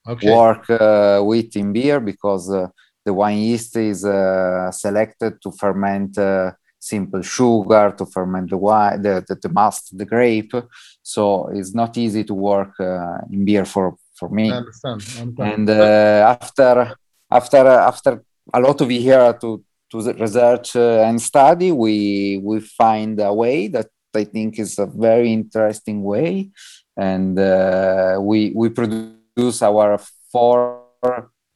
Okay. 0.08 0.28
work 0.28 0.70
uh, 0.70 1.20
with 1.22 1.54
in 1.56 1.72
beer 1.72 2.00
because 2.00 2.50
uh, 2.50 2.68
the 3.04 3.12
wine 3.12 3.38
yeast 3.38 3.76
is 3.76 4.04
uh, 4.04 4.70
selected 4.70 5.40
to 5.42 5.50
ferment 5.52 6.16
uh, 6.18 6.52
simple 6.78 7.22
sugar, 7.22 7.92
to 7.96 8.06
ferment 8.06 8.50
the 8.50 8.56
wine, 8.56 9.02
the, 9.02 9.24
the, 9.26 9.34
the 9.34 9.48
must, 9.48 9.96
the 9.98 10.04
grape. 10.04 10.54
So 11.02 11.48
it's 11.48 11.74
not 11.74 11.98
easy 11.98 12.24
to 12.24 12.34
work 12.34 12.78
uh, 12.80 13.18
in 13.30 13.44
beer 13.44 13.64
for, 13.64 13.96
for 14.14 14.28
me 14.28 14.50
I 14.50 14.56
understand. 14.56 15.02
I 15.16 15.20
understand. 15.22 15.52
and 15.52 15.70
uh, 15.70 16.36
after 16.40 16.96
after 17.30 17.66
after 17.66 18.24
a 18.54 18.60
lot 18.60 18.80
of 18.80 18.90
year 18.90 19.34
to 19.40 19.62
to 19.90 20.12
research 20.12 20.76
uh, 20.76 21.06
and 21.08 21.20
study 21.20 21.72
we 21.72 22.40
we 22.42 22.60
find 22.60 23.20
a 23.20 23.32
way 23.32 23.68
that 23.68 23.88
i 24.14 24.24
think 24.24 24.58
is 24.58 24.78
a 24.78 24.86
very 24.86 25.32
interesting 25.32 26.02
way. 26.02 26.50
And 26.96 27.38
uh, 27.38 28.18
we 28.20 28.52
we 28.54 28.70
produce 28.70 29.62
our 29.62 29.98
four, 30.32 30.82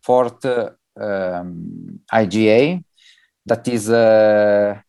fourth 0.02 0.44
um, 0.44 2.00
iga 2.12 2.84
that 3.44 3.66
is 3.66 3.90
uh, 3.90 4.80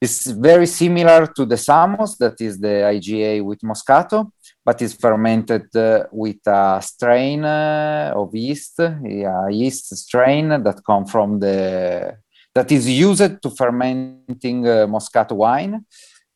is 0.00 0.26
very 0.26 0.66
similar 0.66 1.28
to 1.28 1.46
the 1.46 1.56
Samos, 1.56 2.16
that 2.18 2.40
is 2.40 2.58
the 2.58 2.90
IGA 2.96 3.44
with 3.44 3.60
Moscato, 3.60 4.32
but 4.64 4.82
is 4.82 4.94
fermented 4.94 5.68
uh, 5.76 6.06
with 6.10 6.44
a 6.44 6.80
strain 6.82 7.44
uh, 7.44 8.12
of 8.16 8.34
yeast, 8.34 8.80
a 8.80 9.46
yeast 9.48 9.96
strain 9.96 10.48
that 10.48 10.82
come 10.84 11.06
from 11.06 11.38
the 11.38 12.16
that 12.54 12.70
is 12.70 12.88
used 12.88 13.42
to 13.42 13.50
fermenting 13.50 14.66
uh, 14.66 14.86
Moscato 14.86 15.32
wine, 15.32 15.84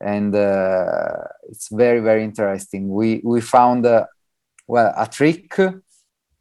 and 0.00 0.34
uh, 0.34 1.24
it's 1.48 1.68
very 1.70 2.00
very 2.00 2.24
interesting. 2.24 2.88
We 2.88 3.20
we 3.24 3.40
found 3.40 3.86
uh, 3.86 4.06
well 4.66 4.92
a 4.96 5.06
trick 5.06 5.54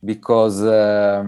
because 0.04 0.62
uh, 0.62 1.26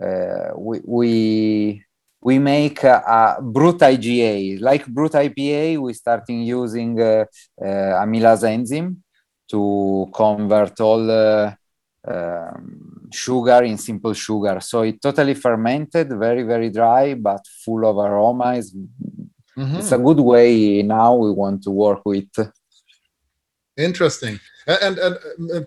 uh, 0.00 0.50
we 0.56 0.80
we 0.84 1.84
we 2.20 2.38
make 2.38 2.84
a, 2.84 3.36
a 3.38 3.42
brut 3.42 3.78
IGA 3.78 4.60
like 4.60 4.86
brut 4.86 5.12
IPA. 5.12 5.78
We 5.78 5.92
starting 5.92 6.42
using 6.42 7.00
uh, 7.00 7.24
amylase 7.60 8.44
enzyme 8.44 9.02
to 9.48 10.08
convert 10.14 10.80
all 10.80 11.10
um, 11.10 13.01
sugar 13.14 13.62
in 13.64 13.76
simple 13.78 14.14
sugar. 14.14 14.58
So 14.60 14.82
it 14.82 15.00
totally 15.00 15.34
fermented, 15.34 16.08
very 16.18 16.42
very 16.42 16.70
dry, 16.70 17.14
but 17.14 17.46
full 17.64 17.86
of 17.86 17.96
aroma. 17.98 18.54
It's, 18.56 18.74
Mhm. 19.56 19.78
it's 19.78 19.92
a 19.92 19.98
good 19.98 20.20
way 20.20 20.82
now 20.82 21.14
we 21.14 21.30
want 21.30 21.62
to 21.64 21.70
work 21.70 22.00
with. 22.06 22.30
Interesting. 23.76 24.38
And, 24.66 24.98
and 24.98 25.14
uh, 25.54 25.60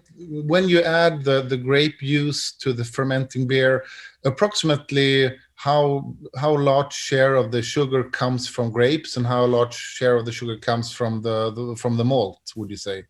when 0.53 0.69
you 0.69 0.81
add 0.81 1.23
the, 1.23 1.41
the 1.41 1.57
grape 1.57 1.99
juice 1.99 2.53
to 2.61 2.71
the 2.71 2.85
fermenting 2.85 3.47
beer, 3.47 3.83
approximately 4.23 5.35
how 5.55 6.13
how 6.37 6.57
large 6.57 6.93
share 6.93 7.35
of 7.35 7.51
the 7.51 7.61
sugar 7.61 8.03
comes 8.21 8.47
from 8.47 8.71
grapes 8.71 9.17
and 9.17 9.25
how 9.25 9.45
large 9.45 9.73
share 9.73 10.15
of 10.15 10.25
the 10.25 10.31
sugar 10.31 10.57
comes 10.57 10.91
from 10.91 11.21
the, 11.21 11.51
the 11.51 11.75
from 11.75 11.97
the 11.97 12.05
malt? 12.05 12.41
Would 12.55 12.69
you 12.69 12.77
say? 12.77 13.05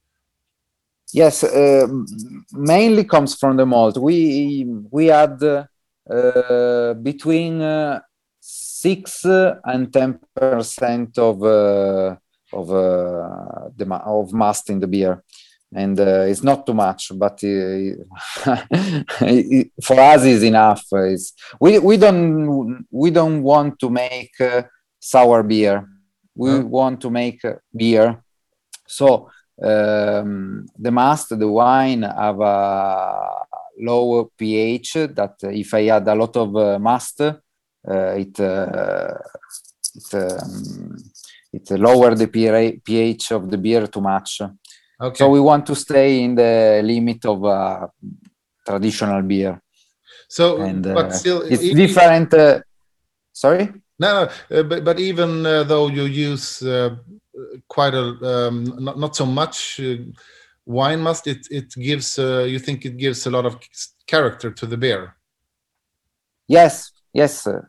Yes, 1.13 1.43
uh, 1.43 1.87
mainly 2.51 3.03
comes 3.05 3.35
from 3.35 3.57
the 3.57 3.65
malt. 3.65 3.97
We 3.97 4.65
we 4.91 5.05
had 5.07 5.41
uh, 5.43 6.93
between 6.95 7.61
uh, 7.61 8.01
six 8.41 9.25
and 9.25 9.91
ten 9.93 10.19
percent 10.35 11.17
of 11.17 11.41
uh, 11.43 12.15
of 12.53 12.69
uh, 12.71 13.69
the 13.75 13.85
ma- 13.85 14.03
of 14.05 14.33
must 14.33 14.69
in 14.69 14.79
the 14.79 14.87
beer, 14.87 15.23
and 15.73 15.99
uh, 15.99 16.25
it's 16.27 16.43
not 16.43 16.65
too 16.65 16.73
much, 16.73 17.11
but 17.15 17.41
uh, 17.43 17.95
for 19.83 19.99
us 19.99 20.23
is 20.25 20.43
enough. 20.43 20.83
It's, 20.91 21.33
we 21.59 21.79
we 21.79 21.97
don't 21.97 22.85
we 22.91 23.11
don't 23.11 23.41
want 23.43 23.79
to 23.79 23.89
make 23.89 24.33
uh, 24.41 24.63
sour 24.99 25.43
beer. 25.43 25.87
We 26.35 26.49
Mm. 26.49 26.65
want 26.67 26.99
to 27.01 27.09
make 27.09 27.45
uh, 27.45 27.53
beer. 27.75 28.21
So 28.87 29.29
um, 29.61 30.65
the 30.77 30.91
must, 30.91 31.37
the 31.37 31.47
wine 31.47 32.03
have 32.03 32.39
a 32.39 33.29
low 33.79 34.31
pH 34.37 34.93
that 35.13 35.35
if 35.43 35.73
I 35.73 35.87
add 35.87 36.07
a 36.07 36.15
lot 36.15 36.35
of 36.37 36.55
uh, 36.55 36.79
must, 36.79 37.21
uh, 37.21 37.33
it, 37.85 38.39
uh, 38.39 39.13
it, 39.95 40.13
um, 40.13 40.97
it 41.53 41.71
lower 41.71 42.15
the 42.15 42.27
pH 42.83 43.31
of 43.31 43.49
the 43.49 43.57
beer 43.57 43.87
too 43.87 44.01
much. 44.01 44.41
Okay. 45.01 45.17
So 45.17 45.29
we 45.29 45.39
want 45.39 45.65
to 45.67 45.75
stay 45.75 46.23
in 46.23 46.35
the 46.35 46.81
limit 46.83 47.25
of 47.25 47.43
uh, 47.43 47.87
traditional 48.65 49.21
beer. 49.21 49.61
So, 50.27 50.61
And 50.61 50.83
but 50.83 51.05
uh, 51.05 51.11
still, 51.11 51.41
it's 51.41 51.69
different. 51.69 52.33
Uh, 52.33 52.61
sorry? 53.31 53.73
No, 53.99 54.25
no, 54.25 54.57
uh, 54.57 54.63
but 54.63 54.83
but 54.83 54.99
even 54.99 55.45
uh, 55.45 55.63
though 55.63 55.87
you 55.87 56.03
use 56.03 56.61
uh, 56.61 56.95
quite 57.67 57.93
a 57.93 58.47
um, 58.47 58.63
not 58.79 58.97
not 58.97 59.15
so 59.15 59.25
much 59.25 59.79
uh, 59.79 59.97
wine 60.65 61.01
must, 61.01 61.27
it 61.27 61.47
it 61.51 61.73
gives 61.75 62.17
uh, 62.19 62.43
you 62.43 62.59
think 62.59 62.85
it 62.85 62.97
gives 62.97 63.25
a 63.25 63.29
lot 63.29 63.45
of 63.45 63.57
character 64.07 64.51
to 64.51 64.65
the 64.65 64.77
beer. 64.77 65.15
Yes, 66.47 66.91
yes, 67.13 67.47
uh, 67.47 67.61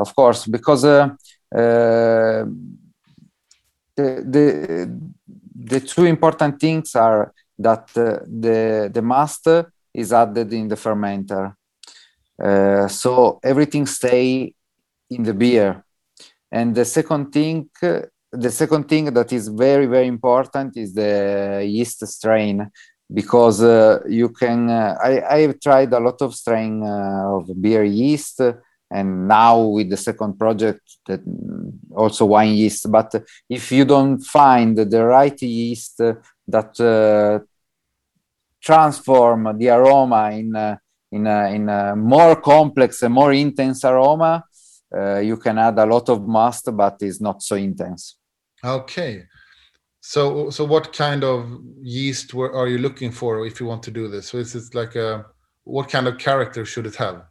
of 0.00 0.14
course, 0.14 0.46
because 0.46 0.84
uh, 0.84 1.08
uh, 1.54 2.44
the, 3.96 4.24
the 4.24 5.00
the 5.54 5.80
two 5.80 6.04
important 6.04 6.60
things 6.60 6.94
are 6.94 7.32
that 7.58 7.90
uh, 7.96 8.24
the 8.26 8.90
the 8.92 9.02
must 9.02 9.48
is 9.92 10.12
added 10.12 10.52
in 10.52 10.68
the 10.68 10.76
fermenter, 10.76 11.54
so 12.88 13.40
everything 13.42 13.86
stay 13.86 14.54
in 15.10 15.22
the 15.24 15.34
beer, 15.34 15.84
and 16.50 16.74
the 16.74 16.84
second 16.84 17.32
thing. 17.32 17.68
Uh, 18.32 18.36
the 18.36 18.50
second 18.50 18.88
thing 18.88 19.06
that 19.06 19.32
is 19.32 19.48
very 19.48 19.86
very 19.86 20.06
important 20.06 20.76
is 20.76 20.94
the 20.94 21.64
yeast 21.66 22.06
strain 22.06 22.70
because 23.12 23.62
uh, 23.62 24.00
you 24.08 24.28
can 24.28 24.70
uh, 24.70 24.96
I, 25.02 25.36
I 25.36 25.38
have 25.40 25.60
tried 25.60 25.92
a 25.92 26.00
lot 26.00 26.22
of 26.22 26.34
strain 26.34 26.82
uh, 26.82 27.36
of 27.36 27.50
beer 27.60 27.84
yeast 27.84 28.40
uh, 28.40 28.52
and 28.90 29.28
now 29.28 29.60
with 29.60 29.88
the 29.90 29.96
second 29.96 30.38
project 30.38 30.82
that 31.06 31.24
mm, 31.24 31.72
also 31.94 32.26
wine 32.26 32.54
yeast 32.54 32.90
but 32.90 33.14
if 33.48 33.70
you 33.72 33.84
don't 33.84 34.20
find 34.20 34.76
the 34.76 35.04
right 35.04 35.40
yeast 35.42 36.00
uh, 36.00 36.14
that 36.46 36.78
uh, 36.80 37.44
transform 38.60 39.56
the 39.58 39.68
aroma 39.68 40.30
in 40.32 40.54
uh, 40.54 40.76
in 41.12 41.26
a, 41.26 41.48
in 41.54 41.68
a 41.68 41.96
more 41.96 42.36
complex 42.36 43.02
and 43.02 43.14
more 43.14 43.32
intense 43.32 43.84
aroma 43.84 44.44
uh, 44.96 45.18
you 45.18 45.36
can 45.36 45.58
add 45.58 45.78
a 45.78 45.86
lot 45.86 46.08
of 46.08 46.26
must 46.26 46.74
but 46.76 46.96
it's 47.00 47.20
not 47.20 47.42
so 47.42 47.56
intense 47.56 48.19
Okay. 48.64 49.24
So 50.00 50.50
so 50.50 50.64
what 50.64 50.92
kind 50.92 51.24
of 51.24 51.60
yeast 51.82 52.32
were, 52.34 52.52
are 52.54 52.68
you 52.68 52.78
looking 52.78 53.12
for 53.12 53.46
if 53.46 53.60
you 53.60 53.66
want 53.66 53.82
to 53.84 53.90
do 53.90 54.08
this? 54.08 54.28
So 54.28 54.38
is 54.38 54.54
it 54.54 54.74
like 54.74 54.96
a 54.96 55.26
what 55.64 55.88
kind 55.88 56.06
of 56.08 56.18
character 56.18 56.64
should 56.64 56.86
it 56.86 56.96
have? 56.96 57.22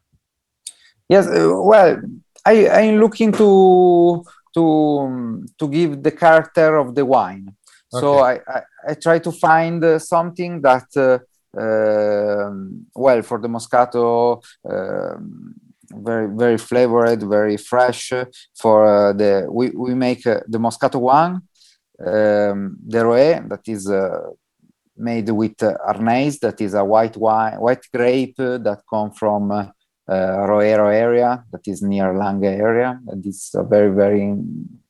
Yes, 1.08 1.28
uh, 1.28 1.52
well, 1.56 2.00
I, 2.46 2.70
I'm 2.70 3.00
looking 3.00 3.32
to 3.34 4.24
to 4.54 4.64
um, 5.00 5.46
to 5.58 5.68
give 5.68 6.04
the 6.04 6.12
character 6.12 6.78
of 6.78 6.94
the 6.94 7.06
wine. 7.06 7.56
So 7.92 8.20
I, 8.20 8.34
I, 8.48 8.62
I 8.90 8.94
try 8.94 9.18
to 9.18 9.32
find 9.32 9.84
uh, 9.84 9.98
something 9.98 10.62
that, 10.62 10.86
uh, 10.96 11.18
um, 11.60 12.86
well, 12.94 13.24
for 13.24 13.40
the 13.40 13.48
Moscato, 13.48 14.44
um 14.64 15.56
very 15.92 16.28
very 16.36 16.58
flavored, 16.58 17.24
very 17.24 17.58
fresh. 17.58 18.14
For 18.58 18.88
uh, 18.88 19.14
the 19.14 19.48
we 19.50 19.70
we 19.70 19.94
make 19.96 20.26
uh, 20.26 20.42
the 20.48 20.58
Moscato 20.58 21.00
one, 21.00 21.42
um, 22.06 22.78
the 22.88 23.06
Roe 23.06 23.48
that 23.48 23.62
is 23.68 23.90
uh, 23.90 24.30
made 24.98 25.30
with 25.30 25.64
uh, 25.64 25.74
that 26.42 26.58
is 26.60 26.74
a 26.74 26.84
white 26.84 27.18
wine, 27.18 27.60
white 27.60 27.86
grape 27.94 28.36
that 28.38 28.82
come 28.90 29.12
from 29.12 29.52
uh, 29.52 29.66
uh, 30.08 30.48
Roero 30.48 30.94
area, 30.94 31.44
that 31.52 31.68
is 31.68 31.82
near 31.82 32.14
Lange 32.14 32.46
area. 32.46 33.00
And 33.08 33.26
it's 33.26 33.54
a 33.56 33.64
very 33.64 33.92
very 33.92 34.34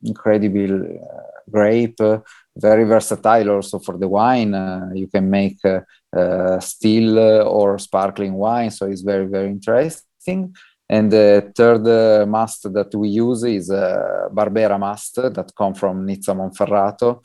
incredible 0.03 0.83
uh, 0.83 1.41
grape, 1.49 1.99
uh, 2.01 2.19
very 2.55 2.85
versatile 2.85 3.49
also 3.49 3.79
for 3.79 3.97
the 3.97 4.07
wine. 4.07 4.53
Uh, 4.53 4.89
you 4.93 5.07
can 5.07 5.29
make 5.29 5.59
uh, 5.65 5.81
uh, 6.15 6.59
still 6.59 7.19
uh, 7.19 7.43
or 7.43 7.77
sparkling 7.77 8.33
wine, 8.33 8.71
so 8.71 8.85
it's 8.85 9.01
very 9.01 9.25
very 9.25 9.49
interesting. 9.49 10.55
And 10.91 11.11
the 11.11 11.51
third 11.55 11.85
uh, 11.87 12.25
must 12.25 12.73
that 12.73 12.93
we 12.95 13.09
use 13.09 13.43
is 13.43 13.69
uh, 13.69 14.27
Barbera 14.31 14.79
must 14.79 15.15
that 15.15 15.51
come 15.55 15.75
from 15.75 16.05
Nizza 16.05 16.33
Monferrato. 16.33 17.21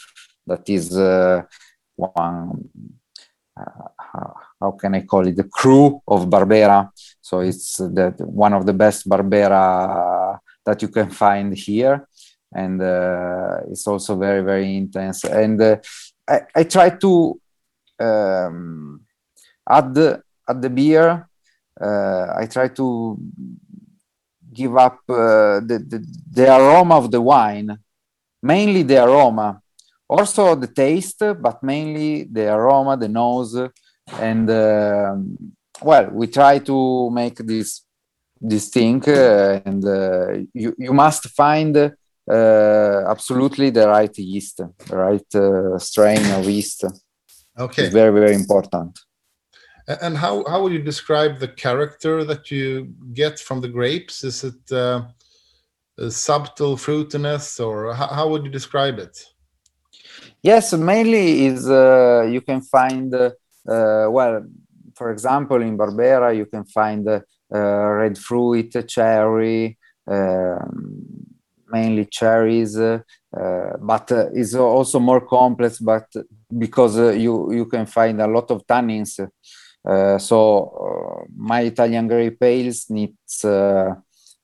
That 0.47 0.69
is 0.69 0.97
uh, 0.99 1.43
one, 1.97 2.69
uh, 3.57 3.89
how- 3.99 4.73
can 4.79 4.95
I 4.95 5.03
call 5.03 5.27
it, 5.27 5.37
the 5.37 5.45
crew 5.45 6.01
of 6.07 6.27
Barbera. 6.27 6.91
So 7.21 7.41
it's 7.41 7.81
one 8.19 8.53
of 8.53 8.67
the 8.67 8.73
best 8.73 9.09
Barbera 9.09 10.39
that 10.65 10.83
you 10.83 10.89
can 10.89 11.11
find 11.11 11.55
here. 11.57 12.07
And 12.55 12.81
uh, 12.81 13.61
it's 13.71 13.87
also 13.87 14.17
very, 14.17 14.43
very 14.43 14.77
intense. 14.77 15.25
And 15.25 15.61
I, 16.29 16.41
I 16.55 16.65
try 16.65 16.91
to 16.91 17.41
um, 17.99 19.01
add, 19.69 19.95
the 19.95 20.71
beer 20.71 21.29
I 21.81 22.47
try 22.51 22.69
to 22.69 23.17
give 24.53 24.77
up 24.77 25.01
uh, 25.09 25.61
the, 25.61 25.85
the 25.87 26.07
the 26.31 26.57
aroma 26.57 26.97
of 26.97 27.11
the 27.11 27.21
wine, 27.21 27.79
mainly 28.43 28.83
the 28.83 29.05
aroma, 29.05 29.61
also 30.09 30.55
the 30.55 30.69
taste, 30.69 31.19
but 31.19 31.63
mainly 31.63 32.25
the 32.25 32.53
aroma, 32.53 32.97
the 32.97 33.09
nose, 33.09 33.57
and 34.21 34.51
um 34.51 35.37
well, 35.83 36.09
we 36.13 36.29
try 36.29 36.59
to 36.61 37.11
make 37.11 37.37
this 37.39 37.83
this 38.41 38.69
thing, 38.69 39.03
uh, 39.09 39.61
and 39.65 39.85
uh, 39.85 40.33
you 40.53 40.75
you 40.79 40.93
must 40.93 41.29
find 41.31 41.77
uh, 41.77 43.05
absolutely 43.09 43.71
the 43.71 43.89
right 43.89 44.17
yeast, 44.19 44.59
the 44.59 44.97
right 44.97 45.35
uh, 45.35 45.79
strain 45.79 46.25
of 46.33 46.49
yeast. 46.49 46.85
Okay. 47.59 47.85
It's 47.85 47.93
very 47.93 48.13
very 48.13 48.35
important. 48.35 48.99
And 49.87 50.17
how, 50.17 50.45
how 50.49 50.63
would 50.63 50.73
you 50.73 50.83
describe 50.83 51.39
the 51.39 51.49
character 51.49 52.25
that 52.25 52.51
you 52.51 52.95
get 53.13 53.39
from 53.39 53.61
the 53.61 53.69
grapes? 53.69 54.25
Is 54.25 54.43
it 54.43 54.73
uh, 54.73 55.03
subtle 56.09 56.77
fruitiness 56.77 57.65
or 57.65 57.93
how, 57.93 58.07
how 58.07 58.29
would 58.29 58.45
you 58.45 58.51
describe 58.51 58.99
it? 58.99 59.17
Yes, 60.43 60.73
mainly 60.73 61.47
is 61.47 61.69
uh, 61.69 62.27
you 62.31 62.41
can 62.41 62.61
find 62.63 63.15
uh, 63.15 63.31
well, 64.11 64.45
for 64.95 65.11
example, 65.11 65.61
in 65.63 65.77
Barbera 65.77 66.37
you 66.37 66.47
can 66.47 66.65
find 66.65 67.09
uh, 67.09 67.21
uh, 67.55 67.59
red 67.59 68.19
fruit, 68.19 68.75
cherry, 68.89 69.79
um, 70.07 71.07
mainly 71.69 72.07
cherries, 72.07 72.79
uh, 72.79 73.01
but 73.81 74.13
uh, 74.13 74.29
it's 74.33 74.55
also 74.55 74.99
more 75.01 75.27
complex. 75.27 75.79
But 75.79 76.07
because 76.57 76.99
uh, 76.99 77.11
you 77.11 77.53
you 77.53 77.67
can 77.67 77.87
find 77.87 78.21
a 78.21 78.27
lot 78.27 78.51
of 78.51 78.67
tannins, 78.67 79.19
so 80.19 80.39
uh, 80.81 81.25
my 81.37 81.61
Italian 81.61 82.09
grape 82.09 82.43
ales 82.43 82.87
needs 82.91 83.45
uh, 83.45 83.95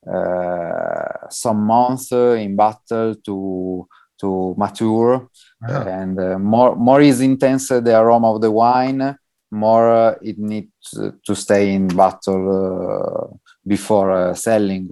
uh, 0.06 1.28
some 1.28 1.60
months 1.66 2.12
uh, 2.12 2.32
in 2.38 2.56
battle 2.56 3.14
to 3.24 3.86
to 4.20 4.54
mature. 4.56 5.28
Ah. 5.62 5.84
and 6.00 6.18
uh, 6.18 6.38
more 6.38 6.76
more 6.76 7.00
is 7.02 7.20
intense 7.20 7.70
uh, 7.70 7.80
the 7.80 7.98
aroma 7.98 8.34
of 8.34 8.40
the 8.40 8.50
wine 8.50 9.16
more 9.50 9.90
uh, 9.90 10.14
it 10.22 10.38
needs 10.38 10.70
uh, 10.96 11.10
to 11.26 11.34
stay 11.34 11.74
in 11.74 11.88
bottle 11.88 12.44
uh, 12.48 13.36
before 13.66 14.10
uh, 14.12 14.34
selling. 14.34 14.88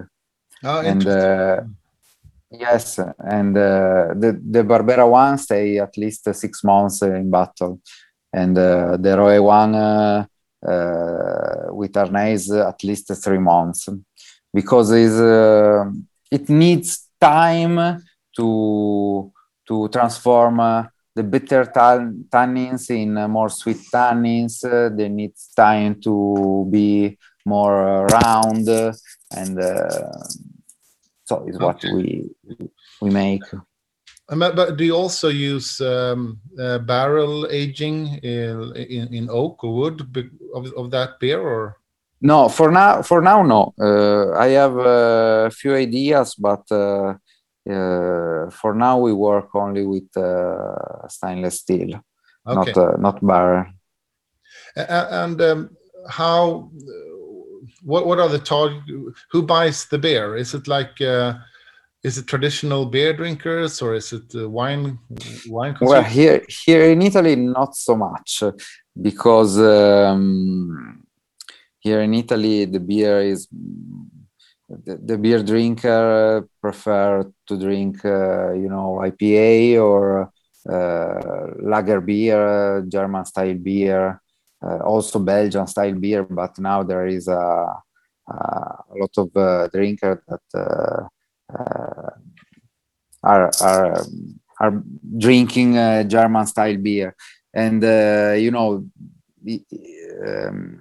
Oh, 0.65 0.81
and 0.81 1.07
uh, 1.07 1.61
yes 2.51 2.99
and 3.19 3.57
uh, 3.57 4.15
the 4.19 4.41
the 4.51 4.65
barbera 4.65 5.09
one 5.09 5.39
stay 5.39 5.79
at 5.79 5.97
least 5.97 6.27
uh, 6.29 6.33
six 6.33 6.65
months 6.65 7.03
uh, 7.03 7.15
in 7.15 7.31
bottle 7.31 7.81
and 8.33 8.57
uh, 8.59 8.97
the 8.97 9.17
roe 9.17 9.43
one 9.43 9.75
uh, 9.75 9.79
uh, 9.81 10.25
with 10.63 11.93
arnais 11.93 12.51
uh, 12.51 12.69
at 12.69 12.83
least 12.85 13.13
three 13.23 13.39
months 13.39 13.89
because 14.53 14.93
uh, 14.93 15.85
it 16.31 16.49
needs 16.49 17.09
time 17.21 18.03
to 18.37 19.33
to 19.67 19.89
transform 19.89 20.61
uh, 20.61 20.85
the 21.15 21.23
bitter 21.23 21.65
tan- 21.67 22.25
tannins 22.31 22.91
in 22.91 23.19
uh, 23.19 23.29
more 23.29 23.51
sweet 23.51 23.79
tannins. 23.93 24.65
Uh, 24.65 24.89
they 24.95 25.09
need 25.09 25.35
time 25.55 26.01
to 26.01 26.67
be 26.71 27.19
more 27.45 27.77
uh, 27.83 28.05
round, 28.05 28.69
uh, 28.69 28.93
and 29.37 29.59
uh, 29.59 30.11
so 31.25 31.45
is 31.47 31.59
what 31.59 31.83
we 31.93 32.31
we 33.01 33.11
make. 33.11 33.43
But, 34.29 34.77
do 34.77 34.85
you 34.85 34.95
also 34.95 35.29
use 35.29 35.81
um, 35.81 36.39
uh, 36.61 36.79
barrel 36.79 37.47
aging 37.51 38.19
in, 38.23 38.77
in, 38.77 39.15
in 39.15 39.31
oak 39.31 39.65
or 39.65 39.75
wood 39.75 40.03
of, 40.55 40.73
of 40.77 40.91
that 40.91 41.19
beer 41.19 41.41
or? 41.41 41.77
No, 42.21 42.49
for 42.49 42.71
now, 42.71 43.01
for 43.03 43.23
now, 43.23 43.43
no. 43.43 43.73
Uh, 43.81 44.33
I 44.33 44.49
have 44.49 44.77
a 44.77 45.51
few 45.51 45.75
ideas, 45.75 46.35
but 46.35 46.65
uh, 46.71 47.15
uh, 47.71 48.51
for 48.51 48.75
now 48.75 48.99
we 48.99 49.13
work 49.13 49.55
only 49.55 49.87
with 49.87 50.15
uh, 50.17 51.09
stainless 51.09 51.61
steel, 51.61 52.01
Okay. 52.47 52.73
not 52.73 52.77
uh, 52.77 52.97
not 52.99 53.25
barrel. 53.25 53.67
And 54.77 55.41
um, 55.41 55.77
how, 56.09 56.71
what, 57.83 58.07
what 58.07 58.19
are 58.19 58.29
the 58.29 58.39
target, 58.39 58.83
who 59.31 59.43
buys 59.43 59.87
the 59.87 59.99
beer? 59.99 60.37
Is 60.37 60.55
it 60.55 60.67
like, 60.67 61.01
uh, 61.01 61.35
is 62.03 62.19
it 62.19 62.27
traditional 62.27 62.87
beer 62.87 63.13
drinkers 63.13 63.83
or 63.83 63.95
is 63.95 64.13
it 64.13 64.33
uh, 64.35 64.49
wine, 64.49 64.99
wine 65.49 65.77
Well, 65.81 66.05
here 66.05 66.45
here 66.49 66.91
in 66.91 67.03
Italy, 67.03 67.35
not 67.37 67.75
so 67.75 67.97
much, 67.97 68.43
because 69.01 69.59
um, 69.59 71.03
here 71.81 72.01
in 72.03 72.15
Italy 72.15 72.67
the 72.67 72.81
beer 72.81 73.21
is 73.21 73.49
the, 74.69 74.97
the 75.03 75.19
beer 75.19 75.43
drinker 75.43 76.49
prefer 76.61 77.25
to 77.47 77.59
drink, 77.59 78.05
uh, 78.05 78.53
you 78.53 78.69
know, 78.69 79.01
IPA 79.03 79.83
or 79.83 80.33
uh, 80.71 81.55
lager 81.61 82.01
beer, 82.01 82.85
German 82.89 83.25
style 83.25 83.55
beer, 83.55 84.21
uh, 84.63 84.79
also 84.85 85.19
Belgian 85.19 85.67
style 85.67 85.95
beer. 85.95 86.23
But 86.23 86.59
now 86.59 86.83
there 86.83 87.07
is 87.07 87.29
a, 87.29 87.75
a 88.29 88.95
lot 88.95 89.11
of 89.17 89.35
uh, 89.35 89.69
drinker 89.69 90.23
that 90.29 90.59
uh, 90.59 91.09
are 91.51 92.21
are 93.23 93.51
um, 94.01 94.41
are 94.61 94.83
drinking 95.19 95.77
uh, 95.79 96.03
German 96.05 96.47
style 96.47 96.77
beer, 96.77 97.15
and 97.55 97.83
uh, 97.85 98.35
you 98.37 98.51
know, 98.51 98.85
um, 100.27 100.81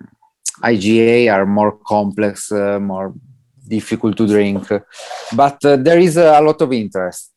IGA 0.64 1.34
are 1.34 1.46
more 1.46 1.78
complex, 1.86 2.52
uh, 2.52 2.80
more 2.80 3.14
difficult 3.68 4.18
to 4.18 4.28
drink, 4.28 4.68
but 5.36 5.64
uh, 5.66 5.76
there 5.76 6.00
is 6.00 6.18
a 6.18 6.40
lot 6.42 6.62
of 6.62 6.72
interest. 6.74 7.32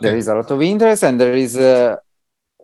There 0.00 0.14
Okay. 0.14 0.16
is 0.16 0.28
a 0.28 0.34
lot 0.34 0.50
of 0.50 0.62
interest, 0.62 1.04
and 1.04 1.20
there 1.20 1.34
is. 1.34 1.56
Uh, 1.56 1.96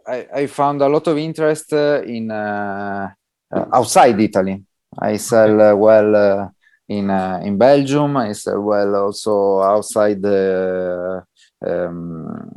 I, 0.07 0.27
I 0.35 0.47
found 0.47 0.81
a 0.81 0.89
lot 0.89 1.07
of 1.07 1.19
interest 1.19 1.73
uh, 1.73 2.03
in 2.03 2.31
uh, 2.31 3.11
uh, 3.55 3.65
outside 3.73 4.19
Italy. 4.21 4.65
I 4.99 5.17
sell 5.19 5.61
uh, 5.61 5.75
well 5.77 6.17
uh, 6.17 6.49
in 6.89 7.11
uh, 7.11 7.41
in 7.45 7.57
Belgium. 7.59 8.17
I 8.17 8.33
sell 8.33 8.61
well 8.61 8.95
also 8.97 9.61
outside 9.61 10.23
the 10.23 11.25
um, 11.67 12.51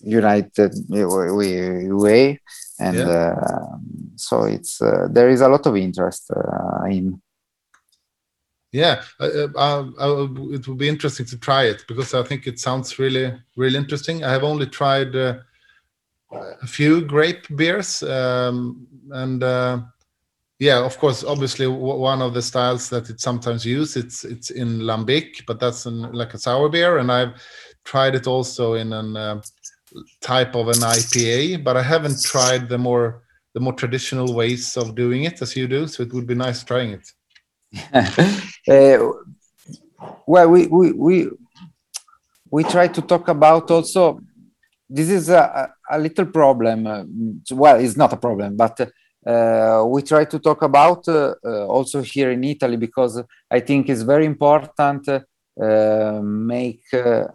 United 0.00 0.72
UA, 0.90 2.38
and 2.80 2.96
Yeah. 2.96 3.08
uh, 3.08 3.76
so 4.16 4.44
it's 4.44 4.80
uh, 4.82 5.08
there 5.10 5.28
is 5.28 5.40
a 5.40 5.48
lot 5.48 5.66
of 5.66 5.76
interest 5.76 6.30
uh, 6.30 6.84
in. 6.86 7.20
Yeah, 8.72 9.02
uh, 9.20 9.48
uh, 9.54 9.84
uh, 9.98 10.28
it 10.54 10.66
would 10.66 10.78
be 10.78 10.88
interesting 10.88 11.26
to 11.26 11.38
try 11.38 11.64
it 11.64 11.84
because 11.86 12.14
I 12.14 12.22
think 12.22 12.46
it 12.46 12.58
sounds 12.58 12.98
really, 12.98 13.38
really 13.54 13.76
interesting. 13.76 14.24
I 14.24 14.30
have 14.32 14.44
only 14.44 14.66
tried 14.66 15.14
uh, 15.14 15.40
a 16.32 16.66
few 16.66 17.02
grape 17.02 17.46
beers, 17.54 18.02
um, 18.02 18.86
and 19.10 19.42
uh, 19.42 19.80
yeah, 20.62 20.78
of 20.78 20.96
course, 20.96 21.24
obviously 21.24 21.66
one 21.66 22.22
of 22.22 22.34
the 22.34 22.40
styles 22.40 22.88
that 22.90 23.10
it 23.10 23.20
sometimes 23.20 23.66
used 23.66 23.96
it's 23.96 24.24
it's 24.24 24.50
in 24.50 24.68
lambic, 24.88 25.44
but 25.44 25.58
that's 25.58 25.86
an, 25.86 26.12
like 26.12 26.34
a 26.34 26.38
sour 26.38 26.68
beer, 26.68 26.98
and 26.98 27.10
I've 27.10 27.34
tried 27.82 28.14
it 28.14 28.28
also 28.28 28.74
in 28.74 28.92
a 28.92 29.02
uh, 29.24 29.40
type 30.20 30.54
of 30.54 30.68
an 30.68 30.82
IPA, 30.96 31.64
but 31.64 31.76
I 31.76 31.82
haven't 31.82 32.22
tried 32.22 32.68
the 32.68 32.78
more 32.78 33.24
the 33.54 33.60
more 33.60 33.72
traditional 33.72 34.34
ways 34.36 34.76
of 34.76 34.94
doing 34.94 35.24
it 35.24 35.42
as 35.42 35.56
you 35.56 35.66
do. 35.66 35.88
So 35.88 36.04
it 36.04 36.12
would 36.12 36.28
be 36.28 36.36
nice 36.36 36.62
trying 36.62 36.90
it. 36.98 37.06
Uh, 38.68 38.98
well, 40.24 40.48
we, 40.48 40.68
we 40.68 40.92
we 40.92 41.28
we 42.52 42.62
try 42.62 42.86
to 42.86 43.02
talk 43.02 43.26
about 43.26 43.68
also. 43.72 44.20
This 44.88 45.08
is 45.10 45.28
a, 45.30 45.74
a 45.90 45.98
little 45.98 46.26
problem. 46.26 46.86
uh, 46.86 47.02
well, 47.50 47.80
it's 47.80 47.96
not 47.96 48.12
a 48.12 48.16
problem, 48.16 48.56
but 48.56 48.92
uh, 49.26 49.84
we 49.86 50.02
try 50.02 50.24
to 50.24 50.38
talk 50.38 50.62
about 50.62 51.06
uh, 51.08 51.34
uh, 51.44 51.66
also 51.66 52.02
here 52.02 52.32
in 52.32 52.42
Italy 52.42 52.76
because 52.76 53.22
I 53.50 53.60
think 53.60 53.88
it's 53.88 54.02
very 54.02 54.26
important 54.26 55.08
uh, 55.08 56.20
make 56.22 56.82
uh, 56.92 57.28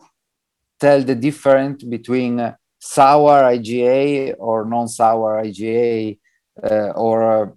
tell 0.80 1.02
the 1.02 1.16
difference 1.16 1.84
between 1.84 2.56
sour 2.80 3.44
IGA 3.44 4.36
or 4.38 4.66
non-sour 4.66 5.44
IGA 5.44 6.18
or 6.96 7.56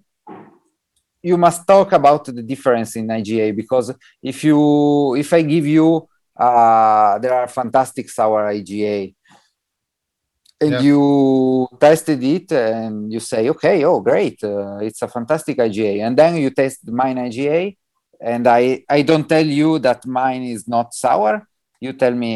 you 1.23 1.37
must 1.37 1.67
talk 1.67 1.91
about 1.91 2.25
the 2.25 2.41
difference 2.41 2.95
in 2.95 3.07
IGA 3.07 3.55
because 3.55 3.93
if 4.23 4.43
you 4.43 5.15
if 5.15 5.33
I 5.33 5.41
give 5.41 5.67
you 5.67 6.07
there 6.37 7.33
are 7.33 7.47
fantastic 7.47 8.09
sour 8.09 8.51
IGA 8.53 9.13
and 10.61 10.71
Yeah. 10.73 10.79
you 10.81 11.67
tested 11.79 12.23
it 12.23 12.51
and 12.51 13.11
you 13.11 13.19
say 13.19 13.49
okay 13.49 13.83
oh 13.83 13.99
great 13.99 14.39
uh, 14.43 14.77
it's 14.87 15.01
a 15.01 15.07
fantastic 15.07 15.57
IGA 15.57 15.93
and 16.05 16.13
then 16.17 16.37
you 16.37 16.49
test 16.51 16.79
mine 16.87 17.17
IGA 17.17 17.75
and 18.31 18.47
I 18.47 18.83
I 18.87 19.01
don't 19.01 19.27
tell 19.27 19.45
you 19.45 19.79
that 19.79 20.05
mine 20.05 20.43
is 20.43 20.67
not 20.67 20.93
sour. 20.93 21.33
You 21.85 21.93
tell 21.93 22.13
me 22.13 22.33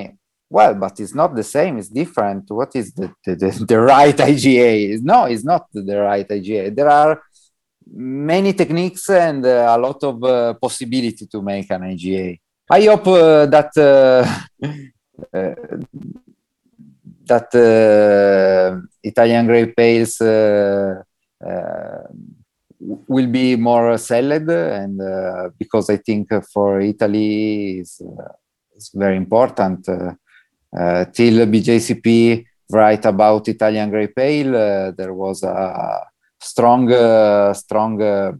well 0.50 0.74
but 0.74 1.00
it's 1.00 1.14
not 1.22 1.36
the 1.36 1.44
same 1.44 1.78
it's 1.78 1.90
different. 2.02 2.44
What 2.50 2.72
is 2.76 2.88
the 2.94 3.08
the, 3.26 3.36
the, 3.36 3.50
the 3.72 3.80
right 3.80 4.18
IGA 4.32 5.00
no 5.12 5.26
it's 5.26 5.44
not 5.44 5.64
the 5.74 5.98
right 6.10 6.28
IGA 6.28 6.76
there 6.76 6.90
are 6.90 7.22
many 7.94 8.54
techniques 8.54 9.08
and 9.10 9.46
uh, 9.46 9.76
a 9.76 9.78
lot 9.78 10.04
of 10.04 10.24
uh, 10.24 10.54
possibility 10.56 11.28
to 11.28 11.42
make 11.42 11.70
an 11.70 11.82
IGA. 11.94 12.40
I 12.68 12.82
hope 12.86 13.08
uh, 13.08 13.46
that 13.46 13.72
uh, 13.78 14.26
uh, 15.38 15.54
that 17.28 17.50
uh, 17.56 18.80
Italian 19.04 19.46
grape 19.48 19.80
ales 19.80 20.22
uh, 20.22 21.02
uh, 21.46 22.04
will 23.08 23.28
be 23.28 23.56
more 23.56 23.98
sold, 23.98 24.50
and 24.50 25.02
uh, 25.02 25.50
because 25.58 25.90
I 25.90 25.98
think 25.98 26.30
for 26.54 26.80
Italy 26.82 27.80
is 27.80 28.02
uh, 28.02 28.34
is 28.78 28.92
very 28.94 29.18
important. 29.18 29.88
Uh, 29.90 30.14
uh, 30.78 31.06
till 31.14 31.46
BJCP 31.48 32.44
write 32.72 33.06
about 33.06 33.48
Italian 33.48 33.90
grape 33.90 34.18
ale, 34.20 34.56
uh, 34.56 34.92
there 34.92 35.14
was 35.14 35.44
a 35.44 36.02
strong 36.40 36.92
uh, 36.92 37.54
strong 37.54 38.02
uh, 38.02 38.32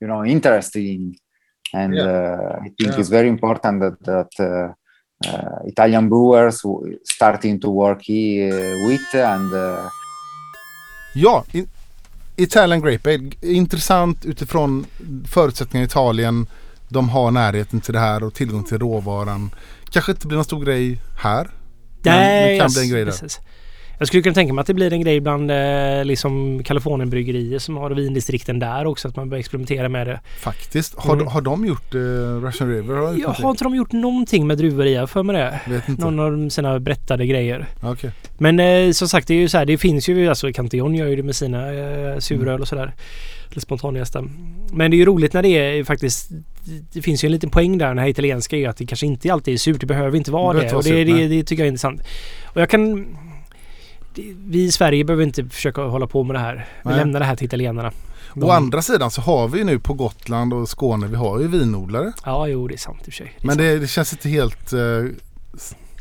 you 0.00 0.06
know 0.06 0.24
interest 0.24 0.76
in 0.76 1.14
and 1.74 1.94
Yeah. 1.94 2.04
uh, 2.04 2.58
i 2.66 2.68
think 2.76 2.92
Yeah. 2.92 3.00
it's 3.00 3.08
very 3.08 3.28
important 3.28 3.80
that, 3.80 3.96
that 4.04 4.32
uh, 4.40 4.72
italian 5.66 6.08
brewers 6.08 6.60
starting 7.14 7.60
to 7.60 7.68
work 7.70 7.98
uh, 8.08 8.88
with 8.88 9.26
and 9.28 9.52
uh, 9.52 9.78
Ja, 11.14 11.44
Italian 12.36 12.80
Grape 12.80 13.14
Ale. 13.14 13.30
Intressant 13.42 14.24
utifrån 14.24 14.86
förutsättningarna 15.28 15.84
i 15.84 15.86
Italien. 15.86 16.46
De 16.88 17.08
har 17.08 17.30
närheten 17.30 17.80
till 17.80 17.94
det 17.94 18.00
här 18.00 18.22
och 18.24 18.34
tillgång 18.34 18.64
till 18.64 18.78
råvaran. 18.78 19.50
Kanske 19.90 20.12
inte 20.12 20.26
blir 20.26 20.36
någon 20.36 20.44
stor 20.44 20.64
grej 20.64 21.00
här. 21.18 21.50
Men 22.02 22.14
Nej, 22.14 22.52
det 22.52 22.58
kan 22.58 22.64
jag- 22.64 22.72
bli 22.72 22.82
en 22.82 22.88
grej 22.90 23.04
där. 23.04 23.10
precis. 23.12 23.40
Jag 23.98 24.08
skulle 24.08 24.22
kunna 24.22 24.34
tänka 24.34 24.52
mig 24.54 24.60
att 24.60 24.66
det 24.66 24.74
blir 24.74 24.92
en 24.92 25.00
grej 25.00 25.20
bland 25.20 25.50
eh, 25.50 26.04
liksom 26.04 26.62
Kalifornienbryggerier 26.64 27.58
som 27.58 27.76
har 27.76 27.90
vindistrikten 27.90 28.58
där 28.58 28.86
också. 28.86 29.08
Att 29.08 29.16
man 29.16 29.28
börjar 29.28 29.40
experimentera 29.40 29.88
med 29.88 30.06
det. 30.06 30.20
Faktiskt. 30.40 30.94
Har, 30.98 31.14
Mm. 31.14 31.26
har 31.26 31.40
de 31.40 31.66
gjort 31.66 31.94
eh, 31.94 31.98
Russian 32.46 32.70
River? 32.70 32.94
Har 32.94 33.12
de 33.12 33.20
Jag 33.20 33.28
har 33.28 33.50
inte 33.50 33.64
de 33.64 33.74
gjort 33.74 33.92
någonting 33.92 34.46
med 34.46 34.58
druvor 34.58 34.86
i? 34.86 34.94
Jag 34.94 35.10
för 35.10 35.22
mig 35.22 35.36
det. 35.36 35.60
Vet 35.66 35.88
inte. 35.88 36.10
Någon 36.10 36.44
av 36.46 36.48
sina 36.48 36.80
berättade 36.80 37.26
grejer. 37.26 37.66
Okej. 37.82 38.10
Men 38.38 38.60
eh, 38.60 38.90
som 38.92 39.08
sagt, 39.08 39.28
det 39.28 39.34
är 39.34 39.38
ju 39.38 39.48
så 39.48 39.58
här, 39.58 39.66
det 39.66 39.78
finns 39.78 40.08
ju, 40.08 40.28
alltså 40.28 40.52
Cantillon 40.52 40.94
gör 40.94 41.06
ju 41.06 41.16
det 41.16 41.22
med 41.22 41.36
sina 41.36 41.72
eh, 41.74 42.18
suröl 42.18 42.60
och 42.60 42.68
sådär. 42.68 42.94
Eller 43.50 43.60
spontanjästa. 43.60 44.24
Men 44.72 44.90
det 44.90 44.96
är 44.96 44.98
ju 44.98 45.04
roligt 45.04 45.32
när 45.32 45.42
det 45.42 45.48
är 45.48 45.84
faktiskt, 45.84 46.30
det 46.92 47.02
finns 47.02 47.24
ju 47.24 47.26
en 47.26 47.32
liten 47.32 47.50
poäng 47.50 47.78
där, 47.78 47.88
den 47.88 47.98
här 47.98 48.08
italienska 48.08 48.56
är 48.56 48.60
ju 48.60 48.66
att 48.66 48.76
det 48.76 48.86
kanske 48.86 49.06
inte 49.06 49.32
alltid 49.32 49.54
är 49.54 49.58
surt, 49.58 49.80
det 49.80 49.86
behöver 49.86 50.18
inte 50.18 50.30
vara 50.30 50.52
Det 50.58 50.68
det. 50.68 50.74
Och 50.74 50.84
det, 50.84 51.04
det, 51.04 51.28
det, 51.28 51.42
tycker 51.44 51.62
jag 51.62 51.66
är 51.66 51.70
intressant. 51.70 52.00
Och 52.44 52.60
jag 52.60 52.70
kan, 52.70 53.06
vi 54.46 54.64
i 54.64 54.72
Sverige 54.72 55.04
behöver 55.04 55.24
inte 55.24 55.44
försöka 55.44 55.82
hålla 55.82 56.06
på 56.06 56.24
med 56.24 56.34
det 56.36 56.40
här. 56.40 56.54
Vi 56.82 56.88
Nej. 56.90 56.96
lämnar 56.98 57.20
det 57.20 57.26
här 57.26 57.36
till 57.36 57.46
italienarna. 57.46 57.92
De- 58.34 58.44
Å 58.44 58.50
andra 58.50 58.82
sidan 58.82 59.10
så 59.10 59.20
har 59.20 59.48
vi 59.48 59.58
ju 59.58 59.64
nu 59.64 59.78
på 59.78 59.92
Gotland 59.94 60.54
och 60.54 60.68
Skåne, 60.68 61.06
vi 61.06 61.16
har 61.16 61.40
ju 61.40 61.48
vinodlare. 61.48 62.12
Ja, 62.24 62.46
jo 62.48 62.68
det 62.68 62.74
är 62.74 62.78
sant 62.78 62.98
i 62.98 63.00
och 63.00 63.04
för 63.04 63.12
sig. 63.12 63.32
Det, 63.40 63.46
Men 63.46 63.56
det, 63.58 63.78
det 63.78 63.86
känns 63.86 64.12
inte 64.12 64.28
helt, 64.28 64.72
eh, 64.72 64.80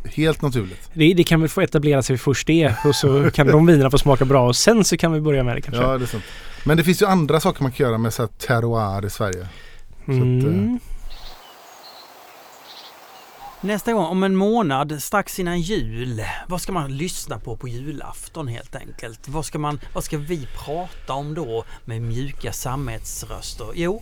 helt 0.05 0.41
naturligt. 0.41 0.89
det, 0.93 1.13
det 1.13 1.23
kan 1.23 1.39
väl 1.41 1.49
få 1.49 1.61
etablera 1.61 2.01
sig 2.03 2.17
först 2.17 2.47
det 2.47 2.73
och 2.85 2.95
så 2.95 3.31
kan 3.31 3.47
de 3.47 3.65
vinerna 3.65 3.91
få 3.91 3.97
smaka 3.97 4.25
bra 4.25 4.47
och 4.47 4.55
sen 4.55 4.83
så 4.83 4.97
kan 4.97 5.13
vi 5.13 5.21
börja 5.21 5.43
med 5.43 5.55
det 5.57 5.61
kanske. 5.61 5.83
Ja, 5.83 5.97
det 5.97 6.05
är 6.05 6.07
sant. 6.07 6.23
Men 6.65 6.77
det 6.77 6.83
finns 6.83 7.01
ju 7.01 7.05
andra 7.05 7.39
saker 7.39 7.63
man 7.63 7.71
kan 7.71 7.85
göra 7.87 7.97
med 7.97 8.13
så 8.13 8.21
här 8.21 8.29
terroir 8.47 9.05
i 9.05 9.09
Sverige. 9.09 9.47
Så 10.05 10.11
att, 10.11 10.17
eh, 10.17 10.21
Mm. 10.21 10.79
Nästa 13.61 13.93
gång, 13.93 14.05
om 14.05 14.23
en 14.23 14.35
månad, 14.35 15.03
strax 15.03 15.39
innan 15.39 15.61
jul. 15.61 16.21
Vad 16.47 16.61
ska 16.61 16.71
man 16.71 16.97
lyssna 16.97 17.39
på 17.39 17.57
på 17.57 17.67
julafton 17.67 18.47
helt 18.47 18.75
enkelt? 18.75 19.19
Vad 19.27 19.45
ska, 19.45 19.59
man, 19.59 19.79
vad 19.93 20.03
ska 20.03 20.17
vi 20.17 20.47
prata 20.65 21.13
om 21.13 21.33
då 21.33 21.63
med 21.85 22.01
mjuka 22.01 22.53
sammetsröster? 22.53 23.67
Jo, 23.73 24.01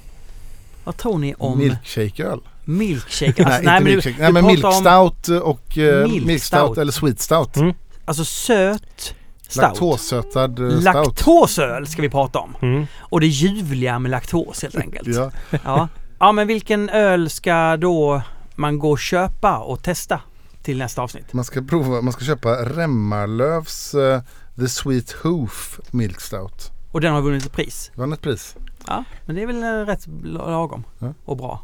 vad 0.83 0.97
tror 0.97 1.17
ni 1.19 1.33
om 1.37 1.57
Milkshake-öl. 1.57 2.39
milkshake? 2.65 3.33
nej, 3.37 3.45
Alltså, 3.45 3.59
inte 3.61 3.73
men 3.73 3.83
du- 3.85 3.91
milkshake. 3.91 4.15
du 4.15 4.21
Nej, 4.23 4.31
men 4.31 4.43
pratar 4.43 4.53
milk 4.53 4.65
om- 4.65 5.11
stout 5.13 5.41
och 5.43 5.77
eh, 5.77 6.07
Milk 6.07 6.25
milk 6.25 6.43
stout 6.43 6.59
stout. 6.65 6.77
eller 6.77 6.91
sweet 6.91 7.19
stout. 7.21 7.55
Mm. 7.57 7.73
Alltså 8.05 8.25
söt 8.25 9.15
stout. 9.47 9.61
Laktossötad 9.61 10.59
eh, 10.59 10.69
stout. 10.69 10.83
Laktosöl 10.83 11.87
ska 11.87 12.01
vi 12.01 12.09
prata 12.09 12.39
om. 12.39 12.55
Mm. 12.61 12.87
Och 12.99 13.19
det 13.21 13.27
ljuvliga 13.27 13.99
med 13.99 14.11
laktos 14.11 14.61
helt 14.61 14.75
enkelt. 14.75 15.07
Ja. 15.07 15.31
Ja. 15.63 15.87
ja, 16.19 16.31
men 16.31 16.47
vilken 16.47 16.89
öl 16.89 17.29
ska 17.29 17.77
då 17.77 18.21
man 18.55 18.79
gå 18.79 18.91
och 18.91 18.99
köpa 18.99 19.57
och 19.57 19.83
testa 19.83 20.21
till 20.63 20.77
nästa 20.77 21.01
avsnitt? 21.01 21.33
Man 21.33 21.45
ska 21.45 21.61
prova, 21.61 22.01
man 22.01 22.13
ska 22.13 22.25
köpa 22.25 22.49
Remmarlövs 22.49 23.93
eh, 23.93 24.21
The 24.59 24.67
Sweet 24.67 25.11
Hoof 25.11 25.79
Milk 25.91 26.19
Stout. 26.21 26.71
Och 26.91 27.01
den 27.01 27.13
har 27.13 27.21
vunnit 27.21 27.45
ett 27.45 27.51
pris. 27.51 27.91
Vann 27.95 28.13
ett 28.13 28.21
pris. 28.21 28.55
Ja, 28.87 29.03
men 29.25 29.35
det 29.35 29.41
är 29.41 29.47
väl 29.47 29.63
eh, 29.63 29.85
rätt 29.85 30.07
lagom 30.23 30.83
Ja. 30.99 31.13
och 31.25 31.37
bra. 31.37 31.61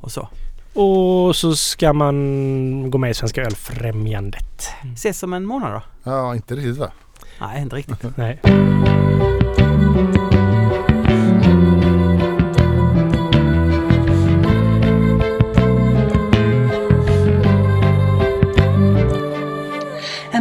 Och 0.00 0.12
så. 0.12 0.28
Och 0.74 1.36
så 1.36 1.56
ska 1.56 1.92
man 1.92 2.90
gå 2.90 2.98
med 2.98 3.10
i 3.10 3.14
Svenska 3.14 3.42
Ölfrämjandet. 3.42 4.68
Ses 4.94 5.22
om 5.22 5.32
en 5.32 5.46
månad 5.46 5.72
då? 5.72 5.82
Ja, 6.10 6.34
inte 6.34 6.54
riktigt 6.54 6.78
va? 6.78 6.90
Nej, 7.40 7.62
inte 7.62 7.76
riktigt. 7.76 8.16
Nej. 8.16 8.40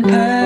Hey. 0.10 0.39